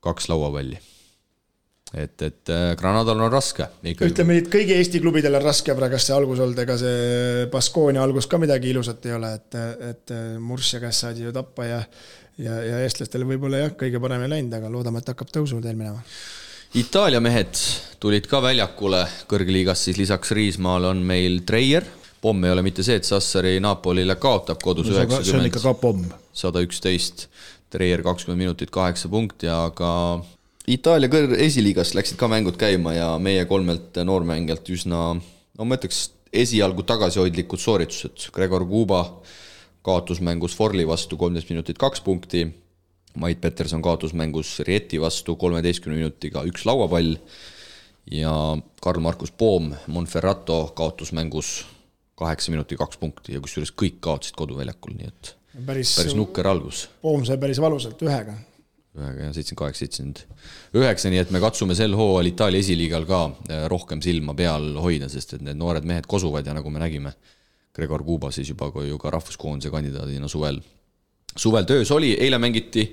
kaks 0.03 0.31
lauapalli 0.33 0.83
et, 1.97 2.23
et 2.23 2.53
äh, 2.53 2.67
Granadal 2.77 3.21
on 3.25 3.33
raske. 3.33 3.67
ütleme 3.83 4.37
nii, 4.37 4.45
et 4.45 4.53
kõigi 4.53 4.77
Eesti 4.77 5.01
klubidel 5.01 5.39
on 5.39 5.47
raske 5.47 5.75
praegust 5.79 6.11
see 6.11 6.17
algus 6.17 6.43
olnud, 6.45 6.61
ega 6.67 6.77
see 6.81 7.49
Baskonia 7.53 8.05
algus 8.05 8.29
ka 8.31 8.41
midagi 8.43 8.71
ilusat 8.75 9.09
ei 9.09 9.17
ole, 9.17 9.33
et, 9.41 9.59
et 9.91 10.15
Murcia 10.43 10.83
käest 10.83 11.07
saadi 11.07 11.27
ju 11.27 11.35
tappa 11.35 11.67
ja 11.67 11.83
ja, 12.43 12.57
ja 12.61 12.81
eestlastele 12.85 13.27
võib-olla 13.29 13.65
jah, 13.65 13.77
kõige 13.79 14.01
parem 14.03 14.27
ei 14.27 14.33
läinud, 14.35 14.57
aga 14.59 14.71
loodame, 14.73 15.01
et 15.01 15.13
hakkab 15.13 15.31
tõusuteel 15.33 15.79
minema. 15.79 16.03
Itaalia 16.77 17.23
mehed 17.25 17.57
tulid 18.03 18.27
ka 18.29 18.43
väljakule 18.45 19.05
kõrgliigas, 19.31 19.87
siis 19.87 20.01
lisaks 20.01 20.35
Riismaale 20.37 20.91
on 20.91 21.01
meil 21.07 21.41
Treier, 21.49 21.87
pomm 22.21 22.45
ei 22.45 22.53
ole 22.53 22.65
mitte 22.67 22.85
see, 22.85 22.99
et 22.99 23.09
Sassari 23.09 23.57
Napolile 23.63 24.19
kaotab 24.21 24.61
kodus 24.65 24.91
üheksakümmend 24.91 25.23
no,. 25.23 25.31
see 25.31 25.41
on 25.41 25.51
ikka 25.51 25.63
ka 25.65 25.75
pomm. 25.81 26.09
sada 26.37 26.63
üksteist, 26.65 27.29
Treier 27.73 28.03
kakskümmend 28.05 28.45
minutit, 28.45 28.73
kaheksa 28.75 29.09
punkti, 29.13 29.49
aga 29.51 29.91
Itaalia 30.67 31.11
kõr-, 31.11 31.37
esiliigas 31.39 31.93
läksid 31.95 32.19
ka 32.19 32.27
mängud 32.31 32.57
käima 32.59 32.97
ja 32.97 33.09
meie 33.23 33.45
kolmelt 33.47 33.95
noormängijalt 34.03 34.67
üsna, 34.75 35.01
no 35.15 35.67
ma 35.67 35.79
ütleks, 35.79 36.09
esialgu 36.35 36.83
tagasihoidlikud 36.87 37.63
sooritused. 37.63 38.29
Gregor 38.35 38.65
Kuba 38.67 39.03
kaotusmängus 39.87 40.57
Forli 40.59 40.87
vastu 40.89 41.19
kolmteist 41.21 41.53
minutit 41.55 41.79
kaks 41.79 42.03
punkti, 42.03 42.49
Mait 43.17 43.41
Peterson 43.41 43.81
kaotusmängus 43.83 44.59
Rieti 44.67 44.99
vastu 45.01 45.39
kolmeteistkümne 45.41 45.97
minutiga 46.03 46.43
üks 46.45 46.67
lauapall 46.69 47.15
ja 48.13 48.35
Karl-Markus 48.83 49.33
Poom 49.33 49.71
Monferrato 49.87 50.59
kaotusmängus 50.77 51.63
kaheksa 52.19 52.53
minuti 52.53 52.77
kaks 52.77 52.99
punkti 53.01 53.39
ja 53.39 53.41
kusjuures 53.41 53.73
kõik 53.73 54.03
kaotasid 54.05 54.37
koduväljakul, 54.37 54.99
nii 54.99 55.09
et 55.09 55.33
päris, 55.65 55.95
päris 55.97 56.19
nukker 56.19 56.51
algus. 56.51 56.89
Poom 57.07 57.25
sai 57.25 57.39
päris 57.41 57.63
valusalt 57.63 58.03
ühega 58.05 58.35
ühega 58.97 59.29
ja 59.29 59.33
seitsekümmend 59.35 59.61
kaheksa, 59.61 59.85
seitsekümmend 59.85 60.81
üheksa, 60.81 61.11
nii 61.13 61.21
et 61.21 61.33
me 61.35 61.41
katsume 61.43 61.77
sel 61.79 61.95
hooajal 61.99 62.31
Itaalia 62.31 62.65
esiliigal 62.65 63.07
ka 63.09 63.23
äh, 63.29 63.65
rohkem 63.73 64.03
silma 64.05 64.35
peal 64.39 64.75
hoida, 64.83 65.11
sest 65.13 65.37
et 65.37 65.45
need 65.45 65.59
noored 65.61 65.87
mehed 65.89 66.09
kosuvad 66.11 66.47
ja 66.47 66.57
nagu 66.57 66.73
me 66.73 66.83
nägime, 66.83 67.13
Gregor 67.77 68.05
Kuba 68.05 68.31
siis 68.33 68.49
juba 68.49 68.71
ju 68.87 68.99
ka 68.99 69.13
rahvuskoondise 69.13 69.73
kandidaadina 69.73 70.29
suvel, 70.33 70.61
suvel 71.37 71.69
töös 71.69 71.93
oli, 71.93 72.15
eile 72.17 72.41
mängiti 72.41 72.89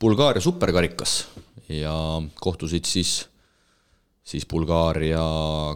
Bulgaaria 0.00 0.42
superkarikas 0.42 1.20
ja 1.70 1.94
kohtusid 2.42 2.88
siis, 2.90 3.16
siis 4.26 4.46
Bulgaaria 4.50 5.22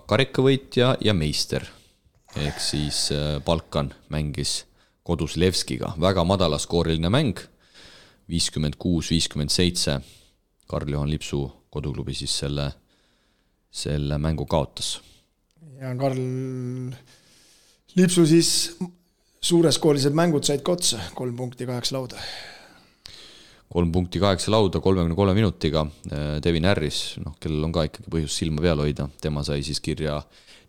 karikavõitja 0.06 0.96
ja 1.04 1.14
meister. 1.14 1.64
ehk 2.36 2.60
siis 2.60 3.08
äh, 3.12 3.38
Balkan 3.42 3.94
mängis 4.12 4.64
kodus 5.02 5.38
Levskiga, 5.40 5.94
väga 6.00 6.24
madalaskooriline 6.24 7.08
mäng, 7.08 7.38
viiskümmend 8.28 8.76
kuus, 8.78 9.10
viiskümmend 9.10 9.52
seitse. 9.52 9.98
Karl-Juhan 10.68 11.10
Lipsu 11.10 11.40
koduklubi 11.72 12.14
siis 12.14 12.34
selle, 12.42 12.68
selle 13.70 14.18
mängu 14.18 14.46
kaotas. 14.46 14.98
ja 15.80 15.94
Karl 15.96 16.18
Lipsu 17.96 18.26
siis 18.26 18.76
suureskoorilised 19.40 20.12
mängud 20.12 20.44
said 20.44 20.62
ka 20.66 20.74
otsa, 20.76 21.00
kolm 21.14 21.36
punkti, 21.36 21.66
kaheksa 21.66 21.96
lauda. 21.96 22.20
kolm 23.72 23.92
punkti, 23.92 24.20
kaheksa 24.20 24.50
lauda 24.50 24.80
kolmekümne 24.80 25.14
kolme 25.14 25.34
minutiga. 25.34 25.86
Devin 26.44 26.64
Harris, 26.64 27.16
noh, 27.24 27.36
kellel 27.40 27.64
on 27.64 27.72
ka 27.72 27.84
ikkagi 27.88 28.10
põhjust 28.10 28.42
silma 28.42 28.64
peal 28.64 28.80
hoida, 28.84 29.08
tema 29.20 29.44
sai 29.44 29.62
siis 29.62 29.80
kirja 29.80 30.22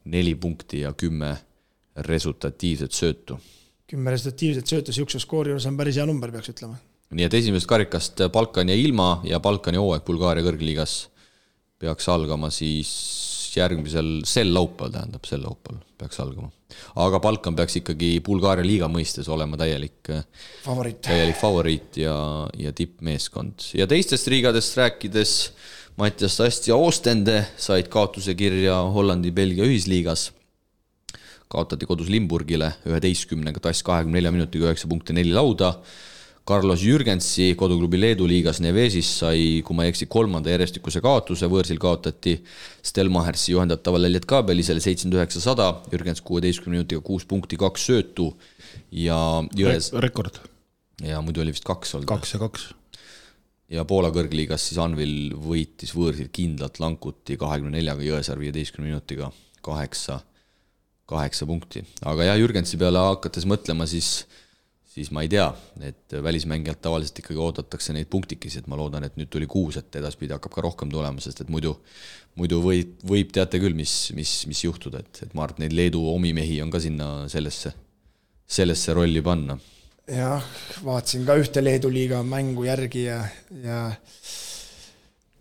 neli 0.06 0.36
punkti 0.36 0.86
ja 0.86 0.94
kümme 0.94 1.36
resultatiivset 1.96 2.92
söötu 2.96 3.40
kümme 3.90 4.14
resultatiivset 4.14 4.70
söötu 4.70 4.94
sihukese 4.94 5.22
skoori 5.24 5.50
juures 5.50 5.66
on 5.66 5.78
päris 5.78 5.98
hea 5.98 6.06
number, 6.06 6.32
peaks 6.32 6.52
ütlema. 6.54 6.78
Nii 7.16 7.26
et 7.26 7.38
esimesest 7.40 7.70
karikast 7.70 8.22
Balkani 8.34 8.76
ja 8.76 8.80
ilma 8.80 9.10
ja 9.26 9.40
Balkani 9.42 9.82
hooaeg 9.82 10.06
Bulgaaria 10.06 10.46
kõrgliigas 10.46 11.00
peaks 11.80 12.10
algama 12.12 12.52
siis 12.54 12.92
järgmisel, 13.56 14.20
sel 14.30 14.52
laupäeval 14.54 14.94
tähendab, 14.94 15.26
sel 15.26 15.42
laupäeval 15.42 15.82
peaks 16.00 16.20
algama. 16.22 16.52
aga 16.96 17.20
Balkan 17.20 17.56
peaks 17.58 17.80
ikkagi 17.82 18.12
Bulgaaria 18.26 18.66
liiga 18.66 18.88
mõistes 18.92 19.28
olema 19.32 19.58
täielik 19.60 20.12
favoriit, 20.64 21.02
täielik 21.08 21.40
favoriit 21.40 22.02
ja, 22.04 22.16
ja 22.58 22.74
tippmeeskond. 22.76 23.72
ja 23.74 23.88
teistest 23.90 24.30
liigadest 24.32 24.78
rääkides, 24.78 25.36
Mattias 26.00 26.38
Tast 26.40 26.68
ja 26.70 26.78
Ostende 26.80 27.42
said 27.60 27.90
kaotuse 27.92 28.36
kirja 28.38 28.78
Hollandi-Belgia 28.94 29.66
ühisliigas 29.68 30.30
kaotati 31.50 31.88
kodus 31.90 32.12
Limburgile 32.14 32.70
üheteistkümnega, 32.88 33.60
tass 33.64 33.82
kahekümne 33.84 34.20
nelja 34.20 34.32
minutiga 34.32 34.70
üheksa 34.70 34.88
punkti, 34.90 35.16
neli 35.18 35.34
lauda. 35.34 35.74
Carlos 36.50 36.82
Jürgensi 36.82 37.52
koduklubi 37.58 38.00
Leedu 38.00 38.26
liigas 38.26 38.58
Nevesis 38.64 39.10
sai, 39.20 39.60
kui 39.66 39.76
ma 39.78 39.86
ei 39.86 39.92
eksi, 39.94 40.08
kolmanda 40.10 40.50
järjestikuse 40.50 41.02
kaotuse, 41.06 41.46
võõrsil 41.52 41.78
kaotati 41.82 42.34
Stelmachersi 42.90 43.54
juhendatavale 43.54 44.10
Lietkabelisele 44.10 44.82
seitsekümmend 44.82 45.20
üheksa, 45.20 45.44
sada, 45.44 45.68
Jürgens 45.94 46.24
kuueteistkümne 46.26 46.80
minutiga 46.80 47.04
kuus 47.06 47.28
punkti, 47.30 47.60
kaks 47.62 47.86
söötu 47.92 48.32
ja 48.96 49.20
Jões 49.60 49.92
Re. 49.94 50.08
rekord. 50.08 50.42
ja 51.06 51.22
muidu 51.22 51.46
oli 51.46 51.54
vist 51.54 51.68
kaks 51.70 51.94
olnud. 52.00 52.10
kaks 52.10 52.34
ja 52.34 52.42
kaks. 52.42 52.66
ja 53.78 53.86
Poola 53.86 54.10
kõrgliigas 54.16 54.66
siis 54.72 54.82
Anvil 54.82 55.36
võitis 55.38 55.94
võõrsil 55.94 56.34
kindlalt 56.34 56.82
Lankuti 56.82 57.38
kahekümne 57.38 57.78
neljaga, 57.78 58.02
Jõesaar 58.02 58.42
viieteistkümne 58.42 58.90
minutiga 58.90 59.30
kaheksa 59.62 60.24
kaheksa 61.10 61.46
punkti, 61.50 61.86
aga 62.06 62.32
jah, 62.32 62.38
Jürgensi 62.42 62.78
peale 62.78 63.02
hakates 63.02 63.46
mõtlema, 63.50 63.86
siis 63.90 64.26
siis 64.90 65.12
ma 65.14 65.22
ei 65.22 65.30
tea, 65.30 65.48
et 65.86 66.16
välismängijalt 66.26 66.82
tavaliselt 66.82 67.22
ikkagi 67.22 67.40
oodatakse 67.40 67.94
neid 67.94 68.10
punktikesi, 68.10 68.64
et 68.64 68.70
ma 68.72 68.78
loodan, 68.80 69.06
et 69.06 69.20
nüüd 69.20 69.30
tuli 69.30 69.48
kuus, 69.50 69.78
et 69.78 69.96
edaspidi 70.02 70.34
hakkab 70.34 70.56
ka 70.56 70.66
rohkem 70.66 70.90
tulema, 70.92 71.22
sest 71.22 71.44
et 71.46 71.52
muidu 71.54 71.76
muidu 72.40 72.60
võib, 72.64 72.96
võib 73.08 73.34
teate 73.36 73.60
küll, 73.62 73.76
mis, 73.78 73.94
mis, 74.18 74.34
mis 74.50 74.64
juhtuda, 74.66 75.04
et, 75.04 75.24
et 75.26 75.36
ma 75.36 75.46
arvan, 75.46 75.60
et 75.60 75.66
neid 75.66 75.78
Leedu 75.78 76.04
omi 76.12 76.34
mehi 76.36 76.60
on 76.64 76.72
ka 76.74 76.82
sinna 76.84 77.10
sellesse, 77.32 77.74
sellesse 78.60 78.96
rolli 78.98 79.24
panna. 79.26 79.58
jah, 80.10 80.46
vaatasin 80.86 81.26
ka 81.28 81.38
ühte 81.42 81.64
Leedu 81.64 81.92
liiga 81.94 82.22
mängu 82.26 82.66
järgi 82.68 83.06
ja, 83.06 83.20
ja 83.64 83.82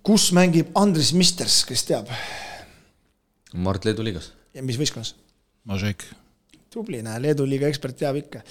kus 0.05 0.31
mängib 0.37 0.75
Andres 0.79 1.15
Misters, 1.17 1.63
kes 1.69 1.87
teab? 1.89 2.13
Mart 3.55 3.89
Leedu 3.89 4.07
liigas. 4.07 4.33
ja 4.55 4.65
mis 4.65 4.81
võistkonnas? 4.81 5.15
Mažek. 5.69 6.05
Tubli, 6.73 7.01
näe, 7.05 7.21
Leedu 7.23 7.47
liiga 7.49 7.69
ekspert 7.71 7.97
teab 7.99 8.19
ikka. 8.21 8.43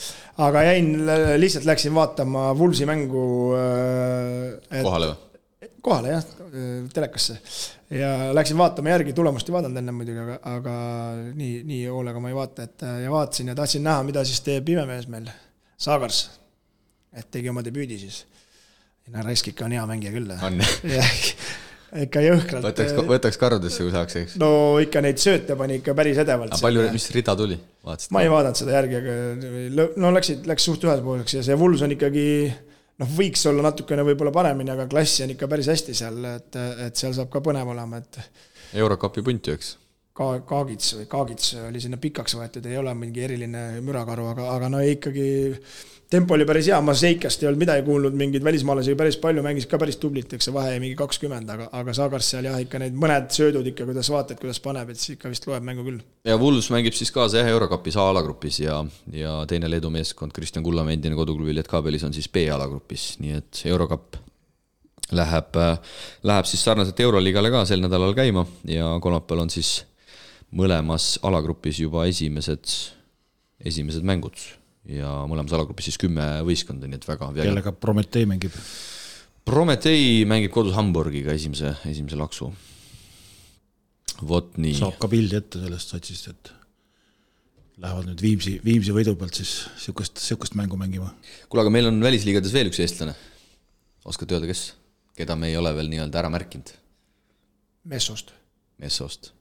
aga 0.45 0.63
jäin, 0.71 0.91
lihtsalt 1.37 1.67
läksin 1.69 1.93
vaatama 1.95 2.49
Wulfsi 2.57 2.87
mängu 2.89 3.23
äh,. 3.57 4.81
kohale 4.81 5.11
või? 5.11 5.23
kohale 5.87 6.15
jah, 6.15 6.25
telekasse. 6.93 7.37
ja 7.89 8.33
läksin 8.35 8.57
vaatama 8.57 8.89
järgi, 8.95 9.13
tulemust 9.15 9.49
ei 9.49 9.55
vaadanud 9.55 9.81
enne 9.81 9.93
muidugi, 9.95 10.23
aga, 10.23 10.39
aga 10.57 10.73
nii, 11.37 11.61
nii 11.67 11.85
hoolega 11.91 12.23
ma 12.23 12.33
ei 12.33 12.37
vaata, 12.37 12.65
et 12.67 12.87
ja 13.03 13.13
vaatasin 13.13 13.53
ja 13.53 13.55
tahtsin 13.57 13.85
näha, 13.87 14.01
mida 14.07 14.25
siis 14.27 14.41
teeb 14.45 14.73
imemees 14.73 15.07
meil, 15.11 15.29
Saagars. 15.77 16.25
et 17.13 17.29
tegi 17.31 17.49
oma 17.49 17.63
debüüdi 17.65 17.99
siis. 18.01 18.25
härra 19.13 19.31
Esk 19.31 19.53
ikka 19.53 19.65
on 19.65 19.77
hea 19.77 19.85
mängija 19.87 20.11
küll. 20.11 20.33
on 20.49 20.59
ikka 22.07 22.21
jõhkralt. 22.25 22.65
võtaks, 22.67 22.95
võtaks 23.13 23.39
karudesse, 23.39 23.85
kui 23.85 23.93
saaks, 23.93 24.19
eks? 24.21 24.37
no 24.41 24.49
ikka 24.83 25.01
neid 25.05 25.21
sööte 25.21 25.55
pani 25.59 25.79
ikka 25.81 25.95
päris 25.97 26.19
edevalt. 26.23 26.57
palju, 26.61 26.89
mis 26.91 27.07
rida 27.15 27.35
tuli? 27.39 27.59
Ma 28.13 28.23
ei 28.23 28.31
vaadanud 28.31 28.59
seda 28.59 28.75
järgi, 28.77 28.99
aga 29.01 29.87
no 30.01 30.11
läksid, 30.15 30.47
läks 30.49 30.67
suht 30.67 30.83
ühepoolseks 30.87 31.37
ja 31.39 31.45
see 31.47 31.57
Wools 31.59 31.83
on 31.85 31.95
ikkagi 31.95 32.27
noh, 33.01 33.09
võiks 33.17 33.43
olla 33.49 33.65
natukene 33.69 34.05
võib-olla 34.07 34.33
paremini, 34.35 34.73
aga 34.73 34.87
klassi 34.91 35.25
on 35.25 35.33
ikka 35.33 35.49
päris 35.51 35.69
hästi 35.71 35.97
seal, 35.97 36.21
et, 36.35 36.61
et 36.87 36.99
seal 36.99 37.15
saab 37.17 37.31
ka 37.33 37.43
põnev 37.45 37.73
olema, 37.73 38.01
et. 38.01 38.21
eurokapi 38.77 39.23
punt 39.25 39.49
ju, 39.49 39.57
eks? 39.57 39.75
Ka-, 40.17 40.41
Kaagits 40.49 40.95
või 40.97 41.09
Kaagits 41.11 41.51
oli 41.67 41.81
sinna 41.83 41.99
pikaks 42.01 42.37
võetud, 42.39 42.65
ei 42.65 42.79
ole 42.79 42.93
mingi 42.97 43.23
eriline 43.27 43.67
mürakaru, 43.85 44.31
aga, 44.33 44.49
aga 44.55 44.71
no 44.73 44.81
ikkagi 44.81 45.27
tempo 46.09 46.33
oli 46.33 46.45
päris 46.47 46.69
hea, 46.71 46.77
ma 46.83 46.93
Seikast 46.95 47.41
ei 47.43 47.49
olnud 47.49 47.61
midagi 47.61 47.83
kuulnud, 47.85 48.15
mingeid 48.17 48.43
välismaalasi 48.43 48.95
päris 48.99 49.17
palju, 49.21 49.43
mängis 49.43 49.67
ka 49.67 49.79
päris 49.81 49.99
tublit, 50.01 50.31
eks 50.33 50.47
see 50.47 50.53
vahe 50.55 50.77
mingi 50.79 50.95
kakskümmend, 50.99 51.49
aga, 51.51 51.67
aga 51.75 51.95
Saagars 51.95 52.29
seal 52.31 52.47
jah, 52.47 52.59
ikka 52.63 52.79
need 52.81 52.95
mõned 52.99 53.27
söödud 53.35 53.67
ikka, 53.73 53.87
kuidas 53.89 54.11
vaatad, 54.13 54.39
kuidas 54.39 54.61
paneb, 54.63 54.93
et 54.93 55.01
siis 55.01 55.17
ikka 55.17 55.31
vist 55.31 55.47
loeb 55.49 55.65
mängu 55.67 55.83
küll. 55.87 55.99
ja 56.27 56.37
Wools 56.39 56.69
mängib 56.73 56.95
siis 56.97 57.11
kaasa 57.15 57.41
jah, 57.41 57.49
Eurokapis 57.51 57.99
A-alagrupis 57.99 58.61
ja, 58.63 58.79
ja 59.13 59.33
teine 59.49 59.69
Leedu 59.71 59.91
meeskond, 59.93 60.35
Kristjan 60.35 60.63
Kullamäe 60.65 60.95
endine 60.97 61.17
koduklubi 61.19 61.55
Lietkabelis 61.57 62.05
on 62.07 62.15
siis 62.15 62.29
B-alagrupis, 62.31 63.09
nii 63.23 63.35
et 63.41 63.63
Eurokapp 63.67 64.15
läheb, 65.11 65.59
läheb 66.27 66.47
siis 66.47 66.63
sarnaselt 66.63 66.99
Euroliigale 67.03 67.51
ka 67.51 67.65
sel 67.67 67.83
nädalal 67.83 68.15
käima 68.15 68.45
ja 68.67 68.95
kolmapäeval 69.03 69.43
on 69.43 69.51
siis 69.51 69.81
mõlemas 70.55 71.17
alagrupis 71.27 71.81
juba 71.83 72.05
esimesed, 72.07 72.71
esimesed 73.67 74.07
mängud 74.07 74.39
ja 74.87 75.11
mõlemas 75.27 75.53
alagrupis 75.55 75.89
siis 75.89 75.99
kümme 76.01 76.25
võistkonda, 76.47 76.87
nii 76.87 76.99
et 76.99 77.07
väga. 77.07 77.31
kellega 77.35 77.73
Prometee 77.75 78.27
mängib? 78.29 78.55
Prometee 79.47 80.25
mängib 80.27 80.51
kodus 80.55 80.75
Hamburgiga 80.77 81.35
esimese, 81.35 81.75
esimese 81.89 82.19
laksu. 82.19 82.51
vot 84.27 84.55
nii. 84.57 84.77
saab 84.79 84.97
ka 85.01 85.09
pildi 85.11 85.37
ette 85.37 85.61
sellest 85.61 85.93
satsist, 85.93 86.31
et 86.31 86.53
lähevad 87.77 88.07
nüüd 88.09 88.23
Viimsi, 88.23 88.55
Viimsi 88.65 88.95
võidu 88.95 89.13
pealt 89.19 89.37
siis 89.37 89.53
sihukest, 89.77 90.17
sihukest 90.23 90.57
mängu 90.57 90.79
mängima. 90.79 91.11
kuule, 91.49 91.65
aga 91.65 91.73
meil 91.73 91.91
on 91.91 92.01
välisliigades 92.01 92.53
veel 92.55 92.71
üks 92.71 92.81
eestlane. 92.81 93.15
oskad 94.05 94.31
öelda, 94.31 94.49
kes? 94.49 94.71
keda 95.17 95.35
me 95.35 95.51
ei 95.51 95.57
ole 95.57 95.73
veel 95.75 95.91
nii-öelda 95.91 96.23
ära 96.23 96.31
märkinud? 96.33 96.73
Messost. 97.87 98.33
Messost. 98.81 99.31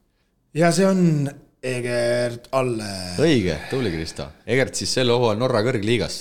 ja 0.54 0.72
see 0.72 0.86
on 0.88 1.30
Egert 1.66 2.46
Alle. 2.54 2.88
õige, 3.18 3.56
tubli 3.70 3.90
Kristo. 3.90 4.28
Egert 4.46 4.78
siis 4.78 4.92
sel 4.98 5.10
hooajal 5.10 5.40
Norra 5.40 5.64
kõrgliigas. 5.66 6.18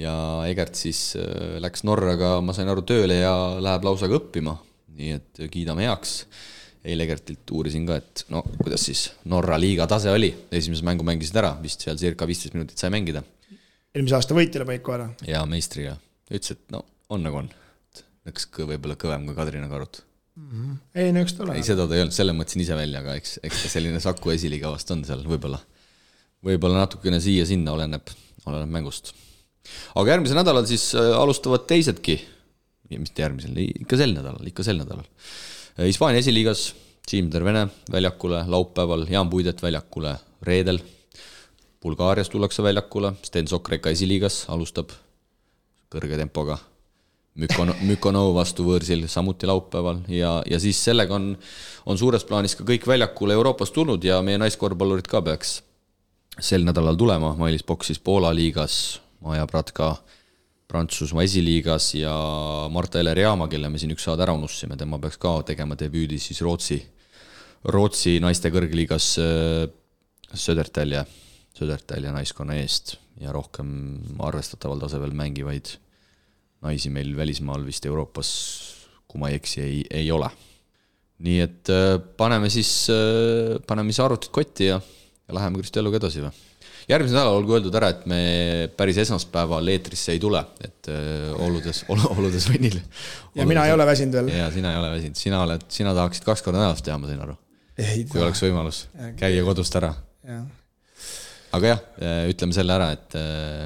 ja 0.00 0.12
Egert 0.48 0.78
siis 0.78 1.14
äh, 1.18 1.58
läks 1.62 1.84
Norraga, 1.86 2.38
ma 2.42 2.54
sain 2.56 2.70
aru, 2.70 2.82
tööle 2.86 3.20
ja 3.20 3.34
läheb 3.62 3.86
lausa 3.86 4.10
ka 4.10 4.18
õppima. 4.18 4.56
nii 4.96 5.12
et 5.14 5.44
kiidame 5.52 5.86
heaks. 5.86 6.24
eile 6.82 7.04
Egertilt 7.04 7.50
uurisin 7.54 7.86
ka, 7.86 8.00
et 8.00 8.24
no 8.32 8.42
kuidas 8.56 8.88
siis 8.88 9.10
Norra 9.30 9.58
liiga 9.60 9.86
tase 9.86 10.10
oli. 10.10 10.32
esimese 10.50 10.84
mängu 10.84 11.06
mängisid 11.06 11.36
ära, 11.36 11.54
vist 11.62 11.86
seal 11.86 11.98
circa 11.98 12.26
viisteist 12.26 12.58
minutit 12.58 12.78
sai 12.78 12.90
mängida. 12.90 13.22
eelmise 13.94 14.18
aasta 14.18 14.34
võitjale 14.34 14.66
panid 14.66 14.82
kohe 14.82 14.98
ära? 14.98 15.10
jaa, 15.26 15.46
meistriga. 15.46 15.96
ütles, 16.30 16.58
et 16.58 16.74
no 16.74 16.84
on 17.08 17.22
nagu 17.22 17.44
on. 17.44 17.50
läks 18.26 18.50
võib-olla 18.58 18.98
kõvem 18.98 19.30
kui 19.30 19.38
Kadrina 19.38 19.70
Karut 19.70 20.02
mm. 20.36 20.50
-hmm. 20.50 20.76
ei 20.94 21.12
no 21.12 21.22
eks 21.24 21.36
ta 21.36 21.44
ole. 21.44 21.56
ei, 21.58 21.64
seda 21.66 21.86
ta 21.88 21.96
ei 21.96 22.04
olnud, 22.04 22.16
selle 22.16 22.34
mõtlesin 22.36 22.64
ise 22.64 22.76
välja, 22.78 23.02
aga 23.04 23.16
eks, 23.20 23.38
eks 23.46 23.64
ta 23.64 23.72
selline 23.76 24.00
Saku 24.02 24.34
esiliiga 24.34 24.72
vast 24.72 24.90
on 24.94 25.04
seal 25.08 25.24
võib-olla. 25.26 25.60
võib-olla 26.46 26.84
natukene 26.84 27.20
siia-sinna, 27.20 27.72
oleneb, 27.76 28.12
oleneb 28.46 28.70
mängust. 28.76 29.12
aga 29.94 30.14
järgmisel 30.14 30.40
nädalal 30.40 30.68
siis 30.70 30.90
äh, 30.94 31.10
alustavad 31.16 31.66
teisedki, 31.70 32.20
mitte 32.96 33.22
järgmisel, 33.22 33.58
ikka 33.84 33.98
sel 34.00 34.14
nädalal, 34.16 34.46
ikka 34.46 34.66
sel 34.66 34.80
nädalal. 34.82 35.06
Äh, 35.78 35.86
Hispaania 35.90 36.22
esiliigas 36.24 36.70
Siim 37.10 37.30
Tervene 37.30 37.66
väljakule 37.90 38.44
laupäeval, 38.46 39.06
Jaan 39.10 39.30
Puidet 39.30 39.62
väljakule 39.62 40.14
reedel. 40.46 40.78
Bulgaarias 41.82 42.28
tullakse 42.28 42.62
väljakule, 42.62 43.14
Sten 43.24 43.48
Sokreka 43.48 43.90
esiliigas 43.90 44.44
alustab 44.52 44.92
kõrge 45.90 46.20
tempoga 46.20 46.58
Mükono-, 47.40 47.76
Mükonou 47.88 48.34
vastu 48.36 48.66
võõrsil 48.66 49.06
samuti 49.08 49.48
laupäeval. 49.48 50.04
Ja, 50.12 50.38
ja 50.48 50.60
siis 50.62 50.80
sellega 50.84 51.16
on, 51.16 51.32
on 51.86 51.98
suures 52.00 52.24
plaanis 52.28 52.56
ka 52.58 52.66
kõik 52.68 52.86
väljakule 52.88 53.36
Euroopast 53.38 53.74
tulnud 53.76 54.04
ja 54.04 54.20
meie 54.26 54.40
naiskorvpallurid 54.40 55.08
ka 55.10 55.22
peaks 55.24 55.60
sel 56.40 56.64
nädalal 56.64 56.96
tulema, 56.96 57.34
Mailis 57.36 57.64
Pokk 57.66 57.84
siis 57.84 58.00
Poola 58.00 58.30
liigas, 58.36 59.00
Maja 59.24 59.46
Pratka 59.50 59.94
Prantsusmaa 60.70 61.24
esiliigas 61.26 61.94
ja 61.98 62.12
Marta-Ele 62.70 63.14
Reama, 63.18 63.48
kelle 63.50 63.68
me 63.68 63.80
siin 63.80 63.90
üks 63.96 64.04
saade 64.06 64.22
ära 64.22 64.36
unustasime, 64.36 64.78
tema 64.78 65.00
peaks 65.02 65.18
ka 65.20 65.40
tegema 65.48 65.74
debüüdi 65.78 66.20
siis 66.22 66.38
Rootsi, 66.46 66.78
Rootsi 67.74 68.18
naiste 68.22 68.52
kõrgliigas 68.54 69.10
äh, 69.20 69.66
Södertälje, 70.30 71.02
Södertälje 71.58 72.12
naiskonna 72.14 72.54
eest 72.62 72.94
ja 73.20 73.34
rohkem 73.34 73.72
arvestataval 74.22 74.80
tasemel 74.84 75.12
mängivaid 75.16 75.74
naisi 76.64 76.92
meil 76.92 77.14
välismaal 77.16 77.64
vist 77.64 77.86
Euroopas, 77.88 78.30
kui 79.08 79.20
ma 79.20 79.30
ei 79.30 79.40
eksi, 79.40 79.62
ei, 79.64 79.80
ei 80.02 80.10
ole. 80.12 80.28
nii 81.20 81.40
et 81.44 81.68
äh, 81.68 81.98
paneme 82.16 82.48
siis, 82.52 82.70
äh, 82.92 83.58
paneme 83.68 83.92
siis 83.92 84.00
arvutid 84.00 84.32
kotti 84.32 84.70
ja, 84.70 84.78
ja 84.80 85.34
läheme 85.36 85.60
Kristialuga 85.60 86.00
edasi 86.00 86.22
või? 86.24 86.30
järgmisel 86.88 87.18
nädalal 87.18 87.36
olgu 87.38 87.54
öeldud 87.58 87.76
ära, 87.76 87.90
et 87.92 88.06
me 88.08 88.20
päris 88.76 88.96
esmaspäeval 89.02 89.68
eetrisse 89.70 90.14
ei 90.14 90.22
tule, 90.22 90.40
et 90.64 90.88
äh, 90.92 91.28
oludes 91.44 91.84
ol,, 91.92 92.00
oludes 92.16 92.48
võnnil. 92.50 92.80
ja 93.36 93.48
mina 93.48 93.66
ei 93.68 93.76
ole 93.76 93.88
väsinud 93.88 94.16
veel. 94.20 94.32
ja 94.36 94.48
sina 94.54 94.72
ei 94.74 94.80
ole 94.80 94.94
väsinud, 94.96 95.20
sina 95.20 95.42
oled, 95.44 95.68
sina 95.72 95.94
tahaksid 95.96 96.28
kaks 96.28 96.44
korda 96.46 96.62
nädalas 96.62 96.84
teha, 96.84 96.96
ma 97.00 97.10
sain 97.10 97.20
aru. 97.26 97.36
kui 98.12 98.24
oleks 98.24 98.44
võimalus 98.44 98.82
käia 99.20 99.44
kodust 99.46 99.76
ära. 99.80 99.94
aga 101.56 101.74
jah, 101.74 101.86
ütleme 102.32 102.56
selle 102.56 102.76
ära, 102.76 102.92
et 102.96 103.16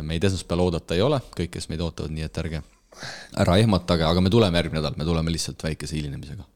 meid 0.07 0.27
esmaspäeval 0.31 0.69
oodata 0.69 0.99
ei 0.99 1.07
ole, 1.07 1.23
kõik, 1.39 1.55
kes 1.59 1.71
meid 1.71 1.83
ootavad, 1.87 2.15
nii 2.15 2.27
et 2.27 2.43
ärge 2.45 2.63
ära 3.45 3.59
ehmatage, 3.61 4.07
aga 4.07 4.25
me 4.25 4.33
tuleme 4.33 4.61
järgmine 4.61 4.81
nädal, 4.81 4.99
me 4.99 5.07
tuleme 5.09 5.33
lihtsalt 5.35 5.63
väikese 5.67 5.97
hilinemisega 5.99 6.47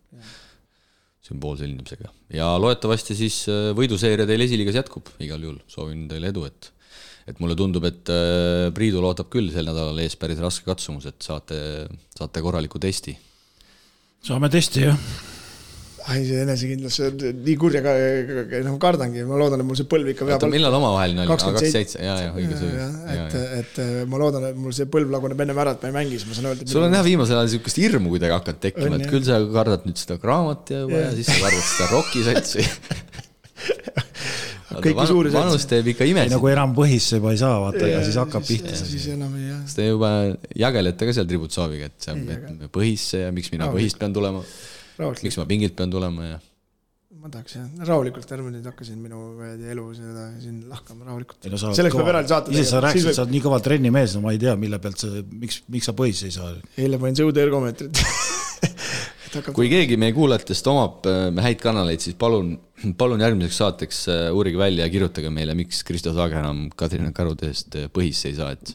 sümboolse 1.29 1.67
hilinemisega. 1.67 2.11
ja 2.33 2.49
loodetavasti 2.61 3.17
siis 3.19 3.43
äh, 3.53 3.71
võiduseeria 3.77 4.27
teil 4.29 4.47
esiliigas 4.47 4.81
jätkub, 4.81 5.13
igal 5.25 5.45
juhul 5.45 5.61
soovin 5.71 6.07
teile 6.11 6.33
edu, 6.33 6.49
et 6.49 6.73
et 7.29 7.41
mulle 7.45 7.53
tundub, 7.59 7.85
et 7.85 8.09
äh, 8.13 8.69
Priidul 8.77 9.05
ootab 9.05 9.29
küll 9.33 9.51
sel 9.53 9.69
nädalal 9.69 9.99
ees 10.01 10.17
päris 10.17 10.41
raske 10.41 10.65
katsumus, 10.69 11.09
et 11.11 11.21
saate, 11.25 11.59
saate 12.17 12.45
korraliku 12.45 12.81
testi. 12.81 13.19
saame 14.25 14.49
testi, 14.53 14.87
jah 14.89 15.37
ai, 16.09 16.23
see 16.25 16.41
enesekindlus, 16.45 16.97
see 16.99 17.09
on 17.11 17.39
nii 17.45 17.57
kurja 17.61 17.83
ka, 17.85 17.93
noh, 18.65 18.77
kardangi, 18.81 19.25
ma 19.29 19.39
loodan, 19.41 19.63
et 19.63 19.69
mul 19.69 19.79
see 19.79 19.89
põlv 19.91 20.13
ikka 20.15 20.29
veab. 20.29 20.39
oota, 20.39 20.51
millal 20.53 20.77
omavaheline 20.79 21.25
oli? 21.25 21.31
kakskümmend 21.33 21.77
seitse, 21.77 22.01
jaa, 22.05 22.17
jaa, 22.25 22.33
õige 22.39 22.61
see 22.61 22.71
oli. 22.71 23.17
et, 23.17 23.37
et 23.59 23.83
ma 24.09 24.23
loodan, 24.23 24.49
et 24.51 24.59
mul 24.59 24.75
see 24.77 24.89
põlv 24.93 25.13
laguneb 25.15 25.45
ennem 25.45 25.63
ära, 25.65 25.77
et 25.77 25.85
ma 25.85 25.93
ei 25.93 25.97
mängi, 26.01 26.21
siis 26.21 26.31
ma 26.31 26.39
saan 26.39 26.51
öelda. 26.53 26.69
sul 26.73 26.87
on 26.87 26.97
jah, 26.97 27.05
viimasel 27.07 27.41
ajal 27.41 27.51
niisugust 27.51 27.83
hirmu 27.83 28.15
kuidagi 28.15 28.37
hakanud 28.39 28.65
tekkima, 28.65 29.01
et 29.01 29.13
küll 29.13 29.27
sa 29.29 29.41
kardad 29.59 29.89
nüüd 29.89 30.01
seda 30.01 30.19
Graamat 30.23 30.75
ja, 30.75 30.85
ja 30.93 31.13
siis 31.19 31.29
sa 31.29 31.39
kardad 31.45 31.69
seda 31.73 31.91
Rocki-satsi 31.93 32.67
kõiki 34.83 35.07
suuri 35.09 35.33
satsi. 35.33 35.39
vanus 35.41 35.67
teeb 35.69 35.91
ikka 35.93 36.07
imesid. 36.09 36.35
nagu 36.35 36.51
enam 36.51 36.75
põhisse 36.77 37.19
juba 37.19 37.33
ei 37.35 37.41
saa, 37.41 37.59
vaata, 37.63 37.85
ja 37.89 38.01
siis 38.07 38.19
hakkab 38.21 38.45
pihta. 38.47 38.75
siis 38.79 39.07
enam 39.15 39.35
ei 39.39 39.49
jah. 39.49 39.63
te 39.75 39.87
juba 39.89 40.11
jagelete 40.65 41.09
ka 41.09 41.15
seal 41.17 41.29
Tributsaviga, 41.31 41.89
et 41.91 42.09
see 42.09 42.69
põhisse 42.75 43.25
ja 43.27 43.33
miks 43.35 43.53
mina 43.55 43.71
põhist 43.73 44.01
pean 44.01 44.15
tulema. 44.17 44.45
Miks 44.99 45.39
ma 45.41 45.49
pingilt 45.49 45.77
pean 45.79 45.91
tulema 45.93 46.33
ja 46.33 46.39
ma 47.19 47.31
tahaks 47.33 47.57
jah, 47.57 47.67
rahulikult, 47.89 48.31
ärme 48.37 48.53
nüüd 48.53 48.67
hakka 48.69 48.87
siin 48.87 48.99
minu 49.03 49.19
elu 49.73 49.85
seda 49.97 50.27
siin 50.43 50.61
lahkama 50.71 51.09
rahulikult. 51.09 51.49
selleks 51.49 51.97
peab 51.99 52.11
eraldi 52.13 52.31
saate 52.31 52.51
tegema. 52.51 52.63
ise 52.63 52.71
sa 52.71 52.83
rääkisid, 52.85 53.17
sa 53.17 53.25
oled 53.25 53.35
nii 53.35 53.45
kõva 53.47 53.59
trennimees, 53.65 54.15
no 54.15 54.23
ma 54.27 54.35
ei 54.37 54.43
tea, 54.43 54.55
mille 54.61 54.79
pealt 54.83 55.03
sa, 55.03 55.11
miks, 55.33 55.63
miks 55.73 55.89
sa 55.91 55.97
põhisse 55.99 56.29
ei 56.29 56.37
saa? 56.37 56.53
eile 56.79 57.01
panin 57.03 57.19
sõudeergomeetrit 57.19 58.03
kui 59.55 59.69
keegi 59.71 59.97
meie 60.01 60.15
kuulajatest 60.17 60.71
omab 60.71 61.07
äh, 61.09 61.29
häid 61.45 61.61
kanaleid, 61.63 62.03
siis 62.05 62.17
palun, 62.19 62.55
palun 63.01 63.23
järgmiseks 63.25 63.59
saateks 63.63 64.01
äh, 64.13 64.23
uurige 64.35 64.61
välja 64.61 64.87
ja 64.87 64.93
kirjutage 64.93 65.31
meile, 65.35 65.57
miks 65.59 65.83
Kristo 65.87 66.15
Saage 66.17 66.39
enam 66.41 66.67
Kadrina 66.79 67.13
Karude 67.17 67.51
eest 67.51 67.77
äh, 67.79 67.89
põhisse 67.93 68.31
ei 68.31 68.39
saa, 68.39 68.55
et 68.57 68.75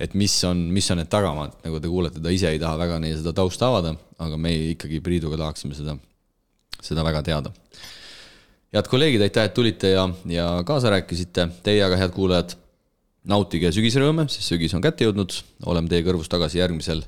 et 0.00 0.14
mis 0.18 0.34
on, 0.48 0.62
mis 0.72 0.90
on 0.92 1.00
need 1.02 1.10
tagamaad, 1.12 1.58
nagu 1.64 1.80
te 1.80 1.90
kuulete, 1.90 2.22
ta 2.22 2.32
ise 2.34 2.52
ei 2.54 2.60
taha 2.62 2.78
väga 2.80 3.00
neile 3.02 3.18
seda 3.20 3.34
tausta 3.36 3.68
avada, 3.68 3.94
aga 4.20 4.38
me 4.40 4.54
ikkagi 4.74 5.02
Priiduga 5.04 5.40
tahaksime 5.40 5.76
seda 5.76 5.96
seda 6.80 7.04
väga 7.04 7.22
teada. 7.26 7.52
head 8.72 8.86
kolleegid, 8.88 9.22
aitäh, 9.26 9.48
et 9.48 9.54
tulite 9.54 9.90
ja, 9.90 10.06
ja 10.30 10.46
kaasa 10.66 10.92
rääkisite, 10.94 11.48
teie 11.66 11.82
aga, 11.84 11.98
head 11.98 12.12
kuulajad, 12.14 12.54
nautige 13.30 13.72
sügisrõõme, 13.74 14.28
sest 14.30 14.52
sügis 14.52 14.74
on 14.76 14.84
kätte 14.84 15.04
jõudnud, 15.04 15.34
oleme 15.68 15.90
teie 15.90 16.04
kõrvus 16.06 16.30
tagasi 16.30 16.60
järgmisel 16.62 17.02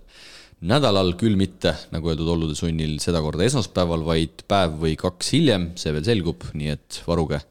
nädalal, 0.62 1.14
küll 1.20 1.36
mitte, 1.38 1.74
nagu 1.94 2.12
öeldud, 2.12 2.28
olude 2.36 2.56
sunnil 2.58 2.98
sedakorda 3.02 3.46
esmaspäeval, 3.48 4.04
vaid 4.06 4.44
päev 4.48 4.76
või 4.84 4.96
kaks 5.00 5.32
hiljem, 5.36 5.72
see 5.78 5.94
veel 5.94 6.06
selgub, 6.06 6.50
nii 6.54 6.74
et 6.74 7.02
varuge 7.06 7.42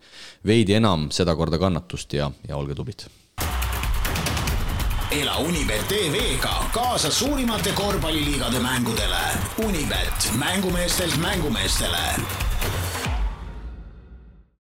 veidi 0.47 0.77
enam 0.79 1.09
sedakorda 1.13 1.59
kannatust 1.61 2.15
ja, 2.17 2.31
ja 2.47 2.57
olge 2.57 2.77
tublid 2.77 3.09
ela 5.11 5.37
Unibet 5.43 5.87
tv-ga 5.91 6.53
kaasa 6.71 7.11
suurimate 7.11 7.71
korvpalliliigade 7.75 8.59
mängudele. 8.59 9.19
Unibet, 9.59 10.31
mängumeestelt 10.39 11.17
mängumeestele 11.17 12.15